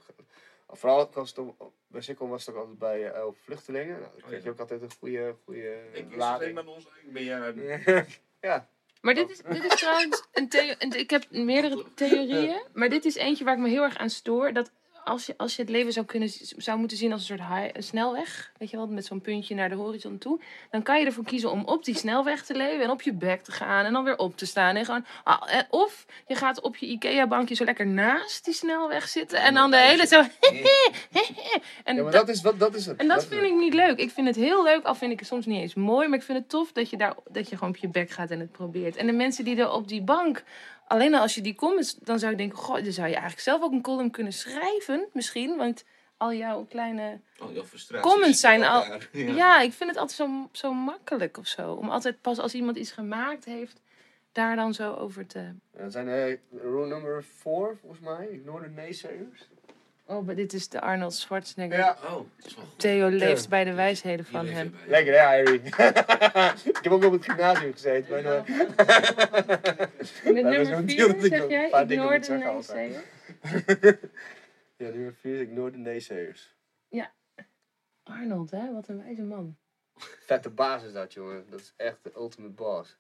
Vooral 0.70 1.10
was 1.12 1.28
het 1.28 1.38
op, 1.38 1.72
bij 1.86 2.00
Sikkom 2.00 2.28
was 2.28 2.46
het 2.46 2.54
ook 2.54 2.60
altijd 2.60 2.78
bij 2.78 3.10
eh, 3.10 3.24
vluchtelingen. 3.42 4.00
Nou, 4.00 4.10
dan 4.12 4.28
kreeg 4.28 4.38
je 4.38 4.44
ja. 4.44 4.50
ook 4.50 4.58
altijd 4.60 4.82
een 4.82 4.92
goede, 4.98 5.34
goede 5.44 5.80
Ik 5.92 6.16
lading. 6.16 6.42
alleen 6.42 6.54
maar 6.54 6.74
ons 6.74 6.86
eigen 6.88 7.12
bejaarden. 7.12 8.06
ja, 8.40 8.69
Maar 9.01 9.15
dit 9.15 9.31
is, 9.31 9.39
dit 9.48 9.65
is 9.73 9.81
trouwens 9.81 10.23
een 10.32 10.48
theo- 10.48 10.74
een- 10.78 10.98
Ik 10.98 11.10
heb 11.10 11.27
meerdere 11.31 11.85
theorieën. 11.94 12.62
Maar 12.73 12.89
dit 12.89 13.05
is 13.05 13.15
eentje 13.15 13.44
waar 13.44 13.55
ik 13.55 13.60
me 13.60 13.69
heel 13.69 13.82
erg 13.82 13.97
aan 13.98 14.10
stoor. 14.10 14.52
Dat 14.52 14.70
als 15.04 15.26
je, 15.26 15.34
als 15.36 15.56
je 15.56 15.62
het 15.62 15.70
leven 15.70 15.92
zou, 15.92 16.06
kunnen, 16.06 16.28
zou 16.56 16.78
moeten 16.78 16.96
zien 16.96 17.12
als 17.12 17.20
een 17.20 17.38
soort 17.38 17.48
high- 17.48 17.76
een 17.76 17.82
snelweg, 17.82 18.52
weet 18.58 18.70
je 18.70 18.76
wel, 18.76 18.86
met 18.86 19.04
zo'n 19.06 19.20
puntje 19.20 19.54
naar 19.54 19.68
de 19.68 19.74
horizon 19.74 20.18
toe, 20.18 20.40
dan 20.70 20.82
kan 20.82 21.00
je 21.00 21.06
ervoor 21.06 21.24
kiezen 21.24 21.50
om 21.50 21.64
op 21.64 21.84
die 21.84 21.96
snelweg 21.96 22.44
te 22.44 22.54
leven 22.54 22.84
en 22.84 22.90
op 22.90 23.02
je 23.02 23.12
bek 23.12 23.42
te 23.42 23.52
gaan 23.52 23.84
en 23.84 23.92
dan 23.92 24.04
weer 24.04 24.16
op 24.18 24.36
te 24.36 24.46
staan. 24.46 24.76
En 24.76 24.84
gewoon, 24.84 25.04
ah, 25.24 25.42
of 25.70 26.06
je 26.26 26.34
gaat 26.34 26.60
op 26.60 26.76
je 26.76 26.86
IKEA-bankje 26.86 27.54
zo 27.54 27.64
lekker 27.64 27.86
naast 27.86 28.44
die 28.44 28.54
snelweg 28.54 29.08
zitten 29.08 29.40
en 29.42 29.54
dan 29.54 29.70
de 29.70 29.76
hele 29.76 30.06
zo. 30.06 30.20
en 31.84 31.96
Ja, 31.96 32.02
maar 32.02 32.12
dat- 32.12 32.28
is, 32.28 32.42
wat, 32.42 32.58
dat 32.58 32.74
is 32.74 32.86
het. 32.86 32.96
en 32.96 33.08
dat 33.08 33.24
vind 33.26 33.42
ik 33.42 33.54
niet 33.54 33.74
leuk. 33.74 33.98
Ik 33.98 34.10
vind 34.10 34.26
het 34.26 34.36
heel 34.36 34.62
leuk, 34.64 34.84
al 34.84 34.94
vind 34.94 35.12
ik 35.12 35.18
het 35.18 35.28
soms 35.28 35.46
niet 35.46 35.60
eens 35.60 35.74
mooi. 35.74 36.08
Maar 36.08 36.18
ik 36.18 36.24
vind 36.24 36.38
het 36.38 36.48
tof 36.48 36.72
dat 36.72 36.90
je, 36.90 36.96
daar, 36.96 37.14
dat 37.30 37.48
je 37.48 37.54
gewoon 37.56 37.74
op 37.74 37.80
je 37.80 37.88
bek 37.88 38.10
gaat 38.10 38.30
en 38.30 38.40
het 38.40 38.52
probeert. 38.52 38.96
En 38.96 39.06
de 39.06 39.12
mensen 39.12 39.44
die 39.44 39.56
er 39.56 39.70
op 39.72 39.88
die 39.88 40.02
bank... 40.02 40.44
Alleen 40.89 41.15
al 41.15 41.20
als 41.20 41.35
je 41.35 41.40
die 41.40 41.55
comments... 41.55 41.94
Dan 41.94 42.19
zou 42.19 42.32
ik 42.32 42.39
denken, 42.39 42.59
goh, 42.59 42.74
dan 42.74 42.93
zou 42.93 43.06
je 43.06 43.12
eigenlijk 43.12 43.43
zelf 43.43 43.62
ook 43.62 43.73
een 43.73 43.82
column 43.82 44.10
kunnen 44.10 44.32
schrijven. 44.32 45.09
Misschien, 45.12 45.56
want 45.56 45.85
al 46.16 46.32
jouw 46.32 46.65
kleine... 46.65 47.20
Oh, 47.39 47.52
jouw 47.52 47.65
frustraties. 47.65 48.10
Comments 48.10 48.40
zijn 48.40 48.65
al-. 48.65 48.85
Ja, 49.43 49.60
ik 49.60 49.73
vind 49.73 49.90
het 49.90 49.98
altijd 49.98 50.19
zo, 50.19 50.48
zo 50.52 50.73
makkelijk 50.73 51.39
of 51.39 51.47
zo. 51.47 51.73
Om 51.73 51.90
altijd 51.90 52.20
pas 52.20 52.39
als 52.39 52.55
iemand 52.55 52.77
iets 52.77 52.93
gemaakt 52.93 53.44
heeft... 53.44 53.81
Daar 54.32 54.56
dan 54.56 54.74
zo 54.74 54.94
over 54.94 55.27
te... 55.27 55.55
Dat 55.73 55.93
zijn 55.93 56.09
eh, 56.09 56.36
rule 56.62 56.86
number 56.86 57.24
4, 57.24 57.77
volgens 57.81 58.01
mij. 58.01 58.28
Ignore 58.28 58.62
the 58.62 58.70
naysayers. 58.70 59.48
Oh, 60.10 60.26
maar 60.26 60.35
dit 60.35 60.52
is 60.52 60.68
de 60.68 60.80
Arnold 60.80 61.14
Schwarzenegger. 61.14 61.78
Ja, 61.78 61.97
Oh. 62.05 62.20
Theo 62.76 63.09
leeft 63.09 63.43
Ja. 63.43 63.48
bij 63.48 63.64
de 63.64 63.72
wijsheden 63.72 64.24
van 64.24 64.47
hem. 64.47 64.70
bij. 64.70 64.80
lekker 64.89 65.12
hè, 65.12 65.18
Harry? 65.20 65.55
ik 66.74 66.78
heb 66.82 66.93
ook 66.93 67.05
op 67.05 67.12
het 67.12 67.24
gymnasium 67.24 67.72
gezeten. 67.72 68.22
the 68.22 68.43
way. 70.24 70.32
Met 70.35 70.43
nummer 70.44 70.66
zo'n 70.66 70.89
4 70.89 70.97
deal 70.97 71.09
dat 71.09 71.24
ik 71.24 71.32
zeg 71.32 71.43
een 71.43 71.48
jij, 71.48 71.68
ignore 71.82 72.18
de 72.20 72.32
naysayers. 72.32 72.97
Ja, 74.76 74.89
nummer 74.90 75.14
4 75.14 75.35
is 75.35 75.40
ignore 75.40 75.70
the 75.70 75.78
naysayers. 75.78 76.56
Arnold, 78.02 78.51
hè? 78.51 78.72
Wat 78.72 78.89
een 78.89 79.02
wijze 79.02 79.22
man. 79.22 79.56
Vette 80.26 80.51
baas 80.51 80.85
is 80.85 80.93
dat, 80.93 81.12
jongen. 81.12 81.44
Dat 81.51 81.60
is 81.60 81.72
echt 81.76 81.98
de 82.02 82.10
ultimate 82.16 82.52
boss. 82.52 82.98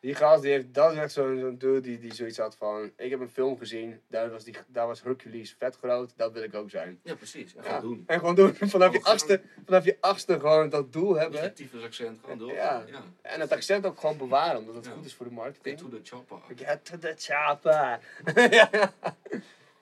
Die 0.00 0.14
gast, 0.14 0.42
die 0.42 0.50
heeft, 0.52 0.74
dat 0.74 0.92
is 0.92 0.98
echt 0.98 1.12
zo'n 1.12 1.38
zo'n 1.38 1.58
dude 1.58 1.80
die, 1.80 1.98
die 1.98 2.14
zoiets 2.14 2.38
had 2.38 2.56
van... 2.56 2.92
Ik 2.96 3.10
heb 3.10 3.20
een 3.20 3.28
film 3.28 3.58
gezien, 3.58 4.00
daar 4.08 4.30
was, 4.30 4.44
die, 4.44 4.54
daar 4.66 4.86
was 4.86 5.02
Hercules 5.02 5.54
vet 5.58 5.76
groot, 5.76 6.12
dat 6.16 6.32
wil 6.32 6.42
ik 6.42 6.54
ook 6.54 6.70
zijn. 6.70 7.00
Ja, 7.02 7.14
precies. 7.14 7.52
Ja, 7.52 7.62
gewoon 7.62 7.80
doen. 7.80 8.04
En 8.06 8.18
gewoon 8.18 8.34
doen, 8.34 8.54
vanaf 8.54 8.92
je, 8.92 9.02
achtste, 9.02 9.40
vanaf 9.64 9.84
je 9.84 9.96
achtste 10.00 10.40
gewoon 10.40 10.68
dat 10.68 10.92
doel 10.92 11.14
hebben. 11.14 11.40
Negatief 11.40 11.82
accent, 11.84 12.20
gewoon 12.20 12.38
door. 12.38 12.52
Ja. 12.52 12.84
ja. 12.86 13.02
En 13.22 13.40
het 13.40 13.52
accent 13.52 13.86
ook 13.86 14.00
gewoon 14.00 14.16
bewaren, 14.16 14.58
omdat 14.58 14.74
het 14.74 14.84
Ja. 14.84 14.90
goed 14.90 15.04
is 15.04 15.14
voor 15.14 15.26
de 15.28 15.32
Get 15.34 15.40
marketing. 15.42 15.78
to 15.78 15.88
the 15.88 16.00
chopper. 16.02 16.38
Get 16.56 16.84
to 16.84 16.98
the 16.98 17.14
chopper. 17.18 17.98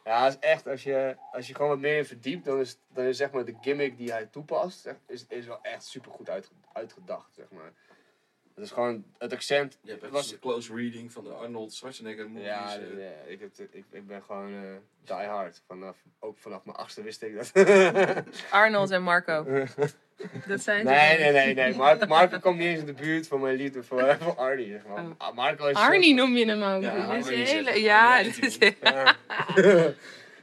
ja, 0.05 0.27
is 0.27 0.39
echt, 0.41 0.67
als 0.69 0.83
je, 0.83 1.17
als 1.33 1.47
je 1.47 1.55
gewoon 1.55 1.71
wat 1.71 1.79
meer 1.79 1.97
in 1.97 2.07
verdiept, 2.07 2.45
dan 2.45 2.61
is, 2.61 2.79
dan 2.93 3.05
is 3.05 3.17
zeg 3.17 3.31
maar 3.31 3.45
de 3.45 3.55
gimmick 3.61 3.97
die 3.97 4.11
hij 4.13 4.27
toepast, 4.27 4.89
is, 5.07 5.25
is 5.29 5.47
wel 5.47 5.59
echt 5.63 5.85
super 5.85 6.13
goed 6.13 6.31
uitge- 6.31 6.53
uitgedacht, 6.73 7.35
zeg 7.35 7.47
maar. 7.51 7.73
Het 8.55 8.65
is 8.65 8.71
gewoon, 8.71 9.05
het 9.19 9.33
accent 9.33 9.79
Je 9.83 9.91
hebt 9.91 10.11
was... 10.11 10.33
een 10.33 10.39
close 10.39 10.75
reading 10.75 11.13
van 11.13 11.25
de 11.25 11.31
Arnold 11.31 11.73
Schwarzenegger 11.73 12.31
movies. 12.31 12.47
Ja, 12.47 12.79
eh. 12.79 12.99
ja, 12.99 13.13
ik, 13.27 13.41
heb, 13.41 13.69
ik, 13.71 13.85
ik 13.91 14.07
ben 14.07 14.23
gewoon 14.23 14.53
eh 14.53 14.61
die 15.05 15.27
hard. 15.27 15.63
Vanaf, 15.67 15.97
ook 16.19 16.39
vanaf 16.39 16.65
mijn 16.65 16.77
achtste 16.77 17.03
wist 17.03 17.23
ik 17.23 17.37
dat. 17.37 17.53
Arnold 18.51 18.91
en 18.91 19.03
Marco. 19.03 19.45
Dat 20.47 20.61
zijn 20.61 20.87
ze. 20.87 20.93
nee, 20.93 21.19
nee, 21.19 21.33
nee, 21.33 21.55
nee. 21.55 21.75
Mar 21.75 22.09
Marco 22.09 22.39
komt 22.39 22.59
niet 22.59 22.67
eens 22.67 22.81
in 22.81 22.87
de 22.87 22.93
buurt 22.93 23.29
van 23.29 23.41
mijn 23.41 23.57
liefde 23.57 23.83
voor, 23.83 24.17
voor 24.21 24.35
Arnie. 24.35 24.71
Zeg 24.71 24.87
maar. 24.87 25.05
Oh. 25.05 25.11
Ah, 25.19 25.35
Marco 25.35 25.67
is 25.67 25.77
Arnie 25.77 26.15
noem 26.15 26.37
je 26.37 26.47
hem 26.47 26.63
ook. 26.63 26.83
Ja, 26.83 27.15
Dat 27.15 27.31
is 27.31 27.53
hele... 27.53 27.81
Ja, 27.81 28.23
dat 28.23 28.39
is... 28.39 28.59
Ja. 28.81 29.17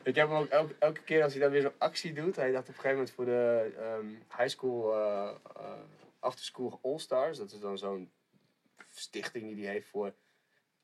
ik 0.03 0.15
heb 0.15 0.27
hem 0.27 0.37
ook 0.37 0.47
elke, 0.47 0.75
elke 0.79 1.01
keer 1.01 1.23
als 1.23 1.33
hij 1.33 1.41
dan 1.41 1.51
weer 1.51 1.61
zo'n 1.61 1.71
actie 1.77 2.13
doet. 2.13 2.35
Hij 2.35 2.51
dacht 2.51 2.69
op 2.69 2.75
een 2.75 2.81
gegeven 2.81 2.97
moment 2.97 3.11
voor 3.11 3.25
de 3.25 3.71
ehm, 3.77 4.05
high 4.37 4.49
school, 4.49 4.93
eh 4.93 5.29
eh, 6.21 6.27
after 6.27 6.45
school 6.45 6.79
all 6.83 6.97
stars. 6.97 7.37
Dat 7.37 7.51
is 7.51 7.59
dan 7.59 7.77
zo'n 7.77 8.11
stichting 8.89 9.55
die 9.55 9.63
hij 9.65 9.73
heeft 9.73 9.87
voor 9.89 10.13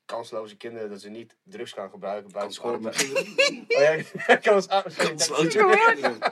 kansloze 0.05 0.57
kinderen. 0.57 0.89
Dat 0.89 1.01
ze 1.01 1.09
niet 1.09 1.35
drugs 1.43 1.71
gaan 1.71 1.89
gebruiken 1.89 2.31
buiten 2.31 2.53
school. 2.53 2.79
Oh 3.67 3.83
ja, 4.27 4.35
kansarme. 4.41 4.89
Sorry, 4.89 5.47
Kansloze. 5.47 6.31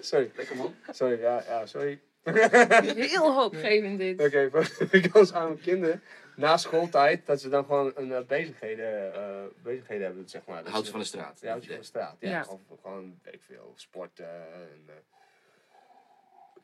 sorry, 0.00 0.30
Lekker 0.36 0.56
man. 0.56 0.74
sorry, 0.90 1.20
ja, 1.20 1.42
ja, 1.46 1.66
sorry. 1.66 2.00
Heel 2.22 3.32
hoopgevend 3.40 3.98
dit. 3.98 4.20
Oké, 4.26 4.50
voor 4.50 5.00
kansarme 5.12 5.56
kinderen. 5.56 6.02
Na 6.36 6.56
schooltijd, 6.56 7.26
dat 7.26 7.40
ze 7.40 7.48
dan 7.48 7.64
gewoon 7.64 7.92
een 7.94 8.12
eh, 8.12 8.24
bezigheden, 8.26 9.14
eh, 9.14 9.44
bezigheden 9.62 10.04
hebben, 10.06 10.28
zeg 10.28 10.44
maar. 10.46 10.68
Hout 10.68 10.84
ze- 10.84 10.90
van 10.90 11.00
de 11.00 11.06
straat. 11.06 11.40
Ja, 11.40 11.50
houtje 11.50 11.68
van 11.70 11.78
de 11.78 11.84
straat. 11.84 12.16
Ja, 12.20 12.30
Ja. 12.30 12.46
Of 12.48 12.60
gewoon, 12.82 13.18
weet 13.22 13.34
ik 13.34 13.42
veel, 13.42 13.72
sporten 13.76 14.52
en 14.52 14.82
eh, 14.86 14.94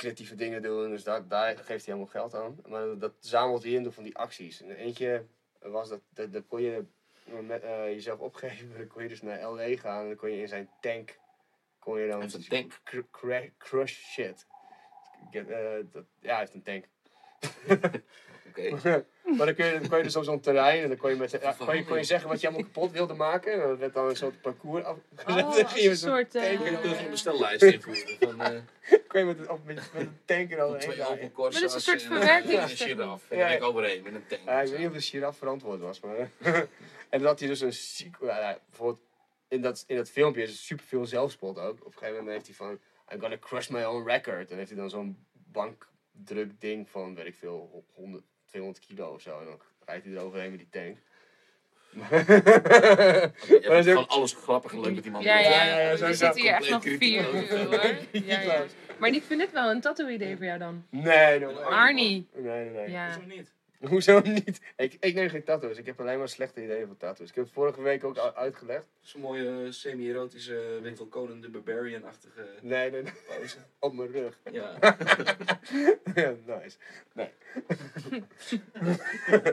creatieve 0.04 0.34
dingen 0.34 0.62
doen. 0.62 0.90
Dus 0.90 1.04
daar, 1.04 1.28
daar 1.28 1.56
geeft 1.56 1.66
hij 1.86 1.94
helemaal 1.94 2.06
geld 2.06 2.34
aan. 2.34 2.56
Maar 2.66 2.98
dat 2.98 3.12
zamelt 3.18 3.62
hij 3.62 3.72
in 3.72 3.82
door 3.82 3.92
van 3.92 4.02
die 4.02 4.16
acties. 4.16 4.62
En 4.62 4.70
eentje 4.70 5.26
was 5.58 5.88
dat, 5.88 6.00
dat, 6.08 6.32
dat 6.32 6.46
kon 6.46 6.62
je 6.62 6.84
met, 7.42 7.62
eh, 7.62 7.86
jezelf 7.86 8.18
opgeven. 8.18 8.72
Dan 8.78 8.86
kon 8.86 9.02
je 9.02 9.08
dus 9.08 9.22
naar 9.22 9.42
L.A. 9.42 9.76
gaan 9.76 10.00
en 10.00 10.06
dan 10.06 10.16
kon 10.16 10.30
je 10.30 10.40
in 10.40 10.48
zijn 10.48 10.70
tank, 10.80 11.18
kon 11.78 12.00
je 12.00 12.08
dan... 12.08 12.22
Een 12.22 12.48
tank. 12.48 12.80
cr- 12.84 12.98
cra- 13.10 13.48
crush 13.58 13.92
shit. 13.92 14.46
Get, 15.30 15.48
eh, 15.48 15.72
dat, 15.90 16.04
ja, 16.20 16.30
hij 16.30 16.38
heeft 16.38 16.54
een 16.54 16.62
tank. 16.62 16.84
Oké. 18.58 18.70
maar 19.36 19.46
dan 19.46 19.54
kun 19.54 19.66
je, 19.66 19.78
dan 19.78 19.88
kon 19.88 19.98
je 19.98 20.04
dus 20.04 20.16
op 20.16 20.24
zo'n 20.24 20.40
terrein 20.40 20.82
en 20.82 20.88
dan 20.88 20.96
kon 20.96 21.10
je, 21.10 21.16
met, 21.16 21.30
ja, 21.30 21.54
kon 21.58 21.76
je, 21.76 21.84
kon 21.84 21.96
je 21.96 22.04
zeggen 22.04 22.28
wat 22.28 22.40
je 22.40 22.46
allemaal 22.46 22.64
kapot 22.66 22.90
wilde 22.92 23.14
maken. 23.14 23.52
En 23.52 23.58
dan 23.58 23.78
werd 23.78 23.94
dan 23.94 24.08
een 24.08 24.16
soort 24.16 24.40
parcours 24.40 24.84
afgezet. 24.84 25.18
Oh, 25.20 25.26
Dan 25.36 25.44
als 25.44 25.56
ging 25.56 25.70
je 25.82 25.88
een 25.90 25.96
soort... 25.96 26.34
eh, 26.34 26.42
tank 26.42 26.56
Kun 26.56 26.70
je 26.70 26.76
en- 26.76 26.82
terug 26.82 27.04
een 27.04 27.10
bestellijst 27.10 27.62
invoeren 27.62 28.16
van 28.20 28.40
eh, 28.40 28.60
kon 29.08 29.20
je 29.20 29.26
met, 29.26 29.38
een- 29.38 29.50
of 29.50 29.58
met, 29.64 29.74
met 29.92 30.02
een 30.02 30.18
tank 30.24 30.52
er 30.52 30.60
al 30.62 30.74
heen 30.74 30.88
Maar 31.36 31.50
dat 31.50 31.54
is 31.62 31.74
een 31.74 31.80
soort 31.80 32.02
en, 32.04 32.10
eh, 32.10 32.16
verwerking. 32.16 32.52
en 32.58 32.62
een 32.62 32.68
giraf. 32.68 33.22
En 33.30 33.36
Ja. 33.38 33.42
dan 33.42 33.48
ben 33.48 33.56
ik 33.56 33.62
overheen 33.62 34.02
met 34.02 34.14
een 34.14 34.26
tank. 34.26 34.42
Ja, 34.44 34.60
ik 34.60 34.68
weet 34.68 34.78
niet 34.78 34.88
of 34.88 34.94
de 34.94 35.00
giraf 35.00 35.36
verantwoord 35.36 35.80
was, 35.80 36.00
maar... 36.00 36.16
en 36.38 36.68
dan 37.18 37.24
had 37.24 37.38
hij 37.38 37.48
dus 37.48 37.60
een 37.60 37.72
ziek... 37.72 38.16
Ja, 38.20 38.38
ja, 38.40 38.58
bijvoorbeeld 38.68 39.00
in 39.48 39.60
dat, 39.62 39.84
in 39.86 39.96
dat 39.96 40.10
filmpje 40.10 40.42
is 40.42 40.50
er 40.50 40.56
super 40.56 40.84
veel 40.84 41.06
zelfspot 41.06 41.58
ook. 41.58 41.78
Op 41.80 41.86
een 41.86 41.92
gegeven 41.92 42.14
moment 42.16 42.32
heeft 42.34 42.46
hij 42.46 42.54
van... 42.68 42.78
I'm 43.12 43.20
gonna 43.20 43.38
crush 43.40 43.68
my 43.68 43.82
own 43.82 44.08
record. 44.08 44.50
En 44.50 44.56
heeft 44.56 44.70
hij 44.70 44.78
dan 44.78 44.90
zo'n 44.90 45.26
bankdruk 45.32 46.60
ding 46.60 46.88
van, 46.90 47.14
weet 47.14 47.26
ik 47.26 47.34
veel, 47.34 47.84
100, 47.94 48.24
200 48.54 48.86
kilo 48.86 49.12
of 49.12 49.20
zo. 49.20 49.38
En 49.38 49.44
dan 49.44 49.60
rijdt 49.84 50.04
hij 50.04 50.14
er 50.14 50.20
overheen 50.20 50.50
met 50.50 50.58
die 50.58 50.68
tank. 50.70 50.96
Je 53.48 53.64
Maar 53.68 53.78
is 53.78 53.86
gewoon 53.86 54.08
alles 54.08 54.32
grappig 54.32 54.72
en 54.72 54.80
leuk 54.80 54.94
met 54.94 55.02
die 55.02 55.12
man. 55.12 55.22
Ja, 55.22 55.38
ja, 55.38 55.50
Ja, 55.50 55.64
ja. 55.64 55.90
ja, 55.90 56.06
We 56.06 56.14
zitten 56.14 56.42
hier 56.42 56.52
echt 56.52 56.70
nog 56.70 56.82
vier 56.82 57.34
uur 57.34 57.66
hoor. 57.66 57.96
Ja, 58.12 58.40
ja. 58.40 58.64
Maar 58.98 59.10
ik 59.10 59.22
vind 59.22 59.40
dit 59.40 59.52
wel 59.52 59.70
een 59.70 59.80
tattoo-idee 59.80 60.36
voor 60.36 60.44
jou 60.44 60.58
dan. 60.58 60.86
Nee, 60.90 61.38
no 61.38 61.52
way. 61.52 61.62
Arnie. 61.64 62.28
Nee, 62.34 62.42
nee, 62.42 62.70
nee. 62.70 62.90
Ja. 62.90 63.06
Hoezo 63.06 63.34
niet? 63.36 63.52
Hoezo 63.90 64.20
niet? 64.20 64.60
Ik, 64.76 64.96
ik 65.00 65.14
neem 65.14 65.28
geen 65.28 65.44
tattoos. 65.44 65.78
Ik 65.78 65.86
heb 65.86 66.00
alleen 66.00 66.18
maar 66.18 66.28
slechte 66.28 66.62
ideeën 66.62 66.86
voor 66.86 66.96
tattoos. 66.96 67.28
Ik 67.28 67.34
heb 67.34 67.44
het 67.44 67.52
vorige 67.52 67.82
week 67.82 68.04
ook 68.04 68.18
uitgelegd. 68.18 68.86
Zo'n 69.00 69.20
mooie 69.20 69.72
semi-erotische 69.72 70.78
Winkel 70.82 71.08
Conan 71.08 71.40
de 71.40 71.48
Barbarian-achtige 71.48 72.46
Nee, 72.60 72.90
nee, 72.90 73.02
nee. 73.02 73.12
pose. 73.38 73.56
Op 73.78 73.92
mijn 73.94 74.10
rug. 74.12 74.38
Ja. 74.52 74.76
ja, 76.14 76.34
nice. 76.46 76.76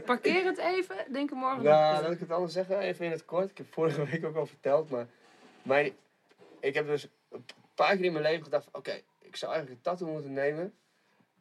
Parkeer 0.06 0.44
het 0.46 0.58
even. 0.58 0.96
Denk 1.12 1.30
er 1.30 1.36
morgen 1.38 1.64
Nou, 1.64 1.94
nog. 1.94 2.02
laat 2.02 2.12
ik 2.12 2.20
het 2.20 2.32
anders 2.32 2.54
zeggen, 2.54 2.80
even 2.80 3.06
in 3.06 3.12
het 3.12 3.26
kort. 3.26 3.50
Ik 3.50 3.58
heb 3.58 3.74
vorige 3.74 4.06
week 4.06 4.26
ook 4.26 4.36
al 4.36 4.46
verteld, 4.46 4.90
maar 4.90 5.08
mijn, 5.64 5.92
ik 6.60 6.74
heb 6.74 6.86
dus 6.88 7.08
een 7.30 7.46
paar 7.76 7.96
keer 7.96 8.06
in 8.06 8.12
mijn 8.12 8.24
leven 8.24 8.44
gedacht 8.44 8.64
van, 8.64 8.74
oké, 8.80 9.02
ik 9.20 9.36
zou 9.36 9.52
eigenlijk 9.52 9.82
een 9.86 9.92
tattoo 9.92 10.12
moeten 10.14 10.34
nemen. 10.34 10.74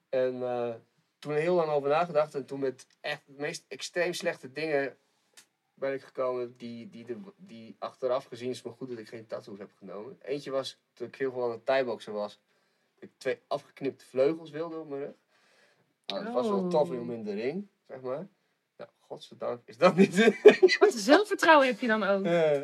En 0.08 0.42
eh, 0.42 0.74
toen 1.20 1.34
heel 1.34 1.54
lang 1.54 1.70
over 1.70 1.88
nagedacht 1.88 2.34
en 2.34 2.46
toen 2.46 2.60
met 2.60 2.86
echt 3.00 3.22
de 3.26 3.34
meest 3.36 3.64
extreem 3.68 4.12
slechte 4.12 4.52
dingen 4.52 4.96
ben 5.74 5.92
ik 5.92 6.02
gekomen 6.02 6.54
die, 6.56 6.90
die, 6.90 7.04
de, 7.04 7.16
die 7.36 7.76
achteraf 7.78 8.24
gezien 8.24 8.50
is 8.50 8.62
me 8.62 8.70
goed 8.70 8.88
dat 8.88 8.98
ik 8.98 9.08
geen 9.08 9.26
tattoos 9.26 9.58
heb 9.58 9.70
genomen. 9.78 10.18
Eentje 10.22 10.50
was, 10.50 10.78
toen 10.92 11.06
ik 11.06 11.14
heel 11.14 11.32
veel 11.32 11.44
aan 11.44 11.50
het 11.50 11.66
thaiboxen 11.66 12.12
was, 12.12 12.40
dat 12.94 13.02
ik 13.02 13.10
twee 13.16 13.38
afgeknipte 13.46 14.04
vleugels 14.04 14.50
wilde 14.50 14.78
op 14.78 14.88
mijn 14.88 15.00
rug. 15.00 15.14
Nou, 16.06 16.24
dat 16.24 16.32
was 16.32 16.48
wel 16.48 16.68
tof 16.68 16.90
om 16.90 17.10
in 17.10 17.24
de 17.24 17.34
ring, 17.34 17.68
zeg 17.86 18.00
maar. 18.00 18.28
Nou, 18.76 18.90
godzijdank 19.00 19.60
is 19.64 19.76
dat 19.76 19.96
niet. 19.96 20.16
Wat 20.78 20.92
zelfvertrouwen 20.92 21.66
heb 21.66 21.80
je 21.80 21.86
dan 21.86 22.02
ook. 22.02 22.24
Eh, 22.24 22.62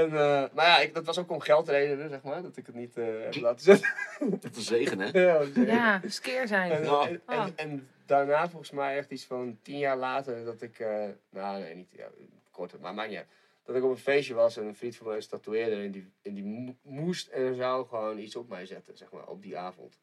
en, 0.00 0.04
eh, 0.12 0.44
maar 0.54 0.66
ja, 0.66 0.78
ik, 0.80 0.94
dat 0.94 1.04
was 1.04 1.18
ook 1.18 1.30
om 1.30 1.40
geldredenen, 1.40 2.08
zeg 2.08 2.22
maar, 2.22 2.42
dat 2.42 2.56
ik 2.56 2.66
het 2.66 2.74
niet 2.74 2.96
eh, 2.96 3.04
heb 3.20 3.34
laten 3.34 3.64
zetten. 3.74 3.88
Dat 4.20 4.50
is 4.50 4.56
een 4.56 4.62
zegen, 4.62 4.98
hè? 5.00 5.20
ja, 5.20 5.38
dat 5.38 5.48
is 5.56 5.66
Ja, 5.66 6.00
skeer 6.06 6.40
En, 6.40 6.48
zijn. 6.48 6.82
Ja. 6.84 7.08
en, 7.08 7.22
en, 7.26 7.52
en 7.56 7.88
daarna 8.06 8.48
volgens 8.48 8.70
mij 8.70 8.96
echt 8.96 9.10
iets 9.10 9.24
van 9.24 9.58
tien 9.62 9.78
jaar 9.78 9.96
later 9.96 10.44
dat 10.44 10.62
ik, 10.62 10.78
eh, 10.78 11.04
nou 11.30 11.60
nee, 11.60 11.74
niet 11.74 11.88
ja, 11.96 12.06
korter, 12.50 12.80
maar 12.80 12.94
maakt 12.94 13.08
niet 13.08 13.18
uit. 13.18 13.26
Dat 13.64 13.76
ik 13.76 13.82
op 13.84 13.90
een 13.90 13.96
feestje 13.96 14.34
was 14.34 14.56
en 14.56 14.64
een 14.66 14.76
vriend 14.76 14.96
van 14.96 15.06
mij 15.06 15.16
is 15.16 15.26
tatoeëerder 15.26 15.84
en 15.84 15.90
die, 15.90 16.10
en 16.22 16.34
die 16.34 16.44
mo- 16.44 16.74
moest 16.82 17.28
en 17.28 17.54
zou 17.54 17.86
gewoon 17.88 18.18
iets 18.18 18.36
op 18.36 18.48
mij 18.48 18.66
zetten, 18.66 18.96
zeg 18.96 19.12
maar, 19.12 19.26
op 19.26 19.42
die 19.42 19.58
avond. 19.58 19.98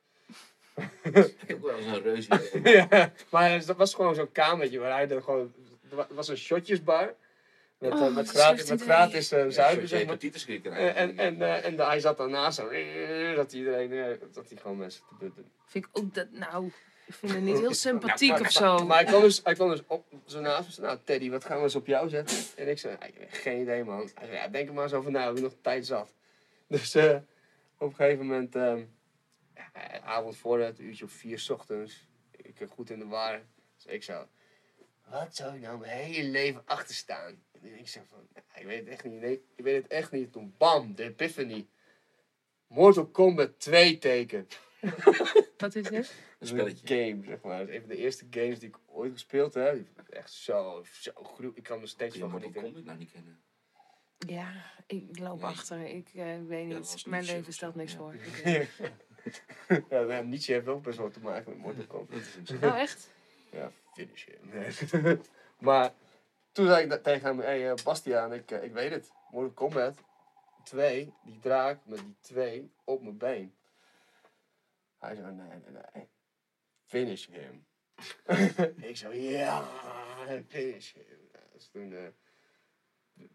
Ik 1.03 1.13
heb 1.47 1.57
ook 1.57 1.65
wel 1.65 1.77
eens 1.77 1.85
een 1.85 2.01
reus 2.01 2.27
idee. 2.27 2.75
ja, 2.89 3.11
maar 3.29 3.65
dat 3.65 3.77
was 3.77 3.93
gewoon 3.93 4.15
zo'n 4.15 4.31
kamertje 4.31 4.79
waar 4.79 4.91
hij 4.91 5.07
dan 5.07 5.23
gewoon, 5.23 5.53
er 5.89 5.95
wa- 5.95 6.07
was 6.09 6.27
een 6.27 6.37
shotjesbar. 6.37 7.13
Met, 7.79 7.93
Oh, 7.93 8.05
eh, 8.05 8.15
met 8.15 8.29
gratis, 8.29 8.69
met 8.69 8.81
gratis 8.81 9.31
eh, 9.31 9.43
Ja, 9.43 9.49
zuipen, 9.49 9.81
je 9.81 9.87
zeg 9.87 10.05
maar. 10.05 10.17
je 10.19 10.31
En, 10.31 10.61
krijgen. 10.61 10.95
en, 10.95 11.17
en, 11.17 11.41
eh, 11.41 11.65
en 11.65 11.79
hij 11.79 11.99
zat 11.99 12.17
daarnaast 12.17 12.57
zo, 12.57 12.67
eh, 12.67 13.35
dat 13.35 13.53
iedereen, 13.53 13.91
eh, 13.91 14.19
dat 14.33 14.49
hij 14.49 14.57
gewoon 14.57 14.77
mensen 14.77 15.01
te 15.09 15.15
butten. 15.19 15.51
Vind 15.65 15.85
ik 15.85 15.89
ook 15.97 16.13
dat, 16.13 16.31
nou, 16.31 16.65
ik 17.05 17.13
vind 17.13 17.31
het 17.33 17.41
niet 17.41 17.59
heel 17.59 17.73
sympathiek 17.89 18.29
Nou, 18.29 18.41
of 18.41 18.59
maar, 18.59 18.77
zo. 18.79 18.85
Maar 18.85 18.97
hij 18.97 19.05
kwam 19.05 19.21
dus, 19.21 19.41
hij 19.43 19.53
kwam 19.53 19.69
dus 19.69 19.81
op 19.87 20.05
zo 20.25 20.39
naast 20.39 20.67
me. 20.67 20.73
zei, 20.73 20.87
Nou, 20.87 20.99
Teddy, 21.03 21.29
wat 21.29 21.45
gaan 21.45 21.57
we 21.57 21.63
eens 21.63 21.75
op 21.75 21.85
jou 21.85 22.09
zetten? 22.09 22.37
En 22.55 22.67
ik 22.69 22.79
zei, 22.79 22.95
"Nou, 22.99 23.11
ik 23.11 23.17
heb 23.19 23.29
geen 23.31 23.61
idee, 23.61 23.83
man. 23.83 24.09
Hij 24.15 24.25
zei, 24.27 24.37
ja, 24.37 24.47
denk 24.47 24.67
er 24.67 24.73
maar 24.73 24.83
eens 24.83 24.93
over 24.93 25.11
na, 25.11 25.25
heb 25.25 25.35
je 25.35 25.41
nog 25.41 25.55
tijd 25.61 25.85
zat. 25.85 26.13
Dus 26.67 26.95
eh, 26.95 27.15
op 27.77 27.89
een 27.89 27.95
gegeven 27.95 28.25
moment, 28.25 28.55
ehm 28.55 28.83
ja, 29.55 29.71
eh, 29.73 30.07
avond 30.07 30.37
voor 30.37 30.59
het, 30.59 30.79
uurtje 30.79 31.05
of 31.05 31.11
vier 31.11 31.39
's 31.39 31.49
ochtends. 31.49 32.07
Ik 32.31 32.59
eh, 32.61 32.67
goed 32.69 32.89
in 32.89 32.99
de 32.99 33.05
war. 33.07 33.41
Dus 33.75 33.85
ik 33.93 34.03
zo, 34.03 34.27
wat 35.09 35.35
zou 35.35 35.55
ik 35.55 35.61
nou 35.61 35.79
mijn 35.79 35.91
hele 35.97 36.29
leven 36.29 36.61
achter 36.65 36.95
staan? 36.95 37.41
En 37.63 37.79
ik 37.79 37.87
zei 37.87 38.05
van, 38.09 38.27
"Nou, 38.33 38.45
ik 38.55 38.65
weet 38.65 38.79
het 38.79 38.87
echt 38.87 39.03
niet. 39.03 39.21
Nee, 39.21 39.41
ik 39.55 39.63
weet 39.63 39.83
het 39.83 39.91
echt 39.91 40.11
niet. 40.11 40.31
Toen 40.31 40.53
bam, 40.57 40.95
de 40.95 41.03
epiphany. 41.03 41.67
Mortal 42.67 43.05
Kombat 43.07 43.59
2 43.59 43.97
teken. 43.97 44.47
Wat 45.57 45.75
is 45.75 45.83
dit? 45.83 45.93
Een 45.93 46.05
Een 46.39 46.47
spelletje. 46.47 46.87
game, 46.87 47.23
zeg 47.25 47.41
maar. 47.41 47.59
Dat 47.59 47.67
is 47.67 47.73
een 47.75 47.79
van 47.81 47.89
de 47.89 47.97
eerste 47.97 48.25
games 48.29 48.59
die 48.59 48.69
ik 48.69 48.77
ooit 48.85 49.11
gespeeld 49.11 49.53
heb. 49.53 49.75
Ik 49.75 50.09
echt 50.09 50.31
zo, 50.31 50.83
zo 50.91 51.11
groep. 51.23 51.57
Ik 51.57 51.63
kan 51.63 51.75
er 51.75 51.81
nog 51.81 51.89
steeds 51.89 52.17
van 52.17 52.29
Mortal 52.29 52.49
genieten. 52.49 52.63
Kombat 52.63 52.85
nou 52.85 52.97
niet 52.97 53.11
kennen? 53.11 53.39
Ja, 54.27 54.71
ik 54.87 55.19
loop 55.19 55.41
Nee. 55.41 55.49
achter. 55.49 55.85
Ik 55.85 56.09
eh, 56.15 56.25
weet 56.47 56.65
niet. 56.65 57.05
Mijn 57.07 57.23
leven 57.23 57.53
stelt 57.53 57.75
niks 57.75 57.91
ja. 57.91 57.97
voor. 57.97 58.13
Ik, 58.13 58.43
ja, 59.89 60.01
nou, 60.01 60.25
Nietzsche 60.25 60.53
heeft 60.53 60.67
ook 60.67 60.83
best 60.83 60.97
wel 60.97 61.09
te 61.09 61.19
maken 61.19 61.51
met 61.51 61.61
Mortal 61.61 61.85
Kombat. 61.85 62.11
Dat 62.11 62.19
is 62.19 62.35
interessant. 62.35 62.73
Oh, 62.73 62.79
echt? 62.79 63.09
Ja, 63.51 63.71
finish 63.93 64.25
him. 64.25 65.01
Nee. 65.01 65.17
maar 65.59 65.93
toen 66.51 66.65
zei 66.65 66.85
ik 66.85 67.03
tegen 67.03 67.27
hem, 67.27 67.39
hé 67.39 67.45
hey, 67.45 67.71
eh, 67.71 67.83
Bastiaan, 67.83 68.33
ik, 68.33 68.51
eh, 68.51 68.63
ik 68.63 68.73
weet 68.73 68.91
het. 68.91 69.11
Mortal 69.31 69.53
Kombat 69.53 69.97
2, 70.63 71.13
die 71.23 71.39
draak 71.39 71.79
met 71.85 71.99
die 71.99 72.17
twee 72.21 72.71
op 72.83 73.01
mijn 73.01 73.17
been. 73.17 73.55
Hij 74.99 75.15
zei, 75.15 75.31
nee, 75.31 75.47
nee, 75.47 75.81
nee. 75.93 76.09
Finish 76.85 77.27
him. 77.27 77.65
ik 78.89 78.97
zei, 78.97 79.29
ja, 79.29 79.63
finish 80.47 80.93
him. 80.93 81.29
Dus 81.53 81.69
toen 81.71 81.93
eh, 81.93 82.07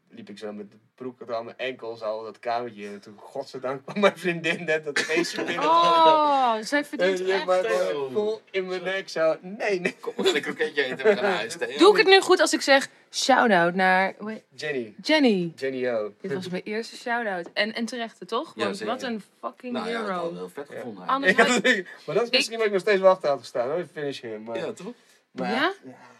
liep 0.08 0.28
ik 0.28 0.38
zo 0.38 0.52
met 0.52 0.70
de 0.70 0.76
broek 0.94 1.18
tot 1.18 1.30
aan 1.30 1.44
mijn 1.44 1.58
enkels 1.58 2.02
al 2.02 2.22
dat 2.22 2.38
kamertje 2.38 2.84
in. 2.84 2.92
En 2.92 3.00
toen, 3.00 3.18
godzijdank, 3.18 3.82
kwam 3.84 4.00
mijn 4.00 4.18
vriendin 4.18 4.64
net 4.64 4.84
dat 4.84 4.98
feestje 4.98 5.44
binnen. 5.44 5.64
Oh, 5.64 6.56
zij 6.60 6.78
En 6.78 6.84
verdient 6.84 7.18
die 7.18 7.32
heeft 7.32 7.48
echt. 7.48 7.66
gewoon 7.66 8.12
vol 8.12 8.40
in 8.50 8.66
mijn 8.66 8.82
nek 8.82 9.08
zo, 9.08 9.36
nee, 9.40 9.80
nee. 9.80 9.96
Kom, 10.00 10.12
we 10.16 10.24
gaan 10.24 10.34
een 10.34 10.42
kroketje 10.42 10.82
eten 10.84 10.98
en 10.98 11.04
we 11.04 11.14
gaan 11.14 11.22
naar 11.22 11.34
huis. 11.36 11.56
Theo. 11.56 11.78
Doe 11.78 11.90
ik 11.90 11.96
het 11.96 12.06
nu 12.06 12.20
goed 12.20 12.40
als 12.40 12.52
ik 12.52 12.60
zeg 12.60 12.88
shout-out 13.14 13.74
naar 13.74 14.14
Jenny, 14.54 14.94
Jenny? 15.02 15.52
Jenny 15.56 15.88
O. 15.88 16.12
Dit 16.20 16.32
was 16.34 16.48
mijn 16.48 16.62
eerste 16.62 16.96
shout-out. 16.96 17.48
En, 17.52 17.74
en 17.74 17.84
terechte, 17.84 18.24
toch? 18.26 18.52
Ja, 18.56 18.64
Want 18.64 18.80
wat 18.80 19.02
een 19.02 19.22
fucking 19.40 19.72
Nou 19.72 19.88
ja, 19.88 20.00
ik 20.00 20.06
had 20.06 20.24
het 20.24 20.34
wel 20.34 20.48
vet 20.48 20.68
gevonden. 20.68 21.06
Anders 21.06 21.36
Ja, 21.36 21.44
had 21.46 21.62
maar 22.06 22.14
dat 22.14 22.22
is 22.24 22.30
misschien 22.30 22.56
wat 22.56 22.66
ik 22.66 22.72
nog 22.72 22.80
steeds 22.80 23.00
wel 23.00 23.10
achter 23.10 23.28
had 23.28 23.38
gestaan 23.38 23.70
hoor, 23.70 23.86
finish 23.92 24.20
him. 24.20 24.42
Maar, 24.42 24.56
Ja, 24.56 24.72
toch? 24.72 24.92
maar 25.30 25.50
Ja? 25.50 25.72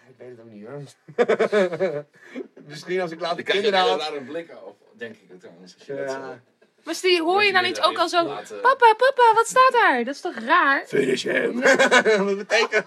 ik 0.09 0.15
weet 0.19 0.29
het 0.31 0.41
ook 0.41 0.51
niet 0.53 0.67
hoor. 0.67 0.83
misschien 2.67 3.01
als 3.01 3.11
ik 3.11 3.21
later 3.21 3.45
Dan 3.45 3.47
je 3.47 3.53
kinderen 3.63 3.81
een 3.81 3.87
had. 3.89 4.01
rare 4.01 4.21
blik 4.21 4.51
op, 4.65 4.77
denk 4.97 5.15
ik 5.29 5.41
trouwens. 5.41 5.75
Als 5.79 5.87
je 5.87 5.95
dat, 5.95 6.11
Ja. 6.11 6.17
eh, 6.31 6.37
Maar 6.85 6.95
Stie, 6.95 7.23
hoor 7.23 7.45
je 7.45 7.53
nou 7.53 7.67
niet 7.67 7.77
weer 7.79 7.87
ook 7.87 7.99
al 7.99 8.09
zo... 8.09 8.27
eh, 8.27 8.37
Papa, 8.63 8.95
papa, 8.97 9.33
wat 9.35 9.47
staat 9.47 9.73
daar? 9.73 10.05
Dat 10.05 10.15
is 10.15 10.21
toch 10.21 10.35
raar? 10.35 10.85
Finish 10.87 11.23
him. 11.25 11.61
wat, 12.27 12.37
betekent, 12.37 12.87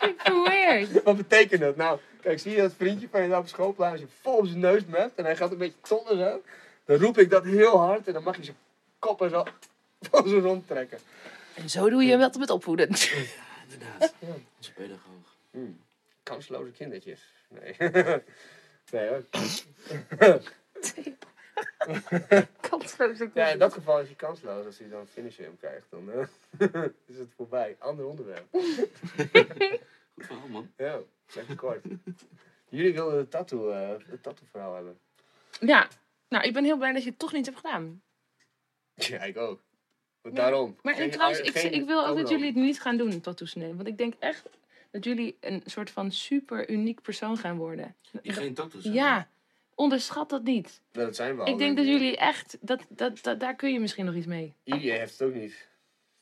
Super 0.00 0.42
weird. 0.42 1.02
wat 1.02 1.16
betekent 1.16 1.60
dat? 1.60 1.76
Nou, 1.76 1.98
kijk, 2.22 2.38
zie 2.38 2.50
je 2.50 2.60
dat 2.60 2.72
vriendje 2.76 3.08
van 3.08 3.22
je 3.22 3.28
daar 3.28 3.38
op 3.38 3.48
schoolplein 3.48 3.92
als 3.92 4.00
je 4.00 4.06
vol 4.20 4.36
op 4.36 4.46
zijn 4.46 4.58
neus 4.58 4.84
mept 4.84 5.14
en 5.18 5.24
hij 5.24 5.36
gaat 5.36 5.50
een 5.50 5.58
beetje 5.58 5.80
tonnen 5.80 6.18
zo. 6.18 6.42
Dan 6.84 6.96
roep 6.96 7.18
ik 7.18 7.30
dat 7.30 7.44
heel 7.44 7.78
hard 7.78 8.06
en 8.06 8.12
dan 8.12 8.22
mag 8.22 8.36
je 8.36 8.44
zijn 8.44 8.56
kop 8.98 9.22
en 9.22 9.30
zo 9.30 9.44
van 10.10 10.28
zo 10.28 10.38
rondtrekken. 10.38 10.98
En 11.54 11.70
zo 11.70 11.90
doe 11.90 12.02
je 12.02 12.18
wat 12.18 12.36
met 12.38 12.50
opvoeden. 12.50 12.88
Inderdaad. 12.88 14.14
Onze 14.56 14.72
pedagoog. 14.72 15.36
Kansloze 16.22 16.70
kindertjes. 16.70 17.20
Nee. 17.48 17.76
nee 18.92 19.08
hoor. 19.08 19.24
Kansloze 22.60 23.30
Ja, 23.34 23.48
in 23.48 23.58
dat 23.58 23.72
geval 23.72 24.00
is 24.00 24.06
hij 24.06 24.16
kansloos. 24.16 24.66
Als 24.66 24.78
hij 24.78 24.88
dan 24.88 25.06
finish 25.06 25.36
hem 25.36 25.56
krijgt, 25.58 25.86
dan 25.90 26.12
eh, 26.12 26.26
is 27.10 27.18
het 27.18 27.28
voorbij. 27.36 27.76
Ander 27.78 28.06
onderwerp. 28.06 28.46
Goed 30.14 30.26
verhaal, 30.26 30.48
man. 30.48 30.70
Ja, 30.76 30.98
lekker 31.34 31.56
kort. 31.56 31.84
Jullie 32.68 32.92
wilden 32.92 33.18
het 33.18 33.30
tattoo, 33.30 33.70
eh 33.70 33.88
het 34.10 34.22
tattoo 34.22 34.46
verhaal 34.50 34.74
hebben. 34.74 34.98
Ja, 35.60 35.88
nou, 36.28 36.44
ik 36.44 36.52
ben 36.52 36.64
heel 36.64 36.76
blij 36.76 36.92
dat 36.92 37.02
je 37.02 37.08
het 37.10 37.18
toch 37.18 37.32
niet 37.32 37.46
hebt 37.46 37.58
gedaan. 37.58 38.02
Ja, 38.94 39.22
ik 39.22 39.36
ook. 39.36 39.62
Want 40.20 40.36
Ja, 40.36 40.42
daarom. 40.42 40.76
Maar 40.82 40.94
Geen- 40.94 41.02
en 41.02 41.10
trouwens, 41.10 41.40
ik, 41.40 41.58
geen 41.58 41.72
ik 41.72 41.86
wil 41.86 42.06
ook 42.06 42.16
dat 42.16 42.28
jullie 42.28 42.46
het 42.46 42.54
niet 42.54 42.80
gaan 42.80 42.96
doen, 42.96 43.20
tattoos 43.20 43.54
nemen. 43.54 43.76
Want 43.76 43.88
ik 43.88 43.98
denk 43.98 44.14
echt 44.18 44.48
dat 44.90 45.04
jullie 45.04 45.36
een 45.40 45.62
soort 45.64 45.90
van 45.90 46.10
super 46.10 46.70
uniek 46.70 47.02
persoon 47.02 47.36
gaan 47.36 47.56
worden. 47.56 47.94
Die 48.22 48.32
geen 48.32 48.54
tattoos 48.54 48.84
Ja, 48.84 49.28
onderschat 49.74 50.30
dat 50.30 50.42
niet. 50.42 50.80
Nou, 50.92 51.06
dat 51.06 51.16
zijn 51.16 51.36
we 51.36 51.42
al. 51.42 51.48
Ik 51.52 51.58
denk 51.58 51.76
dat 51.76 51.86
jullie 51.86 52.16
echt, 52.16 52.56
dat, 52.60 52.86
dat, 52.88 53.22
dat, 53.22 53.40
daar 53.40 53.56
kun 53.56 53.72
je 53.72 53.80
misschien 53.80 54.04
nog 54.04 54.14
iets 54.14 54.26
mee. 54.26 54.54
Iedereen 54.64 54.98
heeft 54.98 55.18
het 55.18 55.28
ook 55.28 55.34
niet. 55.34 55.68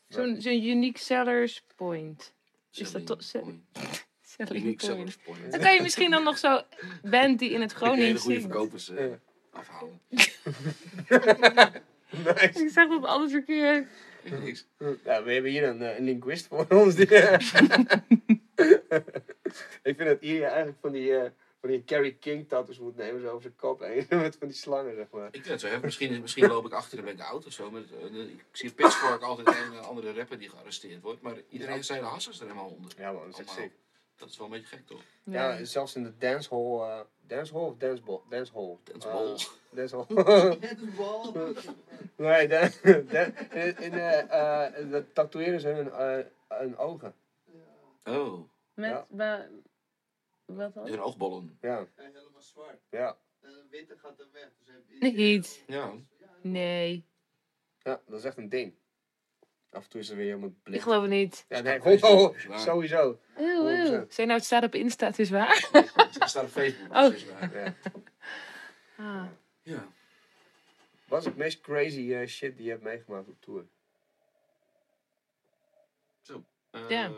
Zo'n 0.09 0.41
zo'n 0.41 0.65
unique 0.65 0.99
seller's 0.99 1.63
point. 1.77 2.33
Is 2.73 2.93
dat 2.93 3.07
toch- 3.07 3.23
Selling 4.47 4.65
point. 4.65 4.81
Selling 4.83 5.01
Unique 5.01 5.19
point. 5.25 5.39
sellers 5.39 5.41
point. 5.41 5.53
Dan 5.53 5.61
kan 5.61 5.75
je 5.75 5.83
misschien 5.83 6.11
dan 6.11 6.23
nog 6.23 6.39
zo 6.39 6.63
band 7.03 7.39
die 7.39 7.51
in 7.51 7.61
het 7.61 7.71
Ik 7.71 7.77
hele 7.79 7.93
Gronings 7.93 8.23
goede 8.23 8.41
zingt. 8.41 8.53
verkopers 8.53 8.89
eh, 8.91 9.09
Ja. 9.09 9.19
afhalen. 9.51 10.01
Nice. 12.25 12.63
Ik 12.65 12.71
zeg 12.71 12.89
dat 12.89 13.05
alles 13.05 13.31
verkeerd. 13.31 13.87
Ik 14.23 14.43
niks. 14.43 14.67
Ja, 15.05 15.23
we 15.23 15.33
hebben 15.33 15.51
hier 15.51 15.65
een, 15.65 15.83
eh, 15.83 15.99
een 15.99 16.05
linguist 16.05 16.47
voor 16.47 16.67
ons. 16.69 16.95
Die, 16.95 17.07
ik 19.83 19.95
vind 19.97 19.99
dat 19.99 20.21
iedereen 20.21 20.43
eigenlijk 20.49 20.79
van 20.81 20.93
die, 20.93 21.17
eh, 21.17 21.31
van 21.61 21.71
die 21.71 21.85
Carrie 21.85 22.15
King 22.15 22.49
tattoos 22.49 22.79
moet 22.79 22.97
nemen. 22.97 23.21
Zo 23.21 23.29
over 23.29 23.43
zijn 23.43 23.57
kop 23.57 23.81
heen. 23.81 24.07
Met 24.21 24.37
van 24.39 24.49
die 24.49 24.57
slangen, 24.57 24.95
zeg 24.95 25.07
maar. 25.11 25.27
Ik 25.27 25.33
vind 25.33 25.47
het 25.47 25.61
zo 25.61 25.67
heftig. 25.67 25.85
Misschien, 25.85 26.21
misschien 26.21 26.47
loop 26.47 26.67
ik 26.67 26.73
achter 26.73 27.09
ik 27.09 27.21
oud 27.21 27.47
of 27.47 27.53
zo. 27.53 27.71
Met, 27.71 27.85
eh, 27.85 28.13
de- 28.13 28.31
ik 28.33 28.45
zie 28.53 28.73
Pitchfork 28.73 29.23
altijd 29.23 29.49
een 29.49 29.55
en 29.77 29.85
andere 29.85 30.13
rapper 30.13 30.39
die 30.39 30.49
gearresteerd 30.49 31.03
wordt. 31.03 31.21
Maar 31.23 31.35
iedereen 31.49 31.85
zijn 31.85 32.01
de 32.01 32.07
hassers 32.07 32.39
er 32.41 32.47
helemaal 32.47 32.69
onder. 32.69 32.93
Ja 32.99 33.13
man, 33.13 33.23
dat 33.31 33.41
is 33.41 33.47
echt 33.47 33.51
sick. 33.57 33.71
Dat 34.21 34.29
is 34.29 34.37
wel 34.37 34.47
een 34.47 34.53
beetje 34.53 34.77
gek 34.77 34.87
toch? 34.87 35.03
Ja, 35.25 35.65
zelfs 35.65 35.95
in 35.97 36.03
de 36.03 36.17
dancehall. 36.19 36.81
eh 36.91 37.01
dancehall 37.27 37.63
of 37.69 37.77
danceball? 37.77 38.21
Dancehall. 38.29 38.79
Danceball. 38.89 39.37
Eh, 39.37 39.37
dancehall. 39.77 40.07
nee, 42.17 42.49
dan, 42.49 42.71
dan, 42.83 43.35
in, 43.51 43.77
in, 43.79 43.93
eh, 43.93 44.67
eh, 44.67 44.91
dat 44.91 45.15
tatoeëren 45.15 45.61
ze 45.61 45.69
hun, 45.69 45.91
eh, 45.91 46.59
hun 46.59 46.77
ogen. 46.77 47.15
Oh, 48.05 48.49
Met, 48.75 48.91
Ja. 48.91 49.07
wa- 49.09 49.49
wat 50.45 50.75
dan? 50.75 50.87
hun 50.89 51.01
oogbollen. 51.01 51.59
Ja, 51.61 51.87
helemaal 51.95 52.41
zwart. 52.41 52.81
ja, 52.91 53.17
En 53.41 53.51
een 53.51 53.69
witte 53.71 53.97
gaat 53.99 54.21
er 54.21 54.29
weg. 54.33 54.49
Dus 54.59 54.69
heb 54.75 54.83
je 54.89 55.13
Niet. 55.13 55.65
Ja. 55.67 55.93
Nee, 56.43 57.05
ja, 57.79 58.01
dat 58.07 58.19
is 58.19 58.25
echt 58.25 58.37
een 58.37 58.49
ding. 58.49 58.75
Af 59.71 59.85
en 59.85 59.91
toe 59.91 60.01
is 60.01 60.09
er 60.11 60.17
weer 60.17 60.27
helemaal 60.27 60.49
ik 60.49 60.63
blind. 60.63 60.83
geloof 60.83 61.01
het 61.03 61.11
niet. 61.11 61.45
Ja, 61.49 61.61
nee, 61.61 62.03
oh, 62.03 62.59
sowieso. 62.59 63.21
Eeuw, 63.37 63.69
eeuw. 63.69 64.05
100%. 64.05 64.09
Zeg 64.09 64.27
nou, 64.27 64.39
het 64.39 64.45
staat 64.45 64.63
op 64.65 64.75
Insta, 64.75 65.07
het 65.07 65.19
is 65.19 65.31
waar. 65.31 65.69
Het 65.73 66.29
staat 66.29 66.45
op 66.45 66.51
Facebook. 66.51 66.89
Oh. 66.89 66.95
dat 66.95 67.13
is 67.13 67.25
waar. 67.27 67.55
Ja. 67.65 67.75
Ah. 68.97 69.27
Ja. 69.63 69.89
Wat 71.09 71.19
is 71.21 71.25
het 71.25 71.37
meest 71.37 71.61
crazy 71.61 72.13
eh, 72.15 72.27
shit 72.27 72.57
die 72.57 72.65
je 72.65 72.71
hebt 72.71 72.83
meegemaakt 72.83 73.29
op 73.29 73.41
tour? 73.41 73.67
Ja. 76.89 77.05
Ehm, 77.05 77.13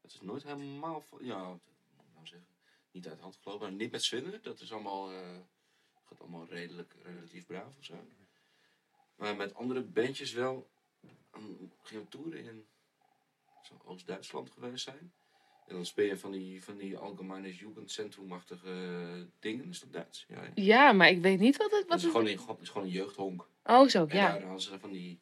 Het 0.00 0.12
is 0.12 0.20
nooit 0.20 0.42
helemaal, 0.42 1.04
ja, 1.20 1.36
ik 1.36 2.14
nou 2.14 2.26
zeggen, 2.26 2.46
niet 2.90 3.06
uit 3.08 3.16
de 3.16 3.22
hand 3.22 3.38
gelopen. 3.42 3.68
Maar 3.68 3.76
niet 3.76 3.90
met 3.90 4.02
Swinder, 4.02 4.42
dat 4.42 4.60
is 4.60 4.72
allemaal, 4.72 5.10
eh, 5.12 5.18
gaat 6.04 6.20
allemaal 6.20 6.46
redelijk, 6.48 6.94
relatief 7.02 7.46
braaf 7.46 7.76
of 7.78 7.84
zo. 7.84 7.94
Maar 9.16 9.36
met 9.36 9.54
andere 9.54 9.82
bandjes 9.82 10.32
wel, 10.32 10.70
gingen 11.82 12.02
we 12.02 12.08
toeren 12.08 12.44
in 12.44 12.66
Oost-Duitsland 13.84 14.50
geweest 14.50 14.84
zijn. 14.84 15.12
En 15.66 15.74
dan 15.74 15.86
speel 15.86 16.06
je 16.06 16.18
van 16.18 16.30
die, 16.30 16.64
van 16.64 16.76
die 16.76 16.96
Allgemeines 16.96 17.58
Jugendzentrum-achtige 17.58 19.30
dingen. 19.40 19.68
Is 19.68 19.80
dat 19.80 19.92
Duits? 19.92 20.24
Ja? 20.28 20.50
Ja, 20.54 20.92
maar 20.92 21.08
ik 21.08 21.22
weet 21.22 21.38
niet 21.38 21.56
wat 21.56 21.70
het... 21.70 21.86
Wat 21.86 21.96
is 21.96 22.02
het... 22.02 22.12
gewoon, 22.12 22.26
een, 22.26 22.38
het 22.46 22.60
is 22.60 22.68
gewoon 22.68 22.86
een 22.86 22.92
jeugdhonk. 22.92 23.48
Oh, 23.64 23.88
zo, 23.88 24.06
En 24.06 24.16
ja. 24.16 24.32
daar 24.32 24.42
hadden 24.42 24.60
ze 24.60 24.78
van 24.78 24.90
die 24.90 25.20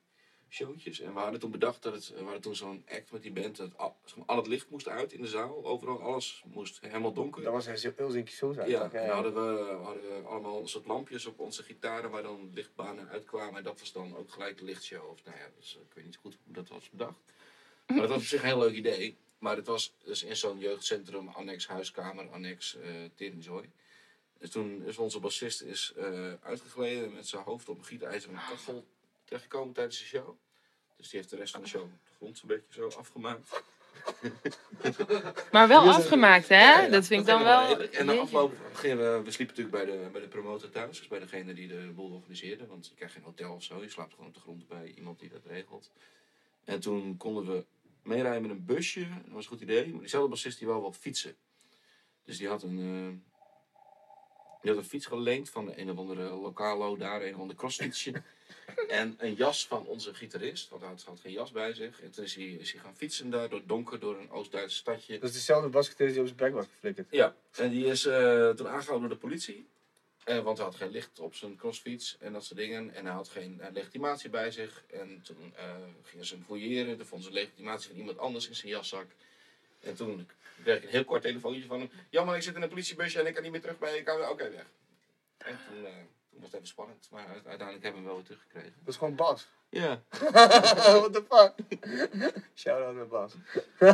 showtjes. 0.51 1.01
En 1.01 1.15
we 1.15 1.21
hadden 1.21 1.41
toen 1.41 1.51
bedacht 1.51 1.83
dat 1.83 1.93
het, 1.93 2.09
we 2.09 2.23
hadden 2.23 2.41
toen 2.41 2.57
zo'n 2.57 2.85
act 2.89 3.13
met 3.13 3.23
die 3.23 3.33
band. 3.33 3.57
Dat 3.57 3.77
al, 3.77 3.97
al 4.27 4.37
het 4.37 4.47
licht 4.47 4.71
moest 4.71 4.89
uit 4.89 5.13
in 5.13 5.21
de 5.23 5.29
zaal. 5.29 5.65
Overal, 5.65 6.01
alles 6.01 6.43
moest 6.47 6.81
helemaal 6.81 7.13
donker. 7.13 7.43
Dat 7.43 7.53
was 7.53 7.67
een 7.67 7.93
Helsinki 7.97 8.33
Suicide. 8.33 8.69
Ja, 8.69 8.91
en 8.91 9.07
dan 9.07 9.15
hadden 9.15 9.35
we, 9.35 9.73
hadden 9.83 10.03
we 10.03 10.29
allemaal 10.29 10.61
een 10.61 10.69
soort 10.69 10.87
lampjes 10.87 11.27
op 11.27 11.39
onze 11.39 11.63
gitaren 11.63 12.11
waar 12.11 12.23
dan 12.23 12.51
lichtbanen 12.55 13.09
uitkwamen. 13.09 13.57
En 13.57 13.63
dat 13.65 13.81
was 13.81 13.93
dan 13.93 14.17
ook 14.17 14.33
gelijk 14.33 14.59
de 14.59 14.65
lichtshow. 14.65 15.11
Of 15.11 15.25
nou 15.25 15.37
ja, 15.37 15.51
dus, 15.57 15.79
ik 15.89 15.95
weet 15.95 16.05
niet 16.05 16.17
goed 16.17 16.39
hoe 16.45 16.55
dat 16.55 16.69
was 16.69 16.91
bedacht. 16.91 17.21
Maar 17.87 18.01
dat 18.01 18.09
was 18.09 18.19
op 18.19 18.25
zich 18.25 18.41
een 18.41 18.49
heel 18.49 18.59
leuk 18.59 18.75
idee. 18.75 19.17
Maar 19.39 19.57
het 19.57 19.67
was 19.67 19.95
dus 20.05 20.23
in 20.23 20.37
zo'n 20.37 20.59
jeugdcentrum, 20.59 21.29
annex 21.29 21.67
huiskamer, 21.67 22.29
annex 22.31 22.77
eh 22.77 22.91
teringzooi. 23.15 23.71
Dus 24.39 24.51
toen 24.51 24.83
is 24.83 24.99
onze 24.99 25.21
bassist 25.21 25.63
is, 25.63 25.93
eh, 25.97 26.33
uitgegleden 26.43 27.15
met 27.15 27.27
zijn 27.27 27.43
hoofd 27.43 27.69
op 27.69 27.79
een 27.79 27.85
gietijzeren 27.85 28.37
kachel 28.37 28.87
terechtgekomen 29.31 29.75
tijdens 29.75 29.99
de 29.99 30.05
show. 30.05 30.37
Dus 30.97 31.09
die 31.09 31.19
heeft 31.19 31.31
de 31.31 31.37
rest 31.37 31.53
van 31.53 31.63
de 31.63 31.69
show 31.69 31.83
de 31.83 32.15
grond 32.17 32.39
zo'n 32.39 32.49
beetje 32.49 32.73
zo 32.73 32.89
afgemaakt. 32.99 33.63
Maar 35.53 35.69
wel 35.69 35.91
afgemaakt, 35.99 36.49
hè? 36.49 36.57
Ja, 36.57 36.81
ja, 36.81 36.89
dat 36.89 37.07
vind 37.07 37.21
ik 37.21 37.27
dan 37.27 37.43
wel... 37.43 37.81
En 37.81 38.07
na 38.07 38.19
afloop 38.19 38.55
gingen 38.73 38.97
we, 38.97 39.23
we 39.25 39.31
sliepen 39.31 39.57
natuurlijk 39.57 39.85
bij 39.85 39.97
de, 39.97 40.09
bij 40.13 40.21
de 40.21 40.29
promotor 40.29 40.71
thuis, 40.71 40.99
dus 40.99 41.09
bij 41.09 41.19
degene 41.19 41.55
die 41.55 41.69
de 41.69 41.91
boel 41.95 42.11
organiseerde. 42.11 42.67
Want 42.67 42.87
je 42.87 42.95
krijgt 42.95 43.15
geen 43.15 43.23
hotel 43.23 43.55
of 43.55 43.63
zo, 43.63 43.83
je 43.83 43.89
slaapt 43.89 44.13
gewoon 44.13 44.29
op 44.29 44.35
de 44.35 44.41
grond 44.41 44.69
bij 44.69 44.93
iemand 44.97 45.21
die 45.21 45.29
dat 45.29 45.45
regelt. 45.47 45.91
En 46.65 46.81
toen 46.81 47.17
konden 47.17 47.47
we 47.47 47.65
meerijden 48.03 48.43
met 48.43 48.51
een 48.51 48.65
busje, 48.65 49.01
dat 49.01 49.33
was 49.33 49.45
een 49.45 49.51
goed 49.51 49.61
idee. 49.61 49.91
Maar 49.91 50.01
diezelfde 50.01 50.31
bassist 50.31 50.59
die 50.59 50.69
wou 50.69 50.81
wel 50.81 50.93
fietsen. 50.93 51.37
Dus 52.25 52.39
die 52.39 52.49
had 52.49 52.63
een, 52.63 52.79
eh, 52.79 53.30
die 54.63 54.71
had 54.71 54.81
een 54.81 54.89
fiets 54.89 55.07
geleend 55.07 55.51
van 55.51 55.73
een 55.77 55.91
of 55.91 55.99
andere 55.99 56.23
lokalo 56.23 56.97
daar, 56.97 57.23
een 57.23 57.35
of 57.35 57.41
ander 57.41 57.57
crossfietsje. 57.57 58.13
En 58.89 59.15
een 59.19 59.35
jas 59.35 59.67
van 59.67 59.87
onze 59.87 60.15
gitarist, 60.15 60.69
want 60.69 60.83
hij 60.83 60.91
had, 61.05 61.21
geen 61.21 61.33
jas 61.33 61.51
bij 61.51 61.75
zich. 61.75 62.03
En 62.03 62.11
toen 62.11 62.25
is 62.25 62.35
hij, 62.35 62.45
is 62.45 62.73
hij 62.73 62.81
gaan 62.81 62.97
fietsen 62.97 63.31
daar 63.31 63.49
door 63.49 63.59
het 63.59 63.69
donker, 63.69 64.01
door 64.01 64.19
een 64.19 64.31
Oost-Duits 64.31 64.77
stadje. 64.77 65.19
Dat 65.19 65.29
is 65.29 65.35
dezelfde 65.35 65.69
basgitarist 65.69 66.15
die 66.15 66.23
op 66.23 66.29
zijn 66.29 66.51
bek 66.51 66.55
was 66.55 66.67
geflikkerd. 66.73 67.07
Ja, 67.11 67.35
en 67.57 67.71
die 67.71 67.87
is 67.87 68.07
eh, 68.07 68.51
toen 68.51 68.69
aangehouden 68.69 69.09
door 69.09 69.19
de 69.19 69.27
politie. 69.27 69.67
Eh, 70.25 70.39
want 70.39 70.57
hij 70.57 70.67
had 70.67 70.77
geen 70.77 70.91
licht 70.91 71.21
op 71.21 71.35
zijn 71.35 71.57
crossfiets 71.57 72.17
en 72.19 72.33
dat 72.33 72.45
soort 72.45 72.59
dingen. 72.59 72.95
En 72.95 73.05
hij 73.05 73.15
had 73.15 73.29
geen 73.29 73.61
eh, 73.61 73.73
legitimatie 73.73 74.31
bij 74.31 74.51
zich. 74.51 74.85
En 74.91 75.21
toen 75.23 75.53
eh, 75.57 75.75
gingen 76.03 76.27
ze 76.27 76.35
hem 76.35 76.45
fouilleren. 76.45 76.97
Toen 76.97 77.07
vonden 77.07 77.29
ze 77.29 77.35
legitimatie 77.35 77.89
van 77.89 77.99
iemand 77.99 78.19
anders 78.19 78.49
in 78.49 78.55
zijn 78.55 78.73
jaszak. 78.73 79.07
En 79.81 79.95
toen 79.95 80.29
kreeg 80.63 80.77
ik 80.77 80.83
een 80.83 80.89
heel 80.89 81.05
kort 81.05 81.23
telefoontje 81.23 81.65
van 81.67 81.79
hem. 81.81 81.91
Jammer, 82.11 82.37
ik 82.37 82.43
zit 82.43 82.55
in 82.55 82.63
een 82.63 82.69
politiebusje 82.69 83.21
en 83.21 83.27
ik 83.27 83.35
kan 83.35 83.43
niet 83.43 83.53
meer 83.53 83.61
terug 83.61 83.79
bij 83.79 83.97
je. 83.97 84.03
Kan- 84.03 84.29
Oké, 84.29 84.51
weg. 84.51 84.67
En 85.39 85.59
toen, 85.69 85.85
eh, 85.87 85.93
toen 86.31 86.41
was 86.41 86.45
het 86.45 86.55
even 86.55 86.67
spannend. 86.67 87.09
Maar 87.11 87.27
uite- 87.27 87.49
uiteindelijk 87.49 87.83
hebben 87.85 87.91
we 87.93 87.97
hem 87.97 88.05
wel 88.07 88.15
weer 88.17 88.25
teruggekregen. 88.25 88.73
Dat 88.79 88.89
is 88.89 88.97
gewoon 88.97 89.15
Bas. 89.15 89.49
Ja, 89.69 90.03
What 91.01 91.13
the 91.13 91.25
fuck? 91.29 91.55
Shout-out 92.55 92.95
naar 92.95 93.07
Bas. 93.07 93.33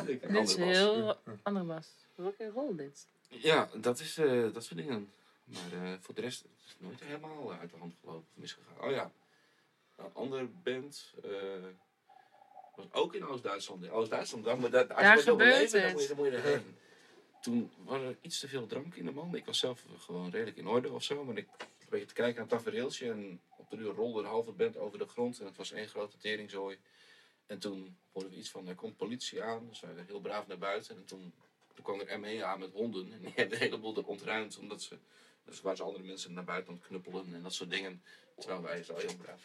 ik 0.07 0.23
een 0.23 0.33
Dit 0.33 0.49
is 0.49 0.57
heel 0.57 1.17
andere 1.43 1.65
bas. 1.67 1.89
Rock 2.17 2.35
and 2.41 2.53
roll 2.55 2.77
dit. 2.77 3.07
Ja, 3.29 3.69
dat, 3.75 3.99
is, 3.99 4.19
eh, 4.19 4.53
dat 4.53 4.65
soort 4.65 4.77
dingen. 4.81 5.11
Maar 5.45 5.83
eh, 5.83 5.93
voor 6.01 6.15
de 6.15 6.21
rest 6.21 6.43
het 6.43 6.51
is 6.67 6.71
het 6.73 6.81
nooit 6.81 7.01
helemaal 7.05 7.53
uit 7.53 7.71
de 7.71 7.77
hand 7.79 7.95
gelopen 8.01 8.21
of 8.21 8.27
misgegaan. 8.35 8.81
Oh 8.81 8.91
ja, 8.91 9.11
een 9.97 10.11
andere 10.15 10.45
band 10.63 11.13
eh, 11.25 11.31
was 12.77 12.87
ook 12.93 13.15
in 13.15 13.25
Oost-Duitsland. 13.25 13.85
In 13.85 13.91
Oost-Duitsland, 13.91 14.45
dan, 14.45 14.61
moet 14.61 14.73
dat, 14.73 14.89
als 14.89 15.01
Daar 15.01 15.11
je 15.11 15.17
dat 15.17 15.25
wil 15.25 15.37
beleven, 15.37 15.81
dan 15.81 15.83
het. 15.83 15.93
moet 15.93 16.03
je, 16.03 16.09
dan 16.09 16.17
moet 16.17 16.27
je 16.27 16.37
erheen. 16.37 16.77
Toen 17.41 17.71
was 17.85 18.01
er 18.01 18.17
iets 18.21 18.41
te 18.41 18.49
veel 18.49 18.67
drank 18.67 18.95
in 18.95 19.05
de 19.05 19.13
man. 19.13 19.35
Ik 19.35 19.47
was 19.47 19.59
zelf 19.59 19.85
gewoon 19.99 20.31
redelijk 20.31 20.57
in 20.57 20.67
orde 20.67 20.91
of 20.91 21.03
zo. 21.03 21.25
Maar 21.25 21.37
ik 21.37 21.49
een 21.59 21.87
beetje 21.89 22.07
te 22.07 22.15
kijken 22.15 22.35
naar 22.35 22.51
het 22.51 22.65
tafereeltje. 22.65 23.11
En 23.11 23.41
op 23.57 23.71
de 23.71 23.77
duur 23.77 23.95
rolde 23.95 24.23
de 24.23 24.29
halve 24.29 24.53
band 24.53 24.77
over 24.77 24.99
de 24.99 25.07
grond. 25.07 25.41
En 25.41 25.47
het 25.47 25.57
was 25.57 25.73
één 25.73 25.89
grote 25.89 26.17
teringzooi. 26.17 26.79
En 27.47 27.59
toen 27.59 27.97
hoorden 28.13 28.31
we 28.33 28.39
iets 28.39 28.51
van, 28.51 28.69
er 28.69 28.75
komt 28.75 28.97
politie 28.97 29.43
aan. 29.43 29.67
Dus 29.69 29.81
wij 29.81 30.05
heel 30.07 30.21
braaf 30.21 30.47
naar 30.47 30.59
buiten. 30.59 30.97
En 30.97 31.05
toen, 31.05 31.35
toen 31.75 31.85
kwam 31.85 32.01
er 32.01 32.21
ME 32.21 32.45
aan 32.45 32.59
met 32.59 32.73
honden. 32.73 33.13
En 33.13 33.21
die 33.21 33.33
hebben 33.37 33.59
de 33.59 33.65
hele 33.65 33.79
boel 33.79 33.97
er 33.97 34.07
ontruimd. 34.07 34.59
Omdat 34.59 34.83
ze, 34.83 34.99
dus 35.47 35.61
waren 35.61 35.77
ze 35.77 35.83
andere 35.83 36.05
mensen 36.05 36.33
naar 36.33 36.45
buiten 36.45 36.73
aan 36.73 36.79
het 36.79 36.87
knuppelen 36.87 37.35
en 37.35 37.43
dat 37.43 37.53
soort 37.55 37.71
dingen. 37.71 38.03
Terwijl 38.39 38.63
wij 38.63 38.83
zo 38.83 38.97
heel 38.97 39.17
braaf? 39.17 39.45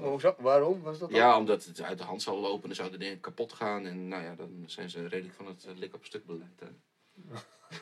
Hoezo? 0.00 0.34
Waarom 0.38 0.82
was 0.82 0.98
dat 0.98 1.10
dan? 1.10 1.18
Ja, 1.18 1.38
omdat 1.38 1.64
het 1.64 1.82
uit 1.82 1.98
de 1.98 2.04
hand 2.04 2.22
zou 2.22 2.40
lopen 2.40 2.68
en 2.68 2.76
zouden 2.76 2.98
dingen 2.98 3.20
kapot 3.20 3.52
gaan. 3.52 3.86
En 3.86 4.08
nou 4.08 4.22
ja, 4.22 4.34
dan 4.34 4.64
zijn 4.66 4.90
ze 4.90 5.06
redelijk 5.06 5.34
van 5.34 5.46
het 5.46 5.64
eh, 5.64 5.76
lik 5.76 5.94
op 5.94 6.04
stuk 6.04 6.26
beleid. 6.26 6.62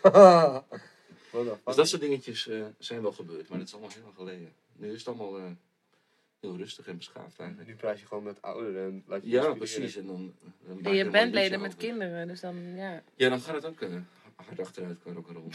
Dus 1.65 1.77
dat 1.77 1.89
soort 1.89 2.01
dingetjes 2.03 2.49
eh, 2.49 2.65
zijn 2.79 3.03
wel 3.03 3.13
gebeurd. 3.13 3.49
Maar 3.49 3.59
dat 3.59 3.67
is 3.67 3.73
allemaal 3.73 3.93
heel 3.93 4.03
lang 4.03 4.15
geleden. 4.17 4.53
Nu 4.73 4.93
is 4.93 4.99
het 4.99 5.09
allemaal 5.09 5.39
eh, 5.39 5.45
heel 6.41 6.57
rustig 6.57 6.87
en 6.87 6.97
beschaafd 6.97 7.39
eigenlijk. 7.39 7.69
Nu 7.69 7.77
praat 7.77 8.01
je 8.01 8.07
gewoon 8.07 8.23
met 8.23 8.43
ouderen 8.43 8.85
en 8.85 9.05
laat 9.07 9.23
je 9.23 9.29
Ja, 9.29 9.55
precies. 9.55 9.97
En 9.97 10.07
dan, 10.07 10.35
dan 10.67 10.85
En 10.85 10.95
je 10.95 11.11
bandleden 11.11 11.33
liedje 11.33 11.59
met 11.59 11.67
over. 11.67 11.79
kinderen, 11.79 12.27
dus 12.27 12.41
dan 12.41 12.75
ja. 12.75 13.03
Ja, 13.15 13.29
dan 13.29 13.41
gaat 13.41 13.55
het 13.55 13.65
ook 13.65 13.81
eh, 13.81 13.95
hard 14.37 14.61
achteruit 14.61 14.99
qua 14.99 15.13
rock'n'roll. 15.13 15.49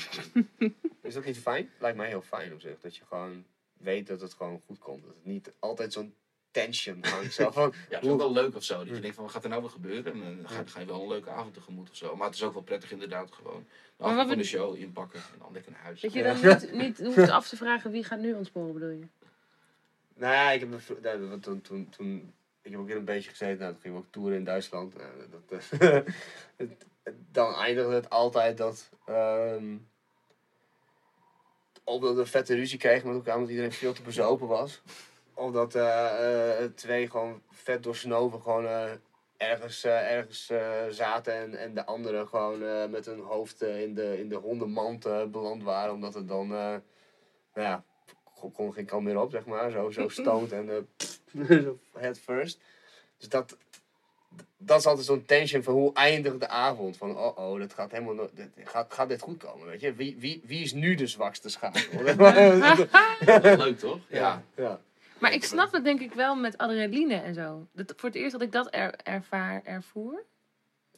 Is 1.02 1.14
dat 1.14 1.26
niet 1.26 1.38
fijn? 1.38 1.70
Lijkt 1.80 1.98
mij 1.98 2.08
heel 2.08 2.22
fijn 2.22 2.54
op 2.54 2.62
zich. 2.62 2.80
Dat 2.80 2.96
je 2.96 3.06
gewoon 3.06 3.46
weet 3.74 4.08
dat 4.08 4.22
het 4.22 4.34
gewoon 4.34 4.62
goed 4.66 4.80
komt. 4.80 5.04
Dat 5.04 5.16
het 5.16 5.26
niet 5.26 5.52
altijd 5.60 5.94
zo'n 5.94 6.14
tension 6.52 7.06
hangt. 7.06 7.34
Zo 7.34 7.52
van, 7.52 7.74
Ja, 7.90 7.96
het 7.96 8.06
is 8.06 8.12
ook 8.12 8.20
wel 8.20 8.32
leuk 8.32 8.56
of 8.56 8.64
zo. 8.64 8.78
Dat 8.78 8.96
je 8.96 9.00
denkt 9.00 9.16
van, 9.16 9.24
wat 9.24 9.34
gaat 9.34 9.44
er 9.44 9.50
nou 9.50 9.62
weer 9.62 9.72
gebeuren? 9.72 10.14
En 10.14 10.38
dan 10.38 10.50
ga, 10.50 10.64
ga 10.66 10.80
je 10.80 10.86
wel 10.86 11.02
een 11.02 11.08
leuke 11.08 11.30
avond 11.30 11.54
tegemoet 11.54 11.90
of 11.90 11.96
zo. 11.96 12.16
Maar 12.16 12.28
het 12.28 12.36
is 12.36 12.44
ook 12.44 12.54
wel 12.54 12.62
prettig 12.62 12.92
inderdaad 12.92 13.32
gewoon. 13.32 13.66
De 13.98 14.04
avond 14.04 14.28
van 14.28 14.38
de 14.38 14.44
show 14.44 14.76
inpakken 14.76 15.20
en 15.20 15.40
dan 15.40 15.54
lekker 15.54 15.72
naar 15.72 15.82
huis. 15.82 16.02
Dat 16.02 16.14
je 16.14 16.24
dan 16.24 16.40
niet, 16.42 16.72
niet 16.72 17.00
hoeft 17.00 17.30
af 17.30 17.48
te 17.48 17.58
vragen 17.58 17.92
wie 17.92 18.04
gaat 18.04 18.20
nu 18.20 18.34
ontsporen, 18.34 18.74
bedoel 18.74 18.90
je? 18.90 19.08
nou 20.22 20.34
ja, 20.34 20.52
ik 20.52 20.60
heb, 20.60 20.72
een 21.04 21.30
want 21.30 21.44
toen, 21.44 21.62
toen, 21.62 21.90
toen, 21.90 22.34
ik 22.62 22.72
heb 22.72 22.80
ook 22.80 22.90
in 22.90 22.98
een 22.98 23.06
beetje 23.06 23.30
gezeten. 23.30 23.60
Nou, 23.60 23.72
toen 23.72 23.82
gingen 23.82 23.98
we 23.98 24.04
ook 24.04 24.12
toeren 24.12 24.38
in 24.38 24.44
Duitsland. 24.44 24.96
Nou, 24.98 25.10
dat, 25.48 25.70
eh, 25.80 26.68
dan 27.32 27.54
eindigde 27.56 27.94
het 27.94 28.10
altijd 28.10 28.58
dat... 28.58 28.90
ehm 29.06 29.78
of 31.84 32.02
dat 32.02 32.16
we 32.16 32.26
vette 32.26 32.56
ruzie 32.56 32.78
kregen 32.78 33.08
met 33.08 33.16
elkaar 33.16 33.36
omdat 33.36 33.50
iedereen 33.50 33.72
veel 33.72 33.94
te 33.94 34.02
bezopen 34.02 34.48
was. 34.48 34.82
Of 35.34 35.52
dat 35.52 35.76
eh, 35.76 36.64
eh, 36.64 36.72
twee 36.76 37.10
gewoon 37.10 37.42
vet 37.50 37.84
doorsnoven 37.84 38.42
gewoon 38.42 38.66
eh, 38.66 38.92
ergens, 39.38 39.84
ergens 39.84 40.52
zaten 40.90 41.34
en, 41.34 41.56
en 41.56 41.74
de 41.74 41.86
anderen 41.86 42.28
gewoon 42.28 42.90
met 42.92 43.06
hun 43.06 43.20
hoofd 43.20 43.62
in, 43.62 43.94
de, 43.94 44.20
in 44.20 44.30
de 44.30 44.36
hondenmand 44.36 45.32
beland 45.32 45.64
waren. 45.64 45.94
Omdat 45.94 46.14
het 46.14 46.28
dan, 46.28 46.48
nou 46.48 46.82
ja, 47.54 47.84
kon, 48.54 48.74
geen 48.74 48.86
kant 48.86 49.04
meer 49.04 49.20
op, 49.20 49.32
zeg 49.32 49.46
maar. 49.46 49.72
Zo, 49.72 49.90
zo 49.90 50.08
stoned 50.20 50.52
en 50.52 50.88
zo 51.64 51.80
head 51.94 52.20
first. 52.20 52.60
Dus 53.18 53.30
dat, 53.30 53.58
dat 54.58 54.80
is 54.80 54.86
altijd 54.86 55.06
zo'n 55.06 55.26
tension 55.26 55.64
van 55.64 55.74
hoe 55.74 55.94
eindigt 55.94 56.40
de 56.40 56.48
avond. 56.48 56.98
Van 56.98 57.18
oh 57.18 57.38
oh, 57.38 57.60
dat 57.60 57.74
gaat 57.74 57.92
helemaal 57.92 58.14
no 58.14 58.30
dit, 58.34 58.50
gaat, 58.64 58.94
gaat 58.94 59.10
dit 59.10 59.22
goed 59.22 59.38
komen, 59.44 59.68
weet 59.68 59.82
je? 59.82 59.94
Wie, 59.94 60.16
wie, 60.20 60.42
wie 60.46 60.64
is 60.64 60.74
nu 60.74 60.96
de 60.96 61.08
zwakste 61.08 61.50
schakel? 61.50 62.04
Leuk 63.58 63.80
toch? 63.80 64.00
Ja. 64.10 64.44
ja. 64.56 64.80
Maar 65.20 65.34
ik 65.34 65.44
snap 65.44 65.72
het 65.72 65.84
denk 65.84 66.00
ik 66.00 66.14
wel 66.14 66.36
met 66.36 66.58
adrenaline 66.58 67.16
en 67.16 67.34
zo. 67.34 67.68
Dat, 67.74 67.94
voor 67.98 68.10
het 68.10 68.18
eerst 68.18 68.32
dat 68.32 68.42
ik 68.42 68.52
dat 68.52 68.68
er, 68.72 68.96
ervaar, 69.04 69.62
ervoer. 69.64 70.24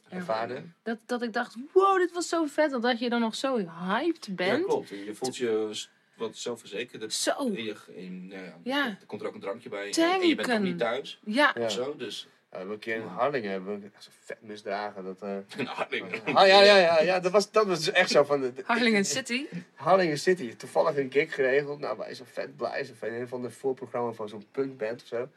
Ervaren. 0.08 0.74
Dat, 0.82 0.98
dat 1.06 1.22
ik 1.22 1.32
dacht, 1.32 1.56
wow, 1.72 1.98
dit 1.98 2.12
was 2.12 2.28
zo 2.28 2.44
vet. 2.44 2.82
Dat 2.82 2.98
je 2.98 3.08
dan 3.08 3.20
nog 3.20 3.34
zo 3.34 3.56
hyped 3.56 4.26
Ja, 4.26 4.32
bent. 4.34 4.64
klopt. 4.66 4.88
Je 4.88 5.14
voelt 5.14 5.36
je 5.36 5.76
wat 6.16 6.36
zelfverzekerd. 6.36 7.12
Zo. 7.12 7.30
en 7.30 7.52
je- 7.64 7.76
en, 7.96 8.26
nou 8.26 8.42
ja, 8.44 8.54
Ja. 8.62 8.86
Er 8.86 9.06
komt 9.06 9.20
er 9.20 9.26
ook 9.28 9.34
een 9.34 9.40
drankje 9.40 9.68
bij. 9.68 9.92
En, 9.92 10.12
en 10.20 10.28
je 10.28 10.34
bent 10.34 10.48
nog 10.48 10.60
niet 10.60 10.78
thuis. 10.78 11.20
Ja, 11.24 11.54
Ja. 11.58 11.68
Zo, 11.68 11.96
dus... 11.96 12.28
Ja, 12.54 12.60
we 12.60 12.66
hebben 12.66 12.74
een 12.74 12.80
keer 12.80 12.94
in 12.96 13.02
Harlingen 13.06 13.50
hebben 13.50 13.80
we 13.80 13.86
echt 13.94 14.04
zo 14.04 14.10
vet 14.20 14.42
misdragen. 14.42 15.04
Dat, 15.04 15.22
eh, 15.22 15.36
Een 15.58 15.66
Harlingen. 15.66 16.24
Ah, 16.34 16.46
ja, 16.46 16.62
ja, 16.62 16.76
ja, 16.76 17.00
ja, 17.00 17.20
dat 17.20 17.32
was, 17.32 17.50
dat 17.50 17.66
was 17.66 17.90
echt 17.90 18.10
zo 18.10 18.24
van... 18.24 18.40
De, 18.40 18.52
de- 18.52 18.62
Harlingen 18.66 19.04
City. 19.04 19.46
Harlingen 19.74 20.18
City. 20.18 20.56
Toevallig 20.56 20.96
een 20.96 21.12
gig 21.12 21.34
geregeld. 21.34 21.78
Nou, 21.80 21.98
wij 21.98 22.14
zo 22.14 22.24
vet 22.26 22.56
blij. 22.56 22.84
Van 22.86 23.08
een 23.08 23.28
van 23.28 23.42
de 23.42 23.50
voorprogramma 23.50 24.12
van 24.12 24.28
zo'n 24.28 24.46
punkband 24.50 25.02
of 25.02 25.06
zo. 25.08 25.28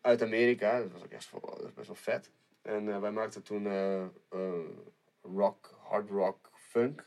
Uit 0.00 0.22
Amerika. 0.22 0.78
Dat 0.78 0.92
was 0.92 1.02
ook 1.02 1.10
echt 1.12 1.30
wel, 1.30 1.40
dat 1.40 1.60
was 1.62 1.72
best 1.74 1.86
wel 1.86 1.96
vet. 1.96 2.30
En 2.62 2.88
eh, 2.88 3.00
wij 3.00 3.10
maakten 3.10 3.42
toen 3.42 3.66
eh, 3.66 4.02
eh, 4.02 4.08
rock, 5.22 5.78
hard 5.82 6.10
rock, 6.10 6.50
funk. 6.54 7.06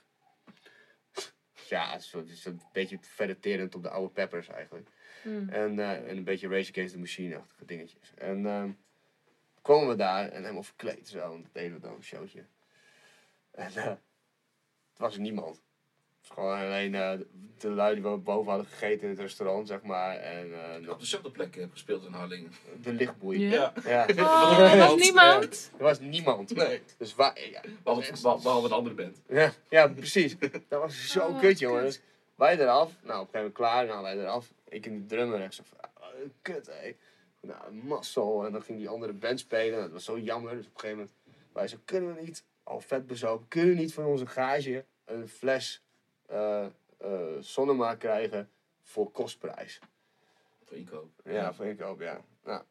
Ja, 1.68 1.92
het 1.92 2.02
is 2.02 2.10
zo- 2.10 2.18
het 2.18 2.30
is 2.30 2.46
een 2.46 2.62
beetje 2.74 2.98
verderterend 3.02 3.76
op 3.76 3.84
de 3.84 3.90
oude 3.90 4.14
Peppers 4.14 4.48
eigenlijk. 4.48 4.88
Hmm. 5.22 5.50
En, 5.50 5.80
eh, 5.80 5.92
en 6.10 6.18
een 6.18 6.24
beetje 6.24 6.48
Rage 6.48 6.70
Against 6.72 6.94
the 6.94 7.00
Machine-achtige 7.00 7.66
dingetjes. 7.66 8.14
En 8.18 8.46
ehm 8.46 8.70
kwamen 9.62 9.88
we 9.88 9.96
daar 9.96 10.30
en 10.30 10.42
helemaal 10.42 10.64
verkleed 10.64 11.08
zo. 11.08 11.20
En 11.34 11.42
dat 11.42 11.54
deden 11.54 11.74
we 11.74 11.80
dan 11.80 11.94
een 11.96 12.04
showtje. 12.04 12.46
En 13.52 13.68
eh, 13.76 13.84
het 13.86 13.98
was 14.98 15.18
niemand. 15.18 15.56
Het 16.22 16.30
was 16.30 16.38
gewoon 16.38 16.58
alleen 16.60 16.96
eh, 16.96 17.12
de 17.58 17.70
lui 17.70 17.94
die 17.94 18.04
we 18.04 18.18
boven 18.18 18.50
hadden 18.52 18.68
gegeten 18.70 19.02
in 19.04 19.10
het 19.10 19.20
restaurant, 19.20 19.68
zeg 19.68 19.82
maar. 19.82 20.18
En 20.18 20.54
eh, 20.64 20.76
Op 20.76 20.82
nog 20.86 20.98
dezelfde 21.00 21.32
plek 21.32 21.56
heb 21.56 21.72
gespeeld 21.72 22.06
in 22.06 22.12
Harlingen. 22.14 22.52
de 22.82 22.94
lichtboei. 22.94 23.50
Ja. 23.50 23.74
Ja. 23.86 24.06
Oh, 24.18 24.72
er 24.72 24.78
was 24.78 24.96
niemand. 24.96 25.72
Er 25.78 25.84
was 25.84 26.00
niemand. 26.00 26.56
Nee. 26.56 26.82
Dus 26.98 27.16
waar, 27.16 27.40
ja, 27.50 27.62
Behalve, 27.84 28.22
behalve 28.22 28.66
een 28.68 28.74
andere 28.74 28.96
band. 28.96 29.22
ja, 29.28 29.52
ja, 29.70 29.88
precies. 29.88 30.38
Dat 30.68 30.82
was 30.82 31.08
zo 31.12 31.28
Oh, 31.28 31.40
kut, 31.40 31.60
jongen. 31.60 31.84
Dus 31.84 32.02
wij 32.36 32.60
eraf. 32.60 32.92
Nou, 33.04 33.22
op 33.22 33.34
een 33.34 33.34
gegeven 33.34 33.34
moment 33.34 33.54
klaar. 33.54 33.86
Nou, 33.86 34.02
wij 34.04 34.18
eraf. 34.18 34.52
Ik 34.70 34.86
en 34.86 34.92
die 34.92 35.06
drummer 35.06 35.42
echt 35.42 35.54
zo 35.54 35.64
van, 35.66 35.78
ah, 36.02 36.08
kut, 36.42 36.68
hé. 36.68 36.96
Nou, 37.42 37.74
mazzel. 37.74 38.46
En 38.46 38.52
dan 38.52 38.62
ging 38.62 38.78
die 38.78 38.90
andere 38.90 39.14
band 39.14 39.40
spelen. 39.40 39.80
Dat 39.80 39.92
was 39.92 40.04
zo 40.04 40.20
jammer. 40.20 40.56
Dus 40.56 40.66
op 40.66 40.74
een 40.74 40.80
gegeven 40.80 40.98
moment, 40.98 41.16
wij 41.52 41.68
zo, 41.68 41.78
kunnen 41.86 42.16
we 42.16 42.22
niet, 42.22 42.46
al 42.64 42.80
vet 42.80 43.08
bezopen, 43.08 43.48
kunnen 43.48 43.76
we 43.76 43.82
niet 43.82 43.94
van 43.94 44.06
onze 44.06 44.28
gage 44.28 44.86
een 45.06 45.28
fles 45.28 45.84
eh 46.26 46.66
eh, 47.02 47.36
Sonnema 47.40 47.96
krijgen 47.96 48.50
voor 48.82 49.12
kostprijs? 49.12 49.80
Voor 50.64 50.78
inkoop. 50.78 51.10
Ja, 51.24 51.54
voor 51.54 51.66
inkoop, 51.66 52.02
ja. 52.02 52.22
Nou. 52.44 52.64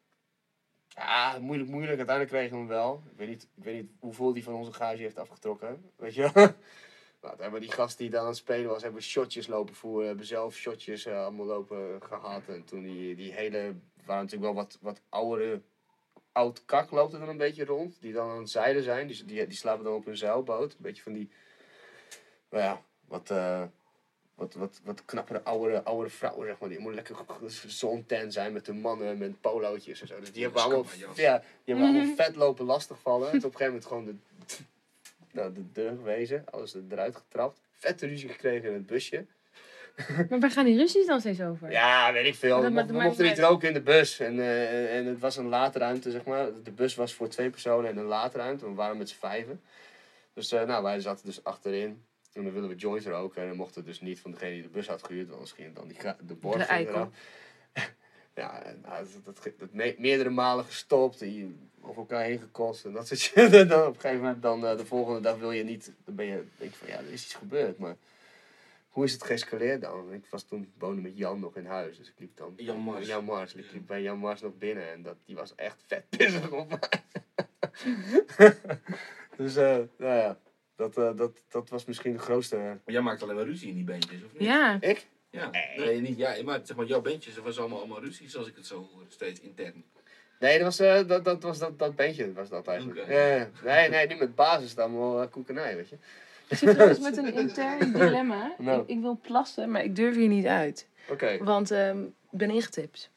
Ja, 0.87 1.39
moeilijk, 1.39 1.69
moeilijk. 1.69 1.97
Uiteindelijk 1.97 2.35
kregen 2.35 2.51
we 2.51 2.57
hem 2.57 2.67
wel. 2.67 3.03
Ik 3.11 3.17
weet 3.17 3.27
niet, 3.27 3.47
ik 3.55 3.63
weet 3.63 3.75
niet 3.75 3.91
hoeveel 3.99 4.33
die 4.33 4.43
van 4.43 4.53
onze 4.53 4.73
gage 4.73 5.01
heeft 5.01 5.17
afgetrokken. 5.17 5.91
Weet 5.95 6.13
je 6.13 6.31
wel? 6.33 6.47
Nou, 7.21 7.41
hebben 7.41 7.61
die 7.61 7.71
gast 7.71 7.97
die 7.97 8.09
dan 8.09 8.21
aan 8.21 8.27
het 8.27 8.35
spelen 8.35 8.69
was, 8.69 8.81
hebben 8.81 9.01
shotjes 9.01 9.47
lopen 9.47 9.75
voeren. 9.75 10.07
Hebben 10.07 10.25
zelf 10.25 10.55
shotjes 10.55 11.05
eh, 11.05 11.21
allemaal 11.21 11.45
lopen 11.45 12.01
gehad. 12.03 12.47
En 12.47 12.63
toen 12.63 12.83
die, 12.83 13.15
die 13.15 13.33
hele, 13.33 13.75
waren 14.05 14.23
natuurlijk 14.23 14.53
wel 14.53 14.63
wat, 14.63 14.77
wat 14.81 15.01
oudere, 15.09 15.61
oud 16.31 16.65
kak 16.65 16.91
loopt 16.91 17.13
er 17.13 17.19
dan 17.19 17.29
een 17.29 17.37
beetje 17.37 17.65
rond. 17.65 17.97
Die 18.01 18.13
dan 18.13 18.29
aan 18.29 18.39
het 18.39 18.49
zeilen 18.49 18.83
zijn. 18.83 19.07
Die, 19.07 19.25
die, 19.25 19.47
die 19.47 19.57
slapen 19.57 19.83
dan 19.83 19.93
op 19.93 20.07
een 20.07 20.17
zeilboot. 20.17 20.71
Een 20.71 20.77
beetje 20.79 21.03
van 21.03 21.13
die, 21.13 21.29
nou 22.49 22.63
ja, 22.63 22.81
wat, 23.07 23.29
eh, 23.29 23.63
wat, 24.35 24.53
wat, 24.53 24.81
wat 24.83 25.05
knappere 25.05 25.43
oudere, 25.43 25.83
oudere 25.83 26.09
vrouwen, 26.09 26.47
zeg 26.47 26.59
maar. 26.59 26.69
Die 26.69 26.79
moeten 26.79 27.03
lekker 27.03 27.25
zonten 27.67 28.31
zijn 28.31 28.53
met 28.53 28.65
de 28.65 28.73
mannen, 28.73 29.17
met 29.17 29.41
polootjes 29.41 30.01
en 30.01 30.07
zo. 30.07 30.19
Dus 30.19 30.31
die 30.31 30.43
hebben 30.43 30.61
allemaal, 30.61 30.85
ja, 31.15 31.37
die 31.37 31.73
hebben 31.75 31.85
allemaal 31.85 32.15
vet 32.25 32.35
lopen 32.35 32.65
lastigvallen. 32.65 33.31
En 33.31 33.37
op 33.37 33.43
een 33.43 33.51
gegeven 33.51 33.65
moment 33.65 33.85
gewoon 33.85 34.05
de, 34.05 34.15
nou, 35.37 35.53
de 35.53 35.71
deur 35.71 35.95
gewezen. 35.95 36.43
Alles 36.51 36.73
er- 36.73 36.83
eruit 36.89 37.15
getrapt. 37.15 37.59
Vette 37.71 38.05
ruzie 38.07 38.29
gekregen 38.29 38.67
in 38.69 38.73
het 38.73 38.85
busje. 38.85 39.25
Maar 40.29 40.39
waar 40.39 40.51
gaan 40.51 40.65
die 40.65 40.77
ruzies 40.77 41.05
dan 41.05 41.19
steeds 41.19 41.41
over? 41.41 41.71
Ja, 41.71 42.13
weet 42.13 42.25
ik 42.25 42.35
veel. 42.35 42.55
We 42.55 42.61
dat- 42.61 42.71
mochten, 42.71 42.95
we 42.95 43.01
mochten 43.03 43.25
niet 43.25 43.39
roken 43.39 43.67
in 43.67 43.73
de 43.73 43.81
bus. 43.81 44.19
En, 44.19 44.39
eh, 44.39 44.95
en 44.97 45.05
het 45.05 45.19
was 45.19 45.37
een 45.37 45.47
laadruimte, 45.47 46.11
zeg 46.11 46.23
maar. 46.25 46.47
De 46.63 46.71
bus 46.71 46.95
was 46.95 47.13
voor 47.13 47.27
twee 47.27 47.49
personen 47.49 47.89
en 47.89 47.97
een 47.97 48.05
laadruimte. 48.05 48.65
We 48.65 48.73
waren 48.73 48.97
met 48.97 49.09
z'n 49.09 49.17
vijven. 49.19 49.61
Dus 50.33 50.51
eh, 50.51 50.63
nou, 50.63 50.83
wij 50.83 50.99
zaten 50.99 51.25
dus 51.25 51.43
achterin. 51.43 52.03
En 52.33 52.43
dan 52.43 52.53
willen 52.53 52.69
we 52.69 52.75
joints 52.75 53.05
roken. 53.05 53.41
En 53.41 53.47
dan 53.47 53.57
mocht 53.57 53.75
het 53.75 53.85
dus 53.85 54.01
niet 54.01 54.19
van 54.19 54.31
degene 54.31 54.51
die 54.51 54.61
de 54.61 54.67
bus 54.69 54.87
had 54.87 55.03
gehuurd. 55.03 55.27
want 55.27 55.33
Anders 55.39 55.51
ging 55.51 55.75
dan 55.75 55.87
die, 55.87 55.97
de 56.57 56.63
eikel. 56.63 56.93
eraf. 56.95 57.09
Ja, 58.35 58.63
en, 58.63 58.81
nou, 58.85 59.03
dat, 59.03 59.25
dat, 59.25 59.43
dat, 59.43 59.53
dat 59.59 59.69
me- 59.71 59.95
meerdere 59.97 60.29
malen 60.29 60.65
gestopt. 60.65 61.19
Die 61.19 61.55
over 61.81 61.97
elkaar 61.97 62.23
heen 62.23 62.39
gekost. 62.39 62.85
En 62.85 62.91
dat 62.93 63.07
soort 63.07 63.19
shit. 63.29 63.53
En 63.53 63.67
dan 63.67 63.81
op 63.87 63.93
een 63.95 63.99
gegeven 64.01 64.23
moment, 64.23 64.41
dan, 64.41 64.65
eh, 64.65 64.77
de 64.77 64.85
volgende 64.85 65.19
dag 65.19 65.37
wil 65.37 65.51
je 65.51 65.63
niet. 65.63 65.91
Dan 66.05 66.15
ben 66.15 66.25
je, 66.25 66.43
denk 66.57 66.71
je 66.71 66.77
van 66.77 66.87
ja, 66.87 66.97
er 66.97 67.11
is 67.11 67.23
iets 67.23 67.33
gebeurd. 67.33 67.77
Maar 67.77 67.95
hoe 68.91 69.03
is 69.03 69.13
het 69.13 69.23
geëscaleerd 69.23 69.81
dan? 69.81 70.13
Ik 70.13 70.25
was 70.29 70.43
toen 70.43 70.73
woonde 70.77 71.01
met 71.01 71.17
Jan 71.17 71.39
nog 71.39 71.55
in 71.55 71.65
huis. 71.65 71.97
Dus 71.97 72.07
ik 72.07 72.13
liep 72.17 72.37
dan. 72.37 72.53
Jan 72.55 72.79
Mars. 72.79 73.07
Jan 73.07 73.23
Mars. 73.23 73.53
Ik 73.53 73.71
liep 73.71 73.87
bij 73.87 74.01
Jan 74.01 74.17
Mars 74.17 74.41
nog 74.41 74.57
binnen. 74.57 74.91
En 74.91 75.01
dat, 75.01 75.15
die 75.25 75.35
was 75.35 75.55
echt 75.55 75.83
vet 75.87 76.09
pissig 76.17 76.51
op 76.51 76.69
mij. 76.69 77.03
dus 79.37 79.55
eh, 79.55 79.77
nou 79.97 80.15
ja. 80.15 80.39
Dat, 80.75 80.97
eh, 80.97 81.15
dat, 81.15 81.43
dat 81.49 81.69
was 81.69 81.85
misschien 81.85 82.13
de 82.13 82.19
grootste. 82.19 82.55
Maar 82.55 82.79
jij 82.85 83.01
maakt 83.01 83.23
alleen 83.23 83.35
maar 83.35 83.45
ruzie 83.45 83.69
in 83.69 83.75
die 83.75 83.83
bandjes, 83.83 84.23
of 84.23 84.33
niet? 84.33 84.41
Ja. 84.41 84.77
Ik? 84.81 85.07
Ja. 85.29 85.49
Nee. 85.49 85.77
Nee, 85.77 86.01
niet 86.01 86.17
jij. 86.17 86.43
Maar 86.43 86.59
zeg 86.63 86.77
maar, 86.77 86.85
jouw 86.85 87.01
bandjes, 87.01 87.35
er 87.35 87.43
was 87.43 87.59
allemaal, 87.59 87.79
allemaal 87.79 88.01
ruzie, 88.01 88.29
zoals 88.29 88.47
ik 88.47 88.55
het 88.55 88.65
zo 88.65 88.89
hoor. 88.93 89.05
Steeds 89.07 89.39
intern. 89.39 89.83
Nee, 90.39 90.57
dat 90.57 90.77
was, 90.77 90.79
eh, 90.79 91.07
dat, 91.07 91.25
dat, 91.25 91.43
was 91.43 91.59
dat, 91.59 91.79
dat 91.79 91.95
bandje 91.95 92.33
was 92.33 92.49
dat 92.49 92.67
eigenlijk. 92.67 93.07
Ja, 93.07 93.35
ja. 93.35 93.49
nee, 93.63 93.89
nee, 93.89 94.07
nu 94.07 94.15
met 94.15 94.35
basis 94.35 94.63
is 94.63 94.69
het 94.69 94.79
allemaal 94.79 95.21
uh, 95.21 95.29
koekenij, 95.29 95.75
weet 95.75 95.89
je. 95.89 95.97
Ik 96.51 96.57
zit 96.57 96.69
trouwens 96.69 96.99
met 97.09 97.17
een 97.17 97.33
intern 97.33 97.91
dilemma. 97.93 98.51
Nou. 98.57 98.81
Ik, 98.81 98.87
ik 98.87 98.99
wil 99.01 99.19
plassen, 99.21 99.71
maar 99.71 99.83
ik 99.83 99.95
durf 99.95 100.15
hier 100.15 100.27
niet 100.27 100.45
uit. 100.45 100.87
Oké. 101.09 101.37
Want 101.43 101.71
ehm, 101.71 102.03
ik 102.03 102.37
ben 102.37 102.49
ingetipt. 102.49 103.09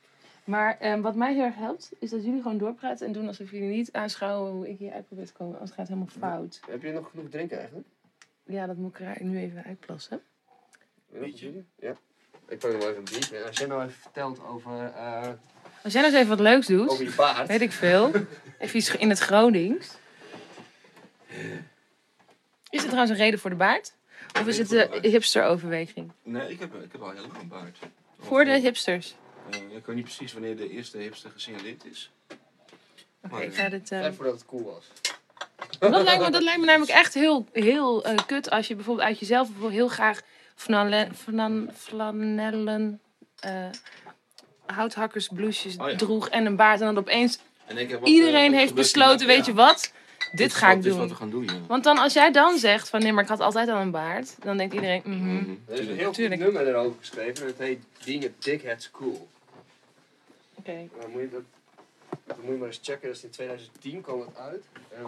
Maar 0.44 0.76
ehm, 0.78 1.00
wat 1.00 1.14
mij 1.14 1.34
heel 1.34 1.44
erg 1.44 1.54
helpt, 1.56 1.90
is 1.98 2.10
dat 2.10 2.24
jullie 2.24 2.42
gewoon 2.42 2.58
doorpraten 2.58 3.06
en 3.06 3.12
doen 3.12 3.26
alsof 3.26 3.50
jullie 3.50 3.68
niet 3.68 3.92
aanschouwen 3.92 4.52
hoe 4.52 4.68
ik 4.68 4.78
hier 4.78 4.92
uit 4.92 5.06
probeer 5.06 5.26
te 5.26 5.32
komen. 5.32 5.52
Anders 5.52 5.70
gaat 5.70 5.88
het 5.88 5.96
helemaal 5.96 6.30
fout. 6.32 6.60
Heb 6.70 6.82
je 6.82 6.92
nog 6.92 7.10
genoeg 7.10 7.28
drinken 7.30 7.58
eigenlijk? 7.58 7.88
Ja, 8.44 8.66
dat 8.66 8.76
moet 8.76 8.98
ik 8.98 9.06
er 9.06 9.24
nu 9.24 9.38
even 9.38 9.64
uitplassen. 9.64 10.20
Biertje? 11.10 11.64
Ja. 11.78 11.94
Ik 12.48 12.58
pak 12.58 12.70
nog 12.72 12.80
wel 12.80 12.88
even 12.90 12.98
een 12.98 13.04
biertje. 13.10 13.36
En 13.36 13.46
Als 13.46 13.58
jij 13.58 13.66
nou 13.66 13.82
even 13.82 13.94
vertelt 14.00 14.40
over, 14.46 14.92
eh, 14.96 15.28
Als 15.82 15.92
jij 15.92 16.02
nou 16.02 16.14
eens 16.14 16.22
even 16.24 16.28
wat 16.28 16.40
leuks 16.40 16.66
doet, 16.66 16.88
over 16.88 17.04
je 17.04 17.14
baard. 17.16 17.48
weet 17.48 17.60
ik 17.60 17.72
veel. 17.72 18.10
Even 18.58 18.76
iets 18.76 18.96
in 18.96 19.08
het 19.08 19.18
Gronings. 19.18 19.96
Is 22.74 22.80
er 22.82 22.88
trouwens 22.88 23.10
een 23.10 23.24
reden 23.24 23.40
voor 23.40 23.50
de 23.50 23.56
baard? 23.56 23.92
Of 24.40 24.46
is 24.46 24.58
het 24.58 24.68
de 24.68 24.98
hipster-overweging? 25.02 26.12
Nee, 26.22 26.50
ik 26.50 26.60
heb, 26.60 26.74
ik 26.74 26.92
heb 26.92 27.02
al 27.02 27.10
heel 27.10 27.20
lang 27.20 27.40
een 27.40 27.48
baard. 27.48 27.78
Voor 28.18 28.44
de 28.44 28.58
hipsters. 28.58 29.14
Eh, 29.50 29.76
ik 29.76 29.86
weet 29.86 29.96
niet 29.96 30.04
precies 30.04 30.32
wanneer 30.32 30.56
de 30.56 30.70
eerste 30.70 30.98
hipster 30.98 31.30
gesignaleerd 31.30 31.84
is. 31.84 32.10
Oké, 33.22 33.40
ik 33.42 33.54
ga 33.54 33.68
dit... 33.68 33.90
ehm, 33.90 34.02
Net 34.02 34.14
voordat 34.14 34.34
het 34.34 34.46
cool 34.46 34.62
was. 34.62 34.84
Dat 35.78 36.02
lijkt, 36.02 36.22
me, 36.24 36.30
dat 36.30 36.42
lijkt 36.42 36.60
me 36.60 36.66
namelijk 36.66 36.92
echt 36.92 37.14
heel, 37.14 37.46
heel 37.52 38.04
eh, 38.04 38.16
kut 38.26 38.50
als 38.50 38.66
je 38.68 38.74
bijvoorbeeld 38.74 39.06
uit 39.06 39.18
jezelf 39.18 39.46
bijvoorbeeld 39.46 39.74
heel 39.80 39.88
graag 39.88 40.20
flanellen, 40.54 41.14
flan, 41.14 41.70
flanellen 41.76 43.00
eh, 43.40 43.66
houthakkersbloesjes 44.66 45.76
Oh 45.76 45.90
ja. 45.90 45.96
droeg 45.96 46.28
en 46.28 46.46
een 46.46 46.56
baard. 46.56 46.80
En 46.80 46.86
dan 46.86 46.98
opeens 46.98 47.38
En 47.66 47.76
ik 47.78 47.90
heb 47.90 48.00
wat, 48.00 48.08
iedereen 48.08 48.52
eh, 48.52 48.58
heeft 48.58 48.74
besloten, 48.74 49.26
weet 49.26 49.46
Ja, 49.46 49.52
je 49.52 49.54
wat? 49.54 49.92
Dit 50.34 50.54
ga 50.54 50.70
ik 50.70 50.82
Dit 50.82 50.92
is 50.92 50.98
wat 50.98 51.00
doen. 51.00 51.08
we 51.08 51.14
gaan 51.14 51.30
doen, 51.30 51.44
ja. 51.44 51.60
Want 51.66 51.84
dan 51.84 51.98
als 51.98 52.12
jij 52.12 52.30
dan 52.32 52.58
zegt 52.58 52.88
van 52.88 53.00
nee, 53.02 53.12
maar 53.12 53.22
ik 53.22 53.28
had 53.28 53.40
altijd 53.40 53.68
al 53.68 53.80
een 53.80 53.90
baard. 53.90 54.34
Dan 54.42 54.56
denkt 54.56 54.74
iedereen, 54.74 55.02
mhm. 55.04 55.34
Mhm, 55.34 55.50
Er 55.66 55.72
is 55.72 55.78
een 55.78 55.84
tuurlijk. 55.84 55.96
heel 55.98 56.06
goed 56.06 56.14
Tuurlijk. 56.14 56.40
nummer 56.40 56.66
erover 56.68 56.98
geschreven. 56.98 57.42
En 57.42 57.46
het 57.46 57.58
heet 57.58 57.82
Being 58.04 58.24
a 58.24 58.28
Dickhead's 58.38 58.90
Cool. 58.90 59.28
Oké. 60.54 60.88
Dan 61.00 61.10
moet 61.10 61.20
je 61.20 61.28
dat, 61.30 61.42
dat 62.24 62.36
moet 62.42 62.52
je 62.52 62.58
maar 62.58 62.66
eens 62.68 62.80
checken. 62.82 63.08
Dat 63.08 63.16
is 63.16 63.22
in 63.24 63.30
2010 63.30 64.00
kwam 64.00 64.20
het 64.20 64.36
uit. 64.38 64.64
En 64.96 65.04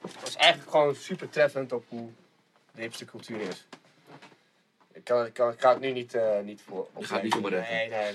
het 0.00 0.20
was 0.20 0.36
eigenlijk 0.36 0.70
gewoon 0.70 0.94
super 0.94 1.28
treffend 1.30 1.72
op 1.72 1.84
hoe 1.88 2.08
de 2.72 2.80
hipste 2.80 3.04
cultuur 3.04 3.40
is. 3.40 3.66
Ik, 4.92 5.04
kan, 5.04 5.26
ik, 5.26 5.32
kan, 5.32 5.50
ik 5.52 5.60
ga 5.60 5.70
het 5.70 5.80
nu 5.80 5.90
niet, 5.92 6.14
eh, 6.14 6.40
niet 6.44 6.60
voor 6.66 6.88
Je 6.98 7.04
gaat 7.04 7.22
niet 7.22 7.32
voor 7.32 7.42
me 7.42 7.48
redden. 7.48 7.70
Nee, 7.70 8.12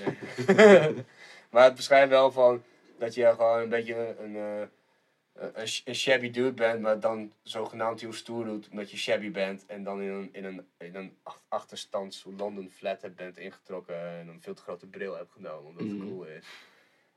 nee, 0.56 0.78
nee. 0.78 0.94
maar 1.50 1.64
het 1.64 1.74
beschrijft 1.74 2.08
wel 2.08 2.32
van 2.32 2.62
dat 2.98 3.14
je 3.14 3.26
gewoon 3.36 3.60
een 3.60 3.68
beetje 3.68 4.14
een, 4.22 4.36
eh, 4.36 4.42
een, 5.32 5.68
sh- 5.68 5.80
een 5.84 5.94
shabby 5.94 6.30
dude 6.30 6.52
bent, 6.52 6.80
maar 6.80 7.00
dan 7.00 7.32
zogenaamd 7.42 8.00
heel 8.00 8.12
stoer 8.12 8.44
doet 8.44 8.68
omdat 8.68 8.90
je 8.90 8.96
shabby 8.96 9.30
bent. 9.30 9.66
En 9.66 9.84
dan 9.84 10.02
in 10.02 10.10
een, 10.10 10.28
in 10.32 10.44
een, 10.44 10.66
in 10.78 10.94
een 10.94 11.16
ach- 11.22 11.44
achterstands 11.48 12.24
London 12.36 12.70
flat 12.70 13.02
hebt 13.02 13.16
bent 13.16 13.38
ingetrokken 13.38 13.96
en 14.18 14.28
een 14.28 14.42
veel 14.42 14.54
te 14.54 14.62
grote 14.62 14.86
bril 14.86 15.14
hebt 15.16 15.32
genomen 15.32 15.64
omdat 15.70 15.82
het 15.86 15.96
Mhm. 15.96 16.06
cool 16.06 16.24
is. 16.24 16.44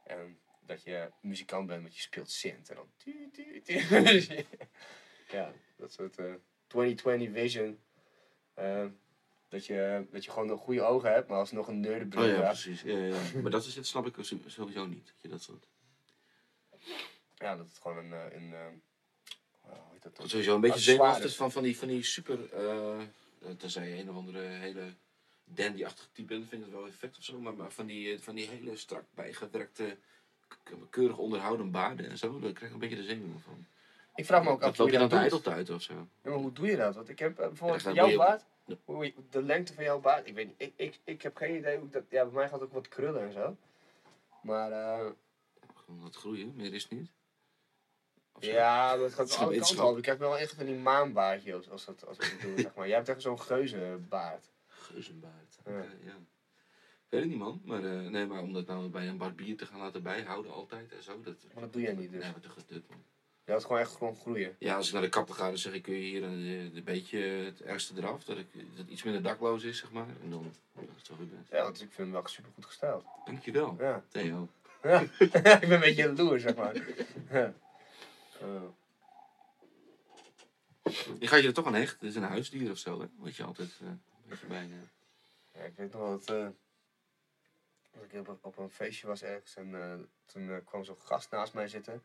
En 0.03 0.37
dat 0.65 0.83
je 0.83 1.11
muzikant 1.21 1.67
bent, 1.67 1.81
want 1.81 1.95
je 1.95 2.01
speelt 2.01 2.29
synth. 2.31 2.69
En 2.69 2.75
dan... 2.75 2.89
ja, 5.31 5.53
dat 5.77 5.91
soort 5.91 6.17
eh 6.17 6.33
2020 6.67 7.31
vision. 7.33 7.79
Eh, 8.53 8.85
dat, 9.49 9.65
je, 9.65 10.05
dat 10.11 10.25
je 10.25 10.31
gewoon 10.31 10.49
een 10.49 10.57
goede 10.57 10.81
ogen 10.81 11.11
hebt, 11.13 11.27
maar 11.29 11.37
alsnog 11.37 11.67
een 11.67 11.79
nerdenbril 11.79 12.23
Oh 12.23 12.29
ja, 12.29 12.41
precies. 12.47 12.81
Ja, 12.81 12.97
ja. 12.97 13.17
Maar 13.41 13.51
dat, 13.51 13.65
is, 13.65 13.73
dat 13.75 13.85
snap 13.85 14.05
ik 14.07 14.15
sowieso 14.45 14.85
niet. 14.85 15.05
Dat 15.05 15.21
je 15.21 15.27
dat 15.27 15.41
soort... 15.41 15.67
Ja, 17.37 17.55
dat 17.55 17.67
het 17.67 17.77
gewoon 17.81 17.97
een... 17.97 18.13
eh, 18.13 18.35
een 18.37 18.53
eh, 18.53 18.59
hoe 19.61 19.73
heet 19.91 20.03
dat 20.03 20.11
Dat 20.11 20.15
dan? 20.15 20.29
sowieso 20.29 20.55
een 20.55 20.61
beetje 20.61 20.79
zenuwachtig 20.79 21.35
van, 21.35 21.51
van, 21.51 21.63
die, 21.63 21.77
van 21.77 21.87
die 21.87 22.03
super... 22.03 22.53
eh 22.53 22.99
tenzij 23.57 23.89
je 23.89 24.01
een 24.01 24.09
of 24.09 24.15
andere 24.15 24.39
hele 24.39 24.93
dandy-achtige 25.43 26.07
type 26.11 26.27
bent, 26.27 26.49
vind 26.49 26.61
ik 26.65 26.67
het 26.67 26.77
wel 26.77 26.87
effect 26.87 27.17
of 27.17 27.23
zo. 27.23 27.39
Maar, 27.39 27.53
maar 27.53 27.71
van, 27.71 27.85
die, 27.85 28.19
van 28.19 28.35
die 28.35 28.47
hele 28.47 28.77
strak 28.77 29.03
bijgewerkte, 29.13 29.97
keurig 30.89 31.17
onderhouden 31.17 31.71
baarden 31.71 32.09
en 32.09 32.17
zo, 32.17 32.39
daar 32.39 32.51
krijg 32.51 32.67
ik 32.67 32.73
een 32.73 32.79
beetje 32.79 32.95
de 32.95 33.03
zenuwen 33.03 33.39
van. 33.41 33.65
Ik 34.15 34.25
vraag 34.25 34.43
me 34.43 34.49
ook 34.49 34.61
af 34.61 34.65
Dat 34.65 34.77
hoe 34.77 34.85
loop 34.85 34.93
je 34.93 35.01
je 35.01 35.09
dan 35.09 35.19
dat 35.19 35.29
te 35.29 35.35
doet. 35.35 35.45
ijdeltuit 35.47 35.69
of 35.77 35.81
zo. 35.81 35.93
Ja, 36.23 36.29
maar 36.29 36.39
hoe 36.39 36.51
doe 36.53 36.67
je 36.67 36.75
dat? 36.75 36.95
Want 36.95 37.09
ik 37.09 37.19
heb 37.19 37.35
bijvoorbeeld 37.35 37.81
Ja, 37.81 37.85
dan 37.85 37.95
jouw 37.95 38.07
je- 38.07 38.17
baard, 38.17 38.43
hoe 38.85 39.05
je- 39.05 39.13
de 39.29 39.43
lengte 39.43 39.73
van 39.73 39.83
jouw 39.83 39.99
baard, 39.99 40.27
ik 40.27 40.33
weet 40.33 40.45
niet, 40.47 40.55
ik, 40.57 40.73
ik, 40.75 40.99
ik 41.03 41.21
heb 41.21 41.35
geen 41.37 41.55
idee 41.55 41.77
hoe 41.77 41.85
ik 41.85 41.93
dat, 41.93 42.03
ja 42.09 42.23
bij 42.23 42.33
mij 42.33 42.43
gaat 42.49 42.59
het 42.59 42.63
ook 42.69 42.73
wat 42.73 42.87
krullen 42.87 43.21
en 43.21 43.31
zo. 43.33 43.57
Maar 44.41 44.71
eh, 44.71 45.05
Gewoon 45.75 46.01
wat 46.01 46.15
groeien, 46.15 46.53
meer 46.55 46.73
is 46.73 46.83
het 46.83 46.91
niet. 46.91 47.09
Ja, 48.39 48.95
maar 48.95 49.03
het 49.03 49.13
gaat 49.13 49.29
Het 49.29 49.29
is 49.29 49.37
alle 49.39 49.57
kanten 49.59 49.85
op. 49.85 49.97
Ik 49.97 50.05
heb 50.05 50.19
wel 50.19 50.37
echt 50.37 50.53
van 50.53 50.65
die 50.65 50.75
maanbaardje 50.75 51.53
als, 51.53 51.69
als, 51.69 51.85
dat, 51.85 52.05
als 52.07 52.17
we 52.17 52.29
dat 52.31 52.41
doen, 52.41 52.57
zeg 52.65 52.75
maar. 52.75 52.87
Jij 52.87 52.95
hebt 52.95 53.09
echt 53.09 53.21
zo'n 53.21 53.39
geuzenbaard. 53.41 54.45
Geuzenbaard. 54.67 55.57
Ja. 55.65 55.71
Oké, 55.71 55.87
ja. 56.03 56.13
Weet 57.09 57.23
ik 57.23 57.29
niet 57.29 57.37
man, 57.37 57.61
maar, 57.65 57.83
eh, 57.83 58.09
nee, 58.09 58.25
maar 58.25 58.41
om 58.41 58.53
dat 58.53 58.67
nou 58.67 58.89
bij 58.89 59.07
een 59.07 59.17
barbier 59.17 59.57
te 59.57 59.65
gaan 59.65 59.79
laten 59.79 60.03
bijhouden 60.03 60.51
altijd 60.51 60.91
en 60.91 61.03
zo. 61.03 61.21
Dat, 61.21 61.35
Maar 61.53 61.63
dat 61.63 61.73
doe 61.73 61.81
jij 61.81 61.93
niet 61.93 62.11
dus. 62.11 62.23
Nee, 62.23 62.31
wat 62.31 62.41
te 62.41 62.49
gedut 62.49 62.89
man. 62.89 63.03
Je 63.45 63.51
had 63.51 63.61
gewoon 63.61 63.79
echt 63.79 63.91
gewoon 63.91 64.15
groeien. 64.15 64.55
Ja, 64.59 64.75
als 64.75 64.87
ik 64.87 64.93
naar 64.93 65.01
de 65.01 65.09
kapper 65.09 65.35
ga, 65.35 65.47
dan 65.47 65.57
zeg 65.57 65.73
ik, 65.73 65.81
kun 65.81 65.93
je 65.93 65.99
hier 66.01 66.23
een, 66.23 66.71
een 66.75 66.83
beetje 66.83 67.19
het 67.19 67.61
ergste 67.61 67.93
eraf. 67.97 68.23
Dat, 68.23 68.37
ik, 68.37 68.47
dat 68.53 68.77
het 68.77 68.89
iets 68.89 69.03
minder 69.03 69.21
dakloos 69.21 69.63
is, 69.63 69.77
zeg 69.77 69.91
maar. 69.91 70.07
En 70.23 70.29
dan, 70.29 70.51
ja, 70.75 70.81
dat 70.81 70.89
is 70.95 71.03
toch 71.03 71.17
weer 71.17 71.27
best. 71.27 71.51
Ja, 71.51 71.63
want 71.63 71.75
ik 71.81 71.87
vind 71.91 71.97
hem 71.97 72.11
wel 72.11 72.27
super 72.27 72.51
goed 72.53 72.65
gesteld. 72.65 73.03
Dankjewel, 73.25 73.75
Ja. 73.79 74.03
Theo. 74.09 74.47
ja. 74.83 74.99
ik 75.19 75.31
ben 75.31 75.71
een 75.71 75.79
beetje 75.79 76.03
jaloers, 76.03 76.41
zeg 76.41 76.55
maar. 76.55 76.75
Ja. 77.31 77.53
Eh, 78.41 78.61
Je 81.19 81.27
gaat 81.27 81.41
je 81.41 81.47
er 81.47 81.53
toch 81.53 81.65
aan 81.65 81.73
hechten. 81.73 81.99
Het 82.07 82.15
is 82.15 82.21
een 82.21 82.27
huisdier 82.29 82.71
of 82.71 82.77
zo, 82.77 82.99
hè? 83.01 83.07
Wat 83.17 83.35
je 83.35 83.43
altijd 83.43 83.77
eh, 83.81 83.87
een 83.87 84.01
beetje 84.27 84.45
bij... 84.45 84.63
eh, 84.63 85.59
Ja, 85.61 85.63
ik 85.63 85.75
weet 85.75 85.91
nog 85.93 86.01
wel 86.01 86.11
dat, 86.19 86.29
eh, 86.29 86.47
dat 87.91 88.03
ik 88.11 88.29
op, 88.29 88.37
op 88.45 88.57
een 88.57 88.69
feestje 88.69 89.07
was 89.07 89.21
ergens 89.23 89.55
en 89.55 89.75
eh, 89.81 89.93
toen 90.25 90.49
eh, 90.49 90.57
kwam 90.65 90.83
zo'n 90.83 90.97
gast 90.99 91.31
naast 91.31 91.53
mij 91.53 91.67
zitten. 91.67 92.03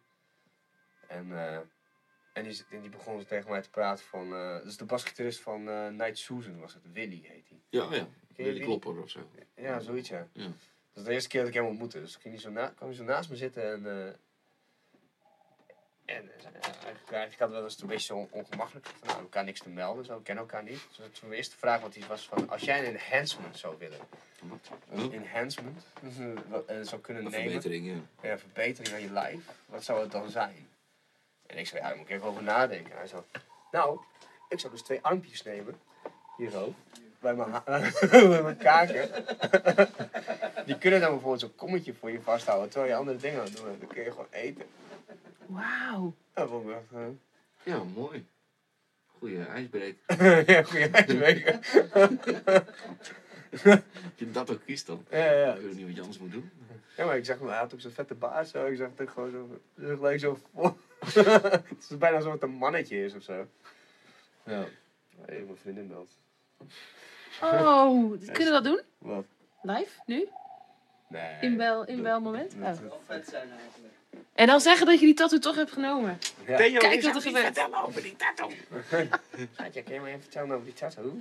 En, 1.08 1.32
eh, 1.32 1.58
en, 2.32 2.44
die, 2.44 2.64
en 2.70 2.80
die 2.80 2.90
begon 2.90 3.24
tegen 3.24 3.50
mij 3.50 3.62
te 3.62 3.70
praten 3.70 4.04
van, 4.04 4.32
eh 4.34 4.52
dat 4.54 4.64
is 4.66 4.76
de 4.76 4.84
basgitarist 4.84 5.40
van 5.40 5.68
eh 5.68 5.88
Night 5.88 6.18
Susan 6.18 6.58
was 6.60 6.74
het, 6.74 6.82
Willy 6.92 7.20
heet 7.26 7.48
hij. 7.48 7.60
Ja, 7.68 7.82
ja. 7.82 7.88
Ken 7.90 7.98
je 7.98 8.08
Willy 8.36 8.52
Willy? 8.52 8.64
Klopper 8.64 9.02
of 9.02 9.10
zo. 9.10 9.30
Ja, 9.54 9.80
zoiets 9.80 10.08
ja. 10.08 10.28
Ja. 10.32 10.44
Dat 10.92 11.02
is 11.02 11.04
de 11.04 11.10
eerste 11.12 11.28
keer 11.28 11.40
dat 11.40 11.48
ik 11.48 11.54
hem 11.54 11.64
ontmoette. 11.66 12.00
Dus 12.00 12.16
ging 12.16 12.34
hij 12.34 12.42
zo 12.42 12.50
na, 12.50 12.68
kwam 12.68 12.88
hij 12.88 12.96
zo 12.96 13.04
naast 13.04 13.30
me 13.30 13.36
zitten 13.36 13.72
en, 13.72 14.06
eh, 14.06 14.14
En 16.16 16.30
eh, 16.34 16.40
zei, 16.40 16.52
ja, 16.54 16.60
eigenlijk, 16.60 17.10
eigenlijk 17.10 17.38
hadden 17.38 17.62
we 17.62 17.70
het 17.70 17.80
een 17.80 17.86
beetje 17.86 18.06
zo 18.14 18.28
ongemakkelijk. 18.30 18.86
Van, 18.86 19.08
nou, 19.08 19.20
elkaar 19.20 19.44
niks 19.44 19.60
te 19.60 19.68
melden, 19.68 20.04
zo, 20.04 20.16
we 20.16 20.22
kennen 20.22 20.44
elkaar 20.44 20.62
niet. 20.62 20.80
Dus 20.88 20.96
toen 20.96 21.28
mijn 21.28 21.32
eerste 21.32 21.56
vraag 21.56 21.80
wat 21.80 21.92
die 21.92 22.04
was 22.08 22.28
van, 22.28 22.50
als 22.50 22.62
jij 22.62 22.78
een 22.78 22.96
enhancement 22.96 23.58
zou 23.58 23.74
willen, 23.78 23.98
een 24.90 25.12
enhancement 25.12 25.86
eh, 26.18 26.78
eh, 26.78 26.86
zou 26.86 27.00
kunnen 27.00 27.24
Een 27.24 27.30
nemen, 27.30 27.50
verbetering, 27.50 27.86
ja. 28.22 28.28
ja, 28.28 28.38
verbetering 28.38 28.94
aan 28.94 29.00
je 29.00 29.10
lijf, 29.12 29.44
wat 29.66 29.84
zou 29.84 30.00
het 30.00 30.12
dan 30.12 30.30
zijn? 30.30 30.68
En 31.46 31.58
ik 31.58 31.66
zei, 31.66 31.80
ja, 31.80 31.88
daar 31.88 31.96
moet 31.96 32.08
ik 32.08 32.14
even 32.14 32.26
over 32.26 32.42
nadenken. 32.42 32.92
En 32.92 32.98
hij 32.98 33.06
zo, 33.06 33.24
nou, 33.70 34.00
ik 34.48 34.60
zou 34.60 34.72
dus 34.72 34.82
twee 34.82 34.98
armpjes 35.02 35.42
nemen, 35.42 35.80
hier 36.36 36.50
zo, 36.50 36.74
bij 37.20 37.34
mijn, 37.34 37.50
ha- 37.50 37.62
bij 38.10 38.42
mijn 38.42 38.56
kaken. 38.56 39.10
Die 40.66 40.78
kunnen 40.78 41.00
dan 41.00 41.10
bijvoorbeeld 41.10 41.40
zo'n 41.40 41.54
kommetje 41.54 41.94
voor 41.94 42.10
je 42.10 42.20
vasthouden, 42.20 42.70
terwijl 42.70 42.92
je 42.92 42.98
andere 42.98 43.18
dingen 43.18 43.38
aan 43.38 43.44
het 43.44 43.56
doen. 43.56 43.78
Dan 43.78 43.88
kun 43.88 44.02
je 44.04 44.10
gewoon 44.10 44.26
eten. 44.30 44.66
Wauw. 45.50 46.14
Dat 46.34 46.48
vond 46.48 46.68
ik 46.68 46.74
echt, 46.74 46.92
eh, 46.92 47.06
Ja, 47.62 47.82
mooi. 47.84 48.26
Goeie 49.18 49.44
ijsbreek. 49.44 49.96
ja, 50.46 50.62
goeie 50.62 50.88
ijsbreker. 50.88 51.58
Dat 53.62 53.82
je 54.16 54.30
dat 54.30 54.50
ook 54.50 54.64
kiest 54.64 54.86
dan. 54.86 55.04
Ja, 55.10 55.32
ja. 55.32 55.54
Ik 55.54 55.60
weet 55.62 55.74
niet 55.76 55.84
wat 55.86 55.94
je 55.94 56.00
anders 56.00 56.18
moet 56.18 56.32
doen. 56.32 56.50
Ja, 56.96 57.04
maar 57.06 57.16
ik 57.16 57.24
zag 57.24 57.38
hem, 57.38 57.48
hij 57.48 57.56
had 57.58 57.74
ook 57.74 57.80
zo'n 57.80 57.90
vette 57.90 58.14
baard 58.14 58.48
zo. 58.48 58.66
Ik 58.66 58.76
zag 58.76 58.88
het 58.96 59.10
gewoon 59.10 59.30
zo, 59.30 59.60
zo 59.86 59.96
gelijk 59.96 60.20
zo 60.20 60.38
vol. 60.54 60.76
het 61.68 61.86
is 61.90 61.98
bijna 61.98 62.16
alsof 62.16 62.32
het 62.32 62.42
een 62.42 62.50
mannetje 62.50 63.04
is 63.04 63.14
of 63.14 63.22
zo. 63.22 63.46
Ja. 64.44 64.64
Hey, 65.26 65.40
mijn 65.40 65.56
vriendin 65.56 65.88
belt. 65.88 66.10
Oh, 67.42 68.10
kunnen 68.32 68.44
we 68.44 68.50
dat 68.50 68.64
doen? 68.64 68.80
Wat? 68.98 69.24
Live? 69.62 70.00
Nu? 70.06 70.28
Nee. 71.08 71.40
Inbel, 71.40 71.84
inbelmoment? 71.86 72.50
Dat- 72.50 72.60
Oh. 72.60 72.66
dat- 72.66 72.80
Wel 72.80 73.00
vet 73.06 73.28
zijn 73.28 73.50
eigenlijk. 73.50 73.94
En 74.34 74.46
dan 74.46 74.60
zeggen 74.60 74.86
dat 74.86 75.00
je 75.00 75.06
die 75.06 75.14
tattoo 75.14 75.38
toch 75.38 75.56
hebt 75.56 75.72
genomen. 75.72 76.18
Ja. 76.46 76.56
Kijk 76.56 77.02
wat 77.02 77.14
er 77.14 77.22
gebeurt. 77.22 77.60
over 77.86 78.02
die 78.02 78.16
tattoo. 78.16 78.50
Schatje, 79.54 79.82
kun 79.82 79.94
je 79.94 80.00
me 80.00 80.08
even 80.08 80.20
vertellen 80.20 80.52
over 80.52 80.64
die 80.64 80.74
tattoo? 80.74 81.18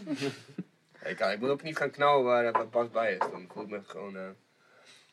ik, 1.03 1.19
ik 1.19 1.39
moet 1.39 1.49
ook 1.49 1.63
niet 1.63 1.77
gaan 1.77 1.91
knallen 1.91 2.23
waar 2.23 2.51
wat 2.51 2.71
Bas 2.71 2.89
bij 2.89 3.11
is. 3.11 3.17
Dan 3.19 3.49
voel 3.53 3.63
ik 3.63 3.69
me 3.69 3.81
gewoon, 3.85 4.15
eh 4.17 4.29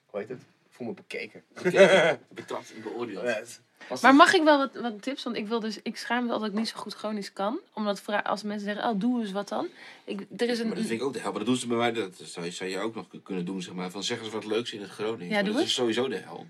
hoe 0.07 0.21
heet 0.21 0.29
het? 0.29 0.41
Ik 0.41 0.73
voel 0.73 0.87
me 0.87 0.93
bekeken. 0.95 1.43
Betrapt 2.29 2.73
en 2.75 2.83
beoordeeld. 2.83 3.61
Als 3.89 4.01
Maar 4.01 4.15
mag 4.15 4.35
ik 4.35 4.43
wel 4.43 4.59
wat, 4.59 4.83
wat 4.83 5.03
tips? 5.03 5.23
Want 5.23 5.37
ik 5.37 5.47
wil 5.47 5.61
dus, 5.61 5.79
ik 5.83 5.97
schaam 5.97 6.25
me 6.25 6.33
altijd 6.33 6.41
dat 6.41 6.51
ik 6.51 6.65
niet 6.65 6.69
zo 6.69 6.81
goed 6.81 6.95
chronisch 6.95 7.33
kan. 7.33 7.59
Omdat 7.73 8.03
als 8.25 8.43
mensen 8.43 8.67
zeggen, 8.67 8.91
oh 8.91 9.01
doe 9.01 9.21
eens 9.21 9.33
wat 9.33 9.49
dan. 9.49 9.69
Ik, 10.05 10.21
er 10.37 10.49
is 10.49 10.59
Maar 10.59 10.67
dat 10.69 10.77
vind 10.77 10.91
een, 10.91 10.97
ik 10.97 11.03
ook 11.03 11.13
de 11.13 11.21
hel. 11.21 11.31
Maar 11.31 11.39
dat 11.39 11.49
doen 11.49 11.57
ze 11.57 11.67
bij 11.67 11.77
mij, 11.77 11.93
dat 11.93 12.15
zou 12.23 12.47
je, 12.47 12.53
zou 12.53 12.71
je 12.71 12.79
ook 12.79 12.95
nog 12.95 13.07
kunnen 13.23 13.45
doen, 13.45 13.63
zeg 13.63 13.75
maar. 13.75 13.91
Van 13.91 14.03
zeggen 14.03 14.27
ze 14.27 14.33
wat 14.33 14.45
leuks 14.45 14.73
in 14.73 14.81
het 14.81 14.91
Gronings. 14.91 15.25
Ja, 15.25 15.35
Maar 15.35 15.45
dat 15.45 15.55
eens. 15.55 15.65
is 15.65 15.75
sowieso 15.75 16.09
de 16.09 16.17
hel. 16.17 16.47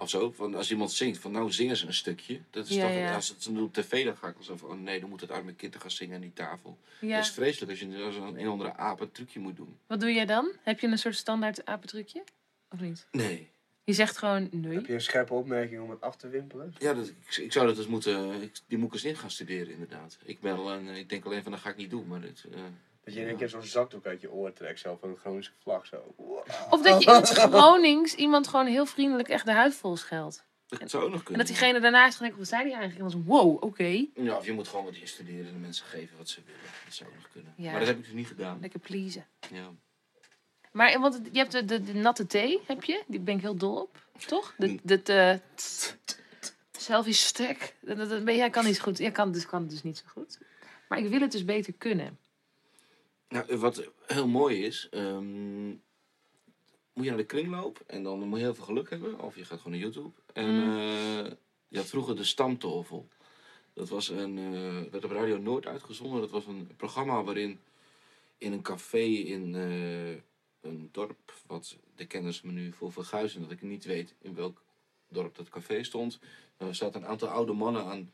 Of 0.00 0.08
zo, 0.10 0.32
van 0.32 0.54
als 0.54 0.70
iemand 0.70 0.92
zingt, 0.92 1.18
van 1.18 1.32
nou 1.32 1.52
zingen 1.52 1.76
ze 1.76 1.86
een 1.86 1.94
stukje. 1.94 2.40
Dat 2.50 2.68
is 2.68 2.74
Ja, 2.74 2.86
toch, 2.86 2.96
ja. 2.96 3.14
als 3.14 3.28
het 3.28 3.48
op 3.58 3.72
tv, 3.72 4.04
dan 4.04 4.16
ga 4.16 4.28
ik 4.28 4.34
wel 4.34 4.44
zo 4.44 4.56
van, 4.56 4.68
oh 4.68 4.80
nee, 4.80 5.00
dan 5.00 5.08
moet 5.08 5.20
het 5.20 5.30
uit 5.30 5.44
mijn 5.44 5.56
kind 5.56 5.76
gaan 5.76 5.90
zingen 5.90 6.14
aan 6.14 6.20
die 6.20 6.32
tafel. 6.32 6.78
ja. 7.00 7.16
Dat 7.16 7.24
is 7.24 7.30
vreselijk 7.30 7.70
als 7.70 7.80
je 7.80 8.02
als 8.04 8.16
een, 8.16 8.40
een 8.40 8.46
andere 8.46 8.76
aap 8.76 9.00
een 9.00 9.12
trucje 9.12 9.40
moet 9.40 9.56
doen. 9.56 9.76
Wat 9.86 10.00
doe 10.00 10.12
jij 10.12 10.26
dan? 10.26 10.52
Heb 10.62 10.80
je 10.80 10.86
een 10.86 10.98
soort 10.98 11.16
standaard 11.16 11.64
apentrucje? 11.66 12.24
Of 12.70 12.80
niet? 12.80 13.06
Nee. 13.10 13.48
Je 13.84 13.92
zegt 13.92 14.16
gewoon 14.18 14.48
nee. 14.52 14.74
Heb 14.74 14.86
je 14.86 14.92
een 14.92 15.00
scherpe 15.00 15.34
opmerking 15.34 15.80
om 15.82 15.90
het 15.90 16.00
af 16.00 16.16
te 16.16 16.28
wimpelen? 16.28 16.74
Ja, 16.78 16.94
dat, 16.94 17.08
ik, 17.08 17.36
ik 17.36 17.52
zou 17.52 17.66
dat 17.66 17.76
dus 17.76 17.86
moeten, 17.86 18.42
ik, 18.42 18.52
die 18.66 18.78
moet 18.78 18.86
ik 18.88 18.94
eens 18.94 19.04
in 19.04 19.16
gaan 19.16 19.30
studeren 19.30 19.72
inderdaad. 19.72 20.18
Ik, 20.24 20.40
ben 20.40 20.56
al 20.56 20.72
een, 20.72 20.88
ik 20.88 21.08
denk 21.08 21.24
alleen 21.24 21.42
van, 21.42 21.52
dat 21.52 21.60
ga 21.60 21.70
ik 21.70 21.76
niet 21.76 21.90
doen, 21.90 22.06
maar 22.06 22.22
het, 22.22 22.44
eh, 22.54 22.60
Dat 23.04 23.14
je 23.14 23.20
in 23.20 23.26
één 23.28 23.36
keer 23.36 23.48
zo'n 23.48 23.62
zakdoek 23.62 24.06
uit 24.06 24.20
je 24.20 24.32
oor 24.32 24.52
trekt, 24.52 24.78
zo 24.80 24.96
van 25.00 25.08
een 25.08 25.16
Groningse 25.16 25.50
vlag 25.58 25.86
zo. 25.86 26.14
Of 26.70 26.82
dat 26.82 27.02
je 27.02 27.10
in 27.10 27.16
het 27.16 27.28
Gronings 27.28 28.14
iemand 28.14 28.48
gewoon 28.48 28.66
heel 28.66 28.86
vriendelijk 28.86 29.28
echt 29.28 29.44
de 29.44 29.52
huid 29.52 29.74
vol 29.74 29.96
scheldt. 29.96 30.44
dat 30.66 30.90
zou 30.90 31.02
ook 31.04 31.08
nog 31.10 31.18
En 31.18 31.24
kunnen. 31.24 31.46
dat 31.46 31.56
diegene 31.56 31.80
daarnaast 31.80 32.18
denkt, 32.18 32.36
wat 32.36 32.48
zei 32.48 32.62
die 32.64 32.72
eigenlijk? 32.74 33.04
En 33.04 33.10
dan 33.10 33.20
zo, 33.22 33.28
wow, 33.30 33.62
oké. 33.64 34.06
Ja, 34.14 34.36
of 34.36 34.44
je 34.46 34.52
moet 34.52 34.68
gewoon 34.68 34.84
wat 34.84 34.94
instuderen 34.94 35.46
en 35.46 35.52
de 35.52 35.58
mensen 35.58 35.86
geven 35.86 36.16
wat 36.16 36.28
ze 36.28 36.40
willen. 36.46 36.60
Dat 36.84 36.94
zou 36.94 37.10
ook 37.10 37.16
nog 37.16 37.28
kunnen. 37.32 37.52
Ja. 37.56 37.70
Maar 37.70 37.78
dat 37.78 37.88
heb 37.88 37.98
ik 37.98 38.04
dus 38.04 38.12
niet 38.12 38.26
gedaan. 38.26 38.58
Lekker 38.60 38.80
pleasen. 38.80 39.26
Ja. 39.52 39.70
Maar 40.72 41.00
want 41.00 41.20
je 41.32 41.38
hebt 41.38 41.52
de, 41.52 41.64
de, 41.64 41.82
de 41.82 41.94
natte 41.94 42.26
thee, 42.26 42.60
heb 42.66 42.84
je? 42.84 43.02
Die 43.06 43.20
ben 43.20 43.34
ik 43.34 43.40
heel 43.40 43.56
dol 43.56 43.80
op, 43.80 44.06
toch? 44.26 44.54
De, 44.58 44.66
Mm. 44.66 44.80
de, 44.82 45.02
de, 45.02 45.40
selfie 46.78 47.12
stick. 47.12 47.74
Dat, 47.80 47.96
dat, 47.96 48.08
dat 48.08 48.24
ben- 48.24 48.36
jij 48.36 48.50
kan 48.50 48.64
niet 48.64 48.80
goed. 48.80 48.98
Jij 48.98 49.10
kan, 49.10 49.32
dus, 49.32 49.46
kan 49.46 49.60
het 49.60 49.70
dus 49.70 49.82
niet 49.82 49.98
zo 49.98 50.04
goed. 50.06 50.38
Maar 50.88 50.98
ik 50.98 51.08
wil 51.08 51.20
het 51.20 51.32
dus 51.32 51.44
beter 51.44 51.72
kunnen. 51.78 52.18
Nou, 53.30 53.56
wat 53.58 53.90
heel 54.06 54.28
mooi 54.28 54.64
is, 54.64 54.88
ehm, 54.90 55.68
moet 56.92 57.04
je 57.04 57.08
naar 57.08 57.16
de 57.16 57.24
kringloop 57.24 57.80
en 57.86 58.02
dan 58.02 58.18
moet 58.28 58.38
je 58.38 58.44
heel 58.44 58.54
veel 58.54 58.64
geluk 58.64 58.90
hebben. 58.90 59.20
Of 59.20 59.36
je 59.36 59.44
gaat 59.44 59.60
gewoon 59.60 59.72
naar 59.72 59.80
YouTube. 59.88 60.10
En 60.32 60.54
Mm. 60.54 60.76
eh, 60.78 61.32
je 61.68 61.76
had 61.76 61.86
vroeger 61.86 62.16
de 62.16 62.24
Stamtafel. 62.24 63.08
Dat 63.72 63.88
was 63.88 64.08
een, 64.08 64.38
eh, 64.38 64.90
werd 64.92 65.04
op 65.04 65.10
Radio 65.10 65.38
Noord 65.38 65.66
uitgezonden. 65.66 66.20
Dat 66.20 66.30
was 66.30 66.46
een 66.46 66.70
programma 66.76 67.22
waarin 67.22 67.60
in 68.38 68.52
een 68.52 68.62
café 68.62 69.02
in 69.04 69.54
eh, 69.54 70.10
een 70.60 70.88
dorp, 70.92 71.32
wat 71.46 71.76
de 71.96 72.06
kenners 72.06 72.42
me 72.42 72.52
nu 72.52 72.72
voor 72.72 72.92
verguizen, 72.92 73.40
dat 73.40 73.50
ik 73.50 73.62
niet 73.62 73.84
weet 73.84 74.14
in 74.20 74.34
welk 74.34 74.62
dorp 75.08 75.36
dat 75.36 75.48
café 75.48 75.82
stond. 75.82 76.18
Er 76.56 76.74
zaten 76.74 77.02
een 77.02 77.08
aantal 77.08 77.28
oude 77.28 77.52
mannen 77.52 77.84
aan, 77.84 78.10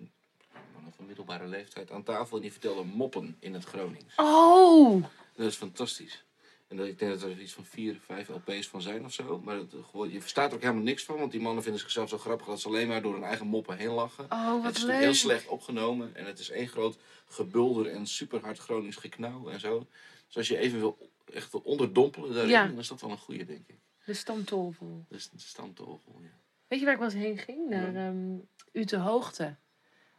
mannen 0.87 0.95
van 0.95 1.07
middelbare 1.07 1.47
leeftijd, 1.47 1.91
aan 1.91 2.03
tafel 2.03 2.37
en 2.37 2.43
die 2.43 2.53
vertelden 2.53 2.87
moppen 2.87 3.37
in 3.41 3.55
het 3.55 3.65
Gronings. 3.65 4.15
Oh! 4.17 5.05
Dat 5.35 5.47
is 5.47 5.57
fantastisch. 5.57 6.25
En 6.69 6.77
dat, 6.77 6.87
ik 6.87 6.99
denk 6.99 7.13
dat 7.13 7.23
er 7.23 7.41
iets 7.41 7.53
van 7.53 7.65
vier, 7.65 7.99
vijf 8.01 8.29
LP's 8.29 8.69
van 8.69 8.83
zijn 8.83 9.05
of 9.05 9.13
zo. 9.13 9.41
Maar 9.45 9.57
dat, 9.57 9.75
gewoon, 9.91 10.11
je 10.11 10.21
verstaat 10.21 10.49
er 10.49 10.55
ook 10.57 10.63
helemaal 10.63 10.83
niks 10.83 11.05
van. 11.05 11.19
Want 11.19 11.31
die 11.33 11.41
mannen 11.41 11.63
vinden 11.63 11.81
zichzelf 11.81 12.09
zo 12.09 12.19
grappig 12.19 12.47
dat 12.47 12.61
ze 12.61 12.69
alleen 12.69 12.89
maar 12.89 13.03
door 13.03 13.13
hun 13.13 13.23
eigen 13.23 13.47
moppen 13.47 13.77
heen 13.77 13.91
lachen. 13.91 14.25
Oh, 14.25 14.55
het 14.55 14.63
wat 14.63 14.75
is 14.75 14.79
natuurlijk 14.81 15.05
heel 15.05 15.15
slecht 15.15 15.47
opgenomen. 15.49 16.15
En 16.15 16.25
het 16.27 16.39
is 16.39 16.51
één 16.51 16.69
groot 16.69 16.99
gebulder 17.29 17.87
en 17.87 18.07
super 18.07 18.41
hard 18.41 18.59
Gronings 18.59 18.97
geknauw 18.97 19.49
en 19.49 19.61
zo. 19.61 19.87
Dus 20.27 20.37
als 20.37 20.49
je 20.49 20.59
even 20.59 20.79
wil, 20.79 21.11
echt 21.33 21.53
wil 21.53 21.61
onderdompelen 21.65 22.33
daarin, 22.33 22.51
Ja. 22.51 22.67
dan 22.67 22.79
is 22.79 22.89
dat 22.89 23.01
wel 23.01 23.11
een 23.11 23.19
goede, 23.19 23.45
denk 23.45 23.69
ik. 23.69 23.79
De 24.05 24.15
stamtolvel. 24.15 25.05
De 25.09 25.19
stamtafel, 25.37 26.21
ja. 26.23 26.39
Weet 26.69 26.79
je 26.79 26.85
waar 26.85 26.95
ik 26.95 27.01
wel 27.01 27.11
eens 27.11 27.19
heen 27.19 27.39
ging? 27.39 27.69
Naar 27.69 27.95
ehm 27.95 28.39
Ute 28.73 28.97
Hoogte. 28.97 29.57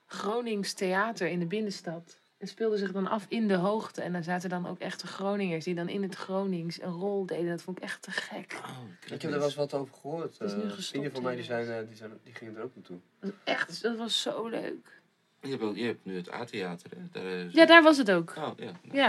Gronings 0.08 0.74
theater 0.74 1.28
in 1.28 1.40
de 1.40 1.46
binnenstad. 1.46 2.20
Het 2.38 2.50
speelde 2.50 2.78
zich 2.78 2.92
dan 2.92 3.08
af 3.08 3.26
in 3.28 3.48
de 3.48 3.54
hoogte. 3.56 4.02
En 4.02 4.14
daar 4.14 4.24
zaten 4.24 4.50
dan 4.50 4.68
ook 4.68 4.80
echte 4.80 5.08
Groningers 5.08 5.64
die 5.66 5.76
dan 5.76 5.90
in 5.90 6.02
het 6.04 6.16
Gronings 6.16 6.82
een 6.82 6.92
rol 6.92 7.26
deden. 7.26 7.50
Dat 7.50 7.62
vond 7.62 7.78
ik 7.78 7.84
echt 7.84 8.02
te 8.02 8.12
gek. 8.12 8.60
Oh, 8.64 8.80
Ik 9.06 9.10
heb 9.10 9.24
er 9.24 9.30
wel 9.30 9.44
eens 9.44 9.56
wat 9.56 9.74
over 9.74 9.94
gehoord. 10.02 10.38
Het 10.40 10.48
is 10.50 10.56
nu 10.56 10.62
Eh, 10.62 10.66
gestopt, 10.68 10.88
Vrienden 10.88 11.12
van 11.12 11.24
mij 11.24 11.36
die, 11.36 11.44
zijn, 11.44 11.68
eh, 11.70 11.88
die, 11.88 11.96
zijn, 11.96 12.12
die 12.24 12.34
gingen 12.34 12.56
er 12.56 12.64
ook 12.64 12.76
naartoe. 12.76 12.98
Dat 13.20 13.34
echt, 13.44 13.82
dat 13.82 13.98
was 13.98 14.22
zo 14.22 14.48
leuk. 14.48 15.02
Je 15.42 15.48
hebt, 15.50 15.62
wel- 15.62 15.76
je 15.76 15.86
hebt 15.86 16.06
nu 16.06 16.16
het 16.16 16.32
A-theater, 16.32 16.90
hè? 16.96 17.04
Daar, 17.12 17.26
eh, 17.32 17.52
Ja, 17.54 17.66
daar 17.66 17.84
was 17.84 17.98
het 17.98 18.12
ook. 18.12 18.34
Oh, 18.38 18.52
ja. 18.58 18.72
Ja, 18.92 19.06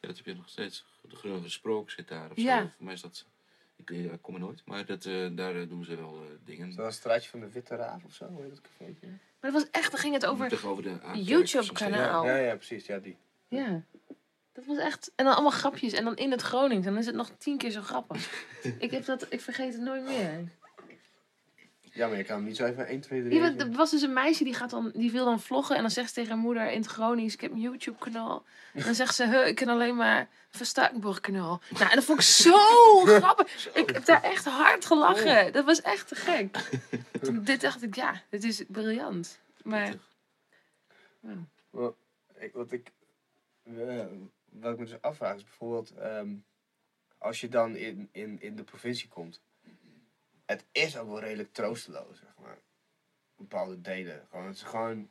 Ja, 0.00 0.08
dat 0.10 0.16
heb 0.16 0.26
je 0.26 0.34
nog 0.34 0.48
steeds. 0.48 0.84
De 1.08 1.16
Groene 1.16 1.48
Sprook 1.48 1.90
zit 1.90 2.08
daar 2.08 2.30
of 2.30 2.36
Ja. 2.36 2.60
zo. 2.62 2.68
Voor 2.76 2.84
mij 2.84 2.94
is 2.94 3.00
dat... 3.00 3.26
Ik, 3.84 3.90
eh, 3.90 4.12
ik 4.12 4.22
kom 4.22 4.34
er 4.34 4.40
nooit, 4.40 4.62
maar 4.64 4.86
dat, 4.86 5.04
eh, 5.04 5.26
daar 5.32 5.56
eh, 5.56 5.68
doen 5.68 5.84
ze 5.84 5.96
wel 5.96 6.22
eh, 6.22 6.30
dingen. 6.44 6.68
Is 6.68 6.74
dat 6.74 6.86
een 6.86 6.92
straatje 6.92 7.30
van 7.30 7.40
de 7.40 7.50
Witte 7.50 7.76
Raaf 7.76 8.04
of 8.04 8.14
zo? 8.14 8.26
Hoe 8.26 8.42
heet 8.42 8.50
dat 8.50 8.60
cafeetje? 8.60 9.06
maar 9.40 9.50
dat 9.50 9.52
was 9.52 9.70
echt, 9.70 9.90
dan 9.90 10.00
ging 10.00 10.14
het 10.14 10.26
over... 10.26 10.48
Tegenover 10.48 10.82
de 10.82 11.22
YouTube-kanaal. 11.22 12.26
Ja, 12.26 12.36
ja, 12.36 12.54
precies. 12.54 12.86
Ja, 12.86 12.98
die. 12.98 13.16
Ja, 13.48 13.82
dat 14.52 14.64
was 14.64 14.78
echt... 14.78 15.12
En 15.16 15.24
dan 15.24 15.34
allemaal 15.34 15.50
grapjes. 15.50 15.92
En 15.92 16.04
dan 16.04 16.16
in 16.16 16.30
het 16.30 16.42
Gronings. 16.42 16.84
Dan 16.84 16.96
is 16.96 17.06
het 17.06 17.14
nog 17.14 17.30
tien 17.38 17.58
keer 17.58 17.70
zo 17.70 17.80
grappig. 17.80 18.46
ik, 18.78 18.90
heb 18.90 19.04
dat, 19.04 19.26
ik 19.28 19.40
vergeet 19.40 19.72
het 19.72 19.82
nooit 19.82 20.04
meer. 20.04 20.48
Ja, 21.94 22.08
maar 22.08 22.16
je 22.16 22.24
kan 22.24 22.36
hem 22.36 22.44
niet 22.44 22.56
zo 22.56 22.64
even 22.64 22.86
1, 22.86 23.00
2, 23.00 23.22
3. 23.22 23.34
Ja, 23.34 23.56
er 23.56 23.72
was 23.72 23.90
dus 23.90 24.02
een 24.02 24.12
meisje 24.12 24.44
die, 24.44 24.54
gaat 24.54 24.70
dan, 24.70 24.90
die 24.94 25.10
wil 25.10 25.24
dan 25.24 25.40
vloggen. 25.40 25.76
En 25.76 25.82
dan 25.82 25.90
zegt 25.90 26.08
ze 26.08 26.14
tegen 26.14 26.30
haar 26.30 26.38
moeder 26.38 26.70
in 26.70 26.80
het 26.80 26.90
Gronings: 26.90 27.34
Ik 27.34 27.40
heb 27.40 27.52
een 27.52 27.60
YouTube-kanaal. 27.60 28.44
En 28.72 28.84
dan 28.84 28.94
zegt 28.94 29.14
ze: 29.14 29.26
"Huh, 29.26 29.46
Ik 29.46 29.54
ken 29.54 29.68
alleen 29.68 29.96
maar 29.96 30.28
Verstakenborg-kanaal. 30.50 31.60
Nou, 31.70 31.90
en 31.90 31.96
dat 31.96 32.04
vond 32.04 32.18
ik 32.18 32.24
zo 32.24 32.56
grappig. 33.20 33.68
Ik 33.74 33.90
heb 33.90 34.04
daar 34.04 34.22
echt 34.22 34.44
hard 34.44 34.84
gelachen. 34.84 35.52
Dat 35.52 35.64
was 35.64 35.82
echt 35.82 36.08
te 36.08 36.14
gek. 36.14 36.56
Toen 37.22 37.44
dit 37.44 37.60
dacht 37.60 37.82
ik: 37.82 37.94
Ja, 37.94 38.22
dit 38.28 38.44
is 38.44 38.64
briljant. 38.68 39.38
Maar 39.62 39.94
wat 42.52 42.72
ik, 42.72 42.92
eh, 43.62 44.06
wat 44.50 44.72
ik 44.72 44.78
me 44.78 44.84
dus 44.84 45.00
afvraag 45.00 45.36
is 45.36 45.44
bijvoorbeeld, 45.44 45.90
ehm, 45.90 46.34
als 47.18 47.40
je 47.40 47.48
dan 47.48 47.76
in, 47.76 48.08
in, 48.12 48.40
in 48.40 48.56
de 48.56 48.64
provincie 48.64 49.08
komt, 49.08 49.40
het 50.46 50.64
is 50.72 50.96
ook 50.96 51.08
wel 51.08 51.20
redelijk 51.20 51.52
troosteloos, 51.52 52.18
zeg 52.18 52.34
maar. 52.42 52.58
Bepaalde 53.36 53.80
delen. 53.80 54.26
Gewoon, 54.30 54.46
het 54.46 54.56
is 54.56 54.62
gewoon, 54.62 55.10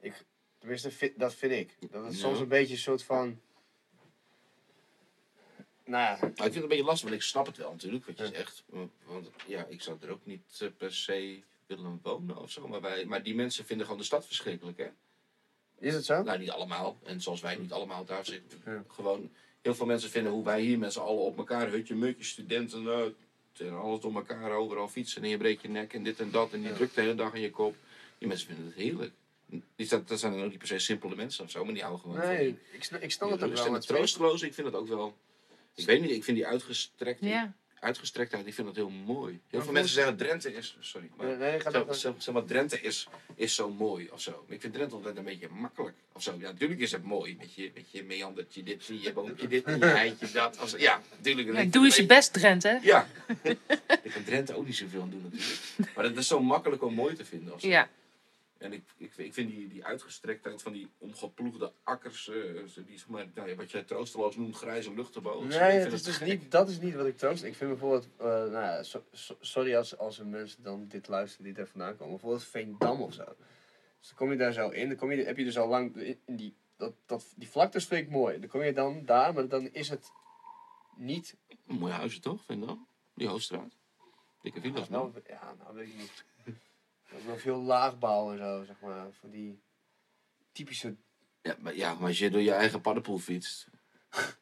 ik, 0.00 0.24
tenminste, 0.58 0.90
vind- 0.90 1.18
dat 1.18 1.34
vind 1.34 1.52
ik. 1.52 1.90
Dat 1.92 2.04
het 2.04 2.12
Ja. 2.12 2.18
soms 2.18 2.38
een 2.40 2.48
beetje 2.48 2.72
een 2.74 2.80
soort 2.80 3.02
van, 3.02 3.40
nou 5.84 6.02
ja, 6.04 6.16
Maar 6.20 6.28
ik 6.30 6.36
vind 6.36 6.54
het 6.54 6.62
een 6.62 6.68
beetje 6.68 6.84
lastig, 6.84 7.08
want 7.08 7.20
ik 7.20 7.26
snap 7.26 7.46
het 7.46 7.56
wel 7.56 7.70
natuurlijk, 7.70 8.06
wat 8.06 8.18
je 8.18 8.24
Ja. 8.24 8.30
zegt. 8.30 8.64
Want 9.04 9.30
ja, 9.46 9.64
ik 9.64 9.82
zou 9.82 9.98
er 10.00 10.10
ook 10.10 10.26
niet 10.26 10.58
eh, 10.60 10.68
per 10.76 10.94
se 10.94 11.42
willen 11.66 12.00
wonen 12.02 12.36
of 12.36 12.50
zo. 12.50 12.68
Maar, 12.68 12.80
wij, 12.80 13.04
maar 13.04 13.22
die 13.22 13.34
mensen 13.34 13.64
vinden 13.64 13.86
gewoon 13.86 14.00
de 14.00 14.06
stad 14.06 14.26
verschrikkelijk, 14.26 14.78
hè? 14.78 14.88
is 15.78 15.94
het 15.94 16.04
zo? 16.04 16.22
Nou, 16.22 16.38
niet 16.38 16.50
allemaal. 16.50 16.98
En 17.04 17.20
zoals 17.20 17.40
wij 17.40 17.56
niet 17.56 17.72
allemaal 17.72 18.04
daar 18.04 18.24
zitten. 18.24 18.62
Ja. 18.64 18.84
Gewoon, 18.88 19.32
heel 19.62 19.74
veel 19.74 19.86
mensen 19.86 20.10
vinden 20.10 20.32
hoe 20.32 20.44
wij 20.44 20.60
hier 20.60 20.78
met 20.78 20.92
z'n 20.92 20.98
allen 21.00 21.22
op 21.22 21.38
elkaar, 21.38 21.68
hutje, 21.70 21.94
mutje, 21.94 22.24
studenten, 22.24 22.86
eh, 22.92 23.06
en 23.60 23.78
alles 23.78 24.00
door 24.00 24.14
elkaar, 24.14 24.50
overal 24.52 24.88
fietsen 24.88 25.22
en 25.22 25.28
je 25.28 25.36
breekt 25.36 25.62
je 25.62 25.68
nek 25.68 25.92
en 25.94 26.02
dit 26.02 26.20
en 26.20 26.30
dat. 26.30 26.52
En 26.52 26.60
die 26.60 26.68
Ja. 26.68 26.74
drukt 26.74 26.94
de 26.94 27.00
hele 27.00 27.14
dag 27.14 27.34
in 27.34 27.40
je 27.40 27.50
kop. 27.50 27.76
Die 28.18 28.28
mensen 28.28 28.46
vinden 28.46 28.64
het 28.66 28.74
heerlijk. 28.74 29.12
Die, 29.76 29.88
dat, 29.88 30.08
dat 30.08 30.18
zijn 30.20 30.32
dan 30.32 30.42
ook 30.42 30.48
niet 30.50 30.58
per 30.58 30.66
se 30.68 30.78
simpele 30.78 31.14
mensen 31.16 31.44
of 31.44 31.50
zo, 31.50 31.64
maar 31.64 31.72
die 31.74 31.82
houden 31.82 32.02
gewoon 32.02 32.16
van 32.20 32.26
Nee, 32.34 32.48
ik, 32.48 32.58
ik 32.72 32.82
snap 33.12 33.30
het 33.30 33.42
ook 33.42 33.52
wel. 33.54 33.66
en 33.66 33.72
het 33.72 33.86
troosteloze. 33.86 34.46
Ik 34.46 34.54
vind 34.54 34.66
het 34.66 34.76
ook 34.76 34.88
wel... 34.88 35.16
Ik 35.74 35.86
weet 35.86 36.00
niet, 36.00 36.10
ik 36.10 36.24
vind 36.24 36.36
die 36.36 36.46
uitgestrekt, 36.46 37.20
Ja. 37.20 37.54
Uitgestrektheid, 37.80 38.46
ik 38.46 38.54
vind 38.54 38.66
dat 38.66 38.76
heel 38.76 38.90
mooi. 38.90 39.40
Heel 39.50 39.62
veel 39.62 39.72
mensen 39.72 39.94
zeggen 39.94 40.16
Drenthe 40.16 40.54
is... 40.54 40.76
Sorry, 40.80 41.10
maar... 41.16 41.26
Nee, 41.26 41.36
nee, 41.36 41.60
ga 41.60 41.92
Zeg, 41.92 42.32
maar, 42.32 42.44
Drenthe 42.44 42.80
is, 42.80 43.08
is 43.34 43.54
zo 43.54 43.70
mooi 43.70 44.08
of 44.12 44.20
zo. 44.20 44.44
Maar 44.46 44.54
Ik 44.54 44.60
vind 44.60 44.74
Drenthe 44.74 44.94
altijd 44.94 45.16
een 45.16 45.24
beetje 45.24 45.48
makkelijk 45.48 45.96
of 46.12 46.22
zo. 46.22 46.34
Ja, 46.38 46.50
natuurlijk 46.50 46.80
is 46.80 46.92
het 46.92 47.04
mooi. 47.04 47.36
Met 47.38 47.54
je, 47.54 47.70
met 47.74 47.90
je 47.90 48.04
meandertje 48.04 48.62
dit, 48.62 48.86
je 48.86 49.12
boompje 49.12 49.48
dit, 49.48 49.64
en 49.64 49.78
je 49.78 49.84
eitje 49.84 50.30
dat. 50.32 50.58
Als, 50.58 50.72
ja, 50.72 51.02
natuurlijk. 51.16 51.56
Ja, 51.56 51.64
doe 51.64 51.84
eens 51.84 51.96
je 51.96 52.06
best, 52.06 52.32
Drenthe. 52.32 52.78
Ja. 52.82 53.08
ik 54.02 54.10
kan 54.12 54.24
Drenthe 54.24 54.56
ook 54.56 54.66
niet 54.66 54.76
zoveel 54.76 55.02
aan 55.02 55.10
doen 55.10 55.22
natuurlijk. 55.22 55.94
Maar 55.94 56.04
dat 56.04 56.16
is 56.16 56.26
zo 56.26 56.40
makkelijk 56.40 56.82
om 56.82 56.94
mooi 56.94 57.14
te 57.14 57.24
vinden. 57.24 57.54
Of 57.54 57.60
zo. 57.60 57.68
Ja. 57.68 57.88
En 58.58 58.72
ik, 58.72 58.82
ik, 58.96 59.16
ik 59.16 59.34
vind 59.34 59.50
die, 59.50 59.68
die 59.68 59.84
uitgestrektheid 59.84 60.62
van 60.62 60.72
die 60.72 60.88
omgeploegde 60.98 61.72
akkers, 61.84 62.24
zo 62.24 62.32
die, 62.86 62.98
zeg 62.98 63.08
maar, 63.08 63.26
nou 63.34 63.48
ja, 63.48 63.54
wat 63.54 63.70
jij 63.70 63.82
troosteloos 63.82 64.36
noemt, 64.36 64.56
grijze 64.56 64.94
lucht 64.94 65.14
erboven. 65.14 65.48
Nee, 65.48 65.58
het 65.58 65.92
is 65.92 66.02
dus 66.02 66.20
niet, 66.20 66.50
dat 66.50 66.68
is 66.68 66.80
niet 66.80 66.94
wat 66.94 67.06
ik 67.06 67.16
troost. 67.16 67.44
Ik 67.44 67.54
vind 67.54 67.70
bijvoorbeeld, 67.70 68.08
eh, 68.16 68.26
nou 68.26 68.50
ja, 68.50 68.82
so- 68.82 69.04
so- 69.12 69.36
sorry 69.40 69.76
als, 69.76 69.98
als 69.98 70.18
er 70.18 70.26
mensen 70.26 70.62
dan 70.62 70.88
dit 70.88 71.08
luisteren 71.08 71.44
die 71.44 71.54
daar 71.54 71.66
vandaan 71.66 71.96
komen. 71.96 72.12
Bijvoorbeeld 72.12 72.44
Veendam 72.44 73.00
of 73.02 73.12
zo. 73.12 73.24
Dus 73.98 74.08
dan 74.08 74.16
kom 74.16 74.30
je 74.30 74.36
daar 74.36 74.52
zo 74.52 74.68
in, 74.68 74.88
dan 74.88 74.96
kom 74.96 75.12
je, 75.12 75.24
heb 75.24 75.36
je 75.36 75.44
dus 75.44 75.58
al 75.58 75.68
lang 75.68 75.96
in 75.96 76.36
die, 76.36 76.54
dat, 76.76 76.92
dat, 77.06 77.32
die 77.36 77.48
vlaktes 77.48 77.84
vind 77.86 78.06
ik 78.06 78.10
mooi. 78.10 78.38
Dan 78.40 78.48
kom 78.48 78.62
je 78.62 78.72
dan 78.72 79.04
daar, 79.04 79.34
maar 79.34 79.48
dan 79.48 79.68
is 79.72 79.88
het 79.88 80.12
niet, 80.96 81.36
Mooie 81.64 81.92
huizen 81.92 82.20
toch, 82.20 82.44
dan? 82.46 82.86
Die 83.14 83.28
Hoofdstraat. 83.28 83.76
Dikke 84.42 84.60
villa's, 84.60 84.88
nou, 84.88 85.12
man. 85.12 85.22
ja, 85.26 85.54
nou 85.58 85.74
weet 85.74 85.88
ik 85.88 85.96
niet. 85.96 86.24
Dat 87.10 87.18
is 87.18 87.24
nog 87.24 87.40
veel 87.40 87.62
laagbouw 87.62 88.32
en 88.32 88.38
zo, 88.38 88.64
zeg 88.64 88.76
maar. 88.80 89.06
Van 89.20 89.30
die 89.30 89.62
typische 90.52 90.96
Ja, 91.42 91.56
maar, 91.58 91.76
ja, 91.76 91.94
maar 91.94 92.08
als 92.08 92.18
je 92.18 92.30
door 92.30 92.40
je 92.40 92.52
eigen 92.52 92.80
paddenpoel 92.80 93.18
fietst, 93.18 93.68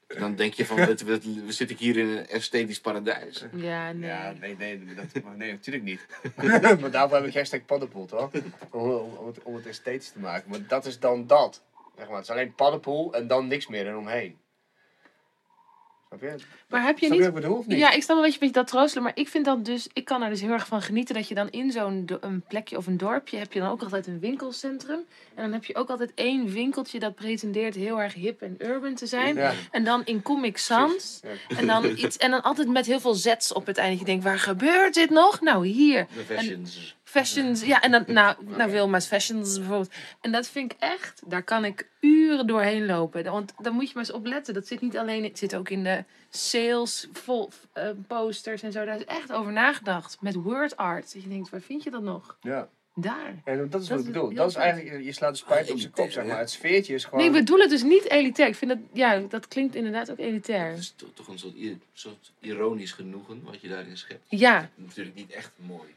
dan 0.06 0.34
denk 0.36 0.54
je 0.54 0.66
van, 0.66 0.76
we, 0.76 0.94
we, 1.04 1.20
we 1.44 1.52
zitten 1.52 1.76
hier 1.76 1.96
in 1.96 2.08
een 2.08 2.26
esthetisch 2.26 2.80
paradijs. 2.80 3.44
Ja, 3.52 3.92
nee. 3.92 4.10
Ja, 4.10 4.32
nee, 4.32 4.56
nee, 4.56 4.94
dat, 4.94 5.36
nee, 5.36 5.52
natuurlijk 5.52 5.84
niet. 5.84 6.06
maar 6.80 6.90
daarvoor 6.90 7.16
heb 7.16 7.26
ik 7.26 7.34
hashtag 7.34 7.64
paddenpoel, 7.64 8.06
toch? 8.06 8.30
Om, 8.70 8.90
om, 8.90 9.16
om 9.16 9.26
het, 9.26 9.42
om 9.42 9.54
het 9.54 9.66
esthetisch 9.66 10.10
te 10.10 10.18
maken. 10.18 10.50
Maar 10.50 10.66
dat 10.66 10.86
is 10.86 10.98
dan 10.98 11.26
dat. 11.26 11.62
Zeg 11.96 12.06
maar. 12.06 12.16
Het 12.16 12.24
is 12.24 12.30
alleen 12.30 12.54
paddenpoel 12.54 13.14
en 13.14 13.26
dan 13.26 13.46
niks 13.46 13.66
meer 13.66 13.86
eromheen. 13.86 14.38
Je? 16.20 16.34
Maar 16.68 16.82
heb 16.84 16.98
je 16.98 17.06
Snap 17.06 17.18
je 17.18 17.24
niet... 17.24 17.34
bedoel 17.34 17.64
niet? 17.66 17.78
Ja, 17.78 17.90
ik 17.90 18.02
snap 18.02 18.16
wel 18.16 18.26
een 18.26 18.30
beetje 18.30 18.50
dat 18.50 18.66
troostelen, 18.66 19.02
maar 19.02 19.12
ik 19.14 19.28
vind 19.28 19.44
dan 19.44 19.62
dus, 19.62 19.88
ik 19.92 20.04
kan 20.04 20.22
er 20.22 20.30
dus 20.30 20.40
heel 20.40 20.52
erg 20.52 20.66
van 20.66 20.82
genieten 20.82 21.14
dat 21.14 21.28
je 21.28 21.34
dan 21.34 21.50
in 21.50 21.70
zo'n 21.70 22.08
een 22.20 22.42
plekje 22.48 22.76
of 22.76 22.86
een 22.86 22.96
dorpje 22.96 23.38
heb 23.38 23.52
je 23.52 23.60
dan 23.60 23.70
ook 23.70 23.82
altijd 23.82 24.06
een 24.06 24.20
winkelcentrum. 24.20 25.00
En 25.34 25.42
dan 25.42 25.52
heb 25.52 25.64
je 25.64 25.74
ook 25.74 25.90
altijd 25.90 26.12
één 26.14 26.48
winkeltje 26.48 26.98
dat 26.98 27.14
pretendeert 27.14 27.74
heel 27.74 28.00
erg 28.00 28.14
hip 28.14 28.42
en 28.42 28.56
urban 28.58 28.94
te 28.94 29.06
zijn. 29.06 29.34
Ja. 29.34 29.52
En 29.70 29.84
dan 29.84 30.04
in 30.04 30.22
Comic 30.22 30.58
Sans. 30.58 31.20
Ja. 31.22 31.56
En 31.56 31.66
dan, 31.66 31.84
iets, 32.04 32.16
en 32.16 32.30
dan 32.30 32.42
altijd 32.42 32.68
met 32.68 32.86
heel 32.86 33.00
veel 33.00 33.14
zets 33.14 33.52
op 33.52 33.66
het 33.66 33.76
einde. 33.76 33.98
Je 33.98 34.04
denkt, 34.04 34.24
waar 34.24 34.38
gebeurt 34.38 34.94
dit 34.94 35.10
nog? 35.10 35.40
Nou, 35.40 35.66
hier. 35.66 36.06
De 36.14 36.34
fashions. 36.34 36.95
Fashions, 37.08 37.64
ja, 37.64 37.82
en 37.82 37.90
dan, 37.90 38.04
nou, 38.06 38.36
nou 38.44 38.70
Wilma's 38.70 39.06
Fashions 39.06 39.58
bijvoorbeeld. 39.58 39.92
En 40.20 40.32
dat 40.32 40.48
vind 40.48 40.72
ik 40.72 40.78
echt, 40.80 41.22
daar 41.26 41.42
kan 41.42 41.64
ik 41.64 41.88
uren 42.00 42.46
doorheen 42.46 42.86
lopen. 42.86 43.24
Want 43.24 43.52
dan 43.62 43.72
moet 43.74 43.86
je 43.86 43.92
maar 43.94 44.04
eens 44.04 44.12
opletten. 44.12 44.54
Dat 44.54 44.66
zit 44.66 44.80
niet 44.80 44.96
alleen, 44.96 45.24
het 45.24 45.38
zit 45.38 45.56
ook 45.56 45.68
in 45.68 45.84
de 45.84 46.04
sales, 46.30 47.08
vol, 47.12 47.50
eh, 47.72 47.88
posters 48.06 48.62
en 48.62 48.72
zo. 48.72 48.84
Daar 48.84 48.96
is 48.96 49.04
echt 49.04 49.32
over 49.32 49.52
nagedacht. 49.52 50.16
Met 50.20 50.34
word 50.34 50.76
art. 50.76 51.12
Dat 51.12 51.22
je 51.22 51.28
denkt, 51.28 51.50
waar 51.50 51.60
vind 51.60 51.82
je 51.82 51.90
dat 51.90 52.02
nog? 52.02 52.36
Ja. 52.40 52.68
Daar. 52.94 53.34
En 53.44 53.70
dat 53.70 53.82
is 53.82 53.88
Dat 53.88 53.98
wat 53.98 54.06
ik 54.06 54.12
bedoel. 54.12 54.34
Dat 54.34 54.48
is 54.50 54.54
eigenlijk, 54.54 55.04
je 55.04 55.12
slaat 55.12 55.30
de 55.32 55.36
spijt 55.38 55.70
op 55.70 55.78
zijn 55.78 55.92
kop, 55.92 56.10
zeg 56.10 56.24
maar. 56.26 56.38
Het 56.38 56.50
sfeertje 56.50 56.94
is 56.94 57.04
gewoon... 57.04 57.18
Nee, 57.20 57.28
ik 57.28 57.34
bedoel 57.34 57.58
het 57.58 57.70
dus 57.70 57.82
niet 57.82 58.10
elitair. 58.10 58.48
Ik 58.48 58.54
vind 58.54 58.70
dat, 58.70 58.78
ja, 58.92 59.18
dat 59.28 59.48
klinkt 59.48 59.74
inderdaad 59.74 60.10
ook 60.10 60.18
elitair. 60.18 60.68
Het 60.70 60.78
is 60.78 60.92
to- 60.96 61.10
toch 61.14 61.28
een 61.28 61.38
soort, 61.38 61.54
soort 61.92 62.32
ironisch 62.40 62.92
genoegen 62.92 63.42
wat 63.44 63.60
je 63.60 63.68
daarin 63.68 63.96
schept. 63.96 64.24
Ja, 64.28 64.70
Natuurlijk 64.74 65.16
niet 65.16 65.30
echt 65.30 65.50
mooi. 65.56 65.94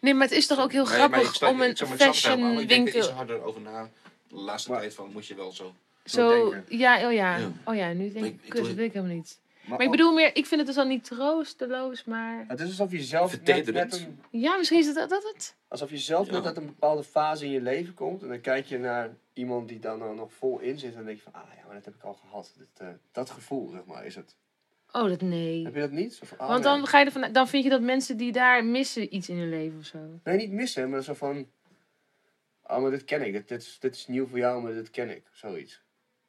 Nee, 0.00 0.14
maar 0.14 0.26
het 0.28 0.36
is 0.36 0.46
toch 0.46 0.58
ook 0.60 0.72
heel 0.72 0.84
Nee, 0.84 1.08
maar 1.08 1.20
ik 1.20 1.26
grappig 1.26 1.48
om 1.50 1.60
een 1.60 1.76
fashion 1.98 2.40
maar 2.40 2.60
Ik 2.62 2.68
denk 2.68 2.88
er 2.88 2.94
iets 2.96 3.06
winkel... 3.06 3.12
harder 3.16 3.42
over 3.42 3.60
na. 3.60 3.88
De 4.28 4.34
laatste 4.34 4.70
Maar- 4.70 4.80
tijd 4.80 4.94
van 4.94 5.10
moet 5.12 5.26
je 5.26 5.34
wel 5.34 5.52
zo. 5.52 5.72
Zo, 6.04 6.50
denken. 6.50 6.78
ja, 6.78 7.06
oh 7.06 7.12
ja. 7.12 7.36
Ja. 7.36 7.50
Oh 7.64 7.74
ja, 7.74 7.92
nu 7.92 8.12
denk 8.12 8.24
ik, 8.26 8.32
ik- 8.34 8.40
ik 8.44 8.50
kut, 8.50 8.64
dat 8.64 8.74
weet 8.74 8.86
ik 8.86 8.92
helemaal 8.92 9.16
niet. 9.16 9.38
Maar 9.60 9.70
Maar 9.78 9.86
ik 9.86 9.90
bedoel 9.90 10.12
meer, 10.12 10.36
ik 10.36 10.46
vind 10.46 10.60
het 10.60 10.66
dus 10.66 10.76
al 10.76 10.84
niet 10.84 11.04
troosteloos, 11.04 12.04
maar... 12.04 12.44
Het 12.48 12.60
is 12.60 12.66
alsof 12.66 12.92
je 12.92 13.02
zelf 13.02 13.30
net, 13.30 13.40
Vertederend. 13.44 13.90
net 13.90 14.00
een, 14.00 14.40
Ja, 14.40 14.56
misschien 14.56 14.78
is 14.78 14.86
het 14.86 14.94
dat, 14.94 15.08
dat 15.10 15.22
het. 15.34 15.54
alsof 15.68 15.90
je 15.90 15.98
zelf 15.98 16.26
Ja. 16.26 16.32
net 16.32 16.46
uit 16.46 16.56
een 16.56 16.66
bepaalde 16.66 17.04
fase 17.04 17.44
in 17.44 17.50
je 17.50 17.60
leven 17.60 17.94
komt. 17.94 18.22
En 18.22 18.28
dan 18.28 18.40
kijk 18.40 18.66
je 18.66 18.78
naar 18.78 19.10
iemand 19.32 19.68
die 19.68 19.78
dan 19.78 20.02
er 20.02 20.14
nog 20.14 20.32
vol 20.32 20.58
in 20.58 20.78
zit. 20.78 20.90
En 20.90 20.96
dan 20.96 21.04
denk 21.04 21.16
je 21.16 21.22
van, 21.22 21.32
ah 21.32 21.48
ja, 21.56 21.62
maar 21.66 21.74
dat 21.74 21.84
heb 21.84 21.94
ik 21.94 22.02
al 22.02 22.18
gehad. 22.28 22.52
Dit, 22.56 22.66
eh, 22.76 22.88
dat 23.12 23.30
gevoel, 23.30 23.70
zeg 23.70 23.84
maar, 23.84 24.06
is 24.06 24.14
het. 24.14 24.34
Oh, 24.92 25.08
dat 25.08 25.20
nee. 25.20 25.64
Heb 25.64 25.74
je 25.74 25.80
dat 25.80 25.90
niet? 25.90 26.20
Ah, 26.36 26.48
Want 26.48 26.64
ja. 26.64 26.70
dan, 26.76 26.86
ga 26.86 26.98
je 26.98 27.04
ervan, 27.04 27.32
dan 27.32 27.48
vind 27.48 27.64
je 27.64 27.70
dat 27.70 27.80
mensen 27.82 28.16
die 28.16 28.32
daar 28.32 28.64
missen 28.64 29.14
iets 29.14 29.28
in 29.28 29.36
hun 29.36 29.48
leven 29.48 29.78
of 29.78 29.84
zo. 29.84 29.98
Nee, 30.24 30.36
niet 30.36 30.50
missen, 30.50 30.90
maar 30.90 31.02
zo 31.02 31.14
van... 31.14 31.48
Oh, 32.62 32.78
maar 32.82 32.90
dit 32.90 33.04
ken 33.04 33.22
ik. 33.26 33.32
Dit, 33.32 33.48
dit, 33.48 33.62
is, 33.62 33.78
dit 33.78 33.94
is 33.94 34.06
nieuw 34.06 34.26
voor 34.26 34.38
jou, 34.38 34.62
maar 34.62 34.72
dit 34.72 34.90
ken 34.90 35.10
ik. 35.10 35.22
Zoiets. 35.32 35.82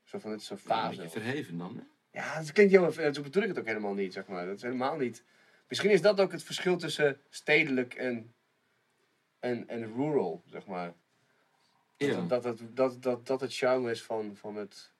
Zo 0.04 0.20
van, 0.20 0.32
dit 0.32 0.42
is 0.42 0.50
een 0.50 0.56
Een 0.56 0.62
fase. 0.64 0.96
beetje 1.02 1.20
verheven 1.20 1.58
dan. 1.58 1.76
Hè? 1.76 2.20
Ja, 2.20 2.38
dat 2.40 2.52
klinkt 2.52 2.72
heel. 2.74 2.92
Zo 3.14 3.22
bedoel 3.22 3.44
ik 3.44 3.50
het 3.50 3.60
ook 3.60 3.66
helemaal 3.66 3.94
niet, 3.94 4.14
zeg 4.14 4.28
maar. 4.28 4.46
Dat 4.46 4.56
is 4.56 4.62
helemaal 4.62 4.98
niet... 4.98 5.24
Misschien 5.68 5.90
is 5.92 6.02
dat 6.02 6.20
ook 6.20 6.32
het 6.32 6.44
verschil 6.44 6.78
tussen 6.78 7.20
stedelijk 7.30 7.94
en... 7.94 8.34
En, 9.40 9.68
en 9.68 9.94
rural, 9.96 10.44
zeg 10.46 10.66
maar. 10.66 10.94
Dat, 11.98 12.10
Ja. 12.10 12.22
dat, 12.22 12.44
dat, 12.44 12.60
dat, 12.74 13.02
dat, 13.04 13.28
dat 13.28 13.42
het 13.42 13.56
charme 13.56 13.92
is 13.92 14.04
van, 14.04 14.36
van 14.36 14.56
het 14.56 14.91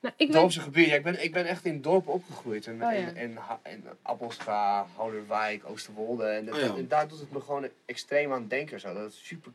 Nou, 0.00 0.14
ik 0.16 0.32
weet... 0.32 0.86
Ja, 0.86 0.94
ik, 0.94 1.02
ben, 1.02 1.22
ik 1.24 1.32
ben 1.32 1.46
echt 1.46 1.64
in 1.64 1.80
dorpen 1.82 2.12
opgegroeid. 2.12 2.66
En, 2.66 2.74
Oh, 2.74 2.80
ja. 2.80 2.88
en, 2.92 3.16
en, 3.16 3.36
Ha- 3.36 3.60
en 3.62 3.84
Appelscha, 4.02 4.86
Houderwijk, 4.96 5.62
Oosterwolde. 5.68 6.24
En, 6.24 6.52
Oh, 6.54 6.60
ja. 6.60 6.76
en 6.76 6.88
daar 6.88 7.08
doet 7.08 7.20
het 7.20 7.30
me 7.32 7.40
gewoon 7.40 7.68
extreem 7.84 8.32
aan 8.32 8.48
denken. 8.48 8.80
Zo. 8.80 8.94
Dat 8.94 9.10
is 9.12 9.26
super... 9.26 9.52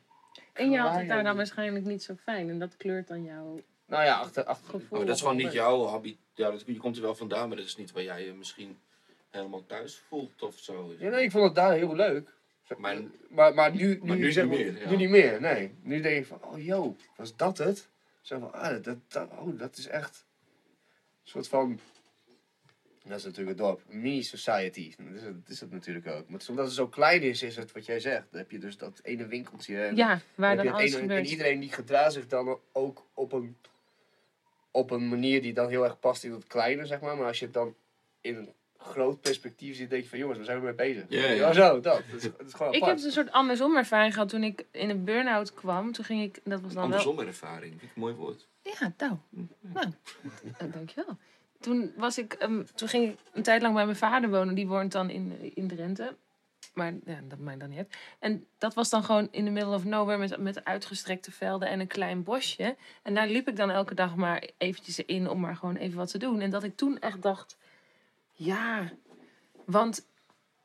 En 0.53 0.71
je 0.71 0.77
had 0.79 0.95
het 0.95 1.07
daar 1.07 1.23
dan 1.23 1.35
waarschijnlijk 1.35 1.85
niet 1.85 2.03
zo 2.03 2.13
fijn. 2.23 2.49
En 2.49 2.59
dat 2.59 2.77
kleurt 2.77 3.07
dan 3.07 3.23
jouw 3.23 3.59
Nou 3.85 4.03
ja, 4.03 4.15
achter... 4.19 4.43
achter 4.43 4.69
gevoel. 4.69 4.99
Oh, 4.99 5.05
dat 5.05 5.15
is 5.15 5.21
gewoon 5.21 5.37
niet 5.37 5.51
jouw 5.53 5.75
hobby. 5.77 6.17
Ja, 6.33 6.51
dat, 6.51 6.63
je 6.65 6.77
komt 6.77 6.95
er 6.95 7.01
wel 7.01 7.15
vandaan, 7.15 7.47
maar 7.47 7.57
dat 7.57 7.65
is 7.65 7.75
niet 7.77 7.91
waar 7.91 8.03
jij 8.03 8.25
je 8.25 8.33
misschien 8.33 8.77
helemaal 9.29 9.65
thuis 9.65 10.01
voelt 10.07 10.41
of 10.41 10.57
zo. 10.57 10.93
Ja, 10.99 11.09
nee, 11.09 11.23
ik 11.23 11.31
vond 11.31 11.43
het 11.45 11.55
daar 11.55 11.73
heel 11.73 11.95
leuk. 11.95 12.33
Maar- 12.77 12.97
maar, 13.29 13.53
maar 13.53 13.75
nu, 13.75 13.87
nu, 13.87 13.99
Maar 14.03 14.17
nu 14.17 14.31
zeg 14.31 14.45
niet 14.45 14.57
meer, 14.59 14.79
ja. 14.81 14.89
Nu 14.89 14.95
niet 14.95 15.09
meer, 15.09 15.41
nee. 15.41 15.75
Nu 15.81 16.01
denk 16.01 16.17
ik 16.17 16.25
van, 16.25 16.43
oh 16.43 16.63
joh, 16.65 16.97
was 17.15 17.35
dat 17.35 17.57
het? 17.57 17.87
Zo 18.25 18.39
van, 18.39 18.53
ah, 18.53 18.83
dat, 18.83 18.97
dat, 19.07 19.29
oh, 19.31 19.59
dat 19.59 19.77
is 19.77 19.87
echt 19.87 20.25
een 21.23 21.29
soort 21.29 21.47
van... 21.47 21.79
Dat 23.03 23.17
is 23.17 23.23
natuurlijk 23.23 23.57
het 23.57 23.67
dorp. 23.67 23.81
Mini-society. 23.87 24.93
Dat 24.97 25.15
is, 25.15 25.21
het, 25.21 25.41
dat 25.41 25.49
is 25.49 25.59
het 25.59 25.71
natuurlijk 25.71 26.07
ook. 26.07 26.29
Maar 26.29 26.41
omdat 26.49 26.65
het 26.65 26.73
zo 26.73 26.87
klein 26.87 27.21
is, 27.21 27.43
is 27.43 27.55
het 27.55 27.71
wat 27.71 27.85
jij 27.85 27.99
zegt. 27.99 28.27
Dan 28.31 28.39
heb 28.39 28.51
je 28.51 28.59
dus 28.59 28.77
dat 28.77 28.99
ene 29.03 29.27
winkeltje. 29.27 29.81
En 29.85 29.95
Ja, 29.95 30.19
waar 30.35 30.55
dan 30.55 30.67
alles 30.67 30.83
ene- 30.85 30.95
En 30.95 31.01
gebeurt. 31.01 31.29
iedereen 31.29 31.59
die 31.59 31.71
gedraagt 31.71 32.13
zich 32.13 32.27
dan 32.27 32.59
ook 32.71 33.07
op 33.13 33.31
een, 33.31 33.57
op 34.71 34.91
een 34.91 35.07
manier 35.07 35.41
die 35.41 35.53
dan 35.53 35.69
heel 35.69 35.83
erg 35.83 35.99
past 35.99 36.23
in 36.23 36.31
het 36.31 36.47
kleine, 36.47 36.85
zeg 36.85 36.99
maar. 36.99 37.17
Maar 37.17 37.27
als 37.27 37.39
je 37.39 37.45
het 37.45 37.53
dan 37.53 37.75
in 38.21 38.35
een 38.35 38.53
groot 38.85 39.21
perspectief 39.21 39.75
ziet, 39.75 39.89
denk 39.89 40.03
je 40.03 40.09
van 40.09 40.19
jongens, 40.19 40.37
waar 40.37 40.47
zijn 40.47 40.59
we 40.59 40.65
mee 40.65 40.73
bezig? 40.73 41.05
Ja, 41.09 41.29
ja. 41.29 41.53
zo, 41.53 41.79
dat. 41.79 41.81
Dat 41.81 42.03
is, 42.15 42.21
dat 42.21 42.47
is 42.47 42.53
gewoon 42.53 42.73
Ik 42.73 42.83
heb 42.83 42.95
dus 42.95 43.05
een 43.05 43.11
soort 43.11 43.31
andersom 43.31 43.75
ervaring 43.75 44.13
gehad 44.13 44.29
toen 44.29 44.43
ik 44.43 44.65
in 44.71 44.89
een 44.89 45.03
burn-out 45.03 45.53
kwam. 45.53 45.91
Toen 45.91 46.05
ging 46.05 46.23
ik, 46.23 46.39
dat 46.43 46.61
was 46.61 46.73
dan 46.73 46.89
wel... 46.89 46.97
Andersom 46.97 47.27
ervaring, 47.27 47.79
vind 47.79 47.81
ik 47.81 47.95
een 47.95 48.01
mooi 48.01 48.13
woord. 48.13 48.47
Ja, 48.61 48.93
nou, 48.97 49.17
nou 49.61 49.85
eh, 50.57 50.71
dankjewel. 50.73 51.17
Toen, 51.59 51.93
was 51.97 52.17
ik, 52.17 52.33
ehm, 52.33 52.63
toen 52.75 52.87
ging 52.87 53.11
ik 53.11 53.17
een 53.33 53.43
tijd 53.43 53.61
lang 53.61 53.73
bij 53.73 53.85
mijn 53.85 53.97
vader 53.97 54.29
wonen. 54.29 54.55
Die 54.55 54.67
woont 54.67 54.91
dan 54.91 55.09
in, 55.09 55.51
in 55.55 55.67
Drenthe. 55.67 56.15
Maar 56.73 56.93
ja, 57.05 57.19
dat 57.27 57.39
maakt 57.39 57.59
dan 57.59 57.69
niet 57.69 57.77
uit. 57.77 57.97
En 58.19 58.45
dat 58.57 58.73
was 58.73 58.89
dan 58.89 59.03
gewoon 59.03 59.27
in 59.31 59.45
the 59.45 59.51
middle 59.51 59.73
of 59.73 59.83
nowhere 59.83 60.17
met, 60.17 60.37
met 60.37 60.65
uitgestrekte 60.65 61.31
velden 61.31 61.67
en 61.67 61.79
een 61.79 61.87
klein 61.87 62.23
bosje. 62.23 62.75
En 63.03 63.13
daar 63.13 63.27
liep 63.27 63.47
ik 63.47 63.55
dan 63.55 63.71
elke 63.71 63.93
dag 63.93 64.15
maar 64.15 64.49
eventjes 64.57 64.99
in 64.99 65.29
om 65.29 65.39
maar 65.39 65.55
gewoon 65.55 65.75
even 65.75 65.97
wat 65.97 66.11
te 66.11 66.17
doen. 66.17 66.41
En 66.41 66.49
dat 66.49 66.63
ik 66.63 66.75
toen 66.75 66.99
echt 66.99 67.21
dacht, 67.21 67.57
ja, 68.35 68.91
want 69.65 70.05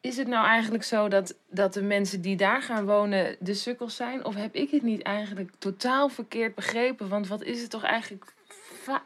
is 0.00 0.16
het 0.16 0.28
nou 0.28 0.46
eigenlijk 0.46 0.84
zo 0.84 1.08
dat, 1.08 1.34
dat 1.50 1.72
de 1.72 1.82
mensen 1.82 2.20
die 2.20 2.36
daar 2.36 2.62
gaan 2.62 2.86
wonen 2.86 3.36
de 3.40 3.54
sukkels 3.54 3.96
zijn? 3.96 4.24
Of 4.24 4.34
heb 4.34 4.54
ik 4.54 4.70
het 4.70 4.82
niet 4.82 5.02
eigenlijk 5.02 5.50
totaal 5.58 6.08
verkeerd 6.08 6.54
begrepen? 6.54 7.08
Want 7.08 7.28
wat 7.28 7.42
is 7.42 7.60
het 7.60 7.70
toch 7.70 7.82
eigenlijk 7.82 8.32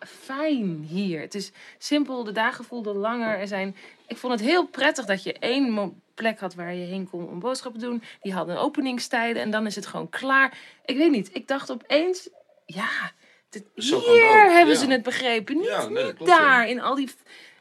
fijn 0.07 0.85
hier? 0.89 1.21
Het 1.21 1.35
is 1.35 1.53
simpel, 1.79 2.25
de 2.25 2.33
dagen 2.33 2.65
voelden 2.65 2.97
langer. 2.97 3.39
Er 3.39 3.47
zijn, 3.47 3.77
ik 4.07 4.17
vond 4.17 4.33
het 4.33 4.43
heel 4.43 4.67
prettig 4.67 5.05
dat 5.05 5.23
je 5.23 5.39
één 5.39 6.03
plek 6.15 6.41
had 6.41 6.55
waar 6.55 6.75
je 6.75 6.87
heen 6.87 7.11
kon 7.11 7.29
om 7.29 7.39
boodschappen 7.39 7.81
te 7.81 7.87
doen. 7.87 8.03
Die 8.23 8.33
hadden 8.33 8.59
openingstijden 8.59 9.43
en 9.43 9.51
dan 9.51 9.67
is 9.67 9.75
het 9.75 9.87
gewoon 9.87 10.09
klaar. 10.09 10.59
Ik 10.85 10.97
weet 10.97 11.11
niet, 11.11 11.31
ik 11.33 11.49
dacht 11.49 11.71
opeens, 11.71 12.29
ja, 12.67 13.13
dit, 13.49 13.65
hier 13.75 14.53
hebben 14.53 14.75
ja. 14.75 14.81
ze 14.81 14.87
het 14.87 15.03
begrepen. 15.03 15.57
Niet, 15.57 15.67
Ja, 15.67 15.89
nee, 15.89 15.95
dat 15.95 16.05
niet 16.05 16.15
klopt, 16.15 16.31
ja. 16.31 16.39
daar, 16.39 16.69
in 16.69 16.81
al 16.81 16.95
die... 16.95 17.11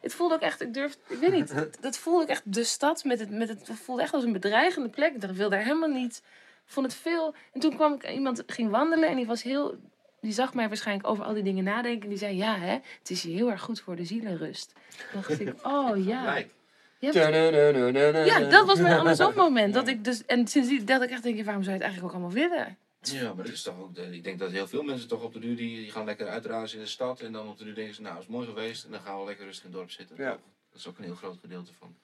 Het 0.04 0.14
voelde 0.14 0.34
ook 0.36 0.42
echt, 0.42 0.62
ik 0.62 0.74
durf, 0.74 0.98
ik 1.08 1.18
weet 1.18 1.32
niet, 1.32 1.54
dat 1.82 1.98
voelde 1.98 2.22
ook 2.24 2.30
echt 2.30 2.42
de 2.54 2.64
stad 2.64 3.04
met 3.04 3.20
het, 3.20 3.30
met 3.30 3.50
het, 3.50 3.68
het 3.68 3.80
voelde 3.80 4.02
echt 4.02 4.14
als 4.14 4.24
een 4.24 4.32
bedreigende 4.32 4.90
plek. 4.90 5.14
Ik 5.14 5.22
dacht, 5.22 5.34
ik 5.34 5.40
wil 5.40 5.50
daar 5.50 5.64
helemaal 5.64 5.90
niet 5.90 6.22
vond 6.66 6.86
het 6.86 6.96
veel. 6.96 7.36
En 7.54 7.60
toen 7.60 7.76
kwam 7.76 7.94
ik 7.94 8.10
iemand 8.10 8.44
ging 8.48 8.70
wandelen 8.70 9.10
en 9.10 9.16
die 9.16 9.26
was 9.26 9.44
heel. 9.44 9.76
Die 10.22 10.32
zag 10.32 10.54
mij 10.54 10.68
waarschijnlijk 10.68 11.08
over 11.08 11.24
al 11.26 11.34
die 11.34 11.44
dingen 11.44 11.64
nadenken. 11.64 12.02
En 12.04 12.10
die 12.10 12.18
zei: 12.18 12.36
Ja, 12.38 12.58
hè, 12.58 12.72
het 13.00 13.10
is 13.10 13.24
hier 13.24 13.36
heel 13.36 13.52
erg 13.52 13.62
goed 13.62 13.82
voor 13.82 13.96
de 13.96 14.06
zielenrust. 14.06 14.74
Toen 15.12 15.22
dacht 15.28 15.40
ik: 15.40 15.54
Oh 15.64 16.06
ja. 16.06 16.24
Je 17.00 17.10
hebt- 17.12 17.14
Ja, 18.26 18.40
dat 18.50 18.66
was 18.66 18.78
mijn 18.80 18.94
andersom 19.00 19.28
moment. 19.36 19.74
Dat 19.74 19.88
ik 19.88 20.04
dus, 20.04 20.26
en 20.26 20.48
sindsdien 20.48 20.86
dat 20.86 21.02
ik 21.02 21.10
echt 21.10 21.24
denk, 21.24 21.44
waarom 21.44 21.64
zou 21.64 21.76
je 21.76 21.82
het 21.84 21.92
eigenlijk 21.92 22.04
ook 22.16 22.22
allemaal 22.22 22.50
willen? 22.50 22.78
Ja, 23.12 23.34
maar 23.34 23.44
dat 23.46 23.54
is 23.54 23.62
toch 23.62 23.80
ook. 23.80 23.96
De, 23.96 24.16
ik 24.16 24.24
denk 24.24 24.40
dat 24.40 24.52
heel 24.52 24.68
veel 24.68 24.84
mensen 24.84 25.08
toch 25.08 25.24
op 25.24 25.34
de 25.34 25.40
duur 25.40 25.56
die, 25.56 25.76
die 25.78 25.92
gaan 25.92 26.06
lekker 26.06 26.28
uitrazen 26.28 26.78
in 26.78 26.84
de 26.84 26.90
stad. 26.90 27.22
En 27.22 27.32
dan 27.32 27.48
op 27.48 27.58
de 27.58 27.64
duur 27.64 27.76
denken 27.76 27.96
ze, 27.96 28.02
nou, 28.02 28.20
is 28.20 28.28
mooi 28.28 28.48
geweest. 28.48 28.86
En 28.86 28.92
dan 28.92 29.02
gaan 29.02 29.20
we 29.20 29.26
lekker 29.26 29.46
rustig 29.46 29.64
in 29.66 29.70
het 29.70 29.80
dorp 29.80 29.92
zitten. 29.92 30.16
Ja. 30.18 30.32
toch? 30.32 30.40
Dat 30.70 30.80
is 30.80 30.88
ook 30.88 30.98
een 30.98 31.04
heel 31.04 31.16
groot 31.16 31.38
gedeelte 31.42 31.74
van 31.74 31.96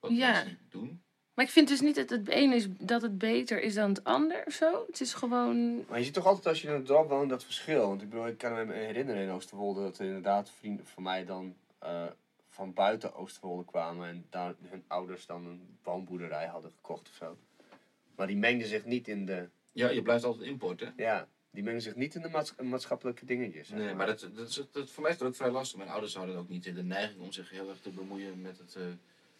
wat 0.00 0.10
Ja. 0.10 0.32
mensen 0.32 0.58
doen. 0.68 1.02
Maar 1.34 1.44
ik 1.44 1.50
vind 1.50 1.68
dus 1.68 1.80
niet 1.80 1.94
dat 1.94 2.10
het 2.10 2.28
ene 2.28 2.54
is 2.54 2.66
dat 2.78 3.02
het 3.02 3.18
beter 3.18 3.62
is 3.62 3.74
dan 3.74 3.88
het 3.88 4.04
ander 4.04 4.42
of 4.46 4.52
zo. 4.52 4.84
Het 4.86 5.00
is 5.00 5.14
gewoon. 5.14 5.84
Maar 5.88 5.98
je 5.98 6.04
ziet 6.04 6.14
toch 6.14 6.26
altijd 6.26 6.46
als 6.46 6.62
je 6.62 6.68
in 6.68 6.74
het 6.74 6.86
dorp 6.86 7.08
woont 7.08 7.30
dat 7.30 7.44
verschil. 7.44 7.86
Want 7.88 8.02
ik 8.02 8.08
bedoel, 8.10 8.26
ik 8.26 8.38
kan 8.38 8.66
me 8.66 8.72
herinneren 8.74 9.22
in 9.22 9.30
Oosterwolde 9.30 9.80
dat 9.82 9.98
er 9.98 10.06
inderdaad 10.06 10.50
vrienden 10.58 10.86
van 10.86 11.02
mij 11.02 11.24
dan 11.24 11.54
eh, 11.78 12.04
van 12.48 12.72
buiten 12.74 13.14
Oosterwolde 13.14 13.64
kwamen 13.64 14.08
en 14.08 14.26
daar 14.30 14.54
hun 14.68 14.84
ouders 14.86 15.26
dan 15.26 15.46
een 15.46 15.76
woonboerderij 15.82 16.46
hadden 16.46 16.70
gekocht 16.70 17.08
of 17.08 17.14
zo. 17.14 17.36
Maar 18.16 18.26
die 18.26 18.36
mengden 18.36 18.68
zich 18.68 18.84
niet 18.84 19.08
in 19.08 19.26
de, 19.26 19.48
Ja, 19.72 19.88
je 19.90 20.02
blijft 20.02 20.24
altijd 20.24 20.48
import, 20.48 20.80
hè? 20.80 20.86
ja, 20.96 21.28
die 21.50 21.62
mengden 21.62 21.82
zich 21.82 21.94
niet 21.94 22.14
in 22.14 22.22
de 22.22 22.28
maats- 22.28 22.54
maatschappelijke 22.62 23.24
dingetjes. 23.24 23.68
zeg 23.68 23.78
Nee, 23.78 23.94
maar 23.94 24.06
dat, 24.06 24.28
dat, 24.34 24.48
is, 24.48 24.62
dat, 24.72 24.90
voor 24.90 25.02
mij 25.02 25.12
is 25.12 25.18
dat 25.18 25.28
ook 25.28 25.34
vrij 25.34 25.50
lastig. 25.50 25.78
Mijn 25.78 25.90
ouders 25.90 26.14
hadden 26.14 26.36
ook 26.36 26.48
niet 26.48 26.64
de 26.74 26.82
neiging 26.82 27.20
om 27.20 27.32
zich 27.32 27.50
heel 27.50 27.68
erg 27.68 27.80
te 27.80 27.90
bemoeien 27.90 28.40
met 28.40 28.58
het 28.58 28.74
eh, 28.76 28.82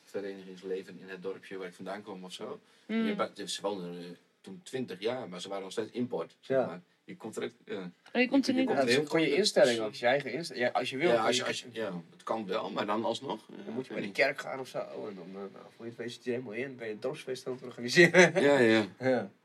verenigingsleven 0.05 0.98
in 1.01 1.09
het 1.09 1.23
dorpje 1.23 1.57
waar 1.57 1.66
ik 1.66 1.74
vandaan 1.74 2.02
kwam 2.02 2.24
of 2.24 2.32
zo. 2.32 2.61
Mm. 2.86 3.07
Je, 3.07 3.15
ba- 3.15 3.31
ze 3.47 3.62
woonden 3.62 3.98
eh, 3.98 4.05
toen 4.40 4.61
20 4.62 5.01
jaar, 5.01 5.28
maar 5.28 5.40
ze 5.40 5.48
waren 5.48 5.62
nog 5.62 5.73
steeds 5.73 5.90
import. 5.90 6.36
Ja. 6.40 6.59
Zeg 6.59 6.66
maar. 6.66 6.81
Je 7.05 7.16
komt 7.16 7.36
er 7.36 7.44
ook. 7.44 7.51
ja. 7.65 7.90
Oh, 8.12 8.20
je 8.20 8.28
komt 8.28 8.47
er 8.48 8.52
Je 8.55 8.59
niet 8.61 8.69
komt 8.69 8.78
Ja, 8.81 8.86
heel 8.86 9.05
gewoon 9.07 9.20
je 9.20 9.28
goed. 9.28 9.36
instelling 9.36 9.81
ook, 9.81 9.94
je 9.94 10.07
eigen 10.07 10.32
instelling. 10.32 10.65
Ja, 10.66 10.70
als 10.73 10.90
je 10.90 10.97
wil, 10.97 11.11
Ja, 11.11 11.27
als 11.27 11.36
je, 11.36 11.43
je, 11.43 11.48
als 11.48 11.61
je, 11.61 11.69
ja, 11.73 12.02
het 12.11 12.23
kan 12.23 12.47
wel, 12.47 12.70
maar 12.70 12.86
dan 12.86 13.05
alsnog. 13.05 13.48
eh, 13.51 13.65
dan 13.65 13.74
moet 13.74 13.86
je 13.86 13.93
bij 13.93 14.02
de 14.02 14.11
kerk 14.12 14.40
gaan 14.40 14.61
of 14.61 14.69
zo. 14.69 14.78
En 14.78 15.15
dan, 15.15 15.31
nou, 15.32 15.48
voor 15.77 15.86
je 15.86 15.93
het 15.97 16.15
je 16.15 16.20
er 16.20 16.31
helemaal 16.36 16.52
in. 16.52 16.77
Ben 16.77 16.86
je 16.86 16.93
een 16.93 17.01
dorpsfeest 17.01 17.47
aan 17.47 17.52
het 17.52 17.62
organiseren. 17.62 18.35
ik. 18.36 18.40
Ja, 18.40 18.59
ja. 18.59 19.31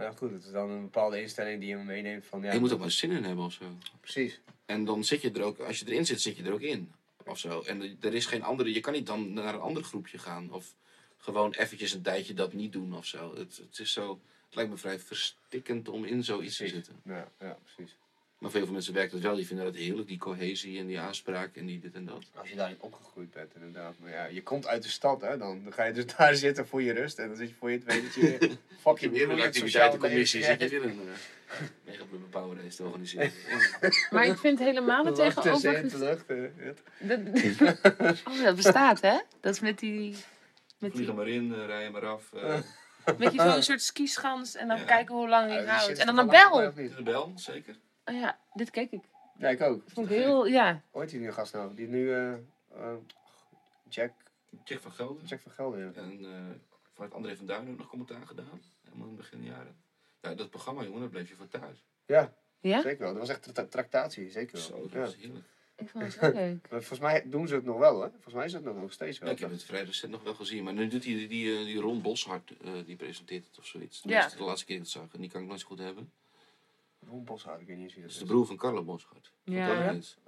ja. 0.00 0.06
Nou 0.06 0.16
goed, 0.16 0.30
het 0.30 0.44
is 0.44 0.50
dan 0.50 0.70
een 0.70 0.80
bepaalde 0.82 1.20
instelling 1.20 1.60
die 1.60 1.68
je 1.68 1.76
meeneemt 1.76 2.26
van 2.26 2.42
ja. 2.42 2.52
je 2.52 2.58
moet 2.60 2.72
ook 2.72 2.78
maar 2.78 2.90
zin 2.90 3.10
in 3.10 3.24
hebben 3.24 3.44
of 3.44 3.52
zo. 3.52 3.64
Precies. 4.00 4.40
En 4.66 4.84
dan 4.84 5.04
zit 5.04 5.20
je 5.22 5.30
er 5.30 5.42
ook, 5.42 5.58
als 5.58 5.78
je 5.78 5.86
erin 5.86 6.06
zit, 6.06 6.20
zit 6.20 6.36
je 6.36 6.42
er 6.42 6.52
ook 6.52 6.60
in. 6.60 6.92
Of 7.24 7.38
zo. 7.38 7.60
En 7.60 7.96
er- 8.00 8.14
is 8.14 8.26
geen 8.26 8.42
andere, 8.42 8.72
je 8.72 8.80
kan 8.80 8.92
niet 8.92 9.06
dan 9.06 9.32
naar 9.32 9.54
een 9.54 9.60
ander 9.60 9.82
groepje 9.82 10.18
gaan. 10.18 10.52
Of 10.52 10.74
gewoon 11.16 11.52
eventjes 11.52 11.92
een 11.92 12.02
tijdje 12.02 12.34
dat 12.34 12.52
niet 12.52 12.72
doen 12.72 12.96
of 12.96 13.06
zo. 13.06 13.34
Het, 13.36 13.56
het 13.56 13.78
is 13.78 13.92
zo, 13.92 14.20
het 14.46 14.54
lijkt 14.54 14.70
me 14.70 14.76
vrij 14.76 14.98
verstikkend 14.98 15.88
om 15.88 16.04
in 16.04 16.24
zoiets 16.24 16.56
te 16.56 16.68
zitten. 16.68 17.00
Ja, 17.04 17.30
ja, 17.40 17.58
precies. 17.64 17.96
Maar 18.40 18.50
veel 18.50 18.66
mensen 18.66 18.94
werkt 18.94 19.12
het 19.12 19.22
wel. 19.22 19.34
Die 19.34 19.46
vinden 19.46 19.64
dat 19.64 19.74
heerlijk, 19.74 20.08
die 20.08 20.18
cohesie 20.18 20.78
en 20.78 20.86
die 20.86 20.98
aanspraak 21.00 21.56
en 21.56 21.66
die 21.66 21.78
dit 21.80 21.94
en 21.94 22.04
dat. 22.04 22.24
Als 22.34 22.48
je 22.48 22.56
daarin 22.56 22.76
opgegroeid 22.80 23.30
bent, 23.30 23.54
inderdaad. 23.54 23.94
Maar 23.98 24.10
ja, 24.10 24.24
je 24.24 24.42
komt 24.42 24.66
uit 24.66 24.82
de 24.82 24.88
stad, 24.88 25.20
hè. 25.20 25.36
Dan, 25.38 25.62
dan 25.64 25.72
ga 25.72 25.84
je 25.84 25.92
dus 25.92 26.06
daar 26.16 26.34
zitten 26.34 26.66
voor 26.66 26.82
je 26.82 26.92
rust. 26.92 27.18
En 27.18 27.26
dan 27.28 27.36
zit 27.36 27.48
je 27.48 27.54
voor 27.54 27.70
je 27.70 27.76
het 27.76 27.84
weet 27.86 28.02
dat 28.02 28.14
je 28.14 28.50
fucking 28.84 29.12
weer 29.12 29.22
een 29.22 29.28
sociaal 29.30 29.46
activiteitencommissie. 29.46 30.42
Zit 30.44 30.60
je 30.60 30.68
weer 30.68 30.84
een 30.84 31.00
uh, 31.04 31.60
mega 31.84 32.02
power 32.30 32.56
race 32.62 32.76
te 32.76 32.82
organiseren. 32.84 33.32
Maar 34.10 34.26
ik 34.26 34.38
vind 34.38 34.58
helemaal 34.58 35.04
het 35.04 35.16
Lucht 35.16 35.46
en 35.46 35.56
zee 35.58 35.74
en 35.76 35.88
tegenover. 35.88 36.24
te 36.26 36.34
lucht, 36.34 36.82
het- 36.98 37.98
Dat, 37.98 38.20
oh, 38.28 38.42
dat 38.44 38.56
bestaat, 38.56 39.00
hè? 39.00 39.18
Dat 39.40 39.54
is 39.54 39.60
met 39.60 39.78
die. 39.78 40.10
Met 40.10 40.18
die 40.78 40.90
Vlieg 40.90 41.08
er 41.08 41.14
maar 41.14 41.28
in, 41.28 41.54
rij 41.66 41.84
er 41.84 41.90
maar 41.90 42.06
af. 42.06 42.32
eh 42.32 42.58
Weet 43.18 43.32
je, 43.32 43.40
zo'n 43.40 43.62
soort 43.62 43.82
skischans 43.82 44.54
en 44.56 44.68
dan 44.68 44.76
Ja. 44.78 44.84
kijken 44.84 45.14
hoe 45.14 45.28
lang 45.28 45.52
je 45.52 45.66
houdt. 45.66 45.98
En 45.98 46.06
dan 46.06 46.18
een 46.18 46.26
bel. 46.28 46.72
de 46.74 47.02
bel, 47.04 47.32
zeker. 47.36 47.76
Oh 48.04 48.14
ja, 48.14 48.38
dit 48.52 48.70
keek 48.70 48.90
ik. 48.90 49.02
Ja, 49.38 49.48
ik 49.48 49.60
ook. 49.60 49.82
Vond 49.86 50.10
ik 50.10 50.16
heel, 50.16 50.46
ja. 50.46 50.82
Ooit 50.90 51.10
die 51.10 51.20
nu 51.20 51.32
gast 51.32 51.52
nou? 51.52 51.74
Die 51.74 51.88
nu, 51.88 52.12
eh, 52.12 52.32
eh, 52.32 52.94
Jack, 53.88 54.12
Jack 54.64 54.80
van 54.80 54.92
Gelder. 54.92 55.24
Jack 55.24 55.40
van 55.40 55.52
Gelder, 55.52 55.80
ja. 55.80 55.92
En 55.92 56.24
eh 56.24 56.56
vanuit 56.94 57.14
André 57.14 57.36
van 57.36 57.46
Duin 57.46 57.70
ook 57.70 57.78
nog 57.78 57.88
commentaar 57.88 58.26
gedaan. 58.26 58.60
Helemaal 58.84 59.08
in 59.08 59.12
het 59.16 59.20
begin 59.30 59.44
jaren. 59.44 59.76
Ja, 60.20 60.34
dat 60.34 60.50
programma, 60.50 60.82
jongen, 60.82 61.00
dat 61.00 61.10
bleef 61.10 61.28
je 61.28 61.34
voor 61.34 61.48
thuis. 61.48 61.84
Ja, 62.06 62.34
Ja? 62.60 62.80
zeker 62.80 62.98
wel. 62.98 63.08
Dat 63.10 63.18
was 63.20 63.28
echt 63.28 63.54
tra- 63.54 63.64
tractatie, 63.66 64.30
zeker 64.30 64.58
Zo, 64.58 64.72
wel. 64.72 64.82
dat 64.82 64.92
Ja. 64.92 64.98
was 65.00 65.16
heerlijk. 65.16 65.44
Ik 65.76 65.88
vond 65.88 66.04
het 66.20 66.34
leuk. 66.34 66.70
Maar 66.70 66.78
volgens 66.80 66.98
mij 67.00 67.22
doen 67.28 67.48
ze 67.48 67.54
het 67.54 67.64
nog 67.64 67.78
wel, 67.78 68.00
hè. 68.02 68.10
Volgens 68.10 68.34
mij 68.34 68.44
is 68.44 68.52
het 68.52 68.64
nog, 68.64 68.76
nog 68.76 68.92
steeds 68.92 69.18
wel. 69.18 69.28
Ja, 69.28 69.34
ik 69.34 69.40
heb 69.40 69.50
het 69.50 69.62
vrij 69.64 69.82
recent 69.84 70.12
nog 70.12 70.22
wel 70.22 70.34
gezien. 70.34 70.64
Maar 70.64 70.72
nu 70.72 70.88
doet 70.88 71.04
hij 71.04 71.14
die, 71.14 71.28
die, 71.28 71.64
die 71.64 71.80
Ron 71.80 72.02
Boshart, 72.02 72.56
eh, 72.64 72.72
die 72.84 72.96
presenteert 72.96 73.46
het 73.46 73.58
of 73.58 73.66
zoiets. 73.66 74.02
Dat 74.02 74.12
Ja. 74.12 74.26
is 74.26 74.32
de 74.32 74.42
laatste 74.42 74.66
keer 74.66 74.78
dat 74.78 74.86
ik 74.86 74.92
het 74.92 75.02
zag. 75.02 75.14
En 75.14 75.20
die 75.20 75.30
kan 75.30 75.40
ik 75.42 75.48
nooit 75.48 75.60
zo 75.60 75.66
goed 75.66 75.78
hebben. 75.78 76.12
Ik 77.00 77.66
weet 77.66 77.76
niet 77.76 77.84
eens 77.84 77.94
wie 77.94 78.02
Dat 78.02 78.02
dat 78.02 78.10
is 78.10 78.18
de 78.18 78.24
broer 78.24 78.46
van 78.46 78.56
Carlo 78.56 78.84
Boshart. 78.84 79.32
Van 79.44 79.54
Ja. 79.54 79.66
Carlo? 79.66 79.82
Hens. 79.82 80.18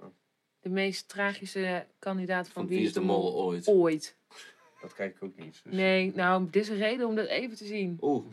De 0.59 0.69
meest 0.69 1.09
tragische 1.09 1.87
kandidaat 1.99 2.49
van, 2.49 2.67
Van 2.67 2.75
Wie 2.75 2.85
is 2.85 2.93
de 2.93 3.01
Mol 3.01 3.33
ooit? 3.35 3.67
Ooit. 3.67 4.17
Dat 4.81 4.93
kijk 4.93 5.15
ik 5.15 5.23
ook 5.23 5.35
niet. 5.35 5.61
Dus. 5.63 5.73
Nee, 5.73 6.11
nou, 6.15 6.49
dit 6.49 6.63
is 6.63 6.69
een 6.69 6.77
reden 6.77 7.07
om 7.07 7.15
dat 7.15 7.27
even 7.27 7.57
te 7.57 7.65
zien. 7.65 7.97
Oeh, 8.01 8.25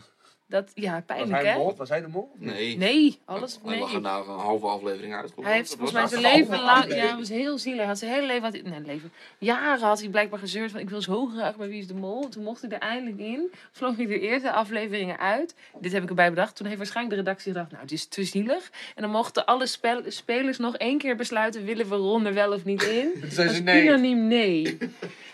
Dat, 0.50 0.70
ja, 0.74 0.92
Was 0.92 1.02
pijnlijk, 1.06 1.32
hij 1.32 1.42
de 1.42 1.48
hè? 1.48 1.56
mol? 1.56 1.74
Was 1.76 1.88
hij 1.88 2.00
de 2.00 2.08
mol? 2.08 2.30
nee. 2.38 2.76
Nee, 2.76 3.18
alles 3.24 3.58
Hij 3.64 3.78
lag 3.78 3.88
er 3.88 3.92
nee. 3.94 4.02
na 4.02 4.16
een 4.18 4.24
halve 4.38 4.66
aflevering 4.66 5.14
uit. 5.14 5.32
Hij 5.40 5.52
heeft 5.54 5.68
volgens 5.70 5.92
mij 5.92 6.02
was 6.02 6.10
zijn 6.10 6.22
leven 6.22 6.60
lang, 6.62 6.94
ja, 6.94 7.06
het 7.06 7.18
was 7.18 7.28
heel 7.28 7.58
zielig. 7.58 7.78
Hij 7.78 7.86
had 7.86 7.98
zijn 7.98 8.12
hele 8.12 8.26
leven, 8.26 8.42
had 8.42 8.52
hij, 8.52 8.62
nee, 8.62 8.80
leven, 8.80 9.12
jaren 9.38 9.86
had 9.86 10.00
hij 10.00 10.08
blijkbaar 10.08 10.38
gezeurd 10.38 10.70
van 10.70 10.80
ik 10.80 10.90
wil 10.90 11.02
zo 11.02 11.26
graag 11.26 11.56
bij 11.56 11.68
Wie 11.68 11.78
is 11.78 11.86
de 11.86 11.94
Mol. 11.94 12.28
Toen 12.28 12.42
mocht 12.42 12.60
hij 12.60 12.70
er 12.70 12.78
eindelijk 12.78 13.18
in. 13.18 13.52
Vloog 13.72 13.96
hij 13.96 14.06
de 14.06 14.20
eerste 14.20 14.52
afleveringen 14.52 15.18
uit. 15.18 15.54
Dit 15.80 15.92
heb 15.92 16.02
ik 16.02 16.08
erbij 16.08 16.28
bedacht. 16.30 16.56
Toen 16.56 16.66
heeft 16.66 16.78
waarschijnlijk 16.78 17.16
de 17.16 17.22
redactie 17.22 17.52
gedacht, 17.52 17.70
nou, 17.70 17.82
het 17.82 17.92
is 17.92 18.06
te 18.06 18.24
zielig. 18.24 18.70
En 18.94 19.02
dan 19.02 19.10
mochten 19.10 19.46
alle 19.46 19.66
spel- 19.66 20.02
spelers 20.06 20.58
nog 20.58 20.76
één 20.76 20.98
keer 20.98 21.16
besluiten, 21.16 21.64
willen 21.64 21.88
we 21.88 21.96
Ron 21.96 22.26
er 22.26 22.34
wel 22.34 22.52
of 22.52 22.64
niet 22.64 22.82
in? 22.82 23.10
Toen 23.12 23.20
Dat 23.20 23.32
zei 23.32 23.48
is 23.48 23.56
ze 23.56 23.62
nee. 23.62 23.82
unaniem 23.84 24.26
nee. 24.28 24.78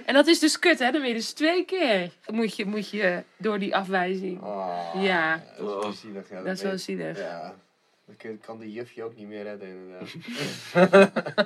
En 0.06 0.14
dat 0.14 0.26
is 0.26 0.38
dus 0.38 0.58
kut, 0.58 0.78
hè? 0.78 0.90
Dan 0.90 1.00
ben 1.00 1.08
je 1.10 1.14
dus 1.16 1.32
twee 1.32 1.64
keer 1.64 2.10
moet 2.30 2.56
je, 2.56 2.64
moet 2.66 2.90
je 2.90 3.22
door 3.36 3.58
die 3.58 3.76
afwijzing. 3.76 4.42
Ah, 4.42 4.68
Ja. 5.00 5.05
Dat 5.08 5.58
is 5.58 5.82
wel 5.82 5.92
zielig. 5.92 6.28
Ja, 6.30 6.42
Dat 6.42 6.52
is 6.56 6.62
wel 6.62 6.72
je- 6.72 6.78
zielig. 6.78 7.18
Ja. 7.18 7.54
Dan 8.18 8.38
kan- 8.40 8.58
de 8.58 8.72
jufje 8.72 9.02
ook 9.04 9.16
niet 9.16 9.26
meer 9.26 9.42
redden, 9.42 9.68
inderdaad. 9.68 10.14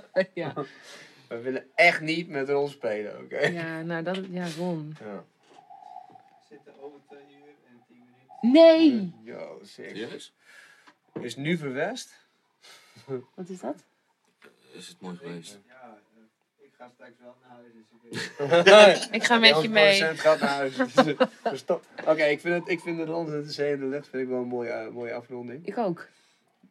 Ja, 0.35 0.53
We 1.28 1.39
willen 1.41 1.66
echt 1.74 2.01
niet 2.01 2.28
met 2.28 2.49
rol 2.49 2.69
spelen, 2.69 3.19
oké? 3.19 3.39
ja 3.41 3.82
nou 3.82 4.03
dat, 4.03 4.19
ja, 4.31 4.47
Ron. 4.59 4.97
Ja. 5.01 5.24
zitten 6.49 6.81
over 6.82 6.99
twee 7.09 7.20
uur 7.20 7.55
en 7.69 7.82
tien 7.89 8.05
minuten. 8.43 8.53
Nee! 8.53 9.12
Yo, 9.24 9.59
sick. 9.62 9.89
Serieus? 9.89 10.35
Is 11.20 11.37
nu 11.37 11.57
verwest? 11.57 12.12
Wat 13.35 13.49
is 13.49 13.61
dat? 13.61 13.85
Is 14.73 14.89
het 14.89 15.01
mooi 15.01 15.16
geweest? 15.16 15.59
Eh, 16.81 16.86
ga 16.86 16.90
straks 16.94 17.12
wel 17.20 17.36
naar 17.43 17.51
huis, 17.51 17.73
dus 17.73 17.82
ik 17.90 19.09
weet 19.09 19.09
Ik 19.20 19.24
ga 19.24 19.39
met 19.39 19.62
je 19.62 19.69
mee. 19.69 20.01
gaat 20.16 20.40
naar 20.40 20.48
huis. 20.51 20.77
Dus. 20.77 21.65
Oké, 22.07 22.24
ik 22.24 22.40
vind 22.40 22.55
het, 22.55 22.69
ik 22.69 22.81
vind 22.81 22.98
het 22.98 23.09
land 23.09 23.28
en 23.28 23.43
de 23.43 23.52
zee 23.52 23.73
en 23.73 23.81
de 23.81 23.86
lucht 23.86 24.09
vind 24.09 24.23
ik 24.23 24.28
wel 24.28 24.40
een 24.40 24.47
mooie, 24.48 24.70
eh, 24.70 24.89
mooie 24.89 25.12
afronding. 25.15 25.66
Ik 25.66 25.78
ook. 25.78 26.07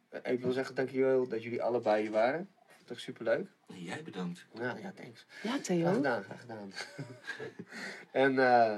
Eh, 0.08 0.32
Ik 0.32 0.40
wil 0.40 0.52
zeggen 0.52 0.74
dankjewel 0.74 1.28
dat 1.28 1.42
jullie 1.42 1.62
allebei 1.62 2.02
hier 2.02 2.10
waren. 2.10 2.48
Toch 2.84 3.00
superleuk. 3.00 3.46
Nee, 3.66 3.82
jij 3.82 4.02
bedankt. 4.02 4.46
Ja, 4.54 4.76
ja, 4.82 4.92
thanks. 4.96 5.26
Ja, 5.42 5.50
Graag 5.50 5.60
Theo. 5.60 5.92
gedaan, 5.92 6.22
graag 6.22 6.40
gedaan. 6.40 6.72
en 8.12 8.38
eh 8.38 8.76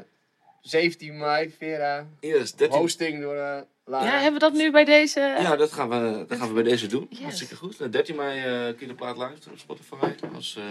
17 0.60 1.18
mei, 1.18 1.50
Vera, 1.58 2.06
Yes, 2.20 2.54
13. 2.54 2.78
hosting 2.78 3.20
door 3.22 3.34
eh 3.36 3.60
Lara. 3.84 4.04
Ja, 4.04 4.12
hebben 4.12 4.32
we 4.32 4.38
dat 4.38 4.52
nu 4.52 4.70
bij 4.70 4.84
deze... 4.84 5.20
Ja, 5.20 5.56
dat 5.56 5.72
gaan 5.72 5.88
we, 5.88 6.24
dat 6.28 6.38
gaan 6.38 6.48
we 6.48 6.54
bij 6.54 6.62
deze 6.62 6.86
doen. 6.86 7.06
Yes. 7.10 7.20
Hartstikke 7.22 7.56
goed. 7.56 7.80
Eh, 7.80 7.90
13 7.90 8.16
mei 8.16 8.38
eh 8.38 8.44
kun 8.68 8.76
je 8.80 8.86
de 8.86 8.94
plaat 8.94 9.16
luisteren 9.16 9.52
op 9.52 9.58
Spotify. 9.58 10.12
Als, 10.34 10.56
eh, 10.56 10.64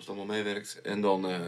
als 0.00 0.08
het 0.08 0.16
allemaal 0.18 0.36
meewerkt. 0.36 0.80
En 0.82 1.00
dan 1.00 1.28
eh 1.28 1.38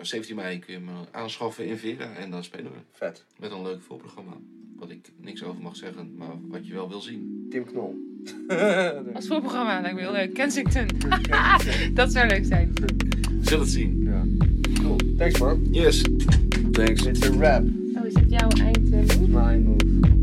17 0.00 0.36
mei 0.36 0.58
kun 0.58 0.72
je 0.72 0.78
hem 0.78 0.88
aanschaffen 1.10 1.66
in 1.66 1.78
Vera. 1.78 2.14
En 2.14 2.30
dan 2.30 2.44
spelen 2.44 2.72
we. 2.72 2.78
Vet. 2.92 3.24
Met 3.38 3.50
een 3.50 3.62
leuk 3.62 3.82
voorprogramma. 3.82 4.32
Wat 4.78 4.90
ik 4.90 5.12
niks 5.20 5.42
over 5.42 5.62
mag 5.62 5.76
zeggen, 5.76 6.14
maar 6.16 6.34
wat 6.48 6.66
je 6.66 6.72
wel 6.72 6.88
wil 6.88 7.00
zien. 7.00 7.46
Tim 7.50 7.64
Knol. 7.64 7.94
Als 9.14 9.26
voorprogramma 9.26 9.80
lijkt 9.80 9.96
me 9.96 10.00
heel 10.02 10.12
leuk. 10.12 10.34
Kensington. 10.34 10.86
dat 11.94 12.12
zou 12.12 12.26
leuk 12.26 12.44
zijn. 12.44 12.72
We 12.74 13.38
zullen 13.42 13.60
het 13.60 13.70
zien. 13.70 14.02
ja. 14.04 14.24
Cool. 14.82 14.96
Thanks 15.18 15.38
man. 15.38 15.68
Yes. 15.70 16.02
Thanks. 16.72 17.06
It's 17.06 17.22
a 17.28 17.30
wrap. 17.36 17.64
Oh, 17.96 18.06
is 18.06 18.12
dit 18.14 18.30
jouw 18.30 18.48
eind? 18.48 18.92
eh, 18.92 19.18
move? 19.18 19.28
My 19.28 19.56
move. 19.56 20.21